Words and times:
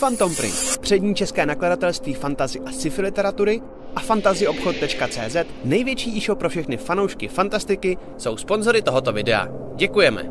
Phantom 0.00 0.34
Print, 0.34 0.78
přední 0.80 1.14
české 1.14 1.46
nakladatelství 1.46 2.14
fantazy 2.14 2.60
a 2.60 2.72
sci-fi 2.72 3.02
literatury 3.02 3.60
a 3.96 4.00
fantazyobchod.cz, 4.00 5.36
největší 5.64 6.16
e-shop 6.16 6.38
pro 6.38 6.48
všechny 6.48 6.76
fanoušky 6.76 7.28
fantastiky, 7.28 7.98
jsou 8.18 8.36
sponzory 8.36 8.82
tohoto 8.82 9.12
videa. 9.12 9.48
Děkujeme! 9.76 10.30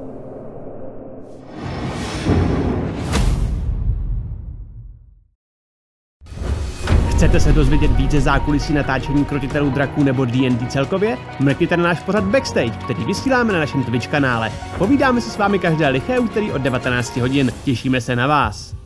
Chcete 7.09 7.39
se 7.39 7.53
dozvědět 7.53 7.91
více 7.91 8.21
zákulisí 8.21 8.73
natáčení 8.73 9.25
krotitelů 9.25 9.69
draků 9.69 10.03
nebo 10.03 10.25
D&D 10.25 10.67
celkově? 10.67 11.17
Mrkněte 11.39 11.77
na 11.77 11.83
náš 11.83 11.99
pořad 11.99 12.23
Backstage, 12.23 12.77
který 12.83 13.05
vysíláme 13.05 13.53
na 13.53 13.59
našem 13.59 13.83
Twitch 13.83 14.07
kanále. 14.07 14.51
Povídáme 14.77 15.21
si 15.21 15.29
s 15.29 15.37
vámi 15.37 15.59
každé 15.59 15.87
liché 15.87 16.19
úterý 16.19 16.51
od 16.51 16.61
19 16.61 17.17
hodin. 17.17 17.51
Těšíme 17.63 18.01
se 18.01 18.15
na 18.15 18.27
vás. 18.27 18.76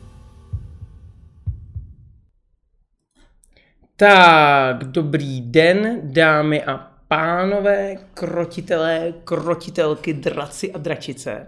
Tak, 4.02 4.84
dobrý 4.84 5.40
den, 5.40 6.00
dámy 6.02 6.64
a 6.64 6.90
pánové, 7.08 7.96
krotitelé, 8.14 9.12
krotitelky, 9.24 10.12
draci 10.12 10.72
a 10.72 10.78
dračice. 10.78 11.46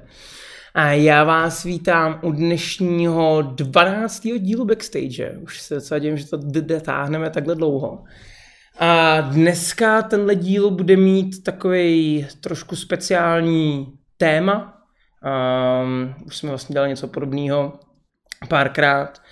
A 0.75 0.93
já 0.93 1.25
vás 1.25 1.65
vítám 1.65 2.21
u 2.23 2.33
dnešního 2.33 3.43
12. 3.43 4.23
dílu 4.39 4.65
Backstage. 4.65 5.39
Už 5.43 5.61
se 5.61 5.75
docela 5.75 5.99
dívím, 5.99 6.17
že 6.17 6.27
to 6.27 6.39
táhneme 6.81 7.31
takhle 7.31 7.55
dlouho. 7.55 8.05
A 8.79 9.21
dneska 9.21 10.03
tenhle 10.03 10.35
díl 10.35 10.71
bude 10.71 10.97
mít 10.97 11.43
takový 11.43 12.27
trošku 12.41 12.77
speciální 12.77 13.93
téma. 14.17 14.83
Um, 15.83 16.15
už 16.27 16.37
jsme 16.37 16.49
vlastně 16.49 16.73
dělali 16.73 16.91
něco 16.91 17.09
podobného 17.09 17.81
párkrát, 18.49 19.23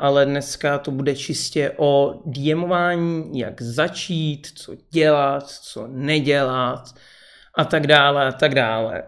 ale 0.00 0.26
dneska 0.26 0.78
to 0.78 0.90
bude 0.90 1.16
čistě 1.16 1.72
o 1.76 2.20
DMování, 2.26 3.38
jak 3.38 3.62
začít, 3.62 4.48
co 4.54 4.72
dělat, 4.90 5.46
co 5.48 5.86
nedělat 5.86 6.94
a 7.58 7.64
tak 7.64 7.86
dále 7.86 8.26
a 8.26 8.32
tak 8.32 8.54
dále. 8.54 9.02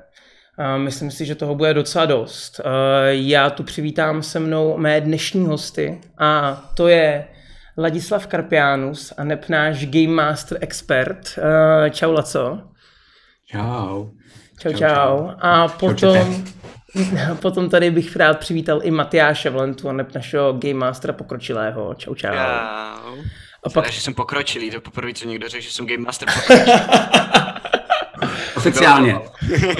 Myslím 0.76 1.10
si, 1.10 1.26
že 1.26 1.34
toho 1.34 1.54
bude 1.54 1.74
docela 1.74 2.06
dost. 2.06 2.60
Já 3.10 3.50
tu 3.50 3.62
přivítám 3.62 4.22
se 4.22 4.40
mnou 4.40 4.78
mé 4.78 5.00
dnešní 5.00 5.46
hosty 5.46 6.00
a 6.18 6.62
to 6.76 6.88
je 6.88 7.26
Ladislav 7.78 8.26
Karpianus 8.26 9.12
a 9.16 9.24
nep 9.24 9.48
náš 9.48 9.86
Game 9.86 10.14
Master 10.14 10.58
expert. 10.60 11.38
Čau 11.90 12.12
Laco. 12.12 12.58
Čau. 13.46 14.08
Čau, 14.58 14.72
čau. 14.72 14.78
čau. 14.78 15.28
A 15.38 15.68
potom, 15.68 16.44
potom 17.40 17.70
tady 17.70 17.90
bych 17.90 18.16
rád 18.16 18.38
přivítal 18.38 18.80
i 18.82 18.90
Matyáše 18.90 19.50
Vlentu 19.50 19.88
a 19.88 19.92
nep 19.92 20.14
našeho 20.14 20.52
Game 20.52 20.74
Mastera 20.74 21.12
pokročilého. 21.12 21.94
Čau, 21.94 22.14
čau. 22.14 22.28
Čau. 22.32 23.16
A 23.64 23.70
pak... 23.74 23.90
že 23.90 24.00
jsem 24.00 24.14
pokročilý, 24.14 24.70
to 24.70 24.80
poprvé, 24.80 25.12
co 25.14 25.28
někdo 25.28 25.48
řekl, 25.48 25.64
že 25.64 25.70
jsem 25.70 25.86
Game 25.86 26.02
Master 26.02 26.28
pokročilý. 26.34 26.72
Oficiálně. 28.56 29.14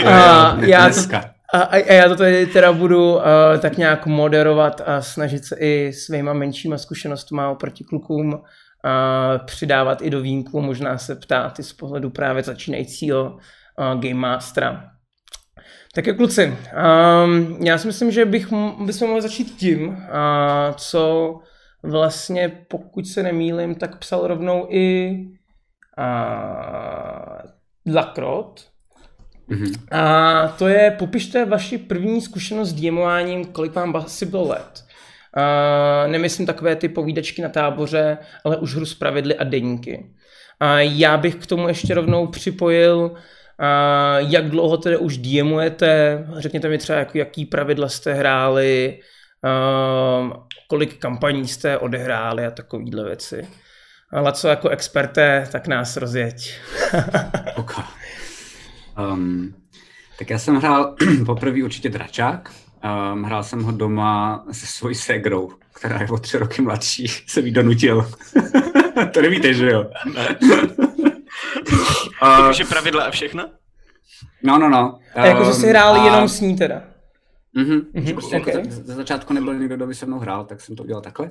a, 0.06 0.56
já 0.60 0.88
to, 0.88 1.16
a, 1.52 1.60
a 1.60 1.92
já 1.92 2.08
to 2.08 2.16
tady 2.16 2.46
teda 2.46 2.72
budu 2.72 3.14
uh, 3.14 3.22
tak 3.60 3.76
nějak 3.76 4.06
moderovat 4.06 4.80
a 4.86 5.02
snažit 5.02 5.44
se 5.44 5.56
i 5.60 5.92
svýma 5.92 6.32
menšíma 6.32 6.78
zkušenostmi 6.78 7.42
oproti 7.50 7.84
klukům 7.84 8.32
uh, 8.32 8.40
přidávat 9.44 10.02
i 10.02 10.10
do 10.10 10.20
vínku, 10.20 10.60
možná 10.60 10.98
se 10.98 11.14
ptát 11.14 11.58
i 11.58 11.62
z 11.62 11.72
pohledu 11.72 12.10
právě 12.10 12.42
začínajícího 12.42 13.24
uh, 13.24 14.00
Game 14.00 14.14
Mastera. 14.14 14.93
Tak 15.94 16.06
jo, 16.06 16.14
kluci, 16.14 16.46
um, 17.24 17.56
já 17.66 17.78
si 17.78 17.86
myslím, 17.86 18.10
že 18.10 18.24
bych, 18.24 18.52
bychom 18.84 19.08
mohli 19.08 19.22
začít 19.22 19.56
tím, 19.56 19.88
uh, 19.88 19.94
co 20.76 21.34
vlastně, 21.82 22.48
pokud 22.68 23.06
se 23.06 23.22
nemýlim, 23.22 23.74
tak 23.74 23.98
psal 23.98 24.26
rovnou 24.26 24.66
i 24.70 25.16
uh, 25.98 27.94
Lakrot. 27.94 28.68
Mm-hmm. 29.50 29.74
A 29.90 30.48
to 30.48 30.68
je, 30.68 30.90
popište 30.90 31.44
vaši 31.44 31.78
první 31.78 32.20
zkušenost 32.20 32.68
s 32.68 32.74
diemováním, 32.74 33.44
kolik 33.44 33.74
vám 33.74 33.96
asi 33.96 34.26
bylo 34.26 34.48
let. 34.48 34.84
Uh, 35.36 36.10
nemyslím 36.10 36.46
takové 36.46 36.76
ty 36.76 36.88
povídačky 36.88 37.42
na 37.42 37.48
táboře, 37.48 38.18
ale 38.44 38.56
už 38.56 38.74
hru 38.74 38.86
s 38.86 38.94
pravidly 38.94 39.36
a 39.36 39.44
deníky. 39.44 40.10
A 40.60 40.80
já 40.80 41.16
bych 41.16 41.34
k 41.34 41.46
tomu 41.46 41.68
ještě 41.68 41.94
rovnou 41.94 42.26
připojil, 42.26 43.14
uh, 43.60 44.30
jak 44.30 44.50
dlouho 44.50 44.76
tedy 44.76 44.96
už 44.96 45.18
diemujete, 45.18 46.24
řekněte 46.36 46.68
mi 46.68 46.78
třeba, 46.78 46.98
jak, 46.98 47.14
jaký 47.14 47.46
pravidla 47.46 47.88
jste 47.88 48.14
hráli, 48.14 48.98
uh, 49.44 50.32
kolik 50.68 50.98
kampaní 50.98 51.48
jste 51.48 51.78
odehráli 51.78 52.46
a 52.46 52.50
takovéhle 52.50 53.04
věci. 53.04 53.48
Ale 54.10 54.32
co 54.32 54.48
jako 54.48 54.68
experté, 54.68 55.48
tak 55.52 55.66
nás 55.66 55.96
rozjeď. 55.96 56.54
okay. 57.56 57.84
um, 59.12 59.54
tak 60.18 60.30
já 60.30 60.38
jsem 60.38 60.56
hrál 60.56 60.96
poprvé 61.26 61.62
určitě 61.64 61.88
Dračák. 61.88 62.50
Um, 63.12 63.22
hrál 63.22 63.42
jsem 63.42 63.62
ho 63.62 63.72
doma 63.72 64.44
se 64.52 64.66
svojí 64.66 64.94
ségrou, 64.94 65.50
která 65.72 66.00
je 66.00 66.08
o 66.08 66.18
tři 66.18 66.38
roky 66.38 66.62
mladší, 66.62 67.08
se 67.26 67.40
jí 67.40 67.50
donutil. 67.50 68.10
to 69.12 69.22
nevíte, 69.22 69.54
že 69.54 69.70
jo? 69.70 69.90
Ne. 70.14 70.36
Takže 72.20 72.64
pravidla 72.64 73.04
a 73.04 73.10
všechno? 73.10 73.50
No, 74.42 74.58
no, 74.58 74.68
no. 74.68 74.98
A 75.14 75.26
jako, 75.26 75.44
že 75.44 75.52
jsi 75.52 75.66
hrál 75.66 75.94
a... 75.94 76.04
jenom 76.04 76.28
s 76.28 76.40
ní 76.40 76.56
teda? 76.56 76.82
Mhm, 77.54 77.80
mm-hmm. 77.80 78.12
prostě 78.12 78.40
okay. 78.40 78.54
jako 78.54 78.70
za, 78.70 78.82
za 78.82 78.94
začátku 78.94 79.32
nebyl 79.32 79.54
nikdo, 79.54 79.76
kdo 79.76 79.86
by 79.86 79.94
se 79.94 80.06
mnou 80.06 80.18
hrál, 80.18 80.44
tak 80.44 80.60
jsem 80.60 80.76
to 80.76 80.82
udělal 80.82 81.02
takhle. 81.02 81.30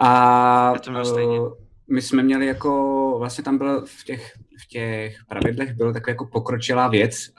A 0.00 0.74
to 0.84 0.90
měl 0.90 1.04
stejně. 1.04 1.40
Uh, 1.40 1.52
my 1.90 2.02
jsme 2.02 2.22
měli 2.22 2.46
jako, 2.46 3.14
vlastně 3.18 3.44
tam 3.44 3.58
bylo 3.58 3.86
v 3.86 4.04
těch, 4.04 4.32
v 4.64 4.68
těch 4.68 5.16
pravidlech 5.28 5.72
bylo 5.72 5.92
taková 5.92 6.10
jako 6.10 6.26
pokročilá 6.26 6.88
věc, 6.88 7.30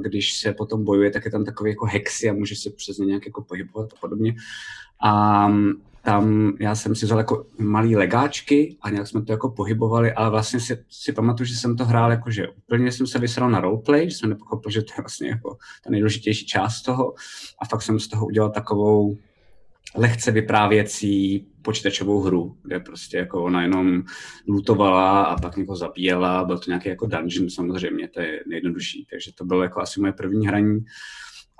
když 0.00 0.32
se 0.40 0.52
potom 0.52 0.84
bojuje, 0.84 1.10
tak 1.10 1.24
je 1.24 1.30
tam 1.30 1.44
takový 1.44 1.70
jako 1.70 1.86
hexy 1.86 2.30
a 2.30 2.32
může 2.32 2.56
se 2.56 2.70
přes 2.70 2.98
ně 2.98 3.06
nějak 3.06 3.26
jako 3.26 3.42
pohybovat 3.42 3.92
a 3.92 4.00
podobně. 4.00 4.34
A 5.02 5.48
tam 6.02 6.52
já 6.60 6.74
jsem 6.74 6.94
si 6.94 7.06
vzal 7.06 7.18
jako 7.18 7.46
malý 7.58 7.96
legáčky 7.96 8.76
a 8.82 8.90
nějak 8.90 9.06
jsme 9.06 9.22
to 9.22 9.32
jako 9.32 9.50
pohybovali, 9.50 10.12
ale 10.12 10.30
vlastně 10.30 10.60
si, 10.60 10.84
si 10.88 11.12
pamatuju, 11.12 11.46
že 11.46 11.56
jsem 11.56 11.76
to 11.76 11.84
hrál 11.84 12.10
jako, 12.10 12.30
že 12.30 12.48
úplně 12.48 12.92
jsem 12.92 13.06
se 13.06 13.18
vysral 13.18 13.50
na 13.50 13.60
roleplay, 13.60 14.10
že 14.10 14.16
jsem 14.16 14.30
nepochopil, 14.30 14.72
že 14.72 14.82
to 14.82 14.92
je 14.92 15.02
vlastně 15.02 15.28
jako 15.28 15.56
ta 15.84 15.90
nejdůležitější 15.90 16.46
část 16.46 16.82
toho. 16.82 17.14
A 17.58 17.66
fakt 17.66 17.82
jsem 17.82 18.00
z 18.00 18.08
toho 18.08 18.26
udělal 18.26 18.50
takovou 18.50 19.16
lehce 19.96 20.30
vyprávěcí 20.30 21.46
počítačovou 21.62 22.20
hru, 22.20 22.56
kde 22.62 22.80
prostě 22.80 23.16
jako 23.16 23.44
ona 23.44 23.62
jenom 23.62 24.02
lutovala 24.48 25.22
a 25.22 25.40
pak 25.40 25.56
někoho 25.56 25.76
zabíjela, 25.76 26.44
byl 26.44 26.58
to 26.58 26.70
nějaký 26.70 26.88
jako 26.88 27.06
dungeon 27.06 27.50
samozřejmě, 27.50 28.08
to 28.08 28.20
je 28.20 28.40
nejjednodušší, 28.48 29.06
takže 29.10 29.32
to 29.34 29.44
bylo 29.44 29.62
jako 29.62 29.80
asi 29.80 30.00
moje 30.00 30.12
první 30.12 30.46
hraní 30.46 30.84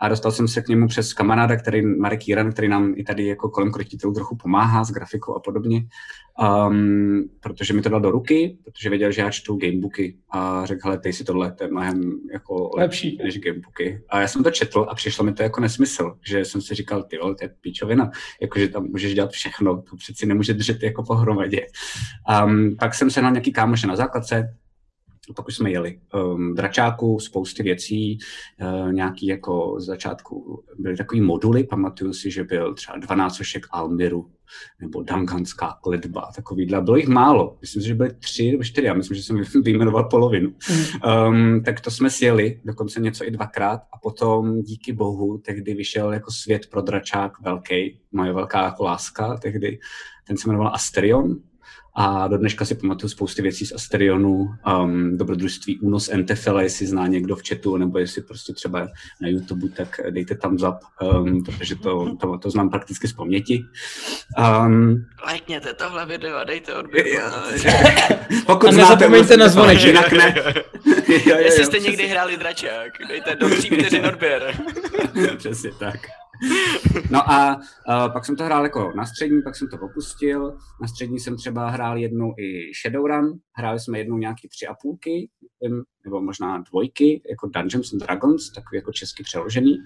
a 0.01 0.09
dostal 0.09 0.33
jsem 0.33 0.49
se 0.49 0.63
k 0.63 0.69
němu 0.69 0.89
přes 0.89 1.13
kamaráda, 1.13 1.57
který, 1.57 1.83
Marek 1.83 2.29
Jiran, 2.29 2.53
který 2.53 2.69
nám 2.69 2.95
i 2.97 3.05
tady 3.05 3.27
jako 3.27 3.49
kolem 3.49 3.73
krotitelů 3.73 4.15
trochu 4.15 4.37
pomáhá 4.37 4.85
s 4.85 4.91
grafikou 4.91 5.37
a 5.37 5.41
podobně, 5.41 5.87
um, 6.69 7.25
protože 7.41 7.75
mi 7.75 7.83
to 7.83 7.89
dal 7.89 8.01
do 8.01 8.11
ruky, 8.11 8.59
protože 8.65 8.91
věděl, 8.91 9.13
že 9.13 9.23
já 9.23 9.31
čtu 9.31 9.57
gamebooky 9.57 10.17
a 10.31 10.67
řekl, 10.67 10.81
hele, 10.85 10.99
ty 10.99 11.13
si 11.13 11.25
tohle, 11.25 11.53
to 11.53 11.65
je 11.65 11.71
mnohem 11.71 12.21
jako 12.33 12.71
lepší 12.77 13.19
než 13.25 13.39
gamebooky. 13.39 14.03
A 14.09 14.21
já 14.21 14.29
jsem 14.29 14.43
to 14.43 14.51
četl 14.51 14.87
a 14.89 14.95
přišlo 14.95 15.25
mi 15.25 15.33
to 15.33 15.43
jako 15.43 15.61
nesmysl, 15.61 16.17
že 16.29 16.45
jsem 16.45 16.61
si 16.61 16.75
říkal, 16.75 17.03
ty 17.03 17.19
vole, 17.19 17.35
to 17.35 17.45
je 17.45 17.55
píčovina, 17.61 18.11
jakože 18.41 18.69
tam 18.69 18.85
můžeš 18.85 19.15
dělat 19.15 19.31
všechno, 19.31 19.83
to 19.83 19.97
přeci 19.97 20.27
nemůže 20.27 20.55
držet 20.55 20.83
jako 20.83 21.03
pohromadě. 21.03 21.67
Um, 22.45 22.77
pak 22.79 22.95
jsem 22.95 23.11
se 23.11 23.23
na 23.23 23.31
nějaký 23.31 23.53
kámoše 23.53 23.87
na 23.87 23.97
základce, 23.97 24.57
pak 25.35 25.49
už 25.49 25.57
jsme 25.57 25.71
jeli. 25.71 26.01
Um, 26.15 26.55
dračáku, 26.55 27.19
spousty 27.21 27.63
věcí, 27.63 28.19
uh, 28.63 28.93
nějaký 28.93 29.27
jako 29.27 29.77
z 29.81 29.87
začátku 29.87 30.65
byly 30.79 30.97
takový 30.97 31.21
moduly, 31.21 31.65
pamatuju 31.65 32.13
si, 32.13 32.31
že 32.31 32.45
byl 32.45 32.75
třeba 32.75 32.99
12 32.99 33.41
ošek 33.41 33.67
Almiru, 33.71 34.31
nebo 34.81 35.03
Danganská 35.03 35.79
kletba, 35.83 36.31
takovýhle. 36.37 36.81
Bylo 36.81 36.97
jich 36.97 37.09
málo, 37.09 37.59
myslím 37.61 37.83
si, 37.83 37.89
že 37.89 37.95
byly 37.95 38.11
tři 38.19 38.51
nebo 38.51 38.65
čtyři, 38.65 38.87
já 38.87 38.95
myslím, 38.95 39.17
že 39.17 39.23
jsem 39.23 39.43
vyjmenoval 39.63 40.05
polovinu. 40.05 40.53
Um, 41.29 41.63
tak 41.65 41.81
to 41.81 41.91
jsme 41.91 42.11
sjeli, 42.11 42.61
dokonce 42.65 43.01
něco 43.01 43.25
i 43.25 43.31
dvakrát 43.31 43.81
a 43.93 43.99
potom 44.03 44.63
díky 44.63 44.93
bohu 44.93 45.39
tehdy 45.39 45.75
vyšel 45.75 46.13
jako 46.13 46.31
svět 46.31 46.67
pro 46.71 46.83
dračák 46.83 47.41
velký, 47.41 48.01
moje 48.13 48.33
velká 48.33 48.65
jako 48.65 48.85
láska, 48.85 49.37
tehdy 49.37 49.79
ten 50.27 50.37
se 50.37 50.49
jmenoval 50.49 50.75
Asterion, 50.75 51.37
a 51.95 52.29
do 52.29 52.39
dneška 52.39 52.65
si 52.65 52.75
pamatuju 52.75 53.11
spousty 53.11 53.43
věcí 53.43 53.67
z 53.67 53.73
Asterionu, 53.73 54.49
um, 54.83 55.17
dobrodružství 55.17 55.81
Únos 55.81 56.09
Entefele, 56.09 56.63
jestli 56.63 56.87
zná 56.87 57.07
někdo 57.07 57.37
v 57.37 57.43
chatu, 57.49 57.77
nebo 57.77 57.99
jestli 57.99 58.23
prostě 58.23 58.53
třeba 58.53 58.89
na 59.21 59.29
YouTube, 59.29 59.69
tak 59.69 60.01
dejte 60.11 60.35
tam 60.35 60.59
zap, 60.59 60.81
um, 61.03 61.45
protože 61.45 61.77
to, 61.77 62.17
to, 62.21 62.39
to 62.39 62.51
znám 62.51 62.71
prakticky 62.71 63.09
z 63.09 63.13
paměti. 63.13 63.65
Um, 64.39 65.07
Lajkněte 65.27 65.75
tohle 65.75 66.07
video 66.07 66.37
a 66.37 66.45
dejte 66.45 66.75
odběr. 66.75 67.07
Pokud 68.47 68.69
a 68.69 68.73
nezapomeňte 68.73 69.37
na 69.37 69.49
zvonek, 69.49 69.81
jinak 69.83 70.13
ne. 70.13 70.35
jo, 70.37 70.63
jo, 71.09 71.21
jo, 71.27 71.37
Jestli 71.37 71.65
jste 71.65 71.79
někdy 71.79 72.07
hráli 72.07 72.37
dračák, 72.37 72.93
dejte 73.09 73.37
do 73.37 73.49
tří 73.51 74.01
odběr. 74.01 74.55
Přesně 75.37 75.71
tak. 75.79 75.97
no 77.11 77.31
a 77.31 77.57
uh, 77.57 78.13
pak 78.13 78.25
jsem 78.25 78.37
to 78.37 78.45
hrál 78.45 78.63
jako 78.63 78.93
na 78.97 79.07
střední, 79.07 79.43
pak 79.43 79.57
jsem 79.57 79.69
to 79.69 79.77
opustil. 79.77 80.57
Na 80.81 80.89
střední 80.89 81.21
jsem 81.21 81.37
třeba 81.37 81.71
hrál 81.71 81.99
jednou 81.99 82.35
i 82.39 82.73
Shadowrun, 82.83 83.33
hráli 83.53 83.81
jsme 83.81 83.99
jednou 83.99 84.19
nějaký 84.19 84.49
tři 84.49 84.67
a 84.67 84.75
půlky, 84.75 85.31
nebo 86.05 86.23
možná 86.23 86.59
dvojky, 86.71 87.23
jako 87.31 87.49
Dungeons 87.49 87.93
and 87.93 88.03
Dragons, 88.03 88.53
takový 88.53 88.77
jako 88.77 88.93
česky 88.93 89.23
přeložený. 89.23 89.77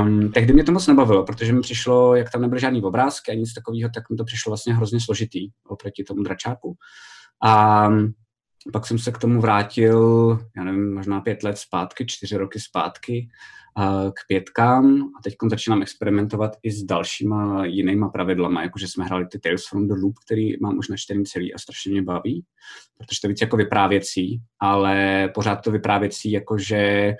Um, 0.00 0.32
tehdy 0.32 0.52
mě 0.52 0.64
to 0.64 0.72
moc 0.72 0.86
nebavilo, 0.86 1.24
protože 1.24 1.52
mi 1.52 1.60
přišlo, 1.60 2.14
jak 2.14 2.30
tam 2.30 2.42
nebyly 2.42 2.60
žádný 2.60 2.82
obrázky 2.82 3.32
a 3.32 3.34
nic 3.34 3.54
takového, 3.54 3.90
tak 3.94 4.10
mi 4.10 4.16
to 4.16 4.24
přišlo 4.24 4.50
vlastně 4.50 4.74
hrozně 4.74 5.00
složitý 5.00 5.48
oproti 5.66 6.04
tomu 6.04 6.22
dračáku. 6.22 6.76
A 7.44 7.88
pak 8.72 8.86
jsem 8.86 8.98
se 8.98 9.12
k 9.12 9.18
tomu 9.18 9.40
vrátil, 9.40 10.38
já 10.56 10.64
nevím, 10.64 10.94
možná 10.94 11.20
pět 11.20 11.42
let 11.42 11.58
zpátky, 11.58 12.06
čtyři 12.06 12.36
roky 12.36 12.60
zpátky 12.60 13.28
k 14.14 14.26
pětkám 14.28 15.02
a 15.18 15.22
teď 15.22 15.34
začínám 15.50 15.82
experimentovat 15.82 16.56
i 16.62 16.70
s 16.70 16.82
dalšíma 16.84 17.64
jinýma 17.66 18.08
pravidlama, 18.08 18.62
jakože 18.62 18.88
jsme 18.88 19.04
hráli 19.04 19.26
ty 19.26 19.38
Tales 19.38 19.66
from 19.68 19.88
the 19.88 19.94
Loop, 20.02 20.14
který 20.26 20.60
mám 20.60 20.78
už 20.78 20.88
na 20.88 20.96
čtyři 20.96 21.22
celý 21.22 21.54
a 21.54 21.58
strašně 21.58 21.92
mě 21.92 22.02
baví, 22.02 22.44
protože 22.98 23.20
to 23.20 23.26
je 23.26 23.28
víc 23.28 23.40
jako 23.40 23.56
vyprávěcí, 23.56 24.40
ale 24.60 25.28
pořád 25.34 25.56
to 25.56 25.70
vyprávěcí 25.70 26.30
jakože 26.30 27.14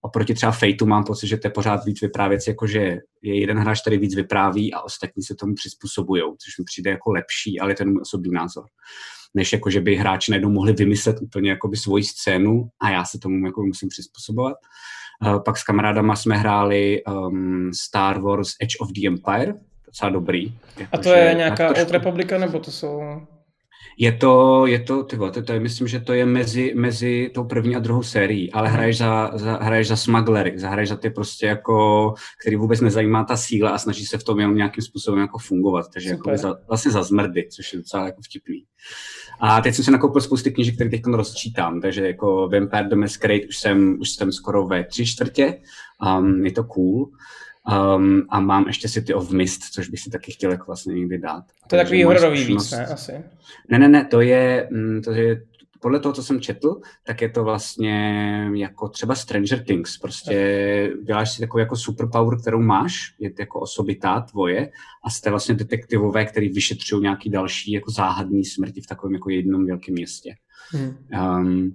oproti 0.00 0.34
třeba 0.34 0.52
Fateu 0.52 0.86
mám 0.86 1.04
pocit, 1.04 1.26
že 1.26 1.36
to 1.36 1.46
je 1.46 1.52
pořád 1.52 1.84
víc 1.84 2.00
vyprávěcí, 2.00 2.50
jakože 2.50 2.98
je 3.22 3.40
jeden 3.40 3.58
hráč, 3.58 3.80
který 3.80 3.98
víc 3.98 4.14
vypráví 4.14 4.74
a 4.74 4.80
ostatní 4.80 5.22
se 5.22 5.34
tomu 5.34 5.54
přizpůsobují, 5.54 6.22
což 6.22 6.58
mi 6.58 6.64
přijde 6.64 6.90
jako 6.90 7.12
lepší, 7.12 7.60
ale 7.60 7.74
je 7.80 7.86
můj 7.86 8.00
osobní 8.02 8.32
názor 8.32 8.64
než 9.34 9.52
jako, 9.52 9.70
že 9.70 9.80
by 9.80 9.96
hráči 9.96 10.30
najednou 10.30 10.50
mohli 10.50 10.72
vymyslet 10.72 11.16
úplně 11.22 11.50
jakoby 11.50 11.76
svoji 11.76 12.04
scénu 12.04 12.68
a 12.80 12.90
já 12.90 13.04
se 13.04 13.18
tomu 13.18 13.46
jako 13.46 13.62
musím 13.62 13.88
přizpůsobovat. 13.88 14.56
Uh, 15.26 15.42
pak 15.42 15.56
s 15.56 15.62
kamarádama 15.62 16.16
jsme 16.16 16.36
hráli 16.36 17.02
um, 17.04 17.70
Star 17.74 18.20
Wars 18.20 18.48
Edge 18.62 18.76
of 18.80 18.88
the 18.92 19.06
Empire, 19.06 19.54
docela 19.86 20.10
dobrý. 20.10 20.54
Jako, 20.78 20.96
a 20.96 20.98
to 20.98 21.12
je 21.12 21.34
nějaká 21.34 21.68
Old 21.68 21.90
Republika, 21.90 22.38
nebo 22.38 22.58
to 22.58 22.70
jsou... 22.70 23.02
Je 24.00 24.12
to, 24.12 24.66
je 24.66 24.78
to, 24.78 25.02
ty 25.02 25.16
to, 25.16 25.42
to 25.42 25.52
je, 25.52 25.60
myslím, 25.60 25.88
že 25.88 26.00
to 26.00 26.12
je 26.12 26.26
mezi, 26.26 26.72
mezi 26.76 27.30
tou 27.34 27.44
první 27.44 27.76
a 27.76 27.78
druhou 27.78 28.02
sérií, 28.02 28.52
ale 28.52 28.68
mhm. 28.68 28.76
hraješ 28.76 28.98
za, 28.98 29.30
za, 29.34 29.58
hraješ 29.62 29.88
za 29.88 29.96
smugglery, 29.96 30.56
hraješ 30.58 30.88
za 30.88 30.96
ty 30.96 31.10
prostě 31.10 31.46
jako, 31.46 32.14
který 32.40 32.56
vůbec 32.56 32.80
nezajímá 32.80 33.24
ta 33.24 33.36
síla 33.36 33.70
a 33.70 33.78
snaží 33.78 34.06
se 34.06 34.18
v 34.18 34.24
tom 34.24 34.40
jenom 34.40 34.56
nějakým 34.56 34.84
způsobem 34.84 35.20
jako 35.20 35.38
fungovat, 35.38 35.86
takže 35.94 36.10
jako 36.10 36.36
za, 36.36 36.56
vlastně 36.68 36.90
za 36.90 37.02
zmrdy, 37.02 37.48
což 37.56 37.72
je 37.72 37.78
docela 37.78 38.06
jako 38.06 38.22
vtipný. 38.22 38.64
A 39.40 39.60
teď 39.60 39.74
jsem 39.74 39.84
si 39.84 39.90
nakoupil 39.90 40.20
spousty 40.20 40.50
knížek, 40.50 40.74
které 40.74 40.90
teď 40.90 41.02
rozčítám, 41.06 41.80
takže 41.80 42.06
jako 42.06 42.48
Vampire 42.52 42.88
the 42.88 42.96
Masquerade 42.96 43.46
už 43.48 43.58
jsem, 43.58 43.96
už 44.00 44.10
jsem 44.10 44.32
skoro 44.32 44.66
ve 44.66 44.84
tři 44.84 45.06
čtvrtě, 45.06 45.60
um, 46.18 46.46
je 46.46 46.52
to 46.52 46.64
cool. 46.64 47.10
Um, 47.96 48.26
a 48.28 48.40
mám 48.40 48.66
ještě 48.66 48.88
City 48.88 49.14
of 49.14 49.30
Mist, 49.30 49.62
což 49.62 49.88
bych 49.88 50.00
si 50.00 50.10
taky 50.10 50.32
chtěl 50.32 50.50
jako 50.50 50.64
vlastně 50.66 50.94
někdy 50.94 51.18
dát. 51.18 51.44
To 51.66 51.76
je 51.76 51.82
takový 51.82 52.04
hororový 52.04 52.44
víc, 52.44 52.70
ne? 52.70 52.86
Asi. 52.86 53.12
Ne, 53.68 53.78
ne, 53.78 53.88
ne, 53.88 54.04
to 54.04 54.20
je, 54.20 54.68
mm, 54.72 55.02
to 55.02 55.10
je 55.10 55.42
podle 55.80 56.00
toho, 56.00 56.12
co 56.12 56.22
jsem 56.22 56.40
četl, 56.40 56.80
tak 57.04 57.22
je 57.22 57.28
to 57.28 57.44
vlastně 57.44 58.50
jako 58.54 58.88
třeba 58.88 59.14
Stranger 59.14 59.64
Things. 59.64 59.98
Prostě 59.98 60.92
děláš 61.04 61.32
si 61.32 61.40
takovou 61.40 61.58
jako 61.58 61.76
superpower, 61.76 62.40
kterou 62.40 62.60
máš, 62.60 63.14
je 63.18 63.30
to 63.30 63.42
jako 63.42 63.60
osobitá 63.60 64.20
tvoje 64.20 64.70
a 65.04 65.10
jste 65.10 65.30
vlastně 65.30 65.54
detektivové, 65.54 66.24
který 66.24 66.48
vyšetřují 66.48 67.02
nějaký 67.02 67.30
další 67.30 67.72
jako 67.72 67.90
záhadný 67.90 68.44
smrti 68.44 68.80
v 68.80 68.86
takovém 68.86 69.14
jako 69.14 69.30
jednom 69.30 69.66
velkém 69.66 69.94
městě. 69.94 70.34
Hmm. 70.70 70.96
Um, 71.38 71.72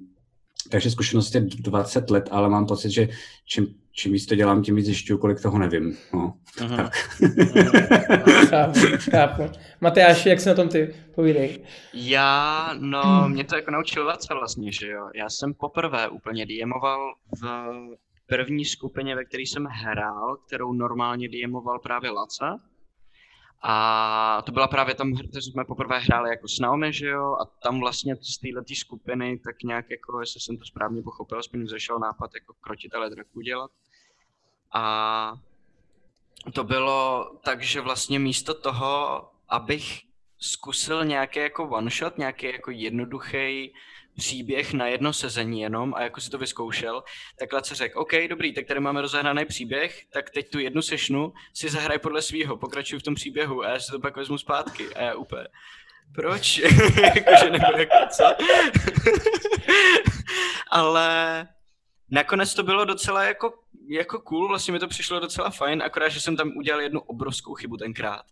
takže 0.70 0.92
zkušenost 0.92 1.36
je 1.36 1.42
20 1.42 2.10
let, 2.10 2.30
ale 2.32 2.50
mám 2.50 2.66
pocit, 2.66 2.90
že 2.90 3.10
čím, 3.46 3.68
čím 3.96 4.14
víc 4.14 4.26
to 4.26 4.36
dělám, 4.36 4.62
tím 4.62 4.76
víc 4.76 4.86
zjišťuju, 4.86 5.20
kolik 5.20 5.42
toho 5.42 5.58
nevím. 5.58 5.98
No, 6.14 6.34
uh-huh. 6.58 6.76
tak. 6.76 6.94
chápu, 8.50 8.80
chápu. 9.12 9.44
Jak 10.30 10.40
se 10.40 10.50
na 10.50 10.56
tom 10.56 10.70
ty? 10.70 10.96
Povídej. 11.16 11.64
Já, 11.94 12.70
no, 12.80 13.30
mě 13.30 13.44
to 13.44 13.56
jako 13.56 13.72
naučil 13.72 14.06
Laca 14.06 14.34
vlastně, 14.34 14.72
že 14.72 14.88
jo. 14.88 15.10
Já 15.16 15.30
jsem 15.30 15.54
poprvé 15.54 16.10
úplně 16.10 16.46
DMoval 16.46 17.14
v 17.42 17.48
první 18.28 18.66
skupině, 18.66 19.16
ve 19.16 19.26
které 19.26 19.44
jsem 19.44 19.66
hrál, 19.66 20.38
kterou 20.48 20.74
normálně 20.74 21.30
DMoval 21.30 21.80
právě 21.80 22.10
Laca. 22.10 22.60
A 23.66 24.42
to 24.46 24.52
byla 24.52 24.68
právě 24.68 24.96
tam, 24.96 25.12
kde 25.12 25.42
jsme 25.42 25.66
poprvé 25.66 26.00
hráli 26.00 26.30
jako 26.30 26.48
s 26.48 26.60
Naomi, 26.60 26.94
že 26.94 27.08
jo, 27.08 27.36
a 27.42 27.46
tam 27.46 27.80
vlastně 27.80 28.16
z 28.16 28.38
této 28.38 28.76
skupiny 28.76 29.40
tak 29.40 29.64
nějak 29.64 29.86
jako, 29.92 30.20
jestli 30.20 30.40
jsem 30.40 30.58
to 30.58 30.66
správně 30.66 31.02
pochopil, 31.02 31.40
aspoň 31.40 31.64
vzešel 31.64 32.00
nápad 32.00 32.32
jako 32.36 32.54
krotitele 32.62 33.10
draku 33.10 33.42
dělat. 33.42 33.72
A 34.74 35.34
to 36.54 36.64
bylo 36.64 37.32
tak, 37.44 37.62
že 37.62 37.82
vlastně 37.82 38.20
místo 38.20 38.54
toho, 38.54 39.24
abych 39.50 40.02
zkusil 40.38 41.06
nějaký 41.06 41.40
jako 41.40 41.70
one 41.70 41.92
shot, 41.92 42.18
nějaký 42.18 42.46
jako 42.46 42.72
jednoduchý 42.72 43.74
příběh 44.18 44.74
na 44.74 44.88
jedno 44.88 45.14
sezení 45.14 45.62
jenom 45.62 45.94
a 45.94 46.02
jako 46.02 46.22
si 46.22 46.30
to 46.30 46.38
vyzkoušel, 46.38 47.04
takhle 47.40 47.64
se 47.64 47.76
řekl, 47.76 48.00
OK, 48.00 48.12
dobrý, 48.30 48.54
tak 48.54 48.66
tady 48.66 48.80
máme 48.80 49.02
rozehraný 49.02 49.46
příběh, 49.46 50.06
tak 50.14 50.30
teď 50.30 50.50
tu 50.50 50.60
jednu 50.60 50.82
sešnu 50.82 51.34
si 51.54 51.70
zahraj 51.70 52.00
podle 52.00 52.22
svého, 52.22 52.58
pokračuju 52.58 53.00
v 53.00 53.04
tom 53.04 53.16
příběhu 53.16 53.64
a 53.64 53.70
já 53.70 53.80
si 53.80 53.92
to 53.92 54.00
pak 54.00 54.18
vezmu 54.18 54.38
zpátky 54.38 54.96
a 54.96 55.02
já 55.02 55.16
úplně, 55.16 55.48
proč? 56.16 56.58
Jakože 57.04 57.50
nebo 57.50 57.78
jako 57.78 58.08
co? 58.10 58.24
Ale 60.72 61.48
nakonec 62.14 62.54
to 62.54 62.64
bylo 62.64 62.86
docela 62.86 63.24
jako, 63.24 63.54
jako 63.90 64.20
cool, 64.20 64.48
vlastně 64.48 64.72
mi 64.72 64.80
to 64.80 64.88
přišlo 64.88 65.20
docela 65.20 65.50
fajn, 65.50 65.84
akorát, 65.84 66.10
že 66.10 66.22
jsem 66.22 66.36
tam 66.36 66.52
udělal 66.58 66.82
jednu 66.82 67.00
obrovskou 67.00 67.54
chybu 67.54 67.78
tenkrát. 67.78 68.26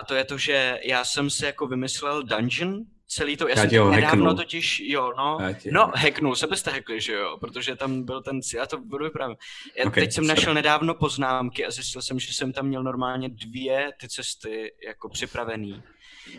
A 0.00 0.04
to 0.04 0.14
je 0.14 0.24
to, 0.24 0.38
že 0.38 0.78
já 0.84 1.04
jsem 1.04 1.30
si 1.30 1.44
jako 1.44 1.66
vymyslel 1.66 2.22
dungeon, 2.22 2.80
celý 3.06 3.36
to, 3.36 3.48
já, 3.48 3.54
já 3.54 3.60
jsem 3.60 3.70
to 3.70 3.90
nedávno 3.90 4.24
hacknul. 4.24 4.34
totiž, 4.34 4.80
jo, 4.80 5.12
no, 5.16 5.38
no, 5.70 5.92
hacknul, 5.94 6.36
sebe 6.36 6.56
jste 6.56 6.70
hackli, 6.70 7.00
že 7.00 7.12
jo, 7.12 7.38
protože 7.40 7.76
tam 7.76 8.02
byl 8.02 8.22
ten, 8.22 8.40
já 8.56 8.66
to 8.66 8.78
budu 8.78 9.04
vyprávět. 9.04 9.38
Já 9.78 9.84
okay, 9.86 10.02
teď 10.02 10.12
jsem 10.12 10.24
sorry. 10.24 10.36
našel 10.36 10.54
nedávno 10.54 10.94
poznámky 10.94 11.66
a 11.66 11.70
zjistil 11.70 12.02
jsem, 12.02 12.18
že 12.18 12.32
jsem 12.32 12.52
tam 12.52 12.66
měl 12.66 12.82
normálně 12.82 13.28
dvě 13.28 13.92
ty 14.00 14.08
cesty 14.08 14.74
jako 14.86 15.08
připravený, 15.08 15.82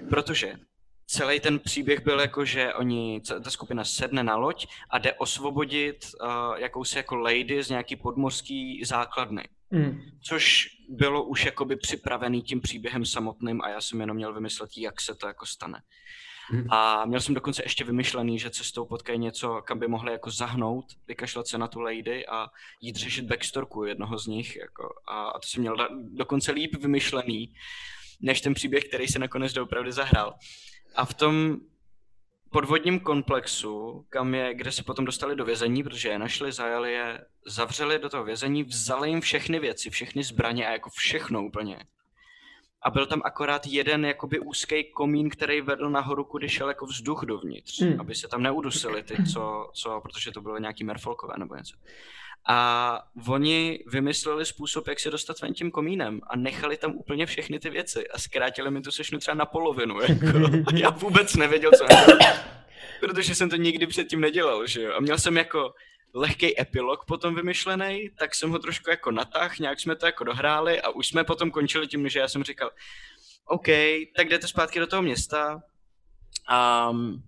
protože 0.09 0.55
celý 1.07 1.39
ten 1.39 1.59
příběh 1.59 2.03
byl 2.03 2.19
jako, 2.19 2.45
že 2.45 2.73
oni, 2.73 3.21
ta 3.43 3.49
skupina 3.49 3.83
sedne 3.83 4.23
na 4.23 4.35
loď 4.35 4.67
a 4.89 4.97
jde 4.97 5.13
osvobodit 5.13 6.05
uh, 6.21 6.29
jakousi 6.57 6.97
jako 6.97 7.15
lady 7.15 7.63
z 7.63 7.69
nějaký 7.69 7.95
podmorský 7.95 8.85
základny. 8.85 9.43
Mm. 9.71 10.01
Což 10.23 10.67
bylo 10.89 11.23
už 11.23 11.45
jakoby 11.45 11.75
připravený 11.75 12.41
tím 12.41 12.61
příběhem 12.61 13.05
samotným 13.05 13.61
a 13.61 13.69
já 13.69 13.81
jsem 13.81 14.01
jenom 14.01 14.17
měl 14.17 14.33
vymyslet, 14.33 14.69
jak 14.77 15.01
se 15.01 15.15
to 15.15 15.27
jako 15.27 15.45
stane. 15.45 15.81
Mm. 16.51 16.73
A 16.73 17.05
měl 17.05 17.21
jsem 17.21 17.35
dokonce 17.35 17.63
ještě 17.65 17.83
vymyšlený, 17.83 18.39
že 18.39 18.49
cestou 18.49 18.85
potkají 18.85 19.19
něco, 19.19 19.61
kam 19.61 19.79
by 19.79 19.87
mohli 19.87 20.11
jako 20.11 20.31
zahnout, 20.31 20.85
vykašlat 21.07 21.47
se 21.47 21.57
na 21.57 21.67
tu 21.67 21.79
lady 21.79 22.25
a 22.27 22.47
jít 22.81 22.95
řešit 22.95 23.25
backstorku 23.25 23.83
jednoho 23.83 24.17
z 24.17 24.27
nich. 24.27 24.55
Jako, 24.55 24.93
a, 25.07 25.27
a 25.29 25.39
to 25.39 25.47
jsem 25.47 25.61
měl 25.61 25.75
da, 25.75 25.87
dokonce 25.91 26.51
líp 26.51 26.75
vymyšlený, 26.75 27.53
než 28.21 28.41
ten 28.41 28.53
příběh, 28.53 28.83
který 28.83 29.07
se 29.07 29.19
nakonec 29.19 29.53
doopravdy 29.53 29.91
zahrál. 29.91 30.33
A 30.95 31.05
v 31.05 31.13
tom 31.13 31.57
podvodním 32.49 32.99
komplexu, 32.99 34.05
kam 34.09 34.35
je, 34.35 34.53
kde 34.53 34.71
se 34.71 34.83
potom 34.83 35.05
dostali 35.05 35.35
do 35.35 35.45
vězení, 35.45 35.83
protože 35.83 36.09
je 36.09 36.19
našli, 36.19 36.51
zajali 36.51 36.93
je, 36.93 37.25
zavřeli 37.45 37.99
do 37.99 38.09
toho 38.09 38.23
vězení, 38.23 38.63
vzali 38.63 39.09
jim 39.09 39.21
všechny 39.21 39.59
věci, 39.59 39.89
všechny 39.89 40.23
zbraně 40.23 40.67
a 40.67 40.71
jako 40.71 40.89
všechno 40.89 41.45
úplně. 41.45 41.79
A 42.81 42.89
byl 42.89 43.05
tam 43.05 43.21
akorát 43.25 43.67
jeden 43.67 44.05
jakoby 44.05 44.39
úzký 44.39 44.83
komín, 44.83 45.29
který 45.29 45.61
vedl 45.61 45.89
nahoru, 45.89 46.23
kudy 46.23 46.49
šel 46.49 46.67
jako 46.67 46.85
vzduch 46.85 47.23
dovnitř, 47.25 47.81
hmm. 47.81 47.99
aby 47.99 48.15
se 48.15 48.27
tam 48.27 48.43
neudusili 48.43 49.03
ty, 49.03 49.15
co, 49.33 49.71
co, 49.73 50.01
protože 50.01 50.31
to 50.31 50.41
bylo 50.41 50.57
nějaký 50.57 50.83
merfolkové 50.83 51.33
nebo 51.37 51.55
něco. 51.55 51.75
A 52.47 53.01
oni 53.27 53.79
vymysleli 53.87 54.45
způsob, 54.45 54.87
jak 54.87 54.99
se 54.99 55.11
dostat 55.11 55.41
ven 55.41 55.53
tím 55.53 55.71
komínem 55.71 56.21
a 56.27 56.35
nechali 56.35 56.77
tam 56.77 56.91
úplně 56.91 57.25
všechny 57.25 57.59
ty 57.59 57.69
věci 57.69 58.07
a 58.07 58.19
zkrátili 58.19 58.71
mi 58.71 58.81
tu 58.81 58.91
sešnu 58.91 59.19
třeba 59.19 59.35
na 59.35 59.45
polovinu. 59.45 60.01
Jako. 60.09 60.27
A 60.67 60.75
já 60.75 60.89
vůbec 60.89 61.35
nevěděl, 61.35 61.71
co 61.77 61.85
protože 62.99 63.35
jsem 63.35 63.49
to 63.49 63.55
nikdy 63.55 63.87
předtím 63.87 64.21
nedělal, 64.21 64.67
že 64.67 64.81
jo. 64.81 64.93
A 64.97 64.99
měl 64.99 65.17
jsem 65.17 65.37
jako 65.37 65.73
lehký 66.13 66.61
epilog 66.61 67.05
potom 67.05 67.35
vymyšlený, 67.35 68.09
tak 68.19 68.35
jsem 68.35 68.51
ho 68.51 68.59
trošku 68.59 68.89
jako 68.89 69.11
natah, 69.11 69.59
nějak 69.59 69.79
jsme 69.79 69.95
to 69.95 70.05
jako 70.05 70.23
dohráli 70.23 70.81
a 70.81 70.89
už 70.89 71.07
jsme 71.07 71.23
potom 71.23 71.51
končili 71.51 71.87
tím, 71.87 72.09
že 72.09 72.19
já 72.19 72.27
jsem 72.27 72.43
říkal, 72.43 72.71
OK, 73.45 73.67
tak 74.15 74.29
jdete 74.29 74.47
zpátky 74.47 74.79
do 74.79 74.87
toho 74.87 75.01
města, 75.01 75.61
um, 76.89 77.23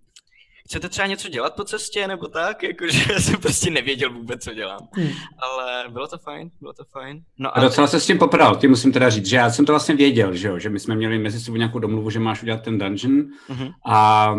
chcete 0.68 0.90
třeba 0.90 1.08
něco 1.08 1.30
dělat 1.30 1.56
po 1.56 1.64
cestě 1.64 2.08
nebo 2.08 2.28
tak, 2.28 2.64
jakože 2.64 3.04
já 3.14 3.20
jsem 3.20 3.42
prostě 3.42 3.70
nevěděl 3.70 4.14
vůbec, 4.14 4.44
co 4.44 4.54
dělám. 4.54 4.88
Hmm. 4.92 5.10
Ale 5.38 5.84
bylo 5.90 6.08
to 6.08 6.18
fajn, 6.18 6.50
bylo 6.62 6.74
to 6.74 6.84
fajn. 6.92 7.22
No 7.40 7.58
a 7.58 7.62
docela 7.62 7.88
se 7.88 8.00
s 8.00 8.06
tím 8.06 8.18
popral, 8.18 8.56
ty 8.56 8.68
musím 8.68 8.92
teda 8.92 9.10
říct, 9.10 9.26
že 9.26 9.36
já 9.36 9.50
jsem 9.50 9.66
to 9.66 9.72
vlastně 9.72 9.96
věděl, 9.96 10.36
že, 10.36 10.48
jo, 10.48 10.60
že 10.60 10.70
my 10.70 10.80
jsme 10.80 10.96
měli 10.96 11.20
mezi 11.20 11.40
sebou 11.40 11.58
nějakou 11.58 11.80
domluvu, 11.80 12.10
že 12.10 12.20
máš 12.20 12.44
udělat 12.44 12.64
ten 12.64 12.78
dungeon 12.78 13.24
mm-hmm. 13.50 13.74
a 13.86 14.34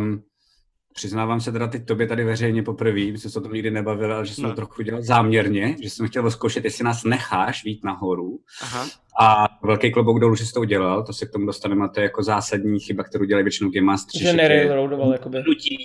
přiznávám 0.98 1.40
se 1.40 1.52
teda 1.52 1.66
teď 1.66 1.84
tobě 1.86 2.06
tady 2.06 2.24
veřejně 2.24 2.62
poprvé, 2.62 2.92
my 3.00 3.18
jsme 3.18 3.30
se 3.30 3.38
o 3.38 3.42
tom 3.42 3.52
nikdy 3.52 3.70
nebavili, 3.70 4.14
ale 4.14 4.26
že 4.26 4.34
jsem 4.34 4.44
No. 4.44 4.50
to 4.50 4.56
trochu 4.56 4.82
dělal 4.82 5.02
záměrně, 5.02 5.76
že 5.82 5.90
jsem 5.90 6.08
chtěl 6.08 6.30
zkoušet, 6.30 6.64
jestli 6.64 6.84
nás 6.84 7.04
necháš 7.04 7.64
vít 7.64 7.84
nahoru. 7.84 8.40
Aha. 8.62 8.86
A 9.20 9.46
velký 9.62 9.92
klobouk 9.92 10.20
dolů, 10.20 10.34
že 10.34 10.46
jsi 10.46 10.52
to 10.52 10.60
udělal, 10.60 11.02
to 11.04 11.12
se 11.12 11.26
k 11.26 11.30
tomu 11.30 11.46
dostaneme, 11.46 11.84
a 11.84 11.88
to 11.88 12.00
je 12.00 12.04
jako 12.04 12.22
zásadní 12.22 12.80
chyba, 12.80 13.04
kterou 13.04 13.24
dělají 13.24 13.44
většinou 13.44 13.70
Game 13.70 13.86
Master. 13.86 14.20
Že 14.22 14.32
nerailroadoval, 14.32 15.12
jakoby. 15.12 15.42
nutí 15.46 15.76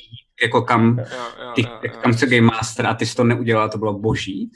jako 0.44 0.62
kam, 0.62 0.98
Jo, 1.00 1.06
jo, 1.46 1.52
ty, 1.56 1.62
jo, 1.62 1.70
jo. 1.84 1.92
tam 2.04 2.14
chce 2.14 2.26
Game 2.26 2.42
Master 2.48 2.86
a 2.88 2.94
ty 2.94 3.06
jsi 3.06 3.16
to 3.16 3.24
neudělal, 3.24 3.70
to 3.70 3.78
bylo 3.78 4.00
boží. 4.00 4.52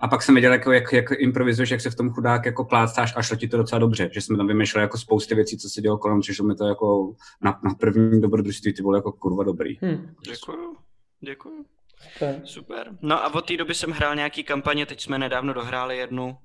A 0.00 0.08
pak 0.08 0.22
jsem 0.22 0.34
viděl, 0.34 0.52
jako, 0.52 0.72
jak, 0.72 0.92
jak 0.92 1.10
improvizuješ, 1.18 1.70
jak 1.70 1.80
se 1.80 1.90
v 1.90 1.94
tom 1.94 2.10
chudák 2.10 2.46
jako 2.46 2.64
plácáš 2.64 3.12
a 3.16 3.22
šlo 3.22 3.36
ti 3.36 3.48
to 3.48 3.56
docela 3.56 3.78
dobře, 3.78 4.10
že 4.12 4.20
jsme 4.20 4.36
tam 4.36 4.46
vymýšleli 4.46 4.84
jako 4.84 4.98
spousty 4.98 5.34
věcí, 5.34 5.58
co 5.58 5.68
se 5.68 5.80
dělo 5.80 5.98
kolem, 5.98 6.20
přišlo 6.20 6.44
mi 6.44 6.54
to 6.54 6.64
jako 6.64 7.14
na, 7.42 7.60
na 7.64 7.74
první 7.74 8.20
dobrodružství, 8.20 8.72
ty 8.72 8.82
bylo 8.82 8.94
jako 8.94 9.12
kurva 9.12 9.44
dobrý. 9.44 9.78
Hm, 9.82 10.14
Děkuju. 10.24 10.76
Děkuju. 11.20 11.64
super. 12.12 12.40
Super. 12.44 12.98
No 13.02 13.24
a 13.24 13.34
od 13.34 13.46
té 13.46 13.56
doby 13.56 13.74
jsem 13.74 13.90
hrál 13.90 14.14
nějaký 14.14 14.44
kampaně, 14.44 14.86
teď 14.86 15.00
jsme 15.00 15.18
nedávno 15.18 15.52
dohráli 15.52 15.96
jednu 15.96 16.36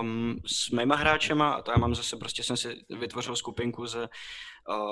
um, 0.00 0.40
s 0.46 0.70
mýma 0.70 0.96
hráčema 0.96 1.50
a 1.50 1.62
to 1.62 1.70
já 1.70 1.78
mám 1.78 1.94
zase, 1.94 2.16
prostě 2.16 2.42
jsem 2.42 2.56
si 2.56 2.68
vytvořil 3.00 3.36
skupinku 3.36 3.86
ze 3.86 4.08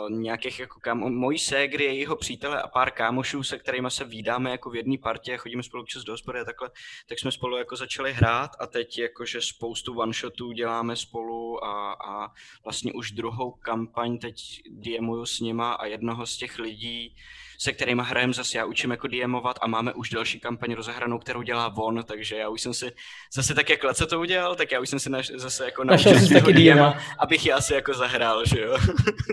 nějakých 0.09 0.61
jako 0.61 0.81
kam, 0.81 0.99
mojí 0.99 1.39
ségry, 1.39 1.85
jejího 1.85 2.17
přítele 2.17 2.63
a 2.63 2.69
pár 2.69 2.91
kámošů, 2.91 3.43
se 3.43 3.59
kterými 3.59 3.91
se 3.91 4.05
vídáme 4.05 4.51
jako 4.51 4.71
v 4.71 4.77
jedné 4.77 4.99
partě, 4.99 5.37
chodíme 5.37 5.63
spolu 5.63 5.83
občas 5.83 6.05
do 6.05 6.13
hospody 6.13 6.41
a 6.41 6.45
takhle, 6.45 6.71
tak 7.09 7.19
jsme 7.19 7.33
spolu 7.33 7.57
jako 7.57 7.77
začali 7.77 8.13
hrát 8.13 8.51
a 8.61 8.67
teď 8.67 8.99
jakože 8.99 9.41
spoustu 9.43 9.99
one-shotů 9.99 10.53
děláme 10.53 10.97
spolu 10.97 11.65
a, 11.65 11.93
a 11.93 12.33
vlastně 12.65 12.93
už 12.93 13.11
druhou 13.11 13.51
kampaň 13.51 14.19
teď 14.19 14.63
DMuju 14.71 15.27
s 15.27 15.41
nima 15.41 15.73
a 15.73 15.87
jednoho 15.87 16.27
z 16.27 16.37
těch 16.37 16.59
lidí, 16.59 17.17
se 17.59 17.73
kterými 17.73 18.03
hrajeme 18.05 18.33
zase 18.33 18.59
já 18.59 18.65
učím 18.65 18.91
jako 18.91 19.09
DMovat 19.09 19.59
a 19.63 19.67
máme 19.67 19.95
už 19.95 20.11
další 20.11 20.41
kampaň 20.41 20.73
rozehranou, 20.75 21.19
kterou 21.19 21.43
dělá 21.43 21.77
on, 21.77 22.05
takže 22.05 22.37
já 22.37 22.49
už 22.49 22.61
jsem 22.61 22.75
si 22.75 22.93
zase 23.35 23.55
tak, 23.55 23.71
jak 23.71 23.85
Lece 23.85 24.07
to 24.07 24.21
udělal, 24.21 24.55
tak 24.55 24.73
já 24.73 24.81
už 24.81 24.89
jsem 24.91 24.99
si 25.01 25.11
naš, 25.11 25.27
zase 25.35 25.65
jako 25.65 25.85
Našel 25.85 26.13
toho 26.13 26.41
taky 26.41 26.53
DMa. 26.53 26.99
abych 27.19 27.47
já 27.47 27.61
si 27.61 27.75
jako 27.75 27.95
zahrál, 27.95 28.45
že 28.47 28.61
jo. 28.61 28.77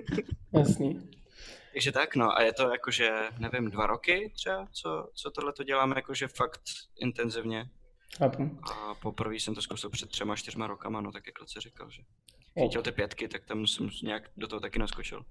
Jasný. 0.54 1.10
takže 1.74 1.92
tak, 1.92 2.16
no 2.16 2.38
a 2.38 2.42
je 2.42 2.54
to 2.54 2.72
jakože, 2.72 3.12
nevím, 3.40 3.70
dva 3.72 3.88
roky 3.88 4.32
třeba, 4.36 4.68
co, 4.72 5.10
co 5.14 5.32
tohle 5.32 5.54
to 5.54 5.64
děláme 5.64 5.94
jakože 5.96 6.28
fakt 6.28 6.62
intenzivně. 7.00 7.66
Chápu. 8.18 8.58
A 8.74 8.96
poprvé 8.96 9.36
jsem 9.36 9.56
to 9.56 9.62
zkusil 9.62 9.90
před 9.90 10.10
třema, 10.10 10.36
čtyřma 10.36 10.68
rokama, 10.68 11.02
no 11.02 11.12
tak 11.12 11.28
jak 11.28 11.42
Lece 11.42 11.62
říkal, 11.62 11.90
že 11.90 12.02
Jo. 12.56 12.64
chytil 12.64 12.82
ty 12.82 12.92
pětky, 12.92 13.28
tak 13.28 13.46
tam 13.46 13.68
jsem 13.68 13.90
nějak 14.04 14.24
do 14.38 14.48
toho 14.48 14.60
taky 14.60 14.80
naskočil. 14.80 15.26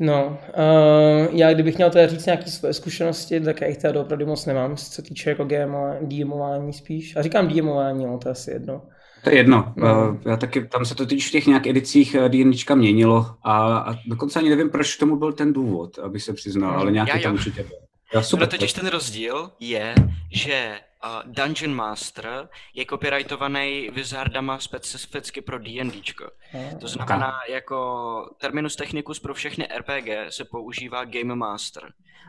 No, 0.00 0.38
uh, 0.48 1.36
já 1.38 1.54
kdybych 1.54 1.76
měl 1.76 1.90
teda 1.90 2.06
říct 2.06 2.26
nějaké 2.26 2.50
své 2.50 2.72
zkušenosti, 2.74 3.40
tak 3.40 3.60
já 3.60 3.66
jich 3.66 3.78
teda 3.78 4.00
opravdu 4.00 4.26
moc 4.26 4.46
nemám, 4.46 4.76
co 4.76 4.84
se 4.84 5.02
týče 5.02 5.30
jako 5.30 5.44
GMO, 5.44 5.94
DMování 6.02 6.72
spíš. 6.72 7.16
A 7.16 7.22
říkám 7.22 7.48
DMování, 7.48 8.06
no, 8.06 8.18
to 8.18 8.28
je 8.28 8.32
asi 8.32 8.50
jedno. 8.50 8.82
To 9.24 9.30
je 9.30 9.36
jedno. 9.36 9.72
No. 9.76 10.10
Uh, 10.10 10.16
já 10.26 10.36
taky, 10.36 10.68
tam 10.68 10.84
se 10.84 10.94
to 10.94 11.06
teď 11.06 11.22
v 11.22 11.30
těch 11.30 11.46
nějak 11.46 11.66
edicích 11.66 12.16
uh, 12.18 12.28
D&Dčka 12.28 12.74
měnilo 12.74 13.26
a, 13.42 13.78
a 13.78 13.94
dokonce 14.06 14.38
ani 14.38 14.50
nevím, 14.50 14.70
proč 14.70 14.96
tomu 14.96 15.16
byl 15.16 15.32
ten 15.32 15.52
důvod, 15.52 15.98
abych 15.98 16.22
se 16.22 16.32
přiznal, 16.32 16.80
ale 16.80 16.92
nějaký 16.92 17.12
Já 17.14 17.22
tam 17.22 17.34
určitě 17.34 17.62
byl. 17.62 17.78
Já, 18.14 18.20
No 18.20 18.24
super. 18.24 18.48
totiž 18.48 18.72
ten 18.72 18.86
rozdíl 18.86 19.50
je, 19.60 19.94
že 20.32 20.74
uh, 21.04 21.32
Dungeon 21.32 21.74
Master 21.74 22.48
je 22.74 22.84
copyrightovaný 22.86 23.90
wizardama 23.92 24.58
specificky 24.58 25.40
pro 25.40 25.58
D&Dčko. 25.58 26.30
No. 26.54 26.78
To 26.80 26.88
znamená, 26.88 27.34
jako 27.50 28.30
terminus 28.40 28.76
technicus 28.76 29.20
pro 29.20 29.34
všechny 29.34 29.68
RPG 29.78 30.08
se 30.28 30.44
používá 30.44 31.04
Game 31.04 31.34
Master. 31.34 31.82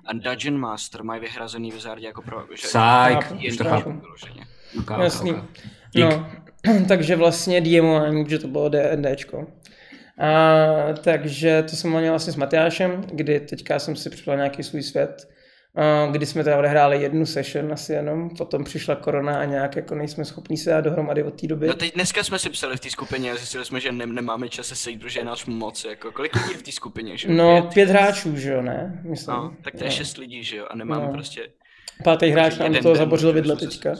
A 0.06 0.14
Dungeon 0.14 0.58
Master 0.58 1.04
mají 1.04 1.22
vyhrazený 1.22 1.72
wizardi 1.72 2.06
jako 2.06 2.22
pro... 2.22 2.46
už 2.46 2.62
to 2.62 3.64
chápu. 3.64 3.64
chápu. 3.64 4.00
vyloženě. 4.00 4.48
Ok, 4.80 4.92
ok, 4.92 5.00
Jasný. 5.00 5.34
ok. 5.34 5.44
Dík. 5.92 6.06
No, 6.06 6.32
takže 6.88 7.16
vlastně 7.16 7.62
DMování, 7.62 8.30
že 8.30 8.40
to 8.40 8.48
bylo 8.48 8.70
D&Dčko. 8.70 9.48
A, 10.20 10.94
takže 11.04 11.64
to 11.64 11.76
jsem 11.76 11.92
měl 11.92 12.10
vlastně 12.12 12.34
s 12.34 12.36
Matyášem, 12.36 13.02
kdy 13.12 13.40
teďka 13.40 13.80
jsem 13.80 13.96
si 13.96 14.10
připravil 14.10 14.38
nějaký 14.38 14.64
svůj 14.64 14.84
svět, 14.84 15.30
kdy 16.12 16.26
jsme 16.26 16.44
teda 16.44 16.58
odehráli 16.60 17.02
jednu 17.02 17.26
session 17.26 17.74
asi 17.74 17.94
jenom, 17.94 18.30
potom 18.30 18.64
přišla 18.64 18.96
korona 18.96 19.40
a 19.40 19.46
nějak 19.46 19.76
jako 19.76 19.96
nejsme 19.96 20.26
schopni 20.26 20.58
se 20.58 20.70
dát 20.70 20.82
dohromady 20.82 21.24
od 21.24 21.42
té 21.42 21.48
doby. 21.48 21.68
No 21.68 21.74
teď 21.74 21.94
dneska 21.94 22.24
jsme 22.24 22.40
si 22.40 22.50
psali 22.50 22.78
v 22.78 22.80
té 22.80 22.90
skupině 22.90 23.32
a 23.32 23.36
zjistili 23.36 23.66
jsme, 23.66 23.80
že 23.80 23.92
ne, 23.92 24.06
nemáme 24.06 24.50
čas 24.50 24.68
se 24.68 24.76
sejít, 24.76 25.02
protože 25.02 25.20
je 25.20 25.26
nás 25.26 25.46
moc. 25.46 25.86
Jako, 25.86 26.12
kolik 26.12 26.36
lidí 26.36 26.52
je 26.52 26.58
v 26.58 26.62
té 26.64 26.72
skupině, 26.72 27.18
že 27.18 27.28
jo? 27.28 27.34
No, 27.38 27.62
Pět? 27.62 27.74
pět 27.74 27.90
hráčů, 27.90 28.36
že 28.38 28.54
jo, 28.54 28.62
ne? 28.62 29.02
Myslím. 29.04 29.36
No, 29.36 29.54
tak 29.64 29.74
to 29.76 29.84
je 29.84 29.90
no. 29.90 29.96
šest 29.96 30.18
lidí, 30.18 30.44
že 30.44 30.58
jo? 30.58 30.66
A 30.70 30.76
nemáme 30.76 31.06
No. 31.06 31.14
prostě... 31.14 31.42
Pátý 32.04 32.30
hráč 32.30 32.58
nám 32.58 32.74
den, 32.74 32.96
zabořil 32.96 33.34
vidle 33.34 33.56
teďka. 33.56 33.94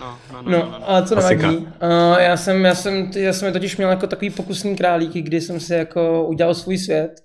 No, 0.00 0.18
no, 0.32 0.42
no, 0.42 0.50
no, 0.50 0.58
No, 0.58 0.78
no. 0.78 0.90
ale 0.90 1.06
co 1.06 1.14
nevadí. 1.14 1.56
Uh, 1.56 1.66
já, 2.18 2.36
jsem, 2.36 2.64
já, 2.64 2.74
jsem, 2.74 3.10
já 3.16 3.32
jsem 3.32 3.52
totiž 3.52 3.76
měl 3.76 3.90
jako 3.90 4.06
takový 4.06 4.30
pokusný 4.30 4.76
králíky, 4.76 5.22
kdy 5.22 5.40
jsem 5.40 5.60
si 5.60 5.74
jako 5.74 6.24
udělal 6.26 6.54
svůj 6.54 6.78
svět 6.78 7.22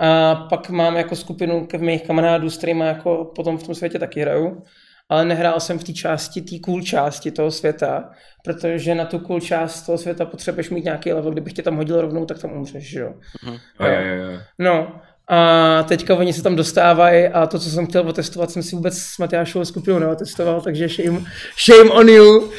a 0.00 0.34
pak 0.34 0.70
mám 0.70 0.96
jako 0.96 1.16
skupinu 1.16 1.66
k 1.66 1.74
mých 1.74 2.06
kamarádů, 2.06 2.50
s 2.50 2.56
kterými 2.56 2.86
jako 2.86 3.32
potom 3.36 3.58
v 3.58 3.62
tom 3.62 3.74
světě 3.74 3.98
taky 3.98 4.20
hraju. 4.20 4.62
Ale 5.08 5.24
nehrál 5.24 5.60
jsem 5.60 5.78
v 5.78 5.84
té 5.84 5.92
části, 5.92 6.40
té 6.40 6.58
cool 6.58 6.82
části 6.82 7.30
toho 7.30 7.50
světa, 7.50 8.10
protože 8.44 8.94
na 8.94 9.04
tu 9.04 9.18
cool 9.18 9.40
část 9.40 9.82
toho 9.82 9.98
světa 9.98 10.24
potřebuješ 10.24 10.70
mít 10.70 10.84
nějaký 10.84 11.12
level, 11.12 11.32
kdybych 11.32 11.52
tě 11.52 11.62
tam 11.62 11.76
hodil 11.76 12.00
rovnou, 12.00 12.26
tak 12.26 12.38
tam 12.38 12.52
umřeš, 12.52 12.90
že 12.90 13.00
jo. 13.00 13.14
Jo, 13.46 13.52
jo, 13.80 14.00
jo, 14.00 14.14
jo. 14.14 14.38
No, 14.58 14.92
a 15.28 15.82
teďka 15.82 16.14
oni 16.14 16.32
se 16.32 16.42
tam 16.42 16.56
dostávají 16.56 17.28
a 17.28 17.46
to, 17.46 17.58
co 17.58 17.70
jsem 17.70 17.86
chtěl 17.86 18.08
otestovat, 18.08 18.50
jsem 18.50 18.62
si 18.62 18.76
vůbec 18.76 18.98
s 18.98 19.18
Matyášovou 19.18 19.64
skupinou 19.64 19.98
neotestoval, 19.98 20.60
takže 20.60 20.88
shame, 20.88 21.20
shame 21.66 21.90
on 21.90 22.08
you. 22.08 22.50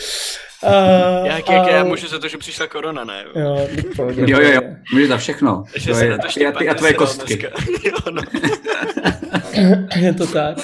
Uh, 0.63 1.25
Jak, 1.27 1.49
jak, 1.49 1.67
já 1.67 1.83
můžu 1.83 2.07
za 2.07 2.19
to, 2.19 2.27
že 2.27 2.37
přišla 2.37 2.67
korona, 2.67 3.03
ne? 3.03 3.23
Jo, 3.35 3.67
pohodě, 3.95 4.21
Jo, 4.27 4.39
jo, 4.41 4.51
jo, 4.53 4.61
můžeš 4.93 5.07
za 5.09 5.17
všechno. 5.17 5.63
Že 5.75 5.89
To 5.89 5.95
se 5.95 6.05
je, 6.05 6.17
to 6.17 6.27
ty, 6.33 6.45
a, 6.45 6.51
ty, 6.51 6.69
a 6.69 6.73
tvoje 6.73 6.93
kostky. 6.93 7.43
jo, 7.83 7.97
no. 8.11 8.21
Je 9.95 10.13
to 10.13 10.27
tak. 10.27 10.57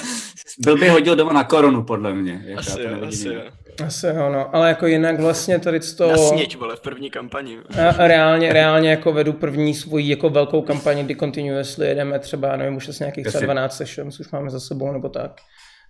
Byl 0.58 0.78
by 0.78 0.88
hodil 0.88 1.16
doma 1.16 1.32
na 1.32 1.44
korunu, 1.44 1.82
podle 1.82 2.14
mě. 2.14 2.42
Jako 2.46 2.60
Asi 2.60 2.72
to 2.72 2.80
jo, 2.82 2.88
asi 3.08 3.28
jo. 3.28 3.40
Asi 3.86 4.06
jo, 4.06 4.30
no. 4.32 4.56
Ale 4.56 4.68
jako 4.68 4.86
jinak 4.86 5.20
vlastně 5.20 5.58
tady 5.58 5.80
to... 5.80 6.10
Na 6.10 6.16
sněť, 6.16 6.56
vole, 6.56 6.76
v 6.76 6.80
první 6.80 7.10
kampani. 7.10 7.58
A 7.98 8.06
reálně, 8.06 8.52
reálně 8.52 8.90
jako 8.90 9.12
vedu 9.12 9.32
první 9.32 9.74
svoji 9.74 10.08
jako 10.10 10.30
velkou 10.30 10.62
kampaně, 10.62 11.04
kdy 11.04 11.16
continuously 11.16 11.86
jedeme 11.88 12.18
třeba, 12.18 12.56
nevím, 12.56 12.76
už 12.76 12.88
asi 12.88 13.02
nějakých 13.02 13.26
třeba 13.26 13.38
Jasně. 13.42 13.46
12 13.46 13.76
sessions 13.76 14.20
už 14.20 14.30
máme 14.30 14.50
za 14.50 14.60
sebou 14.60 14.92
nebo 14.92 15.08
tak. 15.08 15.30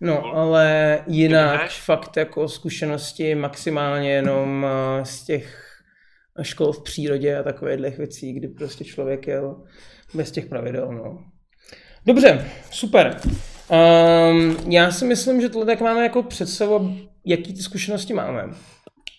No, 0.00 0.24
ale 0.24 0.98
jinak 1.06 1.70
fakt 1.70 2.16
jako 2.16 2.48
zkušenosti 2.48 3.34
maximálně 3.34 4.12
jenom 4.12 4.66
eh, 4.66 5.04
z 5.04 5.24
těch 5.24 5.68
škol 6.42 6.72
v 6.72 6.82
přírodě 6.82 7.38
a 7.38 7.42
takových 7.42 7.98
věcí, 7.98 8.32
kdy 8.32 8.48
prostě 8.48 8.84
člověk 8.84 9.26
jel 9.26 9.64
bez 10.14 10.30
těch 10.30 10.46
pravidel, 10.46 10.92
no. 10.92 11.24
Dobře, 12.06 12.44
super. 12.70 13.20
Um, 13.70 14.56
já 14.72 14.90
si 14.90 15.04
myslím, 15.04 15.40
že 15.40 15.48
tohle 15.48 15.66
tak 15.66 15.80
máme 15.80 16.02
jako 16.02 16.22
před 16.22 16.48
sebou, 16.48 16.90
jaký 17.24 17.54
ty 17.54 17.62
zkušenosti 17.62 18.14
máme. 18.14 18.44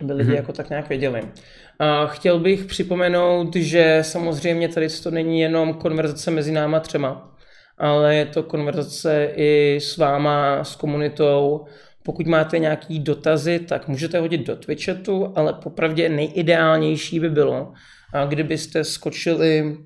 Aby 0.01 0.13
lidi 0.13 0.29
mm-hmm. 0.29 0.35
jako 0.35 0.53
tak 0.53 0.69
nějak 0.69 0.89
věděli. 0.89 1.21
A 1.79 2.05
chtěl 2.05 2.39
bych 2.39 2.65
připomenout, 2.65 3.55
že 3.55 3.99
samozřejmě 4.01 4.69
tady 4.69 4.89
to 4.89 5.11
není 5.11 5.39
jenom 5.39 5.73
konverzace 5.73 6.31
mezi 6.31 6.51
náma 6.51 6.79
třema, 6.79 7.35
ale 7.79 8.15
je 8.15 8.25
to 8.25 8.43
konverzace 8.43 9.31
i 9.35 9.79
s 9.81 9.97
váma, 9.97 10.63
s 10.63 10.75
komunitou. 10.75 11.65
Pokud 12.03 12.27
máte 12.27 12.59
nějaký 12.59 12.99
dotazy, 12.99 13.59
tak 13.59 13.87
můžete 13.87 14.19
hodit 14.19 14.47
do 14.47 14.55
Twitchatu, 14.55 15.33
ale 15.35 15.53
popravdě 15.53 16.09
nejideálnější 16.09 17.19
by 17.19 17.29
bylo, 17.29 17.73
kdybyste 18.27 18.83
skočili 18.83 19.77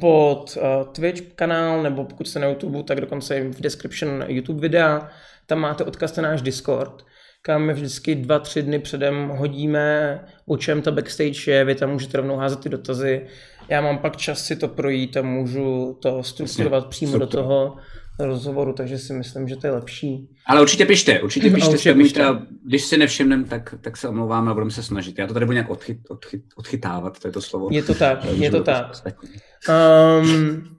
pod 0.00 0.56
uh, 0.56 0.92
Twitch 0.92 1.22
kanál, 1.34 1.82
nebo 1.82 2.04
pokud 2.04 2.28
jste 2.28 2.38
na 2.38 2.46
YouTube, 2.46 2.82
tak 2.82 3.00
dokonce 3.00 3.38
i 3.38 3.48
v 3.52 3.60
description 3.60 4.24
YouTube 4.28 4.60
videa, 4.60 5.08
tam 5.46 5.58
máte 5.58 5.84
odkaz 5.84 6.16
na 6.16 6.22
náš 6.22 6.42
Discord, 6.42 7.04
kam 7.42 7.62
my 7.62 7.72
vždycky 7.72 8.14
dva, 8.14 8.38
tři 8.38 8.62
dny 8.62 8.78
předem 8.78 9.28
hodíme, 9.28 10.20
o 10.46 10.56
čem 10.56 10.82
ta 10.82 10.90
backstage 10.90 11.50
je, 11.50 11.64
vy 11.64 11.74
tam 11.74 11.90
můžete 11.90 12.16
rovnou 12.16 12.36
házet 12.36 12.60
ty 12.60 12.68
dotazy. 12.68 13.26
Já 13.68 13.80
mám 13.80 13.98
pak 13.98 14.16
čas 14.16 14.44
si 14.46 14.56
to 14.56 14.68
projít 14.68 15.16
a 15.16 15.22
můžu 15.22 15.98
to 16.02 16.22
strukturovat 16.22 16.76
Jasně, 16.84 16.90
přímo 16.90 17.12
super. 17.12 17.26
do 17.28 17.32
toho 17.32 17.76
rozhovoru, 18.18 18.72
takže 18.72 18.98
si 18.98 19.12
myslím, 19.12 19.48
že 19.48 19.56
to 19.56 19.66
je 19.66 19.72
lepší. 19.72 20.28
Ale 20.46 20.62
určitě 20.62 20.86
pište, 20.86 21.20
určitě 21.20 21.50
pište, 21.50 21.70
Určitě 21.70 21.94
pište. 21.94 22.24
a 22.24 22.42
když 22.66 22.84
si 22.84 22.96
nevšimneme, 22.96 23.44
tak, 23.44 23.74
tak 23.80 23.96
se 23.96 24.08
omlouváme 24.08 24.50
a 24.50 24.54
budeme 24.54 24.70
se 24.70 24.82
snažit. 24.82 25.18
Já 25.18 25.26
to 25.26 25.34
tady 25.34 25.46
budu 25.46 25.52
nějak 25.52 25.70
odchyt, 25.70 25.98
odchyt, 26.08 26.42
odchytávat, 26.56 27.18
to 27.18 27.28
je 27.28 27.32
to 27.32 27.40
slovo. 27.40 27.68
Je 27.72 27.82
to 27.82 27.94
tak, 27.94 28.24
je 28.24 28.50
to 28.50 28.62
tak. 28.62 28.90
Ostatní. 28.90 29.28
Um, 29.68 30.76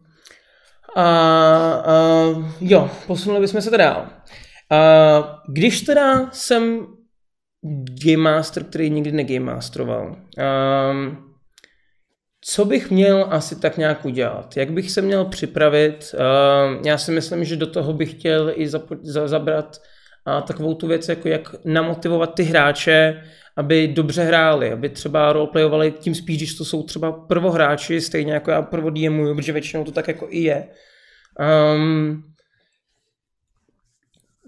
a, 0.95 1.03
a, 1.05 1.93
jo, 2.61 2.89
posunuli 3.07 3.41
bychom 3.41 3.61
se 3.61 3.69
teda 3.69 3.85
dál. 3.85 4.07
A, 4.71 5.41
když 5.49 5.81
teda 5.81 6.29
jsem 6.31 6.87
Game 8.05 8.17
Master, 8.17 8.63
který 8.63 8.89
nikdy 8.89 9.11
negame 9.11 9.53
masteroval, 9.53 10.15
um, 10.91 11.24
Co 12.47 12.65
bych 12.65 12.91
měl 12.91 13.27
asi 13.29 13.59
tak 13.59 13.77
nějak 13.77 14.05
udělat? 14.05 14.57
Jak 14.57 14.71
bych 14.71 14.91
se 14.91 15.01
měl 15.01 15.25
připravit? 15.25 16.15
Uh, 16.15 16.85
já 16.85 16.97
si 16.97 17.11
myslím, 17.11 17.43
že 17.43 17.55
do 17.55 17.67
toho 17.67 17.93
bych 17.93 18.11
chtěl 18.11 18.51
i 18.55 18.67
zapo- 18.67 18.99
za- 19.01 19.27
zabrat 19.27 19.81
takovou 20.47 20.73
tu 20.73 20.87
věc, 20.87 21.09
jako 21.09 21.27
jak 21.27 21.65
namotivovat 21.65 22.35
ty 22.35 22.43
hráče, 22.43 23.23
aby 23.57 23.87
dobře 23.87 24.23
hráli, 24.23 24.71
aby 24.71 24.89
třeba 24.89 25.33
roleplayovali 25.33 25.91
tím 25.91 26.15
spíš, 26.15 26.37
když 26.37 26.55
to 26.55 26.65
jsou 26.65 26.83
třeba 26.83 27.11
prvohráči, 27.11 28.01
stejně 28.01 28.33
jako 28.33 28.51
já 28.51 28.61
prvo 28.61 28.89
DMuju, 28.89 29.35
protože 29.35 29.51
většinou 29.51 29.83
to 29.83 29.91
tak 29.91 30.07
jako 30.07 30.27
i 30.29 30.39
je. 30.39 30.67
Um, 31.75 32.23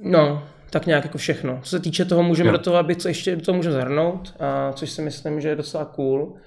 no, 0.04 0.48
tak 0.70 0.86
nějak 0.86 1.04
jako 1.04 1.18
všechno. 1.18 1.60
Co 1.64 1.70
se 1.70 1.80
týče 1.80 2.06
toho, 2.06 2.24
můžeme 2.24 2.52
do 2.52 2.58
toho, 2.58 2.76
aby 2.76 2.96
co 2.96 3.08
ještě 3.08 3.36
do 3.36 3.42
toho 3.42 3.56
můžeme 3.56 3.76
zahrnout, 3.76 4.34
a 4.40 4.74
což 4.74 4.90
si 4.90 5.02
myslím, 5.02 5.42
že 5.42 5.50
je 5.50 5.56
docela 5.56 5.86
cool, 5.86 6.38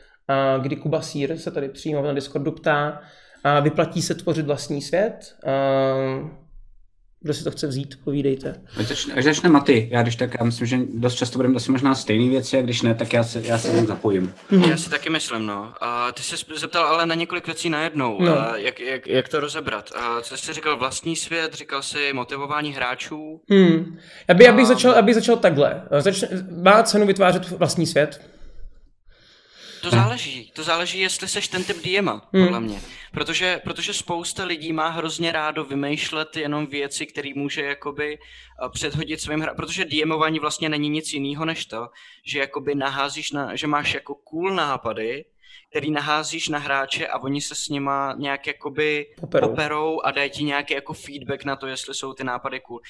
kdy 0.62 0.76
Kuba 0.76 1.00
Sír 1.02 1.38
se 1.38 1.50
tady 1.50 1.68
přímo 1.68 2.02
na 2.02 2.12
Discordu 2.12 2.52
ptá, 2.52 3.00
a 3.44 3.60
vyplatí 3.60 4.02
se 4.02 4.14
tvořit 4.14 4.46
vlastní 4.46 4.82
svět. 4.82 5.36
A 5.46 5.50
kdo 7.22 7.34
si 7.34 7.44
to 7.44 7.50
chce 7.50 7.66
vzít, 7.66 7.94
povídejte. 8.04 8.60
Až 8.76 8.86
začne, 8.86 9.14
až 9.14 9.24
začne 9.24 9.48
Maty, 9.48 9.88
já 9.92 10.02
když 10.02 10.16
tak, 10.16 10.36
já 10.38 10.44
myslím, 10.44 10.66
že 10.66 10.78
dost 10.94 11.14
často 11.14 11.38
budeme 11.38 11.56
asi 11.56 11.72
možná 11.72 11.94
stejné 11.94 12.30
věci, 12.30 12.58
a 12.58 12.62
když 12.62 12.82
ne, 12.82 12.94
tak 12.94 13.12
já 13.12 13.24
se, 13.24 13.42
já 13.44 13.58
se 13.58 13.72
tam 13.76 13.86
zapojím. 13.86 14.34
Já 14.70 14.76
si 14.76 14.90
taky 14.90 15.10
myslím, 15.10 15.46
no. 15.46 15.72
A 15.80 16.12
ty 16.12 16.22
se 16.22 16.36
zeptal 16.56 16.84
ale 16.84 17.06
na 17.06 17.14
několik 17.14 17.46
věcí 17.46 17.70
najednou. 17.70 18.22
No. 18.22 18.40
A 18.40 18.56
jak, 18.56 18.80
jak, 18.80 19.06
jak, 19.06 19.28
to 19.28 19.40
rozebrat? 19.40 19.90
A 19.96 20.20
co 20.20 20.36
jsi 20.36 20.52
říkal 20.52 20.76
vlastní 20.78 21.16
svět, 21.16 21.54
říkal 21.54 21.82
jsi 21.82 22.12
motivování 22.12 22.72
hráčů. 22.72 23.40
Hmm. 23.50 23.98
Já, 24.28 24.34
by, 24.34 24.44
já 24.44 24.52
bych 24.52 24.64
A- 24.64 24.68
začal, 24.68 24.94
já 24.94 25.02
bych 25.02 25.14
začal 25.14 25.36
takhle. 25.36 25.82
Začne, 25.98 26.28
má 26.62 26.82
cenu 26.82 27.06
vytvářet 27.06 27.50
vlastní 27.50 27.86
svět? 27.86 28.30
To 29.82 29.90
záleží. 29.90 30.50
To 30.54 30.62
záleží, 30.62 31.00
jestli 31.00 31.28
seš 31.28 31.48
ten 31.48 31.64
typ 31.64 31.76
DMa, 31.84 32.28
Hmm. 32.32 32.44
podle 32.44 32.60
mě. 32.60 32.80
Protože, 33.12 33.60
protože 33.64 33.94
spousta 33.94 34.44
lidí 34.44 34.72
má 34.72 34.88
hrozně 34.88 35.32
rádo 35.32 35.64
vymýšlet 35.64 36.36
jenom 36.36 36.66
věci, 36.66 37.06
které 37.06 37.30
může 37.36 37.62
jakoby 37.62 38.18
eh, 38.18 38.68
předhodit 38.68 39.20
svým 39.20 39.40
hra. 39.40 39.54
Protože 39.54 39.84
DMování 39.84 40.38
vlastně 40.38 40.68
není 40.68 40.88
nic 40.88 41.12
jiného 41.12 41.44
než 41.44 41.66
to, 41.66 41.88
že 42.26 42.38
jakoby 42.38 42.74
naházíš 42.74 43.32
na, 43.32 43.56
že 43.56 43.66
máš 43.66 43.94
jako 43.94 44.14
cool 44.14 44.50
nápady, 44.54 45.24
který 45.70 45.90
naházíš 45.90 46.48
na 46.48 46.58
hráče 46.58 47.06
a 47.08 47.18
oni 47.18 47.40
se 47.40 47.54
s 47.54 47.68
nima 47.68 48.14
nějak 48.18 48.46
jakoby 48.46 49.06
Poperou. 49.20 49.48
poperou 49.48 50.00
a 50.04 50.10
dají 50.10 50.30
ti 50.30 50.44
nějaký 50.44 50.74
jako 50.74 50.92
feedback 50.92 51.44
na 51.44 51.56
to, 51.56 51.66
jestli 51.66 51.94
jsou 51.94 52.12
ty 52.12 52.24
nápady 52.24 52.60
cool. 52.60 52.80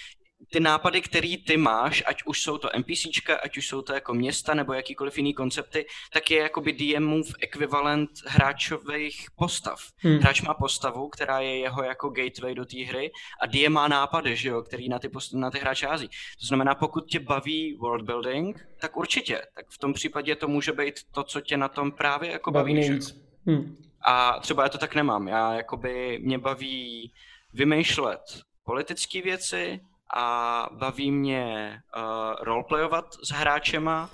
Ty 0.52 0.60
nápady, 0.60 1.00
který 1.00 1.44
ty 1.44 1.56
máš, 1.56 2.02
ať 2.06 2.22
už 2.26 2.42
jsou 2.42 2.58
to 2.58 2.68
NPCčka, 2.78 3.36
ať 3.36 3.56
už 3.56 3.68
jsou 3.68 3.82
to 3.82 3.92
jako 3.92 4.14
města 4.14 4.54
nebo 4.54 4.72
jakýkoliv 4.72 5.16
jiný 5.16 5.34
koncepty, 5.34 5.86
tak 6.12 6.30
je 6.30 6.38
jakoby 6.42 6.72
DMův 6.72 7.34
ekvivalent 7.40 8.10
hráčových 8.26 9.26
postav. 9.36 9.80
Hmm. 9.96 10.18
Hráč 10.18 10.42
má 10.42 10.54
postavu, 10.54 11.08
která 11.08 11.40
je 11.40 11.58
jeho 11.58 11.82
jako 11.82 12.08
gateway 12.08 12.54
do 12.54 12.64
té 12.64 12.84
hry 12.84 13.10
a 13.42 13.46
DM 13.46 13.72
má 13.72 13.88
nápady, 13.88 14.36
že 14.36 14.48
jo, 14.48 14.62
který 14.62 14.88
na 14.88 14.98
ty, 14.98 15.08
post- 15.08 15.32
na 15.38 15.50
ty 15.50 15.58
hráče 15.58 15.86
hází. 15.86 16.08
To 16.40 16.46
znamená, 16.46 16.74
pokud 16.74 17.06
tě 17.06 17.20
baví 17.20 17.74
world 17.74 18.04
building, 18.04 18.66
tak 18.80 18.96
určitě. 18.96 19.42
Tak 19.54 19.66
v 19.68 19.78
tom 19.78 19.92
případě 19.92 20.36
to 20.36 20.48
může 20.48 20.72
být 20.72 20.94
to, 21.12 21.22
co 21.24 21.40
tě 21.40 21.56
na 21.56 21.68
tom 21.68 21.92
právě 21.92 22.30
jako 22.30 22.50
Baví 22.50 22.72
baví. 22.72 22.82
že 22.82 22.88
nejvíc. 22.90 23.16
Hmm. 23.46 23.76
A 24.06 24.38
třeba 24.40 24.62
já 24.62 24.68
to 24.68 24.78
tak 24.78 24.94
nemám. 24.94 25.28
Já 25.28 25.54
jakoby 25.54 26.18
mě 26.22 26.38
baví 26.38 27.12
vymýšlet 27.54 28.20
politické 28.64 29.22
věci 29.22 29.80
a 30.16 30.68
baví 30.72 31.10
mě 31.10 31.74
uh, 31.96 32.02
roleplayovat 32.40 33.14
s 33.22 33.30
hráčema 33.30 34.10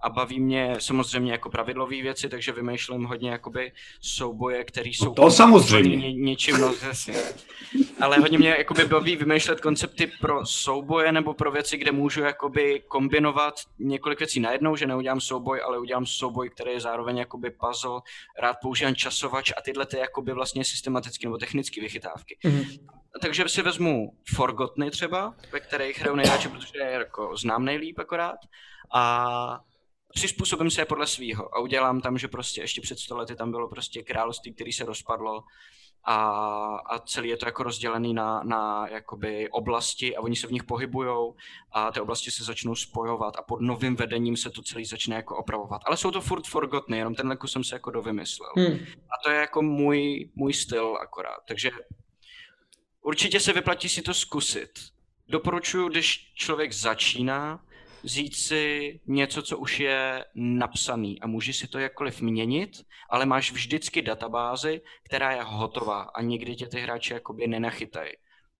a 0.00 0.10
baví 0.10 0.40
mě 0.40 0.74
samozřejmě 0.78 1.32
jako 1.32 1.50
pravidlové 1.50 2.02
věci, 2.02 2.28
takže 2.28 2.52
vymýšlím 2.52 3.04
hodně 3.04 3.30
jakoby 3.30 3.72
souboje, 4.00 4.64
které 4.64 4.88
jsou... 4.88 5.14
to 5.14 5.30
samozřejmě. 5.30 5.96
Ně, 5.96 6.12
něčím, 6.12 6.60
no. 6.60 6.74
Ale 8.00 8.18
hodně 8.18 8.38
mě 8.38 8.48
jakoby 8.48 8.84
baví 8.84 9.16
vymýšlet 9.16 9.60
koncepty 9.60 10.10
pro 10.20 10.46
souboje 10.46 11.12
nebo 11.12 11.34
pro 11.34 11.50
věci, 11.50 11.76
kde 11.76 11.92
můžu 11.92 12.20
jakoby 12.20 12.82
kombinovat 12.88 13.54
několik 13.78 14.18
věcí 14.18 14.40
najednou, 14.40 14.76
že 14.76 14.86
neudělám 14.86 15.20
souboj, 15.20 15.60
ale 15.66 15.78
udělám 15.78 16.06
souboj, 16.06 16.50
který 16.50 16.72
je 16.72 16.80
zároveň 16.80 17.18
jakoby 17.18 17.50
puzzle, 17.50 18.00
rád 18.40 18.56
používám 18.62 18.94
časovač 18.94 19.52
a 19.58 19.62
tyhle 19.62 19.86
ty 19.86 19.98
jakoby 19.98 20.32
vlastně 20.32 20.64
systematicky 20.64 21.26
nebo 21.26 21.38
technicky 21.38 21.80
vychytávky. 21.80 22.38
Mhm. 22.44 22.64
Takže 23.22 23.48
si 23.48 23.62
vezmu 23.62 24.12
Forgotny 24.34 24.90
třeba, 24.90 25.34
ve 25.52 25.60
kterých 25.60 26.00
hraju 26.00 26.16
nejradši, 26.16 26.48
protože 26.48 26.78
je 26.78 26.90
jako 26.90 27.36
znám 27.36 27.64
nejlíp 27.64 27.98
akorát. 27.98 28.36
A 28.94 29.60
přizpůsobím 30.14 30.70
se 30.70 30.80
je 30.80 30.84
podle 30.84 31.06
svýho 31.06 31.54
a 31.54 31.58
udělám 31.58 32.00
tam, 32.00 32.18
že 32.18 32.28
prostě 32.28 32.60
ještě 32.60 32.80
před 32.80 32.98
sto 32.98 33.16
lety 33.16 33.36
tam 33.36 33.50
bylo 33.50 33.68
prostě 33.68 34.02
království, 34.02 34.54
který 34.54 34.72
se 34.72 34.84
rozpadlo 34.84 35.42
a, 36.06 36.16
a 36.76 36.98
celý 36.98 37.28
je 37.28 37.36
to 37.36 37.46
jako 37.46 37.62
rozdělený 37.62 38.14
na, 38.14 38.42
na 38.42 38.88
jakoby 38.88 39.50
oblasti 39.50 40.16
a 40.16 40.20
oni 40.20 40.36
se 40.36 40.46
v 40.46 40.52
nich 40.52 40.64
pohybujou 40.64 41.34
a 41.72 41.92
ty 41.92 42.00
oblasti 42.00 42.30
se 42.30 42.44
začnou 42.44 42.74
spojovat 42.74 43.36
a 43.36 43.42
pod 43.42 43.60
novým 43.60 43.96
vedením 43.96 44.36
se 44.36 44.50
to 44.50 44.62
celý 44.62 44.84
začne 44.84 45.16
jako 45.16 45.36
opravovat. 45.36 45.82
Ale 45.86 45.96
jsou 45.96 46.10
to 46.10 46.20
furt 46.20 46.46
forgotny, 46.46 46.98
jenom 46.98 47.14
tenhle 47.14 47.36
kus 47.36 47.52
jsem 47.52 47.64
se 47.64 47.74
jako 47.74 47.90
dovymyslel. 47.90 48.50
Hmm. 48.56 48.78
A 48.86 49.14
to 49.24 49.30
je 49.30 49.40
jako 49.40 49.62
můj, 49.62 50.30
můj 50.34 50.52
styl 50.52 50.98
akorát. 51.02 51.38
Takže 51.48 51.70
určitě 53.06 53.40
se 53.40 53.52
vyplatí 53.52 53.88
si 53.88 54.02
to 54.02 54.14
zkusit. 54.14 54.70
Doporučuji, 55.28 55.88
když 55.88 56.32
člověk 56.34 56.72
začíná, 56.72 57.64
vzít 58.02 58.36
si 58.36 59.00
něco, 59.06 59.42
co 59.42 59.58
už 59.58 59.80
je 59.80 60.24
napsaný 60.34 61.20
a 61.20 61.26
můžeš 61.26 61.56
si 61.56 61.68
to 61.68 61.78
jakkoliv 61.78 62.20
měnit, 62.20 62.70
ale 63.10 63.26
máš 63.26 63.52
vždycky 63.52 64.02
databázi, 64.02 64.80
která 65.02 65.32
je 65.32 65.42
hotová 65.42 66.02
a 66.02 66.22
nikdy 66.22 66.56
tě 66.56 66.66
ty 66.66 66.80
hráči 66.80 67.12
jakoby 67.12 67.46
nenachytají 67.46 68.12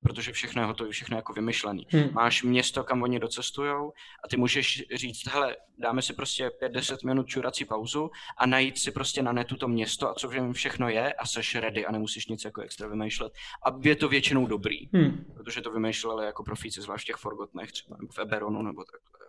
protože 0.02 0.32
všechno 0.32 0.62
je 0.62 0.66
hotové, 0.66 0.90
všechno 0.90 1.16
je 1.16 1.18
jako 1.18 1.32
vymyšlený. 1.32 1.86
Hmm. 1.90 2.08
Máš 2.12 2.42
město, 2.42 2.84
kam 2.84 3.02
oni 3.02 3.18
docestujou 3.18 3.92
a 4.24 4.28
ty 4.28 4.36
můžeš 4.36 4.84
říct, 4.94 5.28
hele, 5.28 5.56
dáme 5.78 6.02
si 6.02 6.12
prostě 6.12 6.50
5-10 6.62 7.06
minut 7.06 7.26
čurací 7.26 7.64
pauzu 7.64 8.10
a 8.38 8.46
najít 8.46 8.78
si 8.78 8.90
prostě 8.90 9.22
na 9.22 9.32
netu 9.32 9.56
to 9.56 9.68
město 9.68 10.08
a 10.08 10.14
co 10.14 10.28
v 10.28 10.34
něm 10.34 10.52
všechno 10.52 10.88
je 10.88 11.12
a 11.12 11.26
seš 11.26 11.54
ready 11.54 11.86
a 11.86 11.92
nemusíš 11.92 12.26
nic 12.26 12.44
jako 12.44 12.60
extra 12.60 12.88
vymýšlet. 12.88 13.32
A 13.66 13.78
je 13.80 13.96
to 13.96 14.08
většinou 14.08 14.46
dobrý, 14.46 14.88
Hmm. 14.92 15.24
protože 15.34 15.60
to 15.60 15.70
vymýšleli 15.70 16.26
jako 16.26 16.44
profíci, 16.44 16.80
zvlášť 16.80 17.04
v 17.04 17.06
těch 17.06 17.16
Forgotnech 17.16 17.72
třeba, 17.72 17.96
nebo 17.96 18.12
v 18.12 18.18
Eberonu 18.18 18.62
nebo 18.62 18.84
takhle. 18.84 19.26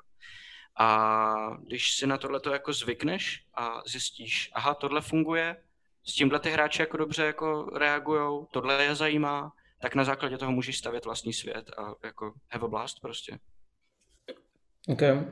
A 0.79 1.57
když 1.63 1.91
si 1.91 2.07
na 2.07 2.17
tohle 2.17 2.39
to 2.39 2.51
jako 2.51 2.73
zvykneš 2.73 3.43
a 3.55 3.81
zjistíš, 3.85 4.51
aha, 4.53 4.73
tohle 4.73 5.01
funguje, 5.01 5.57
s 6.03 6.13
tímhle 6.13 6.39
ty 6.39 6.49
hráči 6.49 6.81
jako 6.81 6.97
dobře 6.97 7.25
jako 7.25 7.69
reagujou, 7.75 8.47
tohle 8.51 8.83
je 8.83 8.95
zajímá, 8.95 9.51
tak 9.79 9.95
na 9.95 10.03
základě 10.03 10.37
toho 10.37 10.51
můžeš 10.51 10.77
stavět 10.77 11.05
vlastní 11.05 11.33
svět 11.33 11.69
a 11.77 11.95
jako 12.03 12.33
have 12.51 12.65
a 12.65 12.67
blast 12.67 12.99
prostě. 13.01 13.39
Okay. 14.87 15.23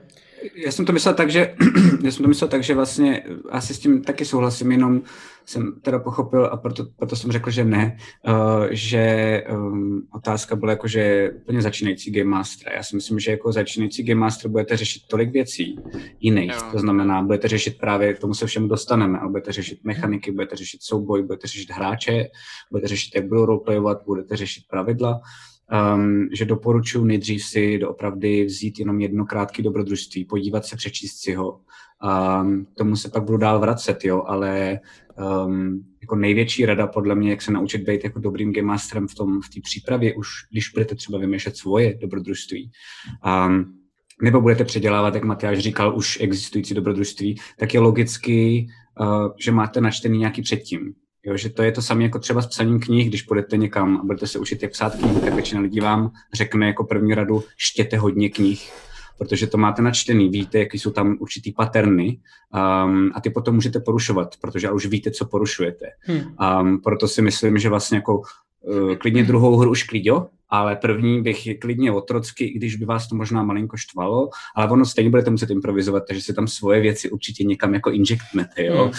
Já 0.56 0.72
jsem 0.72 0.86
to 0.86 0.94
myslel 0.94 1.14
tak, 1.14 1.32
že, 1.32 1.56
já 2.04 2.12
jsem 2.12 2.24
to 2.24 2.30
myslel 2.30 2.48
tak, 2.48 2.64
že 2.64 2.76
vlastně 2.76 3.24
asi 3.50 3.74
s 3.74 3.80
tím 3.80 4.04
taky 4.04 4.26
souhlasím, 4.26 4.72
jenom 4.72 5.02
jsem 5.46 5.80
teda 5.82 6.00
pochopil 6.00 6.46
a 6.46 6.58
proto, 6.58 6.86
proto 6.96 7.16
jsem 7.16 7.32
řekl, 7.32 7.50
že 7.50 7.66
ne, 7.66 7.98
uh, 8.28 8.68
že 8.72 9.44
um, 9.52 10.08
otázka 10.14 10.56
byla 10.56 10.72
jako, 10.72 10.88
že 10.88 11.32
úplně 11.42 11.62
začínající 11.62 12.12
Game 12.12 12.30
Master. 12.30 12.74
Já 12.74 12.84
si 12.84 12.96
myslím, 12.96 13.20
že 13.20 13.32
jako 13.32 13.52
začínající 13.52 14.04
Game 14.04 14.20
Master 14.20 14.52
budete 14.52 14.78
řešit 14.78 15.04
tolik 15.08 15.32
věcí 15.32 15.80
jiných, 16.20 16.52
Jo. 16.52 16.62
to 16.72 16.80
znamená, 16.80 17.22
budete 17.22 17.48
řešit 17.48 17.78
právě, 17.78 18.14
k 18.14 18.20
tomu 18.20 18.34
se 18.34 18.48
všemu 18.48 18.68
dostaneme, 18.68 19.20
ale 19.20 19.30
budete 19.30 19.52
řešit 19.52 19.80
mechaniky, 19.84 20.32
budete 20.32 20.56
řešit 20.56 20.84
souboj, 20.84 21.24
budete 21.24 21.48
řešit 21.48 21.72
hráče, 21.72 22.26
budete 22.72 22.88
řešit, 22.88 23.16
jak 23.16 23.28
budou 23.28 23.46
roleplayovat, 23.46 24.02
budete 24.06 24.36
řešit 24.36 24.64
pravidla, 24.70 25.22
um, 25.96 26.30
že 26.34 26.46
doporučuji 26.46 27.06
nejdřív 27.06 27.46
si 27.46 27.78
doopravdy 27.78 28.46
vzít 28.46 28.80
jenom 28.80 29.02
jedno 29.02 29.26
krátké 29.26 29.64
dobrodružství, 29.64 30.26
podívat 30.26 30.66
se, 30.66 30.76
přečíst 30.76 31.18
si 31.22 31.34
ho. 31.34 31.60
Um, 32.42 32.68
tomu 32.78 32.96
se 32.96 33.10
pak 33.10 33.24
budu 33.24 33.38
dál 33.38 33.60
vracet, 33.60 34.06
jo, 34.06 34.24
ale 34.28 34.80
um, 35.46 35.86
jako 36.02 36.16
největší 36.16 36.66
rada 36.66 36.88
podle 36.88 37.16
mě, 37.16 37.30
jak 37.30 37.42
se 37.42 37.52
naučit 37.52 37.82
být 37.82 38.04
jako 38.04 38.20
dobrým 38.20 38.54
game 38.54 38.68
masterem 38.68 39.08
v 39.08 39.16
tom 39.16 39.42
v 39.42 39.50
té 39.50 39.62
přípravě, 39.64 40.16
už 40.16 40.28
když 40.52 40.70
budete 40.70 40.96
třeba 40.96 41.20
vymýšlet 41.20 41.58
svoje 41.58 41.98
dobrodružství. 42.02 42.72
Um, 43.48 43.66
nebo 44.22 44.42
budete 44.42 44.64
předělávat, 44.64 45.16
jak 45.16 45.24
Matyáš 45.24 45.60
říkal, 45.60 45.98
už 45.98 46.18
existující 46.22 46.74
dobrodružství, 46.74 47.40
tak 47.60 47.74
je 47.74 47.80
logicky, 47.80 48.68
uh, 49.00 49.28
že 49.40 49.52
máte 49.52 49.82
načtený 49.82 50.18
nějaký 50.18 50.42
předtím. 50.42 50.94
Jo, 51.26 51.38
že 51.38 51.50
to 51.50 51.64
je 51.64 51.72
to 51.72 51.82
samé 51.82 52.04
jako 52.04 52.20
třeba 52.20 52.42
s 52.42 52.48
psaním 52.48 52.80
knih, 52.80 53.10
když 53.10 53.22
půjdete 53.22 53.58
někam 53.58 53.98
a 53.98 54.04
budete 54.04 54.28
se 54.28 54.40
učit, 54.40 54.64
jak 54.64 54.72
psát 54.72 54.96
knihy, 54.96 55.20
tak 55.20 55.34
většina 55.34 55.62
lidí 55.62 55.80
vám 55.80 56.12
řekne 56.34 56.68
jako 56.68 56.84
první 56.84 57.14
radu, 57.14 57.44
štěte 57.58 57.98
hodně 57.98 58.30
knih, 58.30 58.74
protože 59.18 59.48
to 59.48 59.58
máte 59.58 59.82
načtený, 59.82 60.30
víte, 60.30 60.60
jaký 60.60 60.80
jsou 60.80 60.92
tam 60.92 61.18
určitý 61.20 61.52
paterny 61.52 62.20
um, 62.86 63.12
a 63.16 63.22
ty 63.22 63.30
potom 63.30 63.56
můžete 63.56 63.80
porušovat, 63.80 64.38
protože 64.42 64.72
už 64.72 64.86
víte, 64.86 65.12
co 65.12 65.26
porušujete. 65.26 65.86
Hmm. 66.00 66.22
Um, 66.62 66.82
proto 66.82 67.08
si 67.08 67.22
myslím, 67.22 67.58
že 67.58 67.70
vlastně 67.70 67.98
jako 67.98 68.22
uh, 68.62 68.96
klidně 68.96 69.24
druhou 69.24 69.58
hru 69.58 69.72
už 69.72 69.84
klidňo, 69.84 70.28
ale 70.50 70.76
první 70.76 71.22
bych 71.22 71.48
je 71.48 71.56
klidně 71.56 71.92
otrocky, 71.92 72.46
i 72.46 72.58
když 72.58 72.76
by 72.76 72.86
vás 72.86 73.08
to 73.08 73.16
možná 73.16 73.44
malinko 73.44 73.78
štvalo, 73.78 74.30
ale 74.56 74.70
ono 74.70 74.86
stejně 74.86 75.10
budete 75.10 75.30
muset 75.30 75.50
improvizovat, 75.50 76.04
takže 76.08 76.22
si 76.22 76.34
tam 76.34 76.48
svoje 76.48 76.82
věci 76.82 77.10
určitě 77.10 77.44
někam 77.44 77.74
jako 77.74 77.92
injektnete, 77.92 78.66
jo. 78.66 78.92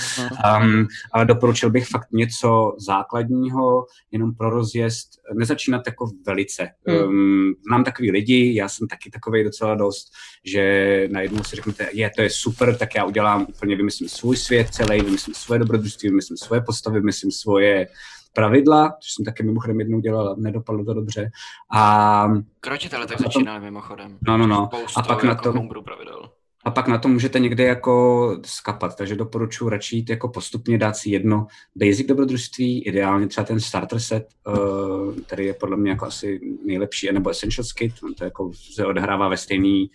Um, 0.62 0.86
ale 1.12 1.24
doporučil 1.24 1.70
bych 1.70 1.88
fakt 1.88 2.08
něco 2.12 2.76
základního, 2.78 3.86
jenom 4.10 4.34
pro 4.34 4.50
rozjezd, 4.50 5.08
nezačínat 5.34 5.82
jako 5.86 6.10
velice. 6.26 6.68
Um, 7.06 7.54
znám 7.68 7.84
takový 7.84 8.10
lidi, 8.10 8.54
já 8.54 8.68
jsem 8.68 8.88
taky 8.88 9.10
takový 9.10 9.44
docela 9.44 9.74
dost, 9.74 10.12
že 10.44 11.08
najednou 11.12 11.44
si 11.44 11.56
řeknete, 11.56 11.88
je, 11.92 12.10
to 12.16 12.22
je 12.22 12.30
super, 12.30 12.76
tak 12.76 12.94
já 12.94 13.04
udělám 13.04 13.46
úplně, 13.48 13.76
vymyslím 13.76 14.08
svůj 14.08 14.36
svět 14.36 14.68
celý, 14.70 15.00
vymyslím 15.00 15.34
svoje 15.34 15.58
dobrodružství, 15.58 16.08
vymyslím 16.08 16.36
svoje 16.36 16.60
postavy, 16.60 17.00
vymyslím 17.00 17.30
svoje 17.30 17.88
pravidla, 18.36 18.96
což 19.00 19.12
jsem 19.12 19.24
taky 19.24 19.42
mimochodem 19.42 19.80
jednou 19.80 20.00
dělal, 20.00 20.36
nedopadlo 20.38 20.84
to 20.84 20.94
dobře. 20.94 21.30
A 21.74 22.28
Krotitele 22.60 23.06
tak 23.06 23.20
začínali 23.20 23.60
mimochodem. 23.60 24.18
No, 24.26 24.38
no, 24.38 24.46
no. 24.46 24.68
A 24.96 25.02
pak 25.02 25.22
na 25.24 25.30
jako 25.30 25.52
homebrew 25.52 25.82
pravidel. 25.82 26.30
a 26.64 26.70
pak 26.70 26.88
na 26.88 26.98
to 26.98 27.08
můžete 27.08 27.38
někde 27.38 27.64
jako 27.64 28.36
skapat, 28.44 28.96
takže 28.96 29.16
doporučuji 29.16 29.68
radši 29.68 29.96
jít 29.96 30.10
jako 30.10 30.28
postupně 30.28 30.78
dát 30.78 30.96
si 30.96 31.10
jedno 31.10 31.46
basic 31.76 32.06
dobrodružství, 32.06 32.82
ideálně 32.86 33.26
třeba 33.26 33.44
ten 33.44 33.60
starter 33.60 33.98
set, 33.98 34.26
uh, 34.46 35.14
který 35.26 35.46
je 35.46 35.54
podle 35.54 35.76
mě 35.76 35.90
jako 35.90 36.06
asi 36.06 36.40
nejlepší, 36.66 37.08
nebo 37.12 37.30
Essentials 37.30 37.72
Kit, 37.72 37.92
on 38.02 38.14
to 38.14 38.24
jako 38.24 38.50
se 38.74 38.86
odehrává 38.86 39.28
ve 39.28 39.36
stejný, 39.36 39.90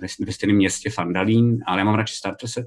ve, 0.00 0.06
ve 0.26 0.32
stejném 0.32 0.56
městě 0.56 0.90
Fandalín, 0.90 1.58
ale 1.66 1.78
já 1.78 1.84
mám 1.84 1.94
radši 1.94 2.14
starter 2.14 2.48
set. 2.48 2.66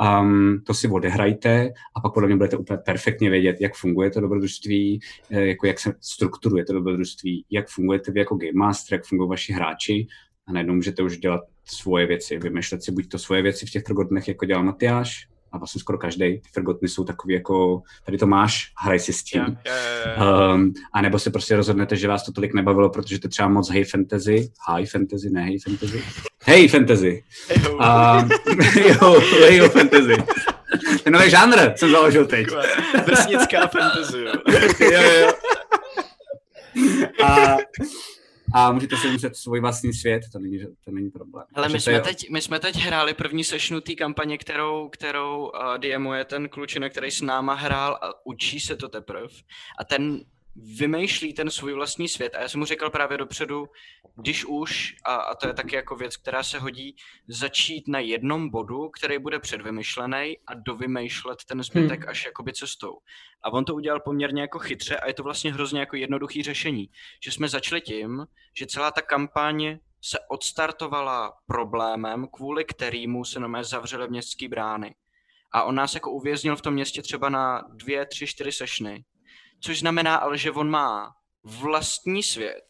Um, 0.00 0.62
to 0.66 0.74
si 0.74 0.88
odehrajte 0.88 1.70
a 1.96 2.00
pak 2.00 2.14
podle 2.14 2.26
mě 2.26 2.36
budete 2.36 2.56
úplně 2.56 2.78
perfektně 2.78 3.30
vědět, 3.30 3.56
jak 3.60 3.74
funguje 3.74 4.10
to 4.10 4.20
dobrodružství, 4.20 5.00
eh, 5.30 5.46
jako 5.46 5.66
jak 5.66 5.80
se 5.80 5.94
strukturuje 6.00 6.64
to 6.64 6.72
dobrodružství, 6.72 7.44
jak 7.50 7.68
fungujete 7.68 8.12
vy 8.12 8.20
jako 8.20 8.36
Game 8.36 8.52
Master, 8.54 8.98
jak 8.98 9.04
fungují 9.04 9.30
vaši 9.30 9.52
hráči. 9.52 10.06
A 10.46 10.52
najednou 10.52 10.74
můžete 10.74 11.02
už 11.02 11.18
dělat 11.18 11.40
svoje 11.64 12.06
věci, 12.06 12.38
vymýšlet 12.38 12.82
si 12.82 12.92
buď 12.92 13.08
to 13.08 13.18
svoje 13.18 13.42
věci 13.42 13.66
v 13.66 13.70
těch 13.70 13.82
Forgottenech, 13.86 14.28
jako 14.28 14.44
dělal 14.44 14.64
Matyáš, 14.64 15.31
a 15.52 15.58
vlastně 15.58 15.80
skoro 15.80 15.98
každý. 15.98 16.38
Ty 16.38 16.48
Forgotteny 16.54 16.88
jsou 16.88 17.04
takový 17.04 17.34
jako, 17.34 17.82
tady 18.06 18.18
to 18.18 18.26
máš, 18.26 18.72
hraj 18.78 18.98
si 18.98 19.12
s 19.12 19.22
tím. 19.22 19.42
Jo, 19.42 19.54
jo, 19.66 20.24
jo. 20.26 20.54
Um, 20.54 20.72
a 20.92 21.02
nebo 21.02 21.18
se 21.18 21.30
prostě 21.30 21.56
rozhodnete, 21.56 21.96
že 21.96 22.08
vás 22.08 22.24
to 22.24 22.32
tolik 22.32 22.54
nebavilo, 22.54 22.90
protože 22.90 23.18
to 23.18 23.28
třeba 23.28 23.48
moc 23.48 23.70
high 23.70 23.84
fantasy, 23.84 24.52
high 24.68 24.86
fantasy, 24.86 25.30
ne 25.30 25.44
high 25.44 25.58
fantasy, 25.64 26.02
hey 26.44 26.68
fantasy. 26.68 27.24
Jo. 27.64 27.72
Um, 27.72 28.30
jo, 28.86 29.20
hey 29.40 29.68
fantasy. 29.68 30.24
Ten 31.04 31.12
nový 31.12 31.30
žánr 31.30 31.72
jsem 31.76 31.90
založil 31.90 32.26
teď. 32.26 32.46
Drsnická 33.06 33.66
fantasy, 33.66 34.18
jo. 34.18 34.32
jo, 34.92 35.02
jo. 35.02 35.32
A, 37.24 37.56
a 38.54 38.72
můžete 38.72 38.96
si 38.96 39.06
vymyslet 39.06 39.36
svůj 39.36 39.60
vlastní 39.60 39.92
svět, 39.92 40.22
to 40.32 40.38
není, 40.38 40.58
to 40.84 40.90
není 40.90 41.10
problém. 41.10 41.46
Ale 41.54 41.68
my 41.68 41.80
jsme, 41.80 41.92
je- 41.92 42.00
teď, 42.00 42.30
my 42.30 42.42
jsme 42.42 42.58
teď 42.60 42.76
hráli 42.76 43.14
první 43.14 43.44
sešnu 43.44 43.80
té 43.80 43.94
kampaně, 43.94 44.38
kterou, 44.38 44.88
kterou 44.88 45.38
uh, 45.46 45.78
DMuje 45.78 46.24
ten 46.24 46.48
klučina, 46.48 46.88
který 46.88 47.10
s 47.10 47.20
náma 47.20 47.54
hrál 47.54 47.98
a 48.02 48.26
učí 48.26 48.60
se 48.60 48.76
to 48.76 48.88
teprve. 48.88 49.28
A 49.78 49.84
ten 49.84 50.20
vymýšlí 50.56 51.34
ten 51.34 51.50
svůj 51.50 51.72
vlastní 51.72 52.08
svět. 52.08 52.34
A 52.34 52.40
já 52.40 52.48
jsem 52.48 52.60
mu 52.60 52.66
říkal 52.66 52.90
právě 52.90 53.18
dopředu, 53.18 53.66
když 54.16 54.44
už, 54.44 54.94
a, 55.04 55.14
a 55.14 55.34
to 55.34 55.46
je 55.46 55.54
taky 55.54 55.76
jako 55.76 55.96
věc, 55.96 56.16
která 56.16 56.42
se 56.42 56.58
hodí, 56.58 56.96
začít 57.28 57.88
na 57.88 57.98
jednom 57.98 58.50
bodu, 58.50 58.88
který 58.88 59.18
bude 59.18 59.38
předvymyšlený 59.38 60.38
a 60.46 60.54
dovymýšlet 60.54 61.38
ten 61.44 61.62
zbytek 61.62 62.00
hmm. 62.00 62.08
až 62.08 62.24
jakoby 62.24 62.52
cestou. 62.52 62.98
A 63.42 63.52
on 63.52 63.64
to 63.64 63.74
udělal 63.74 64.00
poměrně 64.00 64.42
jako 64.42 64.58
chytře 64.58 64.96
a 64.96 65.08
je 65.08 65.14
to 65.14 65.22
vlastně 65.22 65.52
hrozně 65.52 65.80
jako 65.80 65.96
jednoduchý 65.96 66.42
řešení. 66.42 66.90
Že 67.24 67.32
jsme 67.32 67.48
začali 67.48 67.80
tím, 67.80 68.26
že 68.56 68.66
celá 68.66 68.90
ta 68.90 69.02
kampaň 69.02 69.78
se 70.04 70.18
odstartovala 70.28 71.32
problémem, 71.46 72.28
kvůli 72.32 72.64
kterému 72.64 73.24
se 73.24 73.40
nomé 73.40 73.64
zavřely 73.64 74.08
městské 74.08 74.48
brány. 74.48 74.94
A 75.52 75.62
on 75.62 75.74
nás 75.74 75.94
jako 75.94 76.10
uvěznil 76.10 76.56
v 76.56 76.62
tom 76.62 76.74
městě 76.74 77.02
třeba 77.02 77.28
na 77.28 77.62
dvě, 77.72 78.06
tři, 78.06 78.26
čtyři 78.26 78.52
sešny. 78.52 79.04
Což 79.64 79.78
znamená 79.80 80.16
ale, 80.16 80.38
že 80.38 80.50
on 80.50 80.70
má 80.70 81.14
vlastní 81.44 82.22
svět. 82.22 82.64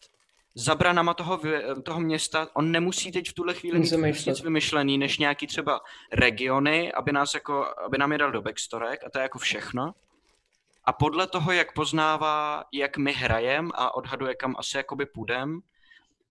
Za 0.54 0.74
branama 0.74 1.14
toho, 1.14 1.40
toho 1.82 2.00
města 2.00 2.48
on 2.54 2.70
nemusí 2.70 3.12
teď 3.12 3.30
v 3.30 3.32
tuhle 3.32 3.54
chvíli 3.54 3.80
Nic 3.80 3.92
mít 3.92 4.26
nic 4.26 4.42
vymyšlený, 4.42 4.98
než 4.98 5.18
nějaký 5.18 5.46
třeba 5.46 5.80
regiony, 6.12 6.92
aby, 6.92 7.12
nás 7.12 7.34
jako, 7.34 7.66
aby 7.86 7.98
nám 7.98 8.12
je 8.12 8.18
dal 8.18 8.32
do 8.32 8.42
backstorek 8.42 9.04
a 9.06 9.10
to 9.10 9.18
je 9.18 9.22
jako 9.22 9.38
všechno. 9.38 9.92
A 10.84 10.92
podle 10.92 11.26
toho, 11.26 11.52
jak 11.52 11.72
poznává, 11.72 12.64
jak 12.72 12.96
my 12.96 13.12
hrajem 13.12 13.70
a 13.74 13.94
odhaduje, 13.94 14.34
kam 14.34 14.54
asi 14.58 14.76
jakoby 14.76 15.06
půjdem, 15.06 15.60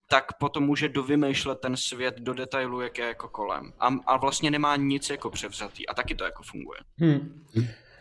tak 0.08 0.38
potom 0.38 0.64
může 0.64 0.88
dovymýšlet 0.88 1.60
ten 1.60 1.76
svět 1.76 2.14
do 2.18 2.34
detailu, 2.34 2.80
jak 2.80 2.98
je 2.98 3.04
jako 3.04 3.28
kolem. 3.28 3.72
A, 3.80 3.94
a 4.06 4.16
vlastně 4.16 4.50
nemá 4.50 4.76
nic 4.76 5.10
jako 5.10 5.30
převzatý. 5.30 5.88
A 5.88 5.94
taky 5.94 6.14
to 6.14 6.24
jako 6.24 6.42
funguje. 6.42 6.80
Hmm. 6.98 7.44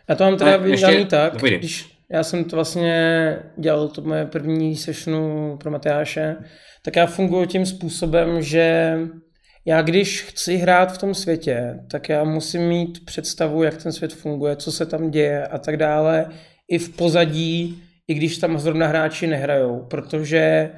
Já 0.08 0.16
to 0.16 0.24
mám 0.24 0.38
teda 0.38 0.58
vydaný 0.58 1.06
tak, 1.06 1.34
když 1.36 2.01
já 2.14 2.24
jsem 2.24 2.44
to 2.44 2.56
vlastně 2.56 3.38
dělal 3.58 3.88
to 3.88 4.02
moje 4.02 4.26
první 4.26 4.76
sessionu 4.76 5.58
pro 5.58 5.72
Matyáše, 5.72 6.36
tak 6.82 6.96
já 6.96 7.06
funguji 7.06 7.48
tím 7.48 7.66
způsobem, 7.66 8.42
že 8.42 8.98
já 9.66 9.82
když 9.82 10.22
chci 10.22 10.56
hrát 10.56 10.94
v 10.94 10.98
tom 10.98 11.14
světě, 11.14 11.80
tak 11.92 12.10
já 12.10 12.24
musím 12.24 12.62
mít 12.62 13.06
představu, 13.06 13.64
jak 13.64 13.84
ten 13.84 13.92
svět 13.92 14.14
funguje, 14.14 14.56
co 14.56 14.72
se 14.72 14.86
tam 14.86 15.12
děje 15.12 15.48
a 15.48 15.58
tak 15.58 15.78
dále, 15.78 16.30
i 16.72 16.78
v 16.78 16.96
pozadí, 16.96 17.84
i 18.08 18.14
když 18.14 18.38
tam 18.38 18.60
zrovna 18.60 18.88
hráči 18.88 19.28
nehrajou, 19.28 19.86
protože 19.90 20.72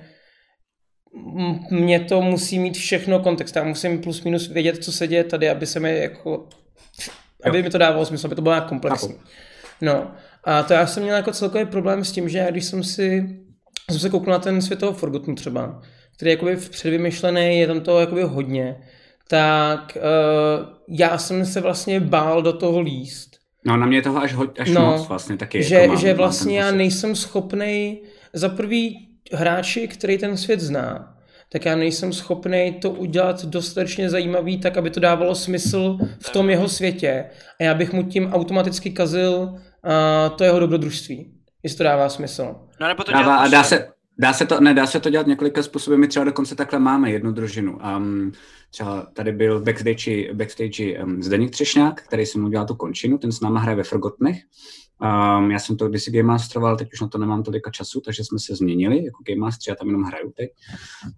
mě 1.72 2.00
to 2.00 2.22
musí 2.22 2.60
mít 2.60 2.78
všechno 2.78 3.20
kontext. 3.20 3.56
Já 3.56 3.64
musím 3.64 4.02
plus 4.02 4.24
minus 4.24 4.50
vědět, 4.50 4.84
co 4.84 4.92
se 4.92 5.08
děje 5.08 5.24
tady, 5.24 5.50
aby 5.50 5.66
se 5.66 5.80
mi 5.80 6.00
jako 6.00 6.48
aby 7.44 7.64
mi 7.64 7.70
to 7.70 7.78
dávalo 7.78 8.06
smysl, 8.06 8.28
aby 8.28 8.36
to 8.36 8.42
bylo 8.42 8.56
nějak 8.56 8.70
komplexní. 8.70 9.16
No 9.82 10.12
a 10.44 10.64
to 10.64 10.74
já 10.74 10.88
jsem 10.88 11.04
měl 11.04 11.16
jako 11.16 11.32
celkový 11.32 11.66
problém 11.66 12.06
s 12.06 12.12
tím, 12.12 12.30
že 12.30 12.38
já 12.38 12.52
když 12.52 12.66
jsem 12.66 12.84
si 12.84 13.40
jsem 13.92 14.00
se 14.00 14.10
koukl 14.10 14.30
na 14.32 14.40
ten 14.40 14.62
svět 14.62 14.80
toho 14.80 14.94
Forgotten 14.94 15.36
třeba, 15.36 15.82
který 16.16 16.32
je 16.32 16.34
jakoby 16.34 16.56
předvymyšlený, 16.56 17.60
je 17.60 17.68
tam 17.68 17.82
toho 17.82 18.00
jakoby 18.00 18.24
hodně, 18.24 18.78
tak 19.28 19.98
uh, 19.98 20.68
já 21.00 21.18
jsem 21.18 21.46
se 21.46 21.62
vlastně 21.62 22.00
bál 22.00 22.42
do 22.42 22.54
toho 22.54 22.80
líst. 22.80 23.30
No, 23.66 23.78
na 23.78 23.86
mě 23.86 23.98
je 23.98 24.02
toho 24.02 24.18
až, 24.22 24.34
ho, 24.34 24.48
až 24.60 24.70
No, 24.70 24.82
moc 24.92 25.08
vlastně 25.08 25.38
taky. 25.38 25.64
že, 25.64 25.76
jako 25.76 25.88
mám, 25.88 25.98
že 25.98 26.08
mám 26.08 26.18
vlastně 26.18 26.60
ten 26.60 26.66
já 26.66 26.72
nejsem 26.72 27.16
schopný 27.16 28.02
za 28.34 28.50
prvý 28.50 29.08
hráči, 29.34 29.88
který 29.88 30.18
ten 30.18 30.38
svět 30.38 30.60
zná, 30.60 31.13
tak 31.54 31.66
já 31.66 31.76
nejsem 31.76 32.14
schopný 32.14 32.78
to 32.82 32.92
udělat 32.92 33.46
dostatečně 33.46 34.10
zajímavý, 34.10 34.58
tak 34.58 34.78
aby 34.78 34.90
to 34.90 35.00
dávalo 35.00 35.36
smysl 35.36 35.98
v 36.20 36.30
tom 36.30 36.50
jeho 36.50 36.70
světě. 36.70 37.26
A 37.60 37.64
já 37.64 37.74
bych 37.74 37.94
mu 37.94 38.04
tím 38.04 38.34
automaticky 38.34 38.92
kazil 38.92 39.34
uh, 39.40 40.36
to 40.36 40.44
jeho 40.44 40.60
dobrodružství. 40.60 41.34
Jestli 41.64 41.78
to 41.78 41.84
dává 41.84 42.10
smysl. 42.10 42.56
No 42.82 42.88
nebo 42.88 43.04
to 43.04 43.12
Dává, 43.12 43.24
dělat 43.24 43.38
a 43.38 43.48
dá 43.48 43.60
prostě. 43.60 43.76
se, 43.76 43.88
dá 44.20 44.34
se 44.34 44.46
to, 44.46 44.60
ne, 44.60 44.74
dá 44.74 44.88
se 44.88 45.00
to 45.00 45.10
dělat 45.10 45.28
několika 45.28 45.64
způsoby. 45.64 45.98
My 45.98 46.08
třeba 46.08 46.26
dokonce 46.26 46.56
takhle 46.56 46.80
máme 46.80 47.12
jednu 47.12 47.32
družinu. 47.32 47.80
Um, 47.98 48.32
třeba 48.72 49.08
tady 49.14 49.32
byl 49.32 49.62
backstage, 49.62 50.34
backstage 50.34 51.04
um, 51.04 51.24
Zdeněk 51.24 51.52
Třešňák, 51.52 52.02
který 52.02 52.26
jsem 52.26 52.42
mu 52.42 52.48
udělal 52.48 52.68
tu 52.68 52.76
končinu, 52.76 53.18
ten 53.18 53.32
s 53.32 53.42
náma 53.42 53.60
hraje 53.60 53.76
ve 53.76 53.84
Forgotnech. 53.84 54.38
Um, 55.02 55.52
já 55.52 55.60
jsem 55.60 55.78
to 55.78 55.90
kdysi 55.90 56.12
Game 56.12 56.28
Masteroval, 56.28 56.78
teď 56.78 56.94
už 56.94 57.02
na 57.02 57.08
to 57.08 57.18
nemám 57.18 57.44
tolika 57.44 57.72
času, 57.72 58.02
takže 58.02 58.24
jsme 58.24 58.40
se 58.40 58.56
změnili 58.56 59.06
jako 59.06 59.24
Game 59.28 59.40
Master, 59.40 59.72
já 59.72 59.76
tam 59.76 59.88
jenom 59.88 60.04
hraju 60.04 60.34
teď. 60.36 60.50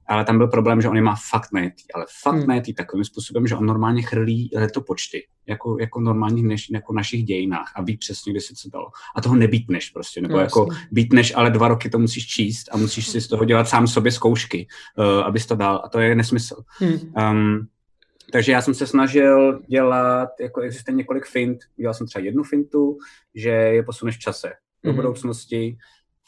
Ale 0.08 0.26
tam 0.26 0.38
byl 0.38 0.48
problém, 0.48 0.82
že 0.82 0.90
on 0.90 0.96
je 0.96 1.02
má 1.02 1.16
fakt 1.30 1.52
najetý, 1.54 1.84
ale 1.96 2.06
fakt 2.24 2.36
Hmm. 2.36 2.48
najetý 2.48 2.74
takovým 2.74 3.06
způsobem, 3.06 3.48
že 3.48 3.56
on 3.56 3.66
normálně 3.66 4.02
chrlí 4.02 4.50
letopočty, 4.56 5.28
jako, 5.48 5.78
jako 5.80 6.00
normálních 6.00 6.46
než, 6.46 6.70
jako 6.70 6.94
našich 6.94 7.24
dějinách 7.24 7.74
a 7.76 7.82
ví 7.82 7.98
přesně, 7.98 8.32
kdy 8.34 8.42
se 8.42 8.54
co 8.56 8.70
dalo. 8.70 8.88
A 9.16 9.22
toho 9.22 9.36
nebýtneš 9.36 9.90
prostě, 9.90 10.22
nebo 10.22 10.34
No, 10.34 10.40
jako 10.40 10.68
býtneš, 10.92 11.34
ale 11.36 11.52
dva 11.52 11.68
roky 11.68 11.90
to 11.90 12.00
musíš 12.00 12.28
číst 12.28 12.70
a 12.72 12.78
musíš 12.78 13.08
si 13.08 13.22
z 13.22 13.28
toho 13.28 13.46
dělat 13.46 13.68
sám 13.68 13.88
sobě 13.88 14.12
zkoušky, 14.12 14.68
uh, 14.98 15.06
abys 15.06 15.46
to 15.46 15.56
dal. 15.56 15.82
A 15.86 15.90
to 15.90 16.00
je 16.00 16.16
nesmysl. 16.16 16.56
Hm. 16.82 17.00
Um, 17.32 17.68
takže 18.36 18.52
já 18.52 18.62
jsem 18.62 18.74
se 18.74 18.88
snažil 18.88 19.60
dělat, 19.68 20.30
jako 20.42 20.62
existuje 20.62 20.96
několik 20.96 21.26
fint, 21.26 21.60
dělal 21.76 21.94
jsem 21.94 22.08
třeba 22.08 22.26
jednu 22.26 22.44
fintu, 22.44 22.98
že 23.36 23.50
je 23.50 23.84
posuneš 23.84 24.16
v 24.16 24.20
čase 24.20 24.54
do 24.84 24.90
Mhm. 24.92 24.96
budoucnosti, 24.96 25.78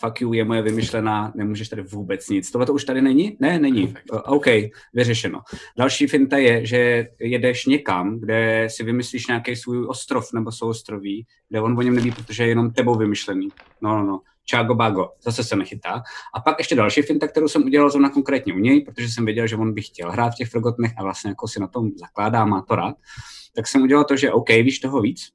fuck 0.02 0.22
you, 0.22 0.34
je 0.34 0.46
moje 0.46 0.62
vymyšlená, 0.62 1.34
nemůžeš 1.36 1.70
tady 1.70 1.82
vůbec 1.82 2.30
nic. 2.30 2.52
Tohle 2.52 2.66
to 2.66 2.74
už 2.74 2.84
tady 2.84 3.02
není? 3.02 3.38
Ne, 3.40 3.60
není. 3.60 3.96
Uh, 4.12 4.20
OK, 4.26 4.46
vyřešeno. 4.94 5.40
Další 5.78 6.08
finta 6.08 6.38
je, 6.38 6.66
že 6.66 7.08
jedeš 7.20 7.66
někam, 7.66 8.20
kde 8.20 8.68
si 8.72 8.84
vymyslíš 8.84 9.28
nějaký 9.28 9.56
svůj 9.56 9.86
ostrov 9.88 10.34
nebo 10.34 10.52
souostroví, 10.52 11.26
kde 11.50 11.62
on 11.62 11.78
o 11.78 11.82
něm 11.82 11.96
neví, 11.96 12.12
protože 12.12 12.44
je 12.44 12.50
jenom 12.50 12.72
tebou 12.72 12.96
vymyšlený. 12.96 13.48
No, 13.82 13.98
no, 13.98 14.04
no. 14.06 14.20
Čágo 14.50 14.76
Bago, 14.76 15.10
zase 15.24 15.44
se 15.44 15.56
nechytá. 15.56 16.04
A 16.34 16.40
pak 16.40 16.56
ještě 16.58 16.76
další 16.76 17.02
finta, 17.02 17.28
kterou 17.28 17.48
jsem 17.48 17.64
udělal 17.64 17.90
zrovna 17.90 18.10
konkrétně 18.10 18.54
u 18.54 18.58
něj, 18.58 18.82
protože 18.82 19.10
jsem 19.10 19.26
věděl, 19.26 19.48
že 19.48 19.56
on 19.56 19.74
by 19.74 19.82
chtěl 19.82 20.12
hrát 20.12 20.30
v 20.30 20.36
těch 20.36 20.50
Forgottenech 20.50 20.94
a 20.98 21.04
vlastně 21.04 21.30
jako 21.30 21.48
si 21.48 21.60
na 21.60 21.68
tom 21.68 21.92
zakládá, 22.00 22.46
má 22.46 22.62
to 22.62 22.76
rád. 22.76 22.96
Tak 23.56 23.68
jsem 23.68 23.82
udělal 23.82 24.04
to, 24.04 24.16
že 24.16 24.32
OK, 24.32 24.50
víš 24.50 24.80
toho 24.80 25.02
víc, 25.02 25.30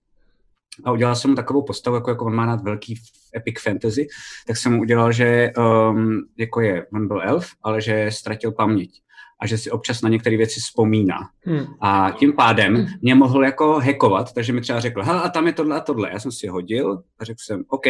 a 0.84 0.92
udělal 0.92 1.16
jsem 1.16 1.30
mu 1.30 1.36
takovou 1.36 1.62
postavu, 1.62 1.96
jako, 1.96 2.10
jako 2.10 2.24
on 2.24 2.34
má 2.34 2.46
rád 2.46 2.62
velký 2.62 2.94
epic 3.36 3.60
fantasy, 3.60 4.08
tak 4.46 4.56
jsem 4.56 4.72
mu 4.72 4.80
udělal, 4.80 5.12
že 5.12 5.50
um, 5.90 6.28
jako 6.38 6.60
je, 6.60 6.86
on 6.94 7.08
byl 7.08 7.22
elf, 7.24 7.50
ale 7.62 7.80
že 7.80 8.10
ztratil 8.10 8.52
paměť 8.52 9.02
a 9.42 9.46
že 9.46 9.58
si 9.58 9.70
občas 9.70 10.02
na 10.02 10.08
některé 10.08 10.36
věci 10.36 10.60
vzpomíná. 10.60 11.18
Hmm. 11.40 11.66
A 11.80 12.10
tím 12.18 12.32
pádem 12.32 12.86
mě 13.02 13.14
mohl 13.14 13.44
jako 13.44 13.80
hackovat, 13.80 14.32
takže 14.32 14.52
mi 14.52 14.60
třeba 14.60 14.80
řekl, 14.80 15.02
a 15.02 15.28
tam 15.28 15.46
je 15.46 15.52
tohle 15.52 15.76
a 15.76 15.80
tohle. 15.80 16.10
Já 16.12 16.20
jsem 16.20 16.32
si 16.32 16.46
hodil 16.46 17.02
a 17.18 17.24
řekl 17.24 17.38
jsem, 17.44 17.64
OK, 17.68 17.86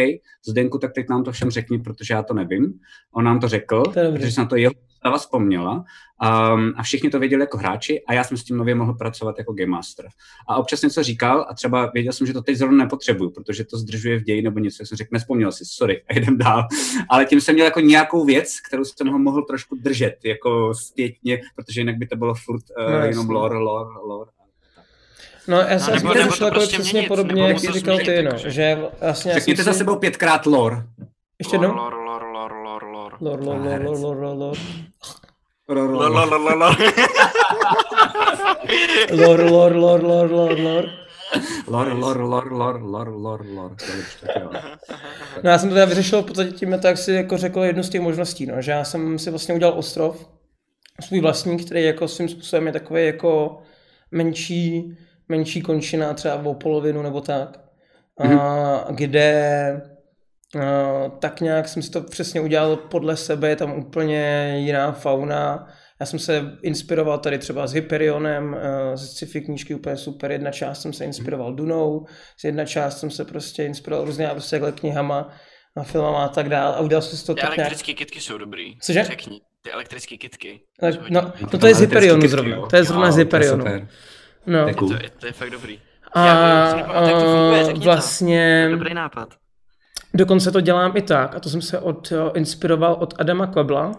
Zdenku, 0.47 0.77
tak 0.77 0.93
teď 0.93 1.09
nám 1.09 1.23
to 1.23 1.31
všem 1.31 1.49
řekni, 1.49 1.79
protože 1.79 2.13
já 2.13 2.23
to 2.23 2.33
nevím. 2.33 2.73
On 3.15 3.23
nám 3.23 3.39
to 3.39 3.47
řekl, 3.47 3.83
to 3.83 3.91
protože 3.91 4.31
jsem 4.31 4.43
na 4.43 4.49
to 4.49 4.55
jeho 4.55 4.73
postava 5.03 5.17
vzpomněla 5.17 5.73
um, 5.73 6.73
a 6.77 6.83
všichni 6.83 7.09
to 7.09 7.19
věděli 7.19 7.41
jako 7.41 7.57
hráči 7.57 8.03
a 8.07 8.13
já 8.13 8.23
jsem 8.23 8.37
s 8.37 8.43
tím 8.43 8.57
nově 8.57 8.75
mohl 8.75 8.93
pracovat 8.93 9.35
jako 9.37 9.53
game 9.53 9.71
master. 9.71 10.05
A 10.47 10.55
občas 10.55 10.81
něco 10.81 11.03
říkal 11.03 11.45
a 11.49 11.53
třeba 11.53 11.91
věděl 11.93 12.13
jsem, 12.13 12.27
že 12.27 12.33
to 12.33 12.41
teď 12.41 12.57
zrovna 12.57 12.83
nepotřebuju, 12.83 13.29
protože 13.29 13.63
to 13.65 13.77
zdržuje 13.77 14.19
v 14.19 14.23
ději 14.23 14.41
nebo 14.41 14.59
něco, 14.59 14.81
jak 14.81 14.87
jsem 14.87 14.97
řekl, 14.97 15.09
nespomněl 15.11 15.51
si, 15.51 15.65
sorry, 15.65 16.03
a 16.09 16.13
jdem 16.13 16.37
dál. 16.37 16.67
Ale 17.09 17.25
tím 17.25 17.41
jsem 17.41 17.55
měl 17.55 17.65
jako 17.65 17.79
nějakou 17.79 18.25
věc, 18.25 18.59
kterou 18.67 18.83
jsem 18.83 19.07
ho 19.07 19.19
mohl 19.19 19.41
trošku 19.41 19.75
držet, 19.75 20.15
jako 20.23 20.73
zpětně, 20.73 21.41
protože 21.55 21.81
jinak 21.81 21.97
by 21.97 22.07
to 22.07 22.15
bylo 22.15 22.35
furt 22.35 22.63
uh, 22.77 22.93
no, 22.93 23.05
jenom 23.05 23.29
lore, 23.29 23.57
lore, 23.57 23.89
lore. 24.03 24.31
No, 25.47 25.57
já 25.57 25.79
jsem 25.79 25.99
si 25.99 26.05
to 26.05 26.31
šlo 26.31 26.51
prostě 26.51 26.77
přesně 26.77 26.91
měnit, 26.91 27.07
podobně, 27.07 27.43
jak 27.43 27.59
jsi 27.59 27.71
říkal 27.71 27.97
ty, 27.97 28.23
no, 28.23 28.31
že 28.37 28.77
vlastně... 29.01 29.33
Řekněte 29.33 29.63
za 29.63 29.73
sebou 29.73 29.95
pětkrát 29.95 30.45
lore. 30.45 30.83
Ještě 31.43 31.55
jednou? 31.55 31.75
Lore, 31.75 31.95
lore, 31.95 32.25
lore, 32.25 32.55
lore, 32.63 32.91
lore. 32.91 33.15
Lore, 33.21 33.43
lore, 33.43 33.59
lore, 33.59 33.89
lore, 33.89 34.19
lore, 34.19 34.33
lore. 34.33 34.59
Lore, 35.67 35.93
lore, 39.43 39.75
lore, 39.75 39.75
lore, 39.75 40.03
lore, 40.03 40.33
lore, 40.33 40.61
lore. 40.61 40.87
Lore, 41.67 41.93
lore, 41.93 42.23
lore, 42.23 42.49
lore, 42.49 42.79
lore, 42.79 43.11
lore, 43.11 43.45
lore. 43.53 43.75
No 45.43 45.49
já 45.49 45.57
jsem 45.57 45.69
to 45.69 45.75
teda 45.75 45.85
vyřešil 45.85 46.21
v 46.21 46.25
podstatě 46.25 46.51
tím, 46.51 46.79
tak 46.81 46.97
si 46.97 47.13
jako 47.13 47.37
řekl 47.37 47.63
jednu 47.63 47.83
z 47.83 47.89
těch 47.89 48.01
možností, 48.01 48.45
no, 48.45 48.61
že 48.61 48.71
já 48.71 48.83
jsem 48.83 49.19
si 49.19 49.29
vlastně 49.29 49.53
udělal 49.53 49.77
ostrov, 49.77 50.29
svůj 51.01 51.19
vlastní, 51.19 51.57
který 51.57 51.83
jako 51.83 52.07
svým 52.07 52.29
způsobem 52.29 52.67
je 52.67 52.73
takový 52.73 53.05
jako 53.05 53.59
menší, 54.11 54.97
menší 55.29 55.61
končina, 55.61 56.13
třeba 56.13 56.45
o 56.45 56.53
polovinu 56.53 57.01
nebo 57.01 57.21
tak, 57.21 57.59
mm-hmm. 58.19 58.39
a, 58.39 58.85
kde 58.91 59.92
a, 60.61 61.09
tak 61.19 61.41
nějak 61.41 61.67
jsem 61.67 61.83
si 61.83 61.91
to 61.91 62.01
přesně 62.01 62.41
udělal 62.41 62.75
podle 62.75 63.17
sebe, 63.17 63.49
je 63.49 63.55
tam 63.55 63.71
úplně 63.71 64.53
jiná 64.57 64.91
fauna, 64.91 65.67
já 65.99 66.05
jsem 66.05 66.19
se 66.19 66.57
inspiroval 66.61 67.17
tady 67.17 67.37
třeba 67.39 67.67
s 67.67 67.73
Hyperionem, 67.73 68.57
z 68.95 69.09
sci-fi 69.09 69.41
knížky 69.41 69.75
úplně 69.75 69.97
super, 69.97 70.31
jedna 70.31 70.51
část 70.51 70.81
jsem 70.81 70.93
se 70.93 71.05
inspiroval 71.05 71.53
Dunou, 71.53 72.05
z 72.37 72.43
jedna 72.43 72.65
část 72.65 72.99
jsem 72.99 73.11
se 73.11 73.25
prostě 73.25 73.65
inspiroval 73.65 74.05
různě 74.05 74.27
prostě 74.27 74.61
knihama, 74.75 75.29
a 75.75 75.83
filmama 75.83 76.25
a 76.25 76.27
tak 76.27 76.49
dále 76.49 76.75
a 76.75 76.79
udělal 76.79 77.01
jsem 77.01 77.17
si 77.17 77.25
to 77.25 77.33
Ty 77.33 77.41
tak 77.41 77.49
nějak... 77.49 77.59
elektrické 77.59 77.93
kitky 77.93 78.21
jsou 78.21 78.37
dobrý. 78.37 78.77
Cože? 78.79 79.03
Řekni. 79.03 79.41
Ty 79.61 79.71
elektrické 79.71 80.17
kitky. 80.17 80.61
Tak, 80.79 81.09
no, 81.09 81.33
no, 81.53 81.59
to 81.59 81.67
je 81.67 81.75
z 81.75 81.79
Hyperionu 81.79 82.27
zrovna, 82.27 82.67
to 82.67 82.75
je 82.75 82.83
zrovna 82.83 83.11
z 83.11 83.17
Hyperionu. 83.17 83.65
No. 84.45 84.73
To, 84.73 84.87
to, 84.87 84.93
je, 84.93 85.09
to 85.19 85.25
je 85.25 85.33
fakt 85.33 85.49
dobrý. 85.49 85.79
A, 86.13 86.25
Já 86.25 86.83
to 87.09 87.65
řekni 87.65 87.73
to. 87.73 87.85
vlastně... 87.85 88.63
To 88.65 88.69
je 88.69 88.77
Dobrý 88.77 88.93
nápad. 88.93 89.29
Dokonce 90.15 90.51
to 90.51 90.61
dělám 90.61 90.97
i 90.97 91.01
tak, 91.01 91.35
a 91.35 91.39
to 91.39 91.49
jsem 91.49 91.61
se 91.61 91.79
od, 91.79 92.13
inspiroval 92.35 92.93
od 92.93 93.13
Adama 93.17 93.47
Kobla, 93.47 93.91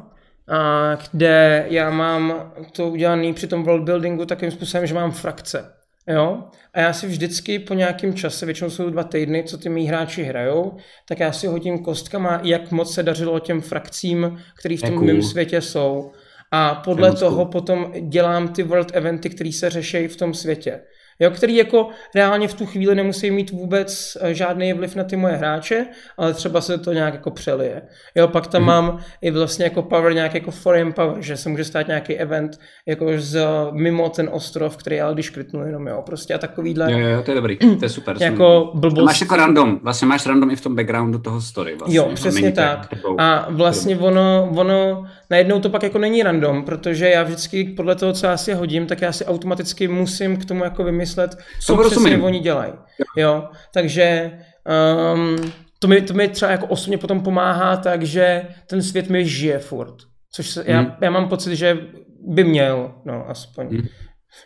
a 0.49 0.95
kde 1.13 1.67
já 1.71 1.91
mám 1.91 2.53
to 2.73 2.89
udělané 2.89 3.33
při 3.33 3.47
tom 3.47 3.63
worldbuildingu 3.65 4.27
takým 4.27 4.51
způsobem, 4.51 4.87
že 4.87 4.95
mám 4.95 5.13
frakce. 5.13 5.73
Jo? 6.09 6.45
A 6.75 6.81
já 6.81 6.93
si 6.93 7.07
vždycky 7.07 7.59
po 7.59 7.75
nějakém 7.75 8.15
čase, 8.15 8.47
většinou 8.47 8.71
jsou 8.71 8.91
dva 8.91 9.05
týdny, 9.05 9.45
co 9.45 9.59
ty 9.59 9.69
mý 9.69 9.87
hráči 9.87 10.23
hrajou, 10.23 10.77
tak 11.09 11.21
já 11.21 11.33
si 11.33 11.47
hodím 11.47 11.79
kostkama, 11.79 12.41
jak 12.43 12.71
moc 12.71 12.95
se 12.95 13.03
dařilo 13.03 13.39
těm 13.39 13.61
frakcím, 13.61 14.39
který 14.59 14.77
v 14.77 14.83
tom 14.83 14.95
cool. 14.95 15.07
mém 15.07 15.23
světě 15.23 15.61
jsou. 15.61 16.13
A 16.51 16.75
podle 16.75 17.13
toho 17.13 17.47
potom 17.47 17.93
dělám 18.01 18.49
ty 18.49 18.63
world 18.63 18.91
eventy, 18.95 19.31
které 19.31 19.53
se 19.53 19.71
řeší 19.71 20.09
v 20.09 20.17
tom 20.17 20.35
světě. 20.35 20.81
Jo, 21.21 21.31
který 21.31 21.57
jako 21.57 21.89
reálně 22.15 22.49
v 22.49 22.55
tu 22.55 22.67
chvíli 22.67 22.95
nemusí 22.95 23.31
mít 23.31 23.51
vůbec 23.51 24.17
eh, 24.21 24.35
žádný 24.35 24.73
vliv 24.73 24.97
na 24.97 25.05
ty 25.05 25.17
moje 25.17 25.37
hráče, 25.37 25.87
ale 26.19 26.35
třeba 26.35 26.61
se 26.61 26.79
to 26.79 26.93
nějak 26.93 27.15
jako 27.15 27.31
přelije. 27.31 27.83
Jo, 28.15 28.29
pak 28.29 28.47
tam 28.47 28.63
Mhm. 28.63 28.67
mám 28.71 28.99
i 29.23 29.31
vlastně 29.31 29.65
jako 29.65 29.83
power, 29.83 30.15
nějak 30.15 30.35
jako 30.35 30.51
foreign 30.51 30.93
power, 30.93 31.23
že 31.23 31.37
se 31.37 31.49
může 31.49 31.65
stát 31.65 31.87
nějaký 31.89 32.15
event 32.17 32.59
jako 32.87 33.07
z, 33.17 33.47
mimo 33.73 34.09
ten 34.09 34.29
ostrov, 34.33 34.77
který 34.77 35.01
ale 35.01 35.15
když 35.15 35.31
krytnu 35.31 35.67
jenom, 35.67 35.87
jo, 35.87 36.03
prostě 36.07 36.35
a 36.35 36.39
takovýhle 36.39 36.93
Jo, 36.93 36.99
jo, 36.99 37.23
to 37.23 37.31
je 37.31 37.35
dobrý, 37.35 37.57
to 37.57 37.85
je 37.85 37.89
super. 37.89 38.17
jako 38.21 38.71
blbost. 38.75 39.05
Máš 39.05 39.21
jako 39.21 39.37
random, 39.37 39.79
vlastně 39.83 40.09
máš 40.09 40.27
random 40.27 40.51
i 40.51 40.57
v 40.57 40.61
tom 40.61 40.77
backgroundu 40.77 41.19
toho 41.19 41.41
story. 41.41 41.75
Vlastně. 41.77 41.97
Jo, 41.97 42.11
přesně 42.15 42.41
Není 42.41 42.53
to 42.55 42.61
tak. 42.61 42.89
jako- 42.93 43.17
A 43.19 43.47
vlastně 43.51 43.97
ono, 43.99 44.51
ono, 44.57 45.07
najednou 45.35 45.61
to 45.61 45.71
pak 45.71 45.83
jako 45.83 45.99
není 45.99 46.23
random, 46.23 46.63
protože 46.65 47.09
já 47.09 47.23
vždycky 47.23 47.65
podle 47.65 47.95
toho, 47.95 48.13
co 48.13 48.27
já 48.27 48.37
si 48.37 48.53
hodím, 48.55 48.87
tak 48.87 49.01
já 49.03 49.13
si 49.13 49.25
automaticky 49.25 49.89
musím 49.89 50.37
k 50.37 50.45
tomu 50.45 50.65
jako 50.65 50.85
vymyslet, 50.85 51.31
co 51.61 51.77
přesně 51.77 51.95
rozumím. 51.97 52.25
oni 52.25 52.41
dělají. 52.41 52.73
Jo, 53.17 53.49
takže 53.73 54.33
um, 55.15 55.53
to, 55.79 55.89
mi, 55.89 56.03
to 56.03 56.15
mi 56.15 56.29
třeba 56.29 56.51
jako 56.53 56.67
osobně 56.67 56.99
potom 56.99 57.21
pomáhá, 57.21 57.77
takže 57.77 58.43
ten 58.67 58.83
svět 58.83 59.09
mi 59.11 59.27
žije 59.27 59.59
furt. 59.59 59.95
Což 60.33 60.51
se, 60.51 60.65
já, 60.67 60.81
Hmm. 60.81 60.93
já 61.01 61.11
mám 61.11 61.29
pocit, 61.29 61.57
že 61.57 61.79
by 62.29 62.45
měl, 62.45 62.95
no 63.05 63.31
aspoň. 63.31 63.67
Hmm. 63.69 63.87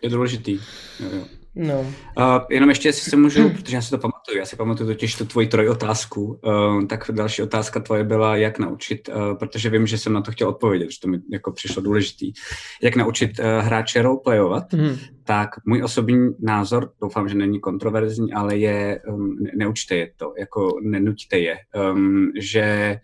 Je 0.03 0.11
důležitý. 0.11 0.53
Jo, 1.01 1.09
jo. 1.12 1.24
No. 1.60 1.80
Uh, 1.80 2.24
jenom 2.50 2.68
ještě, 2.68 2.88
jestli 2.88 3.10
se 3.10 3.16
můžu, 3.16 3.50
protože 3.50 3.76
já 3.76 3.82
si 3.82 3.90
to 3.90 3.98
pamatuju, 3.98 4.38
já 4.38 4.44
si 4.44 4.56
pamatuju 4.56 4.88
totiž 4.88 5.14
tu 5.14 5.24
tvoji 5.24 5.46
trojotázku, 5.46 6.40
uh, 6.44 6.84
tak 6.84 7.04
další 7.10 7.42
otázka 7.42 7.80
tvoje 7.80 8.04
byla, 8.04 8.36
jak 8.36 8.58
naučit, 8.58 9.08
uh, 9.08 9.38
protože 9.38 9.70
vím, 9.70 9.86
že 9.86 9.98
jsem 9.98 10.12
na 10.12 10.20
to 10.22 10.30
chtěl 10.32 10.48
odpovědět, 10.48 10.90
že 10.90 11.00
to 11.00 11.08
mi 11.08 11.18
jako 11.32 11.52
přišlo 11.52 11.82
důležitý, 11.82 12.32
jak 12.82 12.96
naučit 12.96 13.38
uh, 13.38 13.44
hráče 13.64 14.02
roleplayovat, 14.02 14.72
Mhm. 14.72 14.96
tak 15.24 15.50
můj 15.66 15.82
osobní 15.84 16.30
názor, 16.40 16.92
doufám, 17.02 17.28
že 17.28 17.34
není 17.34 17.60
kontroverzní, 17.60 18.32
ale 18.32 18.56
je, 18.56 19.00
um, 19.08 19.36
ne- 19.40 19.50
neučte 19.56 19.96
je 19.96 20.10
to, 20.16 20.32
jako 20.38 20.78
nenuďte 20.82 21.38
je, 21.38 21.56
um, 21.92 22.32
že 22.40 22.90
uh, 22.94 22.98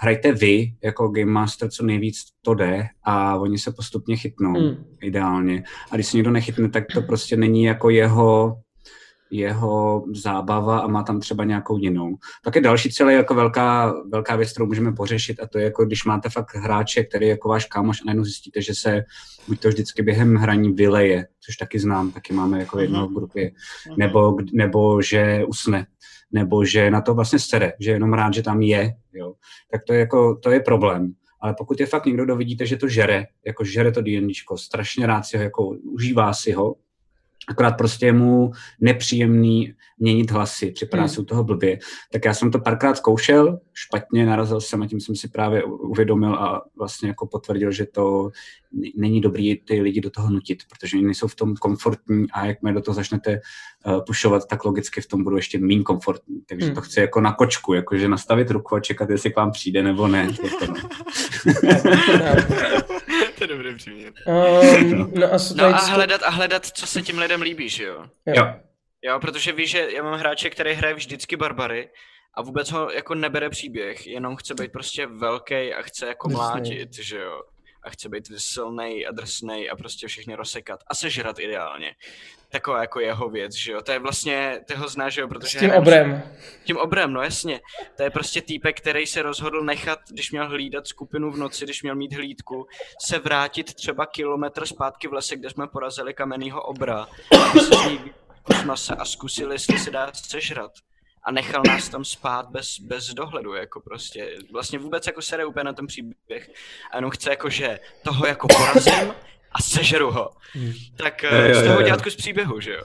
hrajte 0.00 0.32
vy 0.32 0.72
jako 0.82 1.08
Game 1.08 1.32
Master, 1.32 1.68
co 1.70 1.84
nejvíc 1.84 2.16
to 2.42 2.54
jde 2.54 2.86
a 3.04 3.36
oni 3.36 3.58
se 3.58 3.72
postupně 3.72 4.16
chytnou, 4.16 4.52
Mm. 4.60 4.84
ideálně. 5.02 5.64
A 5.90 5.94
když 5.94 6.06
se 6.06 6.16
někdo 6.16 6.30
nechytne, 6.30 6.68
tak 6.68 6.84
to 6.94 7.02
prostě 7.02 7.36
není 7.36 7.64
jako 7.64 7.90
jeho 7.90 8.56
jeho 9.34 10.04
zábava 10.14 10.78
a 10.78 10.86
má 10.86 11.02
tam 11.02 11.20
třeba 11.20 11.44
nějakou 11.44 11.78
jinou. 11.78 12.16
Pak 12.44 12.54
je 12.54 12.60
další 12.62 12.90
celé 12.90 13.12
jako 13.14 13.34
velká, 13.34 13.94
velká 14.12 14.36
věc, 14.36 14.52
kterou 14.52 14.66
můžeme 14.66 14.92
pořešit 14.92 15.40
a 15.42 15.46
to 15.46 15.58
je 15.58 15.64
jako, 15.64 15.84
když 15.84 16.04
máte 16.04 16.28
fakt 16.28 16.54
hráče, 16.54 17.04
který 17.04 17.26
je 17.26 17.30
jako 17.30 17.48
váš 17.48 17.64
kámoš 17.64 18.00
a 18.00 18.04
najednou 18.06 18.24
zjistíte, 18.24 18.62
že 18.62 18.74
se 18.74 19.04
buď 19.48 19.60
to 19.60 19.68
vždycky 19.68 20.02
během 20.02 20.36
hraní 20.36 20.72
vyleje, 20.72 21.26
což 21.40 21.56
taky 21.56 21.78
znám, 21.78 22.10
taky 22.10 22.32
máme 22.32 22.58
jako 22.58 22.78
jednoho 22.80 23.08
v 23.08 23.14
grupě, 23.14 23.50
nebo, 23.96 24.36
nebo 24.52 25.02
že 25.02 25.44
usne, 25.48 25.86
nebo 26.32 26.64
že 26.64 26.90
na 26.90 27.00
to 27.00 27.14
vlastně 27.14 27.38
sere, 27.38 27.72
že 27.80 27.90
je 27.90 27.94
jenom 27.94 28.12
rád, 28.12 28.34
že 28.34 28.42
tam 28.42 28.62
je, 28.62 28.94
jo. 29.12 29.34
tak 29.72 29.84
to 29.84 29.92
je, 29.92 29.98
jako, 30.00 30.36
to 30.36 30.50
je 30.50 30.60
problém. 30.60 31.12
Ale 31.40 31.54
pokud 31.58 31.80
je 31.80 31.86
fakt 31.86 32.06
někdo, 32.06 32.24
kdo 32.24 32.36
vidíte, 32.36 32.66
že 32.66 32.76
to 32.76 32.88
žere, 32.88 33.26
jako 33.46 33.64
žere 33.64 33.92
to 33.92 34.02
D&Dčko, 34.02 34.58
strašně 34.58 35.06
rád 35.06 35.22
si 35.22 35.36
ho, 35.36 35.42
jako 35.42 35.68
užívá 35.68 36.32
si 36.34 36.52
ho, 36.52 36.74
akorát 37.48 37.70
prostě 37.72 38.06
je 38.06 38.12
mu 38.12 38.52
nepříjemný 38.80 39.74
měnit 39.98 40.30
hlasy, 40.30 40.70
připadá 40.70 41.02
Hmm. 41.02 41.08
si 41.08 41.20
u 41.20 41.24
toho 41.24 41.44
blbě. 41.44 41.78
Tak 42.12 42.24
já 42.24 42.34
jsem 42.34 42.50
to 42.50 42.58
párkrát 42.58 42.94
zkoušel, 42.96 43.58
špatně 43.72 44.26
narazil 44.26 44.60
jsem 44.60 44.82
a 44.82 44.86
tím 44.86 45.00
jsem 45.00 45.16
si 45.16 45.28
právě 45.28 45.64
uvědomil 45.64 46.34
a 46.34 46.62
vlastně 46.76 47.08
jako 47.08 47.26
potvrdil, 47.26 47.72
že 47.72 47.86
to 47.86 48.30
není 48.96 49.20
dobrý 49.20 49.56
ty 49.56 49.80
lidi 49.80 50.00
do 50.00 50.10
toho 50.10 50.30
nutit, 50.30 50.62
protože 50.70 50.96
oni 50.96 51.04
nejsou 51.06 51.26
v 51.28 51.34
tom 51.34 51.56
komfortní 51.56 52.26
a 52.32 52.46
jakmile 52.46 52.74
do 52.74 52.80
toho 52.80 52.94
začnete 52.94 53.40
uh, 53.86 54.04
pušovat, 54.06 54.48
tak 54.48 54.64
logicky 54.64 55.00
v 55.00 55.06
tom 55.06 55.24
budou 55.24 55.36
ještě 55.36 55.58
méně 55.58 55.82
komfortní. 55.82 56.40
Takže 56.48 56.66
Hmm. 56.66 56.74
to 56.74 56.80
chci 56.80 57.00
jako 57.00 57.20
na 57.20 57.32
kočku, 57.32 57.74
jakože 57.74 58.08
nastavit 58.08 58.50
ruku 58.50 58.74
a 58.74 58.80
čekat, 58.80 59.10
jestli 59.10 59.30
k 59.32 59.36
vám 59.36 59.50
přijde 59.50 59.82
nebo 59.82 60.08
ne. 60.08 60.28
Jako 60.52 60.66
no. 60.66 60.74
to 63.38 63.44
je 63.44 63.48
dobrý 63.72 63.78
příměr. 63.78 64.12
Um, 64.26 65.12
no 65.14 65.26
a, 65.26 65.36
No 65.54 65.64
a 65.64 65.78
hledat, 65.78 66.22
a 66.22 66.30
hledat, 66.30 66.66
co 66.66 66.86
se 66.86 67.02
těm 67.02 67.18
lidem 67.18 67.42
líbí, 67.42 67.68
že 67.68 67.84
jo? 67.84 68.06
Jo. 68.26 68.54
Jo, 69.02 69.20
protože 69.20 69.52
víš, 69.52 69.70
že 69.70 69.88
já 69.90 70.02
mám 70.02 70.18
hráče, 70.18 70.50
který 70.50 70.72
hraje 70.72 70.94
vždycky 70.94 71.36
barbary 71.36 71.90
a 72.34 72.42
vůbec 72.42 72.70
ho 72.70 72.90
jako 72.90 73.14
nebere 73.14 73.50
příběh, 73.50 74.06
jenom 74.06 74.36
chce 74.36 74.54
být 74.54 74.72
prostě 74.72 75.06
velký 75.06 75.74
a 75.74 75.82
chce 75.82 76.06
jako 76.06 76.28
mlátit, 76.28 76.94
že 76.94 77.18
jo. 77.18 77.40
A 77.82 77.90
chce 77.90 78.08
být 78.08 78.28
silný 78.36 79.06
a 79.06 79.12
drsnej 79.12 79.70
a 79.70 79.76
prostě 79.76 80.06
všechny 80.06 80.34
rozsekat 80.34 80.80
a 80.86 80.94
sežrat 80.94 81.38
ideálně. 81.38 81.94
Taková 82.48 82.80
jako 82.80 83.00
jeho 83.00 83.28
věc, 83.28 83.54
že 83.54 83.72
jo. 83.72 83.82
To 83.82 83.92
je 83.92 83.98
vlastně, 83.98 84.60
ty 84.64 84.74
ho 84.74 84.88
znáš, 84.88 85.14
že 85.14 85.20
jo, 85.20 85.28
protože... 85.28 85.58
s 85.58 85.60
tím 85.60 85.72
obrem. 85.72 86.22
tím 86.64 86.76
obrem, 86.76 87.12
no 87.12 87.22
jasně. 87.22 87.60
To 87.96 88.02
je 88.02 88.10
prostě 88.10 88.42
týpek, 88.42 88.80
který 88.80 89.06
se 89.06 89.22
rozhodl 89.22 89.64
nechat, 89.64 89.98
když 90.10 90.32
měl 90.32 90.48
hlídat 90.48 90.86
skupinu 90.86 91.30
v 91.30 91.36
noci, 91.36 91.64
když 91.64 91.82
měl 91.82 91.94
mít 91.94 92.12
hlídku, 92.12 92.66
se 93.06 93.18
vrátit 93.18 93.74
třeba 93.74 94.06
kilometr 94.06 94.66
zpátky 94.66 95.08
v 95.08 95.12
lese, 95.12 95.36
kde 95.36 95.50
jsme 95.50 95.66
porazili 95.66 96.14
kamenného 96.14 96.62
obra, 96.62 97.06
se 97.52 97.64
z 97.64 97.70
ní 97.70 98.12
kosmase 98.42 98.94
a 98.94 99.04
zkusil, 99.04 99.52
jestli 99.52 99.78
se 99.78 99.90
dá 99.90 100.10
sežrat 100.14 100.72
a 101.24 101.30
nechal 101.30 101.62
nás 101.66 101.88
tam 101.88 102.04
spát 102.04 102.50
bez, 102.50 102.78
bez 102.78 103.08
dohledu, 103.08 103.54
jako 103.54 103.80
prostě, 103.80 104.38
vlastně 104.52 104.78
vůbec 104.78 105.06
jako 105.06 105.22
sere 105.22 105.44
úplně 105.44 105.64
na 105.64 105.72
ten 105.72 105.86
příběh 105.86 106.50
a 106.92 106.96
jenom 106.96 107.10
chce 107.10 107.30
jako, 107.30 107.50
že 107.50 107.80
toho 108.04 108.26
jako 108.26 108.48
porazím 108.48 109.14
a 109.52 109.62
sežeru 109.62 110.10
ho. 110.10 110.30
Hmm. 110.52 110.72
Tak 110.96 111.24
uh, 111.32 111.52
z 111.52 111.64
toho 111.66 111.82
dělat 111.82 112.02
kus 112.02 112.16
příběhu, 112.16 112.60
že 112.60 112.72
jo? 112.72 112.84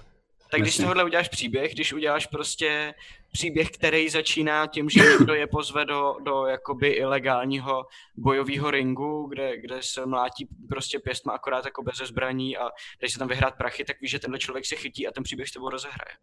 Tak 0.52 0.62
když 0.62 0.76
z 0.76 0.78
tohohle 0.78 1.04
uděláš 1.04 1.30
příběh, 1.30 1.73
když 1.73 1.93
uděláš 1.93 2.28
prostě 2.28 2.93
příběh, 3.32 3.71
který 3.71 4.10
začíná 4.10 4.67
tím, 4.67 4.89
že 4.89 5.00
někdo 5.00 5.34
je 5.34 5.47
pozve 5.47 5.86
do, 5.86 6.15
do 6.26 6.45
jakoby 6.45 6.88
ilegálního 6.88 7.86
bojového 8.17 8.71
ringu, 8.71 9.28
kde, 9.30 9.58
kde 9.58 9.78
se 9.82 10.06
mlátí 10.06 10.47
prostě 10.69 11.00
pěstma 11.00 11.34
akorát 11.34 11.65
jako 11.65 11.84
bez 11.84 11.97
zbraní 11.97 12.58
a 12.58 12.69
když 13.00 13.13
se 13.13 13.19
tam 13.19 13.28
vyhrát 13.28 13.58
prachy, 13.58 13.86
tak 13.86 14.02
víš, 14.02 14.12
že 14.12 14.19
tenhle 14.19 14.39
člověk 14.39 14.65
se 14.65 14.76
chytí 14.76 15.08
a 15.08 15.12
ten 15.12 15.23
příběh 15.23 15.50
s 15.50 15.52
tebou 15.52 15.69
rozehraje. 15.69 16.17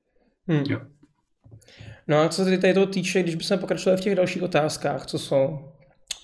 Hmm. 0.49 0.65
Jo. 0.69 0.81
No 2.09 2.21
a 2.21 2.29
co 2.29 2.45
se 2.45 2.59
tady 2.59 2.75
to 2.75 2.87
týče, 2.87 3.23
když 3.23 3.35
bychom 3.35 3.59
pokračovali 3.59 4.01
v 4.01 4.05
těch 4.05 4.15
dalších 4.15 4.43
otázkách, 4.43 5.07
co 5.07 5.19
jsou, 5.19 5.59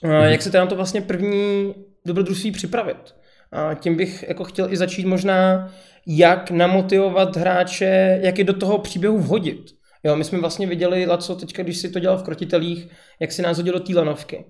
mm-hmm. 0.04 0.30
jak 0.30 0.42
se 0.42 0.50
teda 0.50 0.64
na 0.64 0.70
to 0.70 0.76
vlastně 0.76 1.00
první 1.00 1.74
dobrodružství 2.06 2.52
připravit? 2.52 3.14
A 3.52 3.74
tím 3.74 3.96
bych 3.96 4.24
jako 4.28 4.44
chtěl 4.44 4.72
i 4.72 4.76
začít 4.76 5.06
možná, 5.06 5.72
jak 6.06 6.50
namotivovat 6.50 7.36
hráče, 7.36 8.20
jak 8.22 8.38
je 8.38 8.44
do 8.44 8.52
toho 8.52 8.78
příběhu 8.78 9.18
vhodit. 9.18 9.60
Jo, 10.04 10.16
my 10.16 10.24
jsme 10.24 10.38
vlastně 10.38 10.66
viděli, 10.66 11.06
Laco, 11.06 11.34
teďka, 11.34 11.62
když 11.62 11.76
si 11.76 11.90
to 11.90 11.98
dělal 11.98 12.18
v 12.18 12.22
Krotitelích, 12.22 12.88
jak 13.20 13.32
si 13.32 13.42
nás 13.42 13.56
hodil 13.56 13.72
do 13.72 13.80
té 13.80 13.94
lanovky. 13.94 14.44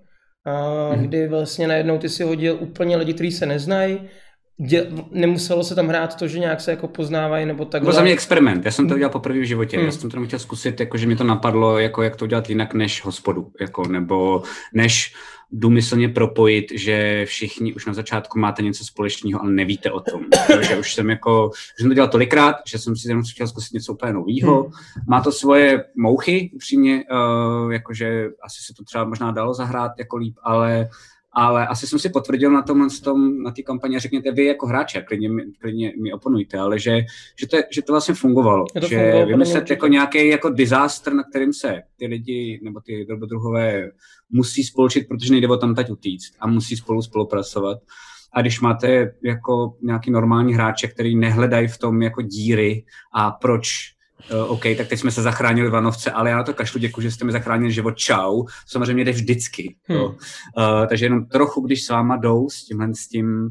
A 0.45 0.51
mm-hmm. 0.53 1.01
kdy 1.01 1.29
vlastně 1.29 1.69
najednou 1.69 1.99
ty 1.99 2.09
si 2.09 2.23
hodil 2.23 2.57
úplně 2.61 2.97
lidi, 2.97 3.15
kteří 3.15 3.33
se 3.33 3.47
neznají, 3.47 4.01
dě, 4.61 4.87
nemuselo 5.11 5.65
se 5.65 5.75
tam 5.75 5.89
hrát 5.89 6.17
to, 6.17 6.29
že 6.29 6.39
nějak 6.39 6.61
se 6.61 6.71
jako 6.71 6.89
poznávají 6.89 7.47
nebo 7.47 7.65
tak. 7.65 7.83
Byl 7.83 7.93
za 7.93 8.03
mě 8.03 8.13
experiment, 8.13 8.65
já 8.65 8.71
jsem 8.71 8.89
to 8.89 8.95
udělal 8.95 9.13
poprvé 9.13 9.39
v 9.41 9.43
životě, 9.43 9.77
hmm. 9.77 9.87
já 9.87 9.93
jsem 9.93 10.11
to 10.11 10.25
chtěl 10.25 10.39
zkusit, 10.39 10.81
jako 10.81 10.99
že 10.99 11.07
mi 11.07 11.17
to 11.17 11.25
napadlo, 11.25 11.79
jako 11.79 12.03
jak 12.03 12.17
to 12.17 12.25
udělat 12.25 12.49
jinak 12.49 12.75
než 12.75 13.05
hospodu, 13.05 13.53
jako, 13.61 13.89
nebo 13.89 14.43
než 14.75 15.15
důmyslně 15.53 16.09
propojit, 16.09 16.67
že 16.75 17.25
všichni 17.27 17.75
už 17.75 17.87
na 17.87 17.95
začátku 17.95 18.39
máte 18.39 18.63
něco 18.63 18.85
společného, 18.85 19.43
ale 19.43 19.51
nevíte 19.51 19.91
o 19.91 20.01
tom. 20.01 20.21
že 20.69 20.77
už 20.77 20.95
jsem 20.95 21.11
jako, 21.11 21.51
že 21.55 21.83
jsem 21.83 21.91
to 21.91 21.95
dělal 21.95 22.09
tolikrát, 22.09 22.57
že 22.67 22.79
jsem 22.79 22.97
si 22.97 23.09
jenom 23.09 23.25
chtěl 23.33 23.49
zkusit 23.49 23.75
něco 23.75 23.93
úplně 23.93 24.13
nového. 24.13 24.63
Hmm. 24.63 24.73
Má 25.09 25.21
to 25.21 25.33
svoje 25.33 25.85
mouchy, 25.97 26.51
upřímně, 26.55 27.05
uh, 27.13 27.73
jakože 27.73 28.29
asi 28.43 28.63
se 28.63 28.75
to 28.75 28.85
třeba 28.85 29.05
možná 29.05 29.31
dalo 29.31 29.55
zahrát 29.55 29.93
jako 29.99 30.17
líp, 30.17 30.35
ale 30.43 30.89
ale 31.33 31.67
asi 31.67 31.87
jsem 31.87 31.99
si 31.99 32.09
potvrdil 32.09 32.51
na 32.51 32.63
tom, 32.63 32.89
tom 33.05 33.43
na 33.43 33.51
té 33.51 33.63
kampani 33.63 33.97
a 33.97 33.99
řekněte 33.99 34.33
vy 34.33 34.45
jako 34.45 34.67
hráče, 34.67 35.03
klidně, 35.03 35.29
klidně 35.61 35.93
mi 36.03 36.13
oponujte, 36.13 36.59
ale 36.59 36.79
že, 36.79 37.01
že, 37.41 37.47
to, 37.47 37.57
že 37.71 37.83
to 37.83 37.93
vlastně 37.93 38.15
fungovalo. 38.15 38.65
To 38.81 38.87
že 38.87 38.97
fungovalo, 38.97 39.27
vymyslet 39.27 39.71
jako 39.71 39.87
nějaký 39.87 40.29
jako 40.29 40.51
disaster, 40.51 41.15
na 41.15 41.23
kterým 41.25 41.53
se 41.53 41.83
ty 41.97 42.07
lidi 42.07 42.61
nebo 42.63 42.81
ty 42.81 43.07
dobrodruhové 43.09 43.91
musí 44.31 44.65
spolčit, 44.65 45.09
protože 45.09 45.33
nejde 45.33 45.49
o 45.49 45.57
tam 45.57 45.75
teď 45.75 45.91
utíct 45.91 46.33
a 46.41 46.47
musí 46.47 46.77
spolu 46.77 47.03
spolupracovat. 47.03 47.79
A 48.33 48.41
když 48.41 48.61
máte 48.61 49.15
jako 49.25 49.77
nějaký 49.83 50.11
normální 50.11 50.55
hráče, 50.55 50.89
který 50.89 51.17
nehledají 51.17 51.69
v 51.69 51.79
tom 51.79 52.03
jako 52.03 52.23
díry 52.23 52.85
a 53.15 53.31
proč 53.31 53.69
Uh, 54.33 54.51
OK, 54.51 54.63
tak 54.77 54.89
teď 54.89 54.99
jsme 54.99 55.11
se 55.11 55.23
zachránili 55.23 55.69
v 55.69 55.73
Vanovce, 55.73 56.11
ale 56.11 56.31
já 56.31 56.37
na 56.37 56.43
to 56.43 56.55
kašlu, 56.55 56.81
děkuji, 56.81 57.01
že 57.01 57.11
jste 57.11 57.25
mi 57.25 57.33
zachránili 57.33 57.73
život, 57.73 57.97
čau. 57.97 58.45
Samozřejmě 58.67 59.05
jde 59.05 59.13
vždycky. 59.13 59.77
Hmm. 59.85 60.01
Uh, 60.01 60.13
takže 60.89 61.05
jenom 61.05 61.27
trochu, 61.27 61.61
když 61.61 61.85
s 61.85 61.89
váma 61.89 62.17
jdou 62.17 62.51
s 62.51 62.65
tímhle, 62.65 62.95
s 62.95 63.09
tím, 63.09 63.49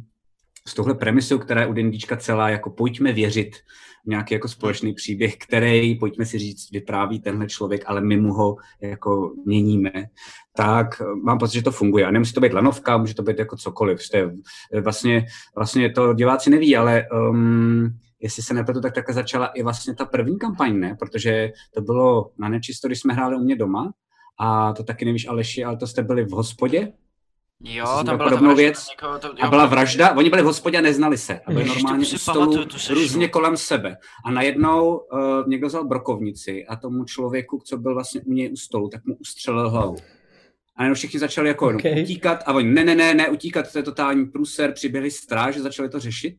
s 0.68 0.74
touhle 0.74 0.96
premisou, 0.96 1.38
která 1.38 1.62
je 1.62 1.68
u 1.68 1.74
D&Dčka 1.74 2.18
celá, 2.18 2.50
jako 2.50 2.70
pojďme 2.70 3.14
věřit 3.14 3.56
v 4.06 4.10
nějaký 4.10 4.34
jako 4.34 4.48
společný 4.48 4.94
příběh, 4.94 5.38
který, 5.38 5.96
pojďme 5.96 6.26
si 6.26 6.38
říct, 6.38 6.72
vypráví 6.72 7.20
tenhle 7.20 7.48
člověk, 7.48 7.84
ale 7.88 8.02
my 8.02 8.18
mu 8.18 8.34
ho 8.34 8.58
jako 8.82 9.34
měníme, 9.46 9.92
tak 10.56 11.02
mám 11.24 11.38
pocit, 11.38 11.54
že 11.54 11.64
to 11.64 11.72
funguje. 11.72 12.06
A 12.06 12.12
nemusí 12.12 12.34
to 12.34 12.42
být 12.42 12.54
lanovka, 12.54 12.98
může 12.98 13.16
to 13.16 13.24
být 13.24 13.40
jako 13.40 13.58
cokoliv. 13.58 14.00
Vlastně, 14.82 15.26
vlastně 15.56 15.90
to 15.90 16.14
diváci 16.14 16.50
neví, 16.50 16.78
ale 16.78 17.06
um, 17.30 17.90
jestli 18.20 18.44
se 18.44 18.54
nepletu, 18.54 18.82
tak 18.82 18.96
také 18.96 19.14
začala 19.14 19.48
i 19.48 19.64
vlastně 19.64 19.96
ta 19.96 20.06
první 20.06 20.40
kampaň, 20.40 20.80
ne? 20.80 20.96
Protože 21.00 21.52
to 21.74 21.82
bylo 21.82 22.32
na 22.38 22.50
nečisto, 22.50 22.88
když 22.88 23.00
jsme 23.00 23.14
hráli 23.14 23.36
u 23.36 23.40
mě 23.40 23.56
doma 23.56 23.94
a 24.40 24.74
to 24.74 24.84
taky 24.84 25.06
nevíš, 25.06 25.28
Aleši, 25.28 25.64
ale 25.64 25.78
to 25.78 25.88
jste 25.88 26.04
byli 26.04 26.24
v 26.26 26.32
hospodě, 26.32 26.94
Jo, 27.64 27.86
tam 28.06 28.18
byla 28.18 28.30
podobnou 28.30 28.56
věc. 28.56 28.88
Někoho, 28.90 29.20
to, 29.20 29.28
jo, 29.28 29.34
a 29.42 29.50
byla 29.50 29.66
vražda, 29.66 30.12
oni 30.18 30.30
byli 30.30 30.42
v 30.42 30.46
hospodě 30.46 30.78
a 30.78 30.82
neznali 30.82 31.18
se. 31.18 31.40
A 31.40 31.52
byli 31.52 31.66
normálně 31.66 32.06
u 32.14 32.18
stolu 32.18 32.66
různě 32.90 33.28
kolem 33.28 33.58
sebe. 33.58 33.98
A 34.26 34.32
najednou 34.32 34.98
uh, 34.98 35.48
někdo 35.48 35.68
vzal 35.68 35.88
brokovnici 35.88 36.66
a 36.66 36.76
tomu 36.76 37.06
člověku, 37.06 37.62
co 37.66 37.78
byl 37.78 37.94
vlastně 37.94 38.22
u 38.22 38.34
něj 38.34 38.52
u 38.54 38.56
stolu, 38.56 38.90
tak 38.90 39.06
mu 39.06 39.16
ustřelil 39.16 39.70
hlavu. 39.70 39.96
A 40.76 40.84
jenom 40.84 40.96
všichni 40.96 41.20
začali 41.20 41.48
jako 41.48 41.68
okay. 41.68 42.02
utíkat 42.04 42.44
a 42.46 42.54
oni, 42.54 42.72
ne, 42.72 42.84
ne, 42.84 42.96
ne, 42.96 43.14
ne, 43.14 43.30
utíkat, 43.30 43.72
to 43.72 43.80
je 43.80 43.84
totální 43.84 44.26
průser, 44.26 44.74
přiběhli 44.74 45.12
stráž, 45.12 45.58
začali 45.58 45.90
to 45.90 46.00
řešit 46.00 46.36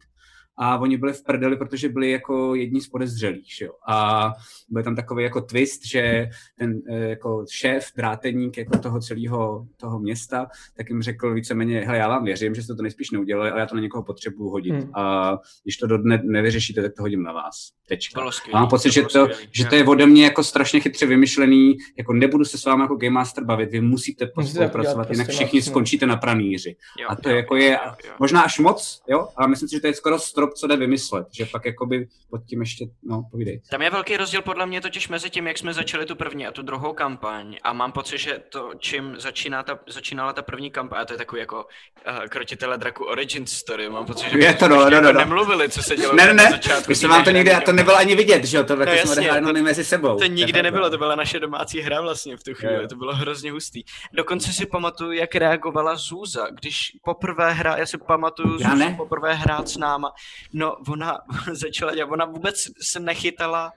a 0.63 0.79
oni 0.79 0.97
byli 0.97 1.13
v 1.13 1.25
prdeli, 1.25 1.57
protože 1.57 1.89
byli 1.89 2.11
jako 2.11 2.55
jedni 2.55 2.81
z 2.81 2.89
podezřelých. 2.89 3.61
Jo? 3.61 3.73
A 3.89 4.31
byl 4.69 4.83
tam 4.83 4.97
takový 4.97 5.25
jako 5.25 5.41
twist, 5.41 5.87
že 5.87 6.29
ten 6.59 6.81
eh, 6.91 6.99
jako 6.99 7.45
šéf, 7.51 7.87
dráteník 7.97 8.59
jako 8.59 8.79
toho 8.79 9.01
celého 9.01 9.67
toho 9.77 9.99
města, 9.99 10.47
tak 10.77 10.91
jim 10.91 11.03
řekl 11.03 11.35
víceméně, 11.35 11.81
hele, 11.81 11.99
já 11.99 12.09
vám 12.09 12.25
věřím, 12.25 12.55
že 12.55 12.63
jste 12.63 12.75
to 12.75 12.83
nejspíš 12.83 13.11
neudělali, 13.11 13.51
ale 13.51 13.61
já 13.61 13.67
to 13.67 13.75
na 13.75 13.81
někoho 13.81 14.03
potřebuju 14.03 14.51
hodit. 14.51 14.75
Hmm. 14.75 14.91
A 14.95 15.39
když 15.63 15.77
to 15.77 15.87
do 15.87 15.99
dne 15.99 16.23
nevyřešíte, 16.25 16.83
tak 16.83 16.93
to 16.97 17.03
hodím 17.03 17.23
na 17.23 17.33
vás. 17.33 17.71
Tečka. 17.89 18.21
A 18.53 18.61
mám 18.61 18.69
pocit, 18.69 18.89
to 18.89 18.93
že, 18.93 19.03
to, 19.03 19.29
že 19.51 19.65
to 19.65 19.75
je 19.75 19.85
ode 19.85 20.07
mě 20.07 20.25
jako 20.25 20.45
strašně 20.45 20.81
chytře 20.81 21.07
vymyšlený, 21.07 21.77
jako 21.99 22.13
nebudu 22.13 22.45
se 22.45 22.59
s 22.59 22.65
vámi 22.65 22.83
jako 22.83 22.97
Game 22.97 23.11
Master 23.11 23.45
bavit, 23.45 23.71
vy 23.71 23.81
musíte 23.81 24.31
spolupracovat, 24.47 25.11
jinak 25.11 25.27
prostě 25.27 25.45
všichni 25.45 25.63
skončíte 25.63 26.07
na 26.07 26.17
praníři. 26.17 26.77
Jo, 27.01 27.07
a 27.11 27.17
to 27.17 27.31
jo, 27.31 27.37
jako 27.37 27.57
je 27.57 27.71
jo, 27.71 27.93
jo. 28.07 28.13
možná 28.19 28.43
až 28.43 28.59
moc, 28.59 29.03
jo, 29.09 29.29
ale 29.37 29.49
myslím 29.49 29.69
si, 29.69 29.77
že 29.77 29.81
to 29.81 29.87
je 29.87 29.95
skoro 29.95 30.19
strop, 30.19 30.50
co 30.51 30.67
jde 30.67 30.77
vymyslet, 30.77 31.27
že 31.33 31.47
pak 31.47 31.65
jakoby 31.65 32.09
pod 32.31 32.41
tím 32.45 32.61
ještě, 32.61 32.87
no, 33.03 33.23
povídej. 33.31 33.61
Tam 33.71 33.83
je 33.83 33.91
velký 33.91 34.17
rozdíl 34.17 34.43
podle 34.43 34.67
mě 34.67 34.81
totiž 34.81 35.09
mezi 35.09 35.31
tím, 35.31 35.47
jak 35.47 35.59
jsme 35.59 35.75
začali 35.75 36.07
tu 36.07 36.17
první 36.17 36.47
a 36.47 36.53
tu 36.53 36.63
druhou 36.63 36.93
kampaň 36.93 37.57
a 37.63 37.73
mám 37.73 37.93
pocit, 37.93 38.19
že 38.19 38.43
to, 38.49 38.71
čím 38.79 39.15
začíná 39.19 39.63
ta, 39.63 39.79
začínala 39.89 40.33
ta 40.33 40.43
první 40.43 40.71
kampaň, 40.71 41.01
a 41.01 41.05
to 41.05 41.15
je 41.15 41.19
takový 41.19 41.41
jako 41.41 41.57
uh, 41.57 42.25
krotitele 42.29 42.79
draku 42.79 43.05
origin 43.05 43.47
story, 43.47 43.89
mám 43.91 44.07
pocit, 44.07 44.31
že 44.31 44.39
je 44.39 44.55
to 44.55 44.69
no, 44.69 44.77
no, 44.77 44.91
no, 44.91 44.97
jako 44.97 45.13
no. 45.13 45.19
nemluvili, 45.19 45.69
co 45.69 45.83
se 45.83 45.97
dělo 45.97 46.15
ne, 46.15 46.35
ne, 46.35 46.49
začátku. 46.51 46.95
jsme 46.95 47.09
vám 47.09 47.25
to 47.25 47.31
nikdy, 47.31 47.53
a 47.53 47.61
to 47.61 47.73
nebylo 47.73 47.97
ani 47.97 48.15
vidět, 48.15 48.45
že 48.45 48.57
jo, 48.57 48.65
to 48.65 48.77
no, 48.77 48.85
jsme 48.85 49.13
odehráli 49.13 49.63
mezi 49.63 49.85
sebou. 49.85 50.19
To 50.19 50.27
nikdy 50.27 50.63
nebylo, 50.63 50.91
to 50.91 50.99
byla 50.99 51.15
naše 51.15 51.41
domácí 51.41 51.81
hra 51.81 52.01
vlastně 52.01 52.37
v 52.37 52.45
tu 52.45 52.55
chvíli, 52.55 52.89
to 52.89 52.97
bylo 52.97 53.15
hrozně 53.15 53.53
hustý. 53.53 53.83
Dokonce 54.13 54.53
si 54.53 54.67
pamatuju, 54.67 55.13
jak 55.13 55.35
reagovala 55.35 55.97
Zůza, 55.97 56.47
když 56.51 56.93
poprvé 57.05 57.53
hra, 57.53 57.77
já 57.77 57.87
si 57.87 57.99
pamatuju 57.99 58.59
Zůzu 58.59 58.97
poprvé 58.97 59.35
hrát 59.35 59.69
s 59.69 59.77
náma, 59.77 60.13
no 60.53 60.77
ona 60.89 61.19
začala 61.53 61.95
dělat, 61.95 62.13
ona 62.13 62.25
vůbec 62.25 62.71
se 62.81 63.01
nechytala 63.01 63.73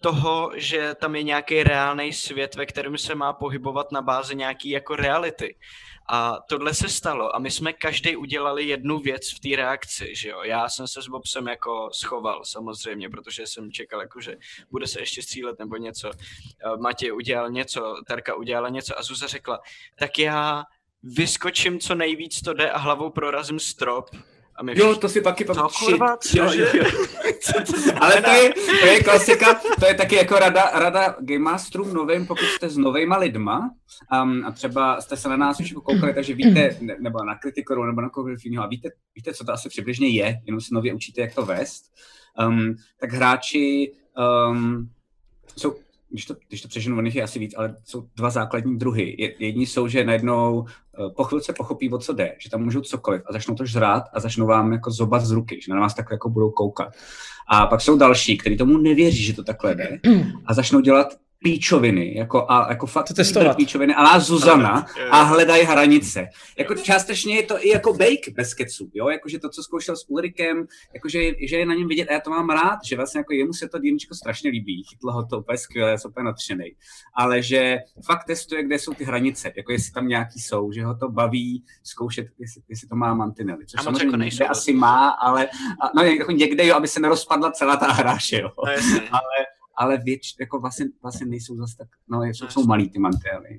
toho, 0.00 0.50
že 0.54 0.94
tam 0.94 1.16
je 1.16 1.22
nějaký 1.22 1.62
reálný 1.62 2.12
svět, 2.12 2.54
ve 2.54 2.66
kterém 2.66 2.98
se 2.98 3.14
má 3.14 3.32
pohybovat 3.32 3.92
na 3.92 4.02
bázi 4.02 4.36
nějaký 4.36 4.70
jako 4.70 4.96
reality. 4.96 5.56
A 6.10 6.38
tohle 6.48 6.74
se 6.74 6.88
stalo 6.88 7.36
a 7.36 7.38
my 7.38 7.50
jsme 7.50 7.72
každý 7.72 8.16
udělali 8.16 8.64
jednu 8.64 8.98
věc 8.98 9.32
v 9.32 9.40
té 9.40 9.56
reakci, 9.56 10.14
že 10.14 10.28
jo. 10.28 10.42
Já 10.42 10.68
jsem 10.68 10.88
se 10.88 11.02
s 11.02 11.08
Bobsem 11.08 11.48
jako 11.48 11.90
schoval 11.92 12.44
samozřejmě, 12.44 13.10
protože 13.10 13.46
jsem 13.46 13.72
čekal 13.72 14.00
jako, 14.00 14.20
že 14.20 14.36
bude 14.70 14.86
se 14.86 15.00
ještě 15.00 15.22
střílet 15.22 15.58
nebo 15.58 15.76
něco. 15.76 16.10
Matěj 16.80 17.12
udělal 17.12 17.50
něco, 17.50 17.94
Tarka 18.06 18.34
udělala 18.34 18.68
něco 18.68 18.98
a 18.98 19.02
Zuza 19.02 19.26
řekla, 19.26 19.60
tak 19.98 20.18
já 20.18 20.64
vyskočím 21.02 21.80
co 21.80 21.94
nejvíc 21.94 22.40
to 22.40 22.54
jde 22.54 22.70
a 22.70 22.78
hlavou 22.78 23.10
prorazím 23.10 23.58
strop 23.58 24.10
a 24.58 24.62
my 24.62 24.72
jo, 24.76 24.96
to 24.96 25.08
si 25.08 25.22
taky 25.22 25.44
pamatuju. 25.44 25.98
Ale 28.00 28.22
to 28.22 28.30
je, 28.30 28.52
to 28.80 28.86
je 28.86 29.02
klasika, 29.02 29.60
to 29.80 29.86
je 29.86 29.94
taky 29.94 30.14
jako 30.14 30.38
rada, 30.38 30.70
rada 30.74 31.16
Game 31.20 31.38
Masterům 31.38 31.94
novým, 31.94 32.26
pokud 32.26 32.44
jste 32.44 32.68
s 32.68 32.76
novejma 32.76 33.16
lidma 33.16 33.70
um, 34.22 34.46
a 34.46 34.52
třeba 34.52 35.00
jste 35.00 35.16
se 35.16 35.28
na 35.28 35.36
nás 35.36 35.60
už 35.60 35.72
koukali, 35.72 36.14
takže 36.14 36.34
víte, 36.34 36.76
ne, 36.80 36.96
nebo 37.00 37.24
na 37.24 37.34
kritikoru, 37.34 37.86
nebo 37.86 38.00
na 38.00 38.10
kohokoliv 38.10 38.44
jiného, 38.44 38.64
a 38.64 38.68
víte, 38.68 38.88
víte, 39.14 39.34
co 39.34 39.44
to 39.44 39.52
asi 39.52 39.68
přibližně 39.68 40.08
je, 40.08 40.40
jenom 40.46 40.60
se 40.60 40.74
nově 40.74 40.94
učíte, 40.94 41.20
jak 41.20 41.34
to 41.34 41.46
vést, 41.46 41.84
um, 42.48 42.74
tak 43.00 43.12
hráči 43.12 43.92
um, 44.50 44.90
jsou 45.56 45.74
když 46.10 46.24
to, 46.24 46.36
když 46.48 46.62
to 46.62 46.68
přeženu, 46.68 47.02
je 47.04 47.22
asi 47.22 47.38
víc, 47.38 47.54
ale 47.56 47.76
jsou 47.84 48.08
dva 48.16 48.30
základní 48.30 48.78
druhy. 48.78 49.34
Jedni 49.38 49.66
jsou, 49.66 49.88
že 49.88 50.04
najednou 50.04 50.64
eh, 50.66 51.10
po 51.16 51.24
chvilce 51.24 51.52
pochopí, 51.52 51.90
o 51.90 51.98
co 51.98 52.12
jde, 52.12 52.36
že 52.38 52.50
tam 52.50 52.64
můžou 52.64 52.80
cokoliv 52.80 53.22
a 53.26 53.32
začnou 53.32 53.54
to 53.54 53.66
žrát 53.66 54.04
a 54.12 54.20
začnou 54.20 54.46
vám 54.46 54.72
jako 54.72 54.90
zobat 54.90 55.22
z 55.22 55.30
ruky, 55.30 55.60
že 55.62 55.74
na 55.74 55.80
vás 55.80 55.94
takhle 55.94 56.14
jako 56.14 56.28
budou 56.28 56.50
koukat. 56.50 56.88
A 57.48 57.66
pak 57.66 57.80
jsou 57.80 57.98
další, 57.98 58.38
kteří 58.38 58.56
tomu 58.56 58.78
nevěří, 58.78 59.24
že 59.24 59.32
to 59.32 59.44
takhle 59.44 59.74
jde 59.74 59.98
a 60.46 60.54
začnou 60.54 60.80
dělat 60.80 61.08
píčoviny, 61.42 62.14
jako, 62.16 62.50
a, 62.50 62.66
jako 62.68 62.86
fakt 62.86 63.08
To 63.08 63.14
testovat. 63.14 63.56
píčoviny, 63.56 63.94
ale 63.94 64.06
a 64.06 64.10
hledají 64.10 64.26
Zuzana 64.26 64.86
a 65.10 65.22
hledají 65.22 65.64
hranice. 65.64 66.28
Jako 66.58 66.74
částečně 66.74 67.36
je 67.36 67.42
to 67.42 67.66
i 67.66 67.68
jako 67.68 67.92
bake 67.92 68.30
bez 68.36 68.54
keců, 68.54 68.90
jo, 68.94 69.08
jakože 69.08 69.38
to, 69.38 69.48
co 69.48 69.62
zkoušel 69.62 69.96
s 69.96 70.04
Ulrikem, 70.08 70.66
jakože 70.94 71.20
že 71.48 71.56
je 71.56 71.66
na 71.66 71.74
něm 71.74 71.88
vidět, 71.88 72.08
a 72.08 72.12
já 72.12 72.20
to 72.20 72.30
mám 72.30 72.50
rád, 72.50 72.78
že 72.84 72.96
vlastně 72.96 73.18
jako 73.18 73.32
jemu 73.32 73.52
se 73.52 73.68
to 73.68 73.78
dýmčko 73.78 74.14
strašně 74.14 74.50
líbí, 74.50 74.84
chytlo 74.90 75.12
ho 75.12 75.26
to 75.26 75.38
úplně 75.38 75.58
skvěle, 75.58 75.90
já 75.90 75.98
jsem 75.98 76.10
úplně 76.10 76.24
nadšený, 76.24 76.64
ale 77.14 77.42
že 77.42 77.78
fakt 78.06 78.24
testuje, 78.24 78.64
kde 78.64 78.78
jsou 78.78 78.94
ty 78.94 79.04
hranice, 79.04 79.52
jako 79.56 79.72
jestli 79.72 79.92
tam 79.92 80.08
nějaký 80.08 80.40
jsou, 80.40 80.72
že 80.72 80.84
ho 80.84 80.94
to 80.94 81.08
baví 81.08 81.64
zkoušet, 81.82 82.26
jestli, 82.38 82.62
jestli 82.68 82.88
to 82.88 82.96
má 82.96 83.14
mantinely, 83.14 83.66
což 83.66 83.80
A 83.80 83.82
samozřejmě 83.82 84.04
jako 84.06 84.16
nejsou. 84.16 84.44
asi 84.48 84.72
má, 84.72 85.08
ale 85.08 85.46
a, 85.82 85.90
no, 85.96 86.02
jako 86.02 86.32
někde 86.32 86.66
jo, 86.66 86.76
aby 86.76 86.88
se 86.88 87.00
nerozpadla 87.00 87.50
celá 87.52 87.76
ta 87.76 87.92
hra, 87.92 88.18
že 88.28 88.40
jo? 88.40 88.48
No 88.66 88.72
jasně. 88.72 89.00
Ale 89.78 89.98
věč, 89.98 90.34
jako 90.40 90.60
vlastně, 90.60 90.86
vlastně 91.02 91.26
nejsou 91.26 91.56
zase 91.56 91.76
tak, 91.76 91.88
no 92.08 92.22
jsou, 92.22 92.44
No, 92.44 92.50
jsou 92.50 92.64
malý 92.66 92.90
ty 92.90 92.98
mantély. 92.98 93.58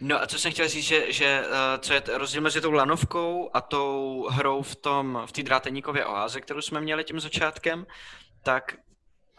No 0.00 0.22
a 0.22 0.26
co 0.26 0.38
jsem 0.38 0.52
chtěl 0.52 0.68
říct, 0.68 0.84
že, 0.84 1.12
že 1.12 1.42
uh, 1.46 1.80
co 1.80 1.92
je 1.92 2.02
rozdíl 2.14 2.42
mezi 2.42 2.60
tou 2.60 2.72
lanovkou 2.72 3.50
a 3.54 3.60
tou 3.60 4.28
hrou 4.30 4.62
v 4.62 4.76
tom, 4.76 5.22
v 5.26 5.32
té 5.32 5.42
dráteníkově 5.42 6.06
oáze, 6.06 6.40
kterou 6.40 6.60
jsme 6.60 6.80
měli 6.80 7.04
tím 7.04 7.20
začátkem, 7.20 7.86
tak 8.42 8.76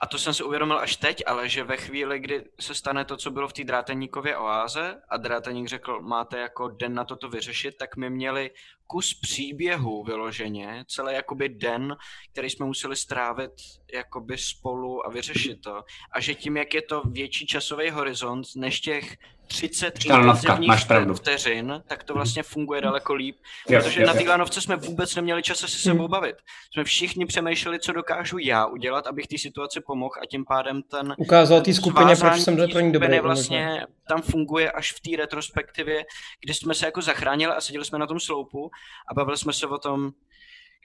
a 0.01 0.07
to 0.07 0.17
jsem 0.17 0.33
si 0.33 0.43
uvědomil 0.43 0.79
až 0.79 0.95
teď, 0.95 1.23
ale 1.25 1.49
že 1.49 1.63
ve 1.63 1.77
chvíli, 1.77 2.19
kdy 2.19 2.43
se 2.59 2.75
stane 2.75 3.05
to, 3.05 3.17
co 3.17 3.31
bylo 3.31 3.47
v 3.47 3.53
té 3.53 3.63
dráteníkově 3.63 4.37
oáze 4.37 5.01
a 5.09 5.17
dráteník 5.17 5.67
řekl, 5.67 6.01
máte 6.01 6.39
jako 6.39 6.67
den 6.67 6.93
na 6.93 7.05
toto 7.05 7.29
vyřešit, 7.29 7.77
tak 7.77 7.97
my 7.97 8.09
měli 8.09 8.51
kus 8.91 9.13
příběhu 9.13 10.03
vyloženě, 10.03 10.85
celý 10.87 11.13
jakoby 11.13 11.49
den, 11.49 11.95
který 12.31 12.49
jsme 12.49 12.65
museli 12.65 12.95
strávit 12.95 13.51
jakoby 13.93 14.37
spolu 14.37 15.05
a 15.07 15.09
vyřešit 15.09 15.61
to. 15.61 15.83
A 16.11 16.19
že 16.19 16.33
tím, 16.35 16.57
jak 16.57 16.73
je 16.73 16.81
to 16.81 17.01
větší 17.01 17.45
časový 17.45 17.89
horizont 17.89 18.45
než 18.55 18.79
těch 18.79 19.17
30 19.47 20.05
Lanovka, 20.09 20.53
intenzivních 20.55 21.17
vteřin, 21.17 21.83
tak 21.87 22.03
to 22.03 22.13
vlastně 22.13 22.43
funguje 22.43 22.81
daleko 22.81 23.13
líp. 23.13 23.35
Jo, 23.69 23.81
Protože 23.81 24.01
jo, 24.01 24.07
na 24.07 24.13
té 24.13 24.29
lanovce 24.29 24.61
jsme 24.61 24.75
vůbec 24.75 25.15
neměli 25.15 25.43
čas 25.43 25.57
se 25.59 25.67
se 25.67 25.77
sebou 25.77 26.07
bavit. 26.07 26.35
Jsme 26.73 26.83
všichni 26.83 27.25
přemýšleli, 27.25 27.79
co 27.79 27.91
dokážu 27.91 28.37
já 28.37 28.65
udělat, 28.65 29.07
abych 29.07 29.27
té 29.27 29.37
situaci 29.37 29.81
pomohl 29.81 30.13
a 30.23 30.25
tím 30.25 30.45
pádem 30.45 30.81
ten 30.83 31.15
Ukázal 31.17 31.61
té 31.61 31.73
skupině, 31.73 32.15
proč 32.15 32.39
jsem 32.39 32.55
pro 32.55 32.65
ní 32.65 32.71
skupiny 32.71 32.93
dobrý. 32.93 33.19
vlastně 33.19 33.85
tam 34.07 34.21
funguje 34.21 34.71
až 34.71 34.93
v 34.93 34.99
té 34.99 35.17
retrospektivě, 35.17 36.05
kdy 36.43 36.53
jsme 36.53 36.73
se 36.73 36.85
jako 36.85 37.01
zachránili 37.01 37.53
a 37.53 37.61
seděli 37.61 37.85
jsme 37.85 37.99
na 37.99 38.07
tom 38.07 38.19
sloupu 38.19 38.71
a 39.07 39.13
bavili 39.13 39.37
jsme 39.37 39.53
se 39.53 39.67
o 39.67 39.77
tom, 39.77 40.11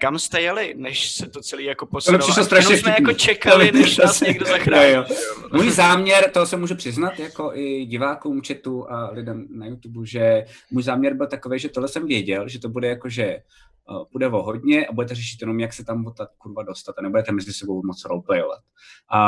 kam 0.00 0.18
jste 0.18 0.40
jeli, 0.40 0.74
než 0.76 1.10
se 1.10 1.28
to 1.28 1.40
celé 1.40 1.62
jako 1.62 1.86
posunulo. 1.86 2.24
přišlo 2.24 2.42
A 2.42 2.44
strašně 2.44 2.76
jsme 2.76 2.90
jako 2.90 3.12
čekali, 3.12 3.72
než 3.72 3.96
nás 3.96 4.20
někdo 4.20 4.46
zachrání. 4.46 4.94
Můj 5.52 5.70
záměr, 5.70 6.30
to 6.30 6.46
se 6.46 6.56
můžu 6.56 6.74
přiznat 6.74 7.18
jako 7.18 7.50
i 7.54 7.86
divákům 7.86 8.42
chatu 8.46 8.90
a 8.90 9.10
lidem 9.10 9.46
na 9.50 9.66
YouTube, 9.66 10.06
že 10.06 10.44
můj 10.70 10.82
záměr 10.82 11.14
byl 11.14 11.26
takový, 11.26 11.58
že 11.58 11.68
tohle 11.68 11.88
jsem 11.88 12.06
věděl, 12.06 12.48
že 12.48 12.58
to 12.58 12.68
bude 12.68 12.88
jako, 12.88 13.08
že 13.08 13.42
uh, 13.90 14.04
půjde 14.12 14.28
o 14.28 14.42
hodně 14.42 14.86
a 14.86 14.92
budete 14.92 15.14
řešit 15.14 15.40
jenom, 15.40 15.60
jak 15.60 15.72
se 15.72 15.84
tam 15.84 16.12
ta 16.16 16.28
kurva 16.38 16.62
dostat 16.62 16.94
a 16.98 17.02
nebudete 17.02 17.32
mezi 17.32 17.52
sebou 17.52 17.82
moc 17.86 18.04
roleplayovat. 18.04 18.58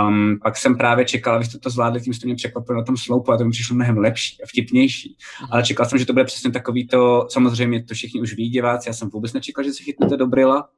Um, 0.08 0.38
pak 0.42 0.56
jsem 0.56 0.76
právě 0.76 1.04
čekal, 1.04 1.34
abyste 1.34 1.58
to 1.58 1.70
zvládli, 1.70 2.00
tím 2.00 2.14
jste 2.14 2.26
mě 2.26 2.34
překvapili 2.34 2.76
na 2.78 2.84
tom 2.84 2.96
sloupu 2.96 3.32
a 3.32 3.36
to 3.36 3.44
mi 3.44 3.50
přišlo 3.50 3.76
mnohem 3.76 3.98
lepší 3.98 4.42
a 4.42 4.46
vtipnější. 4.46 5.16
Ale 5.50 5.62
čekal 5.62 5.86
jsem, 5.86 5.98
že 5.98 6.06
to 6.06 6.12
bude 6.12 6.24
přesně 6.24 6.50
takový 6.50 6.86
to, 6.86 7.26
samozřejmě 7.30 7.84
to 7.84 7.94
všichni 7.94 8.20
už 8.20 8.34
ví 8.34 8.48
diváci, 8.48 8.88
já 8.88 8.92
jsem 8.92 9.08
vůbec 9.08 9.32
nečekal, 9.32 9.64
že 9.64 9.72
se 9.72 9.82
chytnete 9.82 10.16
do 10.16 10.26
brila 10.26 10.68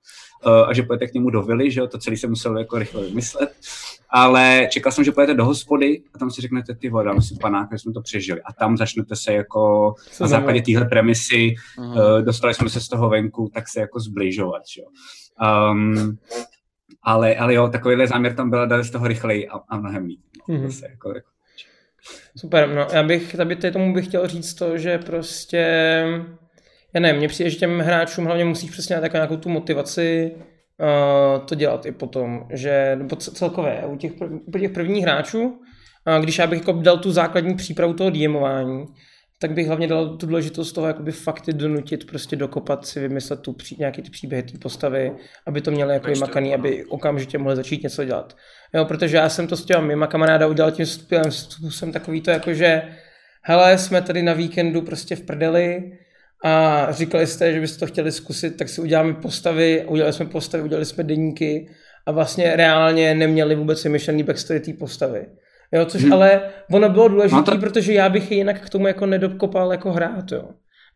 a 0.48 0.72
že 0.74 0.82
půjdete 0.82 1.06
k 1.06 1.14
němu 1.14 1.30
do 1.30 1.42
vily, 1.42 1.70
že 1.70 1.80
jo, 1.80 1.86
to 1.86 1.98
celé 1.98 2.16
se 2.16 2.26
muselo 2.26 2.58
jako 2.58 2.78
rychle 2.78 3.02
vymyslet. 3.06 3.52
Ale 4.10 4.68
čekal 4.70 4.92
jsem, 4.92 5.04
že 5.04 5.12
půjdete 5.12 5.34
do 5.34 5.44
hospody 5.44 6.02
a 6.14 6.18
tam 6.18 6.30
si 6.30 6.40
řeknete, 6.42 6.74
ty 6.74 6.88
vole, 6.88 7.04
dáme 7.04 7.22
si 7.22 7.34
panák, 7.40 7.68
že 7.72 7.78
jsme 7.78 7.92
to 7.92 8.00
přežili. 8.02 8.42
A 8.42 8.52
tam 8.52 8.76
začnete 8.76 9.16
se 9.16 9.32
jako 9.32 9.94
na 10.20 10.26
základě 10.26 10.62
téhle 10.62 10.84
premisy, 10.84 11.54
uh, 11.78 12.22
dostali 12.22 12.54
jsme 12.54 12.68
se 12.70 12.80
z 12.80 12.88
toho 12.88 13.08
venku, 13.08 13.50
tak 13.54 13.68
se 13.68 13.80
jako 13.80 14.00
zbližovat, 14.00 14.62
že 14.74 14.80
jo. 14.82 14.86
Um, 15.72 16.18
ale, 17.02 17.36
ale 17.36 17.54
jo, 17.54 17.68
takovýhle 17.68 18.06
záměr 18.06 18.34
tam 18.34 18.50
byl 18.50 18.66
dali 18.66 18.84
z 18.84 18.90
toho 18.90 19.08
rychleji 19.08 19.48
a, 19.48 19.60
a 19.68 19.76
mnohem 19.76 20.04
líp. 20.04 20.20
No, 20.48 20.54
Mhm. 20.54 20.70
zase 20.70 20.86
jako, 20.90 21.14
jako, 21.14 21.28
Super, 22.36 22.68
no 22.68 22.86
já 22.92 23.02
bych, 23.02 23.36
tady 23.36 23.70
tomu 23.72 23.94
bych 23.94 24.06
chtěl 24.06 24.28
říct 24.28 24.54
to, 24.54 24.78
že 24.78 24.98
prostě, 24.98 26.04
já 26.94 27.00
nevím, 27.00 27.18
mně 27.18 27.28
přijde, 27.28 27.50
že 27.50 27.56
těm 27.56 27.80
hráčům 27.80 28.24
hlavně 28.24 28.44
musíš 28.44 28.70
přesně 28.70 28.96
dát 28.96 29.02
jako 29.02 29.16
nějakou 29.16 29.36
tu 29.36 29.48
motivaci 29.48 30.32
uh, 30.34 31.44
to 31.46 31.54
dělat 31.54 31.86
i 31.86 31.92
potom, 31.92 32.46
že 32.52 32.96
nebo 32.96 33.16
celkově 33.16 33.82
u 33.86 33.96
těch, 33.96 34.12
u 34.54 34.58
těch 34.58 34.70
prvních 34.70 35.02
hráčů, 35.02 35.44
uh, 35.44 36.22
když 36.22 36.38
já 36.38 36.46
bych 36.46 36.58
jako 36.58 36.72
dal 36.72 36.98
tu 36.98 37.12
základní 37.12 37.54
přípravu 37.54 37.94
toho 37.94 38.10
DMování, 38.10 38.86
tak 39.40 39.52
bych 39.52 39.66
hlavně 39.66 39.88
dal 39.88 40.16
tu 40.16 40.26
důležitost 40.26 40.72
toho 40.72 40.86
jakoby 40.86 41.12
fakty 41.12 41.52
donutit, 41.52 42.06
prostě 42.06 42.36
dokopat 42.36 42.86
si, 42.86 43.00
vymyslet 43.00 43.40
tu 43.40 43.52
pří, 43.52 43.76
nějaký 43.78 44.02
ty 44.02 44.10
příběhy, 44.10 44.42
ty 44.42 44.58
postavy, 44.58 45.12
aby 45.46 45.60
to 45.60 45.70
měli 45.70 45.94
jako 45.94 46.10
no. 46.40 46.54
aby 46.54 46.84
okamžitě 46.84 47.38
mohli 47.38 47.56
začít 47.56 47.82
něco 47.82 48.04
dělat. 48.04 48.36
Jo, 48.74 48.84
protože 48.84 49.16
já 49.16 49.28
jsem 49.28 49.46
to 49.46 49.56
s 49.56 49.64
těma 49.64 49.80
mýma 49.80 50.06
kamaráda 50.06 50.46
udělal 50.46 50.70
tím 50.70 50.86
způsobem, 50.86 51.32
způsobem 51.32 51.92
takový 51.92 52.20
to 52.20 52.30
jako, 52.30 52.54
že 52.54 52.82
hele, 53.42 53.78
jsme 53.78 54.02
tady 54.02 54.22
na 54.22 54.32
víkendu 54.32 54.82
prostě 54.82 55.16
v 55.16 55.22
prdeli 55.22 55.92
a 56.44 56.86
říkali 56.90 57.26
jste, 57.26 57.52
že 57.52 57.60
byste 57.60 57.78
to 57.78 57.86
chtěli 57.86 58.12
zkusit, 58.12 58.50
tak 58.56 58.68
si 58.68 58.80
uděláme 58.80 59.14
postavy, 59.14 59.84
udělali 59.88 60.12
jsme 60.12 60.26
postavy, 60.26 60.64
udělali 60.64 60.84
jsme 60.84 61.04
deníky 61.04 61.68
a 62.06 62.12
vlastně 62.12 62.56
reálně 62.56 63.14
neměli 63.14 63.54
vůbec 63.54 63.84
vymyšlený 63.84 64.22
backstory 64.22 64.60
té 64.60 64.72
postavy. 64.72 65.26
Jo, 65.72 65.84
což 65.84 66.02
Hmm. 66.02 66.12
ale 66.12 66.40
ono 66.72 66.88
bylo 66.88 67.08
důležité, 67.08 67.36
No 67.36 67.42
to- 67.42 67.58
protože 67.58 67.92
já 67.92 68.08
bych 68.08 68.32
jinak 68.32 68.60
k 68.60 68.70
tomu 68.70 68.86
jako 68.86 69.06
nedokopal 69.06 69.72
jako 69.72 69.92
hrát, 69.92 70.32
jo. 70.32 70.44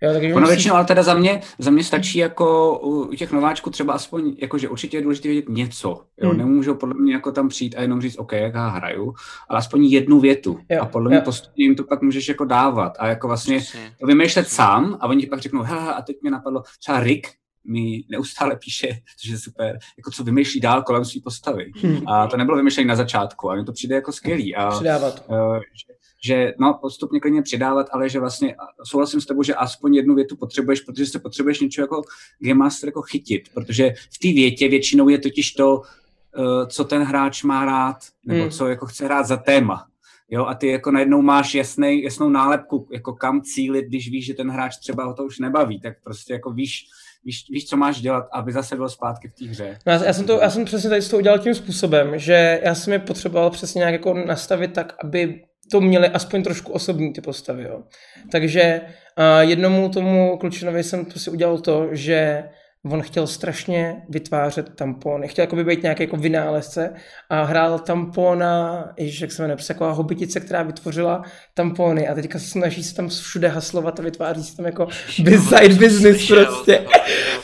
Jo, 0.05 0.13
takže 0.13 0.35
Ono 0.35 0.47
většinou, 0.47 0.75
ale 0.75 0.85
teda 0.85 1.03
za 1.03 1.15
mě, 1.15 1.41
za 1.59 1.71
mě 1.71 1.85
stačí 1.85 2.19
jako 2.19 2.79
u 2.79 3.15
těch 3.15 3.33
nováčků 3.33 3.71
třeba 3.71 3.93
aspoň, 3.93 4.37
jakože 4.39 4.69
určitě 4.69 4.97
je 4.97 5.03
důležité 5.03 5.29
vědět 5.29 5.49
něco. 5.49 6.05
Jo? 6.21 6.29
Hmm. 6.29 6.39
Nemůžou 6.39 6.75
podle 6.75 6.95
mě 6.95 7.13
jako 7.13 7.33
tam 7.33 7.49
přijít 7.49 7.75
a 7.79 7.83
jenom 7.83 8.01
říct, 8.01 8.19
OK, 8.19 8.33
jak 8.33 8.55
já 8.55 8.69
hraju, 8.69 9.15
ale 9.49 9.59
aspoň 9.59 9.85
jednu 9.85 10.21
větu. 10.21 10.59
Jo, 10.71 10.83
a 10.83 10.87
podle 10.87 11.09
mě 11.09 11.17
jo. 11.17 11.23
postupně 11.25 11.65
jim 11.65 11.75
to 11.75 11.85
pak 11.85 12.03
můžeš 12.03 12.29
jako 12.29 12.45
dávat 12.45 12.93
a 12.99 13.07
jako 13.07 13.29
vlastně 13.29 13.59
Přesně. 13.59 13.93
to 14.01 14.07
vymýšlet 14.07 14.49
sám 14.49 14.99
a 15.01 15.07
oni 15.07 15.21
ti 15.21 15.27
pak 15.27 15.41
řeknou, 15.41 15.63
hele, 15.63 15.95
a 15.95 16.03
teď 16.03 16.17
mě 16.23 16.31
napadlo, 16.31 16.63
třeba 16.79 17.01
Rick 17.01 17.29
mi 17.67 18.05
neustále 18.11 18.57
píše, 18.57 18.89
což 19.21 19.31
je 19.31 19.39
super, 19.39 19.79
jako 19.97 20.11
co 20.11 20.25
vymýšlí 20.25 20.61
dál 20.61 20.83
kolem 20.83 21.05
své 21.05 21.21
postavy. 21.25 21.73
Hmm. 21.83 22.09
A 22.09 22.27
to 22.27 22.37
nebylo 22.37 22.57
vymyšlené 22.57 22.89
na 22.89 22.97
začátku 22.97 23.51
a 23.51 23.55
mně 23.55 23.65
to 23.65 23.73
přijde 23.73 23.95
jako 23.95 24.13
skvělý. 24.13 24.57
A, 24.57 24.71
přidávat. 24.71 25.25
Eh, 25.31 25.61
že, 25.61 25.95
že 26.25 26.55
no, 26.59 26.79
postupně 26.81 27.21
klidně 27.21 27.43
přidávat, 27.43 27.87
ale 27.93 28.09
že 28.09 28.21
vlastně 28.21 28.57
souhlasím 28.85 29.21
s 29.21 29.27
tebou, 29.27 29.43
že 29.43 29.55
aspoň 29.55 29.95
jednu 29.95 30.15
větu 30.15 30.37
potřebuješ, 30.37 30.81
protože 30.81 31.07
se 31.07 31.19
potřebuješ 31.19 31.61
něco 31.61 31.81
jako 31.81 32.03
Game 32.41 32.59
Master 32.59 32.89
jako 32.89 33.03
chytit, 33.03 33.49
protože 33.55 33.95
v 34.13 34.19
té 34.19 34.29
větě 34.29 34.69
většinou 34.69 35.09
je 35.09 35.19
totiž 35.19 35.53
to, 35.53 35.83
eh, 35.83 36.67
co 36.67 36.85
ten 36.85 37.03
hráč 37.03 37.43
má 37.43 37.65
rád, 37.65 37.97
nebo 38.27 38.41
Hmm. 38.43 38.51
co 38.51 38.67
jako 38.69 38.87
chce 38.87 39.05
hrát 39.05 39.27
za 39.27 39.37
téma. 39.37 39.87
Jo, 40.31 40.47
a 40.47 40.55
ty 40.55 40.67
jako 40.69 40.91
najednou 40.91 41.23
máš 41.23 41.55
jasný, 41.55 42.03
jasnou 42.03 42.29
nálepku, 42.29 42.89
jako 42.93 43.13
kam 43.13 43.43
cílit, 43.43 43.87
když 43.87 44.11
víš, 44.11 44.27
že 44.27 44.35
ten 44.35 44.51
hráč 44.51 44.77
třeba 44.77 45.05
ho 45.05 45.15
to 45.15 45.25
už 45.25 45.39
nebaví, 45.39 45.81
tak 45.81 45.97
prostě 46.05 46.33
jako 46.33 46.51
víš, 46.51 46.87
víš, 47.25 47.45
víš 47.51 47.67
co 47.69 47.77
máš 47.77 48.01
dělat, 48.01 48.29
aby 48.33 48.53
zase 48.53 48.77
byl 48.77 48.89
zpátky 48.89 49.29
v 49.29 49.35
té 49.35 49.45
hře. 49.45 49.79
No, 49.87 49.93
já, 49.93 50.05
já, 50.05 50.13
jsem 50.13 50.27
to, 50.27 50.41
já 50.41 50.51
jsem 50.51 50.65
přesně 50.65 50.91
tady 50.91 51.03
to 51.03 51.17
udělal 51.19 51.39
tím 51.39 51.55
způsobem, 51.55 52.19
že 52.19 52.61
já 52.65 52.75
jsem 52.75 52.93
je 52.93 52.99
potřeboval 52.99 53.51
přesně 53.51 53.79
nějak 53.79 53.93
jako 53.93 54.15
nastavit 54.15 54.73
tak, 54.73 54.95
aby 55.05 55.45
to 55.71 55.81
měli 55.81 56.09
aspoň 56.09 56.43
trošku 56.43 56.73
osobní 56.73 57.13
ty 57.13 57.21
postavy. 57.21 57.63
Jo. 57.63 57.83
Takže 58.31 58.81
uh, 58.83 59.49
jednomu 59.51 59.89
tomu 59.89 60.37
klučinovi 60.39 60.83
jsem 60.83 61.05
prostě 61.05 61.31
udělal 61.31 61.59
to, 61.59 61.89
že 61.93 62.45
on 62.91 63.03
chtěl 63.03 63.27
strašně 63.27 63.97
vytvářet 64.09 64.75
tampony, 64.77 65.29
chtěl 65.29 65.43
jako 65.43 65.57
být 65.57 65.83
nějaký 65.83 66.03
jako 66.03 66.17
vynálezce 66.17 66.91
a 67.31 67.43
hrál 67.43 67.79
tampona, 67.79 68.85
ježiš, 68.97 69.21
jak 69.21 69.33
se 69.33 69.43
jmenuje, 69.43 69.57
prostě 69.57 69.75
taková 69.75 69.93
hobitice, 69.93 70.41
která 70.41 70.63
vytvořila 70.63 71.23
tampony 71.55 72.09
a 72.09 72.15
teďka 72.15 72.39
se 72.39 72.47
snaží 72.47 72.83
se 72.83 72.95
tam 72.95 73.09
všude 73.09 73.49
haslovat 73.49 74.01
a 74.01 74.03
vytváří 74.03 74.45
se 74.45 74.57
tam 74.57 74.67
jako 74.67 74.89
side 75.19 75.75
business 75.75 76.29
prostě. 76.29 76.87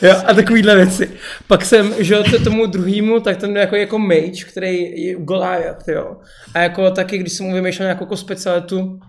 Jo, 0.01 0.15
a 0.25 0.33
takovýhle 0.33 0.75
věci. 0.75 1.09
Pak 1.47 1.65
jsem, 1.65 1.93
že 1.99 2.13
jo, 2.13 2.23
t- 2.23 2.39
tomu 2.39 2.65
druhýmu, 2.65 3.19
tak 3.19 3.37
ten 3.37 3.57
jako, 3.57 3.75
jako 3.75 3.99
mage, 3.99 4.45
který 4.51 5.03
je 5.05 5.15
Goliath, 5.15 5.87
jo. 5.87 6.17
A 6.53 6.59
jako 6.59 6.91
taky, 6.91 7.17
když 7.17 7.33
jsem 7.33 7.45
mu 7.45 7.53
vymýšlel 7.53 7.85
nějakou 7.85 8.03
jako 8.03 8.17
specialitu, 8.17 8.99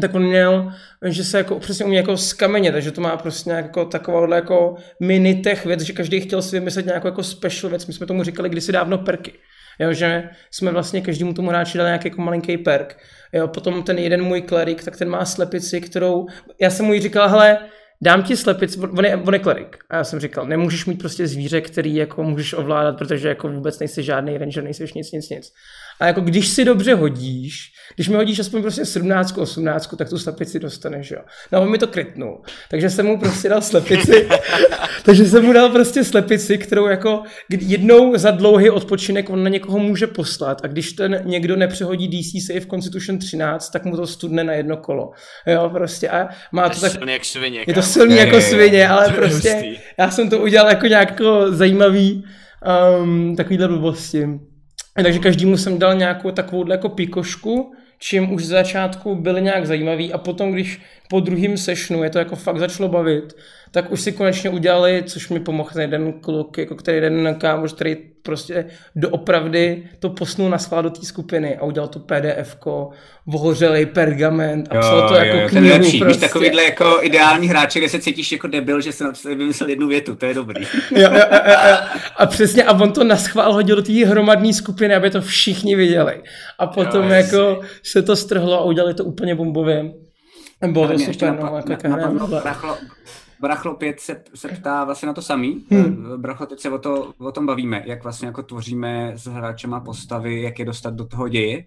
tak 0.00 0.14
on 0.14 0.22
měl, 0.22 0.72
že 1.06 1.24
se 1.24 1.38
jako 1.38 1.58
přesně 1.58 1.84
umí 1.84 1.96
jako 1.96 2.16
z 2.16 2.32
kameně, 2.32 2.72
takže 2.72 2.90
to 2.90 3.00
má 3.00 3.16
prostě 3.16 3.50
nějak 3.50 3.64
jako 3.64 3.84
takovouhle 3.84 4.36
jako 4.36 4.74
mini 5.00 5.34
tech 5.34 5.66
věc, 5.66 5.80
že 5.80 5.92
každý 5.92 6.20
chtěl 6.20 6.42
si 6.42 6.58
vymyslet 6.58 6.86
nějakou 6.86 7.08
jako 7.08 7.22
special 7.22 7.70
věc, 7.70 7.86
my 7.86 7.92
jsme 7.92 8.06
tomu 8.06 8.22
říkali 8.22 8.48
kdysi 8.48 8.72
dávno 8.72 8.98
perky. 8.98 9.32
Jo, 9.78 9.92
že 9.92 10.28
jsme 10.50 10.72
vlastně 10.72 11.00
každému 11.00 11.34
tomu 11.34 11.48
hráči 11.48 11.78
dali 11.78 11.88
nějaký 11.88 12.08
jako 12.08 12.22
malinký 12.22 12.58
perk. 12.58 12.98
Jo, 13.32 13.48
potom 13.48 13.82
ten 13.82 13.98
jeden 13.98 14.22
můj 14.22 14.42
klerik, 14.42 14.84
tak 14.84 14.96
ten 14.96 15.08
má 15.08 15.24
slepici, 15.24 15.80
kterou, 15.80 16.26
já 16.60 16.70
jsem 16.70 16.86
mu 16.86 16.92
jí 16.92 17.00
říkal, 17.00 17.28
hele, 17.28 17.58
dám 18.00 18.22
ti 18.22 18.36
slepici, 18.36 18.80
on 18.80 19.04
je, 19.04 19.16
on 19.16 19.34
je 19.34 19.40
klerik. 19.40 19.76
A 19.90 19.96
já 19.96 20.04
jsem 20.04 20.20
říkal, 20.20 20.46
nemůžeš 20.46 20.86
mít 20.86 20.98
prostě 20.98 21.26
zvíře, 21.26 21.60
který 21.60 21.94
jako 21.94 22.22
můžeš 22.22 22.52
ovládat, 22.52 22.98
protože 22.98 23.28
jako 23.28 23.48
vůbec 23.48 23.78
nejsi 23.78 24.02
žádný 24.02 24.38
ranger, 24.38 24.64
nejsi 24.64 24.84
nic, 24.94 25.12
nic, 25.12 25.30
nic. 25.30 25.52
A 26.00 26.06
jako 26.06 26.20
když 26.20 26.48
si 26.48 26.64
dobře 26.64 26.94
hodíš, 26.94 27.72
když 27.94 28.08
mi 28.08 28.16
hodíš 28.16 28.38
aspoň 28.38 28.62
prostě 28.62 28.84
17, 28.84 29.38
18, 29.38 29.96
tak 29.98 30.08
tu 30.08 30.18
slepici 30.18 30.58
dostaneš, 30.58 31.10
jo. 31.10 31.18
No 31.52 31.62
on 31.62 31.70
mi 31.70 31.78
to 31.78 31.86
krytnul. 31.86 32.42
Takže 32.70 32.90
jsem 32.90 33.06
mu 33.06 33.18
prostě 33.18 33.48
dal 33.48 33.62
slepici, 33.62 34.28
takže 35.04 35.24
jsem 35.24 35.44
mu 35.44 35.52
dal 35.52 35.68
prostě 35.70 36.04
slepici, 36.04 36.58
kterou 36.58 36.86
jako 36.86 37.22
jednou 37.50 38.16
za 38.16 38.30
dlouhý 38.30 38.70
odpočinek 38.70 39.30
on 39.30 39.44
na 39.44 39.50
někoho 39.50 39.78
může 39.78 40.06
poslat 40.06 40.64
a 40.64 40.66
když 40.66 40.92
ten 40.92 41.22
někdo 41.24 41.56
nepřehodí 41.56 42.08
DC 42.08 42.46
Save 42.46 42.66
Constitution 42.66 43.18
13, 43.18 43.70
tak 43.70 43.84
mu 43.84 43.96
to 43.96 44.06
studne 44.06 44.44
na 44.44 44.52
jedno 44.52 44.76
kolo. 44.76 45.10
Jo, 45.46 45.70
prostě 45.70 46.08
a 46.08 46.28
má 46.52 46.68
to, 46.68 46.74
to 46.74 46.80
tak... 46.80 46.92
Silný 46.92 47.12
jak 47.12 47.24
svině, 47.24 47.64
je 47.66 47.74
to 47.74 47.82
silný 47.82 48.14
je, 48.14 48.20
jako 48.20 48.36
je, 48.36 48.42
svině, 48.42 48.88
ale 48.88 49.12
prostě 49.12 49.76
já 49.98 50.10
jsem 50.10 50.30
to 50.30 50.38
udělal 50.38 50.68
jako 50.68 50.86
nějak 50.86 51.16
jako 51.16 51.52
zajímavý 51.52 52.24
um, 53.02 53.36
takovýhle 53.36 53.68
blbosti. 53.68 54.26
Takže 55.02 55.18
každému 55.18 55.56
jsem 55.56 55.78
dal 55.78 55.94
nějakou 55.94 56.30
takovou 56.30 56.70
jako 56.70 56.88
pikošku, 56.88 57.74
čím 57.98 58.32
už 58.32 58.44
z 58.44 58.48
začátku 58.48 59.14
byly 59.14 59.42
nějak 59.42 59.66
zajímavý 59.66 60.12
a 60.12 60.18
potom, 60.18 60.52
když 60.52 60.80
po 61.08 61.20
druhém 61.20 61.56
sešnu 61.56 62.04
je 62.04 62.10
to 62.10 62.18
jako 62.18 62.36
fakt 62.36 62.58
začalo 62.58 62.88
bavit, 62.88 63.36
tak 63.70 63.92
už 63.92 64.00
si 64.00 64.12
konečně 64.12 64.50
udělali, 64.50 65.02
což 65.06 65.28
mi 65.28 65.40
pomohl 65.40 65.70
ten 65.72 65.82
jeden 65.82 66.12
kluk, 66.12 66.58
jako 66.58 66.74
který 66.74 66.96
jeden 66.96 67.34
kámoš, 67.34 67.72
který 67.72 67.96
prostě 68.22 68.66
doopravdy 68.96 69.82
to 69.98 70.10
posnul 70.10 70.50
na 70.50 70.58
schvál 70.58 70.82
do 70.82 70.90
té 70.90 71.06
skupiny 71.06 71.56
a 71.56 71.64
udělal 71.64 71.88
to 71.88 71.98
pdf 71.98 72.56
vohořelej 73.26 73.86
pergament 73.86 74.68
a 74.70 74.80
psal 74.80 75.08
to 75.08 75.14
jako 75.14 75.36
jo, 75.36 75.48
knihu. 75.48 75.66
Lepší. 75.66 75.98
Prostě. 75.98 76.20
Víš, 76.20 76.32
takovýhle 76.32 76.64
jako 76.64 76.98
ideální 77.02 77.48
hráček, 77.48 77.82
kde 77.82 77.88
se 77.88 77.98
cítíš 77.98 78.32
jako 78.32 78.46
debil, 78.46 78.80
že 78.80 78.92
jsem 78.92 79.12
vymyslel 79.24 79.70
jednu 79.70 79.88
větu, 79.88 80.14
to 80.14 80.26
je 80.26 80.34
dobrý. 80.34 80.62
jo, 80.90 81.10
jo, 81.12 81.24
jo, 81.32 81.52
jo. 81.68 81.76
A 82.16 82.26
přesně, 82.26 82.64
a 82.64 82.72
on 82.72 82.92
to 82.92 83.04
na 83.04 83.16
schvál 83.16 83.52
hodil 83.52 83.76
do 83.76 83.82
té 83.82 84.06
hromadné 84.06 84.52
skupiny, 84.52 84.94
aby 84.94 85.10
to 85.10 85.20
všichni 85.20 85.76
viděli. 85.76 86.22
A 86.58 86.66
potom 86.66 87.04
jo, 87.04 87.10
jako 87.10 87.60
se 87.82 88.02
to 88.02 88.16
strhlo 88.16 88.60
a 88.60 88.64
udělali 88.64 88.94
to 88.94 89.04
úplně 89.04 89.34
bombově. 89.34 90.05
Bylo 90.66 90.88
to 90.88 90.98
super, 90.98 91.40
no, 91.40 91.62
jako 91.68 91.88
na, 91.88 92.76
Brachlo 93.40 93.74
5 93.74 94.00
se, 94.00 94.22
se 94.34 94.48
ptá 94.48 94.84
vlastně 94.84 95.06
na 95.06 95.12
to 95.12 95.22
samý. 95.22 95.64
Hmm. 95.70 96.20
Brachlo, 96.20 96.46
teď 96.46 96.60
se 96.60 96.70
o, 96.70 96.78
to, 96.78 97.12
o 97.18 97.32
tom 97.32 97.46
bavíme, 97.46 97.82
jak 97.86 98.02
vlastně 98.02 98.26
jako 98.26 98.42
tvoříme 98.42 99.12
s 99.14 99.26
hráčema 99.26 99.80
postavy, 99.80 100.42
jak 100.42 100.58
je 100.58 100.64
dostat 100.64 100.94
do 100.94 101.06
toho 101.06 101.28
děje. 101.28 101.64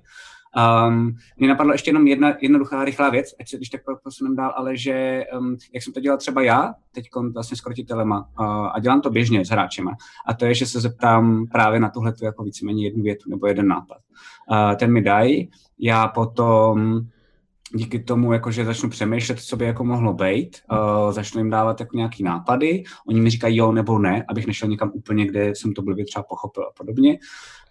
Um, 0.87 1.15
mě 1.37 1.47
napadla 1.47 1.73
ještě 1.73 1.89
jenom 1.89 2.07
jedna 2.07 2.33
jednoduchá, 2.41 2.85
rychlá 2.85 3.09
věc, 3.09 3.35
ať 3.39 3.49
se 3.49 3.57
když 3.57 3.69
tak 3.69 3.81
posuneme 4.03 4.35
dál, 4.35 4.53
ale 4.55 4.77
že 4.77 5.23
um, 5.39 5.57
jak 5.73 5.83
jsem 5.83 5.93
to 5.93 5.99
dělal 5.99 6.17
třeba 6.17 6.41
já, 6.41 6.73
teď 6.91 7.05
vlastně 7.33 7.57
s 7.57 7.61
krotitelema 7.61 8.29
uh, 8.39 8.45
a 8.73 8.79
dělám 8.79 9.01
to 9.01 9.09
běžně 9.09 9.45
s 9.45 9.49
hráčema, 9.49 9.91
a 10.27 10.33
to 10.33 10.45
je, 10.45 10.53
že 10.53 10.65
se 10.65 10.79
zeptám 10.79 11.47
právě 11.47 11.79
na 11.79 11.89
tuhle 11.89 12.13
jako 12.21 12.43
víceméně 12.43 12.85
jednu 12.85 13.03
větu 13.03 13.29
nebo 13.29 13.47
jeden 13.47 13.67
nápad. 13.67 13.97
Uh, 14.51 14.75
ten 14.75 14.93
mi 14.93 15.01
dají, 15.01 15.49
já 15.79 16.07
potom 16.07 17.01
díky 17.73 17.99
tomu, 17.99 18.33
jakože 18.33 18.65
začnu 18.65 18.89
přemýšlet, 18.89 19.39
co 19.39 19.57
by 19.57 19.65
jako 19.65 19.83
mohlo 19.83 20.13
být, 20.13 20.57
uh, 20.71 21.11
začnu 21.11 21.39
jim 21.39 21.49
dávat 21.49 21.79
jako 21.79 21.97
nějaký 21.97 22.23
nápady, 22.23 22.83
oni 23.07 23.21
mi 23.21 23.29
říkají 23.29 23.57
jo 23.57 23.71
nebo 23.71 23.99
ne, 23.99 24.25
abych 24.29 24.47
nešel 24.47 24.69
někam 24.69 24.91
úplně, 24.93 25.25
kde 25.25 25.55
jsem 25.55 25.73
to 25.73 25.81
blbě 25.81 26.05
třeba 26.05 26.23
pochopil 26.23 26.63
a 26.63 26.71
podobně. 26.77 27.19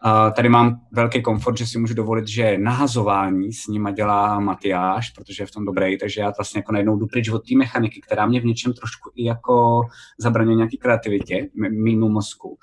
Uh, 0.05 0.33
tady 0.33 0.49
mám 0.49 0.81
velký 0.93 1.23
komfort, 1.23 1.59
že 1.59 1.67
si 1.67 1.79
můžu 1.79 1.95
dovolit, 1.95 2.29
že 2.29 2.59
nahazování 2.59 3.53
s 3.53 3.67
nima 3.67 3.91
dělá 3.91 4.41
Matyáš, 4.41 5.11
protože 5.11 5.43
je 5.43 5.47
v 5.47 5.51
tom 5.51 5.65
dobrý, 5.65 5.99
takže 5.99 6.21
já 6.21 6.33
vlastně 6.39 6.59
jako 6.59 6.73
najednou 6.73 6.97
jdu 6.97 7.07
pryč 7.07 7.29
od 7.29 7.49
té 7.49 7.57
mechaniky, 7.57 8.01
která 8.01 8.27
mě 8.27 8.41
v 8.41 8.45
něčem 8.45 8.73
trošku 8.73 9.11
i 9.15 9.25
jako 9.25 9.83
zabraňuje 10.19 10.57
nějaký 10.57 10.79
kreativitě, 10.79 11.49
mimo 11.71 12.09
mozku. 12.09 12.59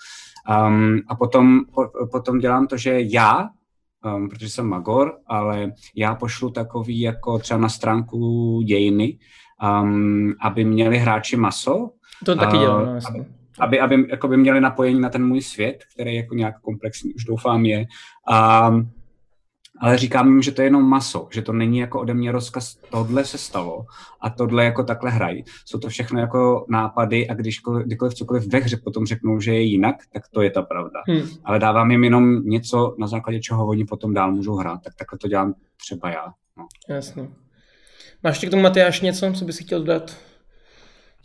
Um, 0.68 1.02
a 1.08 1.16
potom, 1.16 1.60
po, 1.74 1.90
potom 2.12 2.40
dělám 2.40 2.68
to, 2.68 2.78
že 2.78 2.98
já 3.00 3.50
um, 4.06 4.30
protože 4.30 4.50
jsem 4.50 4.68
magor, 4.68 5.18
ale 5.28 5.72
já 5.96 6.16
pošlu 6.16 6.50
takový 6.50 7.00
jako 7.00 7.40
třeba 7.40 7.60
na 7.60 7.70
stránku 7.70 8.62
dějiny, 8.66 9.18
um, 9.82 10.34
aby 10.42 10.66
měli 10.66 10.98
hráči 10.98 11.38
maso. 11.38 11.90
To 12.26 12.36
taky 12.36 12.58
dělám, 12.58 12.82
uh, 12.82 12.98
aby, 12.98 13.26
aby, 13.60 13.80
aby 13.80 14.08
jako 14.10 14.28
by 14.28 14.38
měli 14.38 14.62
napojení 14.62 15.00
na 15.00 15.10
ten 15.10 15.28
můj 15.28 15.42
svět, 15.42 15.84
který 15.94 16.16
jako 16.16 16.36
nějak 16.36 16.60
komplexní 16.62 17.14
už 17.14 17.24
doufám 17.24 17.66
je. 17.66 17.86
Um, 18.70 18.92
ale 19.80 19.98
říkám 19.98 20.28
jim, 20.28 20.42
že 20.42 20.52
to 20.52 20.62
je 20.62 20.66
jenom 20.66 20.90
maso, 20.90 21.28
že 21.32 21.42
to 21.42 21.54
není 21.54 21.78
jako 21.78 22.02
ode 22.02 22.14
mě 22.14 22.32
rozkaz, 22.32 22.76
tohle 22.90 23.26
se 23.26 23.38
stalo 23.38 23.86
a 24.22 24.30
tohle 24.30 24.66
jako 24.66 24.84
takhle 24.84 25.12
hrají. 25.12 25.44
Jsou 25.66 25.80
to 25.80 25.90
všechno 25.90 26.20
jako 26.20 26.66
nápady 26.70 27.28
a 27.30 27.34
když 27.34 27.62
kdykoliv 27.84 28.14
cokoliv 28.14 28.48
ve 28.48 28.60
hře 28.60 28.78
potom 28.78 29.06
řeknou, 29.06 29.40
že 29.40 29.54
je 29.54 29.62
jinak, 29.62 29.96
tak 30.14 30.24
to 30.28 30.42
je 30.42 30.52
ta 30.52 30.62
pravda. 30.62 31.02
Hmm. 31.08 31.30
Ale 31.44 31.60
dávám 31.60 31.92
jim 31.92 32.04
jenom 32.04 32.46
něco, 32.46 32.96
na 33.00 33.08
základě 33.08 33.40
čeho 33.40 33.68
oni 33.68 33.86
potom 33.86 34.14
dál 34.14 34.32
můžou 34.32 34.56
hrát. 34.56 34.84
Tak 34.84 34.96
takhle 34.96 35.20
to 35.20 35.28
dělám 35.28 35.54
třeba 35.78 36.10
já. 36.10 36.26
No. 36.58 36.68
Jasně. 36.90 37.30
Máš 38.24 38.36
ještě 38.36 38.48
k 38.48 38.50
tomu, 38.50 38.64
Matyáš, 38.64 39.02
něco, 39.02 39.34
co 39.34 39.46
bys 39.46 39.58
chtěl 39.60 39.80
dodat? 39.80 40.18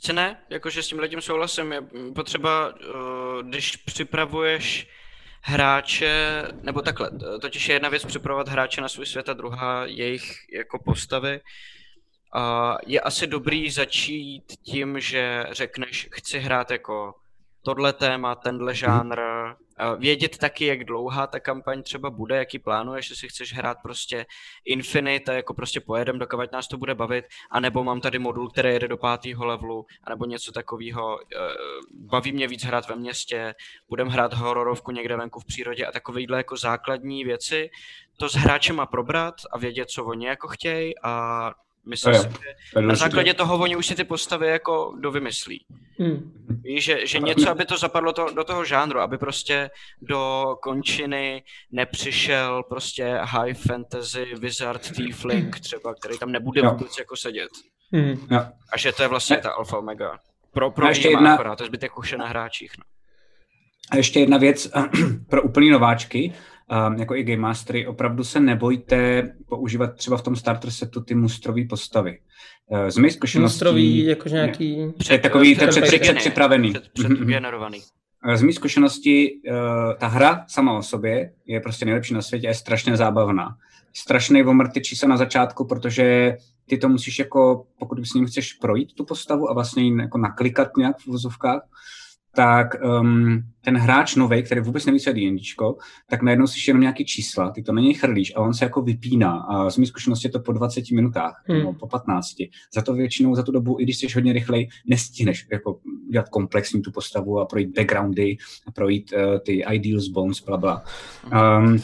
Co 0.00 0.12
ne, 0.12 0.36
jakože 0.50 0.82
s 0.82 0.88
tím 0.88 1.00
tím 1.08 1.20
souhlasím. 1.20 1.72
Je 1.72 1.82
potřeba, 2.14 2.72
eh, 2.80 3.42
když 3.42 3.76
připravuješ 3.76 4.88
hráče, 5.40 6.42
nebo 6.62 6.82
takhle, 6.82 7.10
totiž 7.40 7.68
je 7.68 7.74
jedna 7.74 7.88
věc 7.88 8.04
připravovat 8.04 8.48
hráče 8.48 8.80
na 8.80 8.88
svůj 8.88 9.06
svět 9.06 9.28
a 9.28 9.32
druhá 9.32 9.86
jejich 9.86 10.32
jako 10.52 10.78
postavy. 10.84 11.40
A 12.34 12.76
je 12.86 13.00
asi 13.00 13.26
dobrý 13.26 13.70
začít 13.70 14.44
tím, 14.62 15.00
že 15.00 15.46
řekneš, 15.50 16.08
chci 16.12 16.38
hrát 16.38 16.70
jako 16.70 17.14
tohle 17.62 17.92
téma, 17.92 18.34
tenhle 18.34 18.74
žánr, 18.74 19.20
vědět 19.98 20.38
taky, 20.38 20.66
jak 20.66 20.84
dlouhá 20.84 21.26
ta 21.26 21.40
kampaň 21.40 21.82
třeba 21.82 22.10
bude, 22.10 22.36
jaký 22.36 22.58
plánuješ, 22.58 23.10
jestli 23.10 23.28
chceš 23.28 23.54
hrát 23.54 23.78
prostě 23.82 24.26
Infinite 24.64 25.32
a 25.32 25.34
jako 25.34 25.54
prostě 25.54 25.80
pojedem, 25.80 26.18
dokovat 26.18 26.52
nás 26.52 26.68
to 26.68 26.78
bude 26.78 26.94
bavit, 26.94 27.24
anebo 27.50 27.84
mám 27.84 28.00
tady 28.00 28.18
modul, 28.18 28.50
který 28.50 28.68
jede 28.68 28.88
do 28.88 28.96
pátého 28.96 29.46
levelu, 29.46 29.86
anebo 30.04 30.24
něco 30.24 30.52
takového. 30.52 31.18
Eh, 31.20 31.36
baví 31.94 32.32
mě 32.32 32.48
víc 32.48 32.64
hrát 32.64 32.88
ve 32.88 32.96
městě, 32.96 33.54
budem 33.88 34.08
hrát 34.08 34.34
hororovku 34.34 34.90
někde 34.90 35.16
venku 35.16 35.40
v 35.40 35.44
přírodě 35.44 35.86
a 35.86 35.92
takovýhle 35.92 36.36
jako 36.36 36.56
základní 36.56 37.24
věci, 37.24 37.70
to 38.16 38.28
s 38.28 38.34
hráčema 38.34 38.86
probrat 38.86 39.34
a 39.52 39.58
vědět, 39.58 39.90
co 39.90 40.04
oni 40.04 40.26
jako 40.26 40.48
chtějí 40.48 40.94
a 41.02 41.52
Myslím 41.90 42.14
si, 42.14 42.20
že 42.20 42.80
na 42.80 42.94
základě 42.94 43.34
toho 43.34 43.58
oni 43.58 43.76
už 43.76 43.86
si 43.86 43.94
ty 43.94 44.04
postavy 44.04 44.48
jako 44.48 44.94
dovymyslí. 45.00 45.64
Hmm. 45.98 46.32
Víš, 46.62 46.84
že, 46.84 47.06
že 47.06 47.18
něco, 47.18 47.50
aby 47.50 47.64
to 47.64 47.78
zapadlo 47.78 48.12
to, 48.12 48.26
do 48.34 48.44
toho 48.44 48.64
žánru, 48.64 49.00
aby 49.00 49.18
prostě 49.18 49.70
do 50.02 50.56
končiny 50.62 51.42
nepřišel 51.72 52.62
prostě 52.62 53.18
high 53.22 53.54
fantasy 53.54 54.26
wizard 54.38 54.92
tiefling 54.96 55.60
třeba, 55.60 55.94
který 55.94 56.18
tam 56.18 56.32
nebude 56.32 56.60
jo. 56.60 56.70
vůbec 56.70 56.98
jako 56.98 57.16
sedět. 57.16 57.50
Hmm. 57.92 58.28
A 58.72 58.78
že 58.78 58.92
to 58.92 59.02
je 59.02 59.08
vlastně 59.08 59.36
ta 59.36 59.50
alfa 59.50 59.78
omega. 59.78 60.18
Pro, 60.52 60.70
pro 60.70 60.88
ještě 60.88 61.08
jedna... 61.08 61.34
akorát, 61.34 61.56
to 61.56 61.62
je 61.62 61.66
zbytek 61.68 61.98
už 61.98 62.12
je 62.12 62.18
na 62.18 62.26
hráčích. 62.26 62.72
No. 62.78 62.84
A 63.90 63.96
ještě 63.96 64.20
jedna 64.20 64.38
věc 64.38 64.70
pro 65.30 65.42
úplný 65.42 65.70
nováčky 65.70 66.32
um, 66.70 66.94
jako 66.94 67.14
i 67.14 67.24
Game 67.24 67.42
Mastery, 67.42 67.86
opravdu 67.86 68.24
se 68.24 68.40
nebojte 68.40 69.22
používat 69.48 69.94
třeba 69.94 70.16
v 70.16 70.22
tom 70.22 70.36
starter 70.36 70.70
setu 70.70 71.00
ty 71.00 71.14
mustrové 71.14 71.62
postavy. 71.68 72.18
Uh, 72.66 72.88
z 72.88 72.96
mých 72.96 73.12
zkušeností... 73.12 73.54
Mustrový, 73.54 74.04
jako 74.04 74.28
nějaký... 74.28 74.92
Před, 74.98 75.22
takový, 75.22 75.54
před, 75.54 75.70
před, 75.70 76.00
před, 76.00 76.16
připravený. 76.16 76.70
Před, 76.70 76.88
předgenerovaný. 76.92 77.78
Mhm. 77.78 78.36
Z 78.36 78.42
mých 78.42 78.54
zkušeností 78.54 79.30
uh, 79.32 79.56
ta 79.98 80.06
hra 80.06 80.44
sama 80.48 80.78
o 80.78 80.82
sobě 80.82 81.32
je 81.46 81.60
prostě 81.60 81.84
nejlepší 81.84 82.14
na 82.14 82.22
světě 82.22 82.46
a 82.46 82.50
je 82.50 82.54
strašně 82.54 82.96
zábavná. 82.96 83.48
Strašný 83.96 84.44
omrtyčí 84.44 84.96
se 84.96 85.08
na 85.08 85.16
začátku, 85.16 85.66
protože 85.66 86.36
ty 86.68 86.78
to 86.78 86.88
musíš 86.88 87.18
jako, 87.18 87.66
pokud 87.78 88.06
s 88.06 88.14
ním 88.14 88.26
chceš 88.26 88.52
projít 88.52 88.94
tu 88.94 89.04
postavu 89.04 89.50
a 89.50 89.54
vlastně 89.54 89.82
ji 89.82 89.96
jako 90.00 90.18
naklikat 90.18 90.76
nějak 90.76 90.98
v 90.98 91.06
vozovkách, 91.06 91.62
tak 92.34 92.74
um, 93.00 93.42
ten 93.60 93.76
hráč 93.76 94.14
nový, 94.14 94.42
který 94.42 94.60
vůbec 94.60 94.86
neví, 94.86 95.00
co 95.00 95.10
je 95.10 95.14
D&Dčko, 95.14 95.76
tak 96.08 96.22
najednou 96.22 96.46
si 96.46 96.70
jenom 96.70 96.80
nějaký 96.80 97.04
čísla, 97.04 97.50
ty 97.50 97.62
to 97.62 97.72
na 97.72 97.80
něj 97.80 97.94
chrlíš 97.94 98.32
a 98.36 98.40
on 98.40 98.54
se 98.54 98.64
jako 98.64 98.82
vypíná. 98.82 99.32
A 99.32 99.70
z 99.70 99.76
mé 99.76 99.86
zkušenosti 99.86 100.28
je 100.28 100.32
to 100.32 100.40
po 100.40 100.52
20 100.52 100.90
minutách, 100.90 101.42
hmm. 101.46 101.62
no, 101.62 101.72
po 101.72 101.86
15. 101.86 102.26
Za 102.74 102.82
to 102.82 102.94
většinou, 102.94 103.34
za 103.34 103.42
tu 103.42 103.52
dobu, 103.52 103.80
i 103.80 103.82
když 103.82 103.98
jsi 103.98 104.06
hodně 104.14 104.32
rychlej, 104.32 104.68
nestihneš 104.86 105.46
jako 105.52 105.80
dělat 106.10 106.28
komplexní 106.28 106.82
tu 106.82 106.92
postavu 106.92 107.40
a 107.40 107.46
projít 107.46 107.76
backgroundy, 107.76 108.36
a 108.66 108.70
projít 108.70 109.12
uh, 109.12 109.38
ty 109.38 109.62
ideals, 109.72 110.08
bones, 110.08 110.40
bla, 110.40 110.56
bla. 110.56 110.84
Um, 111.32 111.80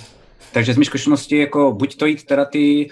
takže 0.52 0.74
z 0.74 0.76
mé 0.76 0.84
zkušenosti, 0.84 1.38
jako 1.38 1.72
buď 1.72 1.96
to 1.96 2.06
jít 2.06 2.24
teda 2.24 2.44
ty 2.44 2.90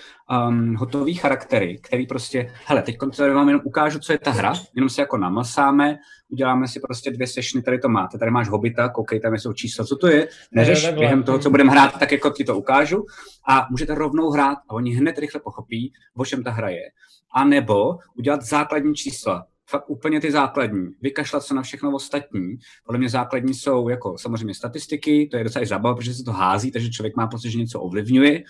um, 0.48 0.74
hotové 0.74 1.12
charaktery, 1.12 1.78
který 1.82 2.06
prostě, 2.06 2.52
hele, 2.66 2.82
teď 2.82 2.96
tady 3.16 3.32
vám 3.32 3.48
jenom 3.48 3.62
ukážu, 3.64 3.98
co 3.98 4.12
je 4.12 4.18
ta 4.18 4.30
hra, 4.30 4.54
jenom 4.74 4.88
se 4.88 5.00
jako 5.00 5.16
namasáme, 5.16 5.98
uděláme 6.28 6.68
si 6.68 6.80
prostě 6.80 7.10
dvě 7.10 7.26
sešny, 7.26 7.62
tady 7.62 7.78
to 7.78 7.88
máte, 7.88 8.18
tady 8.18 8.30
máš 8.30 8.48
hobita, 8.48 8.88
koukej, 8.88 9.20
tam 9.20 9.34
jsou 9.34 9.52
čísla, 9.52 9.84
co 9.84 9.96
to 9.96 10.06
je, 10.06 10.28
neřeš 10.52 10.90
během 10.90 11.22
toho, 11.22 11.38
co 11.38 11.50
budeme 11.50 11.70
hrát, 11.70 11.98
tak 11.98 12.12
jako 12.12 12.30
ti 12.30 12.44
to 12.44 12.58
ukážu 12.58 13.04
a 13.48 13.66
můžete 13.70 13.94
rovnou 13.94 14.30
hrát 14.30 14.58
a 14.68 14.72
oni 14.72 14.94
hned 14.94 15.18
rychle 15.18 15.40
pochopí, 15.40 15.92
o 16.16 16.24
čem 16.24 16.42
ta 16.42 16.50
hra 16.50 16.68
je. 16.68 16.90
A 17.34 17.44
nebo 17.44 17.98
udělat 18.14 18.42
základní 18.42 18.94
čísla, 18.94 19.46
fakt 19.66 19.90
úplně 19.90 20.20
ty 20.20 20.32
základní, 20.32 20.88
vykašlat 21.00 21.42
se 21.42 21.54
na 21.54 21.62
všechno 21.62 21.90
ostatní. 21.90 22.56
Podle 22.86 22.98
mě 22.98 23.08
základní 23.08 23.54
jsou 23.54 23.88
jako 23.88 24.18
samozřejmě 24.18 24.54
statistiky, 24.54 25.28
to 25.30 25.36
je 25.36 25.44
docela 25.44 25.64
zábava, 25.64 25.94
protože 25.96 26.14
se 26.14 26.24
to 26.24 26.32
hází, 26.32 26.70
takže 26.70 26.90
člověk 26.90 27.16
má 27.16 27.26
pocit, 27.26 27.50
že 27.50 27.58
něco 27.58 27.80
ovlivňuje. 27.80 28.42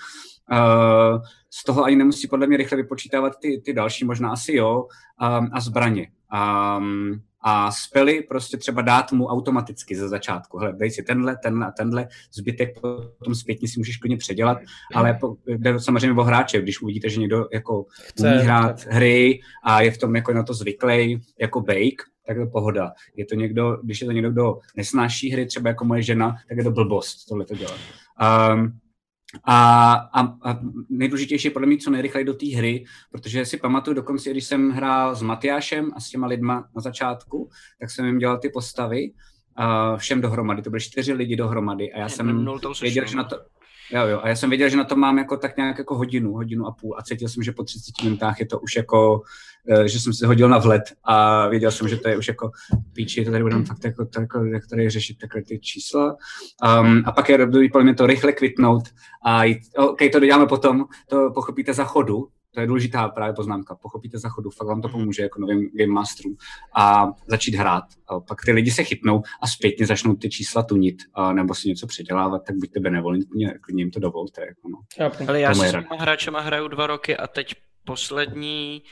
Uh, 0.52 1.22
z 1.50 1.64
toho 1.64 1.84
ani 1.84 1.96
nemusí 1.96 2.28
podle 2.28 2.46
mě 2.46 2.56
rychle 2.56 2.76
vypočítávat 2.76 3.32
ty, 3.42 3.62
ty 3.64 3.72
další, 3.72 4.04
možná 4.04 4.30
asi 4.30 4.54
jo, 4.54 4.78
um, 4.80 5.48
a 5.52 5.60
zbraně. 5.60 6.08
Um, 6.78 7.22
a 7.46 7.70
spely 7.70 8.22
prostě 8.22 8.56
třeba 8.56 8.82
dát 8.82 9.12
mu 9.12 9.26
automaticky 9.26 9.96
ze 9.96 10.08
začátku. 10.08 10.58
Hele, 10.58 10.72
dej 10.72 10.90
si 10.90 11.02
tenhle, 11.02 11.36
tenhle 11.42 11.66
a 11.66 11.70
tenhle, 11.70 12.08
zbytek 12.32 12.80
potom 13.18 13.34
zpětně 13.34 13.68
si 13.68 13.80
můžeš 13.80 13.96
klidně 13.96 14.16
předělat, 14.16 14.58
ale 14.94 15.18
po, 15.20 15.36
jde 15.46 15.80
samozřejmě 15.80 16.20
o 16.20 16.24
hráče, 16.24 16.62
když 16.62 16.82
uvidíte, 16.82 17.08
že 17.08 17.20
někdo 17.20 17.48
jako 17.52 17.86
Chce, 18.02 18.28
umí 18.28 18.44
hrát 18.44 18.84
tak. 18.84 18.92
hry 18.92 19.40
a 19.64 19.80
je 19.80 19.90
v 19.90 19.98
tom 19.98 20.16
jako 20.16 20.32
na 20.32 20.42
to 20.42 20.54
zvyklý, 20.54 21.22
jako 21.40 21.60
bake, 21.60 22.04
tak 22.26 22.36
je 22.36 22.44
to 22.44 22.50
pohoda. 22.50 22.92
Je 23.16 23.26
to 23.26 23.34
někdo, 23.34 23.78
když 23.82 24.00
je 24.00 24.06
to 24.06 24.12
někdo, 24.12 24.30
kdo 24.30 24.58
nesnáší 24.76 25.30
hry, 25.30 25.46
třeba 25.46 25.68
jako 25.68 25.84
moje 25.84 26.02
žena, 26.02 26.36
tak 26.48 26.58
je 26.58 26.64
to 26.64 26.70
blbost 26.70 27.28
tohle 27.28 27.44
to 27.44 27.54
dělat. 27.54 27.78
Um, 28.52 28.78
a, 29.44 29.92
a, 29.92 30.20
a 30.20 30.60
nejdůležitější 30.88 31.48
je 31.48 31.52
podle 31.52 31.66
mě 31.66 31.76
co 31.76 31.90
nejrychleji 31.90 32.24
do 32.24 32.34
té 32.34 32.46
hry, 32.46 32.84
protože 33.10 33.44
si 33.44 33.56
pamatuju 33.56 33.94
dokonce, 33.94 34.30
když 34.30 34.44
jsem 34.44 34.70
hrál 34.70 35.14
s 35.14 35.22
Matyášem 35.22 35.90
a 35.96 36.00
s 36.00 36.10
těma 36.10 36.26
lidma 36.26 36.68
na 36.76 36.82
začátku, 36.82 37.48
tak 37.80 37.90
jsem 37.90 38.06
jim 38.06 38.18
dělal 38.18 38.38
ty 38.38 38.48
postavy 38.48 39.10
uh, 39.58 39.96
všem 39.98 40.20
dohromady. 40.20 40.62
To 40.62 40.70
byly 40.70 40.80
čtyři 40.80 41.12
lidi 41.12 41.36
dohromady 41.36 41.92
a 41.92 41.98
já 41.98 42.08
jsem 42.08 42.48
věděl, 42.80 43.06
že 43.06 43.16
na 43.16 43.24
to, 43.24 43.36
Jo, 43.90 44.06
jo. 44.06 44.20
A 44.22 44.28
já 44.28 44.36
jsem 44.36 44.50
věděl, 44.50 44.68
že 44.68 44.76
na 44.76 44.84
to 44.84 44.96
mám 44.96 45.18
jako 45.18 45.36
tak 45.36 45.56
nějak 45.56 45.78
jako 45.78 45.94
hodinu, 45.94 46.32
hodinu 46.32 46.66
a 46.66 46.72
půl 46.72 46.94
a 46.98 47.02
cítil 47.02 47.28
jsem, 47.28 47.42
že 47.42 47.52
po 47.52 47.64
30 47.64 47.92
minutách 48.04 48.40
je 48.40 48.46
to 48.46 48.60
už 48.60 48.76
jako, 48.76 49.22
eh, 49.68 49.88
že 49.88 50.00
jsem 50.00 50.12
se 50.12 50.26
hodil 50.26 50.48
na 50.48 50.58
vlet 50.58 50.82
a 51.04 51.48
věděl 51.48 51.70
jsem, 51.70 51.88
že 51.88 51.96
to 51.96 52.08
je 52.08 52.18
už 52.18 52.28
jako 52.28 52.50
píči, 52.92 53.24
to 53.24 53.30
tady 53.30 53.42
budeme 53.42 53.64
fakt 53.64 53.84
jako, 53.84 54.06
jako, 54.20 54.44
jako 54.44 54.66
tady 54.70 54.90
řešit 54.90 55.18
takhle 55.18 55.42
ty 55.42 55.58
čísla. 55.58 56.16
Um, 56.80 57.02
a 57.06 57.12
pak 57.12 57.28
je 57.28 57.38
dobrý 57.38 57.70
podle 57.70 57.84
mě 57.84 57.94
to 57.94 58.06
rychle 58.06 58.32
kvitnout 58.32 58.84
a 59.24 59.44
jít, 59.44 59.60
OK, 59.76 59.98
to 60.12 60.20
doděláme 60.20 60.46
potom, 60.46 60.84
to 61.08 61.30
pochopíte 61.34 61.74
za 61.74 61.84
chodu, 61.84 62.28
to 62.54 62.60
je 62.60 62.66
důležitá 62.66 63.08
právě 63.08 63.34
poznámka. 63.34 63.74
Pochopíte 63.74 64.18
za 64.18 64.28
chodu, 64.28 64.50
fakt 64.50 64.68
vám 64.68 64.82
to 64.82 64.88
mhm. 64.88 64.98
pomůže 64.98 65.22
jako 65.22 65.40
novým 65.40 65.70
Game 65.74 65.92
Masterům 65.92 66.36
a 66.76 67.06
začít 67.26 67.54
hrát. 67.54 67.84
A 68.08 68.20
pak 68.20 68.38
ty 68.44 68.52
lidi 68.52 68.70
se 68.70 68.84
chytnou 68.84 69.22
a 69.42 69.46
zpětně 69.46 69.86
začnou 69.86 70.14
ty 70.14 70.30
čísla 70.30 70.62
tunit 70.62 71.02
a 71.14 71.32
nebo 71.32 71.54
si 71.54 71.68
něco 71.68 71.86
předělávat, 71.86 72.42
tak 72.46 72.56
buďte 72.56 72.80
benevolentní, 72.80 73.46
klidně 73.60 73.82
jim 73.82 73.90
to 73.90 74.00
dovolte. 74.00 74.40
Jako 74.40 74.68
no. 74.68 74.78
Ale 75.28 75.40
já 75.40 75.54
s 75.54 75.70
těma 75.70 75.96
hráčema 75.98 76.40
hraju 76.40 76.68
dva 76.68 76.86
roky 76.86 77.16
a 77.16 77.26
teď 77.26 77.54
poslední 77.84 78.82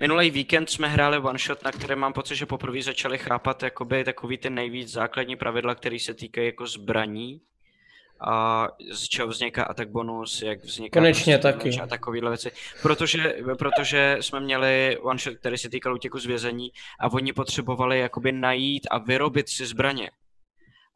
Minulý 0.00 0.30
víkend 0.30 0.70
jsme 0.70 0.88
hráli 0.88 1.18
one 1.18 1.38
shot, 1.38 1.64
na 1.64 1.72
které 1.72 1.96
mám 1.96 2.12
pocit, 2.12 2.36
že 2.36 2.46
poprvé 2.46 2.82
začali 2.82 3.18
chápat 3.18 3.62
jakoby 3.62 4.04
takový 4.04 4.38
ty 4.38 4.50
nejvíc 4.50 4.88
základní 4.88 5.36
pravidla, 5.36 5.74
které 5.74 5.98
se 5.98 6.14
týkají 6.14 6.46
jako 6.46 6.66
zbraní 6.66 7.40
a 8.20 8.68
z 8.92 9.08
čeho 9.08 9.28
vzniká 9.28 9.64
attack 9.64 9.90
bonus, 9.90 10.42
jak 10.42 10.64
vzniká 10.64 11.00
Konečně 11.00 11.38
prostě 11.38 11.52
taky. 11.52 11.80
a 11.80 11.86
takovéhle 11.86 12.30
věci. 12.30 12.50
Protože, 12.82 13.36
protože 13.58 14.16
jsme 14.20 14.40
měli 14.40 14.98
one 15.02 15.18
shot, 15.18 15.34
který 15.34 15.58
se 15.58 15.68
týkal 15.68 15.94
útěku 15.94 16.18
z 16.18 16.26
vězení 16.26 16.70
a 17.00 17.12
oni 17.12 17.32
potřebovali 17.32 18.00
jakoby 18.00 18.32
najít 18.32 18.86
a 18.90 18.98
vyrobit 18.98 19.48
si 19.48 19.66
zbraně 19.66 20.10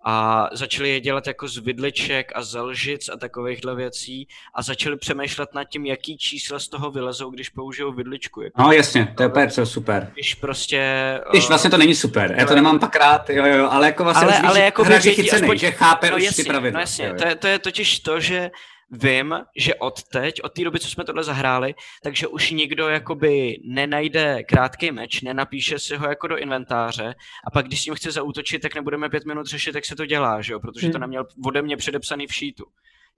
a 0.05 0.49
začali 0.53 0.89
je 0.89 1.01
dělat 1.01 1.27
jako 1.27 1.49
z 1.49 1.59
vidliček 1.59 2.33
a 2.35 2.43
z 2.43 2.61
lžic 2.61 3.09
a 3.09 3.17
takovýchhle 3.17 3.75
věcí 3.75 4.29
a 4.55 4.63
začali 4.63 4.97
přemýšlet 4.97 5.55
nad 5.55 5.65
tím, 5.65 5.87
jaký 5.87 6.19
čísla 6.19 6.59
z 6.59 6.69
toho 6.69 6.91
vylezou, 6.91 7.31
když 7.31 7.49
použijou 7.49 7.93
vidličku. 7.93 8.43
Jako 8.43 8.63
no 8.63 8.73
jasně, 8.73 9.15
to 9.17 9.23
je 9.23 9.29
úplně 9.29 9.51
super. 9.51 10.11
Když 10.15 10.35
prostě... 10.35 10.81
Když 11.31 11.45
uh, 11.45 11.49
vlastně 11.49 11.71
to 11.71 11.77
není 11.79 11.95
super, 11.95 12.35
já 12.39 12.47
to 12.47 12.55
nemám 12.55 12.79
pak 12.79 12.97
rád, 12.97 13.31
jo, 13.31 13.47
jo, 13.47 13.69
ale 13.71 13.87
jako 13.87 14.05
vlastně 14.05 14.27
ale, 14.27 14.39
ale 14.39 14.61
jako 14.61 14.85
hráč 14.85 15.03
chycený, 15.03 15.43
aspoň, 15.43 15.59
že 15.59 15.71
chápe 15.71 16.11
no, 16.11 16.17
už 16.17 16.23
jasně, 16.23 16.45
ty 16.45 16.51
pravidla. 16.51 16.79
No 16.79 16.81
jasně, 16.81 17.15
to 17.15 17.27
je, 17.27 17.35
to 17.35 17.47
je 17.47 17.59
totiž 17.59 18.01
to, 18.01 18.21
že 18.21 18.51
vím, 18.91 19.35
že 19.57 19.75
od 19.75 20.03
teď, 20.03 20.43
od 20.43 20.53
té 20.53 20.65
doby, 20.65 20.81
co 20.81 20.89
jsme 20.89 21.05
tohle 21.05 21.25
zahráli, 21.25 21.75
takže 22.03 22.27
už 22.27 22.51
nikdo 22.51 22.89
jakoby 22.89 23.59
nenajde 23.65 24.43
krátký 24.43 24.91
meč, 24.91 25.23
nenapíše 25.23 25.79
si 25.79 25.97
ho 25.97 26.09
jako 26.09 26.27
do 26.27 26.39
inventáře 26.39 27.15
a 27.47 27.51
pak 27.51 27.67
když 27.67 27.83
s 27.83 27.87
ním 27.87 27.95
chce 27.95 28.13
zautočit, 28.13 28.63
tak 28.63 28.75
nebudeme 28.75 29.09
pět 29.09 29.25
minut 29.25 29.47
řešit, 29.47 29.75
jak 29.75 29.85
se 29.85 29.97
to 29.97 30.07
dělá, 30.07 30.43
že 30.43 30.53
jo? 30.53 30.61
protože 30.61 30.87
hmm. 30.87 30.93
to 30.93 30.99
neměl 30.99 31.27
ode 31.47 31.63
mě 31.63 31.77
předepsaný 31.77 32.27
v 32.27 32.35
sheetu. 32.35 32.65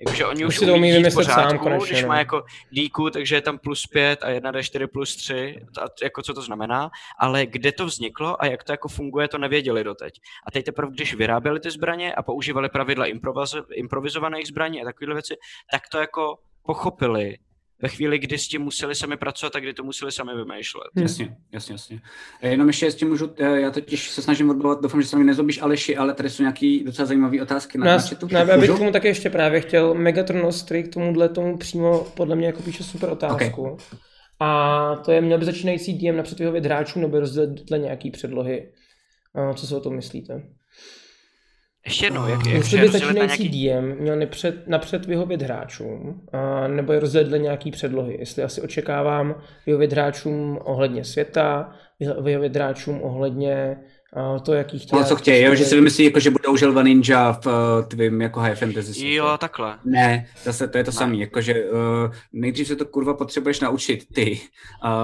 Jakože 0.00 0.26
oni 0.26 0.44
už, 0.44 0.60
už 0.60 0.66
to 0.66 0.74
umí 0.74 0.92
vymyslet 0.92 1.26
pořádku, 1.26 1.50
sám 1.50 1.58
konečně, 1.58 1.88
když 1.88 2.04
má 2.04 2.14
no. 2.14 2.18
jako 2.18 2.44
díku, 2.70 3.10
takže 3.10 3.34
je 3.34 3.40
tam 3.40 3.58
plus 3.58 3.86
5 3.86 4.22
a 4.22 4.30
1 4.30 4.52
D4 4.52 4.86
plus 4.86 5.16
3, 5.16 5.62
a 5.82 5.84
jako 6.02 6.22
co 6.22 6.34
to 6.34 6.42
znamená, 6.42 6.90
ale 7.18 7.46
kde 7.46 7.72
to 7.72 7.86
vzniklo 7.86 8.42
a 8.42 8.46
jak 8.46 8.64
to 8.64 8.72
jako 8.72 8.88
funguje, 8.88 9.28
to 9.28 9.38
nevěděli 9.38 9.84
doteď. 9.84 10.20
A 10.46 10.50
teď 10.50 10.64
teprve, 10.64 10.92
když 10.92 11.14
vyráběli 11.14 11.60
ty 11.60 11.70
zbraně 11.70 12.14
a 12.14 12.22
používali 12.22 12.68
pravidla 12.68 13.06
improvizovaných 13.74 14.46
zbraní 14.46 14.82
a 14.82 14.84
takovéhle 14.84 15.14
věci, 15.14 15.36
tak 15.72 15.82
to 15.88 15.98
jako 15.98 16.38
pochopili 16.62 17.36
ve 17.82 17.88
chvíli, 17.88 18.18
kdy 18.18 18.38
s 18.38 18.48
tím 18.48 18.62
museli 18.62 18.94
sami 18.94 19.16
pracovat 19.16 19.56
a 19.56 19.60
kdy 19.60 19.74
to 19.74 19.84
museli 19.84 20.12
sami 20.12 20.32
vymýšlet. 20.36 20.84
Hmm. 20.94 21.02
Jasně, 21.02 21.36
jasně, 21.52 21.74
jasně. 21.74 22.00
Jenom 22.42 22.66
ještě 22.66 22.90
s 22.90 22.94
tím 22.94 23.08
můžu, 23.08 23.32
eh, 23.38 23.60
já 23.60 23.70
totiž 23.70 24.10
se 24.10 24.22
snažím 24.22 24.50
odbavovat, 24.50 24.82
doufám, 24.82 25.02
že 25.02 25.08
se 25.08 25.18
mi 25.18 25.24
nezobíš 25.24 25.62
Aleši, 25.62 25.96
ale 25.96 26.14
tady 26.14 26.30
jsou 26.30 26.42
nějaké 26.42 26.78
docela 26.84 27.06
zajímavé 27.06 27.42
otázky 27.42 27.78
na, 27.78 27.84
Nás, 27.84 28.10
chatu. 28.10 28.28
Ne, 28.32 28.46
já 28.48 28.58
bych 28.58 28.70
k 28.70 28.78
tomu 28.78 28.92
také 28.92 29.08
ještě 29.08 29.30
právě 29.30 29.60
chtěl, 29.60 29.94
Megatron 29.94 30.46
Ostry 30.46 30.82
k 30.82 30.92
tomuhle 30.92 31.28
tomu 31.28 31.58
přímo 31.58 32.06
podle 32.16 32.36
mě 32.36 32.46
jako 32.46 32.62
píše 32.62 32.84
super 32.84 33.10
otázku. 33.10 33.62
Okay. 33.62 33.86
A 34.40 34.96
to 35.04 35.12
je, 35.12 35.20
měl 35.20 35.38
by 35.38 35.44
začínající 35.44 35.98
DM 35.98 36.16
napřed 36.16 36.38
vyhovět 36.38 36.64
hráčů 36.64 37.00
nebo 37.00 37.20
rozdělit 37.20 37.50
dle 37.50 37.78
nějaký 37.78 38.10
předlohy. 38.10 38.72
Co 39.54 39.66
si 39.66 39.74
o 39.74 39.80
tom 39.80 39.96
myslíte? 39.96 40.42
Ještě 41.84 42.06
jednou, 42.06 42.28
jak, 42.28 42.46
jak 42.46 42.54
Jestli 42.54 42.80
by 42.80 42.88
začínající 42.88 43.42
nějaký... 43.42 43.68
DM 43.68 44.02
měl 44.02 44.16
nepřed, 44.16 44.68
napřed 44.68 45.06
vyhovět 45.06 45.42
hráčům, 45.42 46.20
a, 46.32 46.68
nebo 46.68 46.92
je 46.92 47.00
rozdělit 47.00 47.28
dle 47.28 47.38
nějaký 47.38 47.70
předlohy. 47.70 48.16
Jestli 48.18 48.42
asi 48.42 48.62
očekávám 48.62 49.34
vyhovět 49.66 49.92
hráčům 49.92 50.58
ohledně 50.64 51.04
světa, 51.04 51.72
vyhovět 52.22 52.56
hráčům 52.56 53.02
ohledně 53.02 53.76
to, 54.40 54.52
jaký 54.52 54.78
chtějí. 54.78 55.02
No, 55.02 55.08
co 55.08 55.16
chtějí, 55.16 55.44
jo, 55.44 55.54
že 55.54 55.64
si 55.64 55.74
vymyslí, 55.74 56.04
jako, 56.04 56.20
že 56.20 56.30
budou 56.30 56.56
želva 56.56 56.82
ninja 56.82 57.32
v 57.32 57.46
uh, 57.46 57.52
tvým 57.88 58.20
jako 58.20 58.40
high 58.40 58.54
fantasy 58.54 58.94
světě. 58.94 59.14
Jo, 59.14 59.36
takhle. 59.40 59.78
Ne, 59.84 60.26
zase 60.44 60.68
to 60.68 60.78
je 60.78 60.84
to 60.84 60.92
samé, 60.92 61.16
jakože 61.16 61.64
uh, 61.64 61.78
nejdřív 62.32 62.66
se 62.66 62.76
to 62.76 62.84
kurva 62.84 63.14
potřebuješ 63.14 63.60
naučit 63.60 64.06
ty 64.14 64.40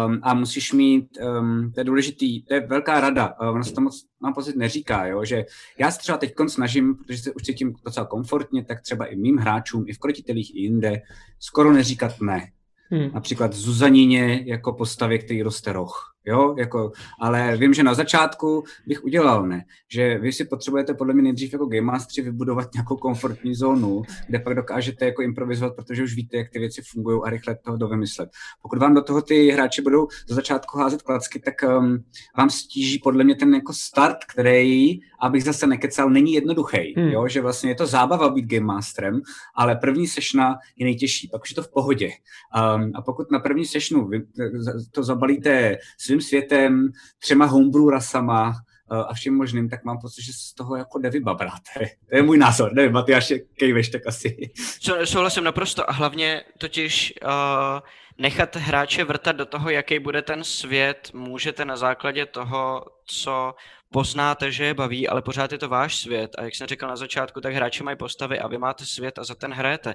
um, 0.06 0.20
a 0.22 0.34
musíš 0.34 0.72
mít, 0.72 1.08
um, 1.40 1.72
to 1.74 1.80
je 1.80 1.84
důležitý, 1.84 2.42
to 2.42 2.54
je 2.54 2.60
velká 2.60 3.00
rada, 3.00 3.34
uh, 3.40 3.48
ono 3.48 3.64
se 3.64 3.72
to 3.72 3.80
moc, 3.80 4.04
mám 4.20 4.34
pocit, 4.34 4.56
neříká, 4.56 5.06
jo, 5.06 5.24
že 5.24 5.44
já 5.78 5.90
se 5.90 5.98
třeba 5.98 6.18
teď 6.18 6.34
snažím, 6.48 6.94
protože 6.94 7.18
se 7.18 7.32
už 7.32 7.42
cítím 7.42 7.74
docela 7.84 8.06
komfortně, 8.06 8.64
tak 8.64 8.80
třeba 8.80 9.06
i 9.06 9.16
mým 9.16 9.36
hráčům, 9.36 9.84
i 9.88 9.92
v 9.92 9.98
krotitelích, 9.98 10.54
i 10.54 10.60
jinde, 10.60 11.02
skoro 11.38 11.72
neříkat 11.72 12.20
ne. 12.20 12.50
Hmm. 12.90 13.10
Například 13.14 13.52
Zuzanině 13.52 14.42
jako 14.46 14.72
postavě, 14.72 15.18
který 15.18 15.42
roste 15.42 15.72
roh 15.72 16.15
Jo, 16.28 16.54
jako, 16.58 16.92
ale 17.20 17.56
vím, 17.56 17.74
že 17.74 17.82
na 17.82 17.94
začátku 17.94 18.64
bych 18.86 19.04
udělal 19.04 19.46
ne, 19.46 19.64
že 19.92 20.18
vy 20.18 20.32
si 20.32 20.44
potřebujete 20.44 20.94
podle 20.94 21.14
mě 21.14 21.22
nejdřív 21.22 21.52
jako 21.52 21.66
Game 21.66 21.86
Mastery 21.86 22.24
vybudovat 22.24 22.74
nějakou 22.74 22.96
komfortní 22.96 23.54
zónu, 23.54 24.02
kde 24.28 24.38
pak 24.38 24.54
dokážete 24.54 25.04
jako 25.04 25.22
improvizovat, 25.22 25.76
protože 25.76 26.02
už 26.02 26.14
víte, 26.14 26.36
jak 26.36 26.50
ty 26.50 26.58
věci 26.58 26.82
fungují 26.92 27.20
a 27.24 27.30
rychle 27.30 27.56
toho 27.64 27.76
dovymyslet. 27.76 28.30
Pokud 28.62 28.78
vám 28.78 28.94
do 28.94 29.02
toho 29.02 29.22
ty 29.22 29.50
hráči 29.50 29.82
budou 29.82 30.08
za 30.28 30.34
začátku 30.34 30.78
házet 30.78 31.02
klacky, 31.02 31.40
tak 31.40 31.54
um, 31.78 32.04
vám 32.38 32.50
stíží 32.50 32.98
podle 32.98 33.24
mě 33.24 33.34
ten 33.34 33.54
jako 33.54 33.72
start, 33.72 34.18
který, 34.32 34.98
abych 35.20 35.44
zase 35.44 35.66
nekecal, 35.66 36.10
není 36.10 36.32
jednoduchý. 36.32 36.94
Hmm. 36.96 37.08
Jo, 37.08 37.28
že 37.28 37.40
vlastně 37.40 37.70
je 37.70 37.74
to 37.74 37.86
zábava 37.86 38.28
být 38.28 38.46
Game 38.46 38.66
Masterem, 38.66 39.20
ale 39.54 39.76
první 39.76 40.06
sešna 40.06 40.56
je 40.76 40.84
nejtěžší, 40.84 41.28
pak 41.28 41.42
už 41.42 41.50
je 41.50 41.54
to 41.54 41.62
v 41.62 41.72
pohodě. 41.72 42.10
Um, 42.76 42.92
a 42.94 43.02
pokud 43.02 43.30
na 43.30 43.38
první 43.38 43.64
sešnu 43.66 44.08
vy 44.08 44.22
to 44.90 45.02
zabalíte 45.02 45.76
svým 45.98 46.15
svým 46.16 46.28
světem, 46.28 46.88
třema 47.18 47.46
homebrew 47.46 47.88
rasama 47.88 48.48
uh, 48.48 48.98
a 48.98 49.14
všem 49.14 49.34
možným, 49.34 49.68
tak 49.68 49.84
mám 49.84 49.98
pocit, 49.98 50.22
že 50.22 50.32
z 50.32 50.54
toho 50.54 50.76
jako 50.76 50.98
nevybabráte. 50.98 51.80
To 52.10 52.16
je 52.16 52.22
můj 52.22 52.38
názor, 52.38 52.72
nevím, 52.72 52.92
Matyáš, 52.92 53.32
kejveš 53.58 53.88
tak 53.88 54.06
asi. 54.06 54.36
Souhlasím 55.04 55.44
naprosto 55.44 55.90
a 55.90 55.92
hlavně 55.92 56.42
totiž 56.58 57.14
uh, 57.22 57.30
nechat 58.18 58.56
hráče 58.56 59.04
vrtat 59.04 59.36
do 59.36 59.46
toho, 59.46 59.70
jaký 59.70 59.98
bude 59.98 60.22
ten 60.22 60.44
svět, 60.44 61.10
můžete 61.14 61.64
na 61.64 61.76
základě 61.76 62.26
toho, 62.26 62.84
co 63.06 63.54
poznáte, 63.92 64.52
že 64.52 64.64
je 64.64 64.74
baví, 64.74 65.08
ale 65.08 65.22
pořád 65.22 65.52
je 65.52 65.58
to 65.58 65.68
váš 65.68 65.96
svět. 65.96 66.30
A 66.38 66.42
jak 66.42 66.54
jsem 66.54 66.66
říkal 66.66 66.88
na 66.88 66.96
začátku, 66.96 67.40
tak 67.40 67.54
hráči 67.54 67.82
mají 67.82 67.96
postavy 67.96 68.40
a 68.40 68.48
vy 68.48 68.58
máte 68.58 68.86
svět 68.86 69.18
a 69.18 69.24
za 69.24 69.34
ten 69.34 69.52
hrajete. 69.52 69.94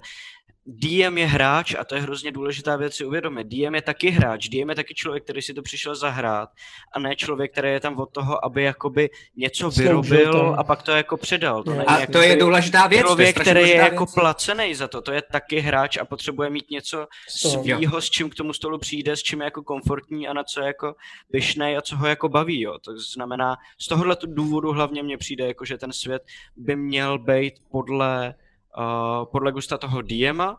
DM 0.65 1.17
je 1.17 1.25
hráč 1.25 1.75
a 1.79 1.83
to 1.83 1.95
je 1.95 2.01
hrozně 2.01 2.31
důležitá 2.31 2.75
věc 2.75 2.95
si 2.95 3.05
uvědomit. 3.05 3.47
DM 3.47 3.75
je 3.75 3.81
taky 3.81 4.09
hráč, 4.09 4.49
DM 4.49 4.69
je 4.69 4.75
taky 4.75 4.93
člověk, 4.93 5.23
který 5.23 5.41
si 5.41 5.53
to 5.53 5.61
přišel 5.61 5.95
zahrát 5.95 6.49
a 6.93 6.99
ne 6.99 7.15
člověk, 7.15 7.51
který 7.51 7.69
je 7.69 7.79
tam 7.79 7.97
od 7.99 8.05
toho, 8.05 8.45
aby 8.45 8.63
jakoby 8.63 9.09
něco 9.35 9.69
vyrobil 9.69 10.31
to. 10.31 10.59
a 10.59 10.63
pak 10.63 10.81
to 10.81 10.91
jako 10.91 11.17
předal. 11.17 11.63
To 11.63 11.71
a 11.87 12.05
to 12.05 12.21
je 12.21 12.35
důležitá 12.35 12.87
věc. 12.87 13.05
Člověk, 13.05 13.41
který 13.41 13.59
je 13.59 13.65
věc. 13.65 13.83
jako 13.83 14.05
placený 14.05 14.75
za 14.75 14.87
to, 14.87 15.01
to 15.01 15.11
je 15.11 15.21
taky 15.21 15.59
hráč 15.59 15.97
a 15.97 16.05
potřebuje 16.05 16.49
mít 16.49 16.71
něco 16.71 17.07
svýho, 17.27 18.01
s 18.01 18.09
čím 18.09 18.29
k 18.29 18.35
tomu 18.35 18.53
stolu 18.53 18.77
přijde, 18.77 19.15
s 19.15 19.23
čím 19.23 19.41
je 19.41 19.45
jako 19.45 19.63
komfortní 19.63 20.27
a 20.27 20.33
na 20.33 20.43
co 20.43 20.61
je 20.61 20.67
jako 20.67 20.95
pyšnej 21.31 21.77
a 21.77 21.81
co 21.81 21.95
ho 21.95 22.07
jako 22.07 22.29
baví. 22.29 22.61
Jo. 22.61 22.77
To 22.79 22.97
znamená, 22.97 23.57
z 23.77 23.87
tohohle 23.87 24.17
důvodu 24.25 24.71
hlavně 24.71 25.03
mně 25.03 25.17
přijde, 25.17 25.47
jako, 25.47 25.65
že 25.65 25.77
ten 25.77 25.93
svět 25.93 26.23
by 26.55 26.75
měl 26.75 27.19
být 27.19 27.53
podle 27.71 28.35
uh, 28.77 29.25
podle 29.31 29.51
gusta 29.51 29.77
toho 29.77 30.01
Diema 30.01 30.57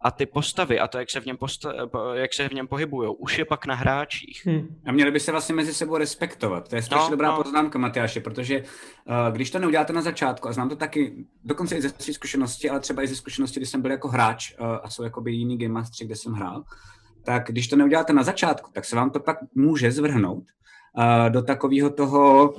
a 0.00 0.10
ty 0.10 0.26
postavy 0.26 0.80
a 0.80 0.88
to, 0.88 0.98
jak 0.98 1.10
se 1.10 1.20
v 1.20 1.26
něm, 1.26 1.36
posta- 1.36 2.14
jak 2.14 2.34
se 2.34 2.48
v 2.48 2.52
něm 2.52 2.68
pohybují, 2.68 3.10
už 3.18 3.38
je 3.38 3.44
pak 3.44 3.66
na 3.66 3.74
hráčích. 3.74 4.46
Hmm. 4.46 4.80
A 4.86 4.92
měli 4.92 5.10
by 5.10 5.20
se 5.20 5.32
vlastně 5.32 5.54
mezi 5.54 5.74
sebou 5.74 5.96
respektovat. 5.96 6.68
To 6.68 6.76
je 6.76 6.82
strašně 6.82 7.04
no, 7.04 7.10
dobrá 7.10 7.30
no. 7.30 7.42
poznámka, 7.42 7.78
Matyáše, 7.78 8.20
protože 8.20 8.60
uh, 8.60 9.32
když 9.32 9.50
to 9.50 9.58
neuděláte 9.58 9.92
na 9.92 10.02
začátku, 10.02 10.48
a 10.48 10.52
znám 10.52 10.68
to 10.68 10.76
taky 10.76 11.26
dokonce 11.44 11.76
i 11.76 11.82
ze 11.82 11.88
své 11.88 12.14
zkušenosti, 12.14 12.70
ale 12.70 12.80
třeba 12.80 13.02
i 13.02 13.06
ze 13.06 13.16
zkušenosti, 13.16 13.60
kdy 13.60 13.66
jsem 13.66 13.82
byl 13.82 13.90
jako 13.90 14.08
hráč 14.08 14.54
uh, 14.60 14.66
a 14.82 14.90
jsou 14.90 15.02
jakoby 15.02 15.32
jiný 15.32 15.58
game 15.58 15.74
mastery, 15.74 16.06
kde 16.06 16.16
jsem 16.16 16.32
hrál, 16.32 16.64
tak 17.24 17.46
když 17.46 17.68
to 17.68 17.76
neuděláte 17.76 18.12
na 18.12 18.22
začátku, 18.22 18.70
tak 18.72 18.84
se 18.84 18.96
vám 18.96 19.10
to 19.10 19.20
pak 19.20 19.38
může 19.54 19.92
zvrhnout 19.92 20.44
uh, 20.98 21.30
do 21.30 21.42
takového 21.42 21.90
toho, 21.90 22.54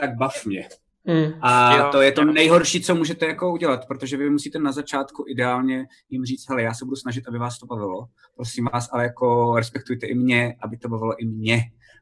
tak 0.00 0.16
bav 0.16 0.46
mě. 0.46 0.68
Mm. 1.08 1.32
A 1.40 1.76
jo, 1.76 1.88
to 1.92 2.00
je 2.02 2.12
to 2.12 2.22
jo. 2.22 2.32
nejhorší, 2.32 2.80
co 2.80 2.94
můžete 2.94 3.26
jako 3.26 3.52
udělat, 3.52 3.86
protože 3.86 4.16
vy 4.16 4.30
musíte 4.30 4.58
na 4.58 4.72
začátku 4.72 5.24
ideálně 5.28 5.86
jim 6.10 6.24
říct, 6.24 6.48
hele, 6.48 6.62
já 6.62 6.74
se 6.74 6.84
budu 6.84 6.96
snažit, 6.96 7.28
aby 7.28 7.38
vás 7.38 7.58
to 7.58 7.66
bavilo, 7.66 8.08
prosím 8.36 8.68
vás, 8.72 8.88
ale 8.92 9.02
jako 9.02 9.56
respektujte 9.56 10.06
i 10.06 10.14
mě, 10.14 10.54
aby 10.60 10.76
to 10.76 10.88
bavilo 10.88 11.20
i 11.20 11.24
mě. 11.26 11.60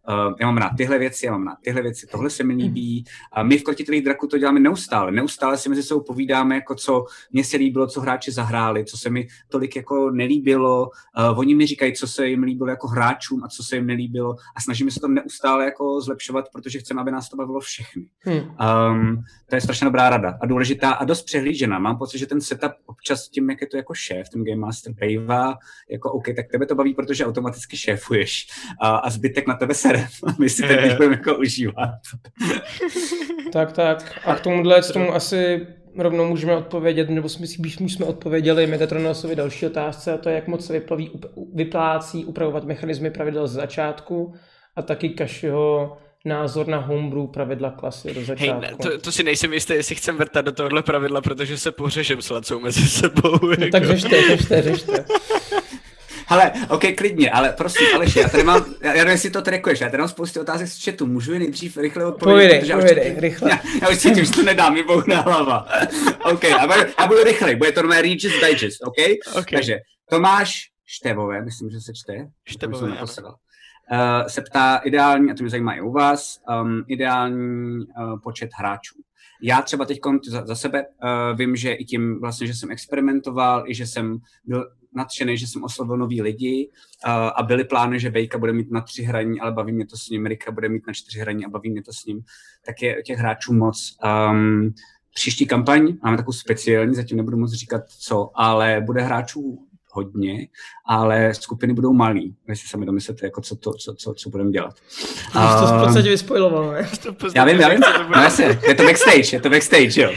Uh, 0.08 0.34
já 0.40 0.46
mám 0.46 0.56
rád 0.56 0.70
tyhle 0.76 0.98
věci, 0.98 1.26
já 1.26 1.32
mám 1.32 1.46
rád 1.46 1.58
tyhle 1.60 1.82
věci, 1.82 2.06
tohle 2.06 2.30
se 2.30 2.44
mi 2.44 2.54
líbí. 2.54 3.04
A 3.32 3.42
my 3.42 3.58
v 3.58 3.62
Krotitelých 3.62 4.04
draků 4.04 4.26
to 4.26 4.38
děláme 4.38 4.60
neustále. 4.60 5.12
Neustále 5.12 5.58
si 5.58 5.68
mezi 5.68 5.82
sebou 5.82 6.00
povídáme, 6.00 6.54
jako 6.54 6.74
co 6.74 7.04
mně 7.32 7.44
se 7.44 7.56
líbilo, 7.56 7.86
co 7.86 8.00
hráči 8.00 8.32
zahráli, 8.32 8.84
co 8.84 8.98
se 8.98 9.10
mi 9.10 9.26
tolik 9.48 9.76
jako 9.76 10.10
nelíbilo. 10.10 10.90
Uh, 11.18 11.38
oni 11.38 11.54
mi 11.54 11.66
říkají, 11.66 11.92
co 11.92 12.06
se 12.06 12.26
jim 12.26 12.42
líbilo 12.42 12.70
jako 12.70 12.88
hráčům 12.88 13.44
a 13.44 13.48
co 13.48 13.62
se 13.62 13.76
jim 13.76 13.86
nelíbilo. 13.86 14.34
A 14.56 14.60
snažíme 14.60 14.90
se 14.90 15.00
to 15.00 15.08
neustále 15.08 15.64
jako 15.64 16.00
zlepšovat, 16.00 16.44
protože 16.52 16.78
chceme, 16.78 17.00
aby 17.00 17.10
nás 17.10 17.28
to 17.28 17.36
bavilo 17.36 17.60
všechny. 17.60 18.06
Hmm. 18.20 18.40
Um, 18.90 19.24
to 19.48 19.54
je 19.54 19.60
strašně 19.60 19.84
dobrá 19.84 20.10
rada 20.10 20.38
a 20.40 20.46
důležitá 20.46 20.90
a 20.90 21.04
dost 21.04 21.22
přehlížená. 21.22 21.78
Mám 21.78 21.98
pocit, 21.98 22.18
že 22.18 22.26
ten 22.26 22.40
setup 22.40 22.72
občas 22.86 23.28
tím, 23.28 23.50
jak 23.50 23.60
je 23.60 23.66
to 23.66 23.76
jako 23.76 23.94
šéf, 23.94 24.28
ten 24.28 24.44
Game 24.44 24.60
Master 24.60 24.92
bývá, 24.92 25.54
jako 25.90 26.12
OK, 26.12 26.24
tak 26.36 26.46
tebe 26.52 26.66
to 26.66 26.74
baví, 26.74 26.94
protože 26.94 27.26
automaticky 27.26 27.76
šéfuješ 27.76 28.46
a, 28.80 28.96
a 28.96 29.10
zbytek 29.10 29.46
na 29.46 29.54
tebe 29.54 29.74
se 29.74 29.95
super, 30.10 30.34
my 30.38 30.48
si 30.48 30.62
teď 30.62 30.96
budeme 30.96 31.14
jako 31.14 31.36
užívat. 31.36 31.90
tak, 33.52 33.72
tak. 33.72 34.18
A 34.24 34.34
k 34.34 34.40
tomuhle 34.40 34.80
k 34.82 34.92
tomu 34.92 35.14
asi 35.14 35.66
rovnou 35.98 36.28
můžeme 36.28 36.56
odpovědět, 36.56 37.10
nebo 37.10 37.28
si 37.28 37.40
myslíš, 37.40 37.78
že 37.78 37.84
jsme 37.84 38.06
odpověděli 38.06 38.66
Metatronosovi 38.66 39.36
další 39.36 39.66
otázce, 39.66 40.12
a 40.12 40.18
to 40.18 40.28
je, 40.28 40.34
jak 40.34 40.48
moc 40.48 40.66
se 40.66 40.72
vyplaví, 40.72 41.10
vyplácí 41.54 42.24
upravovat 42.24 42.64
mechanizmy 42.64 43.10
pravidel 43.10 43.46
z 43.46 43.52
začátku 43.52 44.34
a 44.76 44.82
taky 44.82 45.08
Kašiho 45.08 45.96
názor 46.24 46.66
na 46.66 46.78
homebrew 46.78 47.26
pravidla 47.26 47.70
klasy 47.70 48.14
do 48.14 48.24
začátku. 48.24 48.60
Hej, 48.62 48.76
to, 48.82 48.98
to, 48.98 49.12
si 49.12 49.22
nejsem 49.22 49.52
jistý, 49.52 49.74
jestli 49.74 49.94
chcem 49.94 50.16
vrtat 50.16 50.44
do 50.44 50.52
tohohle 50.52 50.82
pravidla, 50.82 51.20
protože 51.20 51.58
se 51.58 51.72
pořežem 51.72 52.22
s 52.22 52.30
Lacou 52.30 52.60
mezi 52.60 52.88
sebou. 52.88 53.38
No, 53.42 53.50
jako. 53.50 53.70
tak 53.72 53.84
řešte, 53.84 54.22
řešte, 54.22 54.62
řešte. 54.62 55.04
Ale, 56.28 56.52
ok, 56.68 56.82
klidně, 56.96 57.30
ale 57.30 57.52
prosím, 57.52 57.86
Aleši, 57.94 58.18
já 58.18 58.28
tady 58.28 58.42
mám, 58.42 58.64
já 58.80 58.92
nevím, 58.92 59.08
jestli 59.08 59.30
to 59.30 59.42
trekuješ, 59.42 59.80
já 59.80 59.90
tady 59.90 59.98
mám 59.98 60.08
spoustu 60.08 60.40
otázek 60.40 60.68
z 60.68 60.84
chatu, 60.84 61.06
můžu 61.06 61.32
je 61.32 61.38
nejdřív 61.38 61.76
rychle 61.76 62.04
odpovědět? 62.04 62.60
Povědej, 62.60 62.76
povědej, 62.76 63.12
už, 63.12 63.18
rychle. 63.18 63.50
Já, 63.50 63.58
já 63.82 63.88
už 63.88 63.98
cítím, 63.98 64.24
že 64.24 64.32
to 64.32 64.42
nedám, 64.42 64.74
mi 64.74 64.84
na 65.06 65.20
hlava. 65.20 65.68
ok, 66.24 66.44
a 66.44 66.66
budu, 66.66 66.80
já 67.00 67.06
budu 67.06 67.24
rychlej, 67.24 67.56
bude 67.56 67.72
to 67.72 67.80
normálně 67.80 68.02
Regis 68.02 68.32
Digest, 68.40 68.82
ok? 68.82 68.94
okay. 69.30 69.44
Takže 69.52 69.78
Tomáš 70.10 70.70
Števové, 70.86 71.44
myslím, 71.44 71.70
že 71.70 71.80
se 71.80 71.92
čte. 71.94 72.28
Števové, 72.44 72.96
Uh, 73.92 74.26
se 74.28 74.42
ptá 74.42 74.76
ideální, 74.76 75.30
a 75.30 75.34
to 75.34 75.42
mě 75.42 75.50
zajímá 75.50 75.74
i 75.74 75.80
u 75.80 75.92
vás, 75.92 76.40
um, 76.62 76.84
ideální 76.88 77.78
uh, 77.78 78.20
počet 78.22 78.50
hráčů. 78.58 78.94
Já 79.42 79.62
třeba 79.62 79.84
teď 79.84 79.98
za, 80.28 80.46
za 80.46 80.54
sebe 80.54 80.86
uh, 80.86 81.38
vím, 81.38 81.56
že 81.56 81.72
i 81.72 81.84
tím 81.84 82.20
vlastně, 82.20 82.46
že 82.46 82.54
jsem 82.54 82.70
experimentoval, 82.70 83.64
i 83.66 83.74
že 83.74 83.86
jsem 83.86 84.18
byl 84.44 84.70
nadšený, 84.96 85.38
že 85.38 85.46
jsem 85.46 85.64
oslovil 85.64 85.96
nový 85.96 86.22
lidi 86.22 86.70
uh, 87.06 87.12
a 87.12 87.42
byly 87.42 87.64
plány, 87.64 88.00
že 88.00 88.10
Bejka 88.10 88.38
bude 88.38 88.52
mít 88.52 88.70
na 88.70 88.80
tři 88.80 89.02
hraní, 89.02 89.40
ale 89.40 89.52
baví 89.52 89.72
mě 89.72 89.86
to 89.86 89.96
s 89.96 90.08
ním, 90.08 90.26
Rika 90.26 90.50
bude 90.50 90.68
mít 90.68 90.86
na 90.86 90.92
čtyři 90.92 91.18
hraní 91.18 91.44
a 91.44 91.48
baví 91.48 91.70
mě 91.70 91.82
to 91.82 91.92
s 91.92 92.04
ním, 92.04 92.20
tak 92.66 92.82
je 92.82 93.02
těch 93.02 93.18
hráčů 93.18 93.52
moc. 93.52 93.96
Um, 94.30 94.74
příští 95.14 95.46
kampaň 95.46 95.96
máme 96.02 96.16
takovou 96.16 96.32
speciální, 96.32 96.94
zatím 96.94 97.16
nebudu 97.16 97.36
moc 97.36 97.52
říkat 97.52 97.82
co, 97.88 98.30
ale 98.34 98.80
bude 98.80 99.02
hráčů 99.02 99.66
hodně, 99.96 100.48
ale 100.86 101.34
skupiny 101.34 101.74
budou 101.74 101.92
malý. 101.92 102.36
Vy 102.48 102.56
si 102.56 102.68
sami 102.68 102.86
domyslete, 102.86 103.26
jako 103.26 103.40
co, 103.40 103.56
to, 103.56 103.72
co, 103.72 103.94
co, 103.94 104.14
co 104.14 104.30
budeme 104.30 104.50
dělat. 104.50 104.74
Uh, 105.36 105.60
to 105.60 105.66
v 105.66 105.84
podstatě 105.84 106.08
vyspojiloval, 106.08 106.72
ne? 106.72 106.88
já 107.36 107.44
vím, 107.44 107.60
já 107.60 107.68
vím. 107.68 107.80
No 108.16 108.22
jasně, 108.22 108.60
je 108.68 108.74
to 108.74 108.82
backstage, 108.82 109.36
je 109.36 109.40
to 109.40 109.50
backstage, 109.50 110.00
jo. 110.00 110.10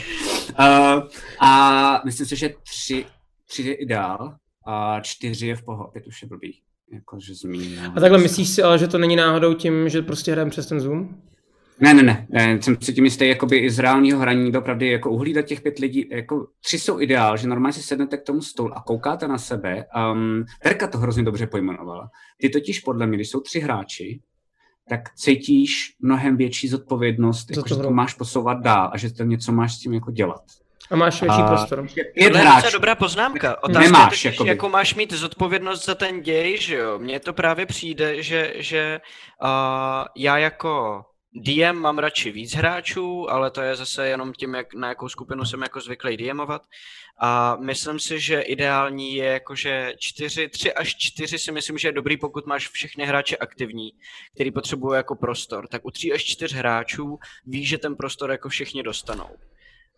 Uh, 0.60 1.04
a 1.40 2.02
myslím 2.06 2.28
si, 2.28 2.36
že 2.36 2.54
tři, 2.64 3.06
tři 3.48 3.64
je 3.64 3.74
ideál 3.74 4.36
a 4.72 5.00
čtyři 5.02 5.48
je 5.48 5.56
v 5.56 5.64
pohodě, 5.64 5.90
pět 5.94 6.08
už 6.08 6.22
je 6.22 6.28
blbý. 6.28 6.62
Jakože 6.94 7.36
zmíním. 7.36 7.80
A 7.96 8.00
takhle 8.00 8.18
myslíš 8.20 8.50
si 8.50 8.64
ale, 8.64 8.80
že 8.80 8.88
to 8.88 8.98
není 8.98 9.16
náhodou 9.16 9.54
tím, 9.54 9.90
že 9.90 10.02
prostě 10.02 10.32
hrajeme 10.32 10.52
přes 10.52 10.68
ten 10.68 10.80
Zoom? 10.80 11.16
Ne, 11.80 11.94
ne, 11.94 12.04
ne, 12.04 12.28
ne, 12.30 12.62
jsem 12.62 12.78
si 12.82 12.94
tím 12.94 13.06
jistý, 13.06 13.28
jakoby 13.28 13.58
i 13.58 13.70
z 13.70 13.80
reálního 13.80 14.20
hraní 14.20 14.58
opravdu 14.58 14.86
jako 14.86 15.12
uhlídat 15.12 15.46
těch 15.46 15.62
pět 15.62 15.80
lidí, 15.80 16.08
jako 16.12 16.48
tři 16.66 16.80
jsou 16.80 17.00
ideál, 17.00 17.38
že 17.38 17.48
normálně 17.48 17.74
si 17.74 17.84
sednete 17.84 18.18
k 18.18 18.24
tomu 18.24 18.42
stolu 18.42 18.78
a 18.78 18.82
koukáte 18.82 19.28
na 19.28 19.38
sebe. 19.38 19.86
Um, 20.14 20.46
Terka 20.64 20.88
to 20.88 20.98
hrozně 20.98 21.24
dobře 21.24 21.48
pojmenovala. 21.48 22.10
Ty 22.38 22.50
totiž 22.50 22.80
podle 22.80 23.08
mě, 23.08 23.18
když 23.18 23.30
jsou 23.30 23.40
tři 23.40 23.60
hráči, 23.60 24.22
tak 24.90 25.16
cítíš 25.16 25.96
mnohem 26.00 26.38
větší 26.38 26.68
zodpovědnost, 26.68 27.52
jako, 27.52 27.70
že 27.70 27.76
to 27.76 27.92
máš 27.92 28.14
posouvat 28.14 28.62
dál 28.62 28.90
a 28.94 28.98
že 28.98 29.14
to 29.14 29.24
něco 29.24 29.52
máš 29.52 29.76
s 29.76 29.80
tím 29.80 29.94
jako 29.94 30.12
dělat. 30.12 30.44
A 30.92 30.96
máš 30.96 31.22
větší 31.22 31.42
a, 31.42 31.48
prostor. 31.48 31.88
Je 32.16 32.30
to 32.30 32.72
dobrá 32.74 32.96
poznámka. 32.96 33.64
Otázka 33.64 33.80
Nemáš, 33.80 34.26
je 34.26 34.32
totiž, 34.32 34.48
jako 34.48 34.70
máš 34.70 34.96
mít 34.96 35.14
zodpovědnost 35.14 35.86
za 35.86 35.96
ten 35.96 36.22
děj, 36.22 36.58
že 36.62 36.76
jo? 36.76 37.00
Mně 37.00 37.20
to 37.20 37.34
právě 37.34 37.66
přijde, 37.66 38.24
že, 38.24 38.54
že 38.58 39.02
uh, 39.44 39.50
já 40.16 40.38
jako 40.38 41.04
DM 41.34 41.76
mám 41.76 42.00
radši 42.00 42.32
víc 42.32 42.56
hráčů, 42.56 43.32
ale 43.32 43.52
to 43.52 43.62
je 43.62 43.76
zase 43.76 44.08
jenom 44.08 44.34
tím, 44.34 44.54
jak, 44.54 44.74
na 44.74 44.88
jakou 44.88 45.10
skupinu 45.10 45.46
jsem 45.46 45.62
jako 45.62 45.82
zvyklý 45.82 46.18
DMovat. 46.18 46.62
A 47.22 47.56
myslím 47.56 48.00
si, 48.00 48.20
že 48.20 48.42
ideální 48.42 49.16
je 49.16 49.26
jakože 49.26 49.94
čtyři, 49.98 50.50
tři 50.50 50.74
až 50.74 50.96
čtyři 50.96 51.40
si 51.40 51.52
myslím, 51.52 51.78
že 51.78 51.88
je 51.88 51.92
dobrý, 51.92 52.18
pokud 52.18 52.46
máš 52.48 52.70
všechny 52.70 53.06
hráče 53.06 53.38
aktivní, 53.38 53.92
který 54.36 54.52
potřebují 54.52 54.96
jako 54.96 55.16
prostor. 55.16 55.68
Tak 55.68 55.86
u 55.86 55.92
tří 55.92 56.14
až 56.14 56.24
čtyř 56.24 56.54
hráčů 56.54 57.20
víš, 57.46 57.70
že 57.70 57.78
ten 57.78 57.96
prostor 57.96 58.32
jako 58.32 58.50
všichni 58.50 58.84
dostanou. 58.84 59.30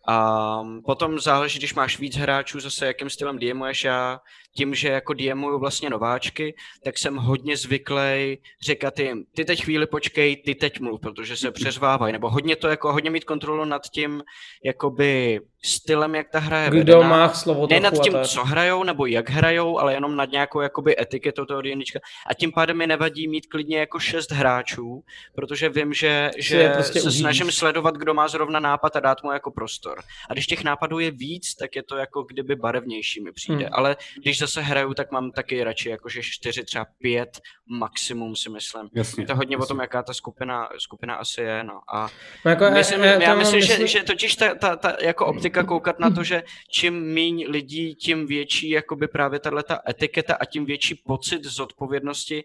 A 0.08 0.62
potom 0.84 1.18
záleží, 1.18 1.58
když 1.58 1.74
máš 1.74 1.98
víc 1.98 2.16
hráčů, 2.16 2.60
zase 2.60 2.86
jakým 2.86 3.10
stylem 3.10 3.38
DMuješ. 3.38 3.84
Já 3.84 4.20
tím, 4.56 4.74
že 4.74 4.88
jako 4.88 5.14
DMuju 5.14 5.58
vlastně 5.58 5.90
nováčky, 5.90 6.54
tak 6.84 6.98
jsem 6.98 7.16
hodně 7.16 7.56
zvyklý 7.56 8.38
říkat 8.62 8.98
jim, 8.98 9.24
ty 9.34 9.44
teď 9.44 9.64
chvíli 9.64 9.86
počkej, 9.86 10.36
ty 10.36 10.54
teď 10.54 10.80
mluv, 10.80 11.00
protože 11.00 11.36
se 11.36 11.50
přeřvávají, 11.50 12.12
nebo 12.12 12.30
hodně 12.30 12.56
to 12.56 12.68
jako, 12.68 12.92
hodně 12.92 13.10
mít 13.10 13.24
kontrolu 13.24 13.64
nad 13.64 13.82
tím, 13.82 14.22
jakoby 14.64 15.40
stylem, 15.64 16.14
jak 16.14 16.28
ta 16.28 16.38
hra 16.38 16.58
je 16.58 16.70
Kdo 16.70 16.78
vedená. 16.78 17.08
má 17.08 17.28
slovo 17.28 17.66
Ne 17.70 17.80
nad 17.80 17.94
tím, 18.02 18.14
co 18.24 18.44
hrajou, 18.44 18.84
nebo 18.84 19.06
jak 19.06 19.30
hrajou, 19.30 19.78
ale 19.78 19.94
jenom 19.94 20.16
nad 20.16 20.30
nějakou 20.30 20.60
jakoby 20.60 21.00
etiketou 21.00 21.44
toho 21.44 21.62
D&Dčka. 21.62 22.00
A 22.26 22.34
tím 22.34 22.52
pádem 22.52 22.76
mi 22.76 22.86
nevadí 22.86 23.28
mít 23.28 23.46
klidně 23.46 23.78
jako 23.78 23.98
šest 23.98 24.32
hráčů, 24.32 25.04
protože 25.34 25.68
vím, 25.68 25.92
že, 25.92 26.30
že 26.38 26.68
prostě 26.68 27.00
se 27.00 27.08
užíš. 27.08 27.20
snažím 27.20 27.50
sledovat, 27.52 27.94
kdo 27.94 28.14
má 28.14 28.28
zrovna 28.28 28.60
nápad 28.60 28.96
a 28.96 29.00
dát 29.00 29.22
mu 29.22 29.32
jako 29.32 29.50
prostor. 29.50 29.98
A 30.30 30.32
když 30.32 30.46
těch 30.46 30.64
nápadů 30.64 30.98
je 30.98 31.10
víc, 31.10 31.54
tak 31.54 31.76
je 31.76 31.82
to 31.82 31.96
jako 31.96 32.22
kdyby 32.22 32.56
barevnější 32.56 33.20
mi 33.20 33.32
přijde. 33.32 33.64
Hmm. 33.64 33.72
Ale 33.72 33.96
když 34.22 34.38
zase 34.46 34.60
hraju, 34.60 34.94
tak 34.94 35.12
mám 35.12 35.30
taky 35.30 35.64
radši 35.64 35.88
jakože 35.88 36.22
čtyři, 36.22 36.64
třeba 36.64 36.86
pět 36.98 37.40
maximum 37.66 38.36
si 38.36 38.50
myslím. 38.50 38.88
Jasně, 38.94 39.22
je 39.22 39.26
to 39.26 39.36
hodně 39.36 39.54
jasně. 39.54 39.64
o 39.64 39.66
tom, 39.66 39.80
jaká 39.80 40.02
ta 40.02 40.14
skupina, 40.14 40.68
skupina 40.78 41.14
asi 41.14 41.40
je. 41.40 41.64
No. 41.64 41.80
A 41.94 42.08
no 42.44 42.50
jako, 42.50 42.70
myslím, 42.70 43.00
já, 43.00 43.22
já 43.22 43.34
myslím, 43.34 43.60
myslím, 43.60 43.86
že, 43.86 43.98
že 43.98 44.02
totiž 44.04 44.36
ta, 44.36 44.54
ta, 44.54 44.76
ta 44.76 44.96
jako 45.02 45.26
optika 45.26 45.64
koukat 45.64 45.98
na 45.98 46.10
to, 46.10 46.24
že 46.24 46.42
čím 46.70 47.14
míň 47.14 47.44
lidí, 47.48 47.94
tím 47.94 48.26
větší 48.26 48.70
jakoby 48.70 49.08
právě 49.08 49.40
tahle 49.40 49.62
ta 49.62 49.80
etiketa 49.88 50.34
a 50.34 50.44
tím 50.44 50.64
větší 50.64 50.94
pocit 50.94 51.44
zodpovědnosti 51.44 52.44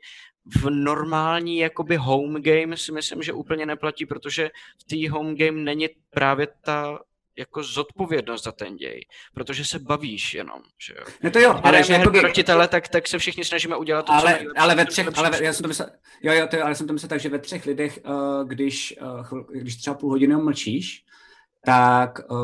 v 0.56 0.70
normální 0.70 1.58
jakoby 1.58 1.95
home 1.95 2.41
game 2.41 2.78
si 2.78 2.91
myslím, 2.91 3.24
že 3.24 3.34
úplně 3.34 3.66
neplatí, 3.66 4.06
protože 4.06 4.50
v 4.82 4.84
té 4.84 5.10
home 5.10 5.36
game 5.36 5.62
není 5.62 5.89
právě 6.10 6.48
ta 6.62 7.00
jako 7.38 7.64
zodpovědnost 7.64 8.44
za 8.44 8.52
ten 8.52 8.76
děj, 8.76 9.06
protože 9.34 9.66
se 9.66 9.80
bavíš 9.80 10.34
jenom, 10.34 10.62
že 10.88 10.94
jo. 10.98 11.06
No 11.24 11.32
to 11.32 11.40
jo, 11.40 11.60
ale 11.64 11.84
že 11.84 11.94
jakoby... 11.94 12.20
krotitele, 12.20 12.68
tak, 12.68 12.88
tak 12.88 13.08
se 13.08 13.18
všichni 13.20 13.46
snažíme 13.46 13.78
udělat 13.78 14.06
to, 14.06 14.12
ale, 14.12 14.40
co 14.40 14.62
ale 14.62 14.76
ve 14.76 14.86
třech, 14.86 15.18
ale 15.18 15.30
ve, 15.30 15.44
já 15.44 15.54
jsem 15.54 15.64
to 15.64 15.68
myslel, 15.68 15.90
jo, 16.22 16.34
jo, 16.34 16.48
to, 16.48 16.66
ale 16.66 16.76
jsem 16.76 16.88
to 16.88 16.94
myslel 16.94 17.10
tak, 17.10 17.20
že 17.20 17.30
ve 17.30 17.40
třech 17.40 17.66
lidech, 17.66 18.00
uh, 18.06 18.48
když, 18.48 18.96
uh, 19.02 19.40
když 19.52 19.76
třeba 19.76 19.94
půl 19.94 20.10
hodiny 20.10 20.36
mlčíš, 20.36 21.06
tak 21.66 22.20
uh, 22.32 22.38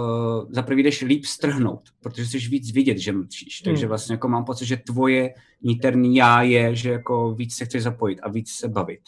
za 0.49 0.61
prvý 0.61 0.83
jdeš 0.83 1.01
líp 1.01 1.25
strhnout, 1.25 1.81
protože 2.01 2.25
jsi 2.25 2.37
víc 2.37 2.71
vidět, 2.71 2.97
že 2.97 3.11
mlčíš. 3.11 3.61
Hmm. 3.63 3.71
Takže 3.71 3.87
vlastně 3.87 4.13
jako 4.13 4.27
mám 4.27 4.45
pocit, 4.45 4.65
že 4.65 4.77
tvoje 4.77 5.33
niterný 5.61 6.15
já 6.15 6.41
je, 6.41 6.75
že 6.75 6.91
jako 6.91 7.35
víc 7.35 7.55
se 7.55 7.65
chceš 7.65 7.83
zapojit 7.83 8.19
a 8.23 8.29
víc 8.29 8.51
se 8.51 8.67
bavit. 8.67 8.99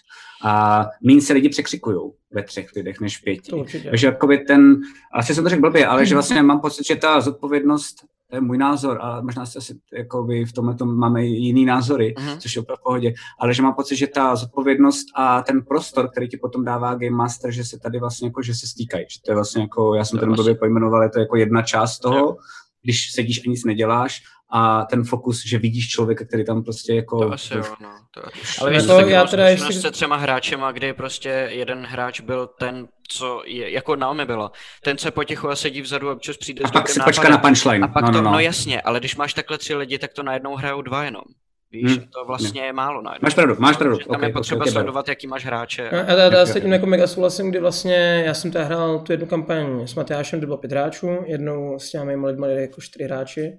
A 0.43 0.85
méně 1.03 1.21
se 1.21 1.33
lidi 1.33 1.49
překřikují 1.49 2.11
ve 2.31 2.43
třech 2.43 2.75
lidech 2.75 2.99
než 2.99 3.17
v 3.17 3.23
pěti. 3.23 3.51
Takže 3.89 4.07
jakoby 4.07 4.37
ten, 4.37 4.81
asi 5.13 5.35
jsem 5.35 5.43
to 5.43 5.49
řekl 5.49 5.61
blbě, 5.61 5.87
ale 5.87 6.05
že 6.05 6.15
vlastně 6.15 6.43
mám 6.43 6.61
pocit, 6.61 6.87
že 6.87 6.95
ta 6.95 7.21
zodpovědnost 7.21 7.95
to 8.29 8.35
je 8.35 8.41
můj 8.41 8.57
názor 8.57 8.99
a 9.01 9.21
možná 9.21 9.45
se 9.45 9.59
asi 9.59 9.79
jako 9.93 10.23
by 10.23 10.45
v 10.45 10.53
tomhle 10.53 10.75
tom 10.75 10.97
máme 10.97 11.25
jiný 11.25 11.65
názory, 11.65 12.13
uh-huh. 12.17 12.37
což 12.37 12.55
je 12.55 12.61
opravdu 12.61 12.79
v 12.79 12.83
pohodě, 12.83 13.13
ale 13.39 13.53
že 13.53 13.61
mám 13.61 13.73
pocit, 13.73 13.95
že 13.95 14.07
ta 14.07 14.35
zodpovědnost 14.35 15.05
a 15.15 15.41
ten 15.41 15.61
prostor, 15.61 16.09
který 16.11 16.29
ti 16.29 16.37
potom 16.37 16.65
dává 16.65 16.95
Game 16.95 17.15
Master, 17.15 17.51
že 17.51 17.63
se 17.63 17.79
tady 17.79 17.99
vlastně 17.99 18.27
jako, 18.27 18.41
že 18.41 18.55
se 18.55 18.67
stýkají, 18.67 19.05
že 19.09 19.19
to 19.25 19.31
je 19.31 19.35
vlastně 19.35 19.61
jako, 19.61 19.95
já 19.95 20.05
jsem 20.05 20.17
to 20.17 20.21
ten 20.21 20.29
vlastně... 20.29 20.43
blbě 20.43 20.59
pojmenoval, 20.59 21.03
je 21.03 21.09
to 21.09 21.19
jako 21.19 21.37
jedna 21.37 21.61
část 21.61 21.99
toho, 21.99 22.17
jo. 22.17 22.35
když 22.83 23.11
sedíš 23.11 23.47
a 23.47 23.49
nic 23.49 23.65
neděláš 23.65 24.23
a 24.49 24.85
ten 24.85 25.03
fokus, 25.03 25.43
že 25.45 25.57
vidíš 25.57 25.87
člověka, 25.87 26.25
který 26.25 26.45
tam 26.45 26.63
prostě 26.63 26.93
jako... 26.93 27.19
To 27.19 27.33
asi 27.33 27.53
jo, 27.57 27.63
no. 27.81 27.89
To... 28.11 28.21
Ale 28.61 28.73
jako 28.73 29.09
já 29.09 29.25
teda 29.25 29.49
ještě... 29.49 29.73
se 29.73 29.91
třema 29.91 30.15
hráčema, 30.15 30.71
kdy 30.71 30.93
prostě 30.93 31.29
jeden 31.51 31.85
hráč 31.85 32.21
byl 32.21 32.47
ten, 32.59 32.87
co 33.07 33.41
je, 33.45 33.71
jako 33.71 33.95
Naomi 33.95 34.25
bylo, 34.25 34.51
ten, 34.83 34.97
co 34.97 35.11
potichu 35.11 35.49
a 35.49 35.55
sedí 35.55 35.81
vzadu 35.81 36.09
a 36.09 36.13
občas 36.13 36.37
přijde 36.37 36.63
a 36.63 36.67
s 36.67 36.71
pak 36.71 36.89
si 36.89 36.99
počká 36.99 37.29
na 37.29 37.37
punchline. 37.37 37.85
A 37.85 37.87
pak 37.87 38.03
no, 38.03 38.11
to, 38.11 38.17
no, 38.17 38.21
no. 38.21 38.31
no 38.31 38.39
jasně, 38.39 38.81
ale 38.81 38.99
když 38.99 39.15
máš 39.15 39.33
takhle 39.33 39.57
tři 39.57 39.75
lidi, 39.75 39.99
tak 39.99 40.13
to 40.13 40.23
najednou 40.23 40.55
hrajou 40.55 40.81
dva 40.81 41.03
jenom. 41.03 41.23
Víš, 41.71 41.97
hmm. 41.97 42.07
to 42.07 42.25
vlastně 42.25 42.61
je 42.61 42.73
málo 42.73 43.01
najednou. 43.01 43.25
Máš 43.25 43.33
pravdu, 43.33 43.55
máš 43.59 43.77
pravdu. 43.77 43.97
Tam 43.97 44.15
okay, 44.15 44.29
je 44.29 44.33
potřeba 44.33 44.61
okay, 44.61 44.71
sledovat, 44.71 45.07
jaký 45.07 45.27
máš 45.27 45.45
hráče. 45.45 45.89
A, 45.89 46.13
a 46.13 46.13
já, 46.13 46.33
já 46.33 46.45
s 46.45 46.61
tím 46.61 46.73
jako 46.73 46.85
mega 46.85 47.07
souhlasím, 47.07 47.49
kdy 47.49 47.59
vlastně 47.59 48.23
já 48.25 48.33
jsem 48.33 48.51
tady 48.51 48.65
hrál 48.65 48.99
tu 48.99 49.11
jednu 49.11 49.27
kampaň 49.27 49.87
s 49.87 49.95
Matyášem, 49.95 50.39
kde 50.39 50.47
bylo 50.47 50.57
pět 50.57 50.71
hráčů, 50.71 51.09
jednou 51.25 51.79
s 51.79 51.91
těmi 51.91 52.15
lidmi 52.15 52.47
jako 52.61 52.81
čtyři 52.81 53.03
hráči. 53.03 53.57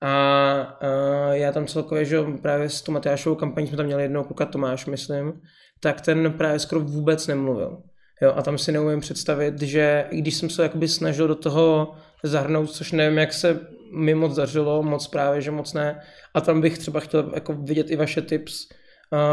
A, 0.00 0.60
a 0.60 0.86
já 1.34 1.52
tam 1.52 1.66
celkově, 1.66 2.04
že 2.04 2.18
právě 2.42 2.68
s 2.68 2.82
tou 2.82 2.92
Matyášovou 2.92 3.36
kampaní 3.36 3.66
jsme 3.66 3.76
tam 3.76 3.86
měli 3.86 4.02
jednoho 4.02 4.24
kluka 4.24 4.46
Tomáš, 4.46 4.86
myslím, 4.86 5.32
tak 5.80 6.00
ten 6.00 6.32
právě 6.32 6.58
skoro 6.58 6.80
vůbec 6.80 7.26
nemluvil. 7.26 7.82
Jo, 8.22 8.32
a 8.36 8.42
tam 8.42 8.58
si 8.58 8.72
neumím 8.72 9.00
představit, 9.00 9.62
že 9.62 10.06
i 10.10 10.18
když 10.20 10.34
jsem 10.34 10.50
se 10.50 10.62
jakoby 10.62 10.88
snažil 10.88 11.28
do 11.28 11.34
toho 11.34 11.94
zahrnout, 12.22 12.70
což 12.70 12.92
nevím, 12.92 13.18
jak 13.18 13.32
se 13.32 13.60
mi 13.92 14.14
moc 14.14 14.36
dařilo, 14.36 14.82
moc 14.82 15.08
právě, 15.08 15.40
že 15.40 15.50
moc 15.50 15.74
ne, 15.74 16.00
a 16.34 16.40
tam 16.40 16.60
bych 16.60 16.78
třeba 16.78 17.00
chtěl 17.00 17.32
jako 17.34 17.52
vidět 17.52 17.90
i 17.90 17.96
vaše 17.96 18.22
tips, 18.22 18.68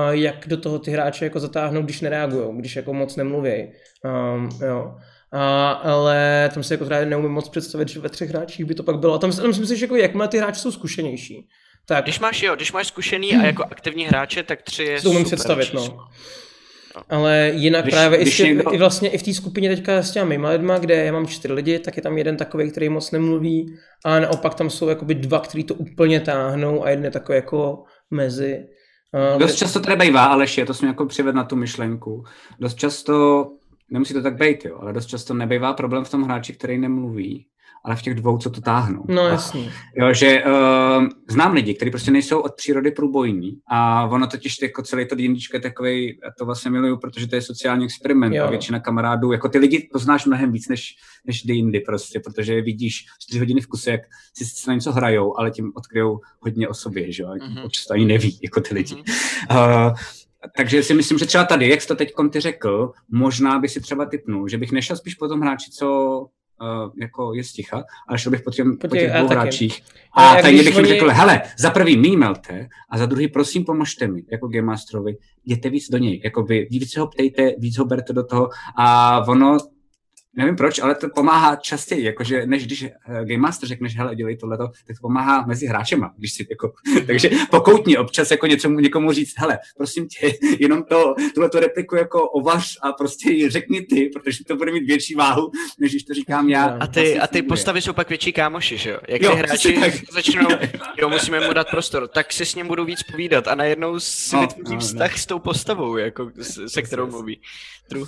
jak 0.09 0.47
do 0.47 0.57
toho 0.57 0.79
ty 0.79 0.91
hráče 0.91 1.25
jako 1.25 1.39
zatáhnout, 1.39 1.83
když 1.83 2.01
nereagují, 2.01 2.57
když 2.57 2.75
jako 2.75 2.93
moc 2.93 3.15
nemluví. 3.15 3.71
Um, 4.03 4.49
jo. 4.67 4.95
A, 5.31 5.71
ale 5.71 6.49
tam 6.53 6.63
se 6.63 6.73
jako 6.73 6.85
právě 6.85 7.05
neumím 7.05 7.31
moc 7.31 7.49
představit, 7.49 7.89
že 7.89 7.99
ve 7.99 8.09
třech 8.09 8.29
hráčích 8.29 8.65
by 8.65 8.75
to 8.75 8.83
pak 8.83 8.99
bylo. 8.99 9.13
A 9.13 9.17
tam, 9.17 9.31
tam 9.31 9.53
si 9.53 9.59
myslím, 9.59 9.77
že 9.77 9.85
jako 9.85 9.95
jakmile 9.95 10.27
ty 10.27 10.37
hráči 10.37 10.59
jsou 10.59 10.71
zkušenější. 10.71 11.47
Tak. 11.87 12.03
Když 12.03 12.19
máš, 12.19 12.43
jo, 12.43 12.55
když 12.55 12.71
máš 12.71 12.87
zkušený 12.87 13.35
a 13.35 13.45
jako 13.45 13.63
aktivní 13.63 14.05
hráče, 14.05 14.43
tak 14.43 14.61
tři 14.61 14.83
je 14.83 15.01
to 15.01 15.09
umím 15.09 15.23
představit, 15.23 15.73
no. 15.73 15.87
no. 15.87 15.97
Ale 17.09 17.51
jinak 17.55 17.83
když, 17.83 17.93
právě 17.93 18.21
když 18.21 18.39
i, 18.39 18.43
někdo... 18.43 18.73
i 18.73 18.77
vlastně 18.77 19.09
i 19.09 19.17
v 19.17 19.23
té 19.23 19.33
skupině 19.33 19.69
teďka 19.75 20.03
s 20.03 20.11
těma 20.11 20.25
mýma 20.25 20.49
lidma, 20.49 20.77
kde 20.77 20.95
já 20.95 21.11
mám 21.11 21.27
čtyři 21.27 21.53
lidi, 21.53 21.79
tak 21.79 21.97
je 21.97 22.03
tam 22.03 22.17
jeden 22.17 22.37
takový, 22.37 22.71
který 22.71 22.89
moc 22.89 23.11
nemluví 23.11 23.75
a 24.05 24.19
naopak 24.19 24.55
tam 24.55 24.69
jsou 24.69 24.89
jakoby 24.89 25.15
dva, 25.15 25.39
kteří 25.39 25.63
to 25.63 25.73
úplně 25.73 26.19
táhnou 26.19 26.83
a 26.83 26.89
jeden 26.89 27.05
je 27.05 27.11
takový 27.11 27.35
jako 27.35 27.83
mezi. 28.11 28.65
Dost 29.37 29.55
často 29.55 29.79
to 29.79 29.95
bývá, 29.95 30.25
Aleši, 30.25 30.65
to 30.65 30.73
jsem 30.73 30.87
jako 30.87 31.05
přived 31.05 31.35
na 31.35 31.43
tu 31.43 31.55
myšlenku. 31.55 32.23
Dost 32.59 32.75
často 32.75 33.45
nemusí 33.89 34.13
to 34.13 34.21
tak 34.21 34.37
být, 34.37 34.65
jo, 34.65 34.77
ale 34.81 34.93
dost 34.93 35.05
často 35.05 35.33
nebývá 35.33 35.73
problém 35.73 36.03
v 36.03 36.11
tom 36.11 36.23
hráči, 36.23 36.53
který 36.53 36.77
nemluví, 36.77 37.47
ale 37.85 37.95
v 37.95 38.01
těch 38.01 38.15
dvou, 38.15 38.37
co 38.37 38.49
to 38.49 38.61
táhnou. 38.61 39.05
No 39.07 39.27
jasně. 39.27 39.71
Jo, 39.95 40.13
že 40.13 40.43
uh, 40.43 41.07
znám 41.29 41.53
lidi, 41.53 41.73
kteří 41.73 41.91
prostě 41.91 42.11
nejsou 42.11 42.39
od 42.39 42.55
přírody 42.55 42.91
průbojní 42.91 43.59
a 43.67 44.05
ono 44.05 44.27
totiž 44.27 44.61
jako 44.61 44.83
celý 44.83 45.07
to 45.07 45.15
dýničko 45.15 45.57
je 45.57 45.61
takový, 45.61 46.19
já 46.23 46.31
to 46.37 46.45
vlastně 46.45 46.71
miluju, 46.71 46.97
protože 46.97 47.27
to 47.27 47.35
je 47.35 47.41
sociální 47.41 47.85
experiment 47.85 48.35
jo. 48.35 48.43
a 48.43 48.49
většina 48.49 48.79
kamarádů, 48.79 49.31
jako 49.31 49.49
ty 49.49 49.57
lidi 49.57 49.89
poznáš 49.93 50.25
mnohem 50.25 50.51
víc 50.51 50.67
než, 50.67 50.95
než 51.25 51.45
jindy 51.45 51.79
prostě, 51.79 52.19
protože 52.19 52.61
vidíš 52.61 53.05
4 53.21 53.39
hodiny 53.39 53.61
v 53.61 53.67
kuse, 53.67 53.91
jak 53.91 54.01
si 54.33 54.69
na 54.69 54.73
něco 54.73 54.91
hrajou, 54.91 55.39
ale 55.39 55.51
tím 55.51 55.71
odkryjou 55.75 56.19
hodně 56.39 56.67
o 56.67 56.73
sobě, 56.73 57.11
že 57.11 57.23
jo, 57.23 57.29
mm-hmm. 57.29 58.07
neví, 58.07 58.39
jako 58.43 58.61
ty 58.61 58.73
lidi. 58.73 58.95
Mm-hmm. 58.95 59.89
Uh, 59.89 59.95
takže 60.57 60.83
si 60.83 60.93
myslím, 60.93 61.17
že 61.17 61.25
třeba 61.25 61.43
tady, 61.43 61.69
jak 61.69 61.81
jsi 61.81 61.87
to 61.87 61.95
teď 61.95 62.13
ty 62.31 62.39
řekl, 62.39 62.91
možná 63.11 63.59
by 63.59 63.69
si 63.69 63.81
třeba 63.81 64.05
typnul, 64.05 64.47
že 64.47 64.57
bych 64.57 64.71
nešel 64.71 64.97
spíš 64.97 65.15
po 65.15 65.27
tom 65.27 65.41
hráči, 65.41 65.71
co 65.71 66.19
uh, 66.61 66.91
jako 67.01 67.33
je 67.33 67.43
sticha, 67.43 67.83
ale 68.07 68.19
šel 68.19 68.31
bych 68.31 68.41
po, 68.41 68.51
těm, 68.51 68.77
po 68.77 68.87
těch 68.87 69.11
dvou 69.11 69.27
hráčích. 69.27 69.81
A, 70.13 70.29
a 70.29 70.41
tady 70.41 70.57
bych 70.57 70.65
jim 70.65 70.77
oni... 70.77 70.87
řekl, 70.87 71.09
hele, 71.09 71.41
za 71.57 71.69
prvý 71.69 71.97
mýmelte 71.97 72.67
a 72.89 72.97
za 72.97 73.05
druhý 73.05 73.27
prosím 73.27 73.65
pomožte 73.65 74.07
mi, 74.07 74.23
jako 74.31 74.47
Game 74.47 74.65
Masterovi, 74.65 75.17
jděte 75.45 75.69
víc 75.69 75.89
do 75.89 75.97
něj, 75.97 76.21
jako 76.23 76.43
vy 76.43 76.67
víc 76.71 76.97
ho 76.97 77.07
ptejte, 77.07 77.51
víc 77.57 77.77
ho 77.77 77.85
berte 77.85 78.13
do 78.13 78.23
toho 78.23 78.49
a 78.77 79.19
ono 79.27 79.57
nevím 80.35 80.55
proč, 80.55 80.79
ale 80.79 80.95
to 80.95 81.09
pomáhá 81.09 81.55
častěji, 81.55 82.03
jakože 82.03 82.45
než 82.45 82.65
když 82.65 82.81
uh, 82.83 82.89
Game 83.07 83.37
Master 83.37 83.69
řekneš, 83.69 83.97
hele, 83.97 84.15
dělej 84.15 84.37
tohleto, 84.37 84.67
tak 84.87 84.97
to 84.97 85.01
pomáhá 85.01 85.45
mezi 85.45 85.67
hráčema, 85.67 86.13
když 86.17 86.33
si 86.33 86.47
jako, 86.49 86.73
takže 87.07 87.29
pokoutně 87.51 87.99
občas 87.99 88.31
jako 88.31 88.47
něco, 88.47 88.69
někomu 88.69 89.11
říct, 89.11 89.33
hele, 89.37 89.59
prosím 89.77 90.07
tě, 90.07 90.33
jenom 90.59 90.83
to, 90.83 91.15
tuhle 91.33 91.49
to 91.49 91.59
repliku 91.59 91.95
jako 91.95 92.29
ovař 92.29 92.77
a 92.81 92.91
prostě 92.91 93.31
ji 93.31 93.49
řekni 93.49 93.81
ty, 93.81 94.09
protože 94.13 94.43
to 94.47 94.55
bude 94.55 94.71
mít 94.71 94.87
větší 94.87 95.15
váhu, 95.15 95.51
než 95.79 95.91
když 95.91 96.03
to 96.03 96.13
říkám 96.13 96.49
já. 96.49 96.65
A 96.79 96.87
ty, 96.87 97.19
a 97.19 97.27
ty 97.27 97.41
postavy 97.41 97.81
jsou 97.81 97.93
pak 97.93 98.09
větší 98.09 98.33
kámoši, 98.33 98.77
že 98.77 98.89
jo? 98.89 98.99
Jak 99.07 99.21
jo, 99.21 99.31
ty 99.31 99.37
hráči 99.37 99.73
tak... 99.73 99.93
začnou, 100.11 100.47
jo, 100.97 101.09
musíme 101.09 101.47
mu 101.47 101.53
dát 101.53 101.69
prostor, 101.69 102.07
tak 102.07 102.33
si 102.33 102.45
s 102.45 102.55
ním 102.55 102.67
budou 102.67 102.85
víc 102.85 103.03
povídat 103.03 103.47
a 103.47 103.55
najednou 103.55 103.99
si 103.99 104.35
no, 104.35 104.41
vytvoří 104.41 104.73
no, 104.73 104.79
vztah 104.79 105.11
no. 105.11 105.17
s 105.17 105.25
tou 105.25 105.39
postavou, 105.39 105.97
jako 105.97 106.31
se 106.67 106.81
kterou 106.81 107.07
mluví. 107.07 107.41
True. 107.89 108.05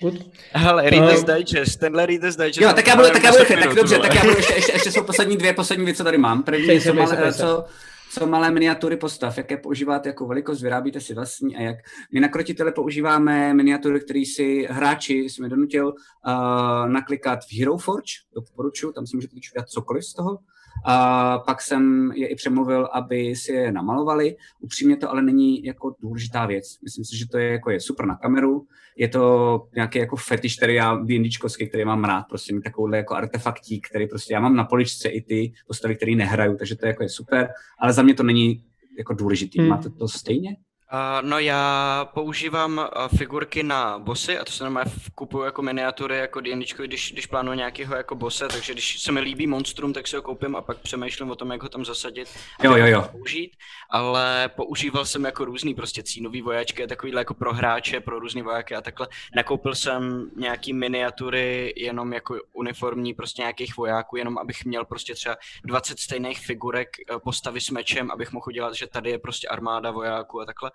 Good. 0.00 0.14
Hele, 0.52 0.90
Reader's 0.90 1.22
uh, 1.22 1.34
Digest, 1.34 1.80
tenhle 1.80 2.06
Reader's 2.06 2.36
Digest. 2.36 2.60
Jo, 2.60 2.72
tak 2.72 2.86
já 2.86 2.96
budu, 2.96 3.08
tak 3.10 3.22
já 3.22 3.30
budu, 3.30 3.44
tak 3.44 3.74
dobře, 3.74 3.98
tak 3.98 4.14
já 4.14 4.20
budu, 4.20 4.36
ještě, 4.36 4.54
ještě, 4.54 4.72
ještě 4.72 4.92
jsou 4.92 5.04
poslední 5.04 5.36
dvě, 5.36 5.52
poslední 5.52 5.84
věci, 5.84 5.98
co 5.98 6.04
tady 6.04 6.18
mám. 6.18 6.42
První, 6.42 6.80
co, 6.80 6.94
malé, 6.94 7.32
co, 7.32 7.64
co 8.12 8.26
malé 8.26 8.50
miniatury 8.50 8.96
postav, 8.96 9.36
jaké 9.38 9.56
používáte 9.56 10.08
jako 10.08 10.26
velikost, 10.26 10.62
vyrábíte 10.62 11.00
si 11.00 11.14
vlastní 11.14 11.56
a 11.56 11.60
jak. 11.60 11.76
My 12.12 12.20
na 12.20 12.28
krotitele 12.28 12.72
používáme 12.72 13.54
miniatury, 13.54 14.00
které 14.00 14.22
si 14.34 14.66
hráči, 14.70 15.14
jsem 15.14 15.44
je 15.44 15.50
donutil 15.50 15.86
uh, 15.86 16.88
naklikat 16.88 17.38
v 17.44 17.58
Hero 17.58 17.78
Forge, 17.78 18.12
doporučuji, 18.34 18.92
tam 18.92 19.06
si 19.06 19.16
můžete 19.16 19.34
vyčítat 19.34 19.68
cokoliv 19.68 20.04
z 20.04 20.14
toho. 20.14 20.38
A 20.84 21.38
pak 21.38 21.62
jsem 21.62 22.12
je 22.14 22.28
i 22.28 22.34
přemluvil, 22.34 22.88
aby 22.92 23.36
si 23.36 23.52
je 23.52 23.72
namalovali. 23.72 24.36
Upřímně 24.60 24.96
to 24.96 25.10
ale 25.10 25.22
není 25.22 25.64
jako 25.64 25.94
důležitá 26.02 26.46
věc. 26.46 26.78
Myslím 26.82 27.04
si, 27.04 27.18
že 27.18 27.28
to 27.28 27.38
je, 27.38 27.52
jako 27.52 27.70
je 27.70 27.80
super 27.80 28.06
na 28.06 28.16
kameru. 28.16 28.66
Je 28.96 29.08
to 29.08 29.62
nějaký 29.74 29.98
jako 29.98 30.16
fetiš, 30.16 30.56
který 30.56 30.74
já, 30.74 30.96
D&Dčkovský, 30.96 31.68
který 31.68 31.84
mám 31.84 32.04
rád, 32.04 32.22
prostě 32.28 32.54
mít 32.54 32.62
takovouhle 32.62 32.96
jako 32.96 33.14
artefaktík, 33.14 33.88
který 33.88 34.06
prostě 34.06 34.34
já 34.34 34.40
mám 34.40 34.56
na 34.56 34.64
poličce 34.64 35.08
i 35.08 35.20
ty 35.20 35.52
postavy, 35.66 35.96
které 35.96 36.14
nehraju, 36.14 36.56
takže 36.56 36.76
to 36.76 36.86
je, 36.86 36.88
jako 36.88 37.02
je 37.02 37.08
super, 37.08 37.48
ale 37.78 37.92
za 37.92 38.02
mě 38.02 38.14
to 38.14 38.22
není 38.22 38.64
jako 38.98 39.14
důležitý. 39.14 39.58
Hmm. 39.58 39.68
Máte 39.68 39.90
to 39.90 40.08
stejně? 40.08 40.56
Uh, 40.92 41.28
no 41.28 41.38
já 41.38 42.04
používám 42.14 42.78
uh, 42.78 43.18
figurky 43.18 43.62
na 43.62 43.98
bossy 43.98 44.38
a 44.38 44.44
to 44.44 44.52
se 44.52 44.64
normálně 44.64 44.90
kupuju 45.14 45.44
jako 45.44 45.62
miniatury, 45.62 46.18
jako 46.18 46.40
D&Dčko, 46.40 46.82
když, 46.82 47.12
když 47.12 47.26
plánuju 47.26 47.56
nějakého 47.56 47.96
jako 47.96 48.14
bose, 48.14 48.48
takže 48.48 48.72
když 48.72 49.02
se 49.02 49.12
mi 49.12 49.20
líbí 49.20 49.46
monstrum, 49.46 49.92
tak 49.92 50.08
si 50.08 50.16
ho 50.16 50.22
koupím 50.22 50.56
a 50.56 50.62
pak 50.62 50.78
přemýšlím 50.78 51.30
o 51.30 51.36
tom, 51.36 51.50
jak 51.50 51.62
ho 51.62 51.68
tam 51.68 51.84
zasadit 51.84 52.28
a 52.58 52.66
jo, 52.66 52.76
jo, 52.76 52.86
jo. 52.86 53.08
použít, 53.12 53.56
ale 53.90 54.50
používal 54.56 55.04
jsem 55.04 55.24
jako 55.24 55.44
různý 55.44 55.74
prostě 55.74 56.02
cínový 56.02 56.42
vojáčky, 56.42 56.86
takovýhle 56.86 57.20
jako 57.20 57.34
pro 57.34 57.54
hráče, 57.54 58.00
pro 58.00 58.18
různý 58.18 58.42
vojáky 58.42 58.74
a 58.74 58.80
takhle. 58.80 59.08
Nakoupil 59.36 59.74
jsem 59.74 60.30
nějaký 60.36 60.72
miniatury 60.72 61.74
jenom 61.76 62.12
jako 62.12 62.36
uniformní 62.52 63.14
prostě 63.14 63.42
nějakých 63.42 63.76
vojáků, 63.76 64.16
jenom 64.16 64.38
abych 64.38 64.64
měl 64.64 64.84
prostě 64.84 65.14
třeba 65.14 65.36
20 65.64 65.98
stejných 65.98 66.46
figurek 66.46 66.88
eh, 67.00 67.18
postavy 67.18 67.60
s 67.60 67.70
mečem, 67.70 68.10
abych 68.10 68.32
mohl 68.32 68.44
udělat, 68.48 68.74
že 68.74 68.86
tady 68.86 69.10
je 69.10 69.18
prostě 69.18 69.48
armáda 69.48 69.90
vojáků 69.90 70.40
a 70.40 70.44
takhle. 70.44 70.70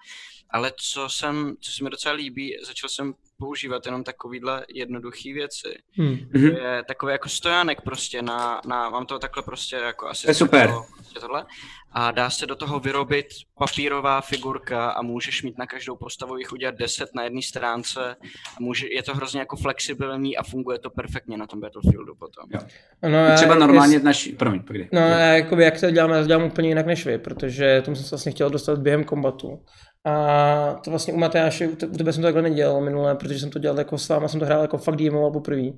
Ale 0.49 0.71
co 0.77 1.09
jsem, 1.09 1.55
co 1.61 1.71
se 1.71 1.83
mi 1.83 1.89
docela 1.89 2.15
líbí, 2.15 2.55
začal 2.67 2.89
jsem 2.89 3.13
používat 3.37 3.85
jenom 3.85 4.03
takovýhle 4.03 4.65
jednoduché 4.73 5.33
věci. 5.33 5.75
Hmm. 5.97 6.17
Mhm. 6.33 6.45
Je 6.47 6.83
takový 6.87 7.11
jako 7.11 7.29
stojánek 7.29 7.81
prostě 7.81 8.21
na, 8.21 8.61
na 8.67 8.89
mám 8.89 9.05
to 9.05 9.19
takhle 9.19 9.43
prostě 9.43 9.75
jako 9.75 10.07
asi 10.07 10.23
To 10.25 10.29
je 10.31 10.35
super. 10.35 10.69
To, 10.69 10.81
prostě 10.95 11.19
tohle. 11.19 11.45
A 11.91 12.11
dá 12.11 12.29
se 12.29 12.45
do 12.45 12.55
toho 12.55 12.79
vyrobit 12.79 13.25
papírová 13.59 14.21
figurka 14.21 14.89
a 14.89 15.01
můžeš 15.01 15.43
mít 15.43 15.57
na 15.57 15.65
každou 15.67 15.95
postavu 15.95 16.37
jich 16.37 16.51
udělat 16.53 16.75
10 16.75 17.09
na 17.15 17.23
jedné 17.23 17.41
stránce. 17.41 18.15
A 18.57 18.59
může, 18.59 18.87
je 18.91 19.03
to 19.03 19.13
hrozně 19.15 19.39
jako 19.39 19.57
flexibilní 19.57 20.37
a 20.37 20.43
funguje 20.43 20.79
to 20.79 20.89
perfektně 20.89 21.37
na 21.37 21.47
tom 21.47 21.59
Battlefieldu 21.59 22.15
potom. 22.15 22.49
Jo. 22.53 22.59
Ano, 23.01 23.17
já- 23.17 23.35
Třeba 23.35 23.53
jest- 23.53 23.59
normálně 23.59 23.99
naši... 23.99 24.31
Promiň, 24.33 24.63
pojď. 24.63 24.87
No, 24.91 25.01
já 25.01 25.17
jakoby, 25.35 25.63
jak 25.63 25.79
to 25.79 25.91
dělám, 25.91 26.11
já 26.11 26.21
to 26.21 26.27
dělám 26.27 26.43
úplně 26.43 26.69
jinak 26.69 26.85
než 26.85 27.05
vy, 27.05 27.17
protože 27.17 27.81
tomu 27.85 27.95
jsem 27.95 28.05
se 28.05 28.09
vlastně 28.15 28.31
chtěl 28.31 28.49
dostat 28.49 28.79
během 28.79 29.03
kombatu. 29.03 29.65
A 30.05 30.79
to 30.83 30.89
vlastně 30.89 31.13
u 31.13 31.17
Matyáše, 31.17 31.67
u 31.67 31.75
te- 31.75 31.87
u 31.87 31.97
tebe 31.97 32.13
jsem 32.13 32.21
to 32.21 32.27
takhle 32.27 32.41
nedělal 32.41 32.81
minule, 32.81 33.15
protože 33.15 33.39
jsem 33.39 33.49
to 33.49 33.59
dělal 33.59 33.77
jako 33.77 33.97
s 33.97 34.09
váma, 34.09 34.27
jsem 34.27 34.39
to 34.39 34.45
hrál 34.45 34.61
jako 34.61 34.77
fakt 34.77 34.95
DMoval 34.95 35.31
poprvé. 35.31 35.69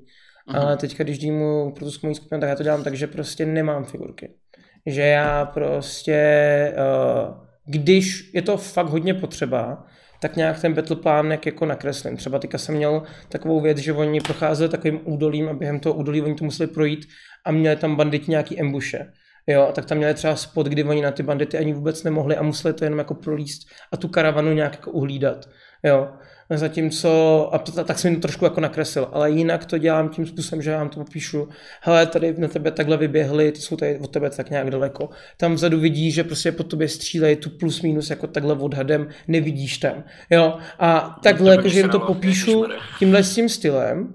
Ale 0.47 0.77
teďka, 0.77 1.03
když 1.03 1.17
DMu 1.17 1.71
pro 1.75 1.85
tu 1.85 1.91
skupinu, 1.91 2.13
tak 2.39 2.49
já 2.49 2.55
to 2.55 2.63
dělám 2.63 2.83
tak, 2.83 2.95
že 2.95 3.07
prostě 3.07 3.45
nemám 3.45 3.85
figurky. 3.85 4.29
Že 4.85 5.01
já 5.01 5.45
prostě, 5.45 6.73
uh, 6.77 7.35
když 7.65 8.31
je 8.33 8.41
to 8.41 8.57
fakt 8.57 8.89
hodně 8.89 9.13
potřeba, 9.13 9.85
tak 10.21 10.35
nějak 10.35 10.61
ten 10.61 10.73
battle 10.73 10.95
plán 10.95 11.31
jak 11.31 11.45
jako 11.45 11.65
nakreslím. 11.65 12.17
Třeba 12.17 12.39
teďka 12.39 12.57
jsem 12.57 12.75
měl 12.75 13.03
takovou 13.29 13.61
věc, 13.61 13.77
že 13.77 13.93
oni 13.93 14.21
procházeli 14.21 14.69
takovým 14.69 14.99
údolím 15.03 15.49
a 15.49 15.53
během 15.53 15.79
toho 15.79 15.95
údolí 15.95 16.21
oni 16.21 16.35
to 16.35 16.45
museli 16.45 16.67
projít 16.67 17.05
a 17.45 17.51
měli 17.51 17.75
tam 17.75 17.95
banditi 17.95 18.31
nějaký 18.31 18.59
embuše. 18.59 19.13
Jo, 19.49 19.71
tak 19.73 19.85
tam 19.85 19.97
měli 19.97 20.13
třeba 20.13 20.35
spot, 20.35 20.67
kdy 20.67 20.83
oni 20.83 21.01
na 21.01 21.11
ty 21.11 21.23
bandity 21.23 21.57
ani 21.57 21.73
vůbec 21.73 22.03
nemohli 22.03 22.37
a 22.37 22.43
museli 22.43 22.73
to 22.73 22.83
jenom 22.83 22.99
jako 22.99 23.13
prolíst 23.13 23.67
a 23.91 23.97
tu 23.97 24.07
karavanu 24.07 24.53
nějak 24.53 24.71
jako 24.71 24.91
uhlídat. 24.91 25.49
Jo. 25.83 26.09
Zatímco, 26.49 27.49
a 27.53 27.57
to, 27.57 27.83
tak 27.83 27.99
jsem 27.99 28.15
to 28.15 28.21
trošku 28.21 28.45
jako 28.45 28.61
nakreslil, 28.61 29.09
ale 29.11 29.31
jinak 29.31 29.65
to 29.65 29.77
dělám 29.77 30.09
tím 30.09 30.25
způsobem, 30.25 30.61
že 30.61 30.71
já 30.71 30.77
vám 30.77 30.89
to 30.89 30.99
popíšu, 31.03 31.49
hele, 31.81 32.05
tady 32.05 32.35
na 32.37 32.47
tebe 32.47 32.71
takhle 32.71 32.97
vyběhli, 32.97 33.51
ty 33.51 33.61
jsou 33.61 33.75
tady 33.75 33.99
od 33.99 34.11
tebe 34.11 34.29
tak 34.29 34.49
nějak 34.49 34.71
daleko. 34.71 35.09
Tam 35.37 35.53
vzadu 35.53 35.79
vidíš, 35.79 36.13
že 36.13 36.23
prostě 36.23 36.51
po 36.51 36.63
tobě 36.63 36.87
střílejí 36.87 37.35
tu 37.35 37.49
plus 37.49 37.81
minus 37.81 38.09
jako 38.09 38.27
takhle 38.27 38.53
odhadem, 38.53 39.07
nevidíš 39.27 39.77
tam. 39.77 40.03
Jo, 40.29 40.57
a 40.79 41.19
takhle, 41.23 41.51
tebe 41.51 41.55
jakože 41.55 41.79
jim 41.79 41.89
to 41.89 41.99
popíšu 41.99 42.65
tímhle 42.99 43.23
s 43.23 43.35
tím 43.35 43.49
stylem 43.49 44.13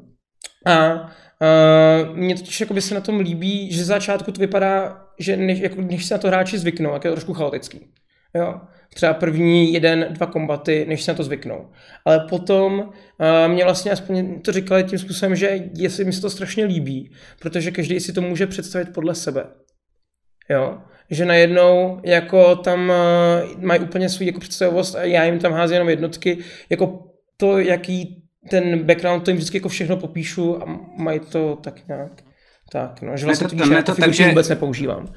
a 0.66 1.10
Uh, 1.42 2.16
mně 2.16 2.34
totiž 2.34 2.60
jakoby 2.60 2.80
se 2.80 2.94
na 2.94 3.00
tom 3.00 3.20
líbí, 3.20 3.72
že 3.72 3.84
začátku 3.84 4.32
to 4.32 4.40
vypadá, 4.40 5.01
že 5.18 5.36
než, 5.36 5.58
jako, 5.58 5.80
než 5.80 6.04
se 6.04 6.14
na 6.14 6.18
to 6.18 6.28
hráči 6.28 6.58
zvyknou, 6.58 6.92
jak 6.92 7.04
je 7.04 7.10
to 7.10 7.14
trošku 7.14 7.34
chaotický. 7.34 7.86
Jo. 8.34 8.60
Třeba 8.94 9.14
první 9.14 9.72
jeden, 9.72 10.06
dva 10.10 10.26
kombaty, 10.26 10.86
než 10.88 11.02
se 11.02 11.12
na 11.12 11.16
to 11.16 11.24
zvyknou. 11.24 11.70
Ale 12.04 12.26
potom 12.28 12.78
uh, 12.78 13.52
mě 13.52 13.64
vlastně 13.64 13.90
aspoň 13.90 14.40
to 14.40 14.52
říkali 14.52 14.84
tím 14.84 14.98
způsobem, 14.98 15.36
že 15.36 15.58
jestli 15.74 16.04
mi 16.04 16.12
se 16.12 16.20
to 16.20 16.30
strašně 16.30 16.64
líbí, 16.64 17.10
protože 17.40 17.70
každý 17.70 18.00
si 18.00 18.12
to 18.12 18.22
může 18.22 18.46
představit 18.46 18.92
podle 18.94 19.14
sebe. 19.14 19.44
Jo. 20.50 20.78
Že 21.10 21.24
najednou 21.24 22.00
jako 22.04 22.56
tam 22.56 22.90
uh, 22.90 23.62
mají 23.64 23.80
úplně 23.80 24.08
svůj 24.08 24.26
jako 24.26 24.40
představovost 24.40 24.96
a 24.96 25.04
já 25.04 25.24
jim 25.24 25.38
tam 25.38 25.52
házím 25.52 25.74
jenom 25.74 25.88
jednotky, 25.88 26.38
jako 26.70 27.08
to, 27.36 27.58
jaký 27.58 28.22
ten 28.50 28.84
background, 28.84 29.24
to 29.24 29.30
jim 29.30 29.36
vždycky 29.36 29.56
jako 29.56 29.68
všechno 29.68 29.96
popíšu 29.96 30.62
a 30.62 30.86
mají 30.98 31.20
to 31.20 31.56
tak 31.56 31.88
nějak. 31.88 32.22
Tak, 32.72 33.02
no, 33.02 33.16
že 33.16 33.26
vlastně 33.26 33.48
to- 33.48 33.56
to 33.56 33.62
ty 33.66 33.68
tak, 33.82 33.94
figurky 33.96 34.12
že- 34.16 34.28
vůbec 34.28 34.48
nepoužívám. 34.48 35.08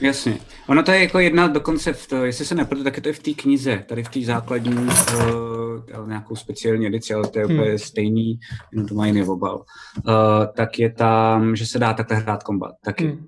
Jasně. 0.00 0.38
Ono 0.68 0.82
to 0.82 0.90
je 0.90 1.00
jako 1.00 1.18
jedna 1.18 1.46
dokonce, 1.48 1.92
v 1.92 2.06
to, 2.06 2.24
jestli 2.24 2.44
se 2.44 2.54
nepletu, 2.54 2.84
tak 2.84 2.96
je 2.96 3.02
to 3.02 3.08
i 3.08 3.12
v 3.12 3.18
té 3.18 3.30
knize, 3.30 3.84
tady 3.88 4.04
v 4.04 4.08
té 4.08 4.20
základní 4.20 4.76
uh, 4.76 6.08
nějakou 6.08 6.36
speciální 6.36 6.86
edici, 6.86 7.14
ale 7.14 7.28
to 7.28 7.38
je 7.38 7.44
úplně 7.46 7.78
stejný, 7.78 8.38
jenom 8.72 8.88
to 8.88 8.94
má 8.94 9.06
jiný 9.06 9.22
obal. 9.22 9.56
Uh, 9.56 10.12
tak 10.56 10.78
je 10.78 10.92
tam, 10.92 11.56
že 11.56 11.66
se 11.66 11.78
dá 11.78 11.92
takhle 11.94 12.16
hrát 12.16 12.42
kombat 12.42 12.72
taky. 12.84 13.04
Hmm. 13.06 13.26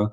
Uh, 0.00 0.06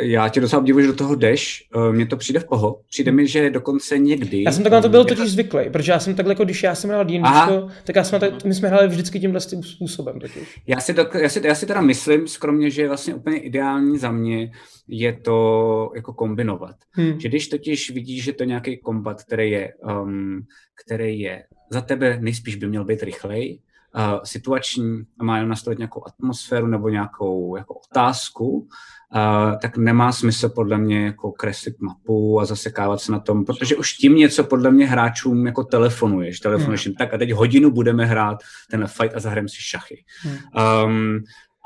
já 0.00 0.28
tě 0.28 0.40
docela 0.40 0.60
obdivuji, 0.60 0.84
že 0.84 0.90
do 0.90 0.96
toho 0.96 1.14
jdeš. 1.14 1.68
Uh, 1.76 1.92
Mně 1.92 2.06
to 2.06 2.16
přijde 2.16 2.40
v 2.40 2.44
poho. 2.44 2.80
Přijde 2.88 3.12
mi, 3.12 3.26
že 3.26 3.50
dokonce 3.50 3.98
někdy... 3.98 4.42
Já 4.42 4.52
jsem 4.52 4.62
takhle 4.62 4.78
na 4.78 4.82
to 4.82 4.88
byl 4.88 5.00
um, 5.00 5.06
totiž 5.06 5.30
zvyklý, 5.30 5.70
protože 5.70 5.92
já 5.92 5.98
jsem 5.98 6.14
takhle, 6.14 6.32
jako 6.32 6.44
když 6.44 6.62
já 6.62 6.74
jsem 6.74 6.90
hrál 6.90 7.04
D&D, 7.04 7.62
tak 7.84 7.96
já 7.96 8.04
jsme, 8.04 8.20
tak, 8.20 8.44
my 8.44 8.54
jsme 8.54 8.68
hráli 8.68 8.88
vždycky 8.88 9.20
tímhle 9.20 9.40
tím 9.40 9.62
způsobem 9.62 10.20
totiž. 10.20 10.60
Já 10.66 10.80
si, 10.80 10.92
dok- 10.92 11.18
já, 11.18 11.28
si, 11.28 11.46
já 11.46 11.54
si 11.54 11.66
teda 11.66 11.80
myslím, 11.80 12.28
skromně, 12.28 12.70
že 12.70 12.88
vlastně 12.88 13.14
úplně 13.14 13.38
ideální 13.38 13.98
za 13.98 14.12
mě 14.12 14.50
je 14.88 15.12
to 15.12 15.90
jako 15.94 16.12
kombinovat. 16.12 16.76
Hmm. 16.90 17.20
Že 17.20 17.28
když 17.28 17.48
totiž 17.48 17.90
vidíš, 17.90 18.24
že 18.24 18.32
to 18.32 18.42
je 18.42 18.46
nějaký 18.46 18.76
kombat, 18.76 19.22
který 19.22 19.50
je, 19.50 19.72
um, 20.02 20.40
který 20.84 21.20
je 21.20 21.44
za 21.70 21.80
tebe 21.80 22.18
nejspíš 22.20 22.56
by 22.56 22.66
měl 22.66 22.84
být 22.84 23.02
rychlej, 23.02 23.60
uh, 23.96 24.20
situační 24.24 25.02
a 25.18 25.24
má 25.24 25.36
jenom 25.36 25.50
nastavit 25.50 25.78
nějakou 25.78 26.02
atmosféru 26.06 26.66
nebo 26.66 26.88
nějakou 26.88 27.56
jako 27.56 27.74
otázku, 27.90 28.68
uh, 29.14 29.58
tak 29.62 29.76
nemá 29.76 30.12
smysl 30.12 30.48
podle 30.48 30.78
mě 30.78 31.04
jako 31.04 31.32
kreslit 31.32 31.80
mapu 31.80 32.40
a 32.40 32.44
zasekávat 32.44 33.00
se 33.00 33.12
na 33.12 33.20
tom, 33.20 33.44
protože 33.44 33.76
už 33.76 33.92
tím 33.92 34.16
něco 34.16 34.44
podle 34.44 34.70
mě 34.70 34.86
hráčům 34.86 35.46
jako 35.46 35.64
telefonuješ. 35.64 36.40
Telefonuješ 36.40 36.86
jim 36.86 36.94
tak 36.94 37.14
a 37.14 37.18
teď 37.18 37.32
hodinu 37.32 37.70
budeme 37.70 38.04
hrát 38.06 38.38
ten 38.70 38.86
fight 38.86 39.16
a 39.16 39.20
zahrajeme 39.20 39.48
si 39.48 39.56
šachy. 39.58 40.04
Hmm. 40.22 40.36
Um, 40.84 41.18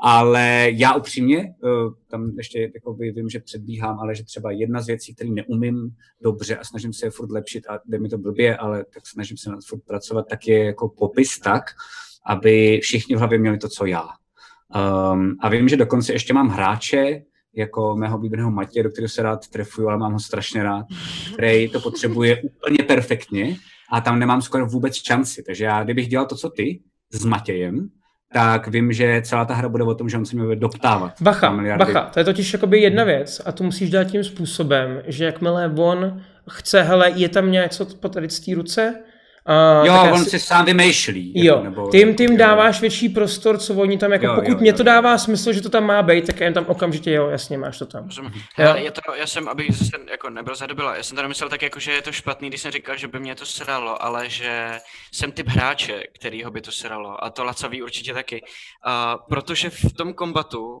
ale 0.03 0.69
já 0.73 0.93
upřímně, 0.93 1.53
uh, 1.63 1.93
tam 2.09 2.31
ještě 2.37 2.71
jakoby 2.75 3.11
vím, 3.11 3.29
že 3.29 3.39
předbíhám, 3.39 3.99
ale 3.99 4.15
že 4.15 4.23
třeba 4.23 4.51
jedna 4.51 4.81
z 4.81 4.87
věcí, 4.87 5.15
které 5.15 5.29
neumím 5.29 5.89
dobře 6.21 6.57
a 6.57 6.63
snažím 6.63 6.93
se 6.93 7.05
je 7.05 7.09
furt 7.11 7.31
lepšit 7.31 7.67
a 7.69 7.79
jde 7.85 7.99
mi 7.99 8.09
to 8.09 8.17
blbě, 8.17 8.57
ale 8.57 8.85
tak 8.93 9.07
snažím 9.07 9.37
se 9.37 9.49
na 9.49 9.55
to 9.55 9.61
furt 9.67 9.81
pracovat, 9.87 10.25
tak 10.29 10.47
je 10.47 10.65
jako 10.65 10.89
popis 10.89 11.39
tak, 11.39 11.63
aby 12.25 12.79
všichni 12.83 13.15
v 13.15 13.19
hlavě 13.19 13.39
měli 13.39 13.57
to, 13.57 13.69
co 13.69 13.85
já. 13.85 14.07
Um, 15.13 15.35
a 15.39 15.49
vím, 15.49 15.69
že 15.69 15.77
dokonce 15.77 16.13
ještě 16.13 16.33
mám 16.33 16.49
hráče, 16.49 17.21
jako 17.55 17.95
mého 17.95 18.17
oblíbeného 18.17 18.51
Matě, 18.51 18.83
do 18.83 18.89
kterého 18.89 19.09
se 19.09 19.23
rád 19.23 19.47
trefuju, 19.47 19.87
ale 19.87 19.97
mám 19.97 20.13
ho 20.13 20.19
strašně 20.19 20.63
rád, 20.63 20.85
který 21.33 21.69
to 21.69 21.79
potřebuje 21.79 22.41
úplně 22.41 22.77
perfektně 22.87 23.55
a 23.91 24.01
tam 24.01 24.19
nemám 24.19 24.41
skoro 24.41 24.65
vůbec 24.65 24.95
šanci. 24.95 25.43
Takže 25.43 25.65
já, 25.65 25.83
kdybych 25.83 26.07
dělal 26.07 26.25
to, 26.25 26.35
co 26.35 26.49
ty, 26.49 26.81
s 27.11 27.25
Matějem, 27.25 27.89
tak 28.33 28.67
vím, 28.67 28.93
že 28.93 29.21
celá 29.25 29.45
ta 29.45 29.53
hra 29.53 29.69
bude 29.69 29.83
o 29.83 29.95
tom, 29.95 30.09
že 30.09 30.17
on 30.17 30.25
se 30.25 30.35
mě 30.35 30.45
bude 30.45 30.55
doptávat. 30.55 31.21
Bacha, 31.21 31.77
bacha, 31.77 32.01
to 32.01 32.19
je 32.19 32.25
totiž 32.25 32.53
jakoby 32.53 32.81
jedna 32.81 33.03
věc 33.03 33.41
a 33.45 33.51
tu 33.51 33.63
musíš 33.63 33.89
dát 33.89 34.03
tím 34.03 34.23
způsobem, 34.23 35.01
že 35.07 35.25
jakmile 35.25 35.73
on 35.77 36.21
chce, 36.49 36.81
hele, 36.81 37.11
je 37.11 37.29
tam 37.29 37.51
něco 37.51 37.85
po 37.85 38.09
tady 38.09 38.29
z 38.29 38.39
té 38.39 38.55
ruce, 38.55 39.03
a 39.45 39.85
Jo, 39.85 39.93
já 39.93 40.13
on 40.13 40.23
si- 40.23 40.29
si 40.29 40.39
sám 40.39 40.65
vymýšlí. 40.65 41.31
Jo, 41.35 41.53
Jako, 41.55 41.63
nebo, 41.63 41.87
ty 41.87 41.97
jim, 41.97 42.15
ty 42.15 42.23
jim 42.23 42.31
jo. 42.31 42.37
dáváš 42.37 42.81
větší 42.81 43.09
prostor, 43.09 43.57
co 43.57 43.73
oni 43.75 43.97
tam, 43.97 44.11
jako 44.11 44.25
Jo, 44.25 44.35
pokud 44.35 44.51
jo, 44.51 44.57
mě 44.57 44.69
jo, 44.69 44.75
to 44.75 44.81
jo. 44.81 44.85
dává 44.85 45.17
smysl, 45.17 45.53
že 45.53 45.61
to 45.61 45.69
tam 45.69 45.83
má 45.85 46.01
být, 46.03 46.27
tak 46.27 46.39
já 46.39 46.45
jim 46.45 46.53
tam 46.53 46.65
okamžitě, 46.67 47.11
jo, 47.11 47.29
jasně, 47.29 47.57
máš 47.57 47.77
to 47.79 47.85
tam. 47.85 48.05
Rozumím. 48.05 48.31
Jo. 48.35 48.41
Hele, 48.55 48.81
je 48.81 48.91
to, 48.91 49.01
já 49.15 49.27
jsem, 49.27 49.49
aby 49.49 49.67
zase 49.71 49.91
jako 50.11 50.29
nebyl 50.29 50.55
zadobila, 50.55 50.95
já 50.95 51.03
jsem 51.03 51.15
to 51.15 51.21
nemyslel 51.21 51.49
tak 51.49 51.61
jako, 51.61 51.79
že 51.79 51.91
je 51.91 52.01
to 52.01 52.11
špatný, 52.11 52.49
když 52.49 52.61
jsem 52.61 52.71
říkal, 52.71 52.97
že 52.97 53.07
by 53.07 53.19
mě 53.19 53.35
to 53.35 53.45
sralo, 53.45 54.03
ale 54.03 54.29
že 54.29 54.79
jsem 55.11 55.31
typ 55.31 55.47
hráče, 55.47 56.03
kterýho 56.19 56.51
by 56.51 56.61
to 56.61 56.71
sralo 56.71 57.23
a 57.23 57.29
to 57.29 57.43
Laca 57.43 57.67
ví 57.67 57.83
určitě 57.83 58.13
taky. 58.13 58.41
Uh, 58.41 58.91
protože 59.29 59.69
v 59.69 59.93
tom 59.97 60.13
kombatu, 60.13 60.65
uh, 60.67 60.79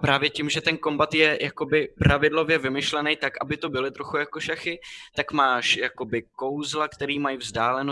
právě 0.00 0.30
tím, 0.30 0.50
že 0.50 0.60
ten 0.60 0.76
kombat 0.76 1.14
je 1.14 1.38
jakoby 1.40 1.88
pravidlově 1.98 2.58
vymyšlený 2.58 3.16
tak, 3.16 3.32
aby 3.40 3.56
to 3.56 3.68
byly 3.68 3.90
trochu 3.90 4.16
jako 4.16 4.40
šachy, 4.40 4.78
tak 5.16 5.32
máš 5.32 5.76
jakoby 5.76 6.22
kouzla, 6.36 6.88
který 6.88 7.18
mají 7.18 7.36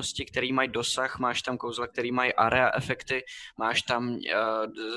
vzdálenosti, 0.04 0.24
který 0.24 0.52
mají 0.52 0.68
dosah, 0.68 1.18
máš 1.18 1.42
tam 1.42 1.58
kouzla, 1.58 1.86
který 1.86 2.12
mají 2.12 2.32
area 2.34 2.70
efekty, 2.76 3.24
máš 3.58 3.82
tam 3.82 4.08
uh, 4.08 4.20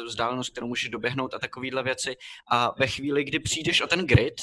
vzdálenost, 0.05 0.51
kterou 0.51 0.67
můžeš 0.67 0.89
doběhnout 0.89 1.33
a 1.33 1.39
takovéhle 1.39 1.83
věci. 1.83 2.15
A 2.51 2.73
ve 2.79 2.87
chvíli, 2.87 3.23
kdy 3.23 3.39
přijdeš 3.39 3.81
o 3.81 3.87
ten 3.87 4.05
grid, 4.05 4.35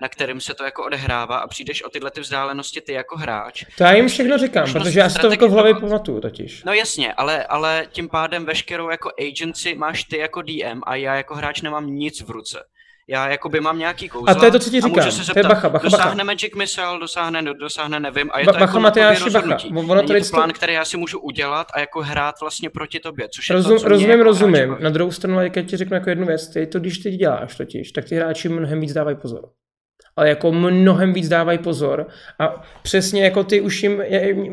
na 0.00 0.08
kterým 0.08 0.40
se 0.40 0.54
to 0.54 0.64
jako 0.64 0.84
odehrává 0.84 1.38
a 1.38 1.46
přijdeš 1.46 1.82
o 1.82 1.88
tyhle 1.88 2.10
ty 2.10 2.20
vzdálenosti 2.20 2.80
ty 2.80 2.92
jako 2.92 3.16
hráč. 3.16 3.64
To 3.78 3.84
já 3.84 3.92
jim 3.92 4.08
všechno 4.08 4.38
říkám, 4.38 4.72
protože 4.72 5.00
já 5.00 5.08
si 5.08 5.18
to 5.18 5.30
jako 5.30 5.48
v 5.48 5.50
hlavě 5.50 5.74
pamatuju 5.74 6.20
totiž. 6.20 6.64
No 6.64 6.72
jasně, 6.72 7.14
ale, 7.14 7.44
ale 7.44 7.86
tím 7.90 8.08
pádem 8.08 8.44
veškerou 8.44 8.90
jako 8.90 9.10
agency 9.18 9.74
máš 9.74 10.04
ty 10.04 10.18
jako 10.18 10.42
DM 10.42 10.80
a 10.86 10.96
já 10.96 11.14
jako 11.14 11.34
hráč 11.34 11.62
nemám 11.62 11.86
nic 11.86 12.20
v 12.20 12.30
ruce. 12.30 12.58
Já 13.08 13.28
jakoby 13.28 13.60
mám 13.60 13.78
nějaký 13.78 14.08
kouzla 14.08 14.32
A 14.32 14.34
to 14.34 14.44
je 14.44 14.50
to, 14.50 14.58
co 14.58 14.70
ti 14.70 14.80
říkám. 14.80 15.10
se 15.10 15.16
To 15.16 15.20
je 15.20 15.24
zeptat, 15.24 15.48
bacha, 15.48 15.68
bacha, 15.68 15.68
bacha. 15.88 15.96
dosáhne 15.96 16.24
Magic 16.24 16.54
Missile, 16.54 16.98
dosáhne, 17.00 17.42
dosáhne, 17.42 18.00
nevím, 18.00 18.30
a 18.32 18.38
je 18.38 18.44
Ba- 18.46 18.52
to 18.52 18.58
bacha, 18.58 18.70
jako 18.70 18.80
Matyáši, 18.80 19.30
bacha. 19.30 19.58
Ono 19.76 20.02
to 20.02 20.12
to- 20.14 20.30
plán, 20.30 20.52
který 20.52 20.72
já 20.72 20.84
si 20.84 20.96
můžu 20.96 21.18
udělat 21.20 21.66
a 21.74 21.80
jako 21.80 22.00
hrát 22.02 22.34
vlastně 22.40 22.70
proti 22.70 23.00
tobě, 23.00 23.28
což 23.28 23.48
je 23.50 23.56
Rozum, 23.56 23.72
to, 23.76 23.82
co 23.82 23.88
rozumím, 23.88 24.10
jako 24.10 24.22
rozumím. 24.22 24.68
baví. 24.68 24.82
Na 24.84 24.90
druhou 24.90 25.10
stranu, 25.12 25.40
jak 25.42 25.56
já 25.56 25.62
ti 25.62 25.76
řeknu 25.76 25.94
jako 25.94 26.08
jednu 26.10 26.26
věc, 26.26 26.48
ty 26.48 26.66
to, 26.66 26.78
když 26.80 26.98
ty 26.98 27.10
děláš 27.10 27.56
totiž, 27.56 27.92
tak 27.92 28.04
ty 28.04 28.14
hráči 28.16 28.48
mnohem 28.48 28.80
víc 28.80 28.92
dávají 28.92 29.16
pozor. 29.16 29.40
Ale 30.16 30.28
jako 30.28 30.52
mnohem 30.52 31.12
víc 31.12 31.28
dávají 31.28 31.58
pozor 31.58 32.06
a 32.38 32.62
přesně 32.82 33.24
jako 33.24 33.44
ty 33.44 33.60
už 33.60 33.82
jim, 33.82 34.02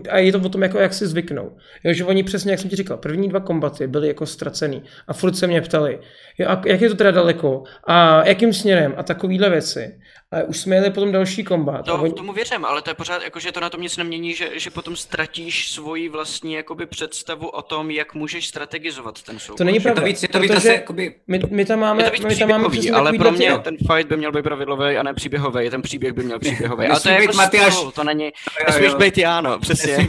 a 0.10 0.18
je 0.18 0.32
to 0.32 0.40
o 0.40 0.50
tom, 0.50 0.64
jako 0.64 0.80
jak 0.80 0.94
si 0.94 1.08
zvyknou. 1.08 1.58
Jo, 1.84 1.94
že 1.94 2.06
oni 2.06 2.24
přesně, 2.24 2.52
jak 2.52 2.60
jsem 2.60 2.70
ti 2.70 2.76
říkal, 2.76 2.98
první 2.98 3.30
dva 3.30 3.40
kombaty 3.40 3.88
byly 3.88 4.08
jako 4.08 4.26
ztracený 4.26 4.84
a 5.08 5.14
furt 5.14 5.36
se 5.36 5.48
mě 5.48 5.62
ptali, 5.62 6.00
jo, 6.38 6.48
a 6.50 6.62
jak 6.66 6.82
je 6.82 6.90
to 6.90 6.96
teda 6.96 7.12
daleko 7.12 7.64
a 7.88 8.28
jakým 8.28 8.54
směrem 8.54 8.94
a 8.98 9.04
takovýhle 9.04 9.50
věci. 9.50 10.00
Ale 10.34 10.44
už 10.44 10.58
jsme 10.60 10.76
jeli 10.76 10.90
potom 10.90 11.12
další 11.12 11.44
kombat. 11.44 11.86
To, 11.86 11.94
a 11.94 12.02
oni- 12.02 12.14
tomu 12.14 12.34
věřím, 12.34 12.66
ale 12.66 12.82
to 12.82 12.90
je 12.90 12.94
pořád, 12.94 13.24
jako, 13.24 13.40
že 13.40 13.52
to 13.52 13.60
na 13.60 13.70
tom 13.70 13.82
nic 13.82 13.98
nemění, 13.98 14.34
že, 14.34 14.50
že 14.54 14.70
potom 14.70 14.96
ztratíš 14.96 15.70
svoji 15.72 16.10
vlastní 16.10 16.54
jakoby, 16.54 16.86
představu 16.86 17.48
o 17.48 17.62
tom, 17.62 17.92
jak 17.92 18.14
můžeš 18.14 18.48
strategizovat 18.48 19.22
ten 19.22 19.40
souboj. 19.40 19.58
To 19.58 19.64
není 19.64 19.76
Je 19.76 19.82
to 19.82 19.84
pravda. 19.84 20.04
víc, 20.04 20.22
je 20.24 20.30
to 20.30 20.40
víc 20.40 20.52
protože 20.52 20.58
asi 20.58 20.68
jakoby, 20.68 21.16
my, 21.28 21.40
my 21.50 21.66
tam 21.66 21.80
máme, 21.80 22.04
Je 22.04 22.06
to 22.10 22.14
víc 22.14 22.24
my 22.24 22.36
tam 22.36 22.50
máme 22.50 22.70
příběhový, 22.70 22.78
přesně 22.80 22.92
ale 22.98 23.14
pro 23.14 23.32
mě 23.32 23.58
ten 23.64 23.78
fight 23.78 24.10
by 24.10 24.18
měl 24.18 24.32
být 24.32 24.44
pravidlový 24.44 24.98
a 24.98 25.04
ne 25.04 25.14
příběhový. 25.14 25.70
Ten 25.70 25.82
příběh 25.82 26.14
by 26.14 26.24
měl 26.24 26.40
příběhový. 26.40 26.86
Ale 26.88 27.00
to 27.00 27.10
je 27.10 27.16
být 27.18 27.22
jako 27.24 27.38
Matyáš- 27.38 27.72
stůl, 27.74 27.92
to 27.92 28.04
není... 28.04 28.24
jo, 28.26 28.66
Nesmíš 28.68 28.92
jo. 28.92 28.98
být 28.98 29.18
Jáno, 29.18 29.60
přesně. 29.60 30.08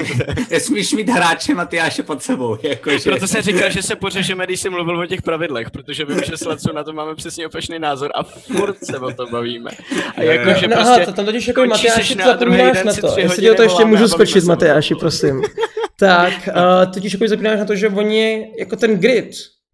Nesmíš 0.50 0.92
mít 0.92 1.08
hráče 1.08 1.54
Matyáše 1.54 2.02
pod 2.02 2.22
sebou. 2.22 2.58
Jakože. 2.62 3.10
Proto 3.10 3.26
jsem 3.28 3.42
říkal, 3.42 3.70
že 3.70 3.82
se 3.82 3.96
pořešeme, 3.96 4.46
když 4.46 4.60
jsi 4.60 4.70
mluvil 4.70 4.98
o 5.00 5.06
těch 5.06 5.22
pravidlech, 5.22 5.70
protože 5.70 6.04
vím, 6.04 6.20
že 6.26 6.36
s 6.36 6.72
na 6.72 6.84
to 6.84 6.92
máme 6.92 7.14
přesně 7.14 7.46
opačný 7.46 7.78
názor 7.78 8.10
a 8.14 8.22
furt 8.22 8.84
se 8.84 8.98
o 8.98 9.14
tom 9.14 9.30
bavíme. 9.30 9.70
A 10.16 10.22
Jo, 10.22 10.32
jo. 10.32 10.38
jako, 10.38 10.60
že 10.60 10.68
no, 10.68 10.76
prostě 10.76 11.02
aha, 11.02 11.12
tam 11.12 11.24
totiž 11.24 11.48
jako 11.48 11.66
Matyáši, 11.66 12.06
sešna 12.06 12.24
to 12.24 12.30
a 12.30 12.36
druhý 12.36 12.56
zapomínáš 12.58 12.84
na 12.84 13.08
to. 13.10 13.20
Jestli 13.20 13.42
toho 13.54 13.62
ještě 13.62 13.84
můžu 13.84 14.08
skočit, 14.08 14.44
Matyáši, 14.44 14.94
prosím. 14.94 15.42
tak, 15.98 16.48
uh, 16.56 16.92
totiž 16.94 17.12
jako 17.12 17.28
zapomínáš 17.28 17.58
na 17.58 17.64
to, 17.64 17.76
že 17.76 17.88
oni, 17.88 18.52
jako 18.58 18.76
ten 18.76 18.98
grid, 18.98 19.30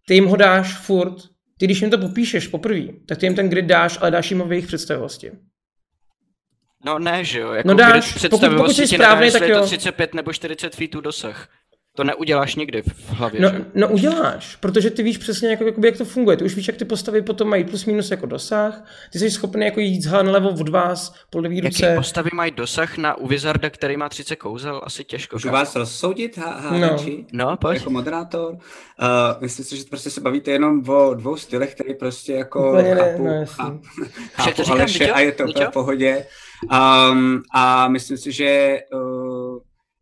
ty 0.07 0.13
jim 0.13 0.25
ho 0.25 0.35
dáš 0.35 0.77
furt, 0.77 1.15
ty 1.59 1.65
když 1.65 1.81
jim 1.81 1.89
to 1.89 1.97
popíšeš 1.97 2.47
poprvé, 2.47 2.81
tak 3.07 3.17
ty 3.17 3.25
jim 3.25 3.35
ten 3.35 3.49
grid 3.49 3.65
dáš, 3.65 3.97
ale 4.01 4.11
dáš 4.11 4.31
jim 4.31 4.39
ho 4.39 4.45
v 4.45 4.51
jejich 4.51 4.67
představivosti. 4.67 5.31
No 6.85 6.99
ne, 6.99 7.23
že 7.23 7.39
jo. 7.39 7.51
Jako 7.51 7.67
No 7.67 7.73
dáš, 7.73 8.13
grid 8.13 8.29
pokud- 8.29 8.49
pokud 8.57 8.75
jsi 8.75 8.81
jestli 8.81 8.97
tak 9.39 9.41
je 9.41 9.53
to 9.55 9.59
jo. 9.59 9.65
35 9.65 10.13
nebo 10.13 10.33
40 10.33 10.75
feetů 10.75 11.01
dosah. 11.01 11.47
To 11.95 12.03
neuděláš 12.03 12.55
nikdy 12.55 12.81
v 12.81 13.09
hlavě, 13.09 13.41
No, 13.41 13.49
že? 13.49 13.65
no 13.73 13.87
uděláš, 13.89 14.55
protože 14.55 14.89
ty 14.89 15.03
víš 15.03 15.17
přesně, 15.17 15.49
jako, 15.49 15.63
jakoby, 15.65 15.87
jak 15.87 15.97
to 15.97 16.05
funguje. 16.05 16.37
Ty 16.37 16.43
už 16.43 16.55
víš, 16.55 16.67
jak 16.67 16.77
ty 16.77 16.85
postavy 16.85 17.21
potom 17.21 17.47
mají 17.49 17.63
plus 17.63 17.85
minus 17.85 18.11
jako 18.11 18.25
dosah. 18.25 18.83
Ty 19.11 19.19
jsi 19.19 19.31
schopný 19.31 19.65
jako 19.65 19.79
jít 19.79 20.01
zhá 20.01 20.23
nalevo 20.23 20.49
od 20.49 20.69
vás, 20.69 21.13
po 21.29 21.39
levý 21.39 21.55
Jaký 21.57 21.67
ruce. 21.67 21.93
postavy 21.95 22.29
mají 22.33 22.51
dosah 22.51 22.97
na 22.97 23.15
u 23.17 23.27
Wizarda, 23.27 23.69
který 23.69 23.97
má 23.97 24.09
30 24.09 24.35
kouzel? 24.35 24.81
Asi 24.83 25.03
těžko. 25.03 25.35
Můžu 25.35 25.49
vás 25.49 25.75
rozsoudit, 25.75 26.37
ha, 26.37 26.71
No. 26.71 26.87
háči? 26.87 27.25
No, 27.33 27.57
pojď. 27.57 27.77
Jako 27.79 27.89
moderátor. 27.89 28.51
Uh, 28.53 28.57
myslím 29.39 29.65
si, 29.65 29.77
že 29.77 29.83
prostě 29.89 30.09
se 30.09 30.21
bavíte 30.21 30.51
jenom 30.51 30.89
o 30.89 31.13
dvou 31.13 31.37
stylech, 31.37 31.75
který 31.75 31.93
prostě 31.95 32.33
jako 32.33 32.69
Úplně 32.71 32.95
ne, 32.95 33.01
chápu, 33.11 33.25
no, 33.27 33.33
jasný. 33.33 33.65
chápu, 34.33 34.49
chápu 34.49 34.61
říkám, 34.63 34.71
Aleše 34.77 35.11
a 35.11 35.19
je 35.19 35.31
to 35.31 35.43
v 35.47 35.69
pohodě. 35.73 36.25
Um, 37.11 37.41
a 37.53 37.87
myslím 37.87 38.17
si, 38.17 38.31
že 38.31 38.79
uh, 38.93 39.50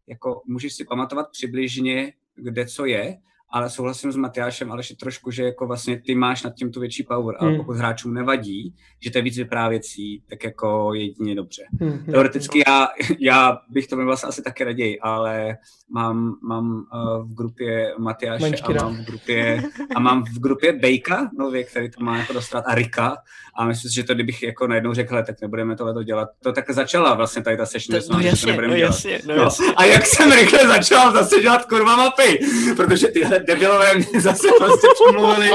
jako 0.10 0.42
můžeš 0.46 0.74
si 0.74 0.86
pamatovat 0.86 1.32
přibližně, 1.32 2.14
kde 2.36 2.66
co 2.66 2.86
je, 2.86 3.18
ale 3.52 3.70
souhlasím 3.70 4.12
s 4.12 4.16
Matyášem, 4.16 4.72
ale 4.72 4.84
trošku, 5.00 5.32
že 5.32 5.44
jako 5.44 5.68
vlastně 5.68 6.02
ty 6.02 6.16
máš 6.16 6.44
nad 6.44 6.54
tím 6.56 6.72
tu 6.72 6.80
větší 6.80 7.04
power, 7.04 7.36
ale 7.40 7.50
Hmm. 7.50 7.58
pokud 7.60 7.78
hráčům 7.78 8.14
nevadí, 8.14 8.76
že 9.00 9.12
to 9.12 9.18
je 9.18 9.22
víc 9.22 9.38
vyprávěcí, 9.38 10.24
tak 10.30 10.44
jako 10.44 10.94
jedině 10.94 11.36
dobře. 11.36 11.64
Hm, 11.82 11.90
hm. 11.90 12.12
Teoreticky 12.12 12.64
já, 12.68 12.88
já 13.20 13.58
bych 13.70 13.88
to 13.88 13.96
měl 13.96 14.06
vlastně 14.06 14.28
asi 14.30 14.42
taky 14.42 14.64
raději, 14.64 15.00
ale 15.00 15.58
mám, 15.92 16.36
mám 16.44 16.76
uh, 16.94 17.30
v 17.32 17.34
grupě 17.36 17.94
Matyáše 17.98 18.46
a 18.64 18.72
mám 18.84 18.96
v 18.96 19.06
grupě, 19.06 19.64
a 19.96 20.00
mám 20.00 20.24
v 20.24 20.40
grupě 20.40 20.74
Bejka, 20.74 21.30
nově, 21.38 21.64
který 21.64 21.90
to 21.92 22.04
má 22.04 22.18
jako 22.18 22.34
dostat, 22.34 22.64
a 22.68 22.76
Rika. 22.76 23.18
A 23.56 23.66
myslím 23.66 23.90
si, 23.90 23.96
že 23.96 24.04
to, 24.04 24.14
kdybych 24.14 24.44
jako 24.44 24.68
najednou 24.68 24.94
řekl, 24.94 25.10
"Hele, 25.10 25.24
tak 25.24 25.42
nebudeme 25.42 25.76
tohle 25.76 26.04
dělat. 26.04 26.30
To 26.44 26.52
tak 26.54 26.70
začala 26.72 27.14
vlastně 27.14 27.44
tady 27.44 27.58
ta 27.58 27.66
session, 27.66 28.02
že 28.02 28.08
no 28.12 28.18
že 28.18 28.24
to 28.24 28.28
jasně, 28.28 28.48
nebudeme 28.48 28.74
no 28.74 28.78
dělat. 28.78 28.90
jasně, 28.90 29.20
no 29.28 29.36
No. 29.36 29.44
jasně. 29.44 29.66
A 29.78 29.84
jak 29.86 30.06
jsem 30.06 30.32
rychle 30.32 30.68
začal 30.68 31.12
zase 31.14 31.42
dělat 31.42 31.66
kurva 31.66 31.96
mapy, 31.96 32.40
protože 32.76 33.08
tyhle 33.08 33.39
debilové 33.40 33.96
mě 34.12 34.22
zase 34.22 34.48
prostě 34.58 34.88
přemluvili, 35.06 35.48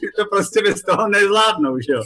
že 0.00 0.06
to 0.16 0.24
prostě 0.30 0.62
bez 0.62 0.82
toho 0.82 1.08
nezvládnou, 1.08 1.78
že 1.78 1.92
jo. 1.92 2.02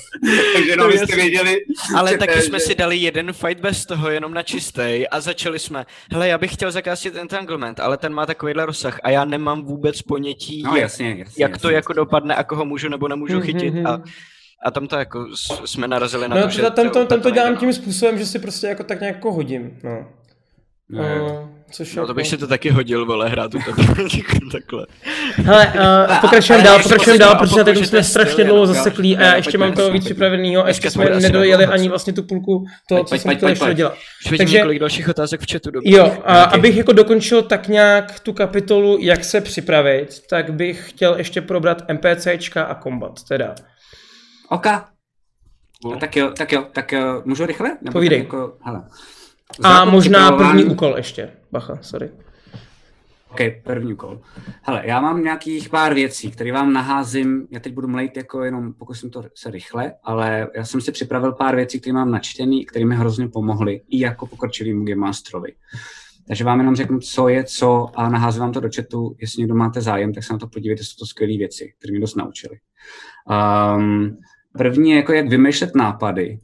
Takže 0.54 0.70
jenom 0.70 0.86
No 0.86 0.92
byste 0.92 1.02
jasně. 1.02 1.16
věděli, 1.16 1.60
Ale 1.96 2.10
že- 2.10 2.18
taky 2.18 2.42
jsme 2.42 2.58
že- 2.58 2.64
si 2.64 2.74
dali 2.74 2.96
jeden 2.96 3.32
fight 3.32 3.60
bez 3.60 3.86
toho, 3.86 4.10
jenom 4.10 4.34
na 4.34 4.42
čistej 4.42 5.08
a 5.10 5.20
začali 5.20 5.58
jsme, 5.58 5.86
hele, 6.12 6.28
já 6.28 6.38
bych 6.38 6.52
chtěl 6.52 6.70
zakázat 6.70 7.16
entanglement, 7.16 7.80
ale 7.80 7.96
ten 7.96 8.14
má 8.14 8.26
takovýhle 8.26 8.66
rozsah 8.66 9.00
a 9.02 9.10
já 9.10 9.24
nemám 9.24 9.62
vůbec 9.64 10.02
ponětí, 10.02 10.62
No 10.62 10.70
jak, 10.76 10.80
jasně, 10.82 11.16
jasně. 11.18 11.44
jak 11.44 11.58
to 11.58 11.68
jasně, 11.68 11.76
jako 11.76 11.92
dopadne 11.92 12.34
a 12.34 12.44
koho 12.44 12.64
můžu 12.64 12.88
nebo 12.88 13.08
nemůžu 13.08 13.40
chytit 13.40 13.74
a, 13.86 14.02
a 14.66 14.70
tam 14.70 14.86
to 14.86 14.96
jako 14.96 15.26
jsme 15.64 15.88
narazili 15.88 16.28
na 16.28 16.36
No, 16.36 16.42
to, 16.42 16.48
že 16.48 16.62
tam, 16.70 16.90
to, 16.90 17.04
tam 17.06 17.20
to 17.20 17.30
dělám 17.30 17.48
nejde, 17.48 17.60
tím 17.60 17.68
no. 17.68 17.74
způsobem, 17.74 18.18
že 18.18 18.26
si 18.26 18.38
prostě 18.38 18.66
jako 18.66 18.84
tak 18.84 19.00
nějak 19.00 19.24
hodím. 19.24 19.78
No. 19.84 20.06
No. 20.90 21.00
Uh, 21.02 21.48
což 21.70 21.94
No 21.94 22.00
jako... 22.00 22.06
to 22.06 22.14
bych 22.14 22.26
si 22.26 22.36
to 22.36 22.46
taky 22.46 22.70
hodil, 22.70 23.06
vole, 23.06 23.28
hrát 23.28 23.50
tu 23.50 23.58
takhle. 24.52 24.86
Hele, 25.34 25.66
uh, 25.66 26.20
pokračujeme 26.20 26.68
ale 26.68 26.78
dál, 26.78 26.82
pokračujeme 26.82 27.18
dál, 27.18 27.36
protože 27.36 27.74
že 27.74 27.86
jsme 27.86 28.04
strašně 28.04 28.44
dlouho 28.44 28.66
no, 28.66 28.66
zaseklí 28.66 29.16
a 29.16 29.22
já 29.22 29.36
ještě 29.36 29.58
mám 29.58 29.72
toho 29.72 29.90
víc 29.90 30.04
připraveného 30.04 30.64
a 30.64 30.68
ještě 30.68 30.90
jsme 30.90 31.20
nedojeli 31.20 31.66
ani 31.66 31.88
vlastně 31.88 32.12
tu 32.12 32.22
půlku 32.22 32.64
toho, 32.88 33.04
co 33.04 33.18
jsem 33.18 33.36
chtěl 33.36 33.48
ještě 33.48 33.74
dělat. 33.74 33.94
Takže- 34.38 34.56
několik 34.56 34.78
dalších 34.78 35.08
otázek 35.08 35.40
v 35.40 35.52
chatu. 35.52 35.70
Jo, 35.84 36.16
abych 36.26 36.76
jako 36.76 36.92
dokončil 36.92 37.42
tak 37.42 37.68
nějak 37.68 38.20
tu 38.20 38.32
kapitolu, 38.32 38.98
jak 39.00 39.24
se 39.24 39.40
připravit, 39.40 40.08
tak 40.30 40.52
bych 40.52 40.90
chtěl 40.90 41.14
ještě 41.18 41.40
probrat 41.40 41.82
NPCčka 41.92 42.62
a 42.62 42.74
kombat, 42.74 43.12
teda. 43.28 43.54
OK. 44.48 44.66
Cool. 45.82 45.96
Tak 45.96 46.16
jo, 46.16 46.30
tak 46.30 46.52
jo, 46.52 46.64
tak 46.72 46.92
jo, 46.92 47.22
můžu 47.24 47.46
rychle? 47.46 47.76
Nebo 47.82 47.92
Povídej. 47.92 48.18
tak 48.18 48.24
Jako, 48.26 48.56
hele. 48.64 48.82
A 49.62 49.84
možná 49.84 50.32
první 50.32 50.64
úkol 50.64 50.94
ještě. 50.96 51.30
Bacha, 51.56 51.78
sorry. 51.82 52.10
OK, 53.30 53.40
první 53.64 53.92
úkol. 53.92 54.20
Hele, 54.62 54.82
já 54.84 55.00
mám 55.00 55.22
nějakých 55.22 55.68
pár 55.68 55.94
věcí, 55.94 56.30
které 56.30 56.52
vám 56.52 56.72
naházím, 56.72 57.46
já 57.50 57.60
teď 57.60 57.72
budu 57.72 57.88
mlejt 57.88 58.16
jako 58.16 58.44
jenom, 58.44 58.72
pokusím 58.72 59.10
to 59.10 59.24
se 59.34 59.50
rychle, 59.50 59.92
ale 60.04 60.48
já 60.56 60.64
jsem 60.64 60.80
si 60.80 60.92
připravil 60.92 61.32
pár 61.32 61.56
věcí, 61.56 61.80
které 61.80 61.94
mám 61.94 62.10
načtený, 62.10 62.66
které 62.66 62.84
mi 62.84 62.96
hrozně 62.96 63.28
pomohly, 63.28 63.80
i 63.88 64.00
jako 64.00 64.26
pokročilýmu 64.26 64.84
Game 64.84 65.00
Masterovi. 65.00 65.52
Takže 66.26 66.44
vám 66.44 66.58
jenom 66.58 66.76
řeknu, 66.76 67.00
co 67.00 67.28
je 67.28 67.44
co 67.44 67.86
a 67.94 68.08
naházím 68.08 68.40
vám 68.40 68.52
to 68.52 68.60
do 68.60 68.68
chatu. 68.76 69.16
Jestli 69.18 69.40
někdo 69.40 69.54
máte 69.54 69.80
zájem, 69.80 70.12
tak 70.12 70.24
se 70.24 70.32
na 70.32 70.38
to 70.38 70.46
podívejte, 70.46 70.84
jsou 70.84 70.96
to 70.98 71.06
skvělé 71.06 71.38
věci, 71.38 71.74
které 71.78 71.92
mě 71.92 72.00
dost 72.00 72.16
naučily. 72.16 72.58
Um, 73.76 74.16
první 74.58 74.90
je 74.90 74.96
jako 74.96 75.12
jak 75.12 75.28
vymýšlet 75.28 75.74
nápady, 75.74 76.38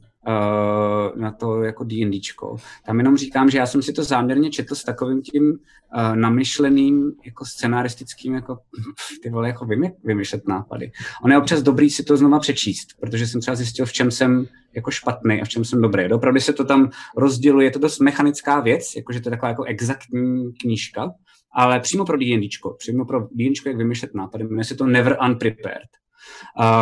na 1.15 1.31
to 1.39 1.63
jako 1.63 1.83
D&Dčko. 1.83 2.55
Tam 2.85 2.97
jenom 2.97 3.17
říkám, 3.17 3.49
že 3.49 3.57
já 3.57 3.65
jsem 3.65 3.81
si 3.81 3.93
to 3.93 4.03
záměrně 4.03 4.49
četl 4.49 4.75
s 4.75 4.83
takovým 4.83 5.21
tím 5.21 5.49
uh, 5.49 6.15
namyšleným, 6.15 7.11
jako 7.25 7.45
scenaristickým, 7.45 8.33
jako 8.33 8.57
ty 9.23 9.29
vole, 9.29 9.47
jako 9.47 9.65
vymy, 9.65 9.91
vymýšlet 10.03 10.47
nápady. 10.47 10.91
On 11.23 11.31
je 11.31 11.37
občas 11.37 11.61
dobrý 11.61 11.89
si 11.89 12.03
to 12.03 12.17
znova 12.17 12.39
přečíst, 12.39 12.87
protože 12.99 13.27
jsem 13.27 13.41
třeba 13.41 13.55
zjistil, 13.55 13.85
v 13.85 13.93
čem 13.93 14.11
jsem 14.11 14.47
jako 14.75 14.91
špatný 14.91 15.41
a 15.41 15.45
v 15.45 15.49
čem 15.49 15.65
jsem 15.65 15.81
dobrý. 15.81 16.13
Opravdu 16.13 16.39
se 16.39 16.53
to 16.53 16.65
tam 16.65 16.89
rozděluje, 17.17 17.67
je 17.67 17.71
to 17.71 17.79
dost 17.79 17.99
mechanická 17.99 18.59
věc, 18.59 18.95
jakože 18.95 19.21
to 19.21 19.29
je 19.29 19.31
taková 19.31 19.49
jako 19.49 19.63
exaktní 19.63 20.53
knížka, 20.53 21.11
ale 21.55 21.79
přímo 21.79 22.05
pro 22.05 22.17
D&Dčko, 22.17 22.75
přímo 22.79 23.05
pro 23.05 23.19
D&Dčko, 23.31 23.69
jak 23.69 23.77
vymýšlet 23.77 24.15
nápady, 24.15 24.43
jmenuje 24.43 24.63
se 24.63 24.75
to 24.75 24.85
Never 24.85 25.17
Unprepared. 25.25 26.02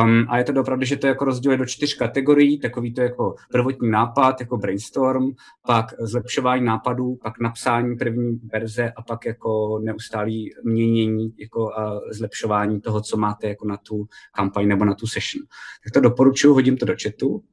Um, 0.04 0.26
a 0.30 0.38
je 0.38 0.44
to 0.44 0.62
opravdu, 0.62 0.86
že 0.86 0.98
to 0.98 1.08
jako 1.08 1.26
rozděluje 1.26 1.58
do 1.58 1.66
čtyř 1.66 1.94
kategorií, 1.94 2.60
takový 2.60 2.94
to 2.94 3.02
jako 3.02 3.36
prvotní 3.52 3.90
nápad, 3.90 4.40
jako 4.40 4.58
brainstorm, 4.58 5.32
pak 5.68 5.94
zlepšování 6.00 6.66
nápadů, 6.66 7.16
pak 7.24 7.40
napsání 7.40 7.96
první 7.96 8.40
verze 8.54 8.92
a 8.92 9.02
pak 9.02 9.26
jako 9.26 9.80
neustálý 9.84 10.50
měnění 10.64 11.34
jako 11.38 11.74
a 11.80 12.00
zlepšování 12.12 12.82
toho, 12.82 13.02
co 13.02 13.18
máte 13.18 13.48
jako 13.48 13.68
na 13.68 13.78
tu 13.78 14.08
kampaň 14.36 14.68
nebo 14.68 14.86
na 14.86 14.96
tu 14.96 15.08
session. 15.08 15.44
Tak 15.84 15.94
to 15.94 16.00
doporučuji, 16.00 16.54
hodím 16.54 16.78
to 16.78 16.86
do 16.86 16.94
chatu. 17.04 17.44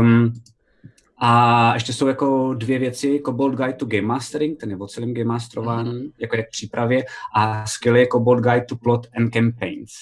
Um, 0.00 0.32
a 1.20 1.74
ještě 1.74 1.92
jsou 1.92 2.06
jako 2.06 2.54
dvě 2.54 2.78
věci, 2.78 3.22
Cobalt 3.26 3.54
Guide 3.54 3.72
to 3.72 3.86
Game 3.86 4.02
Mastering, 4.02 4.60
ten 4.60 4.70
je 4.70 4.76
o 4.76 4.86
celém 4.86 5.14
game 5.14 5.24
masterování, 5.24 5.90
mm-hmm. 5.90 6.12
jako 6.18 6.36
jak 6.36 6.50
přípravě, 6.50 7.04
a 7.34 7.66
skill 7.66 7.96
je 7.96 8.06
Cobalt 8.06 8.40
Guide 8.40 8.64
to 8.68 8.76
Plot 8.76 9.06
and 9.16 9.30
Campaigns. 9.30 9.92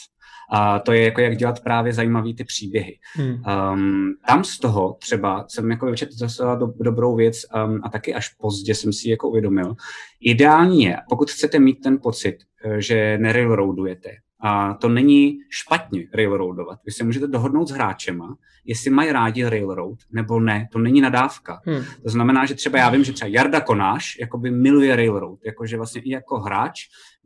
A 0.52 0.78
to 0.78 0.92
je 0.92 1.02
jako 1.02 1.20
jak 1.20 1.36
dělat 1.36 1.60
právě 1.60 1.92
zajímavý 1.92 2.34
ty 2.34 2.44
příběhy. 2.44 2.98
Hmm. 3.14 3.42
Um, 3.72 4.14
tam 4.28 4.44
z 4.44 4.58
toho 4.58 4.96
třeba 5.00 5.44
jsem 5.48 5.70
jako 5.70 5.86
vyčetl 5.86 6.12
zase 6.16 6.42
do, 6.58 6.72
dobrou 6.80 7.16
věc 7.16 7.36
um, 7.66 7.80
a 7.82 7.88
taky 7.88 8.14
až 8.14 8.28
pozdě 8.28 8.74
jsem 8.74 8.92
si 8.92 9.10
jako 9.10 9.28
uvědomil. 9.28 9.74
Ideální 10.20 10.82
je, 10.82 10.96
pokud 11.08 11.30
chcete 11.30 11.58
mít 11.58 11.74
ten 11.82 11.98
pocit, 12.02 12.36
eh, 12.64 12.82
že 12.82 13.18
nerailroadujete, 13.18 14.10
a 14.40 14.74
to 14.74 14.88
není 14.88 15.38
špatně 15.50 16.06
railroadovat. 16.14 16.78
Vy 16.86 16.92
se 16.92 17.04
můžete 17.04 17.26
dohodnout 17.26 17.68
s 17.68 17.70
hráčema, 17.70 18.36
jestli 18.64 18.90
mají 18.90 19.12
rádi 19.12 19.44
railroad 19.44 19.98
nebo 20.12 20.40
ne. 20.40 20.68
To 20.72 20.78
není 20.78 21.00
nadávka. 21.00 21.60
Hmm. 21.64 21.84
To 22.02 22.10
znamená, 22.10 22.46
že 22.46 22.54
třeba 22.54 22.78
já 22.78 22.90
vím, 22.90 23.04
že 23.04 23.12
třeba 23.12 23.28
Jarda 23.28 23.60
Konáš 23.60 24.16
jakoby 24.20 24.50
miluje 24.50 24.96
Railroad, 24.96 25.38
jakože 25.46 25.76
vlastně 25.76 26.00
i 26.00 26.10
jako 26.10 26.40
hráč 26.40 26.80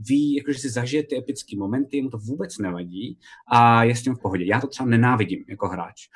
ví, 0.09 0.35
jakože 0.35 0.59
si 0.59 0.71
zažije 0.71 1.03
ty 1.03 1.19
epické 1.19 1.57
momenty, 1.57 2.03
mu 2.03 2.11
to 2.11 2.19
vůbec 2.19 2.59
nevadí 2.59 3.19
a 3.53 3.85
je 3.85 3.97
s 3.97 4.03
tím 4.03 4.15
v 4.15 4.21
pohodě. 4.21 4.45
Já 4.45 4.61
to 4.61 4.67
třeba 4.67 4.89
nenávidím 4.89 5.45
jako 5.49 5.69
hráč. 5.69 6.09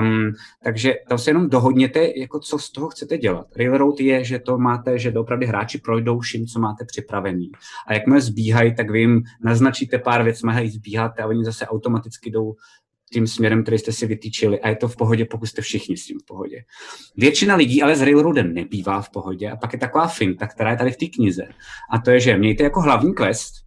Um, 0.00 0.32
takže 0.64 0.94
tam 1.08 1.18
se 1.18 1.30
jenom 1.30 1.48
dohodněte, 1.48 2.12
jako 2.16 2.40
co 2.40 2.58
z 2.58 2.70
toho 2.70 2.88
chcete 2.88 3.18
dělat. 3.18 3.46
Railroad 3.56 4.00
je, 4.00 4.24
že 4.24 4.38
to 4.38 4.58
máte, 4.58 4.98
že 4.98 5.12
opravdu 5.12 5.46
hráči 5.46 5.78
projdou 5.78 6.18
vším, 6.18 6.46
co 6.46 6.60
máte 6.60 6.84
připravený. 6.84 7.50
A 7.86 7.94
jakmile 7.94 8.20
zbíhají, 8.20 8.74
tak 8.74 8.90
vy 8.90 9.00
jim 9.00 9.22
naznačíte 9.44 9.98
pár 9.98 10.22
věc, 10.22 10.42
mají 10.42 10.70
zbíháte 10.70 11.22
a 11.22 11.26
oni 11.26 11.44
zase 11.44 11.66
automaticky 11.66 12.30
jdou 12.30 12.54
tím 13.12 13.26
směrem, 13.26 13.62
který 13.62 13.78
jste 13.78 13.92
si 13.92 14.06
vytýčili 14.06 14.60
a 14.60 14.68
je 14.68 14.76
to 14.76 14.88
v 14.88 14.96
pohodě, 14.96 15.24
pokud 15.24 15.46
jste 15.46 15.62
všichni 15.62 15.96
s 15.96 16.06
tím 16.06 16.18
v 16.18 16.26
pohodě. 16.26 16.64
Většina 17.16 17.56
lidí 17.56 17.82
ale 17.82 17.96
s 17.96 18.02
Railroadem 18.02 18.54
nebývá 18.54 19.02
v 19.02 19.10
pohodě 19.10 19.50
a 19.50 19.56
pak 19.56 19.72
je 19.72 19.78
taková 19.78 20.06
finta, 20.06 20.46
která 20.46 20.70
je 20.70 20.76
tady 20.76 20.90
v 20.90 20.96
té 20.96 21.06
knize 21.06 21.48
a 21.90 21.98
to 21.98 22.10
je, 22.10 22.20
že 22.20 22.36
mějte 22.36 22.64
jako 22.64 22.80
hlavní 22.80 23.14
quest, 23.14 23.66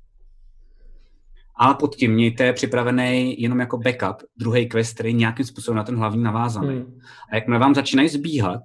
ale 1.56 1.76
pod 1.76 1.96
tím 1.96 2.14
mějte 2.14 2.54
připravený 2.54 3.42
jenom 3.42 3.60
jako 3.60 3.78
backup 3.78 4.18
druhý 4.38 4.70
quest, 4.70 4.94
který 4.94 5.14
nějakým 5.14 5.46
způsobem 5.46 5.78
na 5.78 5.84
ten 5.84 5.96
hlavní 5.96 6.24
navázaný. 6.24 6.76
Hmm. 6.76 7.00
A 7.32 7.36
jakmile 7.36 7.60
vám 7.60 7.76
začínají 7.76 8.10
zbíhat, 8.10 8.62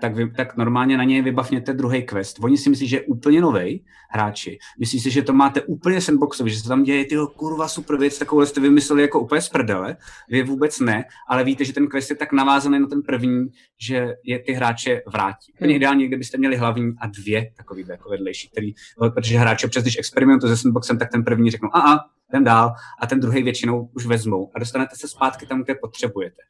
tak, 0.00 0.14
vy, 0.14 0.30
tak 0.30 0.56
normálně 0.56 0.96
na 0.96 1.04
něj 1.04 1.22
vybavněte 1.22 1.72
druhý 1.72 2.02
quest. 2.02 2.38
Oni 2.40 2.58
si 2.58 2.70
myslí, 2.70 2.88
že 2.88 2.96
je 2.96 3.02
úplně 3.02 3.40
nový 3.40 3.84
hráči. 4.10 4.58
Myslí 4.80 5.00
si, 5.00 5.10
že 5.10 5.22
to 5.22 5.32
máte 5.32 5.62
úplně 5.62 6.00
sandboxový, 6.00 6.50
že 6.50 6.60
se 6.60 6.68
tam 6.68 6.82
děje 6.82 7.04
tyho 7.04 7.26
kurva 7.26 7.68
super 7.68 7.96
věc, 7.96 8.18
takovou 8.18 8.46
jste 8.46 8.60
vymysleli 8.60 9.02
jako 9.02 9.20
úplně 9.20 9.40
z 9.40 9.48
prdele. 9.48 9.96
Vy 10.28 10.42
vůbec 10.42 10.80
ne, 10.80 11.04
ale 11.28 11.44
víte, 11.44 11.64
že 11.64 11.72
ten 11.72 11.88
quest 11.88 12.10
je 12.10 12.16
tak 12.16 12.32
navázaný 12.32 12.80
na 12.80 12.86
ten 12.86 13.02
první, 13.02 13.46
že 13.80 14.14
je 14.24 14.38
ty 14.38 14.52
hráče 14.52 15.02
vrátí. 15.06 15.52
Hmm. 15.56 15.70
ideálně, 15.70 16.06
kdybyste 16.06 16.38
měli 16.38 16.56
hlavní 16.56 16.92
a 17.00 17.06
dvě 17.06 17.50
takový 17.56 17.84
jako 17.88 18.10
vedlejší, 18.10 18.48
který, 18.48 18.72
protože 18.98 19.38
hráči 19.38 19.66
občas, 19.66 19.82
když 19.82 19.98
experimentují 19.98 20.50
se 20.50 20.56
sandboxem, 20.56 20.98
tak 20.98 21.10
ten 21.12 21.24
první 21.24 21.50
řeknou, 21.50 21.70
a 21.72 21.86
a, 21.86 21.98
ten 22.30 22.44
dál, 22.44 22.72
a 23.00 23.06
ten 23.06 23.20
druhý 23.20 23.42
většinou 23.42 23.90
už 23.94 24.06
vezmou 24.06 24.50
a 24.54 24.58
dostanete 24.58 24.96
se 24.96 25.08
zpátky 25.08 25.46
tam, 25.46 25.62
kde 25.62 25.74
potřebujete 25.74 26.42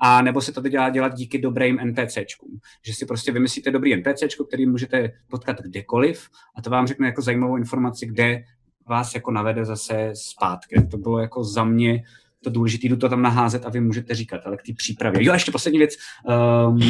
a 0.00 0.22
nebo 0.22 0.40
se 0.40 0.52
to 0.52 0.60
dělá 0.60 0.90
dělat 0.90 1.14
díky 1.14 1.38
dobrým 1.38 1.78
NPCčkům. 1.84 2.58
Že 2.86 2.94
si 2.94 3.06
prostě 3.06 3.32
vymyslíte 3.32 3.70
dobrý 3.70 3.96
NPCčko, 3.96 4.44
který 4.44 4.66
můžete 4.66 5.10
potkat 5.30 5.60
kdekoliv 5.60 6.28
a 6.56 6.62
to 6.62 6.70
vám 6.70 6.86
řekne 6.86 7.06
jako 7.06 7.22
zajímavou 7.22 7.56
informaci, 7.56 8.06
kde 8.06 8.44
vás 8.88 9.14
jako 9.14 9.30
navede 9.30 9.64
zase 9.64 10.10
zpátky. 10.14 10.86
To 10.90 10.96
bylo 10.98 11.18
jako 11.18 11.44
za 11.44 11.64
mě 11.64 12.02
to 12.44 12.50
důležité, 12.50 12.86
jdu 12.86 12.96
to 12.96 13.08
tam 13.08 13.22
naházet 13.22 13.66
a 13.66 13.70
vy 13.70 13.80
můžete 13.80 14.14
říkat, 14.14 14.40
ale 14.44 14.56
k 14.56 14.62
té 14.62 14.72
přípravě. 14.76 15.24
Jo, 15.24 15.32
ještě 15.32 15.52
poslední 15.52 15.78
věc. 15.78 15.96
Um, 16.68 16.80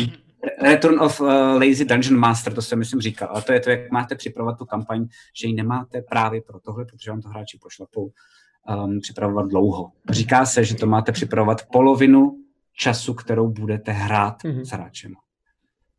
Return 0.63 1.01
of 1.01 1.21
uh, 1.21 1.29
Lazy 1.55 1.85
Dungeon 1.85 2.21
Master, 2.21 2.53
to 2.53 2.63
jsem 2.63 2.79
myslím 2.79 3.01
říkal, 3.01 3.29
ale 3.33 3.43
to 3.43 3.53
je 3.53 3.61
to, 3.61 3.71
jak 3.71 3.91
máte 3.91 4.15
připravovat 4.15 4.59
tu 4.59 4.65
kampaň, 4.65 5.07
že 5.35 5.49
ji 5.49 5.55
nemáte 5.55 6.03
právě 6.03 6.43
pro 6.43 6.61
tohle, 6.61 6.85
protože 6.85 7.11
vám 7.11 7.21
to 7.21 7.29
hráči 7.29 7.59
pošlapou 7.63 8.13
um, 8.85 9.01
připravovat 9.01 9.47
dlouho. 9.47 9.93
Říká 10.11 10.47
se, 10.47 10.65
že 10.65 10.75
to 10.75 10.87
máte 10.87 11.13
připravovat 11.13 11.67
polovinu 11.73 12.37
času, 12.77 13.15
kterou 13.15 13.49
budete 13.49 13.93
hrát 13.93 14.43
mm-hmm. 14.43 14.63
s 14.65 14.69
hráčem. 14.71 15.13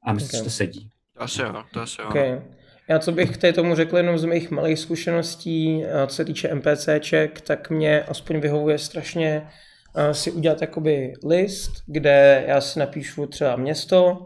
A 0.03 0.14
myslím, 0.14 0.30
okay. 0.30 0.39
že 0.39 0.43
to 0.43 0.49
sedí. 0.49 0.89
To 1.18 1.23
asi 1.23 1.41
jo, 1.41 1.64
to 1.73 1.81
asi 1.81 2.02
jo. 2.02 2.07
Okay. 2.10 2.41
Já 2.89 2.99
co 2.99 3.11
bych 3.11 3.38
k 3.38 3.53
tomu 3.53 3.76
řekl 3.76 3.98
jenom 3.98 4.18
z 4.18 4.26
mých 4.26 4.52
malých 4.52 4.80
zkušeností, 4.80 5.84
co 6.07 6.15
se 6.15 6.26
týče 6.26 6.56
NPCček, 6.56 7.41
tak 7.41 7.69
mě 7.69 8.03
aspoň 8.03 8.39
vyhovuje 8.39 8.77
strašně 8.77 9.48
si 10.11 10.31
udělat 10.31 10.61
jakoby 10.61 11.14
list, 11.26 11.72
kde 11.88 12.43
já 12.48 12.61
si 12.61 12.80
napíšu 12.80 13.26
třeba 13.26 13.56
město, 13.56 14.26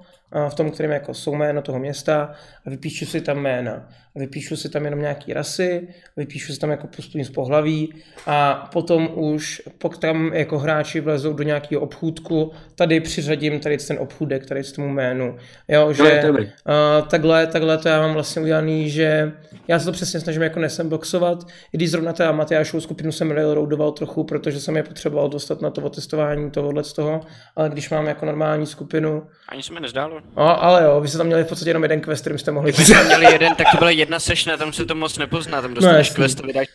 v 0.49 0.53
tom, 0.53 0.71
kterém 0.71 0.91
jako 0.91 1.13
jsou 1.13 1.35
jméno 1.35 1.61
toho 1.61 1.79
města 1.79 2.33
a 2.65 2.69
vypíšu 2.69 3.05
si 3.05 3.21
tam 3.21 3.37
jména. 3.37 3.89
Vypíšu 4.17 4.55
si 4.55 4.69
tam 4.69 4.85
jenom 4.85 5.01
nějaký 5.01 5.33
rasy, 5.33 5.87
vypíšu 6.17 6.53
si 6.53 6.59
tam 6.59 6.69
jako 6.69 6.87
postupně 6.87 7.25
z 7.25 7.29
pohlaví 7.29 7.93
a 8.25 8.69
potom 8.73 9.09
už, 9.15 9.61
pokud 9.77 9.99
tam 9.99 10.33
jako 10.33 10.59
hráči 10.59 10.99
vlezou 10.99 11.33
do 11.33 11.43
nějakého 11.43 11.81
obchůdku, 11.81 12.51
tady 12.75 12.99
přiřadím 12.99 13.59
tady 13.59 13.77
ten 13.77 13.97
obchůdek, 13.99 14.45
tady 14.45 14.63
s 14.63 14.71
tomu 14.71 14.87
jménu. 14.87 15.37
Jo, 15.67 15.93
že 15.93 16.21
no, 16.27 16.31
uh, 16.39 17.07
takhle, 17.07 17.47
takhle 17.47 17.77
to 17.77 17.89
já 17.89 18.01
mám 18.01 18.13
vlastně 18.13 18.41
udělaný, 18.41 18.89
že 18.89 19.31
já 19.67 19.79
se 19.79 19.85
to 19.85 19.91
přesně 19.91 20.19
snažím 20.19 20.41
jako 20.41 20.59
nesembloxovat, 20.59 21.47
i 21.73 21.77
když 21.77 21.91
zrovna 21.91 22.13
ta 22.13 22.31
Matyášovou 22.31 22.81
skupinu 22.81 23.11
jsem 23.11 23.31
railroadoval 23.31 23.91
trochu, 23.91 24.23
protože 24.23 24.59
jsem 24.59 24.75
je 24.75 24.83
potřeboval 24.83 25.29
dostat 25.29 25.61
na 25.61 25.69
to 25.69 25.81
otestování 25.81 26.51
tohohle 26.51 26.83
z 26.83 26.93
toho, 26.93 27.21
ale 27.55 27.69
když 27.69 27.89
mám 27.89 28.07
jako 28.07 28.25
normální 28.25 28.65
skupinu... 28.65 29.23
Ani 29.49 29.63
se 29.63 29.73
mi 29.73 29.79
nezdálo. 29.79 30.19
No, 30.37 30.63
ale 30.63 30.83
jo, 30.83 31.01
vy 31.01 31.07
jste 31.07 31.17
tam 31.17 31.27
měli 31.27 31.43
v 31.43 31.47
podstatě 31.47 31.69
jenom 31.69 31.83
jeden 31.83 32.01
quest, 32.01 32.21
kterým 32.21 32.37
jste 32.37 32.54
mohli... 32.55 32.71
Kdyby 32.71 32.93
měli 33.05 33.25
jeden, 33.25 33.55
tak 33.55 33.67
to 33.71 33.77
byla 33.77 33.89
jedna 33.89 34.19
sešna, 34.19 34.57
tam 34.57 34.73
se 34.73 34.85
to 34.85 34.95
moc 34.95 35.17
nepozná, 35.17 35.61
tam 35.61 35.73
dostaneš 35.73 36.09
no, 36.09 36.15
quest 36.15 36.39
a 36.39 36.47
vydáš 36.47 36.67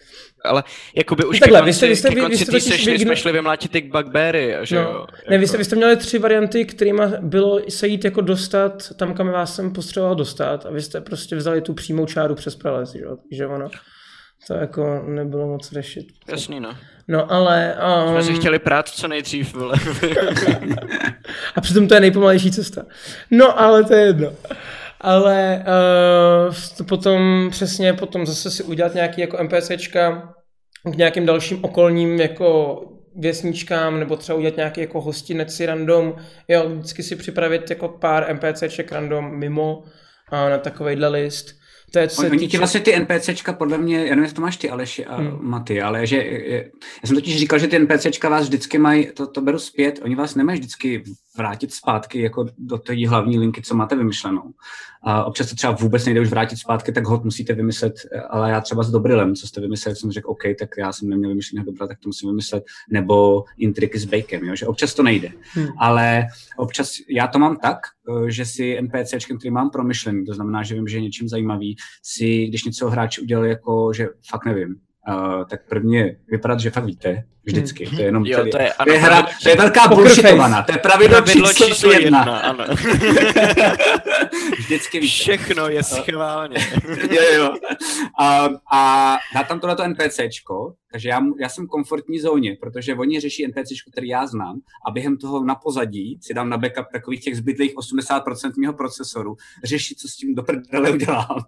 ale 0.45 0.65
jakoby 0.97 1.25
už 1.25 1.39
Takhle, 1.39 1.63
vy 1.63 1.73
jste, 1.73 1.89
vy 1.89 1.97
jste, 1.97 2.11
vy 2.11 2.37
jste 2.37 2.61
sešny 2.61 2.99
jsme 2.99 3.17
šli 3.17 3.33
vymlátit 3.33 3.73
ty 3.73 3.81
bugbeary, 3.81 4.57
že 4.63 4.77
no, 4.77 4.83
jo? 4.83 5.07
Ne, 5.31 5.39
vy 5.39 5.47
jste, 5.47 5.59
vy 5.59 5.65
jste 5.65 5.77
měli 5.77 5.97
tři 5.97 6.19
varianty, 6.19 6.65
kterými 6.65 7.03
bylo 7.21 7.61
se 7.69 7.89
jít 7.89 8.05
jako 8.05 8.21
dostat 8.21 8.93
tam, 8.97 9.15
kam 9.15 9.29
vás 9.29 9.55
jsem 9.55 9.73
potřeboval 9.73 10.15
dostat 10.15 10.67
a 10.67 10.71
vy 10.71 10.83
jste 10.83 11.01
prostě 11.01 11.37
vzali 11.37 11.61
tu 11.61 11.75
přímou 11.75 12.07
čáru 12.07 12.35
přes 12.35 12.57
prales, 12.57 12.93
že 12.93 13.01
jo? 13.01 13.17
Takže 13.29 13.47
ono, 13.47 13.69
to 14.47 14.55
jako 14.55 15.03
nebylo 15.07 15.47
moc 15.47 15.73
řešit. 15.73 16.07
Jasný, 16.29 16.61
no. 16.61 16.77
No 17.09 17.33
ale... 17.33 17.77
Um... 18.07 18.13
Jsme 18.13 18.23
si 18.23 18.41
chtěli 18.41 18.59
prát 18.59 18.89
co 18.89 19.09
nejdřív, 19.09 19.55
vole. 19.55 19.77
a 21.57 21.61
přitom 21.61 21.89
to 21.89 21.95
je 21.95 22.01
nejpomalejší 22.01 22.51
cesta. 22.51 22.83
No 23.31 23.61
ale 23.61 23.85
to 23.85 23.95
je 23.95 24.07
jedno 24.07 24.33
ale 25.01 25.65
uh, 26.81 26.87
potom 26.87 27.49
přesně 27.51 27.93
potom 27.93 28.27
zase 28.27 28.51
si 28.51 28.63
udělat 28.63 28.95
nějaký 28.95 29.21
jako 29.21 29.43
NPCčka 29.43 30.35
k 30.85 30.97
nějakým 30.97 31.27
dalším 31.27 31.65
okolním 31.65 32.21
jako 32.21 32.81
věsničkám, 33.17 34.01
nebo 34.01 34.17
třeba 34.17 34.39
udělat 34.39 34.57
nějaký 34.57 34.81
jako 34.81 35.01
hostinec 35.01 35.55
si 35.55 35.67
random, 35.67 36.15
jo, 36.49 36.69
vždycky 36.69 37.03
si 37.03 37.17
připravit 37.17 37.71
jako 37.71 37.89
pár 37.89 38.35
NPCček 38.35 38.93
random 38.93 39.39
mimo 39.39 39.79
uh, 39.79 40.51
na 40.51 40.59
takovejhle 40.59 41.09
list 41.09 41.61
to 41.93 41.99
je, 41.99 42.09
co 42.09 42.23
Oni 42.23 42.39
týče... 42.39 42.51
ti 42.51 42.59
vlastně 42.59 42.81
ty 42.81 43.01
NPCčka, 43.01 43.53
podle 43.53 43.79
mě, 43.79 43.97
já 43.97 44.05
nevím, 44.05 44.23
jestli 44.23 44.35
to 44.35 44.43
máš 44.43 44.57
ty 44.57 44.71
Aleši 44.71 45.07
a 45.07 45.17
hmm. 45.17 45.39
Maty, 45.41 45.83
ale 45.83 46.07
že, 46.07 46.17
já 46.47 46.61
jsem 47.05 47.17
totiž 47.17 47.39
říkal, 47.39 47.59
že 47.59 47.67
ty 47.67 47.79
NPCčka 47.79 48.29
vás 48.29 48.45
vždycky 48.45 48.79
mají, 48.79 49.13
to, 49.15 49.27
to 49.27 49.41
beru 49.41 49.59
zpět, 49.59 50.01
oni 50.03 50.15
vás 50.15 50.35
nemají 50.35 50.59
vždycky 50.59 51.03
vrátit 51.37 51.73
zpátky 51.75 52.21
jako 52.21 52.47
do 52.59 52.79
té 52.79 53.09
hlavní 53.09 53.39
linky, 53.39 53.63
co 53.63 53.75
máte 53.75 53.97
vymyšlenou. 53.97 54.43
A 55.03 55.25
občas 55.25 55.51
to 55.51 55.57
třeba 55.57 55.73
vůbec 55.73 56.05
nejde 56.05 56.21
už 56.21 56.29
vrátit 56.29 56.57
zpátky, 56.57 56.93
tak 56.93 57.07
hod 57.07 57.25
musíte 57.25 57.55
vymyslet, 57.55 57.95
ale 58.31 58.51
já 58.51 58.61
třeba 58.61 58.83
s 58.83 58.91
Dobrilem, 58.91 59.35
co 59.35 59.47
jste 59.47 59.61
vymysleli, 59.61 59.97
jsem 59.97 60.13
řekl, 60.13 60.31
OK, 60.31 60.43
tak 60.59 60.69
já 60.79 60.93
jsem 60.93 61.09
neměl 61.09 61.31
vymyšleného 61.31 61.67
dobra, 61.67 61.87
tak 61.87 61.99
to 61.99 62.09
musím 62.09 62.29
vymyslet, 62.29 62.65
nebo 62.91 63.45
intriky 63.59 63.99
s 63.99 64.05
Bakem, 64.05 64.45
jo? 64.45 64.57
že 64.57 64.67
občas 64.67 64.95
to 64.95 65.03
nejde. 65.03 65.29
Hmm. 65.53 65.69
Ale 65.79 66.27
občas, 66.57 66.93
já 67.09 67.27
to 67.27 67.39
mám 67.39 67.57
tak, 67.57 67.79
eh, 68.09 68.31
že 68.31 68.45
si 68.45 68.79
NPCčkem, 68.81 69.39
který 69.39 69.51
mám 69.51 69.71
promyšlený, 69.71 70.27
to 70.27 70.35
znamená, 70.35 70.63
že 70.63 70.75
vím, 70.75 70.89
že 70.89 70.97
je 70.97 71.01
něčím 71.01 71.29
zajímavý, 71.29 71.77
si, 72.03 72.47
když 72.47 72.65
něco 72.65 72.91
hráč 72.91 73.19
udělal 73.19 73.45
jako, 73.45 73.93
že 73.93 74.09
fakt 74.31 74.45
nevím, 74.45 74.77
Uh, 75.11 75.45
tak 75.45 75.61
první 75.69 75.95
je 75.95 76.17
vypadat, 76.29 76.61
že 76.61 76.71
fakt 76.71 76.85
víte, 76.85 77.25
vždycky. 77.45 77.87
To 77.87 77.97
je 77.97 78.03
jenom 78.03 78.27
jo, 78.27 78.45
to 78.51 78.59
je, 78.59 78.73
ano, 78.73 78.85
to 78.85 78.93
je, 78.93 78.99
hra, 78.99 79.27
to 79.43 79.49
je 79.49 79.57
velká 79.57 79.89
bullshitovaná, 79.89 80.63
to 80.63 80.73
je 80.73 80.79
pravidlo, 80.79 81.17
pravidlo 81.17 81.53
číslo, 81.53 81.67
číslo 81.67 81.93
jedna. 81.93 82.19
jedna 82.19 82.39
ano. 82.39 82.65
vždycky 84.59 85.01
víte. 85.01 85.13
Všechno 85.13 85.69
je 85.69 85.83
schválně. 85.83 86.57
jo, 87.11 87.23
jo. 87.35 87.55
A, 88.21 88.49
a 88.73 89.19
dá 89.35 89.43
tam 89.43 89.61
tohleto 89.61 89.83
NPCčko, 89.83 90.75
takže 90.93 91.09
já, 91.09 91.21
já 91.41 91.49
jsem 91.49 91.67
v 91.67 91.69
komfortní 91.69 92.19
zóně, 92.19 92.57
protože 92.61 92.95
oni 92.95 93.21
řeší 93.21 93.47
NPCčko, 93.47 93.91
který 93.91 94.09
já 94.09 94.27
znám 94.27 94.61
a 94.87 94.91
během 94.91 95.17
toho 95.17 95.45
na 95.45 95.55
pozadí 95.55 96.19
si 96.23 96.35
dám 96.35 96.49
na 96.49 96.59
backup 96.59 96.87
takových 96.93 97.21
těch 97.21 97.37
zbytlých 97.37 97.75
80% 97.75 98.53
mého 98.59 98.73
procesoru, 98.73 99.37
řeší, 99.65 99.95
co 99.95 100.09
s 100.09 100.17
tím 100.17 100.35
do 100.35 100.43
prdele 100.43 100.91
udělám 100.91 101.41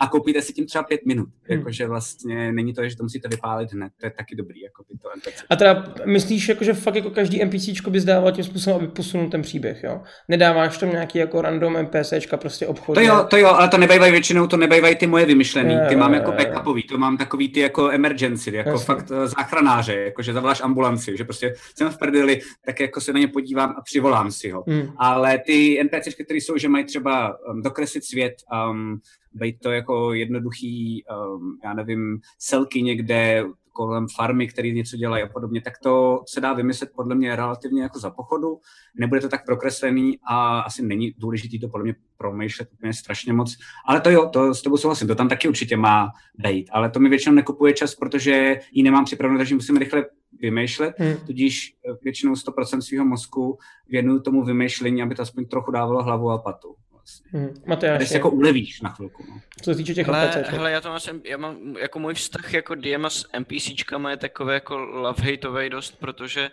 a 0.00 0.06
koupíte 0.06 0.42
si 0.42 0.52
tím 0.52 0.66
třeba 0.66 0.84
pět 0.84 1.00
minut. 1.06 1.28
Hmm. 1.42 1.58
Jakože 1.58 1.86
vlastně 1.86 2.52
není 2.52 2.74
to, 2.74 2.88
že 2.88 2.96
to 2.96 3.02
musíte 3.02 3.28
vypálit 3.28 3.72
hned, 3.72 3.92
to 4.00 4.06
je 4.06 4.10
taky 4.10 4.36
dobrý, 4.36 4.60
jako 4.60 4.84
by 4.90 4.98
to 4.98 5.08
NPC. 5.16 5.44
A 5.50 5.56
teda 5.56 5.94
myslíš, 6.06 6.48
jako, 6.48 6.64
že 6.64 6.72
fakt 6.72 6.94
jako 6.94 7.10
každý 7.10 7.44
NPCčko 7.44 7.90
bys 7.90 8.04
dával 8.04 8.32
tím 8.32 8.44
způsobem, 8.44 8.76
aby 8.78 8.88
posunul 8.88 9.30
ten 9.30 9.42
příběh, 9.42 9.82
jo? 9.84 10.02
Nedáváš 10.28 10.78
tam 10.78 10.90
nějaký 10.90 11.18
jako 11.18 11.42
random 11.42 11.76
NPCčka 11.82 12.36
prostě 12.36 12.66
obchod. 12.66 12.94
To 12.94 13.00
jo, 13.00 13.26
to 13.30 13.36
jo, 13.36 13.48
ale 13.48 13.68
to 13.68 13.78
nebejvají 13.78 14.12
většinou, 14.12 14.46
to 14.46 14.56
nebejvají 14.56 14.96
ty 14.96 15.06
moje 15.06 15.26
vymyšlený, 15.26 15.76
ty 15.88 15.96
mám 15.96 16.14
jako 16.14 16.32
backupový, 16.32 16.82
to 16.82 16.98
mám 16.98 17.16
takový 17.16 17.48
ty 17.48 17.60
jako 17.60 17.90
emergency, 17.90 18.56
jako. 18.56 18.78
Fakt 18.88 19.10
eh, 19.10 19.28
záchranáře, 19.28 19.94
jako 19.94 20.22
že 20.22 20.32
zavoláš 20.32 20.60
ambulanci, 20.60 21.16
že 21.16 21.24
prostě 21.24 21.54
jsem 21.74 21.90
v 21.90 21.98
prdeli, 21.98 22.40
tak 22.64 22.80
jako 22.80 23.00
se 23.00 23.12
na 23.12 23.18
ně 23.18 23.28
podívám 23.28 23.74
a 23.78 23.80
přivolám 23.82 24.32
si 24.32 24.50
ho. 24.50 24.64
Hmm. 24.66 24.92
Ale 24.96 25.38
ty 25.38 25.84
NPCčky, 25.84 26.24
které 26.24 26.38
jsou, 26.38 26.56
že 26.56 26.68
mají 26.68 26.84
třeba 26.84 27.36
um, 27.38 27.62
dokreslit 27.62 28.04
svět, 28.04 28.34
um, 28.70 29.00
být 29.32 29.60
to 29.60 29.70
jako 29.70 30.12
jednoduchý, 30.12 31.04
um, 31.04 31.58
já 31.64 31.74
nevím, 31.74 32.20
selky 32.38 32.82
někde 32.82 33.44
kolem 33.78 34.06
farmy, 34.16 34.48
který 34.48 34.72
něco 34.72 34.96
dělají 34.96 35.22
a 35.22 35.28
podobně, 35.28 35.60
tak 35.60 35.78
to 35.82 36.22
se 36.28 36.40
dá 36.40 36.52
vymyslet 36.52 36.90
podle 36.96 37.14
mě 37.14 37.36
relativně 37.36 37.82
jako 37.82 37.98
za 37.98 38.10
pochodu. 38.10 38.58
Nebude 38.94 39.20
to 39.20 39.28
tak 39.28 39.44
prokreslený 39.46 40.18
a 40.28 40.60
asi 40.60 40.82
není 40.82 41.14
důležitý 41.18 41.60
to 41.60 41.68
podle 41.68 41.84
mě 41.84 41.94
promýšlet 42.16 42.68
úplně 42.72 42.92
strašně 42.92 43.32
moc. 43.32 43.56
Ale 43.86 44.00
to 44.00 44.10
jo, 44.10 44.28
to 44.32 44.54
s 44.54 44.62
tebou 44.62 44.76
souhlasím, 44.76 45.08
to 45.08 45.14
tam 45.14 45.28
taky 45.28 45.48
určitě 45.48 45.76
má 45.76 46.10
být. 46.38 46.70
Ale 46.72 46.90
to 46.90 47.00
mi 47.00 47.08
většinou 47.08 47.34
nekupuje 47.34 47.72
čas, 47.72 47.94
protože 47.94 48.60
ji 48.72 48.82
nemám 48.82 49.04
připravenou, 49.04 49.38
takže 49.38 49.54
musím 49.54 49.76
rychle 49.76 50.06
vymýšlet, 50.40 50.94
hmm. 50.98 51.16
tudíž 51.26 51.76
většinou 52.02 52.32
100% 52.32 52.80
svého 52.80 53.04
mozku 53.04 53.58
věnuju 53.88 54.20
tomu 54.20 54.44
vymýšlení, 54.44 55.02
aby 55.02 55.14
to 55.14 55.22
aspoň 55.22 55.44
trochu 55.44 55.70
dávalo 55.70 56.02
hlavu 56.02 56.30
a 56.30 56.38
patu 56.38 56.74
vlastně. 57.08 57.40
Hmm. 57.40 57.54
Matyáš, 57.66 58.08
Kde 58.08 58.16
jako 58.16 58.30
ulevíš 58.30 58.80
na 58.80 58.90
chvilku. 58.90 59.24
No. 59.28 59.40
Co 59.62 59.70
se 59.70 59.76
týče 59.76 59.94
těch 59.94 60.06
hele, 60.06 60.44
hele, 60.46 60.72
já 60.72 60.80
to 60.80 60.88
mám, 60.88 61.00
já 61.24 61.36
mám, 61.36 61.76
jako 61.76 61.98
můj 61.98 62.14
vztah 62.14 62.54
jako 62.54 62.74
DM 62.74 63.04
s 63.04 63.28
NPCčkama 63.38 64.10
je 64.10 64.16
takový 64.16 64.52
jako 64.52 64.78
love-hateový 64.78 65.70
dost, 65.70 65.98
protože 65.98 66.50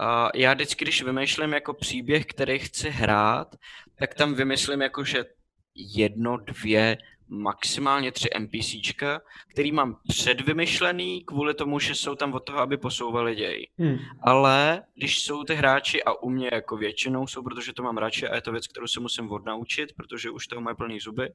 uh, 0.00 0.30
já 0.34 0.54
vždycky, 0.54 0.84
když 0.84 1.02
vymýšlím 1.02 1.52
jako 1.52 1.74
příběh, 1.74 2.26
který 2.26 2.58
chci 2.58 2.90
hrát, 2.90 3.56
tak 3.98 4.14
tam 4.14 4.34
vymyslím 4.34 4.82
jako, 4.82 5.04
že 5.04 5.24
jedno, 5.96 6.36
dvě, 6.36 6.98
maximálně 7.28 8.12
tři 8.12 8.28
NPCčka, 8.38 9.20
který 9.48 9.72
mám 9.72 9.96
předvymyšlený 10.08 11.24
kvůli 11.24 11.54
tomu, 11.54 11.78
že 11.78 11.94
jsou 11.94 12.14
tam 12.14 12.34
od 12.34 12.40
toho, 12.40 12.58
aby 12.58 12.76
posouvali 12.76 13.34
děj. 13.34 13.68
Hmm. 13.78 13.98
Ale 14.22 14.82
když 14.94 15.22
jsou 15.22 15.44
ty 15.44 15.54
hráči 15.54 16.04
a 16.04 16.12
u 16.12 16.30
mě 16.30 16.50
jako 16.52 16.76
většinou 16.76 17.26
jsou, 17.26 17.42
protože 17.42 17.72
to 17.72 17.82
mám 17.82 17.98
radši 17.98 18.28
a 18.28 18.34
je 18.34 18.40
to 18.40 18.52
věc, 18.52 18.66
kterou 18.66 18.86
se 18.86 19.00
musím 19.00 19.30
odnaučit, 19.32 19.92
protože 19.96 20.30
už 20.30 20.46
toho 20.46 20.60
mají 20.60 20.76
plný 20.76 21.00
zuby, 21.00 21.32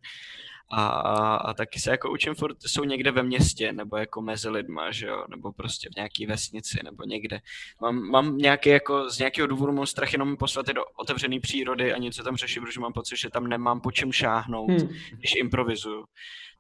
a, 0.72 0.86
a, 0.88 1.36
a 1.36 1.54
taky 1.54 1.80
se 1.80 1.92
jako 1.92 2.12
učím 2.12 2.36
furt, 2.36 2.58
jsou 2.66 2.84
někde 2.84 3.12
ve 3.12 3.24
městě, 3.24 3.74
nebo 3.74 3.98
jako 3.98 4.22
mezi 4.22 4.50
lidma, 4.50 4.92
že 4.92 5.08
jo, 5.08 5.26
nebo 5.30 5.52
prostě 5.52 5.90
v 5.94 5.96
nějaký 5.96 6.26
vesnici, 6.26 6.80
nebo 6.84 7.04
někde. 7.04 7.40
Mám, 7.82 8.02
mám 8.02 8.38
nějaký 8.38 8.70
jako, 8.70 9.10
z 9.10 9.20
nějakého 9.20 9.48
důvodu 9.48 9.74
mám 9.74 9.86
strach 9.86 10.14
jenom 10.14 10.38
poslat 10.38 10.68
do 10.68 10.82
otevřené 11.00 11.40
přírody 11.40 11.94
a 11.94 11.98
něco 11.98 12.24
tam 12.24 12.36
řešit, 12.36 12.60
protože 12.60 12.80
mám 12.80 12.94
pocit, 12.94 13.18
že 13.18 13.30
tam 13.30 13.48
nemám 13.48 13.82
po 13.82 13.92
čem 13.92 14.12
šáhnout, 14.12 14.70
hmm. 14.70 14.90
když 15.18 15.36
improvizuju. 15.36 16.06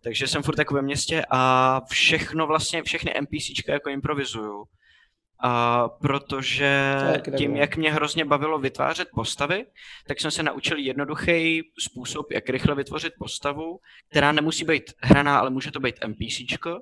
Takže 0.03 0.27
jsem 0.27 0.43
furt 0.43 0.59
jako 0.59 0.73
ve 0.73 0.81
městě 0.81 1.25
a 1.29 1.81
všechno 1.89 2.47
vlastně, 2.47 2.83
všechny 2.83 3.13
NPCčka 3.21 3.73
jako 3.73 3.89
improvizuju. 3.89 4.63
A 5.45 5.89
protože 5.89 6.95
tím, 7.37 7.55
jak 7.55 7.77
mě 7.77 7.91
hrozně 7.91 8.25
bavilo 8.25 8.59
vytvářet 8.59 9.07
postavy, 9.13 9.65
tak 10.07 10.19
jsem 10.19 10.31
se 10.31 10.43
naučil 10.43 10.77
jednoduchý 10.77 11.61
způsob, 11.79 12.31
jak 12.31 12.49
rychle 12.49 12.75
vytvořit 12.75 13.13
postavu, 13.19 13.79
která 14.09 14.31
nemusí 14.31 14.65
být 14.65 14.83
hraná, 15.01 15.39
ale 15.39 15.49
může 15.49 15.71
to 15.71 15.79
být 15.79 15.95
NPCčko, 16.07 16.81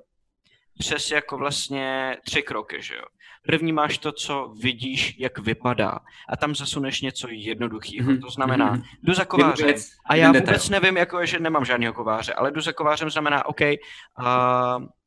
přes 0.78 1.10
jako 1.10 1.38
vlastně 1.38 2.16
tři 2.24 2.42
kroky, 2.42 2.82
že 2.82 2.94
jo. 2.94 3.04
První 3.46 3.72
máš 3.72 3.98
to, 3.98 4.12
co 4.12 4.54
vidíš, 4.62 5.16
jak 5.18 5.38
vypadá 5.38 5.98
a 6.28 6.36
tam 6.36 6.54
zasuneš 6.54 7.00
něco 7.00 7.28
jednoduchého. 7.30 8.10
Mm-hmm. 8.10 8.20
To 8.20 8.30
znamená, 8.30 8.76
mm-hmm. 8.76 8.82
jdu 9.02 9.14
za 9.14 9.24
kovářem 9.24 9.74
a 10.06 10.14
já 10.14 10.32
vůbec 10.32 10.68
nevím, 10.68 10.96
jako, 10.96 11.26
že 11.26 11.38
nemám 11.38 11.64
žádného 11.64 11.94
kováře, 11.94 12.32
ale 12.32 12.50
jdu 12.50 12.60
za 12.60 12.72
kovářem 12.72 13.10
znamená, 13.10 13.46
OK, 13.46 13.60
uh, 13.60 13.66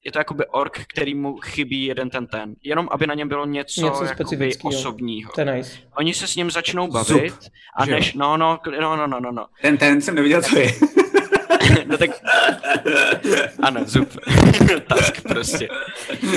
je 0.05 0.11
to 0.11 0.19
jakoby 0.19 0.45
ork, 0.45 0.79
který 0.87 1.15
mu 1.15 1.37
chybí 1.37 1.85
jeden 1.85 2.09
ten 2.09 2.27
ten. 2.27 2.55
Jenom 2.63 2.87
aby 2.91 3.07
na 3.07 3.13
něm 3.13 3.27
bylo 3.27 3.45
něco, 3.45 3.81
něco 3.81 4.03
jakoby 4.03 4.51
osobního. 4.63 5.31
To 5.35 5.41
je 5.41 5.45
nice. 5.45 5.79
Oni 5.97 6.13
se 6.13 6.27
s 6.27 6.35
ním 6.35 6.51
začnou 6.51 6.87
bavit 6.87 7.33
Zup, 7.33 7.53
a 7.77 7.85
než, 7.85 8.13
no, 8.13 8.37
no, 8.37 8.59
no, 8.79 8.95
no, 8.95 9.07
no, 9.07 9.19
no, 9.19 9.31
no. 9.31 9.45
Ten 9.61 9.77
ten 9.77 10.01
jsem 10.01 10.15
neviděl, 10.15 10.41
co 10.41 10.59
je. 10.59 10.71
no 11.85 11.97
tak, 11.97 12.09
ano, 13.61 13.81
zub. 13.85 14.09
Task 14.87 15.21
prostě. 15.21 15.67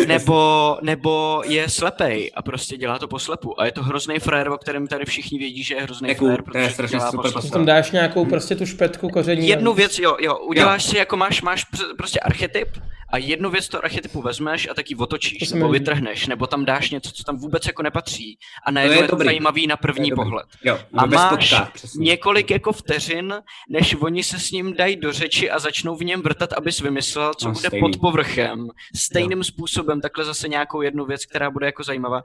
Nebo, 0.07 0.79
nebo 0.83 1.43
je 1.47 1.69
slepej 1.69 2.33
a 2.35 2.43
prostě 2.43 2.77
dělá 2.77 2.99
to 2.99 3.09
po 3.09 3.19
slepu. 3.19 3.61
A 3.61 3.65
je 3.65 3.73
to 3.73 3.83
hrozný 3.83 4.19
frajer, 4.19 4.49
o 4.49 4.59
kterém 4.59 4.87
tady 4.87 5.05
všichni 5.05 5.39
vědí, 5.39 5.65
že 5.65 5.75
je 5.75 5.83
hrozný 5.83 6.09
Děkuju, 6.09 6.31
frajer, 6.31 6.43
protože 6.43 6.77
to 6.77 6.83
je 6.83 6.89
dělá 6.89 7.11
super 7.11 7.33
Tam 7.53 7.67
dáš 7.67 7.91
nějakou 7.91 8.25
prostě 8.25 8.57
tu 8.57 8.67
špetku 8.67 9.09
koření. 9.09 9.49
Jednu 9.49 9.73
věc, 9.73 9.99
jo, 9.99 10.17
jo, 10.21 10.37
uděláš 10.37 10.85
jo. 10.85 10.91
si 10.91 10.99
jako 10.99 11.17
máš, 11.17 11.43
máš 11.43 11.67
prostě 11.97 12.21
archetyp 12.21 12.69
a 13.11 13.17
jednu 13.19 13.51
věc 13.51 13.69
to 13.69 13.85
archetypu 13.85 14.23
vezmeš 14.23 14.69
a 14.71 14.75
taky 14.75 14.95
otočíš, 14.97 15.51
nebo 15.51 15.69
vytrhneš, 15.69 16.27
nebo 16.27 16.47
tam 16.47 16.65
dáš 16.65 16.91
něco, 16.91 17.11
co 17.13 17.25
tam 17.25 17.37
vůbec 17.37 17.67
jako 17.67 17.83
nepatří 17.83 18.39
a 18.67 18.71
najednou 18.71 18.97
je, 18.97 19.03
je 19.03 19.09
to 19.09 19.17
zajímavý 19.17 19.67
na 19.67 19.77
první 19.77 20.13
pohled. 20.13 20.47
Jo, 20.65 20.79
a 20.95 21.07
máš 21.07 21.55
několik 21.97 22.51
jako 22.51 22.73
vteřin, 22.73 23.35
než 23.71 23.97
oni 24.01 24.23
se 24.23 24.39
s 24.39 24.51
ním 24.51 24.75
dají 24.75 24.97
do 24.97 25.13
řeči 25.13 25.51
a 25.51 25.59
začnou 25.59 25.97
v 25.97 26.05
něm 26.05 26.23
vrtat, 26.23 26.53
abys 26.53 26.81
vymyslel, 26.81 27.35
co 27.35 27.49
no, 27.49 27.53
bude 27.53 27.69
stejný. 27.69 27.81
pod 27.81 28.01
povrchem. 28.01 28.69
Stejným 28.97 29.39
jo. 29.39 29.45
způsobem, 29.45 30.01
takhle 30.01 30.25
zase 30.25 30.49
nějakou 30.49 30.83
jednu 30.83 31.07
věc, 31.07 31.27
která 31.27 31.51
bude 31.51 31.67
jako 31.67 31.83
zajímavá. 31.83 32.23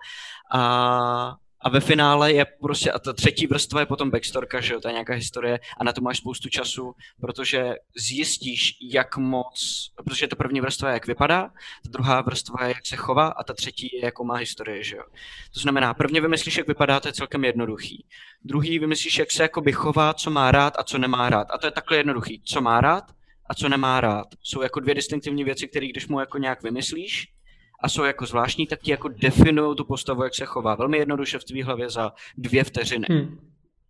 A 0.51 1.35
a 1.63 1.69
ve 1.69 1.79
finále 1.79 2.33
je 2.33 2.45
prostě, 2.61 2.91
a 2.91 2.99
ta 2.99 3.13
třetí 3.13 3.47
vrstva 3.47 3.79
je 3.79 3.85
potom 3.85 4.11
backstorka, 4.11 4.61
že 4.61 4.73
jo, 4.73 4.79
to 4.79 4.87
je 4.87 4.91
nějaká 4.91 5.13
historie 5.13 5.59
a 5.79 5.83
na 5.83 5.93
to 5.93 6.01
máš 6.01 6.17
spoustu 6.17 6.49
času, 6.49 6.93
protože 7.21 7.75
zjistíš, 7.97 8.77
jak 8.81 9.17
moc, 9.17 9.89
protože 10.05 10.27
to 10.27 10.35
první 10.35 10.61
vrstva 10.61 10.89
je, 10.89 10.93
jak 10.93 11.07
vypadá, 11.07 11.41
ta 11.83 11.89
druhá 11.89 12.21
vrstva 12.21 12.65
je, 12.65 12.67
jak 12.67 12.85
se 12.85 12.95
chová 12.95 13.27
a 13.27 13.43
ta 13.43 13.53
třetí 13.53 13.89
je, 13.93 14.05
jakou 14.05 14.23
má 14.23 14.35
historie, 14.35 14.83
že 14.83 14.95
jo. 14.95 15.03
To 15.53 15.59
znamená, 15.59 15.93
prvně 15.93 16.21
vymyslíš, 16.21 16.57
jak 16.57 16.67
vypadá, 16.67 16.99
to 16.99 17.07
je 17.07 17.13
celkem 17.13 17.43
jednoduchý. 17.45 18.05
Druhý 18.43 18.79
vymyslíš, 18.79 19.17
jak 19.17 19.31
se 19.31 19.43
jakoby 19.43 19.71
chová, 19.71 20.13
co 20.13 20.31
má 20.31 20.51
rád 20.51 20.73
a 20.79 20.83
co 20.83 20.97
nemá 20.97 21.29
rád. 21.29 21.47
A 21.51 21.57
to 21.57 21.67
je 21.67 21.71
takhle 21.71 21.97
jednoduchý. 21.97 22.41
Co 22.45 22.61
má 22.61 22.81
rád 22.81 23.03
a 23.49 23.53
co 23.53 23.69
nemá 23.69 24.01
rád. 24.01 24.27
Jsou 24.43 24.61
jako 24.61 24.79
dvě 24.79 24.95
distinktivní 24.95 25.43
věci, 25.43 25.67
které 25.67 25.87
když 25.87 26.07
mu 26.07 26.19
jako 26.19 26.37
nějak 26.37 26.63
vymyslíš, 26.63 27.27
a 27.83 27.89
jsou 27.89 28.03
jako 28.03 28.25
zvláštní, 28.25 28.67
tak 28.67 28.79
ti 28.79 28.91
jako 28.91 29.07
definují 29.07 29.75
tu 29.75 29.85
postavu, 29.85 30.23
jak 30.23 30.35
se 30.35 30.45
chová. 30.45 30.75
Velmi 30.75 30.97
jednoduše 30.97 31.39
v 31.39 31.43
tvý 31.43 31.63
hlavě 31.63 31.89
za 31.89 32.11
dvě 32.37 32.63
vteřiny. 32.63 33.05
Hmm. 33.09 33.39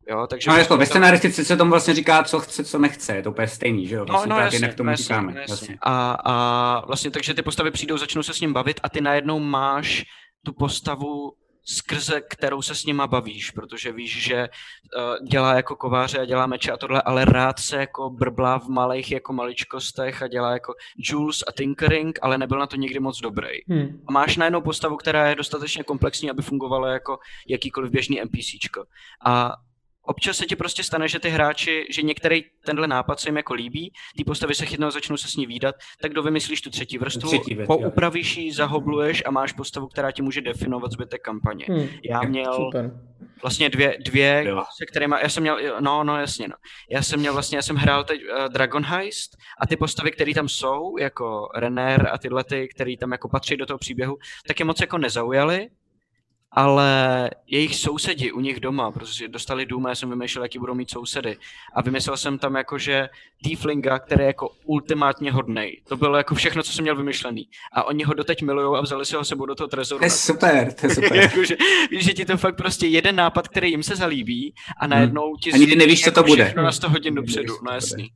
Jo, 0.09 0.27
takže 0.29 0.51
no, 0.51 0.57
jako, 0.57 0.77
ve 0.77 0.85
scenaristice 0.85 1.45
se 1.45 1.57
tomu 1.57 1.71
vlastně 1.71 1.93
říká, 1.93 2.23
co 2.23 2.39
chce, 2.39 2.63
co 2.63 2.79
nechce, 2.79 3.15
je 3.15 3.23
to 3.23 3.31
úplně 3.31 3.47
stejný, 3.47 3.87
že 3.87 3.95
jo? 3.95 4.05
Vlastně 4.05 4.29
no, 4.29 4.35
no 4.35 4.41
jasně, 4.41 4.67
k 4.67 4.75
tomu 4.75 4.89
jasně, 4.89 5.03
říkáme. 5.03 5.31
Jasně. 5.31 5.45
Vlastně. 5.47 5.77
A, 5.81 6.17
a 6.25 6.85
vlastně 6.85 7.11
takže 7.11 7.33
ty 7.33 7.41
postavy 7.41 7.71
přijdou, 7.71 7.97
začnou 7.97 8.23
se 8.23 8.33
s 8.33 8.41
ním 8.41 8.53
bavit 8.53 8.79
a 8.83 8.89
ty 8.89 9.01
najednou 9.01 9.39
máš 9.39 10.05
tu 10.45 10.53
postavu 10.53 11.31
skrze 11.65 12.21
kterou 12.21 12.61
se 12.61 12.75
s 12.75 12.85
nima 12.85 13.07
bavíš, 13.07 13.51
protože 13.51 13.91
víš, 13.91 14.23
že 14.23 14.49
uh, 14.97 15.27
dělá 15.27 15.53
jako 15.53 15.75
kováře 15.75 16.19
a 16.19 16.25
dělá 16.25 16.47
meče 16.47 16.71
a 16.71 16.77
tohle, 16.77 17.01
ale 17.01 17.25
rád 17.25 17.59
se 17.59 17.77
jako 17.77 18.09
brblá 18.09 18.59
v 18.59 18.67
malých 18.67 19.11
jako 19.11 19.33
maličkostech 19.33 20.21
a 20.21 20.27
dělá 20.27 20.51
jako 20.51 20.73
Jules 20.97 21.43
a 21.47 21.51
Tinkering, 21.51 22.19
ale 22.21 22.37
nebyl 22.37 22.59
na 22.59 22.67
to 22.67 22.75
nikdy 22.75 22.99
moc 22.99 23.19
dobrý. 23.19 23.49
Hmm. 23.67 24.01
A 24.07 24.11
máš 24.11 24.37
najednou 24.37 24.61
postavu, 24.61 24.97
která 24.97 25.29
je 25.29 25.35
dostatečně 25.35 25.83
komplexní, 25.83 26.29
aby 26.29 26.41
fungovala 26.41 26.89
jako 26.89 27.19
jakýkoliv 27.47 27.91
běžný 27.91 28.21
NPCčko. 28.21 28.85
A 29.25 29.55
občas 30.03 30.37
se 30.37 30.45
ti 30.45 30.55
prostě 30.55 30.83
stane, 30.83 31.07
že 31.07 31.19
ty 31.19 31.29
hráči, 31.29 31.85
že 31.89 32.01
některý 32.01 32.43
tenhle 32.65 32.87
nápad 32.87 33.19
se 33.19 33.29
jim 33.29 33.37
jako 33.37 33.53
líbí, 33.53 33.93
ty 34.17 34.23
postavy 34.23 34.55
se 34.55 34.65
chytnou, 34.65 34.91
začnou 34.91 35.17
se 35.17 35.27
s 35.27 35.35
ní 35.35 35.45
výdat, 35.45 35.75
tak 36.01 36.11
kdo 36.11 36.23
vymyslíš 36.23 36.61
tu 36.61 36.69
třetí 36.69 36.97
vrstvu, 36.97 37.29
třetí 37.29 37.55
věc, 37.55 37.67
poupravíš 37.67 38.37
ji, 38.37 38.53
zahobluješ 38.53 39.23
a 39.25 39.31
máš 39.31 39.53
postavu, 39.53 39.87
která 39.87 40.11
ti 40.11 40.21
může 40.21 40.41
definovat 40.41 40.91
zbytek 40.91 41.21
kampaně. 41.21 41.65
Hmm. 41.69 41.87
Já 42.09 42.21
měl 42.21 42.53
Super. 42.53 42.91
vlastně 43.41 43.69
dvě, 43.69 43.97
dvě 43.99 44.45
se 44.77 44.85
kterými, 44.85 45.15
já 45.21 45.29
jsem 45.29 45.43
měl, 45.43 45.57
no, 45.79 46.03
no 46.03 46.19
jasně, 46.19 46.47
no. 46.47 46.55
Já 46.91 47.01
jsem 47.01 47.19
měl 47.19 47.33
vlastně, 47.33 47.57
já 47.57 47.61
jsem 47.61 47.75
hrál 47.75 48.03
teď 48.03 48.21
uh, 48.21 48.45
Dragon 48.45 48.83
Heist 48.83 49.37
a 49.61 49.67
ty 49.67 49.75
postavy, 49.75 50.11
které 50.11 50.33
tam 50.33 50.49
jsou, 50.49 50.97
jako 50.97 51.49
Renner 51.55 52.09
a 52.11 52.17
tyhle 52.17 52.43
ty, 52.43 52.67
které 52.67 52.97
tam 52.99 53.11
jako 53.11 53.29
patří 53.29 53.57
do 53.57 53.65
toho 53.65 53.77
příběhu, 53.77 54.17
tak 54.47 54.59
je 54.59 54.65
moc 54.65 54.81
jako 54.81 54.97
nezaujaly, 54.97 55.69
ale 56.55 57.29
jejich 57.47 57.75
sousedi 57.75 58.31
u 58.31 58.39
nich 58.39 58.59
doma, 58.59 58.91
protože 58.91 59.27
dostali 59.27 59.65
dům 59.65 59.85
a 59.85 59.89
já 59.89 59.95
jsem 59.95 60.09
vymýšlel, 60.09 60.45
jaký 60.45 60.59
budou 60.59 60.73
mít 60.73 60.89
sousedy. 60.91 61.37
A 61.75 61.81
vymyslel 61.81 62.17
jsem 62.17 62.37
tam 62.37 62.55
jako, 62.55 62.77
že 62.77 63.09
Tieflinga, 63.43 63.99
který 63.99 64.21
je 64.21 64.27
jako 64.27 64.49
ultimátně 64.65 65.31
hodnej. 65.31 65.81
To 65.87 65.97
bylo 65.97 66.17
jako 66.17 66.35
všechno, 66.35 66.63
co 66.63 66.71
jsem 66.71 66.83
měl 66.83 66.95
vymyšlený. 66.95 67.47
A 67.71 67.83
oni 67.83 68.03
ho 68.03 68.13
doteď 68.13 68.41
milují 68.41 68.77
a 68.77 68.81
vzali 68.81 69.05
si 69.05 69.15
ho 69.15 69.25
sebou 69.25 69.45
do 69.45 69.55
toho 69.55 69.67
trezoru. 69.67 69.99
To 69.99 70.05
je 70.05 70.09
super, 70.09 70.73
to 70.73 70.87
je 70.87 70.95
super. 70.95 71.15
jako, 71.15 71.43
že, 71.43 71.55
že 71.91 72.13
ti 72.13 72.25
to 72.25 72.37
fakt 72.37 72.55
prostě 72.55 72.87
jeden 72.87 73.15
nápad, 73.15 73.47
který 73.47 73.71
jim 73.71 73.83
se 73.83 73.95
zalíbí 73.95 74.53
a 74.79 74.87
najednou 74.87 75.35
ti 75.35 75.51
hmm. 75.51 75.57
A 75.57 75.59
nikdy 75.59 75.75
nevíš, 75.75 76.03
co 76.03 76.11
to 76.11 76.19
jako 76.19 76.27
bude. 76.27 76.53
na 76.55 76.71
100 76.71 76.89
hodin 76.89 77.15
dopředu, 77.15 77.53
no 77.65 77.71
jasný. 77.71 78.09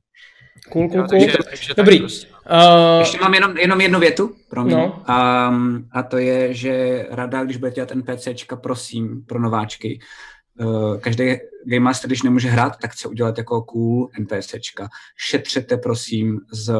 Cool, 0.71 0.89
cool, 0.89 1.07
cool. 1.07 1.07
Takže, 1.07 1.37
takže 1.49 1.73
Dobrý. 1.77 1.99
Prostě. 1.99 2.27
Uh... 2.27 2.99
Ještě 2.99 3.19
mám 3.19 3.33
jenom, 3.33 3.57
jenom 3.57 3.81
jednu 3.81 3.99
větu, 3.99 4.35
pro 4.49 4.63
mě. 4.63 4.75
No. 4.75 5.03
Um, 5.49 5.87
a 5.91 6.03
to 6.03 6.17
je, 6.17 6.53
že 6.53 7.05
rada, 7.11 7.43
když 7.43 7.57
budete 7.57 7.75
dělat 7.75 7.95
NPCčka, 7.95 8.55
prosím, 8.55 9.23
pro 9.25 9.39
nováčky, 9.39 9.99
uh, 10.59 10.97
každý 10.97 11.35
Game 11.65 11.83
Master, 11.83 12.07
když 12.07 12.23
nemůže 12.23 12.49
hrát, 12.49 12.77
tak 12.81 12.91
chce 12.91 13.07
udělat 13.07 13.37
jako 13.37 13.61
cool 13.61 14.09
NPCčka. 14.19 14.87
Šetřete, 15.17 15.77
prosím, 15.77 16.39
s 16.51 16.73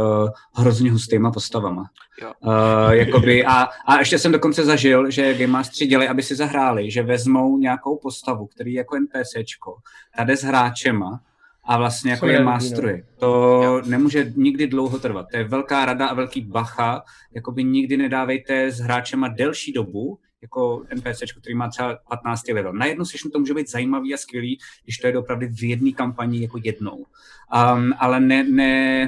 hrozně 0.56 0.92
hustýma 0.92 1.32
postavama. 1.32 1.84
Jo. 2.22 2.32
Uh, 2.40 2.92
jakoby, 2.92 3.46
a, 3.46 3.68
a 3.88 4.00
ještě 4.00 4.20
jsem 4.20 4.32
dokonce 4.32 4.66
zažil, 4.66 5.12
že 5.12 5.34
Game 5.34 5.48
Mastery 5.48 5.88
dělají, 5.88 6.10
aby 6.10 6.24
si 6.24 6.36
zahráli, 6.36 6.92
že 6.92 7.04
vezmou 7.04 7.58
nějakou 7.58 7.98
postavu, 7.98 8.48
který 8.48 8.74
je 8.74 8.78
jako 8.78 8.96
NPCčko, 8.96 9.76
tady 10.18 10.38
s 10.38 10.44
hráčema 10.44 11.20
a 11.68 11.78
vlastně 11.78 12.12
jako 12.12 12.28
je 12.28 12.44
masteruje. 12.44 13.04
To 13.20 13.82
nemůže 13.86 14.34
nikdy 14.36 14.68
dlouho 14.68 15.00
trvat. 15.00 15.28
To 15.32 15.38
je 15.38 15.44
velká 15.44 15.86
rada 15.86 16.08
a 16.08 16.14
velký 16.14 16.42
bacha. 16.42 17.04
Jakoby 17.36 17.64
nikdy 17.64 17.98
nedávejte 17.98 18.72
s 18.72 18.80
hráčema 18.80 19.28
delší 19.28 19.74
dobu, 19.74 20.20
jako 20.42 20.84
NPC, 20.96 21.24
který 21.42 21.56
má 21.56 21.70
třeba 21.70 21.98
15 22.10 22.48
level. 22.48 22.74
Na 22.74 22.86
jednu 22.86 23.06
session 23.06 23.32
to 23.32 23.40
může 23.40 23.54
být 23.54 23.70
zajímavý 23.70 24.14
a 24.14 24.18
skvělý, 24.18 24.60
když 24.84 24.98
to 24.98 25.08
je 25.08 25.18
opravdu 25.18 25.48
v 25.50 25.64
jedné 25.64 25.92
kampani 25.92 26.42
jako 26.42 26.60
jednou. 26.64 26.96
Um, 26.96 27.94
ale 28.00 28.20
ne, 28.20 28.44
ne, 28.44 29.08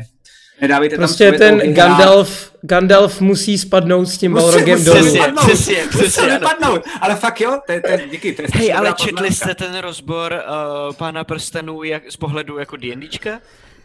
Nedávejte 0.61 0.97
prostě 0.97 1.31
tam 1.31 1.39
ten 1.39 1.73
Gandalf, 1.73 2.51
Gandalf 2.61 3.21
musí 3.21 3.57
spadnout 3.57 4.07
s 4.07 4.17
tím 4.17 4.33
Balrogem 4.33 4.83
dolů. 4.83 4.99
Přesně, 4.99 5.33
přesně, 5.37 5.83
přesně. 5.89 6.23
Musí 6.23 6.81
ale 7.01 7.15
fakt 7.15 7.41
jo, 7.41 7.59
to 7.65 7.71
je, 7.71 7.81
to 7.81 7.91
je, 7.91 8.07
díky. 8.11 8.33
To 8.33 8.41
je 8.41 8.47
Hej, 8.53 8.73
ale 8.73 8.93
četli 8.93 9.33
jste 9.33 9.55
ten 9.55 9.77
rozbor 9.77 10.33
uh, 10.87 10.95
Pána 10.95 11.23
prstenů 11.23 11.83
jak, 11.83 12.03
z 12.11 12.17
pohledu 12.17 12.57
jako 12.57 12.77
D&Dčka? 12.77 13.39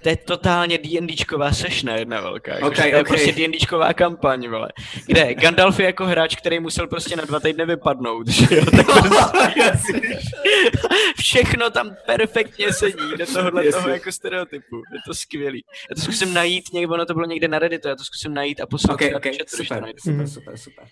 To 0.05 0.11
je 0.11 0.17
totálně 0.17 0.79
D&Dčková 0.79 1.53
sešna 1.53 1.97
jedna 1.97 2.21
velká. 2.21 2.55
Jako, 2.55 2.67
Okay, 2.67 2.91
to 2.91 2.97
je 2.97 3.03
okay. 3.03 3.17
prostě 3.17 3.33
D&Dčková 3.33 3.93
kampaň, 3.93 4.49
vole. 4.49 4.69
Kde 5.07 5.35
Gandalf 5.35 5.81
je 5.81 5.87
jako 5.87 6.07
hráč, 6.07 6.37
který 6.37 6.61
musel 6.61 6.87
prostě 6.87 7.17
na 7.17 7.25
dva 7.25 7.41
týdny 7.41 7.67
vypadnout, 7.67 8.29
že 8.29 8.57
jo? 8.57 8.65
Tak 8.77 8.87
prostě, 8.87 10.01
všechno 11.19 11.71
tam 11.71 11.97
perfektně 12.07 12.73
sedí 12.73 13.17
do 13.19 13.27
tohohle 13.27 13.73
toho 13.73 13.89
jako 13.89 14.13
stereotypu. 14.13 14.77
Je 14.77 14.99
to 15.07 15.15
skvělý. 15.15 15.65
Já 15.91 15.95
to 15.95 16.01
zkusím 16.01 16.35
najít 16.35 16.73
někde, 16.73 16.95
ono 16.95 17.07
to 17.07 17.15
bylo 17.15 17.27
někde 17.27 17.49
na 17.49 17.59
Redditu, 17.59 17.89
já 17.89 17.97
to 17.97 18.05
zkusím 18.05 18.35
najít 18.35 18.61
a 18.61 18.67
poslat 18.67 18.95
OK, 18.95 19.01
třeba 19.01 19.17
OK, 19.17 19.25
do 19.25 19.31
chatu, 19.31 19.37
když 19.37 19.51
to 19.51 19.57
super, 19.57 19.93
super, 19.99 20.29
super, 20.29 20.57
super. 20.57 20.85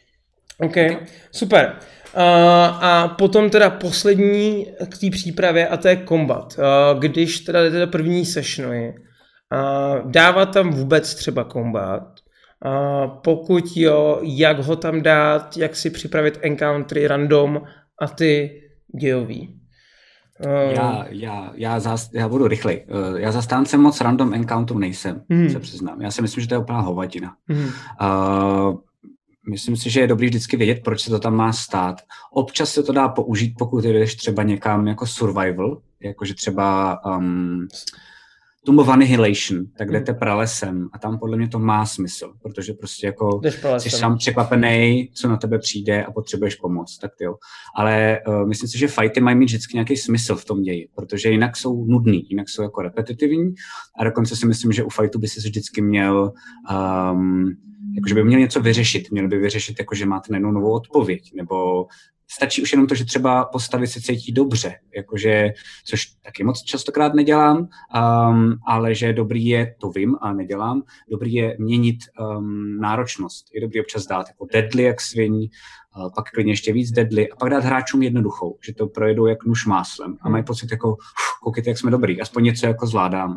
OK, 0.58 0.76
super. 1.32 1.78
Uh, 2.16 2.20
a 2.84 3.08
potom 3.18 3.50
teda 3.50 3.70
poslední 3.70 4.66
k 4.90 4.98
té 4.98 5.10
přípravě 5.10 5.68
a 5.68 5.76
to 5.76 5.88
je 5.88 5.96
kombat. 5.96 6.56
Uh, 6.58 7.00
když 7.00 7.40
teda 7.40 7.62
jdete 7.62 7.78
do 7.80 7.86
první 7.86 8.24
sessiony, 8.26 8.94
uh, 8.94 10.10
dávat 10.10 10.46
tam 10.46 10.70
vůbec 10.70 11.14
třeba 11.14 11.44
kombat, 11.44 12.02
uh, 12.64 13.10
pokud 13.24 13.64
jo, 13.76 14.20
jak 14.22 14.58
ho 14.58 14.76
tam 14.76 15.02
dát, 15.02 15.56
jak 15.56 15.76
si 15.76 15.90
připravit 15.90 16.38
encountery 16.42 17.06
random 17.06 17.62
a 18.00 18.06
ty 18.08 18.60
dějový. 19.00 19.58
Já, 20.70 21.06
já, 21.10 21.52
já, 21.54 21.80
zás, 21.80 22.10
já 22.14 22.28
budu 22.28 22.48
rychlej. 22.48 22.86
Eh, 22.88 23.20
Já 23.20 23.32
zastáncem 23.32 23.80
moc 23.80 24.00
random 24.00 24.34
encounteru 24.34 24.78
nejsem, 24.78 25.22
Mhm. 25.28 25.50
se 25.50 25.60
přiznám. 25.60 26.02
Já 26.02 26.10
si 26.10 26.22
myslím, 26.22 26.42
že 26.42 26.48
to 26.48 26.54
je 26.54 26.58
úplná 26.58 26.80
hovadina. 26.80 27.34
mhm. 27.48 27.64
Uh, 28.00 28.76
myslím 29.50 29.76
si, 29.76 29.90
že 29.90 30.00
je 30.00 30.06
dobrý 30.06 30.26
vždycky 30.26 30.56
vědět, 30.56 30.80
proč 30.84 31.00
se 31.00 31.10
to 31.10 31.18
tam 31.18 31.36
má 31.36 31.52
stát. 31.52 32.00
Občas 32.32 32.72
se 32.72 32.82
to 32.82 32.92
dá 32.92 33.08
použít, 33.08 33.54
pokud 33.58 33.84
jdeš 33.84 34.14
třeba 34.14 34.42
někam 34.42 34.86
jako 34.86 35.06
survival, 35.06 35.82
jakože 36.00 36.34
třeba 36.34 36.98
um, 37.06 37.68
Tomb 38.66 38.78
of 38.78 38.88
Annihilation, 38.88 39.66
tak 39.78 39.88
Hmm. 39.88 39.92
jdete 39.92 40.14
pralesem 40.14 40.88
a 40.92 40.98
tam 40.98 41.18
podle 41.18 41.36
mě 41.36 41.48
to 41.48 41.58
má 41.58 41.86
smysl, 41.86 42.32
protože 42.42 42.72
prostě 42.72 43.06
jako 43.06 43.40
jsi 43.78 43.90
sám 43.90 44.18
překvapený, 44.18 45.10
co 45.14 45.28
na 45.28 45.36
tebe 45.36 45.58
přijde 45.58 46.04
a 46.04 46.12
potřebuješ 46.12 46.54
pomoc, 46.54 46.98
tak 46.98 47.10
jo. 47.20 47.34
Ale 47.76 48.20
uh, 48.28 48.48
myslím 48.48 48.68
si, 48.68 48.78
že 48.78 48.88
fighty 48.88 49.20
mají 49.20 49.36
mít 49.36 49.44
vždycky 49.44 49.74
nějaký 49.76 49.96
smysl 49.96 50.36
v 50.36 50.44
tom 50.44 50.62
ději, 50.62 50.88
protože 50.94 51.30
jinak 51.30 51.56
jsou 51.56 51.84
nudný, 51.84 52.26
jinak 52.30 52.48
jsou 52.48 52.62
jako 52.62 52.82
repetitivní 52.82 53.54
a 53.98 54.04
dokonce 54.04 54.36
si 54.36 54.46
myslím, 54.46 54.72
že 54.72 54.84
u 54.84 54.88
fightu 54.88 55.18
by 55.18 55.28
si 55.28 55.40
vždycky 55.40 55.82
měl 55.82 56.32
um, 57.12 57.50
jakože 57.94 58.14
by 58.14 58.24
měl 58.24 58.40
něco 58.40 58.60
vyřešit, 58.60 59.10
měl 59.10 59.28
by 59.28 59.38
vyřešit, 59.38 59.76
jako 59.78 59.94
že 59.94 60.06
máte 60.06 60.32
najednou 60.32 60.50
novou 60.50 60.72
odpověď, 60.72 61.32
nebo 61.34 61.86
stačí 62.34 62.62
už 62.62 62.72
jenom 62.72 62.86
to, 62.86 62.94
že 62.94 63.04
třeba 63.04 63.44
postavy 63.44 63.86
se 63.86 64.00
cítí 64.00 64.32
dobře, 64.32 64.74
jakože, 64.96 65.52
což 65.84 66.06
taky 66.24 66.44
moc 66.44 66.62
častokrát 66.62 67.14
nedělám, 67.14 67.58
um, 67.58 68.56
ale 68.66 68.94
že 68.94 69.12
dobrý 69.12 69.46
je, 69.46 69.74
to 69.80 69.90
vím 69.90 70.16
a 70.20 70.32
nedělám, 70.32 70.82
dobrý 71.10 71.34
je 71.34 71.56
měnit 71.58 71.96
um, 72.38 72.80
náročnost. 72.80 73.46
Je 73.54 73.60
dobrý 73.60 73.80
občas 73.80 74.06
dát 74.06 74.28
jako 74.28 74.46
deadly 74.52 74.82
jak 74.82 75.00
sviň, 75.00 75.34
uh, 75.34 76.10
pak 76.16 76.30
klidně 76.30 76.52
ještě 76.52 76.72
víc 76.72 76.90
deadly 76.90 77.30
a 77.30 77.36
pak 77.36 77.50
dát 77.50 77.64
hráčům 77.64 78.02
jednoduchou, 78.02 78.58
že 78.66 78.74
to 78.74 78.86
projedou 78.86 79.26
jak 79.26 79.44
nůž 79.44 79.66
máslem 79.66 80.16
a 80.20 80.28
mají 80.28 80.44
pocit 80.44 80.70
jako, 80.70 80.96
koukejte, 81.42 81.70
jak 81.70 81.78
jsme 81.78 81.90
dobrý, 81.90 82.20
aspoň 82.20 82.44
něco 82.44 82.66
jako 82.66 82.86
zvládáme. 82.86 83.36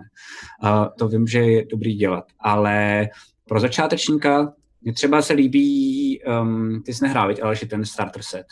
Uh, 0.63 0.85
to 0.99 1.07
vím, 1.07 1.27
že 1.27 1.39
je 1.39 1.65
dobrý 1.65 1.93
dělat, 1.93 2.25
ale 2.39 3.07
pro 3.47 3.59
začátečníka 3.59 4.53
mě 4.81 4.93
třeba 4.93 5.21
se 5.21 5.33
líbí, 5.33 6.19
um, 6.41 6.83
ty 6.85 6.93
jsi 6.93 7.03
nehrál, 7.03 7.27
viď, 7.27 7.43
ale 7.43 7.55
že 7.55 7.65
ten 7.65 7.85
starter 7.85 8.21
set. 8.23 8.45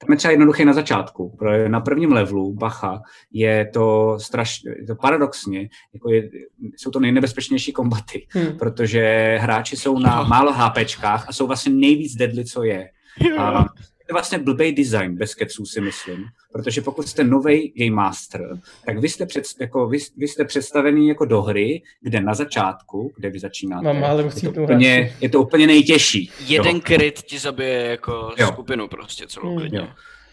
Tam 0.00 0.10
je 0.10 0.16
třeba 0.16 0.30
jednoduchý 0.32 0.64
na 0.64 0.72
začátku. 0.72 1.36
Pro- 1.38 1.68
Na 1.68 1.80
prvním 1.80 2.12
levelu 2.12 2.54
Bacha 2.54 3.02
je 3.32 3.66
to 3.74 4.16
strašně, 4.20 4.70
je 4.80 4.86
to 4.86 4.94
paradoxně, 4.94 5.68
jako 5.94 6.10
je, 6.10 6.30
jsou 6.76 6.90
to 6.90 7.00
nejnebezpečnější 7.00 7.72
kombaty, 7.72 8.26
Hmm. 8.30 8.58
protože 8.58 9.36
hráči 9.40 9.76
jsou 9.76 9.98
na 9.98 10.22
málo 10.22 10.52
HPčkách 10.52 11.28
a 11.28 11.32
jsou 11.32 11.46
vlastně 11.46 11.72
nejvíc 11.72 12.14
deadly, 12.14 12.44
co 12.44 12.62
je. 12.64 12.90
A 13.38 13.64
je 14.08 14.12
vlastně 14.12 14.38
blbý 14.38 14.72
design, 14.72 15.16
bez 15.16 15.34
keců 15.34 15.66
si 15.66 15.80
myslím, 15.80 16.24
protože 16.52 16.80
pokud 16.80 17.08
jste 17.08 17.24
nový 17.24 17.72
Game 17.76 17.90
Master, 17.96 18.58
tak 18.86 18.98
vy 18.98 19.08
jste, 19.08 19.26
před, 19.26 19.44
jako, 19.60 19.88
vy, 19.88 19.98
vy 20.16 20.28
jste 20.28 20.44
představený 20.44 21.08
jako 21.08 21.24
do 21.24 21.42
hry, 21.42 21.82
kde 22.00 22.20
na 22.20 22.34
začátku, 22.34 23.12
kde 23.16 23.30
vy 23.30 23.38
začínáte, 23.38 23.84
Mám 23.84 24.00
málem 24.00 24.30
je, 24.42 24.52
to 24.52 24.62
úplně, 24.62 25.16
je 25.20 25.28
to 25.28 25.40
úplně 25.42 25.66
nejtěžší. 25.66 26.30
Jeden 26.46 26.76
jo. 26.76 26.82
kryt 26.84 27.22
ti 27.22 27.38
zabije 27.38 27.82
jako 27.86 28.32
Jo. 28.38 28.46
skupinu 28.46 28.88
prostě 28.88 29.26
celou 29.26 29.48
Hmm. 29.48 29.58
klidně. 29.58 29.78
Jo. 29.78 29.88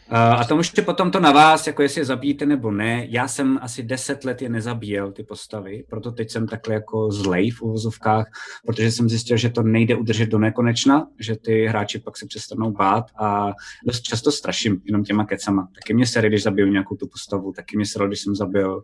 A 0.09 0.45
to 0.45 0.55
můžete 0.55 0.81
potom 0.81 1.11
to 1.11 1.19
na 1.19 1.31
vás, 1.31 1.67
jako 1.67 1.81
jestli 1.81 2.01
je 2.01 2.05
zabíjíte 2.05 2.45
nebo 2.45 2.71
ne. 2.71 3.05
Já 3.09 3.27
jsem 3.27 3.59
asi 3.61 3.83
deset 3.83 4.25
let 4.25 4.41
je 4.41 4.49
nezabíjel, 4.49 5.11
ty 5.11 5.23
postavy, 5.23 5.83
proto 5.89 6.11
teď 6.11 6.31
jsem 6.31 6.47
takhle 6.47 6.73
jako 6.73 7.11
zlej 7.11 7.51
v 7.51 7.61
uvozovkách, 7.61 8.25
protože 8.65 8.91
jsem 8.91 9.09
zjistil, 9.09 9.37
že 9.37 9.49
to 9.49 9.63
nejde 9.63 9.95
udržet 9.95 10.29
do 10.29 10.39
nekonečna, 10.39 11.07
že 11.19 11.35
ty 11.35 11.65
hráči 11.65 11.99
pak 11.99 12.17
se 12.17 12.25
přestanou 12.25 12.71
bát 12.71 13.05
a 13.19 13.51
dost 13.85 14.01
často 14.01 14.31
straším 14.31 14.81
jenom 14.85 15.03
těma 15.03 15.25
kecama. 15.25 15.67
Taky 15.75 15.93
mě 15.93 16.07
sere, 16.07 16.29
když 16.29 16.43
zabiju 16.43 16.67
nějakou 16.67 16.95
tu 16.95 17.07
postavu, 17.07 17.51
taky 17.51 17.77
mě 17.77 17.85
sere, 17.85 18.07
když 18.07 18.19
jsem 18.19 18.35
zabil 18.35 18.83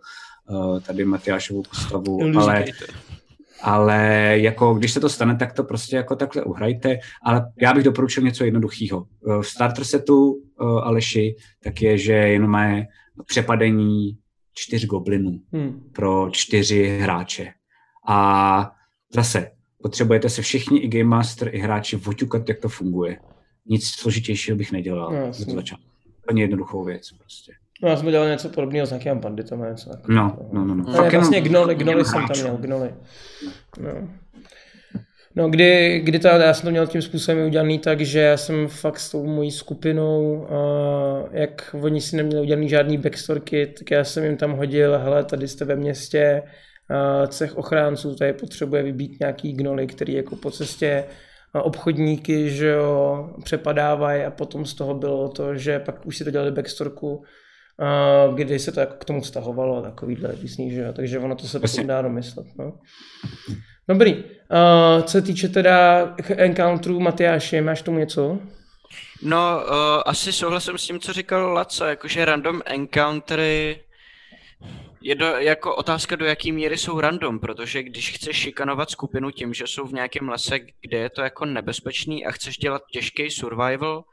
uh, 0.50 0.80
tady 0.80 1.06
Matyášovou 1.06 1.64
postavu, 1.64 2.20
ale. 2.38 2.66
Ale 3.62 4.32
jako 4.40 4.74
když 4.74 4.92
se 4.92 5.00
to 5.00 5.10
stane, 5.10 5.36
tak 5.36 5.54
to 5.54 5.64
prostě 5.64 5.96
jako 5.96 6.16
takhle 6.16 6.44
uhrajte, 6.44 7.00
ale 7.24 7.52
já 7.62 7.74
bych 7.74 7.84
doporučil 7.84 8.24
něco 8.24 8.44
jednoduchého. 8.44 9.06
V 9.42 9.48
starter 9.48 9.84
setu 9.84 10.32
uh, 10.32 10.84
Aleši 10.84 11.36
tak 11.64 11.82
je, 11.82 11.98
že 11.98 12.14
jenom 12.14 12.54
je 12.56 12.88
přepadení 13.26 14.18
čtyř 14.54 14.86
goblinů 14.86 15.40
Hmm. 15.54 15.84
pro 15.94 16.30
čtyři 16.32 17.00
hráče. 17.02 17.54
A 18.08 18.72
zase, 19.14 19.52
potřebujete 19.84 20.30
se 20.30 20.42
všichni, 20.42 20.80
i 20.80 20.88
Game 20.88 21.10
Master, 21.10 21.56
i 21.56 21.60
hráči, 21.60 21.96
voťukat, 21.96 22.50
jak 22.50 22.60
to 22.60 22.70
funguje. 22.70 23.20
Nic 23.66 23.88
složitějšího 23.88 24.58
bych 24.58 24.72
nedělal. 24.72 25.14
No, 25.14 25.34
začátku. 25.34 25.86
Úplně 26.24 26.44
jednoduchou 26.44 26.84
věc 26.84 27.12
prostě. 27.12 27.54
No, 27.84 27.90
já 27.90 27.96
jsme 27.96 28.12
dělali 28.12 28.32
něco 28.32 28.50
podobného 28.50 28.88
s 28.88 28.90
nějakým 28.90 29.20
banditem. 29.20 29.62
a 29.62 29.70
Něco 29.70 29.90
takového. 29.90 30.24
No, 30.24 30.50
no, 30.52 30.66
no. 30.66 30.76
no. 30.76 30.92
Ne, 30.92 30.98
Fakt 30.98 31.14
vlastně 31.14 31.42
gnoly, 31.42 31.76
gnoly 31.76 31.92
jenom 31.92 32.06
jsem 32.06 32.28
tam 32.28 32.44
měl, 32.44 32.58
gnoly. 32.58 32.94
No. 33.80 34.08
No, 35.36 35.50
kdy, 35.50 36.00
kdy 36.04 36.20
to, 36.20 36.28
já 36.28 36.54
jsem 36.54 36.64
to 36.64 36.72
měl 36.72 36.88
tím 36.88 37.02
způsobem 37.02 37.46
udělaný 37.48 37.80
tak, 37.80 38.02
že 38.02 38.20
já 38.20 38.38
jsem 38.38 38.68
fakt 38.68 39.00
s 39.00 39.12
tou 39.12 39.26
mojí 39.26 39.52
skupinou, 39.52 40.34
uh, 40.36 41.30
jak 41.32 41.76
oni 41.82 42.02
si 42.02 42.16
neměli 42.16 42.42
udělaný 42.42 42.70
žádný 42.70 42.98
backstorky, 42.98 43.68
tak 43.68 43.92
já 43.92 44.04
jsem 44.04 44.24
jim 44.24 44.38
tam 44.38 44.52
hodil, 44.52 45.00
hele, 45.00 45.26
tady 45.26 45.48
jste 45.48 45.66
ve 45.66 45.76
městě, 45.76 46.44
uh, 46.90 47.28
cech 47.28 47.58
ochránců, 47.58 48.16
tady 48.16 48.34
potřebuje 48.34 48.84
vybít 48.84 49.20
nějaký 49.20 49.54
gnoly, 49.54 49.88
který 49.88 50.14
jako 50.14 50.36
po 50.36 50.52
cestě 50.52 51.04
uh, 51.56 51.62
obchodníky, 51.66 52.50
že 52.50 52.68
jo, 52.68 53.30
přepadávají 53.44 54.24
a 54.24 54.32
potom 54.32 54.66
z 54.66 54.74
toho 54.74 54.94
bylo 54.94 55.30
to, 55.30 55.56
že 55.56 55.80
pak 55.80 56.06
už 56.06 56.18
si 56.18 56.24
to 56.24 56.32
dělali 56.32 56.52
backstorku, 56.52 57.24
kdy 58.36 58.60
se 58.60 58.72
to 58.72 58.80
jako 58.80 58.94
k 58.94 59.06
tomu 59.06 59.24
stahovalo 59.24 59.78
a 59.78 59.82
takovýhle 59.82 60.34
písní, 60.34 60.72
že 60.72 60.82
jo, 60.82 60.94
takže 60.94 61.20
ono 61.20 61.36
to 61.36 61.48
se 61.48 61.60
Jasně. 61.62 61.78
potom 61.78 61.88
dá 61.88 62.02
domyslet, 62.02 62.48
no. 62.58 62.74
Dobrý. 63.88 64.16
Uh, 64.16 64.22
co 65.04 65.12
se 65.12 65.22
týče 65.22 65.50
teda 65.50 66.08
encounterů 66.38 67.00
Matyáši, 67.00 67.62
máš 67.62 67.82
tomu 67.82 68.00
něco? 68.00 68.40
No, 69.22 69.38
uh, 69.38 69.74
asi 70.06 70.34
souhlasím 70.34 70.78
s 70.78 70.88
tím, 70.88 71.00
co 71.00 71.14
říkal 71.14 71.54
Laco, 71.54 71.86
jakože 71.86 72.26
random 72.26 72.62
encountery 72.66 73.80
je 75.02 75.16
do, 75.16 75.26
jako 75.26 75.76
otázka, 75.76 76.16
do 76.16 76.26
jaký 76.26 76.52
míry 76.52 76.78
jsou 76.78 77.00
random, 77.00 77.40
protože 77.40 77.84
když 77.84 78.12
chceš 78.12 78.38
šikanovat 78.38 78.90
skupinu 78.90 79.32
tím, 79.32 79.54
že 79.54 79.68
jsou 79.68 79.88
v 79.88 79.94
nějakém 79.94 80.30
lese, 80.30 80.60
kde 80.60 80.98
je 80.98 81.10
to 81.10 81.22
jako 81.22 81.46
nebezpečný 81.46 82.26
a 82.26 82.32
chceš 82.32 82.58
dělat 82.58 82.82
těžký 82.92 83.32
survival, 83.32 84.04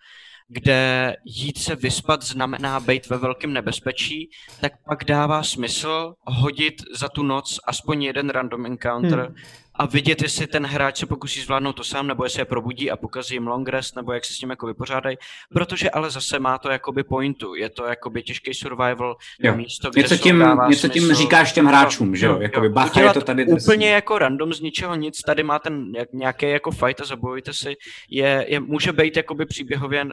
kde 0.48 1.16
jít 1.24 1.58
se 1.58 1.76
vyspat 1.76 2.22
znamená 2.22 2.80
být 2.80 3.08
ve 3.08 3.18
velkém 3.18 3.52
nebezpečí, 3.52 4.30
tak 4.60 4.72
pak 4.84 5.04
dává 5.04 5.42
smysl 5.42 6.14
hodit 6.24 6.82
za 6.94 7.08
tu 7.08 7.22
noc 7.22 7.60
aspoň 7.66 8.02
jeden 8.02 8.30
random 8.30 8.66
encounter 8.66 9.20
Hmm. 9.20 9.34
A 9.78 9.86
vidět, 9.86 10.22
jestli 10.22 10.46
ten 10.46 10.66
hráč 10.66 10.98
se 10.98 11.06
pokusí 11.06 11.40
zvládnout 11.40 11.72
to 11.72 11.84
sám, 11.84 12.06
nebo 12.06 12.24
jestli 12.24 12.40
je 12.40 12.44
probudí 12.44 12.90
a 12.90 12.96
pokazí 12.96 13.34
jim 13.34 13.46
long 13.46 13.68
rest, 13.68 13.96
nebo 13.96 14.12
jak 14.12 14.24
se 14.24 14.32
s 14.34 14.38
tím 14.38 14.50
jako 14.50 14.66
vypořádají, 14.66 15.16
protože 15.52 15.90
ale 15.90 16.10
zase 16.10 16.38
má 16.38 16.58
to 16.58 16.70
jakoby 16.70 17.04
pointu, 17.04 17.54
je 17.54 17.70
to 17.70 17.84
jakoby 17.84 18.22
těžký 18.22 18.54
survival, 18.54 19.16
Jo. 19.40 19.56
místo, 19.56 19.90
kde 19.90 20.02
Něco 20.02 20.16
tím, 20.16 20.44
něco 20.68 20.88
tím 20.88 21.02
smysl. 21.02 21.14
říkáš 21.22 21.52
těm 21.52 21.66
hráčům, 21.66 22.16
že 22.16 22.26
jo? 22.26 22.38
Jakoby 22.40 22.68
bacha, 22.68 23.00
je 23.00 23.12
to 23.12 23.20
tady 23.20 23.44
drsný. 23.44 23.64
úplně 23.74 23.90
jako 23.90 24.18
random 24.18 24.52
z 24.52 24.60
ničeho 24.60 24.94
nic, 24.94 25.20
tady 25.22 25.42
má 25.42 25.58
ten 25.58 25.92
jak, 25.96 26.12
nějaký 26.12 26.50
jako 26.50 26.70
fight 26.70 27.00
a 27.00 27.04
zabojujte 27.04 27.52
si, 27.52 27.76
je, 28.10 28.46
je, 28.48 28.60
může 28.60 28.92
být 28.92 29.16
jakoby 29.16 29.46
příběhově 29.46 30.04
uh, 30.04 30.10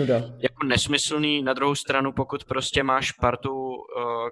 Nuda. 0.00 0.14
jako 0.16 0.66
nesmyslný, 0.66 1.42
na 1.42 1.52
druhou 1.52 1.74
stranu, 1.74 2.12
pokud 2.12 2.44
prostě 2.44 2.82
máš 2.82 3.12
partu, 3.12 3.50
uh, 3.54 3.74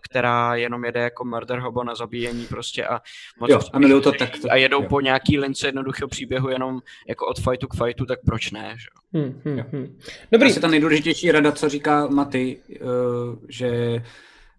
která 0.03 0.55
jenom 0.55 0.85
jede 0.85 1.01
jako 1.01 1.25
murder 1.25 1.59
hobo 1.59 1.85
na 1.85 1.95
zabíjení 1.95 2.47
prostě 2.47 2.87
a 2.87 3.01
moc 3.41 3.51
Jo, 3.51 3.61
a 3.73 4.01
to 4.01 4.13
tak. 4.13 4.31
a 4.51 4.57
jedou 4.69 4.83
jo. 4.83 4.89
po 4.89 5.01
nějaký 5.01 5.39
lince 5.39 5.69
jednoduchého 5.69 6.09
příběhu 6.09 6.49
jenom 6.49 6.81
jako 7.09 7.27
od 7.27 7.41
fightu 7.41 7.69
k 7.69 7.85
fightu, 7.85 8.07
tak 8.07 8.19
proč 8.27 8.51
ne, 8.51 8.77
že? 8.79 8.87
jo? 8.95 9.23
Hmm, 9.23 9.41
hmm, 9.45 9.65
hmm. 9.73 9.99
Dobrý. 10.33 10.51
Asi 10.51 10.61
ta 10.61 10.69
nejdůležitější 10.69 11.33
rada, 11.33 11.53
co 11.53 11.69
říká 11.69 12.07
Maty, 12.07 12.59
uh, 12.81 12.89
že 13.49 14.01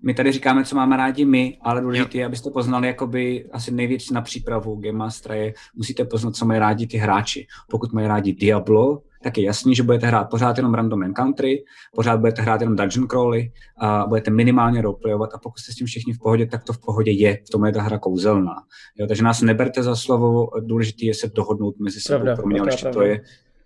my 0.03 0.13
tady 0.13 0.31
říkáme, 0.31 0.65
co 0.65 0.75
máme 0.75 0.97
rádi 0.97 1.25
my, 1.25 1.57
ale 1.61 1.81
důležité 1.81 2.17
je, 2.17 2.25
abyste 2.25 2.49
poznali 2.49 2.87
jakoby 2.87 3.45
asi 3.51 3.71
nejvěc 3.71 4.09
na 4.09 4.21
přípravu 4.21 4.75
Game 4.75 4.97
Mastera 4.97 5.35
je, 5.35 5.53
musíte 5.75 6.05
poznat, 6.05 6.35
co 6.35 6.45
mají 6.45 6.59
rádi 6.59 6.87
ty 6.87 6.97
hráči. 6.97 7.47
Pokud 7.69 7.93
mají 7.93 8.07
rádi 8.07 8.33
Diablo, 8.33 9.01
tak 9.23 9.37
je 9.37 9.43
jasný, 9.43 9.75
že 9.75 9.83
budete 9.83 10.07
hrát 10.07 10.23
pořád 10.23 10.57
jenom 10.57 10.73
random 10.73 11.03
encountry, 11.03 11.63
pořád 11.95 12.19
budete 12.19 12.41
hrát 12.41 12.61
jenom 12.61 12.75
dungeon 12.75 13.07
crawly 13.07 13.51
a 13.77 14.05
budete 14.07 14.31
minimálně 14.31 14.81
roleplayovat 14.81 15.29
a 15.33 15.37
pokud 15.37 15.59
jste 15.59 15.71
s 15.71 15.75
tím 15.75 15.87
všichni 15.87 16.13
v 16.13 16.19
pohodě, 16.19 16.45
tak 16.45 16.63
to 16.63 16.73
v 16.73 16.77
pohodě 16.79 17.11
je. 17.11 17.37
V 17.47 17.49
tom 17.49 17.65
je 17.65 17.71
ta 17.71 17.81
hra 17.81 17.97
kouzelná. 17.99 18.55
Jo, 18.97 19.07
takže 19.07 19.23
nás 19.23 19.41
neberte 19.41 19.83
za 19.83 19.95
slovo, 19.95 20.47
důležité 20.59 21.05
je 21.05 21.13
se 21.13 21.27
dohodnout 21.35 21.79
mezi 21.79 22.01
sebou. 22.01 22.17
Pravda, 22.17 22.35
Pro 22.35 22.47
mě 22.47 22.55
pravda, 22.55 22.71
ještě 22.73 22.85
to 22.85 22.91
pravda. 22.91 23.11
je 23.11 23.21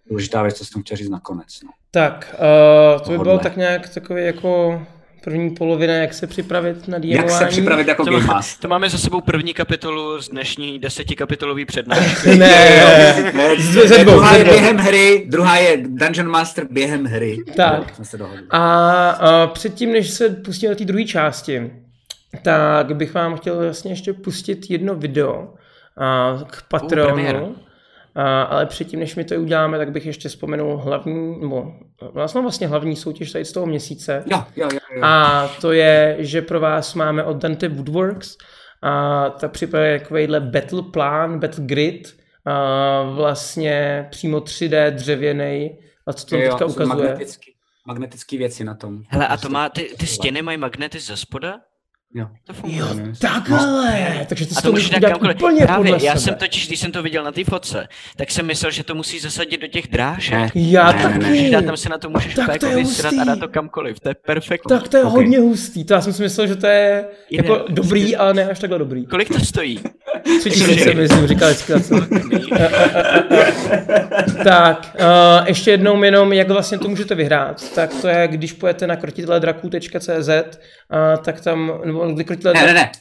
důležitá 0.10 0.42
věc, 0.42 0.56
co 0.58 0.66
jsem 0.66 0.82
chtěl 0.82 0.98
říct 0.98 1.10
nakonec. 1.10 1.48
No. 1.64 1.70
Tak, 1.92 2.36
uh, 2.96 3.02
to 3.06 3.12
by 3.12 3.18
bylo 3.18 3.40
tak 3.40 3.58
nějak 3.58 3.90
takový 3.90 4.26
jako 4.26 4.82
první 5.24 5.50
polovina, 5.56 5.94
jak 5.94 6.14
se 6.14 6.28
připravit 6.28 6.88
na 6.88 6.98
Jak 7.04 7.22
DMování. 7.26 7.30
se 7.46 7.46
připravit 7.46 7.88
jako 7.88 8.06
To, 8.06 8.12
Game 8.12 8.26
má, 8.26 8.34
Master? 8.34 8.62
to 8.62 8.68
máme 8.68 8.90
za 8.90 8.98
sebou 8.98 9.22
první 9.22 9.54
kapitolu 9.54 10.22
z 10.22 10.30
dnešní 10.30 10.80
desetikapitolový 10.80 11.66
přednášky. 11.66 12.36
Ne, 12.36 12.36
Ne, 13.34 13.56
ze- 13.60 13.98
ne, 13.98 14.04
dvou, 14.04 14.14
druhá 14.14 14.36
je 14.38 14.44
během 14.44 14.78
hry, 14.78 15.26
druhá 15.30 15.58
je 15.58 15.78
Dungeon 15.88 16.28
Master 16.28 16.68
během 16.72 17.06
hry. 17.06 17.38
Tak. 17.58 17.78
Jo, 17.80 17.86
Jsme 17.96 18.06
se 18.06 18.18
dohodli. 18.18 18.44
A, 18.50 19.10
a 19.10 19.48
předtím, 19.48 19.92
než 19.92 20.10
se 20.10 20.30
pustíme 20.30 20.74
do 20.74 20.78
té 20.78 20.86
druhé 20.86 21.04
části, 21.06 21.72
tak 22.42 22.96
bych 22.96 23.14
vám 23.14 23.36
chtěl 23.38 23.56
vlastně 23.60 23.92
ještě 23.92 24.14
pustit 24.14 24.70
jedno 24.70 24.96
video 24.96 25.54
a, 25.98 26.38
k. 26.48 26.62
Patronu. 26.68 27.56
A, 27.60 27.73
ale 28.22 28.66
předtím, 28.66 29.00
než 29.00 29.16
my 29.16 29.24
to 29.24 29.36
uděláme, 29.36 29.78
tak 29.78 29.92
bych 29.92 30.06
ještě 30.06 30.30
vzpomenul 30.30 30.78
hlavní, 30.78 31.42
nebo 31.42 31.74
vlastně, 32.14 32.42
vlastně 32.42 32.68
hlavní 32.68 32.96
soutěž 32.96 33.32
tady 33.32 33.46
z 33.46 33.52
toho 33.52 33.66
měsíce. 33.66 34.24
Jo, 34.26 34.44
jo, 34.56 34.70
jo. 34.74 34.80
jo. 34.96 35.02
A 35.04 35.48
to 35.62 35.72
je, 35.72 36.16
že 36.20 36.42
pro 36.42 36.60
vás 36.60 36.94
máme 36.94 37.24
od 37.24 37.38
Dante 37.38 37.68
Woodworks 37.68 38.38
a 38.82 39.30
ta 39.30 39.48
připravuje 39.48 40.00
takovýhle 40.00 40.40
battle 40.40 40.82
plán, 40.82 41.40
battle 41.40 41.66
grid, 41.66 42.24
a 42.46 43.02
vlastně 43.04 44.08
přímo 44.12 44.40
3D 44.40 44.92
dřevěný, 44.92 45.78
a 46.08 46.14
co 46.14 46.26
to 46.26 46.38
Jo, 46.38 46.50
teďka 46.50 46.66
ukazuje. 46.66 46.88
Magnetický, 46.88 47.54
magnetický 47.88 48.38
věci 48.38 48.64
na 48.64 48.76
tom. 48.76 49.04
Hele, 49.08 49.28
a 49.28 49.38
to 49.38 49.50
má, 49.50 49.70
ty, 49.70 49.96
ty 50.00 50.08
stěny 50.08 50.42
mají 50.42 50.58
magnety 50.58 51.00
ze 51.00 51.18
spoda? 51.18 51.60
Jo. 52.16 52.28
To 52.48 52.54
funguje. 52.54 52.80
Jo, 52.82 52.88
takhle, 53.20 54.26
takže 54.30 54.46
ty 54.46 54.52
A 54.52 54.56
si 54.56 54.62
to 54.62 54.68
to 54.68 54.72
můžeš 54.72 54.90
dát 54.90 55.16
úplně 55.18 55.34
Právě, 55.66 55.92
podle 55.92 56.06
já 56.06 56.12
sebe. 56.12 56.20
jsem 56.22 56.36
totiž, 56.36 56.68
když 56.68 56.80
jsem 56.80 56.92
to 56.92 57.04
viděl 57.04 57.24
na 57.24 57.32
té 57.32 57.44
fotce, 57.44 57.88
tak 58.18 58.32
jsem 58.32 58.46
myslel, 58.46 58.72
že 58.72 58.84
to 58.84 58.96
musí 58.96 59.20
zasadit 59.20 59.62
do 59.62 59.68
těch 59.68 59.88
drážek. 59.88 60.34
Ne. 60.34 60.50
Já 60.56 60.92
Ne, 60.92 61.04
taky. 61.04 61.20
ne. 61.20 61.30
Můžeš 61.30 61.50
dát 61.52 61.66
tam 61.66 61.78
si 61.78 61.90
na 61.90 61.98
to 61.98 62.10
můžeš 62.10 62.34
Tak 62.36 62.48
tak 62.48 62.60
to 62.60 62.66
jako 62.66 62.78
je 62.78 62.84
vysrat 62.86 63.14
a 63.14 63.16
hustý. 63.16 63.28
dát 63.28 63.40
to 63.40 63.48
kamkoliv, 63.48 64.00
to 64.00 64.10
je 64.10 64.16
perfektní. 64.26 64.70
Tak 64.70 64.88
to 64.88 64.98
je 64.98 65.04
Ok. 65.04 65.14
hodně 65.14 65.40
hustý, 65.40 65.84
to 65.86 65.94
já 65.94 66.02
jsem 66.02 66.14
si 66.14 66.24
myslel, 66.24 66.48
že 66.48 66.56
to 66.56 66.68
je 66.68 67.06
Jde. 67.30 67.38
jako 67.38 67.66
dobrý, 67.70 68.16
ale 68.16 68.34
ne 68.34 68.46
až 68.50 68.60
takhle 68.60 68.80
dobrý. 68.80 69.06
Kolik 69.06 69.28
to 69.30 69.40
stojí? 69.40 69.80
Tři 70.40 70.50
tisíce, 70.50 70.94
myslím, 70.94 71.28
říkal 71.28 71.50
vždycky. 71.50 71.74
Tak, 74.44 74.96
uh, 75.00 75.48
ještě 75.48 75.72
jednou 75.72 76.04
jenom, 76.04 76.34
jak 76.34 76.50
vlastně 76.50 76.78
to 76.80 76.88
můžete 76.88 77.16
vyhrát. 77.16 77.74
Tak 77.76 77.90
to 78.02 78.08
je, 78.08 78.28
když 78.28 78.54
pojete 78.54 78.88
na 78.88 78.96
krotiteledraku.cz, 78.96 80.30
uh, 80.94 81.24
tak 81.24 81.42
tam, 81.42 81.82
nebo 81.86 82.08
kdy 82.08 82.24
krotitele, 82.24 82.54
Ne, 82.54 82.66
ne, 82.66 82.74
ne. 82.74 82.92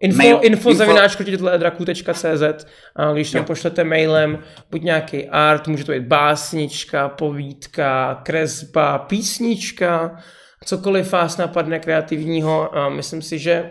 info, 0.00 0.18
Mail- 0.22 0.38
info, 0.42 0.70
info 0.70 0.84
krotiteledraku.cz, 1.16 2.66
a 2.96 3.12
když 3.12 3.30
tam 3.30 3.40
Jo. 3.40 3.46
pošlete 3.46 3.84
mailem 3.84 4.38
buď 4.70 4.82
nějaký 4.82 5.28
art, 5.28 5.68
může 5.68 5.84
to 5.84 5.92
být 5.92 6.02
básnička, 6.06 7.08
povídka, 7.08 8.20
kresba, 8.24 8.98
písnička, 8.98 10.16
cokoliv 10.64 11.12
vás 11.12 11.36
napadne 11.36 11.78
kreativního, 11.78 12.76
a 12.78 12.88
myslím 12.88 13.22
si, 13.22 13.38
že 13.38 13.70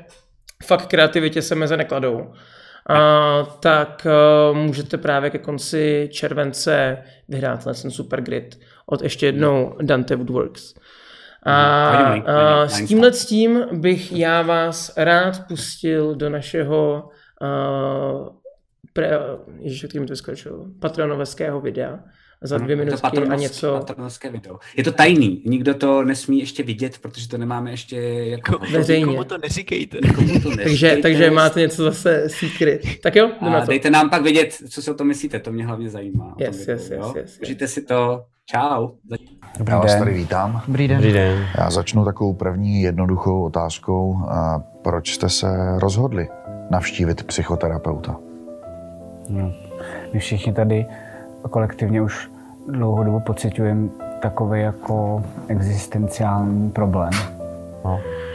fakt 0.66 0.88
kreativitě 0.88 1.42
se 1.42 1.56
meze 1.56 1.78
nekladou. 1.78 2.34
A, 2.90 3.44
tak 3.60 4.08
uh, 4.52 4.58
můžete 4.58 4.98
právě 4.98 5.30
ke 5.30 5.38
konci 5.38 6.10
července 6.12 6.98
vyhrát 7.30 7.64
ten 7.82 7.92
super 7.92 8.22
grid 8.22 8.60
od 8.86 9.02
ještě 9.02 9.26
jednou 9.26 9.76
Dante 9.82 10.16
Woodworks. 10.16 10.74
A, 11.44 12.08
hodím 12.10 12.24
a 12.28 12.60
link 12.62 12.72
s 12.72 12.88
tímhle 12.88 13.14
s 13.14 13.26
tím 13.26 13.60
bych 13.72 14.12
já 14.12 14.42
vás 14.42 14.94
rád 14.98 15.48
pustil 15.48 16.16
do 16.16 16.30
našeho 16.30 17.10
uh, 17.42 18.28
pre, 18.94 19.12
ježiš, 19.60 19.84
jak 19.84 19.94
mi 19.94 20.06
to 20.06 20.14
vyskočil, 20.14 20.66
patronovského 20.80 21.62
videa 21.62 22.00
za 22.42 22.58
dvě 22.58 22.74
Je 22.74 22.78
to 22.78 22.86
minutky 22.86 23.02
a 23.08 23.10
patronovské- 23.10 23.42
něco. 23.42 23.74
patronovské 23.78 24.30
video. 24.30 24.60
Je 24.78 24.84
to 24.84 24.92
tajný, 24.92 25.44
nikdo 25.46 25.74
to 25.74 26.04
nesmí 26.04 26.40
ještě 26.40 26.64
vidět, 26.64 26.98
protože 26.98 27.28
to 27.28 27.38
nemáme 27.38 27.72
ještě 27.72 27.98
jako... 28.02 28.60
Veřejně. 28.72 29.06
Komu 29.06 29.24
to 29.24 29.38
neříkejte. 29.38 29.98
Komu 30.16 30.40
to 30.40 30.50
Takže, 30.56 30.64
neříkejte. 30.64 31.02
takže 31.02 31.32
máte 31.32 31.60
něco 31.60 31.84
zase 31.84 32.24
secret. 32.30 32.82
Tak 33.04 33.16
jo, 33.16 33.28
jdeme 33.42 33.56
A 33.56 33.60
na 33.60 33.62
to. 33.66 33.68
dejte 33.68 33.90
nám 33.90 34.10
pak 34.10 34.22
vědět, 34.24 34.54
co 34.70 34.82
si 34.82 34.92
o 34.92 34.94
tom 34.94 35.08
myslíte, 35.08 35.40
to 35.40 35.52
mě 35.52 35.66
hlavně 35.66 35.90
zajímá. 35.90 36.36
Yes, 36.40 36.58
yes, 36.60 36.68
yes, 36.68 36.90
yes, 36.90 37.16
yes. 37.16 37.40
Užijte 37.42 37.68
si 37.68 37.82
to. 37.82 38.24
Čau. 38.46 38.90
Dobrý 39.58 39.72
Já 39.74 39.80
vás 39.80 39.96
tady 39.96 40.14
vítám. 40.14 40.62
Dobrý 40.68 40.88
den. 40.88 40.98
Dobrý 40.98 41.14
den. 41.14 41.38
Já 41.58 41.70
začnu 41.70 42.06
takovou 42.06 42.34
první 42.34 42.82
jednoduchou 42.82 43.44
otázkou. 43.44 44.18
A 44.30 44.62
proč 44.82 45.14
jste 45.14 45.30
se 45.30 45.48
rozhodli 45.80 46.30
navštívit 46.70 47.24
psychoterapeuta? 47.24 48.16
No, 49.30 49.52
my 50.14 50.20
všichni 50.20 50.54
tady 50.54 50.86
kolektivně 51.50 52.02
už 52.02 52.30
dlouhou 52.68 53.04
dobu 53.04 53.20
pocitujeme 53.20 53.88
takový 54.22 54.62
jako 54.62 55.24
existenciální 55.48 56.72
problém. 56.72 57.12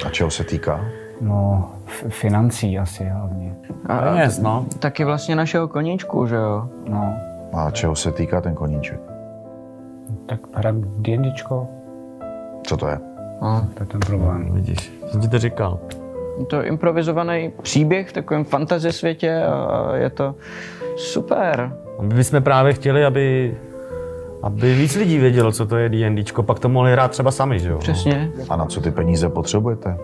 A 0.06 0.10
čeho 0.10 0.30
se 0.30 0.44
týká? 0.44 0.80
No, 1.20 1.70
f- 1.86 2.04
financí 2.08 2.78
asi 2.78 3.04
hlavně. 3.04 3.54
A, 3.86 3.96
Peněz, 3.98 4.38
no. 4.38 4.66
Taky 4.78 5.04
vlastně 5.04 5.36
našeho 5.36 5.68
koníčku, 5.68 6.26
že 6.26 6.36
jo? 6.36 6.68
No, 6.88 7.14
A 7.52 7.70
čeho 7.70 7.96
se 7.96 8.12
týká 8.12 8.40
ten 8.40 8.54
koníček? 8.54 9.00
Tak 10.26 10.40
hrát 10.54 10.74
D&Dčko, 10.74 11.66
Co 12.66 12.76
to 12.76 12.86
je? 12.88 12.98
No, 13.42 13.66
to 13.74 13.82
je 13.82 13.86
ten 13.86 14.00
problém. 14.00 14.50
Vidíš, 14.54 14.92
jsem 15.10 15.20
ti 15.20 15.28
to 15.28 15.38
říkal. 15.38 15.78
to 16.50 16.56
je 16.56 16.68
improvizovaný 16.68 17.52
příběh 17.62 18.08
v 18.08 18.12
takovém 18.12 18.44
fantasy 18.44 18.92
světě 18.92 19.42
a 19.44 19.96
je 19.96 20.10
to 20.10 20.34
super. 20.96 21.72
A 21.98 22.02
my 22.02 22.14
bychom 22.14 22.42
právě 22.42 22.72
chtěli, 22.72 23.04
aby, 23.04 23.56
aby 24.42 24.74
víc 24.74 24.96
lidí 24.96 25.18
vědělo, 25.18 25.52
co 25.52 25.66
to 25.66 25.76
je 25.76 25.88
D&Dčko, 25.88 26.42
pak 26.42 26.58
to 26.58 26.68
mohli 26.68 26.92
hrát 26.92 27.10
třeba 27.10 27.30
sami, 27.30 27.58
že 27.58 27.68
jo? 27.70 27.78
Přesně. 27.78 28.30
A 28.48 28.56
na 28.56 28.66
co 28.66 28.80
ty 28.80 28.90
peníze 28.90 29.28
potřebujete? 29.28 29.98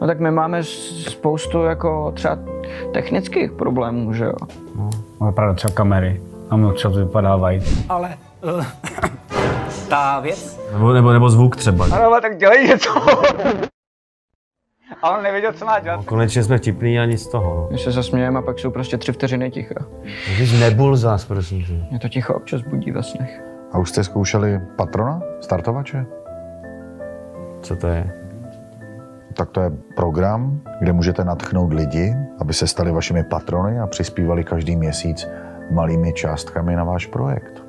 No 0.00 0.06
tak 0.06 0.20
my 0.20 0.30
máme 0.30 0.62
spoustu 1.08 1.62
jako 1.62 2.12
třeba 2.14 2.38
technických 2.92 3.52
problémů, 3.52 4.12
že 4.12 4.24
jo? 4.24 4.32
No, 4.76 4.90
vypadá 5.26 5.54
třeba 5.54 5.74
kamery. 5.74 6.20
A 6.50 6.56
my 6.56 6.72
třeba 6.74 6.94
to 6.94 7.00
vypadávají. 7.00 7.60
Ale 7.88 8.14
uh, 8.42 8.64
ta 9.88 10.20
věc, 10.20 10.60
Nebo, 10.72 10.92
nebo, 10.92 11.12
nebo 11.12 11.30
zvuk 11.30 11.56
třeba. 11.56 11.84
ano, 11.84 12.04
ale 12.04 12.20
tak 12.20 12.36
dělej 12.38 12.66
něco. 12.68 12.90
A 15.02 15.16
on 15.16 15.22
nevěděl, 15.22 15.52
co 15.52 15.64
má 15.64 15.80
dělat. 15.80 15.96
No, 15.96 16.02
konečně 16.02 16.44
jsme 16.44 16.58
vtipný 16.58 16.98
a 17.00 17.04
nic 17.04 17.22
z 17.22 17.28
toho. 17.28 17.54
No. 17.54 17.68
My 17.70 17.78
se 17.78 17.90
zasmějeme 17.92 18.38
a 18.38 18.42
pak 18.42 18.58
jsou 18.58 18.70
prostě 18.70 18.98
tři 18.98 19.12
vteřiny 19.12 19.50
ticha. 19.50 19.74
Když 20.36 20.60
nebul 20.60 20.96
zás, 20.96 21.24
prosím 21.24 21.64
tě. 21.64 21.72
Mě 21.90 21.98
to 21.98 22.08
ticho 22.08 22.34
občas 22.34 22.62
budí 22.62 22.90
ve 22.90 23.02
snech. 23.02 23.40
A 23.72 23.78
už 23.78 23.88
jste 23.88 24.04
zkoušeli 24.04 24.60
patrona? 24.76 25.20
Startovače? 25.40 26.06
Co 27.62 27.76
to 27.76 27.86
je? 27.86 28.12
Tak 29.34 29.50
to 29.50 29.60
je 29.60 29.70
program, 29.96 30.60
kde 30.80 30.92
můžete 30.92 31.24
natchnout 31.24 31.72
lidi, 31.72 32.14
aby 32.40 32.54
se 32.54 32.66
stali 32.66 32.92
vašimi 32.92 33.24
patrony 33.24 33.80
a 33.80 33.86
přispívali 33.86 34.44
každý 34.44 34.76
měsíc 34.76 35.28
malými 35.70 36.12
částkami 36.12 36.76
na 36.76 36.84
váš 36.84 37.06
projekt. 37.06 37.62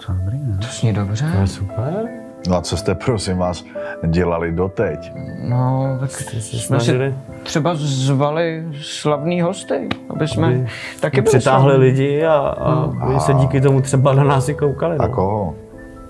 Co 0.00 0.12
dobrý, 0.12 0.38
ne? 0.38 0.56
To 0.60 0.66
zní 0.66 0.92
dobře. 0.92 1.30
To 1.32 1.38
je 1.40 1.46
super. 1.46 2.08
No 2.48 2.56
a 2.56 2.60
co 2.60 2.76
jste, 2.76 2.94
prosím 2.94 3.38
vás, 3.38 3.64
dělali 4.06 4.52
doteď? 4.52 5.12
No, 5.48 5.96
tak 6.00 6.10
Jste 6.10 6.40
se 6.40 6.56
jsme 6.58 6.80
si 6.80 7.14
třeba 7.42 7.74
zvali 7.74 8.64
slavný 8.82 9.40
hosty, 9.40 9.88
aby 10.10 10.28
jsme 10.28 10.46
aby 10.46 10.66
taky 11.00 11.20
byli 11.20 11.38
přitáhli 11.38 11.70
slavní. 11.70 11.84
lidi 11.86 12.24
a, 12.24 12.32
a 12.38 12.84
oni 13.06 13.20
se 13.20 13.34
díky 13.34 13.60
tomu 13.60 13.80
třeba 13.80 14.12
na 14.14 14.24
nás 14.24 14.48
i 14.48 14.54
koukali. 14.54 14.96
A 14.96 15.06
No. 15.06 15.12
koho? 15.14 15.54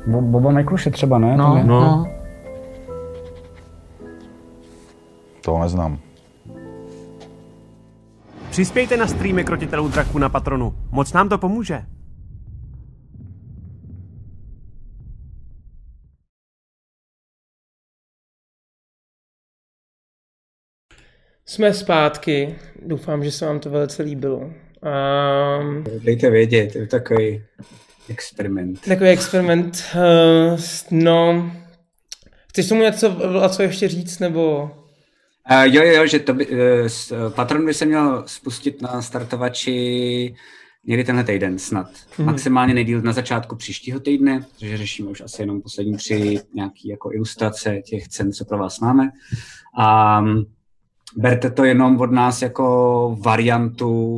Bo- 0.06 0.20
Boba 0.22 0.50
Mikluše 0.50 0.90
třeba, 0.90 1.18
ne? 1.18 1.36
No, 1.36 1.56
je- 1.56 1.64
No. 1.64 1.80
no. 1.80 2.06
To 5.44 5.58
neznám. 5.58 5.98
Přispějte 8.50 8.96
na 8.96 9.06
streamy 9.06 9.44
krotitelů 9.44 9.88
draků 9.88 10.18
na 10.18 10.28
Patronu. 10.28 10.74
Moc 10.90 11.12
nám 11.12 11.28
to 11.28 11.38
pomůže. 11.38 11.82
Jsme 21.50 21.74
zpátky, 21.74 22.54
doufám, 22.86 23.24
že 23.24 23.30
se 23.30 23.46
vám 23.46 23.60
to 23.60 23.70
velice 23.70 24.02
líbilo. 24.02 24.38
Um, 24.38 25.84
Dejte 26.04 26.30
vědět, 26.30 26.76
je 26.76 26.86
to 26.86 26.96
takový 26.96 27.42
experiment. 28.08 28.80
takový 28.80 29.10
experiment, 29.10 29.84
uh, 29.94 30.60
no, 30.90 31.50
chceš 32.48 32.68
tomu 32.68 32.82
něco, 32.82 33.34
a 33.42 33.48
co 33.48 33.62
ještě 33.62 33.88
říct, 33.88 34.18
nebo... 34.18 34.70
Uh, 35.50 35.62
jo, 35.62 35.82
jo, 35.82 35.92
jo, 35.92 36.06
že 36.06 36.18
to 36.18 36.34
by, 36.34 36.46
uh, 36.46 36.58
Patron 37.34 37.66
by 37.66 37.74
se 37.74 37.86
měl 37.86 38.22
spustit 38.26 38.82
na 38.82 39.02
startovači 39.02 40.34
někdy 40.84 41.04
tenhle 41.04 41.24
týden 41.24 41.58
snad. 41.58 41.86
Mhm. 41.86 41.94
Mm-hmm. 41.94 42.24
Maximálně 42.24 42.74
nejdíl 42.74 43.02
na 43.02 43.12
začátku 43.12 43.56
příštího 43.56 44.00
týdne, 44.00 44.40
protože 44.52 44.76
řešíme 44.76 45.10
už 45.10 45.20
asi 45.20 45.42
jenom 45.42 45.62
poslední 45.62 45.96
tři 45.96 46.40
nějaký 46.54 46.88
jako 46.88 47.12
ilustrace 47.12 47.80
těch 47.84 48.08
cen, 48.08 48.32
co 48.32 48.44
pro 48.44 48.58
vás 48.58 48.80
máme. 48.80 49.10
A 49.78 50.18
um, 50.20 50.46
berte 51.16 51.50
to 51.50 51.64
jenom 51.64 52.00
od 52.00 52.10
nás 52.10 52.42
jako 52.42 53.16
variantu, 53.20 54.16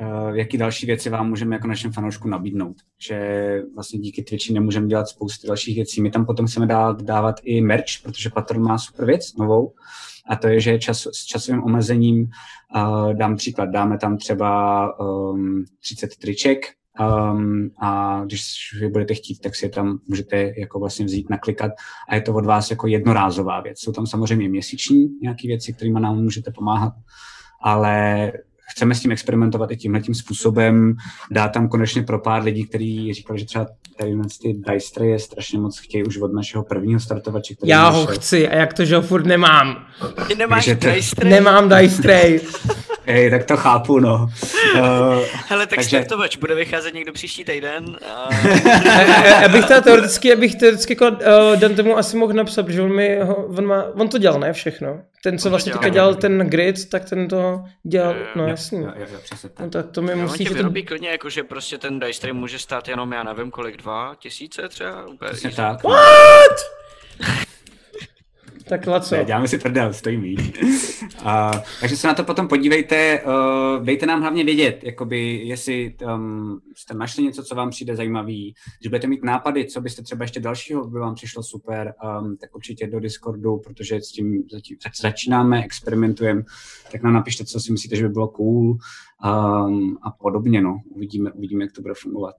uh, 0.00 0.34
jaký 0.34 0.58
další 0.58 0.86
věci 0.86 1.10
vám 1.10 1.28
můžeme 1.28 1.56
jako 1.56 1.66
našim 1.66 1.92
fanouškům 1.92 2.30
nabídnout. 2.30 2.76
Že 2.98 3.62
vlastně 3.74 3.98
díky 3.98 4.22
Twitchi 4.22 4.52
nemůžeme 4.52 4.86
dělat 4.86 5.08
spoustu 5.08 5.46
dalších 5.46 5.76
věcí. 5.76 6.02
My 6.02 6.10
tam 6.10 6.26
potom 6.26 6.46
chceme 6.46 6.66
dát, 6.66 7.02
dávat 7.02 7.40
i 7.42 7.60
merch, 7.60 8.02
protože 8.02 8.30
Patron 8.30 8.62
má 8.62 8.78
super 8.78 9.06
věc, 9.06 9.36
novou, 9.36 9.72
a 10.28 10.36
to 10.36 10.48
je, 10.48 10.60
že 10.60 10.78
čas, 10.78 11.06
s 11.12 11.24
časovým 11.24 11.62
omezením, 11.62 12.30
uh, 12.76 13.14
dám 13.14 13.36
příklad, 13.36 13.66
dáme 13.66 13.98
tam 13.98 14.16
třeba 14.16 14.98
um, 15.00 15.64
30 15.80 16.16
triček 16.16 16.66
um, 17.00 17.70
a 17.82 18.20
když 18.24 18.76
vy 18.80 18.88
budete 18.88 19.14
chtít, 19.14 19.40
tak 19.40 19.54
si 19.54 19.64
je 19.66 19.70
tam 19.70 19.98
můžete 20.06 20.52
jako 20.58 20.80
vlastně 20.80 21.04
vzít, 21.04 21.30
naklikat 21.30 21.72
a 22.08 22.14
je 22.14 22.20
to 22.20 22.34
od 22.34 22.46
vás 22.46 22.70
jako 22.70 22.86
jednorázová 22.86 23.60
věc. 23.60 23.80
Jsou 23.80 23.92
tam 23.92 24.06
samozřejmě 24.06 24.48
měsíční 24.48 25.08
nějaké 25.22 25.48
věci, 25.48 25.72
kterými 25.72 26.00
nám 26.00 26.16
můžete 26.16 26.50
pomáhat, 26.50 26.92
ale 27.62 28.32
chceme 28.70 28.94
s 28.94 29.00
tím 29.00 29.12
experimentovat 29.12 29.70
i 29.70 29.76
tímhle 29.76 30.00
tím 30.00 30.14
způsobem, 30.14 30.96
dát 31.30 31.48
tam 31.48 31.68
konečně 31.68 32.02
pro 32.02 32.18
pár 32.18 32.42
lidí, 32.42 32.64
kteří 32.64 33.14
říkali, 33.14 33.38
že 33.38 33.44
třeba 33.44 33.66
tady 33.98 34.12
ty 34.42 34.52
dice 34.52 34.94
traye 34.94 35.18
strašně 35.18 35.58
moc 35.58 35.78
chtějí 35.78 36.04
už 36.04 36.18
od 36.18 36.32
našeho 36.32 36.64
prvního 36.64 37.00
startovače, 37.00 37.54
který 37.54 37.70
Já 37.70 37.88
ho 37.88 38.06
chci 38.06 38.48
a 38.48 38.54
jak 38.54 38.74
to, 38.74 38.84
že 38.84 38.96
ho 38.96 39.02
furt 39.02 39.26
nemám. 39.26 39.86
Ty 40.28 40.34
nemáš 40.34 40.70
to-? 40.80 41.24
Nemám 41.24 41.68
dice 41.68 42.02
tray. 42.02 42.40
Hej, 43.06 43.30
tak 43.30 43.44
to 43.44 43.56
chápu, 43.56 43.98
no. 43.98 44.30
Uh, 44.74 44.80
Hele, 45.48 45.66
tak 45.66 45.78
Takže- 45.78 45.96
startovač 45.96 46.36
bude 46.36 46.54
vycházet 46.54 46.94
někdo 46.94 47.12
příští 47.12 47.44
týden. 47.44 47.96
A... 48.14 48.34
Já 49.42 49.48
bych 49.48 49.64
to 49.64 49.80
teoreticky, 49.80 50.32
abych 50.32 50.54
teoreticky 50.54 50.92
jako 50.92 51.08
uh, 51.08 51.16
Dan 51.56 51.74
tomu 51.74 51.98
asi 51.98 52.16
mohl 52.16 52.32
napsat, 52.32 52.62
protože 52.66 52.82
on, 52.82 52.94
mi 52.96 53.20
ho, 53.22 53.34
on, 53.34 53.66
má, 53.66 53.84
on 53.94 54.08
to 54.08 54.18
dělal, 54.18 54.40
ne 54.40 54.52
všechno. 54.52 55.00
Ten, 55.22 55.38
co 55.38 55.50
vlastně 55.50 55.70
dělal. 55.70 55.82
teďka 55.82 55.94
dělal 55.94 56.14
ten 56.14 56.38
grid, 56.38 56.88
tak 56.88 57.10
ten 57.10 57.28
to 57.28 57.64
dělal, 57.82 58.14
no 58.34 58.42
jo, 58.42 58.48
jasný. 58.48 58.78
jo, 58.78 58.92
jo, 58.96 59.06
jo, 59.12 59.18
přesně 59.22 59.48
tak. 59.48 59.66
No 59.66 59.70
tak 59.70 59.90
to 59.90 60.02
mi 60.02 60.12
on 60.12 60.20
musí, 60.20 60.38
tě 60.38 60.44
že 60.44 60.50
to... 60.50 60.54
vyrobí 60.54 60.82
klidně, 60.82 61.08
jako 61.08 61.30
že 61.30 61.44
prostě 61.44 61.78
ten 61.78 62.00
dice 62.00 62.20
tray 62.20 62.32
může 62.32 62.58
stát 62.58 62.88
jenom, 62.88 63.12
já 63.12 63.22
nevím 63.22 63.50
kolik, 63.50 63.76
dva 63.76 64.14
tisíce 64.18 64.68
třeba? 64.68 65.06
Úplně 65.06 65.30
Přesně 65.30 65.50
tak. 65.50 65.80
Tak 68.70 68.86
Laco. 68.86 69.14
Ne, 69.14 69.24
děláme 69.24 69.48
si 69.48 69.58
prdel, 69.58 69.92
stojí 69.92 70.16
míň. 70.16 70.52
Uh, 71.20 71.60
takže 71.80 71.96
se 71.96 72.06
na 72.06 72.14
to 72.14 72.24
potom 72.24 72.48
podívejte, 72.48 73.22
uh, 73.22 73.84
dejte 73.84 74.06
nám 74.06 74.20
hlavně 74.20 74.44
vědět, 74.44 74.84
jakoby, 74.84 75.40
jestli 75.44 75.94
um, 76.14 76.60
jste 76.76 76.94
našli 76.94 77.22
něco, 77.22 77.42
co 77.42 77.54
vám 77.54 77.70
přijde 77.70 77.96
zajímavý, 77.96 78.54
když 78.80 78.88
budete 78.88 79.06
mít 79.06 79.24
nápady, 79.24 79.66
co 79.66 79.80
byste 79.80 80.02
třeba 80.02 80.24
ještě 80.24 80.40
dalšího 80.40 80.88
by 80.88 80.98
vám 80.98 81.14
přišlo 81.14 81.42
super, 81.42 81.94
um, 82.20 82.36
tak 82.36 82.56
určitě 82.56 82.86
do 82.86 83.00
Discordu, 83.00 83.58
protože 83.58 84.00
s 84.00 84.08
tím 84.12 84.44
zatím 84.52 84.76
začínáme, 85.00 85.64
experimentujeme, 85.64 86.42
tak 86.92 87.02
nám 87.02 87.12
napište, 87.12 87.44
co 87.44 87.60
si 87.60 87.72
myslíte, 87.72 87.96
že 87.96 88.02
by 88.02 88.08
bylo 88.08 88.28
cool 88.28 88.70
um, 88.70 89.98
a 90.02 90.10
podobně, 90.10 90.62
no. 90.62 90.80
Uvidíme, 90.90 91.32
uvidíme, 91.32 91.64
jak 91.64 91.72
to 91.72 91.82
bude 91.82 91.94
fungovat. 91.94 92.34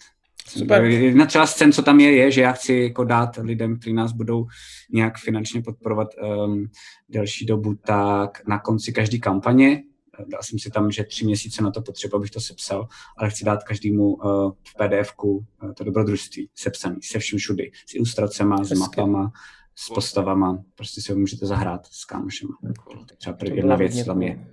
Super. 0.48 0.84
Jedna 0.84 1.26
třeba 1.26 1.46
scén, 1.46 1.72
co 1.72 1.82
tam 1.82 2.00
je, 2.00 2.16
je, 2.16 2.32
že 2.32 2.42
já 2.42 2.52
chci 2.52 2.74
jako 2.74 3.04
dát 3.04 3.38
lidem, 3.42 3.80
kteří 3.80 3.94
nás 3.94 4.12
budou 4.12 4.48
nějak 4.92 5.18
finančně 5.18 5.62
podporovat 5.62 6.08
um, 6.46 6.68
delší 7.10 7.46
dobu, 7.46 7.76
tak 7.76 8.48
na 8.48 8.60
konci 8.60 8.94
každé 8.94 9.18
kampaně, 9.18 9.84
eh, 10.20 10.26
dal 10.28 10.44
jsem 10.44 10.60
si 10.60 10.70
tam, 10.70 10.92
že 10.92 11.04
tři 11.04 11.26
měsíce 11.26 11.64
na 11.64 11.72
to 11.72 11.82
potřeba, 11.82 12.18
abych 12.18 12.32
to 12.32 12.40
sepsal, 12.40 12.88
ale 13.18 13.30
chci 13.30 13.46
dát 13.46 13.64
každému 13.64 14.14
uh, 14.14 14.52
v 14.52 14.76
PDF-ku 14.76 15.46
uh, 15.64 15.74
to 15.74 15.84
dobrodružství 15.84 16.50
sepsaný, 16.56 16.98
se 17.02 17.20
vším 17.20 17.40
všudy, 17.40 17.72
s 17.86 17.96
ilustracemi, 17.96 18.56
s 18.62 18.70
Hezky. 18.70 18.80
mapama, 18.80 19.32
s 19.76 19.90
postavama, 19.90 20.64
prostě 20.76 21.02
si 21.02 21.12
ho 21.12 21.20
můžete 21.20 21.46
zahrát 21.46 21.88
s 21.92 22.06
kámošema. 22.06 22.58
Tak 22.64 23.18
třeba 23.18 23.38
jedna 23.44 23.76
věc 23.76 24.06
tam 24.06 24.22
je. 24.22 24.48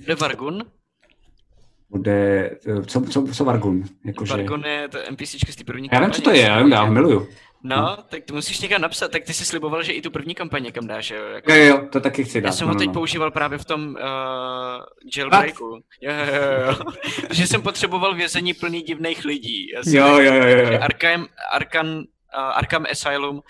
Bude 0.00 0.14
Vargun? 0.14 0.64
Bude, 1.90 2.50
eh, 2.66 2.82
co, 2.86 3.00
co, 3.00 3.26
co 3.32 3.44
Vargun? 3.44 3.84
Jakože, 4.04 4.32
Vargun 4.32 4.64
je 4.64 4.88
to 4.88 4.98
NPCčka 5.10 5.52
z 5.52 5.56
té 5.56 5.64
první 5.64 5.88
já 5.92 6.00
vím, 6.00 6.10
co 6.10 6.22
to 6.22 6.30
je, 6.30 6.40
já 6.40 6.62
vím, 6.62 6.72
já 6.72 6.82
ho 6.82 6.92
miluju. 6.92 7.28
No, 7.62 7.96
tak 8.08 8.24
to 8.24 8.34
musíš 8.34 8.60
někam 8.60 8.80
napsat, 8.80 9.10
tak 9.10 9.24
ty 9.24 9.34
jsi 9.34 9.44
sliboval, 9.44 9.82
že 9.82 9.92
i 9.92 10.02
tu 10.02 10.10
první 10.10 10.34
kampaň 10.34 10.62
někam 10.62 10.86
dáš, 10.86 11.10
jo? 11.10 11.24
Jako... 11.34 11.52
Jo, 11.52 11.64
jo, 11.64 11.88
to 11.92 12.00
taky 12.00 12.24
chci 12.24 12.40
dát. 12.40 12.48
Já 12.48 12.52
jsem 12.52 12.66
no, 12.66 12.70
ho 12.70 12.74
no, 12.74 12.78
teď 12.78 12.86
no. 12.86 12.92
používal 12.92 13.30
právě 13.30 13.58
v 13.58 13.64
tom 13.64 13.88
uh, 13.88 13.96
jailbreaku. 15.16 15.80
Jo, 16.00 16.12
jo, 16.12 16.34
jo, 16.34 16.66
jo. 16.66 16.92
Že 17.30 17.46
jsem 17.46 17.62
potřeboval 17.62 18.14
vězení 18.14 18.54
plný 18.54 18.82
divných 18.82 19.24
lidí. 19.24 19.70
Já 19.74 19.80
Jo, 19.86 20.18
jo, 20.18 20.34
jo, 20.34 20.48
jo, 20.48 20.66
že 20.66 20.74
jo. 20.74 20.80
Arkham, 20.82 21.26
Arkham, 21.52 21.86
uh, 21.86 22.02
Arkham 22.34 22.86
Asylum, 22.90 23.36
uh, 23.36 23.42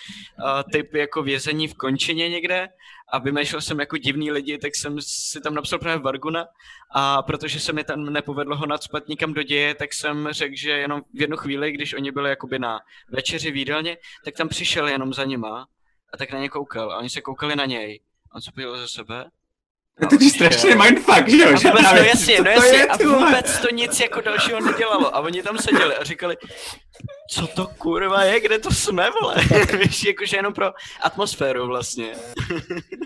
typ 0.73 0.95
jako 0.95 1.23
vězení 1.23 1.69
v 1.69 1.75
končině 1.75 2.29
někde 2.29 2.69
a 3.09 3.19
vymýšlel 3.19 3.61
jsem 3.61 3.81
jako 3.81 3.97
divný 3.97 4.31
lidi, 4.31 4.59
tak 4.59 4.77
jsem 4.77 4.97
si 5.01 5.41
tam 5.41 5.55
napsal 5.55 5.79
právě 5.79 6.03
Varguna. 6.03 6.47
A 6.91 7.23
protože 7.23 7.61
se 7.61 7.73
mi 7.73 7.85
tam 7.85 8.13
nepovedlo 8.13 8.57
ho 8.57 8.67
nadspat 8.67 9.09
nikam 9.09 9.35
do 9.35 9.43
děje, 9.43 9.75
tak 9.75 9.95
jsem 9.95 10.29
řekl, 10.31 10.55
že 10.57 10.71
jenom 10.71 11.03
v 11.15 11.21
jednu 11.21 11.37
chvíli, 11.37 11.73
když 11.73 11.95
oni 11.95 12.13
byli 12.13 12.31
jakoby 12.31 12.59
na 12.59 12.81
večeři 13.11 13.51
v 13.51 13.57
jídelně, 13.57 13.97
tak 14.25 14.35
tam 14.35 14.49
přišel 14.49 14.89
jenom 14.89 15.15
za 15.15 15.25
nima 15.25 15.67
a 16.13 16.17
tak 16.17 16.33
na 16.33 16.39
ně 16.39 16.49
koukal. 16.49 16.93
A 16.93 16.99
oni 16.99 17.11
se 17.11 17.21
koukali 17.21 17.57
na 17.57 17.65
něj. 17.65 18.01
On 18.35 18.41
se 18.43 18.53
podíval 18.53 18.79
ze 18.79 18.89
sebe 18.89 19.31
To 20.01 20.25
je 20.25 20.31
strašně 20.31 20.75
mindfuck, 20.75 21.29
že 21.29 21.37
jo? 21.37 21.57
že 21.57 21.69
vůbec, 21.69 21.87
no 21.93 21.99
jasně, 21.99 22.39
no 22.39 22.45
to 22.45 22.51
jasně, 22.51 22.79
je, 22.79 22.87
a 22.87 22.97
vůbec 22.97 23.59
to 23.59 23.69
nic 23.75 24.01
jako 24.01 24.21
dalšího 24.21 24.61
nedělalo. 24.61 25.17
A 25.17 25.21
oni 25.21 25.43
tam 25.43 25.59
seděli 25.59 25.95
a 25.95 26.05
říkali, 26.05 26.37
co 27.31 27.47
to 27.47 27.67
kurva 27.79 28.25
je, 28.25 28.41
kde 28.41 28.59
to 28.59 28.71
jsme, 28.71 29.09
vole? 29.23 29.35
Víš, 29.85 30.05
jakože 30.05 30.37
jenom 30.37 30.53
pro 30.53 30.67
atmosféru 31.03 31.67
vlastně. 31.67 32.07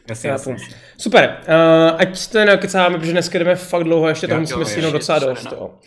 Jasně, 0.09 0.31
jasně. 0.31 0.57
Super, 0.99 1.41
uh, 1.49 2.01
ať 2.01 2.27
to 2.27 2.45
nekecáme, 2.45 2.99
protože 2.99 3.13
dneska 3.13 3.39
jdeme 3.39 3.55
fakt 3.57 3.85
dlouho, 3.85 4.09
ještě 4.09 4.29
tam 4.29 4.41
musíme 4.41 4.65
stihnout 4.65 4.93
docela 4.93 5.19
dost. 5.19 5.45
no. 5.45 5.57
jo. 5.57 5.79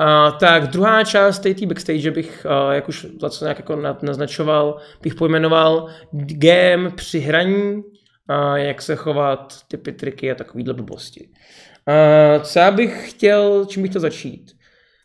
Uh, 0.00 0.38
tak 0.38 0.66
druhá 0.66 1.04
část 1.04 1.38
té 1.38 1.66
backstage 1.66 2.10
bych, 2.10 2.46
uh, 2.66 2.72
jak 2.74 2.88
už 2.88 3.06
co 3.30 3.44
nějak 3.44 3.58
jako 3.58 3.76
na- 3.76 3.98
naznačoval, 4.02 4.76
bych 5.02 5.14
pojmenoval 5.14 5.88
game 6.12 6.90
při 6.90 7.18
hraní, 7.18 7.82
uh, 8.30 8.54
jak 8.54 8.82
se 8.82 8.96
chovat, 8.96 9.56
typy, 9.68 9.92
triky 9.92 10.30
a 10.30 10.34
takovýhle 10.34 10.74
blbosti. 10.74 11.28
Uh, 11.28 12.42
co 12.42 12.58
já 12.58 12.70
bych 12.70 13.10
chtěl, 13.10 13.66
čím 13.66 13.82
bych 13.82 13.92
to 13.92 14.00
začít? 14.00 14.52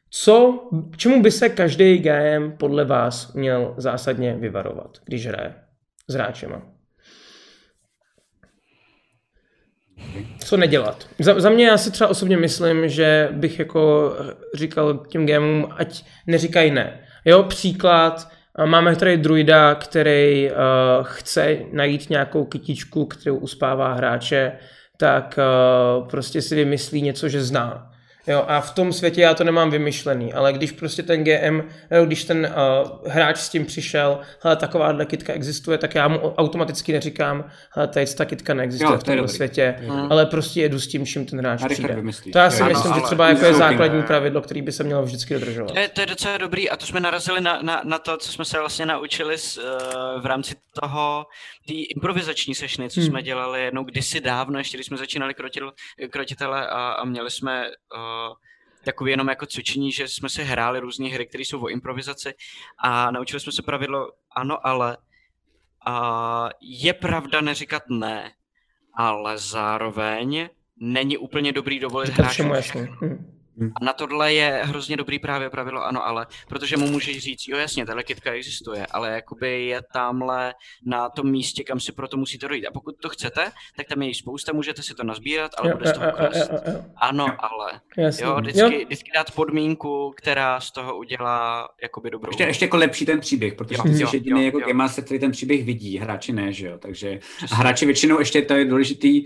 Co, 0.10 0.70
čemu 0.98 1.22
by 1.22 1.32
se 1.32 1.50
každý 1.50 1.98
GM 1.98 2.52
podle 2.58 2.86
vás 2.86 3.34
měl 3.34 3.74
zásadně 3.78 4.36
vyvarovat, 4.36 4.98
když 5.06 5.28
hraje 5.28 5.56
s 6.08 6.14
hráčema? 6.14 6.62
Co 10.40 10.58
nedělat? 10.58 11.08
Za, 11.20 11.40
za 11.40 11.50
mě 11.50 11.68
já 11.68 11.78
si 11.78 11.92
třeba 11.92 12.10
osobně 12.10 12.38
myslím, 12.38 12.90
že 12.90 13.30
bych 13.32 13.60
jako 13.60 14.14
říkal 14.54 14.98
těm 14.98 15.26
gamům, 15.26 15.68
ať 15.78 16.04
neříkají 16.28 16.72
ne. 16.72 17.08
Jo, 17.26 17.44
příklad, 17.44 18.14
a 18.22 18.35
máme 18.66 18.96
tady 18.96 19.18
druida, 19.18 19.76
který 19.76 20.50
uh, 20.52 20.58
chce 21.04 21.58
najít 21.72 22.10
nějakou 22.10 22.46
kytičku, 22.46 23.06
kterou 23.06 23.36
uspává 23.36 23.94
hráče, 23.94 24.52
tak 24.98 25.40
uh, 25.40 26.08
prostě 26.08 26.42
si 26.42 26.56
vymyslí 26.56 27.02
něco, 27.02 27.30
že 27.30 27.44
zná. 27.44 27.95
Jo, 28.28 28.46
a 28.48 28.62
v 28.62 28.72
tom 28.72 28.94
světě 28.94 29.22
já 29.22 29.34
to 29.34 29.44
nemám 29.44 29.72
vymyšlený, 29.72 30.34
ale 30.34 30.54
když 30.54 30.72
prostě 30.72 31.04
ten 31.04 31.24
GM, 31.24 31.62
jo, 31.92 32.06
když 32.06 32.24
ten 32.24 32.54
uh, 32.84 33.12
hráč 33.12 33.38
s 33.38 33.50
tím 33.50 33.66
přišel, 33.66 34.20
hele, 34.42 34.56
takováhle 34.56 35.06
kitka 35.06 35.34
existuje, 35.34 35.78
tak 35.78 35.96
já 35.96 36.08
mu 36.08 36.18
automaticky 36.36 36.94
neříkám, 36.94 37.46
hele, 37.72 37.88
tady 37.88 38.06
ta 38.06 38.26
kitka 38.26 38.54
neexistuje 38.54 38.92
Jo, 38.94 38.98
v 39.00 39.04
to 39.04 39.12
je 39.12 39.16
tomhle 39.16 39.22
dobrý. 39.28 39.36
světě, 39.36 39.76
Mm. 39.82 40.08
ale 40.12 40.26
prostě 40.26 40.62
jedu 40.62 40.80
s 40.80 40.88
tím, 40.88 41.06
čím 41.06 41.26
ten 41.26 41.40
hráč 41.40 41.64
A 41.64 41.68
přijde. 41.70 41.96
vymyslíš. 41.96 42.34
To 42.34 42.40
já 42.40 42.50
si 42.52 42.62
Jo, 42.62 42.68
myslím, 42.68 42.92
ano, 42.92 43.02
že 43.02 43.06
třeba 43.06 43.30
jako 43.30 43.46
je 43.46 43.54
základní 43.54 44.04
pravidlo, 44.04 44.42
který 44.42 44.62
by 44.62 44.72
se 44.72 44.84
mělo 44.84 45.04
vždycky 45.04 45.34
dodržovat. 45.34 45.72
To 45.74 45.80
je, 45.80 45.88
to 45.88 46.02
je 46.02 46.08
docela 46.08 46.38
dobrý 46.38 46.70
a 46.70 46.76
to 46.78 46.86
jsme 46.86 47.00
narazili 47.00 47.42
na, 47.42 47.60
na, 47.62 47.82
na 47.86 48.00
to, 48.00 48.18
co 48.18 48.32
jsme 48.32 48.46
se 48.46 48.60
vlastně 48.60 48.86
naučili 48.86 49.38
s, 49.38 49.58
uh, 49.58 50.22
v 50.22 50.26
rámci 50.26 50.56
toho, 50.82 51.26
té 51.68 51.74
improvizační 51.74 52.56
sešny, 52.56 52.90
co 52.90 53.00
Hmm. 53.00 53.10
jsme 53.10 53.24
dělali 53.24 53.64
jednou 53.64 53.84
kdysi 53.84 54.22
dávno, 54.22 54.58
ještě 54.60 54.78
když 54.78 54.88
jsme 54.88 54.98
začínali 54.98 55.34
krotil, 55.34 55.72
krotitele 56.10 56.68
a, 56.68 56.90
a 56.92 57.06
měli 57.06 57.32
jsme 57.32 57.64
uh, 57.68 57.70
takový 58.86 59.12
jenom 59.12 59.28
jako 59.28 59.46
cvičení, 59.46 59.92
že 59.92 60.08
jsme 60.08 60.30
si 60.30 60.44
hráli 60.44 60.80
různé 60.80 61.10
hry, 61.10 61.26
které 61.26 61.42
jsou 61.42 61.64
o 61.64 61.68
improvizaci 61.68 62.34
a 62.78 63.12
naučili 63.12 63.40
jsme 63.40 63.52
se 63.52 63.62
pravidlo 63.62 64.12
ano, 64.36 64.68
ale 64.68 64.98
a 65.86 66.50
je 66.62 66.94
pravda 66.94 67.42
neříkat 67.42 67.84
ne, 67.90 68.32
ale 68.94 69.38
zároveň 69.38 70.50
není 70.78 71.18
úplně 71.18 71.52
dobrý 71.52 71.80
dovolit 71.80 72.10
hráčům 72.10 72.54
všemu 73.56 73.68
všechno. 73.68 73.68
jasně. 73.68 73.68
Hm. 73.68 73.72
A 73.82 73.86
na 73.86 73.94
tohle 73.94 74.34
je 74.34 74.62
hrozně 74.64 74.98
dobrý 74.98 75.20
právě 75.20 75.50
pravidlo 75.50 75.86
ano, 75.86 76.06
ale, 76.08 76.28
protože 76.48 76.78
mu 76.78 76.88
můžeš 76.88 77.18
říct, 77.20 77.48
jo 77.48 77.58
jasně, 77.58 77.86
tahle 77.86 78.04
kitka 78.04 78.32
existuje, 78.32 78.86
ale 78.92 79.12
jakoby 79.12 79.66
je 79.66 79.82
tamhle 79.94 80.54
na 80.86 81.10
tom 81.10 81.32
místě, 81.32 81.64
kam 81.64 81.80
si 81.80 81.92
proto 81.92 82.18
musíte 82.18 82.48
dojít. 82.48 82.66
A 82.68 82.72
pokud 82.72 82.96
to 83.02 83.10
chcete, 83.10 83.52
tak 83.78 83.88
tam 83.88 84.02
je 84.02 84.08
jich 84.08 84.18
spousta, 84.18 84.54
můžete 84.54 84.84
si 84.84 84.94
to 84.94 85.04
nazbírat, 85.04 85.52
ale 85.58 85.70
Jo, 85.70 85.78
bude 85.78 85.90
z 85.90 85.94
toho 85.94 86.06
jo, 86.06 86.12
jo, 86.12 86.18
krást. 86.18 86.52
jo, 86.52 86.58
jo. 86.74 86.82
Ano, 86.96 87.26
ale. 87.40 87.82
Jasně. 87.98 88.26
Jo, 88.26 88.30
Jo. 88.32 88.38
vždycky, 88.42 88.86
vždycky 88.86 89.12
dát 89.16 89.32
podmínku, 89.32 90.14
která 90.18 90.60
z 90.60 90.72
toho 90.72 90.98
udělá 90.98 91.68
jakoby 91.84 92.10
dobrou. 92.12 92.30
Ještě, 92.30 92.44
ještě 92.44 92.66
jako 92.66 92.78
lepší 92.78 93.06
ten 93.06 93.20
příběh, 93.20 93.54
protože 93.54 93.76
Jo, 93.78 93.84
ty 93.84 93.96
jsi 93.96 94.04
jo, 94.04 94.10
jediný 94.14 94.40
jo, 94.40 94.46
jako 94.46 94.60
jo. 94.60 94.68
game 94.68 94.74
master, 94.78 95.04
který 95.04 95.20
ten 95.20 95.32
příběh 95.32 95.64
vidí, 95.66 95.98
hráči 95.98 96.34
ne, 96.34 96.54
že 96.54 96.68
jo, 96.68 96.78
takže 96.78 97.20
a 97.52 97.56
hráči 97.56 97.86
většinou, 97.86 98.20
ještě 98.20 98.42
to 98.42 98.54
je 98.54 98.66
důležitý, 98.66 99.24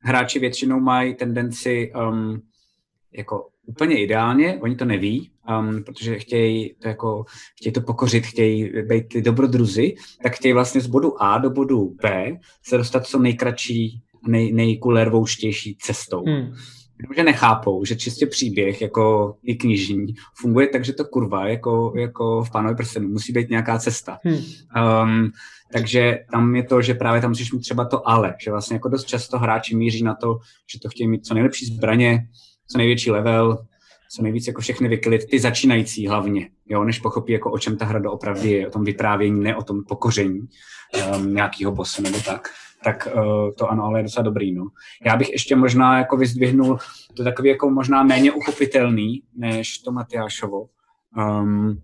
hráči 0.00 0.38
většinou 0.38 0.80
mají 0.80 1.14
tendenci 1.14 1.92
um, 2.08 2.42
jako 3.14 3.48
úplně 3.66 4.02
ideálně, 4.02 4.58
oni 4.60 4.76
to 4.76 4.84
neví, 4.84 5.30
um, 5.60 5.84
protože 5.84 6.18
chtějí 6.18 6.74
to, 6.82 6.88
jako, 6.88 7.24
chtějí 7.58 7.72
to 7.72 7.80
pokořit, 7.80 8.26
chtějí 8.26 8.72
být 8.82 9.08
ty 9.08 9.22
dobrodruzy, 9.22 9.94
tak 10.22 10.34
chtějí 10.34 10.54
vlastně 10.54 10.80
z 10.80 10.86
bodu 10.86 11.22
A 11.22 11.38
do 11.38 11.50
bodu 11.50 11.96
B 12.02 12.36
se 12.62 12.78
dostat 12.78 13.06
co 13.06 13.18
nejkratší, 13.18 14.02
nej, 14.28 14.52
nejkulervouštější 14.52 15.76
cestou. 15.80 16.24
Hmm. 16.26 16.54
Jenomže 17.00 17.24
nechápou, 17.24 17.84
že 17.84 17.96
čistě 17.96 18.26
příběh, 18.26 18.82
jako 18.82 19.34
i 19.42 19.54
knižní, 19.54 20.06
funguje 20.36 20.68
tak, 20.68 20.84
že 20.84 20.92
to 20.92 21.04
kurva, 21.04 21.48
jako, 21.48 21.92
jako 21.96 22.44
v 22.44 22.50
pánovi 22.50 22.76
prstenu, 22.76 23.08
musí 23.08 23.32
být 23.32 23.50
nějaká 23.50 23.78
cesta. 23.78 24.18
Hmm. 24.24 24.38
Um, 25.02 25.30
takže 25.72 26.18
tam 26.32 26.56
je 26.56 26.62
to, 26.62 26.82
že 26.82 26.94
právě 26.94 27.20
tam 27.20 27.30
musíš 27.30 27.52
mít 27.52 27.60
třeba 27.60 27.84
to 27.84 28.08
ale, 28.08 28.34
že 28.44 28.50
vlastně 28.50 28.74
jako 28.74 28.88
dost 28.88 29.04
často 29.04 29.38
hráči 29.38 29.76
míří 29.76 30.02
na 30.02 30.14
to, 30.14 30.38
že 30.72 30.80
to 30.80 30.88
chtějí 30.88 31.08
mít 31.08 31.26
co 31.26 31.34
nejlepší 31.34 31.66
zbraně, 31.66 32.28
co 32.68 32.78
největší 32.78 33.10
level, 33.10 33.58
co 34.10 34.22
nejvíc 34.22 34.46
jako 34.46 34.60
všechny 34.60 34.88
vykylit, 34.88 35.30
ty 35.30 35.40
začínající 35.40 36.06
hlavně, 36.08 36.48
jo, 36.66 36.84
než 36.84 36.98
pochopí, 36.98 37.32
jako 37.32 37.50
o 37.50 37.58
čem 37.58 37.76
ta 37.76 37.84
hra 37.84 37.98
doopravdy 37.98 38.50
je, 38.50 38.68
o 38.68 38.70
tom 38.70 38.84
vyprávění, 38.84 39.40
ne 39.40 39.56
o 39.56 39.62
tom 39.62 39.84
pokoření 39.84 40.40
um, 41.16 41.34
nějakého 41.34 41.72
bosse 41.72 42.02
nebo 42.02 42.18
tak, 42.20 42.48
tak 42.84 43.08
uh, 43.14 43.50
to 43.58 43.70
ano, 43.70 43.84
ale 43.84 43.98
je 43.98 44.02
docela 44.02 44.24
dobrý, 44.24 44.52
no. 44.52 44.66
Já 45.04 45.16
bych 45.16 45.32
ještě 45.32 45.56
možná 45.56 45.98
jako 45.98 46.16
vyzdvihnul 46.16 46.78
to 47.16 47.24
takový 47.24 47.48
jako 47.48 47.70
možná 47.70 48.02
méně 48.02 48.32
uchopitelný, 48.32 49.22
než 49.36 49.78
to 49.78 49.92
Matyášovo, 49.92 50.66
um, 51.16 51.82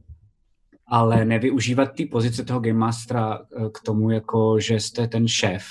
ale 0.87 1.25
nevyužívat 1.25 1.97
té 1.97 2.07
pozice 2.11 2.45
toho 2.45 2.61
Game 2.61 2.79
Mastera 2.79 3.39
eh, 3.39 3.69
k 3.75 3.81
tomu, 3.85 4.11
jako 4.11 4.61
že 4.61 4.81
jste 4.81 5.09
ten 5.09 5.29
šéf. 5.29 5.65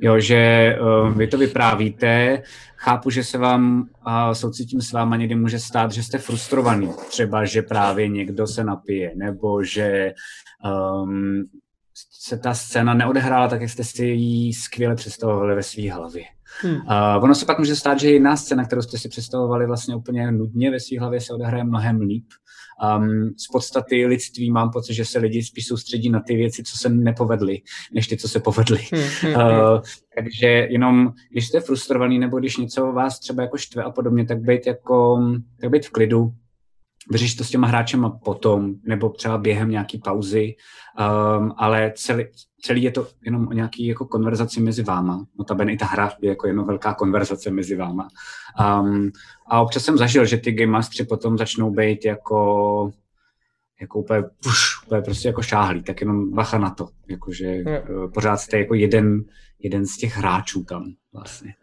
Jo, 0.00 0.20
že 0.20 0.76
uh, 0.80 1.12
vy 1.12 1.26
to 1.26 1.38
vyprávíte, 1.38 2.42
chápu, 2.78 3.10
že 3.10 3.24
se 3.24 3.38
vám, 3.38 3.80
uh, 4.06 4.32
soucítím 4.32 4.80
s 4.80 4.92
váma, 4.92 5.16
někdy 5.16 5.34
může 5.34 5.58
stát, 5.58 5.92
že 5.92 6.02
jste 6.02 6.18
frustrovaný. 6.18 6.90
Třeba, 7.08 7.44
že 7.44 7.62
právě 7.62 8.08
někdo 8.08 8.46
se 8.46 8.64
napije, 8.64 9.12
nebo 9.16 9.64
že 9.64 10.14
um, 11.02 11.44
se 12.20 12.38
ta 12.38 12.54
scéna 12.54 12.94
neodehrála 12.94 13.48
tak, 13.48 13.60
jak 13.60 13.70
jste 13.70 13.84
si 13.84 14.04
ji 14.06 14.54
skvěle 14.54 14.94
představovali 14.94 15.54
ve 15.54 15.62
své 15.62 15.92
hlavě. 15.92 16.24
Hmm. 16.60 16.76
Uh, 16.76 17.24
ono 17.24 17.34
se 17.34 17.46
pak 17.46 17.58
může 17.58 17.76
stát, 17.76 18.00
že 18.00 18.10
jiná 18.10 18.36
scéna, 18.36 18.64
kterou 18.64 18.82
jste 18.82 18.98
si 18.98 19.08
představovali 19.08 19.66
vlastně 19.66 19.96
úplně 19.96 20.32
nudně 20.32 20.70
ve 20.70 20.80
své 20.80 20.98
hlavě, 20.98 21.20
se 21.20 21.34
odehraje 21.34 21.64
mnohem 21.64 22.00
líp. 22.00 22.26
Um, 22.98 23.30
z 23.36 23.46
podstaty 23.52 24.06
lidství 24.06 24.50
mám 24.50 24.70
pocit, 24.70 24.94
že 24.94 25.04
se 25.04 25.18
lidi 25.18 25.42
spíš 25.42 25.66
soustředí 25.66 26.10
na 26.10 26.20
ty 26.20 26.36
věci, 26.36 26.62
co 26.62 26.76
se 26.76 26.88
nepovedly, 26.88 27.60
než 27.92 28.06
ty, 28.06 28.16
co 28.16 28.28
se 28.28 28.40
povedly. 28.40 28.78
Hmm, 28.92 29.02
hmm, 29.02 29.34
Uh, 29.34 29.80
takže 30.16 30.46
jenom, 30.46 31.12
když 31.32 31.48
jste 31.48 31.60
frustrovaný, 31.60 32.18
nebo 32.18 32.38
když 32.38 32.56
něco 32.56 32.92
vás 32.92 33.18
třeba 33.18 33.42
jako 33.42 33.56
štve 33.56 33.82
a 33.82 33.90
podobně, 33.90 34.26
tak 34.26 34.40
být 34.40 34.66
jako, 34.66 35.20
tak 35.60 35.70
být 35.70 35.86
v 35.86 35.90
klidu, 35.90 36.32
vyřešit 37.10 37.38
to 37.38 37.44
s 37.44 37.50
těma 37.50 37.66
hráčema 37.66 38.10
potom, 38.10 38.74
nebo 38.86 39.08
třeba 39.08 39.38
během 39.38 39.70
nějaký 39.70 39.98
pauzy, 39.98 40.54
um, 40.98 41.52
ale 41.56 41.92
celý, 41.96 42.24
celý 42.62 42.82
je 42.82 42.90
to 42.90 43.08
jenom 43.24 43.48
o 43.48 43.52
nějaký 43.52 43.86
jako 43.86 44.06
konverzaci 44.06 44.60
mezi 44.60 44.82
váma. 44.82 45.26
Notabene 45.38 45.72
i 45.72 45.76
ta 45.76 45.86
hra 45.86 46.12
je 46.20 46.28
jako 46.28 46.46
jenom 46.46 46.66
velká 46.66 46.94
konverzace 46.94 47.50
mezi 47.50 47.76
váma. 47.76 48.08
Um, 48.80 49.10
a 49.46 49.60
občas 49.60 49.84
jsem 49.84 49.98
zažil, 49.98 50.26
že 50.26 50.36
ty 50.36 50.52
game 50.52 50.72
mastery 50.72 51.06
potom 51.08 51.38
začnou 51.38 51.70
být 51.70 52.04
jako 52.04 52.92
jako 53.80 53.98
úplně, 53.98 54.22
puš, 54.42 54.86
úplně 54.86 55.02
prostě 55.02 55.28
jako 55.28 55.42
šáhlý, 55.42 55.82
tak 55.82 56.00
jenom 56.00 56.30
bacha 56.30 56.58
na 56.58 56.70
to, 56.70 56.88
jakože 57.08 57.62
uh, 57.64 58.12
pořád 58.12 58.36
jste 58.36 58.58
jako 58.58 58.74
jeden, 58.74 59.24
jeden 59.58 59.86
z 59.86 59.96
těch 59.96 60.16
hráčů 60.16 60.64
tam 60.64 60.92
vlastně. 61.12 61.54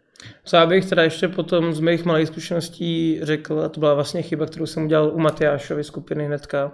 Co 0.44 0.56
já 0.56 0.66
bych 0.66 0.84
teda 0.84 1.02
ještě 1.02 1.28
potom 1.28 1.72
z 1.72 1.80
mých 1.80 2.04
malých 2.04 2.28
zkušeností 2.28 3.20
řekl, 3.22 3.60
a 3.60 3.68
to 3.68 3.80
byla 3.80 3.94
vlastně 3.94 4.22
chyba, 4.22 4.46
kterou 4.46 4.66
jsem 4.66 4.84
udělal 4.84 5.10
u 5.14 5.18
Matyášovy 5.18 5.84
skupiny 5.84 6.26
hnedka, 6.26 6.72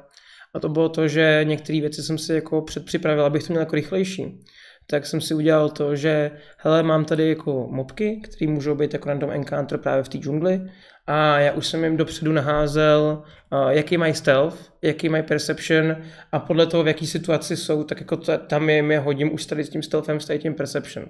a 0.55 0.61
to 0.61 0.69
bylo 0.69 0.89
to, 0.89 1.09
že 1.09 1.41
některé 1.45 1.81
věci 1.81 2.03
jsem 2.03 2.19
si 2.19 2.35
jako 2.35 2.63
předpřipravil, 2.63 3.25
abych 3.25 3.43
to 3.43 3.53
měl 3.53 3.63
jako 3.63 3.77
rychlejší. 3.77 4.41
Tak 4.87 5.07
jsem 5.07 5.21
si 5.21 5.35
udělal 5.35 5.71
to, 5.71 5.97
že 5.97 6.31
hele, 6.57 6.83
mám 6.83 7.05
tady 7.05 7.29
jako 7.29 7.69
mobky, 7.71 8.21
které 8.25 8.51
můžou 8.51 8.75
být 8.75 8.93
jako 8.93 9.09
random 9.09 9.31
encounter 9.31 9.79
právě 9.79 10.03
v 10.03 10.09
té 10.09 10.19
džungli 10.19 10.61
a 11.07 11.39
já 11.39 11.53
už 11.53 11.67
jsem 11.67 11.85
jim 11.85 11.97
dopředu 11.97 12.33
naházel, 12.33 13.23
jaký 13.69 13.97
mají 13.97 14.15
stealth, 14.15 14.73
jaký 14.83 15.09
mají 15.09 15.23
perception 15.23 15.97
a 16.33 16.39
podle 16.39 16.67
toho, 16.67 16.83
v 16.83 16.89
jaký 16.89 17.07
situaci 17.07 17.57
jsou, 17.57 17.85
tak 17.85 18.01
jako 18.01 18.17
ta, 18.17 18.37
tam 18.37 18.71
jim 18.71 18.91
je 18.91 18.99
hodím 18.99 19.35
už 19.35 19.47
tady 19.47 19.65
s 19.65 19.69
tím 19.69 19.83
stealthem, 19.83 20.21
s 20.21 20.39
tím 20.39 20.55
perception. 20.55 21.07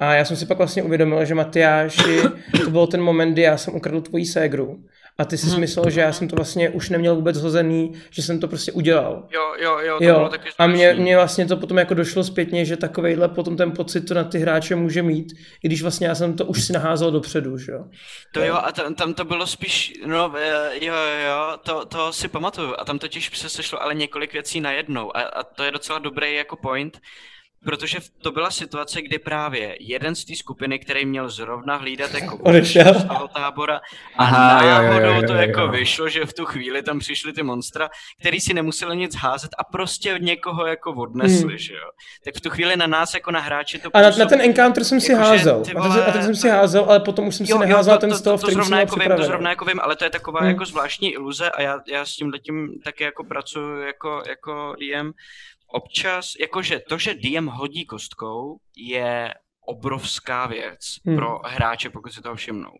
A 0.00 0.14
já 0.14 0.24
jsem 0.24 0.36
si 0.36 0.46
pak 0.46 0.58
vlastně 0.58 0.82
uvědomil, 0.82 1.24
že 1.24 1.34
Matyáši, 1.34 2.20
to 2.64 2.70
byl 2.70 2.86
ten 2.86 3.00
moment, 3.00 3.32
kdy 3.32 3.42
já 3.42 3.56
jsem 3.56 3.74
ukradl 3.74 4.00
tvoji 4.00 4.26
ségru. 4.26 4.84
A 5.18 5.24
ty 5.24 5.38
jsi 5.38 5.60
myslel, 5.60 5.90
že 5.90 6.00
já 6.00 6.12
jsem 6.12 6.28
to 6.28 6.36
vlastně 6.36 6.70
už 6.70 6.90
neměl 6.90 7.14
vůbec 7.14 7.38
hozený, 7.38 7.92
že 8.10 8.22
jsem 8.22 8.40
to 8.40 8.48
prostě 8.48 8.72
udělal. 8.72 9.28
Jo, 9.30 9.54
jo, 9.58 9.78
jo, 9.78 9.98
to 9.98 10.04
Jo, 10.04 10.14
bylo 10.14 10.28
taky 10.28 10.48
a 10.58 10.66
mě, 10.66 10.94
mě 10.94 11.16
vlastně 11.16 11.46
to 11.46 11.56
potom 11.56 11.78
jako 11.78 11.94
došlo 11.94 12.24
zpětně, 12.24 12.64
že 12.64 12.76
takovejhle 12.76 13.28
potom 13.28 13.56
ten 13.56 13.72
pocit 13.72 14.00
to 14.00 14.14
na 14.14 14.24
ty 14.24 14.38
hráče 14.38 14.76
může 14.76 15.02
mít, 15.02 15.32
i 15.64 15.68
když 15.68 15.82
vlastně 15.82 16.06
já 16.06 16.14
jsem 16.14 16.36
to 16.36 16.44
už 16.44 16.64
si 16.64 16.72
naházel 16.72 17.10
dopředu, 17.10 17.58
že 17.58 17.72
jo. 17.72 17.84
To 18.32 18.40
jo, 18.40 18.54
a 18.54 18.72
tam, 18.72 18.94
tam 18.94 19.14
to 19.14 19.24
bylo 19.24 19.46
spíš, 19.46 19.92
no 20.06 20.34
eh, 20.36 20.84
jo, 20.84 20.94
jo, 20.94 21.28
jo, 21.28 21.56
to, 21.62 21.84
to 21.84 22.12
si 22.12 22.28
pamatuju. 22.28 22.74
A 22.78 22.84
tam 22.84 22.98
totiž 22.98 23.38
se 23.38 23.48
sešlo 23.48 23.82
ale 23.82 23.94
několik 23.94 24.32
věcí 24.32 24.60
najednou. 24.60 25.16
A, 25.16 25.20
a 25.20 25.42
to 25.42 25.64
je 25.64 25.70
docela 25.70 25.98
dobrý 25.98 26.34
jako 26.34 26.56
point, 26.56 27.00
protože 27.64 27.98
to 28.22 28.32
byla 28.32 28.50
situace, 28.50 29.02
kdy 29.02 29.18
právě 29.18 29.76
jeden 29.80 30.14
z 30.14 30.24
té 30.24 30.34
skupiny, 30.36 30.78
který 30.78 31.06
měl 31.06 31.28
zrovna 31.28 31.76
hlídat 31.76 32.14
jako 32.14 32.36
Odešel. 32.36 32.94
z 32.94 33.04
toho 33.04 33.28
tábora 33.28 33.76
a 33.76 33.80
Aha, 34.24 34.62
jo, 34.62 34.68
jo, 34.68 34.74
jo, 34.76 34.82
náhodou 34.82 35.14
jo, 35.14 35.22
to 35.26 35.32
jo, 35.34 35.38
jako 35.40 35.60
jo. 35.60 35.68
vyšlo, 35.68 36.08
že 36.08 36.24
v 36.26 36.32
tu 36.32 36.44
chvíli 36.44 36.82
tam 36.82 36.98
přišly 36.98 37.32
ty 37.32 37.42
monstra, 37.42 37.88
který 38.20 38.40
si 38.40 38.54
nemuseli 38.54 38.96
nic 38.96 39.16
házet 39.16 39.50
a 39.58 39.64
prostě 39.64 40.16
někoho 40.20 40.66
jako 40.66 40.92
odnesli, 40.92 41.48
Hmm. 41.48 41.58
že 41.58 41.74
jo. 41.74 41.90
Tak 42.24 42.34
v 42.34 42.40
tu 42.40 42.50
chvíli 42.50 42.76
na 42.76 42.86
nás 42.86 43.14
jako 43.14 43.30
na 43.30 43.40
hráče 43.40 43.78
to 43.78 43.90
A 43.96 44.00
na, 44.02 44.10
na 44.10 44.26
ten 44.26 44.40
encounter 44.40 44.84
jsem 44.84 45.00
si 45.00 45.12
jakože, 45.12 45.30
házel. 45.30 45.60
ten, 45.64 45.74
vole, 45.82 46.04
a 46.06 46.12
ten 46.12 46.22
jsem 46.22 46.34
si 46.34 46.48
házel, 46.48 46.84
ale 46.84 47.00
potom 47.00 47.26
už 47.28 47.34
jsem 47.34 47.46
si 47.46 47.58
neházel 47.58 47.98
ten 47.98 48.14
stealth, 48.14 48.40
to, 48.40 48.46
to, 48.46 48.52
který 48.52 48.54
jsem 48.54 48.64
zrovna 48.64 48.76
měl 48.76 48.86
jako 48.86 48.96
vím, 49.00 49.16
to 49.16 49.24
zrovna 49.24 49.50
jako 49.50 49.64
vím, 49.64 49.80
ale 49.80 49.96
to 49.96 50.04
je 50.04 50.10
taková 50.10 50.40
Hmm. 50.40 50.48
jako 50.48 50.64
zvláštní 50.64 51.12
iluze 51.12 51.50
a 51.50 51.62
já, 51.62 51.80
já 51.88 52.04
s 52.04 52.12
tím 52.16 52.30
letím 52.30 52.80
taky 52.84 53.04
jako 53.04 53.24
pracuji 53.24 53.86
jako, 53.86 54.22
jako 54.28 54.74
DM. 54.80 55.12
Občas, 55.74 56.32
jakože 56.40 56.80
to, 56.88 56.98
že 56.98 57.14
DM 57.14 57.46
hodí 57.46 57.86
kostkou, 57.86 58.56
je 58.76 59.34
obrovská 59.66 60.46
věc 60.46 60.80
Hmm. 61.06 61.16
pro 61.16 61.38
hráče, 61.44 61.90
pokud 61.90 62.12
si 62.12 62.22
toho 62.22 62.34
všimnou. 62.34 62.72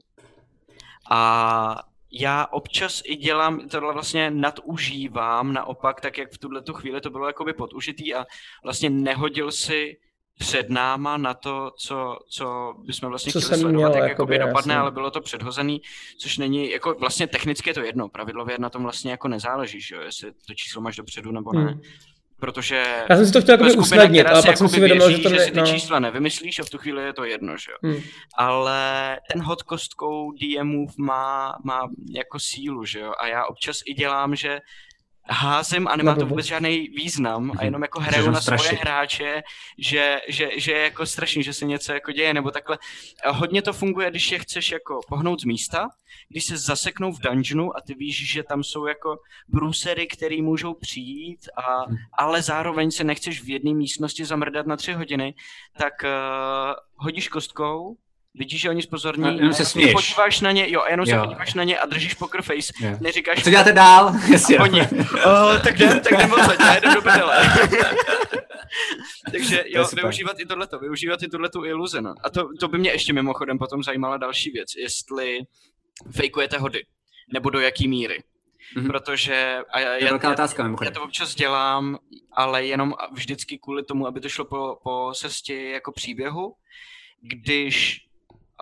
A 1.10 1.82
já 2.12 2.46
občas 2.46 3.02
i 3.04 3.16
dělám, 3.16 3.68
tohle 3.68 3.92
vlastně 3.92 4.30
nadužívám 4.30 5.52
naopak, 5.52 6.00
tak 6.00 6.18
jak 6.18 6.32
v 6.32 6.38
tuhle 6.38 6.62
tu 6.62 6.72
chvíli 6.72 7.00
to 7.00 7.10
bylo 7.10 7.26
jakoby 7.26 7.52
podužitý 7.52 8.14
a 8.14 8.24
vlastně 8.64 8.90
nehodil 8.90 9.52
si 9.52 9.96
před 10.38 10.70
náma 10.70 11.16
na 11.16 11.34
to, 11.34 11.70
co, 11.78 12.18
co 12.30 12.74
bychom 12.86 13.08
vlastně 13.08 13.32
Co 13.32 13.40
chtěli 13.40 13.60
sledovat, 13.60 13.72
měl, 13.72 13.88
jak 14.02 14.08
jakoby, 14.08 14.34
jakoby 14.34 14.38
dopadne, 14.38 14.74
jasně. 14.74 14.80
ale 14.80 14.90
bylo 14.90 15.10
to 15.10 15.20
předhozený, 15.20 15.80
což 16.20 16.38
není, 16.38 16.70
jako 16.70 16.94
vlastně 16.94 17.26
technicky 17.26 17.70
je 17.70 17.74
to 17.74 17.80
jedno, 17.80 18.08
pravidlově 18.08 18.56
na 18.58 18.70
tom 18.70 18.82
vlastně 18.82 19.10
jako 19.10 19.28
nezáleží, 19.28 19.80
že 19.80 19.94
jo, 19.94 20.00
jestli 20.00 20.32
to 20.46 20.54
číslo 20.54 20.82
máš 20.82 20.96
dopředu 20.96 21.32
nebo 21.32 21.52
ne. 21.52 21.62
Hmm. 21.62 21.80
Protože 22.40 22.84
Já 23.10 23.16
jsem 23.16 23.26
si 23.26 23.32
to 23.32 23.40
chtěl 23.40 23.58
to 23.58 23.64
skupina, 23.64 23.82
usnadnit, 23.82 24.26
ale 24.26 24.42
pak 24.42 24.56
jsem 24.56 24.68
si 24.68 24.80
věří, 24.80 25.16
že 25.16 25.22
to 25.22 25.28
že 25.28 25.36
ne- 25.36 25.44
si 25.44 25.50
ty 25.50 25.60
no. 25.60 25.66
čísla 25.66 25.98
nevymyslíš 25.98 26.58
a 26.58 26.62
v 26.64 26.70
tu 26.70 26.78
chvíli 26.78 27.02
je 27.04 27.12
to 27.12 27.24
jedno, 27.24 27.56
že 27.56 27.70
jo. 27.72 27.76
Hmm. 27.82 28.02
Ale 28.38 28.80
ten 29.32 29.42
hod 29.42 29.62
kostkou 29.62 30.32
DMův 30.32 30.96
má, 30.98 31.56
má 31.64 31.88
jako 32.10 32.38
sílu, 32.38 32.84
že 32.84 33.00
jo. 33.00 33.12
A 33.20 33.26
já 33.26 33.44
občas 33.44 33.80
i 33.86 33.94
dělám, 33.94 34.36
že 34.36 34.60
házím 35.30 35.88
a 35.88 35.96
nemá 35.96 36.10
Na 36.12 36.18
to 36.18 36.26
vůbec 36.26 36.46
žádný 36.46 36.88
význam 36.96 37.52
a 37.58 37.64
jenom 37.64 37.82
jako 37.82 38.00
hraju 38.00 38.30
na 38.30 38.40
svoje 38.40 38.58
strašit. 38.58 38.80
hráče, 38.80 39.42
že, 39.78 40.20
že, 40.28 40.48
že 40.56 40.72
je 40.72 40.82
jako 40.82 41.06
strašný, 41.06 41.42
že 41.42 41.52
se 41.52 41.64
něco 41.64 41.92
jako 41.92 42.12
děje, 42.12 42.34
nebo 42.34 42.50
takhle. 42.50 42.78
A 43.24 43.30
hodně 43.30 43.62
to 43.62 43.72
funguje, 43.72 44.10
když 44.10 44.32
je 44.32 44.38
chceš 44.38 44.70
jako 44.72 45.00
pohnout 45.08 45.40
z 45.40 45.44
místa, 45.44 45.88
když 46.34 46.44
se 46.44 46.56
zaseknou 46.56 47.12
v 47.12 47.20
dungeonu 47.20 47.76
a 47.76 47.80
ty 47.80 47.94
víš, 47.94 48.32
že 48.32 48.42
tam 48.42 48.62
jsou 48.64 48.86
jako 48.86 49.18
brůsery, 49.48 50.06
který 50.06 50.42
můžou 50.42 50.74
přijít, 50.74 51.40
a, 51.56 51.84
ale 52.18 52.42
zároveň 52.42 52.90
se 52.90 53.04
nechceš 53.04 53.42
v 53.42 53.48
jedné 53.50 53.74
místnosti 53.74 54.24
zamrdat 54.24 54.66
na 54.66 54.76
tři 54.76 54.92
hodiny, 54.92 55.34
tak 55.78 55.92
uh, 56.04 56.74
hodíš 56.96 57.28
kostkou 57.28 57.96
vidíš, 58.34 58.60
že 58.60 58.70
oni 58.70 58.82
spozorní, 58.82 59.24
A 59.24 59.30
jenom 59.30 59.52
se 59.54 59.64
směješ. 59.64 59.92
podíváš 59.92 60.40
na 60.40 60.52
ně, 60.52 60.70
jo, 60.70 60.80
a 60.80 60.90
jenom 60.90 61.06
se 61.06 61.12
Jo. 61.12 61.22
podíváš 61.24 61.54
na 61.54 61.64
ně 61.64 61.78
a 61.78 61.86
držíš 61.86 62.14
poker 62.14 62.42
face, 62.42 62.72
Jo. 62.80 62.96
neříkáš... 63.00 63.38
A 63.38 63.42
co 63.42 63.50
děláte 63.50 63.72
dál? 63.72 64.12
Jasně. 64.32 64.58
A 64.58 64.62
oni, 64.62 64.80
oh, 65.26 65.58
tak 65.62 65.74
jdem, 65.74 66.00
tak 66.00 66.12
jdem 66.12 66.32
odsaď, 66.32 66.60
já 66.60 66.76
jdem 66.76 66.94
do. 66.94 67.00
Takže 69.32 69.64
jo, 69.66 69.84
super. 69.84 70.04
využívat 70.04 70.40
i 70.40 70.46
tohleto, 70.46 70.78
využívat 70.78 71.22
i 71.22 71.28
tuhletu 71.28 71.64
iluzi, 71.64 72.02
no. 72.02 72.14
A 72.24 72.30
to, 72.30 72.48
to 72.60 72.68
by 72.68 72.78
mě 72.78 72.90
ještě 72.90 73.12
mimochodem 73.12 73.58
potom 73.58 73.82
zajímala 73.82 74.16
další 74.16 74.50
věc, 74.50 74.68
jestli 74.76 75.38
fejkujete 76.16 76.58
hody, 76.58 76.82
nebo 77.32 77.50
do 77.50 77.60
jaký 77.60 77.88
míry. 77.88 78.22
Mhm. 78.76 78.86
Protože 78.86 79.58
a 79.72 79.80
já, 79.80 79.98
To 79.98 80.04
je 80.04 80.10
velká 80.10 80.30
otázka, 80.32 80.62
mimochodem. 80.62 80.92
já 80.92 80.94
to 81.00 81.04
občas 81.04 81.34
dělám, 81.34 81.98
ale 82.32 82.66
jenom 82.66 82.94
vždycky 83.12 83.58
kvůli 83.58 83.84
tomu, 83.84 84.06
aby 84.06 84.20
to 84.20 84.28
šlo 84.28 84.44
po, 84.44 84.78
po 84.82 85.12
cestě 85.14 85.54
jako 85.62 85.92
příběhu, 85.92 86.54
když 87.20 88.06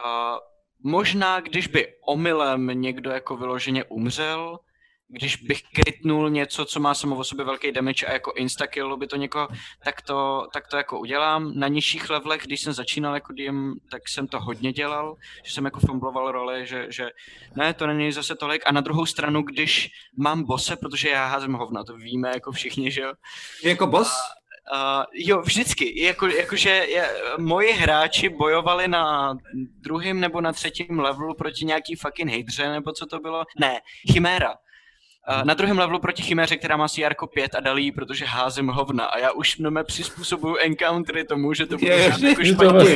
uh, 0.05 0.39
možná, 0.83 1.41
když 1.41 1.67
by 1.67 1.95
omylem 2.07 2.67
někdo 2.67 3.11
jako 3.11 3.37
vyloženě 3.37 3.85
umřel, 3.85 4.59
když 5.13 5.37
bych 5.37 5.63
krytnul 5.75 6.31
něco, 6.31 6.65
co 6.65 6.81
má 6.81 6.95
samo 6.95 7.17
o 7.17 7.25
sobě 7.25 7.45
velký 7.45 7.73
damage 7.73 8.07
a 8.07 8.13
jako 8.13 8.33
instakillo 8.33 8.97
by 8.97 9.07
to 9.07 9.17
někoho, 9.17 9.49
tak 9.85 10.03
to, 10.03 10.47
tak 10.53 10.69
to 10.69 10.77
jako 10.77 11.01
udělám. 11.01 11.53
Na 11.55 11.69
nižších 11.69 12.11
levelech, 12.11 12.43
když 12.43 12.61
jsem 12.61 12.73
začínal 12.73 13.15
jako 13.15 13.33
DM, 13.33 13.73
tak 13.91 14.09
jsem 14.09 14.27
to 14.27 14.41
hodně 14.41 14.73
dělal, 14.73 15.17
že 15.45 15.53
jsem 15.53 15.65
jako 15.65 15.81
fumbloval 15.81 16.33
roli, 16.33 16.67
že, 16.67 16.87
že 16.89 17.11
ne, 17.57 17.75
to 17.75 17.87
není 17.87 18.13
zase 18.13 18.35
tolik. 18.35 18.63
A 18.67 18.73
na 18.73 18.81
druhou 18.81 19.07
stranu, 19.07 19.43
když 19.43 19.91
mám 20.17 20.43
bose, 20.43 20.77
protože 20.77 21.09
já 21.09 21.27
házím 21.27 21.53
hovna, 21.53 21.85
to 21.85 21.97
víme 21.97 22.29
jako 22.29 22.53
všichni, 22.53 22.91
že 22.91 23.01
jo, 23.01 23.13
jako 23.65 23.87
boss? 23.87 24.13
Uh, 24.73 25.05
jo, 25.15 25.43
vždycky. 25.43 26.03
Jako, 26.03 26.27
jakože 26.27 26.71
je, 26.71 27.11
moji 27.39 27.73
hráči 27.73 28.29
bojovali 28.29 28.89
na 28.89 29.37
druhém 29.81 30.21
nebo 30.21 30.41
na 30.41 30.53
třetím 30.53 31.01
levelu 31.01 31.35
proti 31.35 31.65
nějaký 31.65 31.95
fucking 31.95 32.31
hydře, 32.31 32.69
nebo 32.69 32.93
co 32.93 33.07
to 33.07 33.19
bylo? 33.19 33.45
Ne, 33.61 33.81
Chiméra. 34.13 34.55
Uh, 35.29 35.45
na 35.45 35.55
druhém 35.55 35.79
levelu 35.79 35.99
proti 35.99 36.23
Chiméře, 36.23 36.57
která 36.57 36.77
má 36.77 36.89
CR 36.89 37.15
5 37.35 37.55
a 37.55 37.61
dalí, 37.61 37.93
protože 37.93 38.25
házím 38.25 38.69
hovna. 38.69 39.05
A 39.05 39.19
já 39.19 39.33
už 39.33 39.59
mnome 39.59 39.85
přizpůsobuju 39.85 40.57
encountery 40.57 41.25
tomu, 41.25 41.55
že 41.55 41.67
to 41.67 41.79
bude 41.79 41.93
Je, 41.93 42.03
jako 42.03 42.19
že 42.21 42.35
to 42.37 42.45
špatně. 42.45 42.95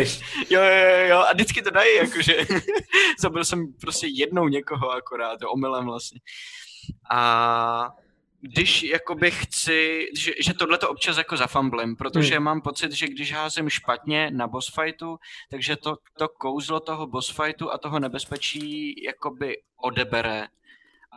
Jo, 0.50 0.62
jo, 0.62 0.88
jo, 0.90 1.06
jo, 1.08 1.18
a 1.18 1.32
vždycky 1.32 1.62
to 1.62 1.70
dají, 1.70 1.96
jakože 1.96 2.36
zabil 3.18 3.44
jsem 3.44 3.72
prostě 3.80 4.06
jednou 4.06 4.48
někoho 4.48 4.90
akorát, 4.90 5.42
jo, 5.42 5.48
omylem 5.50 5.84
vlastně. 5.84 6.20
A 7.10 7.90
když 8.40 8.82
jakoby 8.82 9.30
chci, 9.30 10.06
že, 10.18 10.32
že 10.40 10.54
tohle 10.54 10.78
to 10.78 10.90
občas 10.90 11.16
jako 11.16 11.36
zafamblím, 11.36 11.96
protože 11.96 12.34
Hmm. 12.34 12.44
mám 12.44 12.60
pocit, 12.60 12.92
že 12.92 13.06
když 13.08 13.32
házím 13.32 13.68
špatně 13.70 14.30
na 14.30 14.46
boss 14.48 14.74
fightu, 14.74 15.18
takže 15.50 15.76
to, 15.76 15.96
to 16.18 16.28
kouzlo 16.28 16.80
toho 16.80 17.06
boss 17.06 17.30
fightu 17.30 17.72
a 17.72 17.78
toho 17.78 17.98
nebezpečí 18.00 18.94
jakoby 19.04 19.56
odebere. 19.76 20.46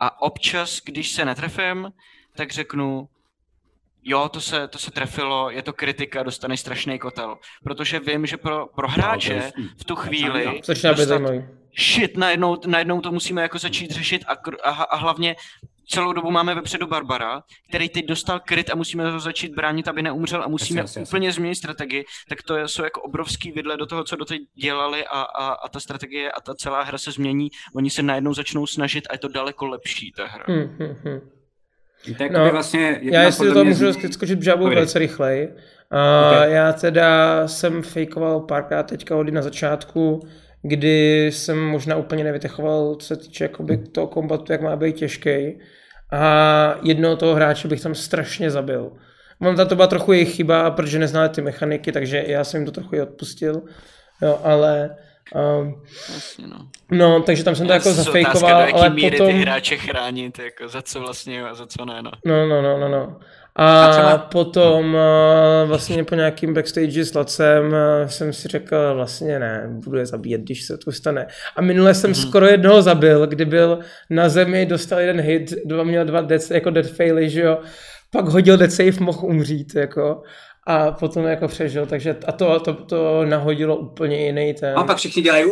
A 0.00 0.22
občas, 0.22 0.80
když 0.84 1.10
se 1.12 1.24
netrefím, 1.24 1.92
tak 2.36 2.52
řeknu, 2.52 3.08
jo, 4.02 4.28
to 4.28 4.40
se, 4.40 4.68
to 4.68 4.78
se 4.78 4.90
trefilo, 4.90 5.50
je 5.50 5.62
to 5.62 5.72
kritika, 5.72 6.22
dostaneš 6.22 6.60
strašný 6.60 6.98
kotel. 6.98 7.36
Protože 7.64 8.00
vím, 8.00 8.26
že 8.26 8.36
pro, 8.36 8.66
pro 8.66 8.88
hráče 8.88 9.52
v 9.76 9.84
tu 9.84 9.96
chvíli 9.96 10.60
Začíná 10.64 10.92
být 10.92 10.96
dostat- 10.98 11.08
zajímavý. 11.08 11.44
shit, 11.78 12.16
najednou, 12.16 12.56
najednou 12.66 13.00
to 13.00 13.12
musíme 13.12 13.42
jako 13.42 13.58
začít 13.58 13.90
řešit 13.90 14.24
a, 14.26 14.32
a, 14.64 14.70
a 14.70 14.96
hlavně 14.96 15.36
celou 15.90 16.12
dobu 16.12 16.30
máme 16.30 16.54
vepředu 16.54 16.86
Barbara, 16.86 17.42
který 17.68 17.88
teď 17.88 18.06
dostal 18.06 18.40
kryt 18.40 18.70
a 18.70 18.74
musíme 18.76 19.10
ho 19.10 19.20
začít 19.20 19.54
bránit, 19.54 19.88
aby 19.88 20.02
neumřel 20.02 20.42
a 20.42 20.48
musíme 20.48 20.80
jasně, 20.80 21.00
jasně. 21.00 21.10
úplně 21.10 21.32
změnit 21.32 21.54
strategii, 21.54 22.04
tak 22.28 22.42
to 22.42 22.68
jsou 22.68 22.84
jako 22.84 23.02
obrovský 23.02 23.52
vidle 23.52 23.76
do 23.76 23.86
toho, 23.86 24.04
co 24.04 24.16
doteď 24.16 24.40
dělali 24.62 25.06
a, 25.06 25.20
a, 25.20 25.52
a 25.52 25.68
ta 25.68 25.80
strategie 25.80 26.32
a 26.32 26.40
ta 26.40 26.54
celá 26.54 26.82
hra 26.82 26.98
se 26.98 27.12
změní, 27.12 27.48
oni 27.74 27.90
se 27.90 28.02
najednou 28.02 28.34
začnou 28.34 28.66
snažit 28.66 29.06
a 29.10 29.14
je 29.14 29.18
to 29.18 29.28
daleko 29.28 29.66
lepší 29.66 30.12
ta 30.16 30.26
hra. 30.26 30.44
Hm, 30.48 30.76
hm, 30.78 30.96
hm. 31.04 31.20
To 32.16 32.22
je 32.22 32.32
jakoby 32.32 32.50
vlastně 32.50 32.98
jedna 33.02 33.18
já 33.18 33.26
jestli 33.26 33.46
do 33.46 33.52
toho 33.52 33.64
mě 33.64 33.74
můžu 33.74 33.92
skočit 33.92 34.38
Povídej. 34.38 34.74
velice 34.74 34.98
rychleji. 34.98 35.48
A 35.90 36.30
Ok. 36.30 36.50
Já 36.50 36.72
teda 36.72 37.48
jsem 37.48 37.82
fejkoval 37.82 38.40
párkrát 38.40 38.82
teďka 38.82 39.14
hody 39.14 39.32
na 39.32 39.42
začátku, 39.42 40.20
kdy 40.62 41.26
jsem 41.32 41.66
možná 41.66 41.96
úplně 41.96 42.24
nevytechoval, 42.24 42.94
co 42.94 43.06
se 43.06 43.16
týče 43.16 43.44
jakoby 43.44 43.78
toho 43.78 44.06
kombatu, 44.06 44.52
jak 44.52 44.62
má 44.62 44.76
být 44.76 44.96
těžký. 44.96 45.58
A 46.12 46.74
jednoho 46.82 47.16
toho 47.16 47.34
hráče 47.34 47.68
bych 47.68 47.80
tam 47.80 47.94
strašně 47.94 48.50
zabil. 48.50 48.92
Mám 49.40 49.56
to 49.68 49.76
byla 49.76 49.86
trochu 49.86 50.12
jejich 50.12 50.34
chyba, 50.34 50.70
protože 50.70 50.98
neznali 50.98 51.28
ty 51.28 51.42
mechaniky, 51.42 51.92
takže 51.92 52.24
já 52.26 52.44
jsem 52.44 52.60
jim 52.60 52.66
to 52.66 52.72
trochu 52.72 52.94
i 52.94 53.02
odpustil. 53.02 53.62
Jo, 54.22 54.40
ale... 54.44 54.96
Um, 55.34 55.82
Jasně, 56.14 56.46
no. 56.46 56.68
no, 56.90 57.22
takže 57.22 57.44
tam 57.44 57.54
jsem 57.54 57.66
to 57.66 57.72
jako 57.72 57.92
zafejkoval, 57.92 58.36
otázka, 58.36 58.54
do 58.54 58.60
jaký 58.60 58.72
ale 58.72 58.90
míry 58.90 59.16
potom... 59.16 59.32
ty 59.32 59.40
hráče 59.40 59.76
chránit, 59.76 60.38
jako 60.38 60.68
za 60.68 60.82
co 60.82 61.00
vlastně 61.00 61.44
a 61.44 61.54
za 61.54 61.66
co 61.66 61.84
ne, 61.84 62.02
no. 62.02 62.10
No, 62.26 62.46
no, 62.46 62.62
no, 62.62 62.78
no, 62.78 62.88
no. 62.88 63.20
A, 63.56 63.84
A 63.84 63.92
třeba- 63.92 64.18
potom 64.18 64.94
uh, 64.94 65.68
vlastně 65.68 66.04
po 66.04 66.14
nějakým 66.14 66.54
backstage 66.54 67.04
s 67.04 67.14
Lacem 67.14 67.74
jsem 68.06 68.32
si 68.32 68.48
řekl, 68.48 68.76
vlastně 68.94 69.38
ne, 69.38 69.68
budu 69.84 69.98
je 69.98 70.06
zabíjet, 70.06 70.40
když 70.40 70.64
se 70.66 70.78
to 70.78 70.92
stane. 70.92 71.26
A 71.56 71.62
minule 71.62 71.94
jsem 71.94 72.10
Mhm. 72.10 72.20
mm-hmm. 72.20 72.28
skoro 72.28 72.46
jednoho 72.46 72.82
zabil, 72.82 73.26
kdy 73.26 73.44
byl 73.44 73.78
na 74.10 74.28
zemi, 74.28 74.66
dostal 74.66 74.98
jeden 75.00 75.20
hit, 75.20 75.54
dva, 75.64 75.84
měl 75.84 76.04
dva 76.04 76.20
death, 76.20 76.50
jako 76.50 76.70
death 76.70 76.90
faily, 76.90 77.30
že 77.30 77.40
jo. 77.40 77.58
Pak 78.12 78.24
hodil 78.28 78.56
death 78.56 78.72
save, 78.72 78.92
mohl 79.00 79.18
umřít, 79.26 79.74
jako. 79.74 80.22
A 80.70 80.92
potom 80.92 81.24
jako 81.24 81.48
přežil, 81.48 81.86
takže 81.86 82.16
a 82.26 82.32
to, 82.32 82.60
to, 82.60 82.74
to 82.74 83.24
nahodilo 83.24 83.76
úplně 83.76 84.26
jiný 84.26 84.54
ten. 84.54 84.78
A 84.78 84.84
pak 84.84 84.96
všichni 84.96 85.22
dělají 85.22 85.44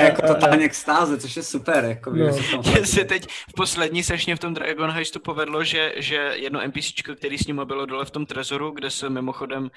jako 0.00 0.26
jo. 0.26 0.34
totálně 0.34 0.64
extáze, 0.64 1.18
což 1.18 1.36
je 1.36 1.42
super, 1.42 1.84
jako 1.84 2.12
No. 2.12 2.32
se 2.32 2.42
to 2.50 2.70
Mně 2.70 2.86
se 2.86 3.04
teď 3.04 3.26
v 3.28 3.52
poslední 3.56 4.02
sešně 4.02 4.36
v 4.36 4.38
tom 4.38 4.54
Dragon 4.54 4.90
Heistu 4.90 5.20
povedlo, 5.20 5.64
že, 5.64 5.92
že 5.96 6.16
jedno 6.16 6.60
NPCčko, 6.66 7.14
který 7.14 7.38
s 7.38 7.46
ním 7.46 7.60
bylo 7.64 7.86
dole 7.86 8.04
v 8.04 8.10
tom 8.10 8.26
trezoru, 8.26 8.70
kde 8.70 8.90
se 8.90 9.10
mimochodem, 9.10 9.70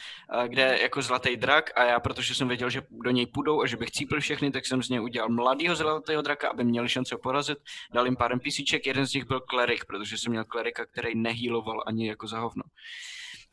kde 0.47 0.61
je 0.61 0.81
jako 0.81 1.01
zlatý 1.01 1.37
drak 1.37 1.71
a 1.75 1.83
já, 1.83 1.99
protože 1.99 2.35
jsem 2.35 2.47
věděl, 2.47 2.69
že 2.69 2.81
do 2.91 3.11
něj 3.11 3.25
půjdou 3.25 3.61
a 3.61 3.67
že 3.67 3.77
bych 3.77 3.91
cípil 3.91 4.19
všechny, 4.19 4.51
tak 4.51 4.65
jsem 4.65 4.83
z 4.83 4.89
něj 4.89 5.01
udělal 5.01 5.29
mladýho 5.29 5.75
zlatého 5.75 6.21
draka, 6.21 6.49
aby 6.49 6.63
měli 6.63 6.89
šanci 6.89 7.15
ho 7.15 7.19
porazit. 7.19 7.57
Dal 7.93 8.05
jim 8.05 8.15
pár 8.15 8.35
NPCček, 8.35 8.87
jeden 8.87 9.07
z 9.07 9.13
nich 9.13 9.25
byl 9.25 9.39
klerik, 9.39 9.85
protože 9.85 10.17
jsem 10.17 10.31
měl 10.31 10.43
klerika, 10.45 10.85
který 10.85 11.15
nehýloval 11.15 11.83
ani 11.87 12.07
jako 12.07 12.27
za 12.27 12.39
hovno. 12.39 12.63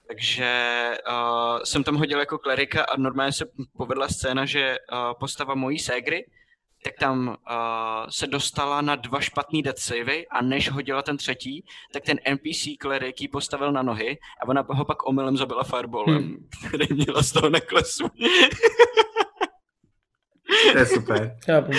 Takže 0.08 0.90
uh, 1.08 1.62
jsem 1.64 1.84
tam 1.84 1.96
hodil 1.96 2.18
jako 2.18 2.38
klerika 2.38 2.84
a 2.84 2.96
normálně 2.96 3.32
se 3.32 3.44
povedla 3.76 4.08
scéna, 4.08 4.44
že 4.46 4.76
uh, 4.92 4.98
postava 5.20 5.54
mojí 5.54 5.78
ségry, 5.78 6.26
tak 6.84 6.94
tam 6.98 7.28
uh, 7.28 7.34
se 8.08 8.26
dostala 8.26 8.80
na 8.80 8.96
dva 8.96 9.20
špatný 9.20 9.62
death 9.62 9.78
savey 9.78 10.26
a 10.30 10.42
než 10.42 10.70
hodila 10.70 11.02
ten 11.02 11.16
třetí, 11.16 11.64
tak 11.92 12.02
ten 12.02 12.18
NPC 12.24 12.68
klerik 12.80 13.20
ji 13.20 13.28
postavil 13.28 13.72
na 13.72 13.82
nohy 13.82 14.18
a 14.42 14.48
ona 14.48 14.66
ho 14.68 14.84
pak 14.84 15.08
omylem 15.08 15.36
zabila 15.36 15.64
fireballem, 15.64 16.22
hmm. 16.22 16.48
který 16.68 16.86
měla 16.90 17.22
z 17.22 17.32
toho 17.32 17.50
neklesu. 17.50 18.08
To 20.72 20.78
je 20.78 20.86
super. 20.86 21.36
Chápu. 21.46 21.72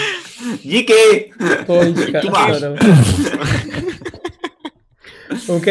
Díky! 0.62 1.34
Máš. 2.32 2.62
Ano. 2.62 2.76
OK. 5.48 5.68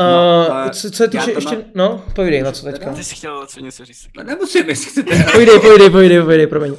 Uh, 0.00 0.06
No, 0.06 0.52
ale 0.54 0.70
co, 0.70 0.90
co 0.90 1.08
týče 1.08 1.30
ještě, 1.30 1.56
mám- 1.56 1.64
no, 1.74 2.04
povídej, 2.14 2.42
na 2.42 2.52
co 2.52 2.64
teďka. 2.64 2.92
Ty 2.92 3.04
jsi 3.04 3.14
chtěl 3.14 3.46
co 3.46 3.60
něco 3.60 3.84
říct. 3.84 4.08
No, 4.16 4.22
Nemusím, 4.24 4.68
jestli 4.68 4.90
chcete. 4.90 5.24
Povídej, 5.32 5.60
povídej, 5.60 5.90
povídej, 5.90 6.22
povídej, 6.22 6.46
promiň. 6.46 6.74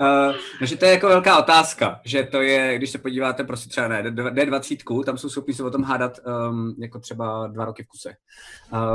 Uh, 0.00 0.34
no, 0.60 0.66
že 0.66 0.76
to 0.76 0.84
je 0.84 0.90
jako 0.90 1.08
velká 1.08 1.38
otázka, 1.38 2.00
že 2.04 2.22
to 2.22 2.42
je, 2.42 2.78
když 2.78 2.90
se 2.90 2.98
podíváte 2.98 3.44
prostě 3.44 3.68
třeba 3.68 3.88
na 3.88 4.02
D- 4.02 4.10
D20, 4.10 5.04
tam 5.04 5.18
jsou 5.18 5.28
schopni 5.28 5.54
se 5.54 5.62
o 5.64 5.70
tom 5.70 5.82
hádat 5.82 6.18
um, 6.50 6.74
jako 6.78 6.98
třeba 6.98 7.46
dva 7.46 7.64
roky 7.64 7.82
v 7.82 7.86
kuse. 7.86 8.12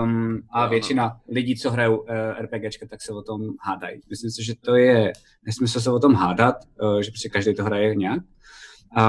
Um, 0.04 0.42
a 0.52 0.68
většina 0.68 1.18
lidí, 1.32 1.56
co 1.56 1.72
hrajou 1.72 1.98
uh, 1.98 2.06
RPGčka, 2.42 2.86
tak 2.90 3.02
se 3.02 3.14
o 3.14 3.22
tom 3.22 3.42
hádají. 3.62 4.02
Myslím 4.10 4.32
si, 4.32 4.44
že 4.44 4.54
to 4.62 4.76
je 4.76 5.14
nesmysl 5.46 5.80
se 5.80 5.92
o 5.92 6.00
tom 6.00 6.14
hádat, 6.14 6.56
uh, 6.82 7.00
že 7.00 7.12
prostě 7.12 7.30
každý 7.30 7.56
to 7.56 7.64
hraje 7.64 7.96
nějak. 7.96 8.20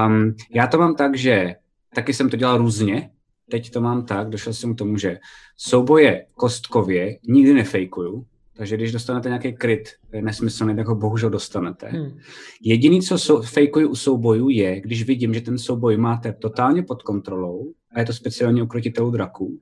Um, 0.05 0.35
já 0.51 0.67
to 0.67 0.77
mám 0.77 0.95
tak, 0.95 1.17
že 1.17 1.55
taky 1.95 2.13
jsem 2.13 2.29
to 2.29 2.37
dělal 2.37 2.57
různě, 2.57 3.09
teď 3.49 3.69
to 3.69 3.81
mám 3.81 4.05
tak, 4.05 4.29
došel 4.29 4.53
jsem 4.53 4.75
k 4.75 4.77
tomu, 4.77 4.97
že 4.97 5.19
souboje 5.57 6.25
kostkově 6.33 7.19
nikdy 7.27 7.53
nefejkuju, 7.53 8.25
takže 8.57 8.75
když 8.75 8.91
dostanete 8.91 9.29
nějaký 9.29 9.53
kryt 9.53 9.89
nesmyslný, 10.21 10.75
tak 10.75 10.87
ho 10.87 10.95
bohužel 10.95 11.29
dostanete. 11.29 11.87
Hmm. 11.87 12.19
Jediný, 12.61 13.01
co 13.01 13.17
sou, 13.17 13.41
fejkuju 13.41 13.89
u 13.89 13.95
soubojů, 13.95 14.49
je, 14.49 14.81
když 14.81 15.03
vidím, 15.03 15.33
že 15.33 15.41
ten 15.41 15.57
souboj 15.57 15.97
máte 15.97 16.33
totálně 16.33 16.83
pod 16.83 17.03
kontrolou, 17.03 17.73
a 17.91 17.99
je 17.99 18.05
to 18.05 18.13
speciálně 18.13 18.63
u 18.63 18.67
krotitelů 18.67 19.11
draků, 19.11 19.59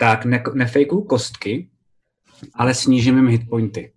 tak 0.00 0.24
ne, 0.24 0.42
nefejkuju 0.54 1.02
kostky, 1.02 1.68
ale 2.54 2.74
snížím 2.74 3.16
jim 3.16 3.28
hitpointy. 3.28 3.91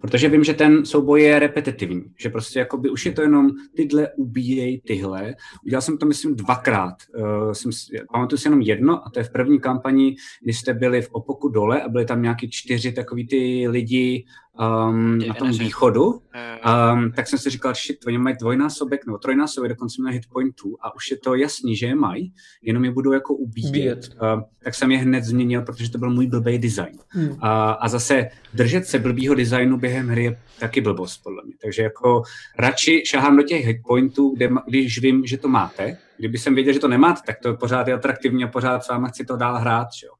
Protože 0.00 0.28
vím, 0.28 0.44
že 0.44 0.54
ten 0.54 0.84
souboj 0.84 1.22
je 1.22 1.38
repetitivní, 1.38 2.04
že 2.18 2.28
prostě 2.28 2.58
jakoby 2.58 2.90
už 2.90 3.06
je 3.06 3.12
to 3.12 3.22
jenom 3.22 3.50
tyhle 3.76 4.08
ubíjej 4.16 4.80
tyhle. 4.80 5.34
Udělal 5.64 5.82
jsem 5.82 5.98
to, 5.98 6.06
myslím, 6.06 6.36
dvakrát. 6.36 6.94
Uh, 7.18 7.52
jsem, 7.52 7.70
pamatuju 8.12 8.38
si 8.38 8.46
jenom 8.46 8.60
jedno, 8.60 9.06
a 9.06 9.10
to 9.10 9.20
je 9.20 9.24
v 9.24 9.32
první 9.32 9.60
kampani, 9.60 10.16
kdy 10.42 10.52
jste 10.52 10.74
byli 10.74 11.02
v 11.02 11.08
Opoku 11.12 11.48
dole 11.48 11.82
a 11.82 11.88
byli 11.88 12.04
tam 12.04 12.22
nějaký 12.22 12.50
čtyři 12.50 12.92
takový 12.92 13.26
ty 13.26 13.68
lidi 13.68 14.24
um, 14.58 15.18
na 15.18 15.34
tom 15.34 15.50
východu, 15.50 16.22
Eh, 16.62 16.92
um, 16.92 17.12
tak 17.12 17.28
jsem 17.28 17.38
si 17.38 17.50
říkal, 17.50 17.74
že 17.74 17.94
oni 18.06 18.18
mají 18.18 18.36
dvojnásobek 18.40 19.06
nebo 19.06 19.18
trojnásobek 19.18 19.68
dokonce 19.68 20.02
na 20.02 20.10
hitpointů 20.10 20.76
a 20.80 20.94
už 20.94 21.10
je 21.10 21.16
to 21.16 21.34
jasný, 21.34 21.76
že 21.76 21.86
je 21.86 21.94
mají, 21.94 22.32
jenom 22.62 22.84
je 22.84 22.90
budou 22.90 23.12
jako 23.12 23.34
ubíjet. 23.34 23.98
Uh, 24.22 24.42
tak 24.64 24.74
jsem 24.74 24.90
je 24.90 24.98
hned 24.98 25.24
změnil, 25.24 25.62
protože 25.62 25.90
to 25.90 25.98
byl 25.98 26.10
můj 26.10 26.26
blbý 26.26 26.58
design. 26.58 26.98
Hmm. 27.08 27.36
A, 27.40 27.72
a 27.72 27.88
zase 27.88 28.28
držet 28.54 28.86
se 28.86 28.98
blbýho 28.98 29.34
designu 29.34 29.76
během 29.76 30.08
hry 30.08 30.24
je 30.24 30.40
taky 30.58 30.80
blbost, 30.80 31.22
podle 31.22 31.42
mě. 31.44 31.54
Takže 31.62 31.82
jako 31.82 32.22
radši 32.58 33.02
šahám 33.06 33.36
do 33.36 33.42
těch 33.42 33.66
hitpointů, 33.66 34.34
kde, 34.36 34.50
když 34.68 35.00
vím, 35.00 35.26
že 35.26 35.36
to 35.36 35.48
máte. 35.48 35.96
Kdyby 36.18 36.38
jsem 36.38 36.54
věděl, 36.54 36.72
že 36.72 36.80
to 36.80 36.88
nemáte, 36.88 37.20
tak 37.26 37.38
to 37.38 37.54
pořád 37.54 37.88
je 37.88 37.94
atraktivní 37.94 38.44
a 38.44 38.48
pořád 38.48 38.84
s 38.84 38.88
váma 38.88 39.08
chci 39.08 39.24
to 39.24 39.36
dál 39.36 39.58
hrát. 39.58 39.88
Že 40.00 40.06
jo. 40.06 40.12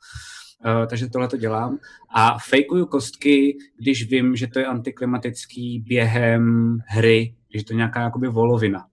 Uh, 0.66 0.86
takže 0.86 1.08
tohle 1.10 1.28
to 1.28 1.36
dělám. 1.36 1.78
A 2.14 2.38
fejkuju 2.48 2.86
kostky, 2.86 3.58
když 3.78 4.10
vím, 4.10 4.36
že 4.36 4.46
to 4.46 4.58
je 4.58 4.66
antiklimatický 4.66 5.84
během 5.88 6.76
hry, 6.86 7.34
když 7.50 7.60
je 7.60 7.64
to 7.66 7.74
nějaká 7.74 8.02
jakoby 8.02 8.28
volovina. 8.28 8.86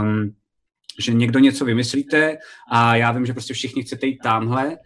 Um, 0.00 0.34
že 0.98 1.12
někdo 1.12 1.38
něco 1.38 1.64
vymyslíte 1.64 2.36
a 2.70 2.96
já 2.96 3.12
vím, 3.12 3.26
že 3.26 3.32
prostě 3.32 3.54
všichni 3.54 3.82
chcete 3.82 4.06
jít 4.06 4.18
tamhle 4.22 4.76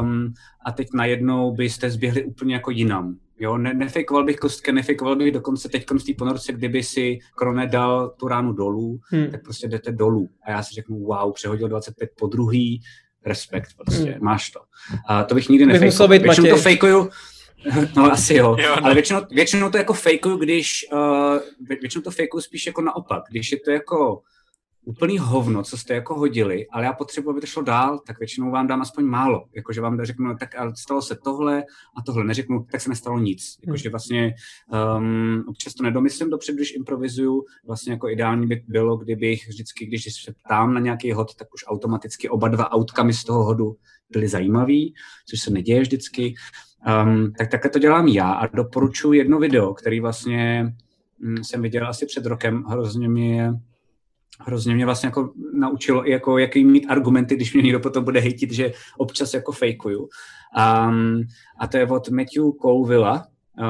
um, 0.00 0.32
a 0.66 0.72
teď 0.72 0.88
najednou 0.94 1.54
byste 1.54 1.90
zběhli 1.90 2.24
úplně 2.24 2.54
jako 2.54 2.70
jinam. 2.70 3.16
Jo, 3.40 3.58
ne, 3.58 3.74
nefejkoval 3.74 4.24
bych 4.24 4.36
kostky, 4.36 4.72
nefejkoval 4.72 5.16
bych 5.16 5.32
dokonce 5.32 5.68
teď 5.68 5.86
v 5.90 6.04
té 6.04 6.12
ponorce, 6.18 6.52
kdyby 6.52 6.82
si 6.82 7.18
Krone 7.34 7.66
dal 7.66 8.08
tu 8.08 8.28
ránu 8.28 8.52
dolů, 8.52 9.00
Hmm. 9.10 9.30
tak 9.30 9.44
prostě 9.44 9.68
jdete 9.68 9.92
dolů. 9.92 10.28
A 10.42 10.50
já 10.50 10.62
si 10.62 10.74
řeknu, 10.74 10.98
wow, 10.98 11.32
přehodil 11.32 11.68
25 11.68 12.10
po 12.18 12.26
druhý, 12.26 12.80
respekt 13.26 13.68
prostě, 13.84 14.10
Hmm. 14.10 14.24
máš 14.24 14.50
to. 14.50 14.60
A 15.08 15.24
to 15.24 15.34
bych 15.34 15.48
nikdy 15.48 15.66
nefejkoval. 15.66 16.08
Většinou 16.08 16.34
to 16.46 16.50
Matěj. 16.50 16.62
fejkuju, 16.62 17.10
no 17.96 18.12
asi 18.12 18.34
jo, 18.34 18.56
Jo, 18.60 18.76
no. 18.76 18.84
ale 18.84 18.94
většinou, 18.94 19.20
většinou 19.30 19.70
to 19.70 19.76
jako 19.78 19.92
fejkuju, 19.92 20.36
když, 20.36 20.86
uh, 20.92 20.98
vě- 21.68 21.80
většinou 21.80 22.02
to 22.02 22.10
fejkuju 22.10 22.40
spíš 22.40 22.66
jako 22.66 22.80
naopak, 22.82 23.22
když 23.30 23.52
je 23.52 23.60
to 23.60 23.70
jako 23.70 24.22
úplný 24.88 25.18
hovno, 25.18 25.62
co 25.62 25.76
jste 25.78 25.94
jako 25.94 26.14
hodili, 26.14 26.66
ale 26.70 26.84
já 26.84 26.92
potřebuji, 26.92 27.30
aby 27.30 27.40
to 27.40 27.46
šlo 27.46 27.62
dál, 27.62 27.98
tak 28.06 28.18
většinou 28.18 28.50
vám 28.50 28.66
dám 28.66 28.80
aspoň 28.80 29.04
málo. 29.04 29.44
Jakože 29.56 29.80
vám 29.80 30.04
řeknu, 30.04 30.36
tak 30.36 30.54
ale 30.56 30.72
stalo 30.76 31.02
se 31.02 31.16
tohle 31.24 31.62
a 31.96 32.02
tohle. 32.06 32.24
Neřeknu, 32.24 32.66
tak 32.72 32.80
se 32.80 32.88
nestalo 32.88 33.18
nic. 33.18 33.58
Jakože 33.66 33.90
vlastně 33.90 34.34
um, 34.98 35.44
občas 35.48 35.74
to 35.74 35.82
nedomyslím 35.82 36.30
dopředu, 36.30 36.56
když 36.56 36.74
improvizuju. 36.74 37.44
Vlastně 37.66 37.92
jako 37.92 38.08
ideální 38.08 38.46
by 38.46 38.64
bylo, 38.68 38.96
kdybych 38.96 39.48
vždycky, 39.48 39.86
když 39.86 40.24
se 40.24 40.34
ptám 40.44 40.74
na 40.74 40.80
nějaký 40.80 41.12
hod, 41.12 41.34
tak 41.34 41.54
už 41.54 41.64
automaticky 41.66 42.28
oba 42.28 42.48
dva 42.48 42.76
outcome 42.76 43.12
z 43.12 43.24
toho 43.24 43.44
hodu 43.44 43.76
byly 44.10 44.28
zajímavý, 44.28 44.94
což 45.28 45.40
se 45.40 45.50
neděje 45.50 45.80
vždycky. 45.80 46.34
Um, 47.04 47.32
tak 47.38 47.50
takhle 47.50 47.70
to 47.70 47.78
dělám 47.78 48.08
já 48.08 48.32
a 48.32 48.46
doporučuji 48.46 49.12
jedno 49.12 49.38
video, 49.38 49.74
který 49.74 50.00
vlastně 50.00 50.66
mm, 51.18 51.44
jsem 51.44 51.62
viděl 51.62 51.88
asi 51.88 52.06
před 52.06 52.26
rokem, 52.26 52.64
hrozně 52.64 53.08
mě 53.08 53.52
hrozně 54.40 54.74
mě 54.74 54.84
vlastně 54.84 55.06
jako 55.06 55.32
naučilo, 55.52 56.08
i 56.08 56.10
jako 56.10 56.38
jaký 56.38 56.64
mít 56.64 56.86
argumenty, 56.86 57.36
když 57.36 57.54
mě 57.54 57.62
někdo 57.62 57.80
potom 57.80 58.04
bude 58.04 58.20
hejtit, 58.20 58.52
že 58.52 58.72
občas 58.98 59.34
jako 59.34 59.52
fejkuju. 59.52 60.00
Um, 60.88 61.22
a 61.60 61.66
to 61.66 61.76
je 61.76 61.86
od 61.86 62.08
Matthew 62.08 62.44
Colvilla, 62.62 63.26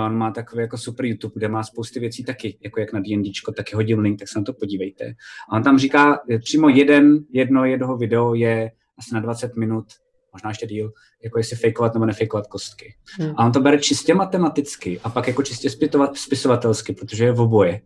On 0.07 0.16
má 0.16 0.31
takový 0.31 0.62
jako 0.62 0.78
super 0.78 1.07
YouTube, 1.07 1.32
kde 1.36 1.49
má 1.49 1.62
spousty 1.62 2.01
věcí 2.01 2.24
taky, 2.24 2.59
jako 2.61 2.81
jak 2.81 2.93
na 2.93 3.01
D&Dčko, 3.01 3.53
taky 3.53 3.77
hodím 3.77 3.99
link, 3.99 4.19
tak 4.19 4.28
se 4.28 4.39
na 4.39 4.45
to 4.45 4.53
podívejte. 4.53 5.15
A 5.51 5.57
on 5.57 5.62
tam 5.62 5.78
říká, 5.78 6.20
přímo 6.39 6.69
jeden, 6.69 7.24
jedno 7.31 7.65
jeho 7.65 7.97
video 7.97 8.35
je 8.35 8.70
asi 8.99 9.15
na 9.15 9.20
20 9.20 9.57
minut, 9.57 9.86
možná 10.32 10.51
ještě 10.51 10.66
díl, 10.66 10.93
jako 11.24 11.39
jestli 11.39 11.57
fejkovat 11.57 11.95
nebo 11.95 12.07
nefejkovat 12.07 12.47
kostky. 12.47 12.95
Hmm. 13.19 13.35
A 13.36 13.47
on 13.47 13.53
to 13.53 13.61
bere 13.61 13.78
čistě 13.78 14.15
matematicky 14.15 15.01
a 15.05 15.11
pak 15.11 15.28
jako 15.28 15.43
čistě 15.43 15.70
spisovatelsky, 16.15 16.93
protože 16.93 17.24
je 17.24 17.32
v 17.32 17.40
oboje. 17.40 17.81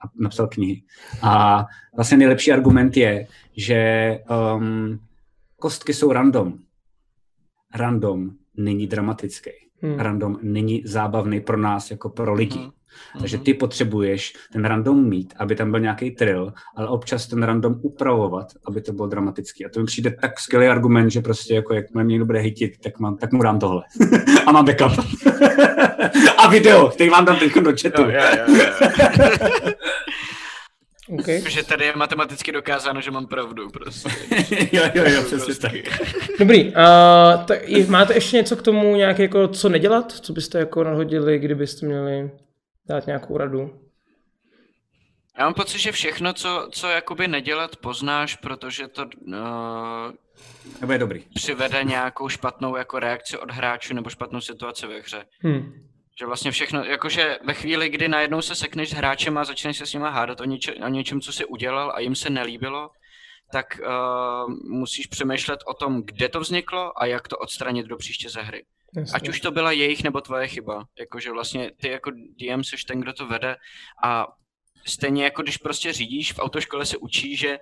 A 0.00 0.10
napsal 0.20 0.46
knihy. 0.46 0.82
A 1.22 1.64
vlastně 1.96 2.16
nejlepší 2.16 2.52
argument 2.52 2.96
je, 2.96 3.26
že 3.56 4.18
um, 4.56 5.00
kostky 5.56 5.94
jsou 5.94 6.12
random. 6.12 6.58
Random 7.74 8.30
není 8.56 8.86
dramatický. 8.86 9.50
Hmm. 9.82 9.98
Random 9.98 10.38
není 10.42 10.82
zábavný 10.84 11.40
pro 11.40 11.56
nás, 11.56 11.90
jako 11.90 12.08
pro 12.08 12.34
lidi. 12.34 12.70
Mhm. 13.14 13.20
Takže 13.20 13.38
ty 13.38 13.54
potřebuješ 13.54 14.32
ten 14.52 14.64
random 14.64 15.08
mít, 15.08 15.34
aby 15.38 15.56
tam 15.56 15.70
byl 15.70 15.80
nějaký 15.80 16.10
trill, 16.10 16.52
ale 16.76 16.88
občas 16.88 17.26
ten 17.26 17.42
random 17.42 17.74
upravovat, 17.82 18.46
aby 18.66 18.80
to 18.80 18.92
bylo 18.92 19.08
dramatický. 19.08 19.66
A 19.66 19.68
to 19.68 19.80
mi 19.80 19.86
přijde 19.86 20.16
tak 20.20 20.40
skvělý 20.40 20.66
argument, 20.66 21.10
že 21.10 21.20
prostě 21.20 21.54
jako 21.54 21.74
jak 21.74 21.90
mě 21.94 22.04
někdo 22.04 22.26
bude 22.26 22.38
hitit, 22.38 22.72
tak, 22.82 22.98
mám, 22.98 23.16
tak 23.16 23.32
mu 23.32 23.42
dám 23.42 23.58
tohle. 23.58 23.82
a 24.46 24.52
mám 24.52 24.64
backup. 24.64 25.06
a 26.38 26.48
video, 26.48 26.88
který 26.88 27.10
vám 27.10 27.24
dám 27.24 27.38
teď 27.38 27.54
do 27.54 27.72
chatu. 27.82 28.02
Jo, 28.02 28.10
jo, 28.10 28.44
jo, 28.48 28.56
jo. 28.56 29.72
Okay. 31.08 31.42
Že 31.48 31.62
tady 31.62 31.84
je 31.84 31.92
matematicky 31.96 32.52
dokázáno, 32.52 33.00
že 33.00 33.10
mám 33.10 33.26
pravdu 33.26 33.70
prostě. 33.70 34.08
jo, 34.72 34.82
jo, 34.94 35.04
jo, 35.06 35.22
přesně 35.22 35.54
tak. 35.54 35.72
Dobrý, 36.38 36.64
uh, 36.64 37.44
tak 37.44 37.68
máte 37.88 38.14
ještě 38.14 38.36
něco 38.36 38.56
k 38.56 38.62
tomu 38.62 38.96
nějak 38.96 39.18
jako 39.18 39.48
co 39.48 39.68
nedělat? 39.68 40.12
Co 40.12 40.32
byste 40.32 40.58
jako 40.58 40.84
nadhodili, 40.84 41.38
kdybyste 41.38 41.86
měli 41.86 42.30
dát 42.88 43.06
nějakou 43.06 43.36
radu? 43.38 43.80
Já 45.38 45.44
mám 45.44 45.54
pocit, 45.54 45.78
že 45.78 45.92
všechno, 45.92 46.32
co, 46.32 46.68
co 46.72 46.88
jakoby 46.88 47.28
nedělat, 47.28 47.76
poznáš, 47.76 48.36
protože 48.36 48.88
to 48.88 49.02
uh, 49.02 50.12
Nebo 50.80 50.92
je 50.92 50.98
dobrý. 50.98 51.24
přivede 51.34 51.84
nějakou 51.84 52.28
špatnou 52.28 52.76
jako 52.76 52.98
reakci 52.98 53.38
od 53.38 53.50
hráčů 53.50 53.94
nebo 53.94 54.10
špatnou 54.10 54.40
situaci 54.40 54.86
ve 54.86 55.00
hře. 55.00 55.24
Hmm. 55.38 55.72
Že 56.20 56.26
vlastně 56.26 56.50
všechno, 56.50 56.84
jakože 56.84 57.38
ve 57.44 57.54
chvíli, 57.54 57.88
kdy 57.88 58.08
najednou 58.08 58.42
se 58.42 58.54
sekneš 58.54 58.90
s 58.90 58.94
hráčem 58.94 59.38
a 59.38 59.44
začneš 59.44 59.78
se 59.78 59.86
s 59.86 59.92
nima 59.92 60.10
hádat 60.10 60.40
o, 60.40 60.44
něče, 60.44 60.74
o 60.74 60.88
něčem, 60.88 61.20
co 61.20 61.32
si 61.32 61.44
udělal 61.44 61.92
a 61.94 62.00
jim 62.00 62.14
se 62.14 62.30
nelíbilo, 62.30 62.90
tak 63.52 63.66
uh, 63.80 64.54
musíš 64.78 65.06
přemýšlet 65.06 65.60
o 65.66 65.74
tom, 65.74 66.02
kde 66.02 66.28
to 66.28 66.40
vzniklo 66.40 67.02
a 67.02 67.06
jak 67.06 67.28
to 67.28 67.38
odstranit 67.38 67.86
do 67.86 67.96
příště 67.96 68.30
ze 68.30 68.42
hry. 68.42 68.64
Jasně. 68.96 69.16
Ať 69.16 69.28
už 69.28 69.40
to 69.40 69.50
byla 69.50 69.72
jejich 69.72 70.04
nebo 70.04 70.20
tvoje 70.20 70.48
chyba. 70.48 70.84
Jakože 70.98 71.32
vlastně 71.32 71.70
ty 71.70 71.88
jako 71.88 72.10
DM 72.10 72.64
seš 72.64 72.84
ten, 72.84 73.00
kdo 73.00 73.12
to 73.12 73.26
vede 73.26 73.56
a 74.02 74.26
stejně 74.86 75.24
jako 75.24 75.42
když 75.42 75.56
prostě 75.56 75.92
řídíš, 75.92 76.32
v 76.32 76.38
autoškole 76.38 76.86
se 76.86 76.96
učí, 76.96 77.36
že 77.36 77.58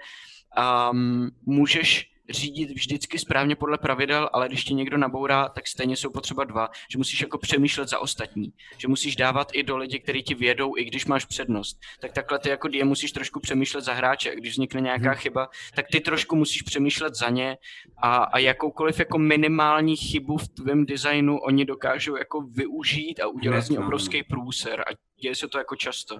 um, 0.91 1.31
můžeš 1.47 2.14
řídit 2.31 2.71
vždycky 2.71 3.19
správně 3.19 3.57
podle 3.57 3.79
pravidel, 3.79 4.31
ale 4.33 4.49
když 4.49 4.65
ti 4.65 4.75
někdo 4.75 4.99
nabourá, 4.99 5.49
tak 5.49 5.67
stejně 5.67 5.97
jsou 5.97 6.11
potřeba 6.11 6.45
dva, 6.45 6.69
že 6.91 6.99
musíš 6.99 7.21
jako 7.21 7.39
přemýšlet 7.39 7.89
za 7.89 7.99
ostatní, 7.99 8.53
že 8.79 8.89
musíš 8.89 9.17
dávat 9.17 9.49
i 9.53 9.63
do 9.63 9.77
lidi, 9.77 9.99
kteří 10.01 10.23
ti 10.23 10.35
vědou, 10.35 10.77
i 10.77 10.85
když 10.85 11.07
máš 11.07 11.25
přednost. 11.25 11.79
Tak 12.01 12.13
takhle 12.13 12.39
ty 12.39 12.49
jako 12.49 12.69
DM 12.69 12.85
musíš 12.89 13.13
trošku 13.13 13.41
přemýšlet 13.41 13.85
za 13.85 13.93
hráče, 13.93 14.31
a 14.31 14.35
když 14.35 14.53
vznikne 14.53 14.81
nějaká 14.81 15.09
Mhm. 15.11 15.19
chyba, 15.19 15.49
tak 15.75 15.87
ty 15.93 16.01
trošku 16.01 16.37
musíš 16.37 16.63
přemýšlet 16.63 17.15
za 17.15 17.29
ně 17.31 17.57
a, 18.03 18.17
a 18.17 18.39
jakoukoliv 18.39 18.99
jako 18.99 19.19
minimální 19.19 19.97
chybu 19.97 20.37
v 20.37 20.49
tvém 20.49 20.87
designu 20.87 21.39
oni 21.39 21.65
dokážou 21.65 22.17
jako 22.17 22.41
využít 22.41 23.21
a 23.21 23.27
udělat 23.27 23.61
z 23.61 23.69
ní 23.71 23.77
no, 23.77 23.83
obrovský 23.83 24.23
průser 24.23 24.81
a 24.81 24.85
děje 25.23 25.35
se 25.35 25.49
to 25.49 25.59
jako 25.59 25.77
často. 25.77 26.19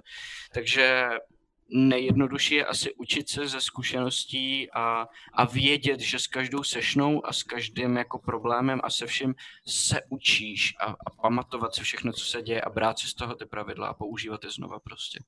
Takže 0.53 1.07
nejjednodušší 1.69 2.55
je 2.55 2.65
asi 2.65 2.93
učit 2.93 3.29
se 3.29 3.47
ze 3.47 3.61
zkušeností 3.61 4.71
a, 4.71 5.07
a 5.33 5.45
vědět, 5.45 5.99
že 5.99 6.19
s 6.19 6.27
každou 6.27 6.63
sešnou 6.63 7.25
a 7.25 7.33
s 7.33 7.43
každým 7.43 7.97
jako 7.97 8.19
problémem 8.19 8.79
a 8.83 8.89
se 8.89 9.05
vším 9.05 9.35
se 9.67 10.01
učíš 10.09 10.73
a, 10.79 10.85
a 10.85 11.09
pamatovat 11.21 11.75
si 11.75 11.83
všechno, 11.83 12.13
co 12.13 12.25
se 12.25 12.41
děje 12.41 12.61
a 12.61 12.69
brát 12.69 12.99
si 12.99 13.07
z 13.07 13.13
toho 13.13 13.35
ty 13.35 13.45
pravidla 13.45 13.87
a 13.87 13.93
používat 13.93 14.43
je 14.43 14.49
znova 14.51 14.79
prostě. 14.79 15.19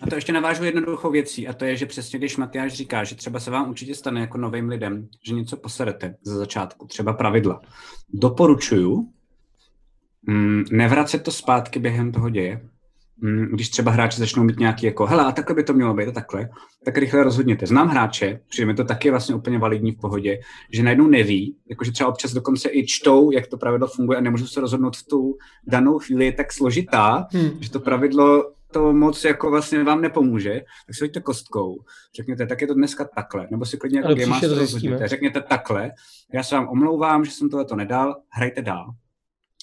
A 0.00 0.06
to 0.06 0.14
ještě 0.14 0.32
navážu 0.32 0.64
jednoduchou 0.64 1.10
věcí, 1.10 1.48
a 1.48 1.52
to 1.52 1.64
je, 1.64 1.76
že 1.76 1.86
přesně 1.86 2.18
když 2.18 2.36
Matyáš 2.36 2.72
říká, 2.72 3.04
že 3.04 3.14
třeba 3.14 3.40
se 3.40 3.50
vám 3.50 3.70
určitě 3.70 3.94
stane 3.94 4.20
jako 4.20 4.38
novým 4.38 4.68
lidem, 4.68 5.08
že 5.22 5.34
něco 5.34 5.56
poserete 5.56 6.16
ze 6.22 6.36
začátku, 6.36 6.86
třeba 6.86 7.12
pravidla. 7.12 7.62
Doporučuju 8.08 9.12
mm, 10.22 10.64
nevracet 10.70 11.24
to 11.24 11.32
zpátky 11.32 11.78
během 11.78 12.12
toho 12.12 12.30
děje. 12.30 12.68
Mm, 13.20 13.46
když 13.52 13.68
třeba 13.68 13.90
hráči 13.90 14.20
začnou 14.20 14.44
mít 14.44 14.58
nějaký 14.58 14.86
jako, 14.86 15.06
hele, 15.06 15.24
a 15.24 15.32
takhle 15.32 15.56
by 15.56 15.64
to 15.64 15.72
mělo 15.72 15.94
být, 15.94 16.08
a 16.08 16.12
takhle, 16.12 16.48
tak 16.84 16.98
rychle 16.98 17.24
rozhodněte. 17.24 17.66
Znám 17.66 17.88
hráče, 17.88 18.40
přijde 18.48 18.66
mi 18.66 18.74
to 18.74 18.84
taky 18.84 19.10
vlastně 19.10 19.34
úplně 19.34 19.58
validní 19.58 19.92
v 19.92 20.00
pohodě, 20.00 20.40
že 20.72 20.82
najednou 20.82 21.06
neví, 21.06 21.56
jakože 21.70 21.92
třeba 21.92 22.10
občas 22.10 22.32
dokonce 22.32 22.68
i 22.72 22.86
čtou, 22.86 23.30
jak 23.30 23.46
to 23.46 23.56
pravidlo 23.56 23.88
funguje 23.88 24.18
a 24.18 24.20
nemůžu 24.20 24.46
se 24.46 24.60
rozhodnout 24.60 24.96
v 24.96 25.06
tu 25.06 25.36
danou 25.66 25.98
chvíli, 25.98 26.24
je 26.24 26.32
tak 26.32 26.52
složitá, 26.52 27.26
Hmm. 27.32 27.50
že 27.60 27.70
to 27.70 27.80
pravidlo 27.80 28.52
to 28.72 28.92
moc 28.92 29.24
jako 29.24 29.50
vlastně 29.50 29.84
vám 29.84 30.00
nepomůže, 30.00 30.60
tak 30.86 30.96
si 30.96 31.04
hoďte 31.04 31.20
kostkou, 31.20 31.76
řekněte, 32.16 32.46
tak 32.46 32.60
je 32.60 32.66
to 32.66 32.74
dneska 32.74 33.08
takhle, 33.14 33.48
nebo 33.50 33.64
si 33.64 33.76
klidně 33.76 33.98
jako 33.98 34.14
Game 34.14 34.26
Master 34.26 34.50
rozhodněte, 34.58 35.08
řekněte 35.08 35.40
takhle, 35.40 35.90
já 36.32 36.42
se 36.42 36.54
vám 36.54 36.68
omlouvám, 36.68 37.24
že 37.24 37.30
jsem 37.30 37.50
tohle 37.50 37.64
to 37.64 37.76
nedal, 37.76 38.14
hrajte 38.30 38.62
dál. 38.62 38.86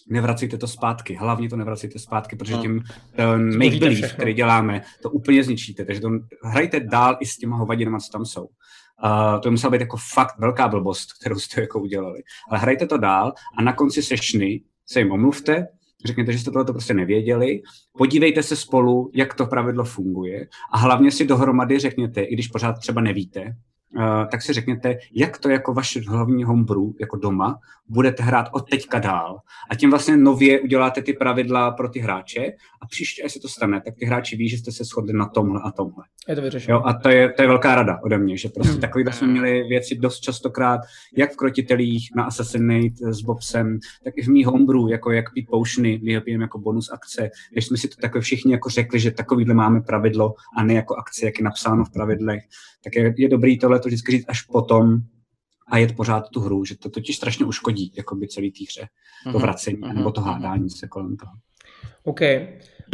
Nevracejte 0.07 0.57
to 0.57 0.67
zpátky, 0.67 1.15
hlavně 1.15 1.49
to 1.49 1.55
nevracejte 1.55 1.99
zpátky, 1.99 2.35
protože 2.35 2.53
Hmm. 2.53 2.61
tím 2.61 2.83
ten 3.15 3.57
make 3.57 3.75
believe, 3.79 4.09
který 4.09 4.33
děláme, 4.33 4.81
to 5.01 5.09
úplně 5.09 5.43
zničíte, 5.43 5.85
takže 5.85 6.01
to 6.01 6.09
hrajte 6.43 6.79
dál 6.79 7.17
i 7.19 7.25
s 7.25 7.37
těma 7.37 7.57
hovadinama, 7.57 7.99
co 7.99 8.11
tam 8.11 8.25
jsou. 8.25 8.45
Uh, 8.45 9.41
to 9.41 9.51
musela 9.51 9.71
být 9.71 9.81
jako 9.81 9.97
fakt 10.13 10.39
velká 10.39 10.67
blbost, 10.67 11.13
kterou 11.13 11.39
jste 11.39 11.61
jako 11.61 11.79
udělali. 11.79 12.23
Ale 12.49 12.59
hrajte 12.59 12.87
to 12.87 12.97
dál 12.97 13.33
a 13.57 13.61
na 13.61 13.73
konci 13.73 14.03
sešny 14.03 14.61
se 14.85 14.99
jim 14.99 15.11
omluvte 15.11 15.67
řekněte, 16.05 16.33
že 16.33 16.39
jste 16.39 16.51
tohle 16.51 16.65
prostě 16.65 16.93
nevěděli, 16.93 17.61
podívejte 17.97 18.43
se 18.43 18.55
spolu, 18.55 19.11
jak 19.13 19.33
to 19.33 19.45
pravidlo 19.45 19.83
funguje 19.83 20.47
a 20.71 20.77
hlavně 20.77 21.11
si 21.11 21.25
dohromady 21.25 21.79
řekněte, 21.79 22.21
i 22.21 22.33
když 22.33 22.47
pořád 22.47 22.73
třeba 22.73 23.01
nevíte, 23.01 23.41
Uh, 23.41 23.53
tak 24.31 24.41
si 24.41 24.53
řekněte, 24.53 24.97
jak 25.13 25.37
to 25.37 25.49
jako 25.49 25.73
vaše 25.73 26.01
hlavní 26.07 26.43
homebrew, 26.43 26.83
jako 26.99 27.17
doma, 27.17 27.59
budete 27.87 28.23
hrát 28.23 28.49
od 28.51 28.69
teďka 28.69 28.99
dál. 28.99 29.39
A 29.69 29.75
tím 29.75 29.89
vlastně 29.89 30.17
nově 30.17 30.59
uděláte 30.59 31.01
ty 31.01 31.13
pravidla 31.13 31.71
pro 31.71 31.89
ty 31.89 31.99
hráče 31.99 32.51
a 32.81 32.87
příště, 32.87 33.23
až 33.23 33.31
se 33.31 33.39
to 33.39 33.47
stane, 33.47 33.81
tak 33.81 33.95
ty 33.99 34.05
hráči 34.05 34.35
ví, 34.35 34.49
že 34.49 34.57
jste 34.57 34.71
se 34.71 34.83
shodli 34.83 35.13
na 35.13 35.25
tomhle 35.25 35.61
a 35.63 35.71
tomhle. 35.71 36.03
Je 36.27 36.35
to 36.35 36.41
vyřešeno. 36.41 36.77
Jo, 36.77 36.83
a 36.85 36.93
to 36.93 37.09
je, 37.09 37.29
to 37.29 37.41
je 37.41 37.47
velká 37.47 37.75
rada 37.75 37.99
ode 38.03 38.17
mě, 38.17 38.37
že 38.37 38.49
prostě 38.49 38.77
takovýhle 38.77 39.13
jsme 39.13 39.27
měli 39.27 39.63
věci 39.63 39.95
dost 39.95 40.19
častokrát, 40.19 40.81
jak 41.17 41.33
v 41.33 41.35
krotitelích 41.35 42.09
na 42.15 42.23
Assassinate 42.23 43.13
s 43.13 43.21
Bobsem, 43.21 43.79
tak 44.03 44.13
i 44.17 44.21
v 44.21 44.27
mý 44.27 44.45
homebrew, 44.45 44.89
jako 44.89 45.11
jak 45.11 45.33
pít 45.33 45.47
ho 45.51 45.63
pijeme 46.23 46.43
jako 46.43 46.59
bonus 46.59 46.91
akce, 46.91 47.29
když 47.51 47.65
jsme 47.65 47.77
si 47.77 47.87
to 47.87 47.95
takové 48.01 48.21
všichni 48.21 48.51
jako 48.51 48.69
řekli, 48.69 48.99
že 48.99 49.11
takovýhle 49.11 49.53
máme 49.53 49.81
pravidlo 49.81 50.33
a 50.57 50.63
ne 50.63 50.73
jako 50.73 50.95
akce, 50.95 51.25
jak 51.25 51.39
je 51.39 51.43
napsáno 51.43 51.85
v 51.85 51.91
pravidlech, 51.91 52.43
tak 52.85 52.95
je, 52.95 53.13
je 53.17 53.29
dobrý 53.29 53.57
tohle 53.57 53.79
to 53.79 53.89
vždycky 53.89 54.11
říct 54.11 54.25
až 54.27 54.41
potom 54.41 54.97
a 55.67 55.77
jet 55.77 55.95
pořád 55.95 56.29
tu 56.29 56.39
hru, 56.39 56.65
že 56.65 56.77
to 56.77 56.89
totiž 56.89 57.17
strašně 57.17 57.45
uškodí 57.45 57.93
jakoby 57.97 58.27
celý 58.27 58.51
té 58.51 58.63
hře, 58.69 58.87
to 59.23 59.29
Mhm, 59.29 59.41
vracení, 59.41 59.77
mhm, 59.77 59.95
nebo 59.95 60.11
to 60.11 60.21
hádání 60.21 60.69
se 60.69 60.87
kolem 60.87 61.17
toho. 61.17 61.31
OK. 62.03 62.21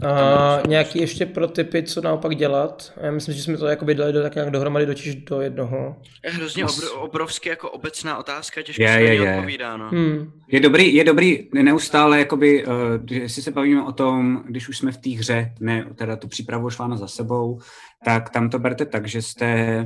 A 0.03 0.61
nějaký 0.68 0.99
ještě 0.99 1.26
pro 1.26 1.47
typy, 1.47 1.84
co 1.84 2.01
naopak 2.01 2.35
dělat? 2.35 2.93
Já 3.01 3.11
myslím, 3.11 3.35
že 3.35 3.43
jsme 3.43 3.57
to 3.57 3.68
jakoby 3.68 3.95
dali 3.95 4.13
do, 4.13 4.22
tak 4.22 4.35
nějak 4.35 4.51
dohromady 4.51 4.85
totiž 4.85 5.15
do 5.15 5.41
jednoho. 5.41 5.95
Je 6.26 6.31
hrozně 6.31 6.65
obr- 6.65 6.99
obrovský 6.99 7.49
jako 7.49 7.72
obecná 7.72 8.18
otázka, 8.18 8.61
těžko 8.61 8.84
Je, 8.84 8.88
se 8.88 8.93
na 8.93 8.99
je, 8.99 9.15
je. 9.15 9.35
odpovídá, 9.35 9.77
no. 9.77 9.89
Hmm. 9.89 10.31
Je 10.47 10.59
dobrý, 10.59 10.95
je 10.95 11.03
dobrý 11.03 11.49
neustále, 11.53 12.19
jakoby, 12.19 12.65
uh, 12.65 12.73
jestli 13.11 13.41
se 13.41 13.51
bavíme 13.51 13.84
o 13.84 13.91
tom, 13.91 14.43
když 14.47 14.69
už 14.69 14.77
jsme 14.77 14.91
v 14.91 14.97
té 14.97 15.09
hře, 15.09 15.53
ne, 15.59 15.85
teda 15.95 16.15
tu 16.15 16.27
přípravu 16.27 16.65
už 16.68 16.77
máme 16.77 16.97
za 16.97 17.07
sebou, 17.07 17.59
tak 18.05 18.30
tam 18.30 18.49
to 18.49 18.59
berte 18.59 18.85
tak, 18.85 19.07
že 19.07 19.22
jste 19.22 19.85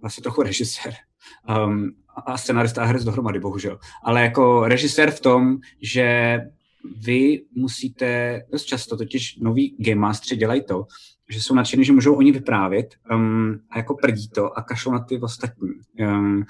vlastně 0.00 0.22
trochu 0.22 0.42
režisér 0.42 0.94
um, 1.66 1.90
a 2.26 2.38
scenarista 2.38 2.82
a 2.82 2.84
herec 2.84 3.04
dohromady, 3.04 3.40
bohužel. 3.40 3.78
Ale 4.04 4.22
jako 4.22 4.68
režisér 4.68 5.10
v 5.10 5.20
tom, 5.20 5.56
že 5.82 6.38
vy 6.96 7.42
musíte, 7.54 8.40
dost 8.52 8.64
často 8.64 8.96
totiž 8.96 9.36
noví 9.36 9.76
game 9.78 10.00
mastery 10.00 10.36
dělají 10.36 10.62
to, 10.62 10.86
že 11.30 11.40
jsou 11.40 11.54
nadšení, 11.54 11.84
že 11.84 11.92
můžou 11.92 12.14
oni 12.14 12.32
vyprávět 12.32 12.94
um, 13.14 13.60
a 13.70 13.78
jako 13.78 13.94
prdí 13.94 14.28
to 14.28 14.58
a 14.58 14.62
kašou 14.62 14.92
na 14.92 14.98
ty 14.98 15.20
ostatní. 15.20 15.68
Um, 16.00 16.44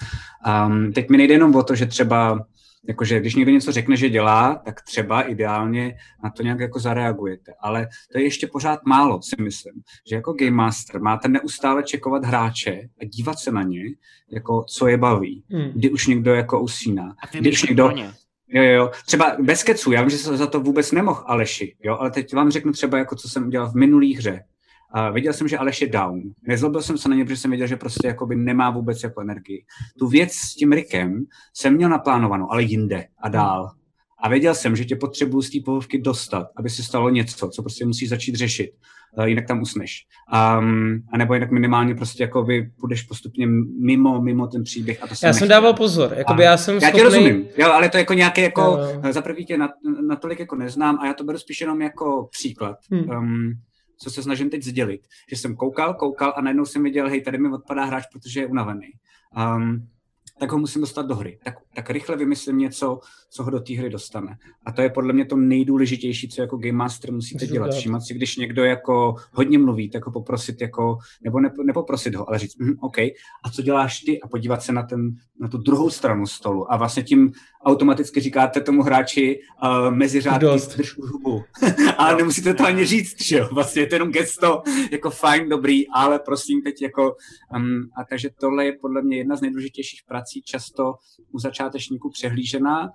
um, 0.66 0.92
teď 0.92 1.08
mi 1.10 1.16
nejde 1.16 1.34
jenom 1.34 1.54
o 1.54 1.62
to, 1.62 1.74
že 1.74 1.86
třeba 1.86 2.46
jakože 2.88 3.20
když 3.20 3.34
někdo 3.34 3.52
něco 3.52 3.72
řekne, 3.72 3.96
že 3.96 4.08
dělá, 4.08 4.54
tak 4.64 4.82
třeba 4.82 5.22
ideálně 5.22 5.96
na 6.24 6.30
to 6.30 6.42
nějak 6.42 6.60
jako 6.60 6.78
zareagujete. 6.78 7.52
Ale 7.60 7.88
to 8.12 8.18
je 8.18 8.24
ještě 8.24 8.46
pořád 8.46 8.80
málo, 8.86 9.22
si 9.22 9.42
myslím. 9.42 9.74
Že 10.08 10.16
jako 10.16 10.32
Game 10.32 10.50
Master 10.50 11.00
máte 11.00 11.28
neustále 11.28 11.82
čekovat 11.82 12.24
hráče 12.24 12.88
a 13.00 13.04
dívat 13.04 13.38
se 13.38 13.52
na 13.52 13.62
ně, 13.62 13.82
jako 14.30 14.64
co 14.68 14.88
je 14.88 14.96
baví. 14.96 15.44
Hmm. 15.50 15.70
Kdy 15.74 15.90
už 15.90 16.06
někdo 16.06 16.34
jako 16.34 16.60
usíná. 16.60 17.16
A 17.22 17.38
Kdy 17.38 17.52
už 17.52 17.62
někdo, 17.62 17.84
pro 17.84 17.96
ně. 17.96 18.12
Jo, 18.48 18.62
jo, 18.62 18.90
třeba 19.06 19.36
bez 19.40 19.62
keců, 19.62 19.92
já 19.92 20.00
vím, 20.00 20.10
že 20.10 20.18
se 20.18 20.36
za 20.36 20.46
to 20.46 20.60
vůbec 20.60 20.92
nemohl 20.92 21.24
Aleši, 21.26 21.76
jo, 21.84 21.96
ale 22.00 22.10
teď 22.10 22.34
vám 22.34 22.50
řeknu 22.50 22.72
třeba, 22.72 22.98
jako 22.98 23.16
co 23.16 23.28
jsem 23.28 23.46
udělal 23.46 23.70
v 23.70 23.74
minulý 23.74 24.16
hře. 24.16 24.44
A 24.90 25.10
viděl 25.10 25.32
jsem, 25.32 25.48
že 25.48 25.58
Aleš 25.58 25.80
je 25.80 25.88
down. 25.88 26.22
Nezlobil 26.42 26.82
jsem 26.82 26.98
se 26.98 27.08
na 27.08 27.16
ně, 27.16 27.24
protože 27.24 27.36
jsem 27.36 27.50
věděl, 27.50 27.66
že 27.66 27.76
prostě 27.76 28.06
jakoby 28.06 28.36
nemá 28.36 28.70
vůbec 28.70 29.02
jako 29.02 29.20
energii. 29.20 29.64
Tu 29.98 30.08
věc 30.08 30.32
s 30.32 30.54
tím 30.54 30.72
Rikem 30.72 31.24
jsem 31.54 31.74
měl 31.74 31.88
naplánovanou, 31.88 32.52
ale 32.52 32.62
jinde 32.62 33.06
a 33.18 33.28
dál. 33.28 33.70
A 34.22 34.28
věděl 34.28 34.54
jsem, 34.54 34.76
že 34.76 34.84
tě 34.84 34.96
potřebuju 34.96 35.42
z 35.42 35.50
té 35.50 35.58
pohovky 35.64 35.98
dostat, 35.98 36.46
aby 36.56 36.70
se 36.70 36.82
stalo 36.82 37.10
něco, 37.10 37.48
co 37.48 37.62
prostě 37.62 37.86
musí 37.86 38.06
začít 38.06 38.34
řešit. 38.34 38.70
Eh, 39.18 39.28
Jinak 39.28 39.46
tam 39.46 39.62
usneš. 39.62 40.06
Um, 40.58 41.02
a 41.12 41.16
nebo 41.18 41.34
jinak 41.34 41.50
minimálně 41.50 41.94
prostě 41.94 42.22
jakoby 42.22 42.70
půjdeš 42.80 43.02
postupně 43.02 43.46
mimo, 43.80 44.20
mimo 44.22 44.46
ten 44.46 44.62
příběh. 44.62 45.02
A 45.02 45.06
to 45.06 45.14
jsem 45.14 45.26
Já 45.26 45.32
jsem 45.32 45.40
nechtěl. 45.40 45.56
dával 45.60 45.74
pozor, 45.74 46.14
jakoby 46.16 46.42
já 46.42 46.56
jsem 46.56 46.74
já 46.74 46.80
schopný... 46.80 46.98
ti 46.98 47.04
rozumím, 47.04 47.44
jo, 47.58 47.72
ale 47.72 47.88
to 47.88 47.96
je 47.96 48.00
jako 48.00 48.12
nějaké 48.14 48.42
jako, 48.42 48.60
jo. 48.60 49.12
za 49.12 49.22
prvý 49.22 49.46
tě 49.46 49.58
nat, 49.58 49.70
natolik 50.08 50.38
jako 50.40 50.56
neznám 50.56 50.98
a 51.00 51.06
já 51.06 51.14
to 51.14 51.24
beru 51.24 51.38
spíš 51.38 51.60
jenom 51.60 51.82
jako 51.82 52.28
příklad, 52.32 52.76
Hmm. 52.90 53.10
um, 53.18 53.52
co 53.98 54.10
se 54.10 54.22
snažím 54.22 54.50
teď 54.50 54.62
sdělit. 54.62 55.00
Že 55.30 55.36
jsem 55.36 55.56
koukal, 55.56 55.94
koukal 55.94 56.32
a 56.36 56.40
najednou 56.40 56.64
jsem 56.64 56.82
viděl, 56.82 57.08
hej, 57.08 57.20
tady 57.20 57.38
mi 57.38 57.48
odpadá 57.48 57.84
hráč, 57.84 58.04
protože 58.12 58.40
je 58.40 58.46
unavený. 58.46 58.86
Um, 59.56 59.88
tak 60.38 60.52
ho 60.52 60.58
musím 60.58 60.80
dostat 60.80 61.06
do 61.06 61.14
hry. 61.14 61.38
Tak, 61.44 61.54
tak 61.74 61.90
rychle 61.90 62.16
vymyslím 62.16 62.58
něco, 62.58 63.00
co 63.30 63.42
ho 63.42 63.50
do 63.50 63.60
té 63.60 63.74
hry 63.74 63.90
dostane. 63.90 64.38
A 64.66 64.72
to 64.72 64.82
je 64.82 64.90
podle 64.90 65.12
mě 65.12 65.24
to 65.24 65.36
nejdůležitější, 65.36 66.28
co 66.28 66.40
jako 66.40 66.56
Game 66.56 66.72
Master 66.72 67.12
musíte 67.12 67.46
dělat. 67.46 67.70
Všímat 67.74 68.02
si, 68.02 68.14
když 68.14 68.36
někdo 68.36 68.64
jako 68.64 69.14
hodně 69.32 69.58
mluví, 69.58 69.90
tak 69.90 70.06
ho 70.06 70.12
poprosit 70.12 70.60
jako, 70.60 70.98
nebo 71.24 71.40
ne, 71.40 71.50
nepoprosit 71.64 72.14
ho, 72.14 72.28
ale 72.28 72.38
říct, 72.38 72.56
hm, 72.60 72.74
OK, 72.80 72.98
a 73.44 73.50
co 73.52 73.62
děláš 73.62 74.00
ty? 74.00 74.20
A 74.20 74.28
podívat 74.28 74.62
se 74.62 74.72
na, 74.72 74.82
ten, 74.82 75.10
na 75.40 75.48
tu 75.48 75.58
druhou 75.58 75.90
stranu 75.90 76.26
stolu. 76.26 76.72
A 76.72 76.76
vlastně 76.76 77.02
tím 77.02 77.32
automaticky 77.64 78.20
říkáte 78.20 78.60
tomu 78.60 78.82
hráči 78.82 79.40
uh, 79.62 79.94
mezi 79.94 80.20
řádky, 80.20 80.46
drž 80.76 80.98
hubu. 80.98 81.44
ale 81.98 82.16
nemusíte 82.16 82.54
to 82.54 82.64
ani 82.64 82.84
říct, 82.84 83.22
že 83.22 83.36
jo? 83.36 83.48
Vlastně 83.52 83.82
je 83.82 83.86
to 83.86 83.94
jenom 83.94 84.12
gesto, 84.12 84.62
jako 84.92 85.10
fajn, 85.10 85.48
dobrý, 85.48 85.88
ale 85.88 86.18
prosím 86.18 86.62
teď 86.62 86.82
jako... 86.82 87.16
Um, 87.56 87.88
a 87.96 88.04
takže 88.10 88.30
tohle 88.40 88.64
je 88.64 88.72
podle 88.80 89.02
mě 89.02 89.16
jedna 89.16 89.36
z 89.36 89.40
nejdůležitějších 89.40 90.02
prací, 90.26 90.42
často 90.42 90.94
u 91.32 91.38
začátečníků 91.38 92.10
přehlížená 92.10 92.92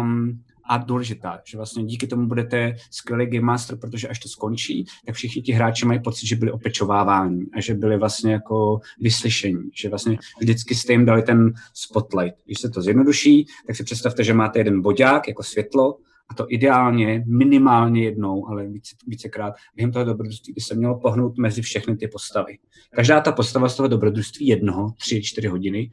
um, 0.00 0.42
a 0.68 0.78
důležitá, 0.78 1.40
že 1.46 1.56
vlastně 1.56 1.84
díky 1.84 2.06
tomu 2.06 2.28
budete 2.28 2.76
skvělý 2.90 3.26
game 3.26 3.46
master, 3.46 3.78
protože 3.78 4.08
až 4.08 4.18
to 4.18 4.28
skončí, 4.28 4.84
tak 5.06 5.14
všichni 5.14 5.42
ti 5.42 5.52
hráči 5.52 5.86
mají 5.86 6.02
pocit, 6.02 6.26
že 6.26 6.36
byli 6.36 6.52
opečováváni 6.52 7.46
a 7.52 7.60
že 7.60 7.74
byli 7.74 7.98
vlastně 7.98 8.32
jako 8.32 8.80
vyslyšení, 9.00 9.70
že 9.74 9.88
vlastně 9.88 10.18
vždycky 10.40 10.74
jste 10.74 10.92
jim 10.92 11.04
dali 11.04 11.22
ten 11.22 11.52
spotlight. 11.74 12.36
Když 12.44 12.60
se 12.60 12.70
to 12.70 12.82
zjednoduší, 12.82 13.46
tak 13.66 13.76
si 13.76 13.84
představte, 13.84 14.24
že 14.24 14.34
máte 14.34 14.58
jeden 14.58 14.82
bodák 14.82 15.28
jako 15.28 15.42
světlo 15.42 15.98
a 16.28 16.34
to 16.34 16.46
ideálně 16.48 17.24
minimálně 17.26 18.04
jednou, 18.04 18.48
ale 18.48 18.66
více, 18.66 18.96
vícekrát 19.06 19.54
během 19.76 19.92
toho 19.92 20.04
dobrodružství 20.04 20.52
by 20.52 20.60
se 20.60 20.74
mělo 20.74 21.00
pohnout 21.00 21.38
mezi 21.38 21.62
všechny 21.62 21.96
ty 21.96 22.08
postavy. 22.08 22.58
Každá 22.90 23.20
ta 23.20 23.32
postava 23.32 23.68
z 23.68 23.76
toho 23.76 23.88
dobrodružství 23.88 24.46
jednoho, 24.46 24.92
tři, 24.98 25.22
čtyři 25.22 25.48
hodiny, 25.48 25.90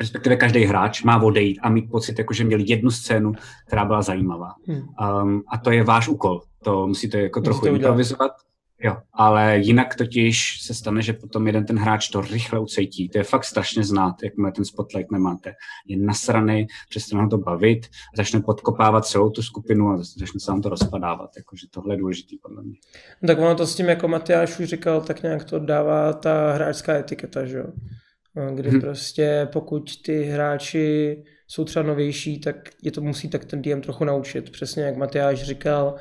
respektive 0.00 0.36
každý 0.36 0.64
hráč 0.64 1.02
má 1.02 1.22
odejít 1.22 1.58
a 1.62 1.68
mít 1.68 1.90
pocit, 1.90 2.18
jako 2.18 2.34
že 2.34 2.44
měl 2.44 2.60
jednu 2.60 2.90
scénu, 2.90 3.32
která 3.66 3.84
byla 3.84 4.02
zajímavá. 4.02 4.54
Hmm. 4.66 4.82
Um, 5.22 5.42
a 5.48 5.58
to 5.58 5.70
je 5.70 5.84
váš 5.84 6.08
úkol. 6.08 6.40
To 6.64 6.86
musíte 6.86 7.20
jako 7.20 7.40
Musíte 7.40 7.50
trochu 7.50 7.66
improvizovat. 7.66 8.32
Jo, 8.84 8.96
ale 9.12 9.58
jinak 9.58 9.94
totiž 9.94 10.62
se 10.62 10.74
stane, 10.74 11.02
že 11.02 11.12
potom 11.12 11.46
jeden 11.46 11.66
ten 11.66 11.78
hráč 11.78 12.08
to 12.08 12.20
rychle 12.20 12.58
ucejtí. 12.58 13.08
To 13.08 13.18
je 13.18 13.24
fakt 13.24 13.44
strašně 13.44 13.84
znát, 13.84 14.22
jakmile 14.22 14.52
ten 14.52 14.64
spotlight 14.64 15.10
nemáte. 15.10 15.54
Je 15.86 15.96
nasraný, 15.96 16.66
přestane 16.88 17.22
ho 17.22 17.28
to 17.28 17.38
bavit, 17.38 17.86
začne 18.16 18.40
podkopávat 18.40 19.06
celou 19.06 19.30
tu 19.30 19.42
skupinu 19.42 19.88
a 19.88 19.96
začne 19.96 20.40
se 20.40 20.50
vám 20.50 20.62
to 20.62 20.68
rozpadávat. 20.68 21.30
Jakože 21.36 21.66
tohle 21.70 21.94
je 21.94 21.98
důležitý 21.98 22.38
podle 22.38 22.62
mě. 22.62 22.74
No 23.22 23.26
tak 23.26 23.38
ono 23.38 23.54
to 23.54 23.66
s 23.66 23.74
tím, 23.74 23.88
jako 23.88 24.08
Matyáš 24.08 24.58
už 24.58 24.66
říkal, 24.68 25.00
tak 25.00 25.22
nějak 25.22 25.44
to 25.44 25.58
dává 25.58 26.12
ta 26.12 26.52
hráčská 26.52 26.94
etiketa, 26.94 27.46
že 27.46 27.58
jo? 27.58 27.66
Kdy 28.54 28.68
Mhm. 28.70 28.80
prostě 28.80 29.48
pokud 29.52 30.02
ty 30.04 30.22
hráči 30.24 31.16
jsou 31.48 31.64
třeba 31.64 31.82
novější, 31.86 32.40
tak 32.40 32.56
je 32.82 32.90
to 32.92 33.00
musí 33.00 33.28
tak 33.28 33.44
ten 33.44 33.62
DM 33.62 33.80
trochu 33.80 34.04
naučit. 34.04 34.50
Přesně 34.50 34.82
jak 34.82 34.96
Matyáš 34.96 35.42
říkal, 35.42 35.94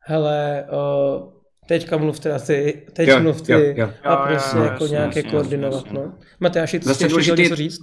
hele, 0.00 0.64
uh, 0.72 1.32
teďka 1.68 1.96
mluv 1.96 2.20
teda 2.20 2.38
ty, 2.38 2.86
teď 2.92 3.08
Jo, 3.08 3.20
mluv 3.20 3.42
ty 3.42 3.52
jo, 3.52 3.58
jo. 3.76 3.90
a 4.02 4.10
Jo, 4.12 4.18
jo, 4.20 4.26
prostě 4.26 4.56
jo, 4.56 4.64
jako 4.64 4.84
jasně, 4.84 4.94
nějak 4.96 5.16
je 5.16 5.20
jasně, 5.24 5.30
koordinovat. 5.30 5.84
jasně, 5.84 5.98
No. 5.98 6.50
Ty 6.50 6.58
Zase 6.58 6.78
jsi 6.80 6.88
ještě 6.88 6.92
chtěl 7.04 7.08
důležitý- 7.08 7.42
něco 7.42 7.56
říct? 7.56 7.78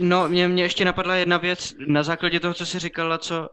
No, 0.00 0.28
mě, 0.28 0.48
mě 0.48 0.62
ještě 0.62 0.84
napadla 0.84 1.16
jedna 1.16 1.36
věc 1.36 1.74
na 1.86 2.02
základě 2.02 2.40
toho, 2.40 2.54
co 2.54 2.66
jsi 2.66 2.78
říkala, 2.78 3.18
co, 3.18 3.40
uh, 3.40 3.48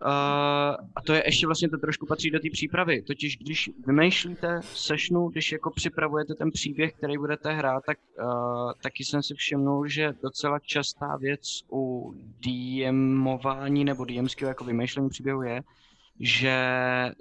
a 0.95 1.02
to 1.06 1.14
je 1.14 1.24
ještě 1.26 1.45
vlastně 1.45 1.70
to 1.70 1.78
trošku 1.78 2.06
patří 2.06 2.30
do 2.32 2.40
té 2.40 2.48
přípravy. 2.52 3.02
Totiž 3.02 3.38
když 3.38 3.70
vymýšlíte 3.88 4.60
sessionu, 4.64 5.28
když 5.30 5.52
jako 5.52 5.72
připravujete 5.72 6.36
ten 6.36 6.52
příběh, 6.52 6.94
který 6.94 7.18
budete 7.18 7.53
hrát, 7.53 7.84
tak 7.86 7.98
uh, 8.24 8.72
taky 8.84 9.06
jsem 9.06 9.24
si 9.24 9.34
všimnul, 9.34 9.88
že 9.88 10.14
docela 10.24 10.60
častá 10.60 11.18
věc 11.18 11.41
u 11.72 12.14
DMování 12.40 13.86
nebo 13.86 14.06
DMského 14.06 14.49
jako 14.49 14.64
vymýšlení 14.64 15.10
příběhu 15.10 15.41
je, 15.41 15.61
že 16.20 16.56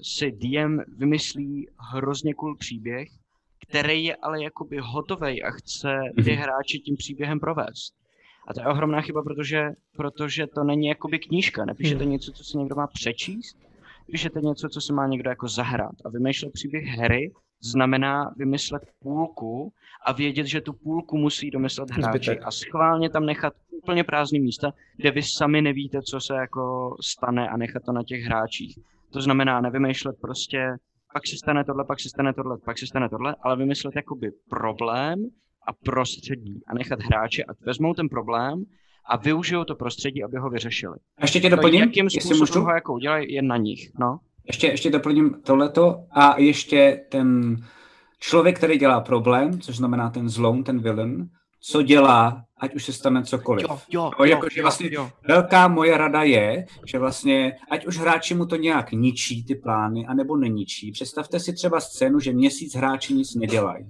si 0.03 0.31
DM 0.33 0.79
vymyslí 0.99 1.69
hrozně 1.93 2.35
cool 2.35 2.57
příběh, 2.57 3.09
který 3.69 4.05
je 4.05 4.17
ale 4.17 4.43
jakoby 4.43 4.79
hotovej 4.81 5.43
a 5.45 5.51
chce 5.51 5.99
ty 6.25 6.31
Mhm. 6.33 6.41
hráči 6.43 6.79
tím 6.79 6.97
příběhem 6.97 7.41
provést. 7.41 7.98
A 8.49 8.55
to 8.55 8.61
je 8.61 8.67
ohromná 8.67 9.01
chyba, 9.01 9.23
protože, 9.23 9.71
protože 9.97 10.47
to 10.47 10.65
není 10.65 10.87
jakoby 10.87 11.19
knížka, 11.19 11.65
nepíšete 11.65 12.03
Hmm. 12.05 12.13
něco, 12.13 12.33
co 12.33 12.45
si 12.45 12.59
někdo 12.59 12.77
má 12.77 12.87
přečíst, 12.87 13.57
píšete 14.11 14.41
něco, 14.41 14.69
co 14.69 14.81
si 14.81 14.93
má 14.93 15.07
někdo 15.07 15.31
jako 15.31 15.49
zahrát. 15.49 15.95
A 16.05 16.09
vymýšlet 16.09 16.53
příběh 16.53 16.85
hry 16.85 17.33
znamená 17.63 18.31
vymyslet 18.37 18.83
půlku 18.99 19.73
a 20.07 20.13
vědět, 20.13 20.47
že 20.47 20.61
tu 20.61 20.73
půlku 20.73 21.17
musí 21.19 21.51
domyslet 21.51 21.91
hráči 21.91 22.31
Zbytek. 22.31 22.47
a 22.47 22.51
schválně 22.51 23.11
tam 23.11 23.27
nechat 23.27 23.53
úplně 23.83 24.05
prázdný 24.05 24.41
místa, 24.41 24.73
kde 24.97 25.11
vy 25.11 25.23
sami 25.23 25.63
nevíte, 25.63 26.03
co 26.03 26.21
se 26.21 26.35
jako 26.35 26.95
stane 27.01 27.49
a 27.49 27.57
nechat 27.57 27.83
to 27.87 27.93
na 27.93 28.03
těch 28.03 28.23
hráčích. 28.23 28.79
To 29.13 29.21
znamená 29.21 29.61
nevymýšlet 29.61 30.17
prostě, 30.21 30.77
pak 31.13 31.27
se 31.27 31.37
stane 31.37 31.65
tohle, 31.65 31.85
pak 31.85 32.01
se 32.01 32.09
stane 32.09 32.35
tohle, 32.35 32.59
pak 32.65 32.79
se 32.79 32.87
stane 32.87 33.09
tohle, 33.09 33.37
ale 33.43 33.57
vymyslet 33.57 33.97
jakoby 33.97 34.31
problém 34.51 35.19
a 35.69 35.73
prostředí 35.85 36.61
a 36.67 36.75
nechat 36.75 37.03
hráče, 37.03 37.43
a 37.45 37.53
vezmou 37.67 37.95
ten 37.95 38.09
problém 38.09 38.65
a 39.11 39.17
využijou 39.17 39.65
to 39.65 39.75
prostředí, 39.75 40.25
aby 40.25 40.37
ho 40.37 40.51
vyřešili. 40.51 40.97
A 41.19 41.25
ještě 41.25 41.41
tě 41.41 41.51
To, 41.51 41.57
doplním, 41.57 41.81
jakým 41.81 42.05
jestli 42.07 42.21
způsobem 42.21 42.41
můžu? 42.41 42.61
ho 42.61 42.71
jako 42.71 42.93
udělají, 42.95 43.33
je 43.35 43.43
na 43.43 43.57
nich. 43.57 43.91
No. 44.01 44.19
Ještě, 44.47 44.67
ještě 44.67 44.91
doplním 44.91 45.35
tohleto 45.43 45.97
a 46.11 46.41
ještě 46.41 47.01
ten 47.11 47.57
člověk, 48.21 48.57
který 48.57 48.79
dělá 48.79 49.01
problém, 49.01 49.61
což 49.61 49.77
znamená 49.77 50.11
ten 50.11 50.29
zloun, 50.29 50.65
ten 50.65 50.81
villain, 50.81 51.29
co 51.61 51.83
dělá, 51.83 52.45
ať 52.61 52.75
už 52.75 52.85
se 52.85 52.93
stane 52.93 53.23
cokoliv. 53.25 53.67
Jo, 53.69 53.79
jo, 53.91 54.05
Jo, 54.05 54.11
jo, 54.19 54.25
jako, 54.25 54.47
že 54.53 54.61
jo, 54.61 54.65
vlastně 54.65 54.89
jo. 54.93 55.11
velká 55.29 55.69
moje 55.69 55.99
rada 55.99 56.23
je, 56.23 56.67
že 56.87 56.99
vlastně, 56.99 57.53
ať 57.71 57.87
už 57.87 57.99
hráči 57.99 58.35
mu 58.35 58.47
to 58.47 58.57
nějak 58.57 58.93
ničí, 58.93 59.45
ty 59.45 59.55
plány, 59.55 60.07
anebo 60.07 60.37
neničí. 60.37 60.93
Představte 60.93 61.41
si 61.41 61.53
třeba 61.53 61.81
scénu, 61.81 62.21
že 62.21 62.33
měsíc 62.33 62.75
hráči 62.77 63.15
nic 63.15 63.35
nedělají. 63.35 63.87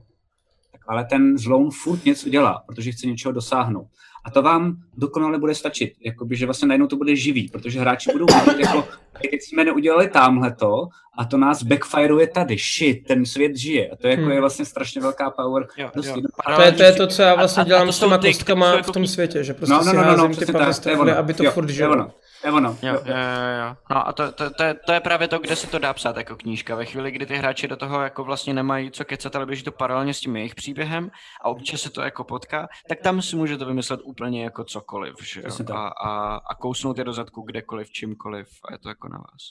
Ale 0.89 1.05
ten 1.05 1.39
zloun 1.39 1.70
furt 1.70 2.05
něco 2.05 2.28
dělá, 2.28 2.62
protože 2.66 2.93
chce 2.93 3.06
něčeho 3.06 3.32
dosáhnout. 3.32 3.86
A 4.24 4.31
to 4.31 4.43
vám 4.43 4.77
dokonale 4.97 5.39
bude 5.39 5.55
stačit. 5.55 5.93
Jakoby, 6.05 6.36
že 6.36 6.47
vlastně 6.47 6.69
najednou 6.69 6.86
to 6.86 6.97
bude 6.97 7.16
živý, 7.16 7.48
protože 7.48 7.81
hráči 7.81 8.10
budou 8.12 8.27
vidět, 8.27 8.60
jako, 8.66 8.89
teď 9.23 9.43
jsme 9.43 9.65
neudělali 9.65 10.09
tamhleto 10.09 10.86
a 11.19 11.24
to 11.24 11.36
nás 11.36 11.62
backfireuje 11.62 12.27
tady. 12.27 12.56
Shit, 12.59 13.06
ten 13.06 13.27
svět 13.27 13.56
žije. 13.56 13.89
A 13.89 13.97
to 13.97 14.06
jako 14.09 14.23
Hmm. 14.23 14.31
je 14.32 14.40
vlastně 14.40 14.65
strašně 14.65 15.01
velká 15.01 15.31
power. 15.31 15.66
Jo, 15.78 15.90
jo. 15.97 16.02
jednoduchá. 16.02 16.56
To 16.56 16.62
je, 16.62 16.73
to 16.73 16.82
je 16.82 16.93
to, 16.93 17.06
co 17.06 17.23
já 17.23 17.35
vlastně 17.35 17.60
A- 17.60 17.65
a- 17.65 17.66
a 17.66 17.69
dělám 17.69 17.86
to 17.86 17.93
s 17.93 17.98
těma 18.01 18.19
ty, 18.19 18.28
kostkama 18.28 18.82
v 18.82 18.90
tom 18.90 19.06
světě, 19.06 19.44
že 19.44 19.55
prostě 19.55 19.73
No, 19.73 19.78
no, 19.78 19.90
si 19.90 19.97
no, 19.97 20.02
no, 20.05 20.09
no, 20.10 20.16
házím 20.16 20.28
ty 20.31 20.36
přesně 20.36 20.47
tak, 20.47 20.52
to 20.52 20.59
je 20.59 20.65
pavestefly, 20.65 21.01
ono. 21.12 21.19
aby 21.19 21.35
to 21.35 21.44
Jo, 21.44 21.51
furt 21.51 21.65
to 21.65 21.70
je 21.70 21.77
žilo. 21.77 21.93
ono. 21.93 22.05
To 22.05 22.12
je 22.44 22.52
ono. 22.52 22.78
Jo, 22.82 22.93
jo, 22.93 23.16
jo, 23.16 23.66
jo. 23.66 23.77
No 23.90 24.09
a 24.09 24.12
to, 24.12 24.32
to, 24.32 24.51
to, 24.51 24.62
je, 24.62 24.74
to 24.74 24.93
je 24.93 25.01
právě 25.01 25.28
to, 25.28 25.39
kde 25.39 25.56
se 25.56 25.66
to 25.66 25.78
dá 25.78 25.94
psát 25.94 26.16
jako 26.16 26.36
knížka. 26.36 26.74
Ve 26.74 26.85
chvíli, 26.85 27.10
kdy 27.10 27.27
ty 27.27 27.36
hráči 27.36 27.69
do 27.69 27.77
toho 27.77 28.02
jako 28.02 28.24
vlastně 28.24 28.55
nemají 28.55 28.90
co 28.90 29.05
kecat, 29.05 29.36
ale 29.36 29.47
běží 29.47 29.62
to 29.62 29.73
paralelně 29.73 30.15
s 30.15 30.20
tím 30.20 30.36
jejich 30.36 30.55
příběhem 30.55 31.10
a 31.44 31.48
občas 31.48 31.81
se 31.81 31.90
to 31.90 32.02
jako 32.02 32.24
potká, 32.24 32.69
tak 32.89 33.01
tam 33.01 33.23
si 33.23 33.36
můžete 33.36 33.65
vymyslet 33.65 34.01
úplně 34.05 34.44
jako 34.44 34.65
cokoliv, 34.65 35.15
že 35.23 35.40
jo? 35.40 35.74
A, 35.74 35.89
a, 35.89 36.36
a 36.36 36.55
kousnout 36.55 36.98
je 36.98 37.05
do 37.05 37.12
zadku 37.12 37.43
kdekoliv, 37.43 37.90
čímkoliv 37.90 38.48
a 38.69 38.73
je 38.73 38.78
to 38.78 38.89
jako 38.89 39.09
na 39.09 39.19
vás. 39.19 39.43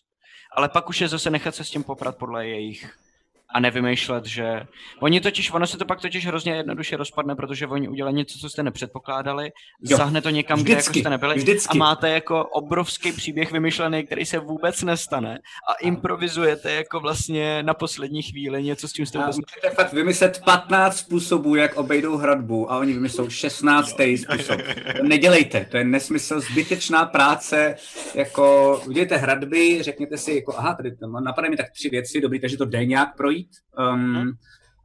Ale 0.56 0.70
pak 0.70 0.90
už 0.90 1.02
je 1.02 1.08
zase 1.08 1.30
nechat 1.30 1.56
se 1.56 1.64
s 1.64 1.70
tím 1.70 1.84
poprat 1.84 2.18
podle 2.18 2.48
jejich 2.48 2.98
a 3.54 3.60
nevymýšlet, 3.60 4.26
že 4.26 4.62
oni 5.00 5.22
totiž, 5.22 5.52
ono 5.54 5.68
se 5.68 5.78
to 5.78 5.86
pak 5.86 6.02
totiž 6.02 6.26
hrozně 6.28 6.56
jednoduše 6.56 6.98
rozpadne, 6.98 7.36
protože 7.36 7.68
oni 7.68 7.88
udělají 7.90 8.16
něco, 8.16 8.40
co 8.40 8.50
jste 8.50 8.64
nepředpokládali, 8.64 9.52
Jo. 9.82 9.98
zahne 9.98 10.22
to 10.22 10.30
někam, 10.30 10.60
kde 10.64 10.72
jako 10.72 10.80
Vždycky, 10.82 11.00
jste 11.00 11.10
nebyli 11.10 11.36
vždycky. 11.36 11.70
a 11.72 11.76
máte 11.80 12.10
jako 12.10 12.46
obrovský 12.46 13.12
příběh 13.12 13.52
vymyšlený, 13.52 14.06
který 14.06 14.26
se 14.26 14.40
vůbec 14.40 14.82
nestane 14.84 15.40
a 15.70 15.74
improvizujete 15.82 16.72
jako 16.72 17.00
vlastně 17.00 17.64
na 17.64 17.74
poslední 17.74 18.22
chvíli 18.22 18.64
něco, 18.64 18.88
s 18.88 18.94
čím 18.94 19.06
jste 19.06 19.18
A 19.18 19.22
vůbec 19.22 19.36
můžete 19.36 19.76
fakt 19.76 19.94
vymyslet 19.94 20.42
15 20.46 20.98
způsobů, 20.98 21.56
jak 21.56 21.76
obejdou 21.78 22.18
hradbu 22.18 22.72
a 22.72 22.78
oni 22.78 22.94
vymyslou 22.94 23.30
16. 23.30 23.96
způsob. 24.18 24.62
To 24.98 25.04
nedělejte, 25.04 25.66
to 25.72 25.78
je 25.78 25.84
nesmysl, 25.84 26.40
zbytečná 26.40 27.06
práce, 27.06 27.76
jako 28.16 28.78
udělejte 28.88 29.18
hradby, 29.18 29.78
řekněte 29.84 30.18
si, 30.18 30.34
jako 30.36 30.58
aha, 30.58 30.74
tady 30.76 30.92
napadá 31.24 31.50
mi 31.50 31.58
tak 31.58 31.72
tři 31.72 31.90
věci, 31.90 32.22
dobrý, 32.22 32.40
takže 32.40 32.58
to 32.58 32.66
jde 32.66 32.86
nějak 32.86 33.16
projít. 33.18 33.37
Um, 33.94 34.32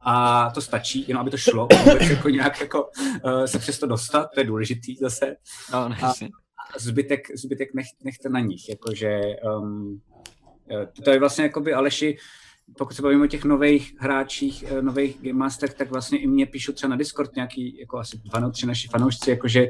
a 0.05 0.49
to 0.53 0.61
stačí, 0.61 1.05
jenom 1.07 1.21
aby 1.21 1.31
to 1.31 1.37
šlo, 1.37 1.67
vůbec 1.85 2.09
jako 2.09 2.29
nějak 2.29 2.61
jako, 2.61 2.89
uh, 3.25 3.43
se 3.45 3.59
přes 3.59 3.79
to 3.79 3.87
dostat, 3.87 4.29
to 4.33 4.39
je 4.39 4.43
důležitý 4.43 4.95
zase. 4.95 5.35
A- 6.03 6.13
zbytek, 6.79 7.27
zbytek 7.35 7.73
nech, 7.73 7.85
nechte 8.03 8.29
na 8.29 8.39
nich, 8.39 8.69
jakože 8.69 9.21
um, 9.59 10.01
eh, 10.71 10.87
to 11.03 11.11
je 11.11 11.19
vlastně 11.19 11.43
jakoby 11.43 11.73
Aleši, 11.73 12.17
pokud 12.77 12.93
se 12.93 13.01
bavíme 13.01 13.23
o 13.23 13.27
těch 13.27 13.43
nových 13.43 13.93
hráčích, 13.99 14.63
eh, 14.67 14.81
nových 14.81 15.17
Game 15.21 15.39
Masterech, 15.39 15.73
tak 15.73 15.91
vlastně 15.91 16.19
i 16.19 16.27
mě 16.27 16.45
píšou 16.45 16.73
třeba 16.73 16.89
na 16.89 16.95
Discord 16.95 17.35
nějaký, 17.35 17.79
jako 17.79 17.97
asi 17.97 18.17
dva 18.17 18.39
nebo 18.39 18.51
tři 18.51 18.65
naši 18.65 18.87
fanoušci, 18.87 19.29
jakože 19.29 19.67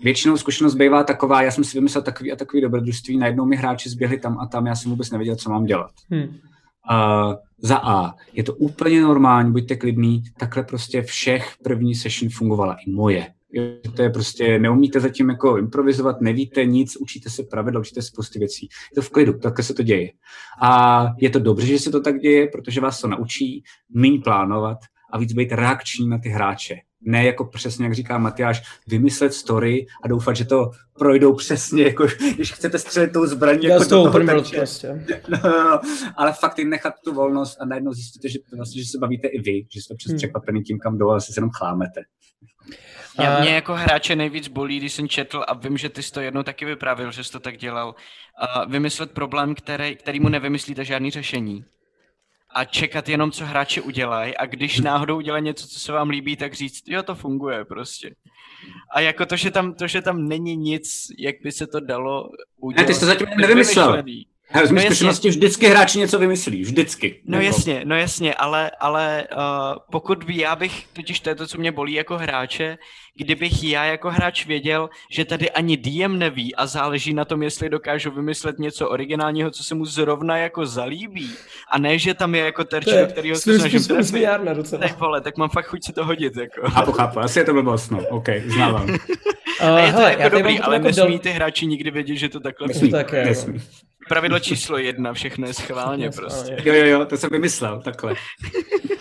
většinou 0.00 0.36
zkušenost 0.36 0.74
bývá 0.74 1.04
taková, 1.04 1.42
já 1.42 1.50
jsem 1.50 1.64
si 1.64 1.78
vymyslel 1.78 2.02
takový 2.02 2.32
a 2.32 2.36
takový 2.36 2.62
dobrodružství, 2.62 3.18
najednou 3.18 3.46
mi 3.46 3.56
hráči 3.56 3.88
zběhli 3.88 4.18
tam 4.18 4.38
a 4.38 4.46
tam, 4.46 4.66
já 4.66 4.76
jsem 4.76 4.90
vůbec 4.90 5.10
nevěděl, 5.10 5.36
co 5.36 5.50
mám 5.50 5.64
dělat. 5.64 5.90
Hm. 6.14 6.36
Uh, 6.90 7.34
za 7.58 7.76
A, 7.76 8.14
je 8.32 8.42
to 8.42 8.54
úplně 8.54 9.02
normální, 9.02 9.52
buďte 9.52 9.76
klidný, 9.76 10.22
takhle 10.38 10.62
prostě 10.62 11.02
všech 11.02 11.54
první 11.62 11.94
session 11.94 12.30
fungovala, 12.30 12.76
i 12.86 12.90
moje. 12.90 13.26
To 13.96 14.02
je 14.02 14.10
prostě, 14.10 14.58
neumíte 14.58 15.00
zatím 15.00 15.30
jako 15.30 15.58
improvizovat, 15.58 16.20
nevíte 16.20 16.64
nic, 16.64 16.96
učíte 16.96 17.30
se 17.30 17.42
pravidla, 17.42 17.80
učíte 17.80 18.02
spousty 18.02 18.38
věcí. 18.38 18.68
Je 18.90 18.94
to 18.94 19.02
v 19.02 19.10
klidu, 19.10 19.38
takhle 19.38 19.64
se 19.64 19.74
to 19.74 19.82
děje. 19.82 20.10
A 20.62 21.04
je 21.18 21.30
to 21.30 21.38
dobře, 21.38 21.66
že 21.66 21.78
se 21.78 21.90
to 21.90 22.00
tak 22.00 22.18
děje, 22.18 22.46
protože 22.46 22.80
vás 22.80 23.00
to 23.00 23.08
naučí 23.08 23.62
méně 23.94 24.20
plánovat 24.20 24.78
a 25.12 25.18
víc 25.18 25.32
být 25.32 25.52
reakční 25.52 26.08
na 26.08 26.18
ty 26.18 26.28
hráče. 26.28 26.76
Ne 27.00 27.24
jako 27.24 27.44
přesně, 27.44 27.84
jak 27.84 27.94
říká 27.94 28.18
Matyáš, 28.18 28.62
vymyslet 28.86 29.34
story 29.34 29.86
a 30.04 30.08
doufat, 30.08 30.36
že 30.36 30.44
to 30.44 30.70
projdou 30.98 31.34
přesně, 31.34 31.82
jako 31.82 32.06
když 32.34 32.52
chcete 32.52 32.78
střelit 32.78 33.12
tou 33.12 33.26
zbraní. 33.26 33.64
Já 33.64 33.72
jako 33.74 33.84
toho 33.84 34.12
takže- 34.12 34.56
prostě. 34.56 34.88
No, 35.28 35.38
no, 35.44 35.64
no, 35.64 35.80
ale 36.16 36.32
fakt 36.32 36.58
jim 36.58 36.70
nechat 36.70 36.94
tu 37.04 37.14
volnost 37.14 37.56
a 37.60 37.64
najednou 37.64 37.92
zjistíte, 37.92 38.28
že, 38.28 38.38
vlastně, 38.56 38.82
že 38.82 38.88
se 38.88 38.98
bavíte 38.98 39.28
i 39.28 39.40
vy, 39.40 39.66
že 39.74 39.82
jste 39.82 39.94
přes 39.94 40.10
Hmm. 40.10 40.16
překvapený 40.16 40.62
tím, 40.62 40.78
kam 40.78 40.98
jdou, 40.98 41.10
ale 41.10 41.20
se 41.20 41.32
jenom 41.36 41.50
chlámete. 41.50 42.00
Mě, 43.18 43.28
A- 43.28 43.40
mě 43.40 43.50
jako 43.54 43.74
hráče 43.74 44.16
nejvíc 44.16 44.48
bolí, 44.48 44.76
když 44.76 44.92
jsem 44.92 45.08
četl 45.08 45.44
a 45.48 45.54
vím, 45.54 45.76
že 45.78 45.88
ty 45.88 46.02
jsi 46.02 46.12
to 46.12 46.20
jednou 46.20 46.42
taky 46.42 46.64
vypravil, 46.64 47.12
že 47.12 47.24
jsi 47.24 47.32
to 47.32 47.40
tak 47.40 47.56
dělal, 47.56 47.94
a 48.40 48.64
vymyslet 48.64 49.10
problém, 49.10 49.54
který, 49.54 49.96
který 49.96 50.20
mu 50.20 50.28
nevymyslíte 50.28 50.84
žádný 50.84 51.10
řešení. 51.10 51.64
A 52.54 52.64
čekat 52.64 53.08
jenom, 53.08 53.30
co 53.30 53.44
hráči 53.44 53.80
udělají 53.80 54.36
a 54.36 54.46
když 54.46 54.80
náhodou 54.80 55.16
udělají 55.16 55.44
něco, 55.44 55.68
co 55.68 55.80
se 55.80 55.92
vám 55.92 56.08
líbí, 56.10 56.36
tak 56.36 56.54
říct, 56.54 56.82
jo, 56.88 57.02
to 57.02 57.14
funguje 57.14 57.64
prostě. 57.64 58.14
A 58.94 59.00
jako 59.00 59.26
to, 59.26 59.36
že 59.36 59.50
tam, 59.50 59.74
to, 59.74 59.86
že 59.86 60.02
tam 60.02 60.28
není 60.28 60.56
nic, 60.56 61.06
jak 61.18 61.34
by 61.42 61.52
se 61.52 61.66
to 61.66 61.80
dalo 61.80 62.28
udělat. 62.56 62.82
Ne, 62.82 62.86
ty 62.86 62.94
jsi 62.94 63.00
to 63.00 63.06
zatím 63.06 63.26
nevymyslel. 63.36 64.02
Hele, 64.50 64.66
z 64.66 64.70
No 64.70 64.76
jasně. 64.76 64.90
zkušenosti 64.90 65.28
vždycky 65.28 65.66
hráči 65.66 65.98
něco 65.98 66.18
vymyslí, 66.18 66.62
vždycky. 66.62 67.20
No 67.24 67.40
Jako- 67.40 67.46
jasně, 67.56 67.82
no 67.84 67.96
jasně, 67.96 68.34
ale, 68.34 68.70
ale 68.80 69.24
uh, 69.36 69.42
pokud 69.92 70.24
by 70.24 70.36
já 70.38 70.56
bych, 70.56 70.86
totiž 70.92 71.20
to 71.20 71.28
je 71.28 71.34
to, 71.34 71.46
co 71.46 71.58
mě 71.58 71.72
bolí 71.72 71.92
jako 71.92 72.18
hráče, 72.18 72.78
kdybych 73.16 73.64
já 73.64 73.84
jako 73.84 74.10
hráč 74.10 74.46
věděl, 74.46 74.90
že 75.10 75.24
tady 75.24 75.50
ani 75.50 75.76
DM 75.76 76.18
neví 76.18 76.54
a 76.54 76.66
záleží 76.66 77.14
na 77.14 77.24
tom, 77.24 77.42
jestli 77.42 77.68
dokážu 77.68 78.10
vymyslet 78.10 78.58
něco 78.58 78.88
originálního, 78.88 79.50
co 79.50 79.64
se 79.64 79.74
mu 79.74 79.84
zrovna 79.84 80.36
jako 80.38 80.66
zalíbí, 80.66 81.30
a 81.70 81.78
ne, 81.78 81.98
že 81.98 82.14
tam 82.14 82.34
je 82.34 82.44
jako 82.44 82.64
terč, 82.64 82.86
do 82.86 83.06
kterého 83.06 83.36
se 83.36 83.58
snažím 83.58 83.84
trefit. 83.84 84.24
Tak 84.80 84.98
vole, 84.98 85.20
tak 85.20 85.36
mám 85.36 85.48
fakt 85.48 85.66
chuť 85.66 85.84
si 85.84 85.92
to 85.92 86.04
hodit, 86.04 86.36
jako. 86.36 86.70
Chápu, 86.70 86.92
chápu, 86.92 87.20
asi 87.20 87.38
je 87.38 87.44
to 87.44 87.52
blbost, 87.52 87.90
no, 87.90 87.98
OK, 88.10 88.28
uznávám. 88.46 88.88
A 89.60 89.78
je 89.78 89.92
to 89.92 89.98
hele, 89.98 90.16
jako 90.18 90.36
dobrý, 90.36 90.60
ale 90.60 90.74
jako 90.76 90.86
nesmí 90.86 91.02
del- 91.02 91.18
ty 91.18 91.30
hráči 91.30 91.66
nikdy 91.66 91.90
vědět, 91.90 92.16
že 92.16 92.28
to 92.28 92.40
takhle 92.40 92.68
Nesmí, 92.68 92.90
tak 92.90 93.12
je, 93.12 93.24
nesmí. 93.24 93.60
Pravidlo 94.08 94.38
číslo 94.38 94.78
jedna, 94.78 95.12
všechno 95.12 95.46
je 95.46 95.54
schválně 95.54 96.10
prostě. 96.10 96.52
ale- 96.52 96.62
Jo, 96.64 96.74
jo, 96.74 96.84
jo, 96.84 97.04
to 97.06 97.16
jsem 97.16 97.30
vymyslel, 97.30 97.82
takhle. 97.82 98.14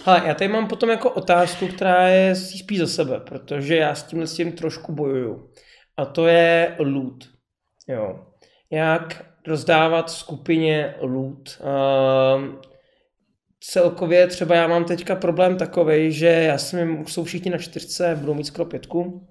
Hele, 0.06 0.22
já 0.26 0.34
tady 0.34 0.48
mám 0.48 0.68
potom 0.68 0.90
jako 0.90 1.10
otázku, 1.10 1.68
která 1.68 2.08
je 2.08 2.36
spíš 2.36 2.80
za 2.80 2.88
sebe, 2.88 3.20
protože 3.20 3.76
já 3.76 3.96
s 3.96 4.04
tímhle 4.04 4.28
s 4.28 4.36
tím 4.36 4.52
trošku 4.52 4.92
bojuju. 4.92 5.50
A 5.98 6.06
to 6.06 6.28
je 6.28 6.76
loot. 6.80 7.24
Jo. 7.88 8.20
Jak 8.72 9.26
rozdávat 9.48 10.10
skupině 10.10 10.96
loot. 11.02 11.62
Um, 12.36 12.60
celkově 13.60 14.28
třeba 14.28 14.56
já 14.56 14.68
mám 14.68 14.86
teďka 14.86 15.16
problém 15.16 15.58
takový, 15.58 16.12
že 16.12 16.28
já 16.28 16.58
jsem, 16.58 17.06
jsou 17.08 17.24
všichni 17.24 17.52
na 17.52 17.58
čtyřce, 17.58 18.16
budou 18.20 18.34
mít 18.34 18.44
skoro 18.48 18.66
pětku, 18.66 19.28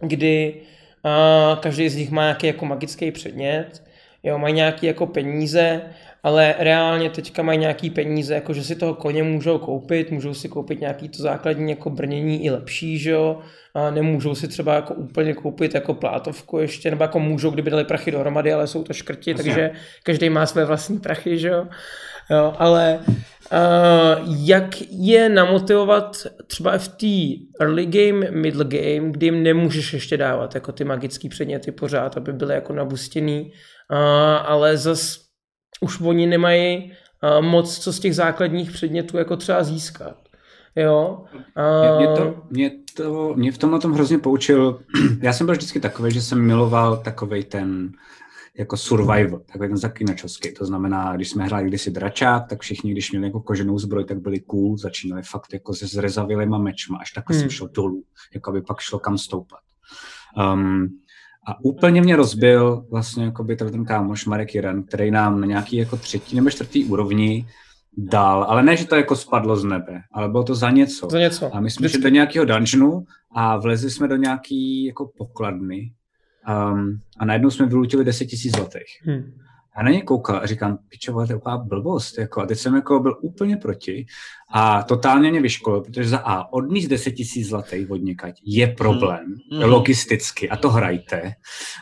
kdy 0.00 0.60
uh, 1.04 1.58
každý 1.60 1.88
z 1.88 1.96
nich 1.96 2.10
má 2.10 2.22
nějaký 2.22 2.46
jako 2.46 2.64
magický 2.66 3.10
předmět, 3.12 3.82
jo, 4.22 4.38
mají 4.38 4.54
nějaký 4.54 4.86
jako 4.86 5.06
peníze, 5.06 5.80
ale 6.22 6.54
reálně 6.58 7.10
teďka 7.10 7.42
mají 7.42 7.58
nějaký 7.58 7.90
peníze, 7.90 8.34
jako 8.34 8.52
že 8.52 8.64
si 8.64 8.76
toho 8.76 8.94
koně 8.94 9.22
můžou 9.22 9.58
koupit, 9.58 10.10
můžou 10.10 10.34
si 10.34 10.48
koupit 10.48 10.80
nějaký 10.80 11.08
to 11.08 11.22
základní 11.22 11.70
jako 11.70 11.90
brnění 11.90 12.44
i 12.44 12.50
lepší, 12.50 12.98
že 12.98 13.10
jo, 13.10 13.38
a 13.74 13.90
nemůžou 13.90 14.34
si 14.34 14.48
třeba 14.48 14.74
jako 14.74 14.94
úplně 14.94 15.34
koupit 15.34 15.74
jako 15.74 15.94
plátovku 15.94 16.58
ještě, 16.58 16.90
nebo 16.90 17.04
jako 17.04 17.20
můžou, 17.20 17.50
kdyby 17.50 17.70
dali 17.70 17.84
prachy 17.84 18.10
dohromady, 18.10 18.52
ale 18.52 18.66
jsou 18.66 18.82
to 18.82 18.92
škrti, 18.92 19.30
Jasně. 19.30 19.44
takže 19.44 19.70
každý 20.02 20.30
má 20.30 20.46
své 20.46 20.64
vlastní 20.64 20.98
prachy, 20.98 21.38
že 21.38 21.48
jo, 21.48 21.66
jo 22.30 22.54
ale 22.58 23.00
Uh, 23.52 24.36
jak 24.46 24.82
je 24.90 25.28
namotivovat 25.28 26.16
třeba 26.46 26.78
v 26.78 26.88
té 26.88 27.44
early 27.60 27.86
game, 27.86 28.30
middle 28.30 28.64
game, 28.64 29.10
kdy 29.10 29.26
jim 29.26 29.42
nemůžeš 29.42 29.92
ještě 29.92 30.16
dávat 30.16 30.54
jako 30.54 30.72
ty 30.72 30.84
magické 30.84 31.28
předměty 31.28 31.72
pořád, 31.72 32.16
aby 32.16 32.32
byly 32.32 32.54
jako 32.54 32.72
nabustěný, 32.72 33.52
ale 34.46 34.76
zas 34.76 35.18
už 35.80 36.00
oni 36.00 36.26
nemají 36.26 36.92
moc 37.40 37.78
co 37.78 37.92
z 37.92 38.00
těch 38.00 38.14
základních 38.14 38.70
předmětů 38.70 39.18
jako 39.18 39.36
třeba 39.36 39.64
získat. 39.64 40.16
Jo? 40.76 41.24
Mě, 41.80 42.06
mě, 42.06 42.16
to, 42.16 42.42
mě, 42.50 42.70
to, 42.96 43.34
mě 43.36 43.52
v 43.52 43.58
tomhle 43.58 43.80
tom 43.80 43.92
hrozně 43.92 44.18
poučil. 44.18 44.80
Já 45.22 45.32
jsem 45.32 45.46
byl 45.46 45.54
vždycky 45.54 45.80
takový, 45.80 46.12
že 46.12 46.22
jsem 46.22 46.46
miloval 46.46 46.96
takový 46.96 47.44
ten, 47.44 47.92
jako 48.58 48.76
survival, 48.76 49.40
takový 49.52 49.68
ten 49.68 49.76
zaklinačovský. 49.76 50.54
To 50.54 50.64
znamená, 50.64 51.16
když 51.16 51.30
jsme 51.30 51.44
hráli 51.44 51.68
kdysi 51.68 51.90
dračák, 51.90 52.48
tak 52.48 52.60
všichni, 52.60 52.92
když 52.92 53.12
měli 53.12 53.26
jako 53.26 53.40
koženou 53.40 53.78
zbroj, 53.78 54.04
tak 54.04 54.20
byli 54.20 54.40
cool, 54.40 54.76
začínali 54.76 55.22
fakt 55.22 55.52
jako 55.52 55.74
se 55.74 55.86
zrezavilýma 55.86 56.58
mečma, 56.58 56.98
až 57.00 57.12
takhle 57.12 57.36
hmm. 57.36 57.40
jsem 57.40 57.50
šel 57.50 57.68
dolů, 57.68 58.02
jako 58.34 58.50
aby 58.50 58.62
pak 58.62 58.80
šlo 58.80 58.98
kam 58.98 59.18
stoupat. 59.18 59.60
Um, 60.54 60.88
a 61.46 61.64
úplně 61.64 62.00
mě 62.02 62.16
rozbil 62.16 62.86
vlastně 62.90 63.24
jako 63.24 63.44
by 63.44 63.56
ten 63.56 63.84
kámoš 63.84 64.26
Marek 64.26 64.54
Jiran, 64.54 64.82
který 64.82 65.10
nám 65.10 65.40
na 65.40 65.46
nějaký 65.46 65.76
jako 65.76 65.96
třetí 65.96 66.36
nebo 66.36 66.50
čtvrtý 66.50 66.84
úrovni 66.84 67.46
dal, 67.96 68.44
ale 68.44 68.62
ne, 68.62 68.76
že 68.76 68.86
to 68.86 68.96
jako 68.96 69.16
spadlo 69.16 69.56
z 69.56 69.64
nebe, 69.64 70.00
ale 70.12 70.28
bylo 70.28 70.44
to 70.44 70.54
za 70.54 70.70
něco. 70.70 71.08
Za 71.10 71.18
něco. 71.18 71.56
A 71.56 71.60
my 71.60 71.70
jsme 71.70 71.88
šli 71.88 72.00
do 72.00 72.08
nějakého 72.08 72.44
dungeonu 72.44 73.04
a 73.34 73.56
vlezli 73.56 73.90
jsme 73.90 74.08
do 74.08 74.16
nějaký 74.16 74.84
jako 74.84 75.10
pokladny 75.18 75.92
um, 76.72 76.98
a 77.18 77.24
najednou 77.24 77.50
jsme 77.50 77.66
vylutili 77.66 78.04
10 78.04 78.28
000 78.44 78.56
zlatých. 78.56 79.02
Hmm. 79.02 79.32
A 79.80 79.82
na 79.82 79.90
ně 79.90 80.02
koukal 80.02 80.36
a 80.36 80.46
říkám, 80.46 80.78
pičo, 80.88 81.12
to 81.12 81.32
je 81.32 81.36
úplná 81.36 81.58
blbost. 81.58 82.18
Jako. 82.18 82.40
A 82.40 82.46
teď 82.46 82.58
jsem 82.58 82.74
jako 82.74 83.00
byl 83.00 83.18
úplně 83.20 83.56
proti 83.56 84.06
a 84.52 84.82
totálně 84.82 85.30
mě 85.30 85.40
vyškolil, 85.40 85.80
protože 85.80 86.08
za 86.08 86.18
A, 86.18 86.52
odníst 86.52 86.90
10 86.90 87.10
tisíc 87.10 87.48
zlatých 87.48 87.90
od 87.90 87.96
někať 87.96 88.34
je 88.44 88.66
problém, 88.66 89.34
hmm. 89.52 89.62
logisticky, 89.62 90.50
a 90.50 90.56
to 90.56 90.70
hrajte. 90.70 91.32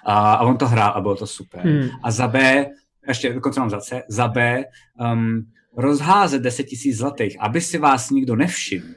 A, 0.06 0.32
a 0.32 0.46
on 0.46 0.56
to 0.56 0.68
hrál 0.68 0.92
a 0.94 1.00
bylo 1.00 1.16
to 1.16 1.26
super. 1.26 1.60
Hmm. 1.60 1.88
A 2.02 2.10
za 2.10 2.28
B, 2.28 2.66
ještě 3.08 3.32
dokonce 3.32 3.60
mám 3.60 3.70
za 3.70 3.80
C, 3.80 4.02
za 4.08 4.28
B, 4.28 4.64
um, 5.12 5.42
rozházet 5.76 6.42
10 6.42 6.64
tisíc 6.64 6.96
zlatých, 6.96 7.36
aby 7.40 7.60
si 7.60 7.78
vás 7.78 8.10
nikdo 8.10 8.36
nevšiml, 8.36 8.94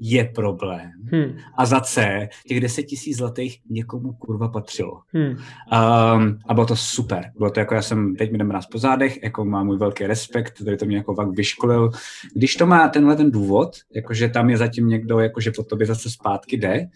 je 0.00 0.24
problém. 0.24 0.92
Hmm. 1.12 1.36
A 1.56 1.66
za 1.66 1.80
C, 1.80 2.28
těch 2.48 2.60
10 2.60 2.82
tisíc 2.82 3.16
zlatých 3.16 3.60
někomu 3.70 4.12
kurva 4.12 4.48
patřilo. 4.48 5.00
Hmm. 5.12 5.28
Um, 5.28 6.38
a 6.48 6.54
bylo 6.54 6.66
to 6.66 6.76
super. 6.76 7.32
Bylo 7.38 7.50
to 7.50 7.60
jako, 7.60 7.74
já 7.74 7.82
jsem 7.82 8.16
teď 8.16 8.30
mi 8.30 8.36
jdem 8.36 8.50
ráz 8.50 8.66
po 8.66 8.78
zádech, 8.78 9.22
jako 9.22 9.44
má 9.44 9.62
můj 9.62 9.78
velký 9.78 10.06
respekt, 10.06 10.60
který 10.62 10.76
to 10.76 10.86
mě 10.86 10.96
jako 10.96 11.14
fakt 11.14 11.30
vyškolil. 11.30 11.90
Když 12.34 12.56
to 12.56 12.66
má 12.66 12.88
tenhle 12.88 13.16
ten 13.16 13.30
důvod, 13.30 13.76
jakože 13.94 14.28
tam 14.28 14.50
je 14.50 14.56
zatím 14.56 14.88
někdo, 14.88 15.18
jakože 15.18 15.50
po 15.50 15.62
tobě 15.62 15.86
zase 15.86 16.10
zpátky 16.10 16.56
jde, 16.56 16.88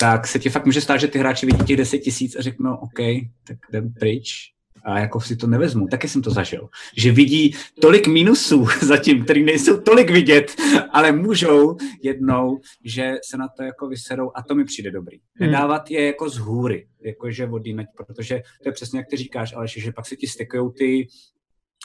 tak 0.00 0.26
se 0.26 0.38
ti 0.38 0.50
fakt 0.50 0.66
může 0.66 0.80
stát, 0.80 0.96
že 0.96 1.08
ty 1.08 1.18
hráči 1.18 1.46
vidí 1.46 1.64
těch 1.64 1.76
10 1.76 1.98
tisíc 1.98 2.36
a 2.36 2.42
řeknou, 2.42 2.74
OK, 2.74 2.98
tak 3.46 3.56
jdem 3.68 3.92
pryč, 3.92 4.53
a 4.84 4.98
jako 4.98 5.20
si 5.20 5.36
to 5.36 5.46
nevezmu. 5.46 5.86
Taky 5.86 6.08
jsem 6.08 6.22
to 6.22 6.30
zažil. 6.30 6.68
Že 6.96 7.12
vidí 7.12 7.56
tolik 7.80 8.06
minusů 8.06 8.66
zatím, 8.82 9.24
který 9.24 9.44
nejsou 9.44 9.80
tolik 9.80 10.10
vidět, 10.10 10.52
ale 10.92 11.12
můžou 11.12 11.76
jednou, 12.02 12.60
že 12.84 13.14
se 13.24 13.36
na 13.36 13.48
to 13.48 13.62
jako 13.62 13.88
vyserou 13.88 14.30
a 14.34 14.42
to 14.42 14.54
mi 14.54 14.64
přijde 14.64 14.90
dobrý. 14.90 15.18
Hmm. 15.34 15.50
Nedávat 15.50 15.90
je 15.90 16.06
jako 16.06 16.28
z 16.28 16.38
hůry, 16.38 16.86
jakože 17.04 17.46
odjímať, 17.46 17.86
protože 17.96 18.42
to 18.62 18.68
je 18.68 18.72
přesně 18.72 18.98
jak 18.98 19.06
ty 19.06 19.16
říkáš, 19.16 19.54
ale 19.56 19.68
že 19.68 19.92
pak 19.92 20.06
se 20.06 20.16
ti 20.16 20.26
stekujou 20.26 20.70
ty 20.70 21.06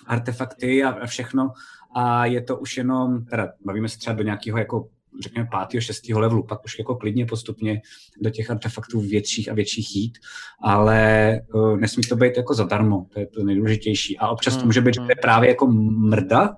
artefakty 0.07 0.83
a, 0.83 0.89
a 0.89 1.05
všechno 1.05 1.51
a 1.95 2.25
je 2.25 2.41
to 2.41 2.57
už 2.57 2.77
jenom, 2.77 3.25
teda 3.25 3.51
bavíme 3.65 3.89
se 3.89 3.97
třeba 3.97 4.15
do 4.15 4.23
nějakého 4.23 4.57
jako 4.57 4.89
řekněme 5.21 5.47
pátého, 5.51 5.81
šestého 5.81 6.19
levelu, 6.19 6.43
pak 6.43 6.65
už 6.65 6.79
jako 6.79 6.95
klidně 6.95 7.25
postupně 7.25 7.81
do 8.21 8.29
těch 8.29 8.51
artefaktů 8.51 8.99
větších 8.99 9.51
a 9.51 9.53
větších 9.53 9.95
jít, 9.95 10.17
ale 10.63 11.41
uh, 11.53 11.77
nesmí 11.77 12.03
to 12.03 12.15
být 12.15 12.37
jako 12.37 12.53
zadarmo, 12.53 13.05
to 13.13 13.19
je 13.19 13.27
to 13.27 13.43
nejdůležitější. 13.43 14.17
A 14.17 14.27
občas 14.27 14.57
to 14.57 14.65
může 14.65 14.81
být, 14.81 14.93
že 14.93 15.01
to 15.01 15.07
je 15.09 15.15
právě 15.21 15.49
jako 15.49 15.67
mrda, 15.67 16.55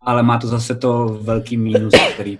ale 0.00 0.22
má 0.22 0.38
to 0.38 0.46
zase 0.46 0.74
to 0.74 1.18
velký 1.22 1.56
mínus, 1.56 1.94
který 2.14 2.38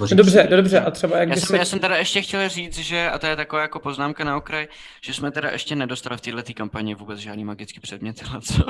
No 0.00 0.06
dobře, 0.16 0.48
no 0.50 0.56
dobře, 0.56 0.80
a 0.80 0.90
třeba 0.90 1.18
jak 1.18 1.28
Já 1.28 1.34
by 1.34 1.40
jsem, 1.40 1.46
se... 1.46 1.56
já 1.56 1.64
jsem 1.64 1.78
teda 1.78 1.96
ještě 1.96 2.22
chtěl 2.22 2.48
říct, 2.48 2.78
že, 2.78 3.10
a 3.10 3.18
to 3.18 3.26
je 3.26 3.36
taková 3.36 3.62
jako 3.62 3.80
poznámka 3.80 4.24
na 4.24 4.36
okraj, 4.36 4.68
že 5.04 5.14
jsme 5.14 5.30
teda 5.30 5.50
ještě 5.50 5.76
nedostali 5.76 6.16
v 6.16 6.20
této 6.20 6.54
kampani 6.54 6.94
vůbec 6.94 7.18
žádný 7.18 7.44
magický 7.44 7.80
předmět, 7.80 8.22
ale 8.30 8.40
co? 8.42 8.64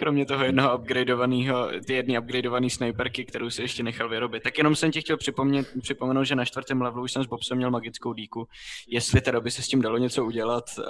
Kromě 0.00 0.26
toho 0.26 0.44
jednoho 0.44 0.78
upgradeovaného, 0.78 1.68
ty 1.86 1.94
jedny 1.94 2.18
upgradeované 2.18 2.70
sniperky, 2.70 3.24
kterou 3.24 3.50
si 3.50 3.62
ještě 3.62 3.82
nechal 3.82 4.08
vyrobit. 4.08 4.42
Tak 4.42 4.58
jenom 4.58 4.76
jsem 4.76 4.90
ti 4.90 5.00
chtěl 5.00 5.16
připomnět, 5.16 5.66
připomenout, 5.82 6.24
že 6.24 6.34
na 6.34 6.44
čtvrtém 6.44 6.82
levelu 6.82 7.04
už 7.04 7.12
jsem 7.12 7.24
s 7.24 7.26
Bobsem 7.26 7.56
měl 7.56 7.70
magickou 7.70 8.12
díku. 8.12 8.48
Jestli 8.88 9.20
teda 9.20 9.40
by 9.40 9.50
se 9.50 9.62
s 9.62 9.68
tím 9.68 9.82
dalo 9.82 9.98
něco 9.98 10.24
udělat. 10.24 10.64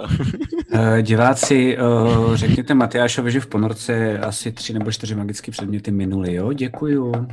Eh, 0.73 1.01
Diváci, 1.01 1.77
eh, 1.77 2.37
řekněte 2.37 2.73
Matyášovi, 2.73 3.31
že 3.31 3.39
v 3.39 3.47
ponorce 3.47 4.19
asi 4.19 4.51
tři 4.51 4.73
nebo 4.73 4.91
čtyři 4.91 5.15
magické 5.15 5.51
předměty 5.51 5.91
minuly, 5.91 6.33
jo? 6.33 6.53
Děkuju. 6.53 7.27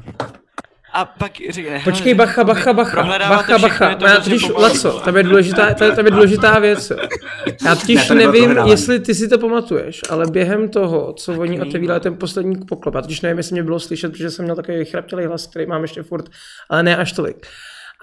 A 0.93 1.05
pak 1.05 1.33
říkne, 1.51 1.81
Počkej, 1.85 2.15
bacha, 2.15 2.45
bacha, 2.45 2.73
bacha, 2.73 3.03
bacha, 3.03 3.43
všechno, 3.43 3.59
bacha. 3.59 3.95
to 3.95 4.05
Já 4.07 4.13
hrozně 4.13 4.33
totiž, 4.33 4.47
pomalu. 4.49 4.63
Laco, 4.65 5.01
tam 5.01 5.17
je 5.17 5.23
důležitá, 5.23 5.75
tam, 5.75 5.97
tam 5.97 6.05
je 6.05 6.11
důležitá 6.11 6.59
věc. 6.59 6.91
jo. 6.91 6.97
Já 7.65 7.75
Ne, 7.75 7.77
totiž 7.81 8.09
to 8.09 8.15
nebylo 8.15 8.49
nevím, 8.49 8.67
jestli 8.71 9.01
ty 9.01 9.15
si 9.15 9.29
to 9.29 9.39
pamatuješ, 9.39 10.01
ale 10.11 10.27
během 10.31 10.69
toho, 10.69 11.13
co 11.13 11.41
oni 11.41 11.61
otevírali 11.61 12.01
ten 12.01 12.17
poslední 12.17 12.57
poklop, 12.69 12.95
já 12.95 13.03
totiž 13.03 13.21
nevím, 13.21 13.39
jestli 13.39 13.53
mě 13.53 13.63
bylo 13.63 13.81
slyšet, 13.81 14.13
protože 14.13 14.31
jsem 14.31 14.45
měl 14.45 14.57
takový 14.57 14.85
chraptělý 14.85 15.25
hlas, 15.27 15.47
který 15.47 15.67
mám 15.67 15.83
ještě 15.83 16.03
furt, 16.03 16.25
ale 16.71 16.83
ne 16.83 16.97
až 16.97 17.13
tolik. 17.13 17.47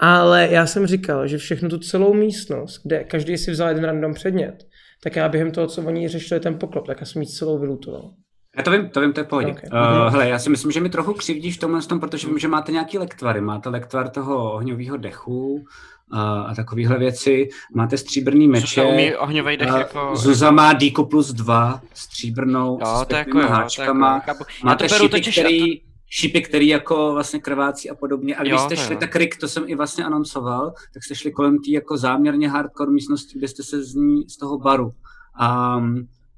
Ale 0.02 0.48
já 0.52 0.66
jsem 0.66 0.88
říkal, 0.88 1.28
že 1.28 1.38
všechnu 1.38 1.70
tu 1.70 1.78
celou 1.78 2.14
místnost, 2.14 2.80
kde 2.84 3.04
každý 3.04 3.38
si 3.38 3.52
vzal 3.52 3.68
jeden 3.68 3.84
random 3.84 4.14
předmět, 4.14 4.56
tak 5.04 5.16
já 5.16 5.30
během 5.30 5.52
toho, 5.52 5.68
co 5.68 5.82
oni 5.82 6.08
řešili 6.08 6.40
ten 6.40 6.58
poklop, 6.58 6.88
tak 6.88 6.98
já 7.00 7.06
jsem 7.06 7.22
ji 7.22 7.28
celou 7.28 7.60
vylutoval. 7.60 8.12
Já 8.58 8.64
to 8.64 8.72
vím, 8.72 8.90
to 8.90 9.02
vím, 9.02 9.14
to 9.14 9.20
je 9.20 9.24
v 9.24 9.28
pohodě. 9.28 9.52
Okay. 9.52 9.70
Uh, 10.06 10.12
hele, 10.12 10.30
já 10.30 10.40
si 10.40 10.50
myslím, 10.50 10.72
že 10.72 10.80
mi 10.82 10.90
trochu 10.90 11.14
křivdíš 11.14 11.58
v 11.58 11.60
tomhle 11.60 11.82
tom, 11.82 12.00
protože 12.00 12.28
vím, 12.28 12.40
že 12.40 12.48
máte 12.48 12.72
nějaký 12.72 12.98
lektvary. 12.98 13.42
Máte 13.42 13.70
lektvar 13.70 14.10
toho 14.10 14.54
ohňového 14.54 14.98
dechu 14.98 15.54
uh, 15.54 16.20
a 16.20 16.54
takovéhle 16.56 16.98
věci. 17.00 17.50
Máte 17.76 17.98
stříbrný 17.98 18.48
meče. 18.48 18.62
Zuzka 18.62 18.84
umí 18.84 19.16
ohňový 19.16 19.58
dech 19.58 19.72
a 19.72 19.78
jako- 19.78 20.16
Zuza 20.16 20.52
má 20.52 20.74
díku 20.74 21.06
plus 21.06 21.32
dva, 21.34 21.82
stříbrnou, 21.94 22.80
Jo, 22.82 22.88
s 23.04 23.08
to 23.08 23.16
jako 23.16 23.40
jo, 23.40 23.48
to 23.48 23.54
háčkama. 23.54 24.24
jako 24.28 24.44
Máte 24.64 24.90
šípy, 24.90 25.10
totiž- 25.10 25.42
který, 25.42 25.82
šípy, 26.10 26.42
který 26.42 26.68
jako 26.68 27.14
vlastně 27.14 27.40
krvácí 27.40 27.90
a 27.90 27.96
podobně. 27.96 28.36
A 28.36 28.42
když 28.42 28.52
Jo, 28.52 28.60
jste 28.60 28.76
šli, 28.76 28.94
jo. 28.94 29.00
tak 29.00 29.16
Rick, 29.16 29.38
to 29.40 29.48
jsem 29.48 29.64
i 29.68 29.76
vlastně 29.76 30.06
anoncoval, 30.06 30.74
tak 30.94 31.04
jste 31.04 31.16
šli 31.16 31.32
kolem 31.32 31.58
té 31.58 31.72
jako 31.72 31.98
záměrně 31.98 32.50
hardcore 32.50 32.92
místnosti, 32.92 33.38
kde 33.40 33.48
jste 33.48 33.64
se 33.64 33.84
z 33.84 33.96
ní, 33.96 34.30
z 34.30 34.38
toho 34.38 34.58
baru. 34.58 34.92
A, 35.40 35.80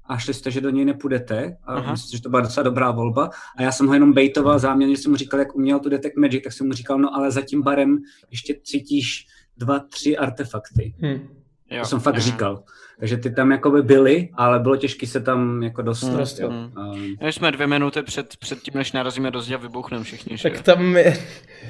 a 0.07 0.17
šli 0.17 0.34
jste, 0.34 0.51
že 0.51 0.61
do 0.61 0.69
něj 0.69 0.85
nepůjdete. 0.85 1.57
A 1.63 1.73
Aha. 1.73 1.91
myslím, 1.91 2.17
že 2.17 2.23
to 2.23 2.29
byla 2.29 2.41
docela 2.41 2.63
dobrá 2.63 2.91
volba. 2.91 3.29
A 3.57 3.61
já 3.61 3.71
jsem 3.71 3.88
ho 3.88 3.93
jenom 3.93 4.13
bejtoval 4.13 4.59
záměrně, 4.59 4.97
jsem 4.97 5.11
mu 5.11 5.17
říkal, 5.17 5.39
jak 5.39 5.55
uměl 5.55 5.79
tu 5.79 5.89
Detect 5.89 6.17
Magic, 6.17 6.43
tak 6.43 6.53
jsem 6.53 6.67
mu 6.67 6.73
říkal, 6.73 6.99
no 6.99 7.15
ale 7.15 7.31
za 7.31 7.41
tím 7.41 7.61
barem 7.61 7.97
ještě 8.31 8.55
cítíš 8.63 9.25
dva, 9.57 9.79
tři 9.79 10.17
artefakty. 10.17 10.95
Hm. 11.01 11.27
Jo, 11.71 11.81
To 11.81 11.88
jsem 11.88 11.99
fakt 11.99 12.15
jo. 12.15 12.21
říkal. 12.21 12.63
Takže 12.99 13.17
ty 13.17 13.31
tam 13.31 13.51
jakoby 13.51 13.81
byly, 13.81 14.29
ale 14.33 14.59
bylo 14.59 14.77
těžké 14.77 15.07
se 15.07 15.21
tam 15.21 15.63
jako 15.63 15.81
dostat. 15.81 16.17
Dost, 16.17 16.39
jo. 16.39 16.49
Um, 16.49 16.71
My 17.21 17.33
jsme 17.33 17.51
dvě 17.51 17.67
minuty 17.67 18.01
před, 18.01 18.37
před 18.37 18.61
tím, 18.61 18.73
než 18.75 18.91
narazíme 18.91 19.31
do 19.31 19.41
zdi 19.41 19.55
a 19.55 19.57
vybuchneme 19.57 20.03
všichni. 20.03 20.37
že 20.37 20.49
Tak 20.49 20.61
tam 20.61 20.95
je 20.97 21.17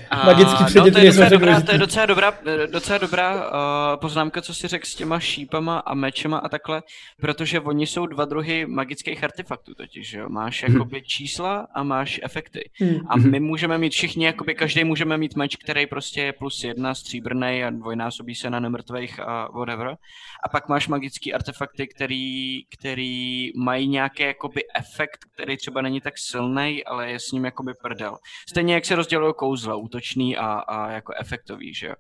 A, 0.10 0.26
magický 0.26 0.64
no, 0.64 0.66
předmět, 0.66 0.92
to 0.92 1.00
je 1.00 1.06
docela 1.06 1.30
dobrá, 1.30 1.62
to 1.62 1.72
je 1.72 1.78
docela 1.78 2.06
dobrá, 2.06 2.34
eh, 2.46 2.68
docela 2.68 2.98
dobrá 2.98 3.36
uh, 3.36 3.52
poznámka, 4.00 4.42
co 4.42 4.54
si 4.54 4.68
řekl 4.68 4.86
s 4.86 4.96
těma 4.96 5.20
šípama 5.20 5.80
a 5.80 5.94
mečema 5.94 6.38
a 6.38 6.50
takhle, 6.50 6.84
protože 7.22 7.60
oni 7.60 7.88
jsou 7.88 8.06
dva 8.06 8.26
druhy 8.26 8.66
magických 8.66 9.24
artefaktů 9.24 9.74
totiž, 9.76 10.10
že 10.10 10.20
jo? 10.20 10.30
Máš 10.30 10.64
jakoby 10.64 11.02
čísla 11.02 11.68
a 11.76 11.84
máš 11.84 12.20
efekty. 12.24 12.70
Hm. 12.82 13.00
A 13.10 13.18
my 13.18 13.40
můžeme 13.40 13.78
mít 13.78 13.94
všichni, 13.94 14.26
jakoby 14.26 14.56
každý 14.56 14.84
můžeme 14.84 15.18
mít 15.18 15.36
meč, 15.36 15.56
který 15.56 15.86
prostě 15.86 16.22
je 16.22 16.34
plus 16.34 16.64
jedna, 16.64 16.96
stříbrný 16.96 17.64
a 17.64 17.70
dvojnásobí 17.70 18.36
se 18.36 18.50
na 18.50 18.60
nemrtvých 18.60 19.20
a 19.20 19.50
whatever. 19.52 19.98
A 20.46 20.50
pak 20.50 20.70
máš 20.70 20.88
magický 20.88 21.17
artefakty, 21.26 21.88
který, 21.88 22.66
který 22.66 23.52
mají 23.56 23.88
nějaký 23.88 24.24
jakoby 24.24 24.62
efekt, 24.76 25.26
který 25.34 25.58
třeba 25.58 25.82
není 25.82 26.02
tak 26.02 26.18
silný, 26.18 26.86
ale 26.86 27.12
je 27.12 27.20
s 27.20 27.32
ním 27.32 27.46
jakoby 27.46 27.74
prdel. 27.82 28.18
Stejně 28.50 28.74
jak 28.74 28.86
se 28.86 28.96
rozdělují 28.96 29.34
kouzla, 29.38 29.76
útočný 29.76 30.38
a, 30.38 30.48
a 30.48 30.92
jako 30.92 31.14
efektový, 31.20 31.74
že. 31.74 31.94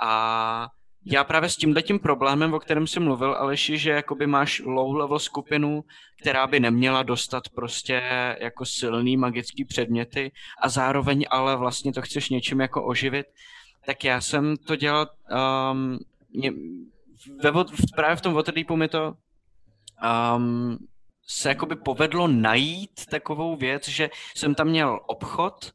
A 0.00 0.68
já 1.08 1.24
právě 1.24 1.48
s 1.48 1.56
tímhletím 1.56 1.98
problémem, 1.98 2.54
o 2.54 2.60
kterém 2.60 2.86
jsem 2.86 3.04
mluvil, 3.04 3.34
Aleši, 3.34 3.78
že 3.78 3.90
jakoby 3.90 4.26
máš 4.26 4.62
low 4.64 4.96
level 4.96 5.18
skupinu, 5.18 5.84
která 6.20 6.46
by 6.46 6.60
neměla 6.60 7.02
dostat 7.02 7.48
prostě 7.54 8.02
jako 8.40 8.64
silný 8.64 9.16
magický 9.16 9.64
předměty 9.64 10.32
a 10.62 10.68
zároveň 10.68 11.26
ale 11.30 11.56
vlastně 11.56 11.92
to 11.92 12.02
chceš 12.02 12.28
něčím 12.28 12.60
jako 12.60 12.84
oživit, 12.84 13.26
tak 13.86 14.04
já 14.04 14.20
jsem 14.20 14.56
to 14.56 14.76
dělal 14.76 15.06
um, 15.72 15.98
mě, 16.32 16.52
ve, 17.42 17.52
právě 17.96 18.16
v 18.16 18.20
tom 18.20 18.34
Waterdeepu 18.34 18.76
mi 18.76 18.88
to 18.88 19.14
um, 20.36 20.78
se 21.26 21.48
jakoby 21.48 21.76
povedlo 21.76 22.28
najít 22.28 23.06
takovou 23.10 23.56
věc, 23.56 23.88
že 23.88 24.10
jsem 24.34 24.54
tam 24.54 24.68
měl 24.68 25.00
obchod, 25.06 25.72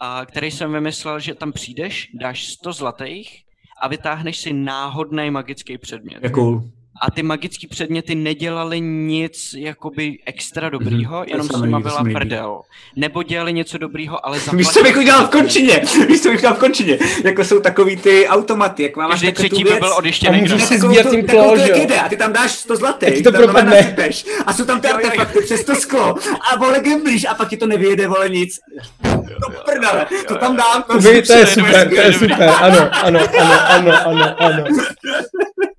a 0.00 0.26
který 0.26 0.50
jsem 0.50 0.72
vymyslel, 0.72 1.20
že 1.20 1.34
tam 1.34 1.52
přijdeš, 1.52 2.10
dáš 2.14 2.46
100 2.46 2.72
zlatých 2.72 3.44
a 3.82 3.88
vytáhneš 3.88 4.38
si 4.38 4.52
náhodný 4.52 5.30
magický 5.30 5.78
předmět. 5.78 6.30
cool. 6.30 6.70
A 7.02 7.10
ty 7.10 7.22
magické 7.22 7.66
předměty 7.68 8.14
nedělali 8.14 8.80
nic 8.80 9.54
jakoby 9.58 10.18
extra 10.26 10.68
dobrýho, 10.68 11.16
Mhm, 11.16 11.24
to 11.24 11.30
jenom 11.30 11.46
se 11.46 11.58
s 11.58 11.60
nima 11.60 11.80
byla 11.80 12.04
prdel. 12.12 12.60
Nebo 12.96 13.22
dělali 13.22 13.52
něco 13.52 13.78
dobrýho, 13.78 14.26
ale 14.26 14.36
Víš, 14.38 14.44
zaplatili. 14.44 14.64
co 14.74 14.82
bych 14.82 14.96
udělal 14.96 15.26
v 15.26 15.30
končině? 15.30 15.82
Víš, 16.08 16.20
co 16.22 16.28
bych 16.28 16.38
udělal 16.38 16.56
v 16.56 16.58
končině? 16.58 16.98
Jako 17.24 17.44
jsou 17.44 17.60
takový 17.60 17.96
ty 17.96 18.28
automaty, 18.28 18.82
jak 18.82 18.96
máš 18.96 19.10
Každý 19.10 19.32
třetí 19.32 19.64
by 19.64 19.70
byl 19.70 19.92
A 19.92 19.96
odjištěný. 19.96 20.40
můžeš 20.40 20.64
si 20.64 20.78
sbírat 20.78 21.10
tím 21.10 21.26
klo, 21.26 21.54
a 22.04 22.08
ty 22.08 22.16
tam 22.16 22.32
dáš 22.32 22.50
100 22.52 22.72
A 22.72 22.76
ti 22.76 22.80
zlatých, 22.80 23.22
to 23.22 23.32
propadne. 23.32 23.96
a 24.46 24.52
jsou 24.52 24.64
tam 24.64 24.80
ty 24.80 24.88
artefakty 24.88 25.40
přes 25.42 25.64
to 25.64 25.74
sklo 25.74 26.14
a 26.52 26.56
vole 26.56 26.80
gamblíš 26.80 27.24
a 27.30 27.34
pak 27.34 27.48
ti 27.48 27.56
to 27.56 27.66
nevyjede, 27.66 28.08
vole 28.08 28.28
nic. 28.28 28.58
To 29.02 29.50
prdele, 29.64 30.06
to 30.28 30.34
tam 30.36 30.56
dám. 30.56 30.82
To, 30.82 31.08
je 31.08 31.46
super, 31.46 31.88
to 31.88 31.94
je 32.00 32.12
super, 32.12 32.48
ano, 32.60 32.88
ano, 33.04 33.20
ano, 33.38 33.58
ano, 33.68 33.92
ano, 34.06 34.34
ano. 34.38 34.64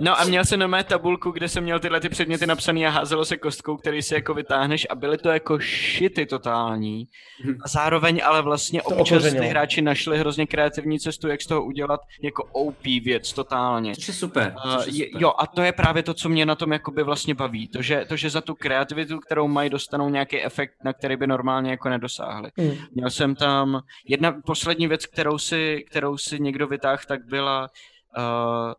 No 0.00 0.20
a 0.20 0.24
měl 0.24 0.44
jsem 0.44 0.60
normálně 0.60 0.84
tabulku, 0.84 1.30
kde 1.30 1.48
jsem 1.48 1.64
měl 1.64 1.80
tyhle 1.80 2.00
ty 2.00 2.08
předměty 2.08 2.46
napsané 2.46 2.86
a 2.86 2.90
házelo 2.90 3.24
se 3.24 3.36
kostkou, 3.36 3.76
který 3.76 4.02
si 4.02 4.14
jako 4.14 4.34
vytáhneš 4.34 4.86
a 4.90 4.94
byly 4.94 5.18
to 5.18 5.28
jako 5.28 5.58
šity 5.58 6.26
totální. 6.26 7.08
A 7.64 7.68
zároveň 7.68 8.20
ale 8.24 8.42
vlastně 8.42 8.82
To 8.82 8.88
občas 8.88 9.22
ty 9.22 9.46
hráči 9.46 9.82
našli 9.82 10.18
hrozně 10.18 10.46
kreativní 10.46 11.00
cestu, 11.00 11.28
jak 11.28 11.42
z 11.42 11.46
toho 11.46 11.64
udělat 11.64 12.00
jako 12.22 12.44
OP 12.52 12.84
věc 12.84 13.32
totálně. 13.32 13.94
Což 13.94 14.08
je 14.08 14.14
super. 14.14 14.54
Uh, 14.64 14.76
což 14.76 14.92
je 14.92 15.06
super. 15.06 15.22
jo, 15.22 15.32
a 15.38 15.46
to 15.46 15.62
je 15.62 15.72
právě 15.72 16.02
to, 16.02 16.14
co 16.14 16.28
mě 16.28 16.46
na 16.46 16.54
tom 16.54 16.72
jakoby 16.72 17.02
vlastně 17.02 17.34
baví. 17.34 17.68
To 17.68 17.82
že, 17.82 18.04
to, 18.08 18.16
že 18.16 18.30
za 18.30 18.40
tu 18.40 18.54
kreativitu, 18.54 19.18
kterou 19.18 19.48
mají, 19.48 19.70
dostanou 19.70 20.08
nějaký 20.08 20.42
efekt, 20.42 20.74
na 20.84 20.92
který 20.92 21.16
by 21.16 21.26
normálně 21.26 21.70
jako 21.70 21.88
nedosáhli. 21.88 22.50
Hmm. 22.58 22.76
Měl 22.94 23.10
jsem 23.10 23.34
tam, 23.34 23.80
jedna 24.08 24.36
poslední 24.46 24.88
věc, 24.88 25.06
kterou 25.06 25.38
si, 25.38 25.84
kterou 25.90 26.18
si 26.18 26.40
někdo 26.40 26.66
vytáhl, 26.66 27.02
tak 27.08 27.24
byla 27.24 27.70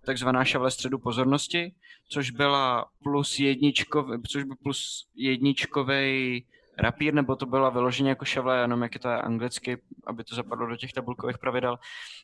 takzvaná 0.05 0.45
šavle 0.45 0.71
středu 0.71 0.99
pozornosti, 0.99 1.73
což 2.09 2.31
byla 2.31 2.85
plus 3.03 3.39
jedničkov, 3.39 4.05
což 4.31 4.43
byl 4.43 4.55
plus 4.63 5.07
jedničkovej 5.15 6.43
rapír, 6.77 7.13
nebo 7.13 7.35
to 7.35 7.45
byla 7.45 7.69
vyloženě 7.69 8.09
jako 8.09 8.25
šavle, 8.25 8.61
jenom 8.61 8.81
jak 8.81 8.93
je 8.93 8.99
to 8.99 9.09
anglicky, 9.09 9.77
aby 10.07 10.23
to 10.23 10.35
zapadlo 10.35 10.67
do 10.67 10.75
těch 10.75 10.93
tabulkových 10.93 11.37
pravidel. 11.37 11.79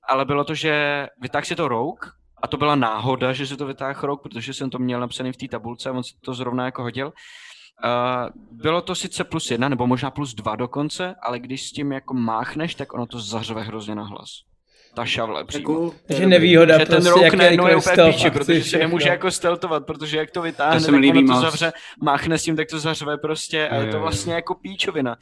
Ale 0.09 0.25
bylo 0.25 0.43
to, 0.43 0.55
že 0.55 1.07
vytáhl 1.21 1.45
si 1.45 1.55
to 1.55 1.67
rouk, 1.67 2.15
a 2.41 2.47
to 2.47 2.57
byla 2.57 2.75
náhoda, 2.75 3.33
že 3.33 3.47
si 3.47 3.57
to 3.57 3.65
vytáhl 3.65 4.01
rouk, 4.01 4.21
protože 4.23 4.53
jsem 4.53 4.69
to 4.69 4.79
měl 4.79 4.99
napsaný 4.99 5.31
v 5.31 5.38
té 5.38 5.47
tabulce 5.47 5.89
a 5.89 5.93
on 5.93 6.03
si 6.03 6.13
to 6.21 6.33
zrovna 6.33 6.65
jako 6.65 6.81
hodil. 6.81 7.07
Uh, 7.07 8.29
bylo 8.51 8.81
to 8.81 8.95
sice 8.95 9.23
plus 9.23 9.51
jedna, 9.51 9.69
nebo 9.69 9.88
možná 9.88 10.11
plus 10.11 10.33
dva 10.33 10.55
dokonce, 10.55 11.15
ale 11.21 11.39
když 11.39 11.67
s 11.67 11.71
tím 11.71 11.91
jako 11.91 12.13
máchneš, 12.13 12.75
tak 12.75 12.93
ono 12.93 13.05
to 13.05 13.19
zařve 13.19 13.61
hrozně 13.61 13.95
na 13.95 14.03
hlas. 14.03 14.50
Ta 14.93 15.05
šavle 15.05 15.34
To 15.35 15.39
je 15.39 15.45
přímo. 15.45 15.65
cool. 15.65 15.93
Takže 16.07 16.26
nevýhoda 16.27 16.80
že 16.80 16.85
ten 16.85 16.95
prostě, 16.95 17.09
rouk 17.09 17.23
jak 17.23 17.34
najednou 17.34 17.68
je 17.68 17.76
úplně 17.76 17.93
stealth 17.93 18.15
píči, 18.15 18.31
protože 18.31 18.63
se 18.63 18.77
nemůže 18.77 19.09
jako 19.09 19.31
steltovat, 19.31 19.85
protože 19.85 20.18
jak 20.18 20.31
to 20.31 20.41
vytáhne, 20.41 20.80
To 20.80 20.85
tak 20.85 20.95
líbí 20.95 21.19
ono 21.19 21.35
to 21.35 21.41
zavře, 21.41 21.73
máchne 22.01 22.38
s 22.38 22.43
tím, 22.43 22.55
tak 22.55 22.68
to 22.69 22.80
zařve 22.80 23.18
prostě 23.18 23.69
a 23.69 23.76
je 23.76 23.91
to 23.91 23.99
vlastně 23.99 24.34
jako 24.34 24.55
píčovina. 24.55 25.18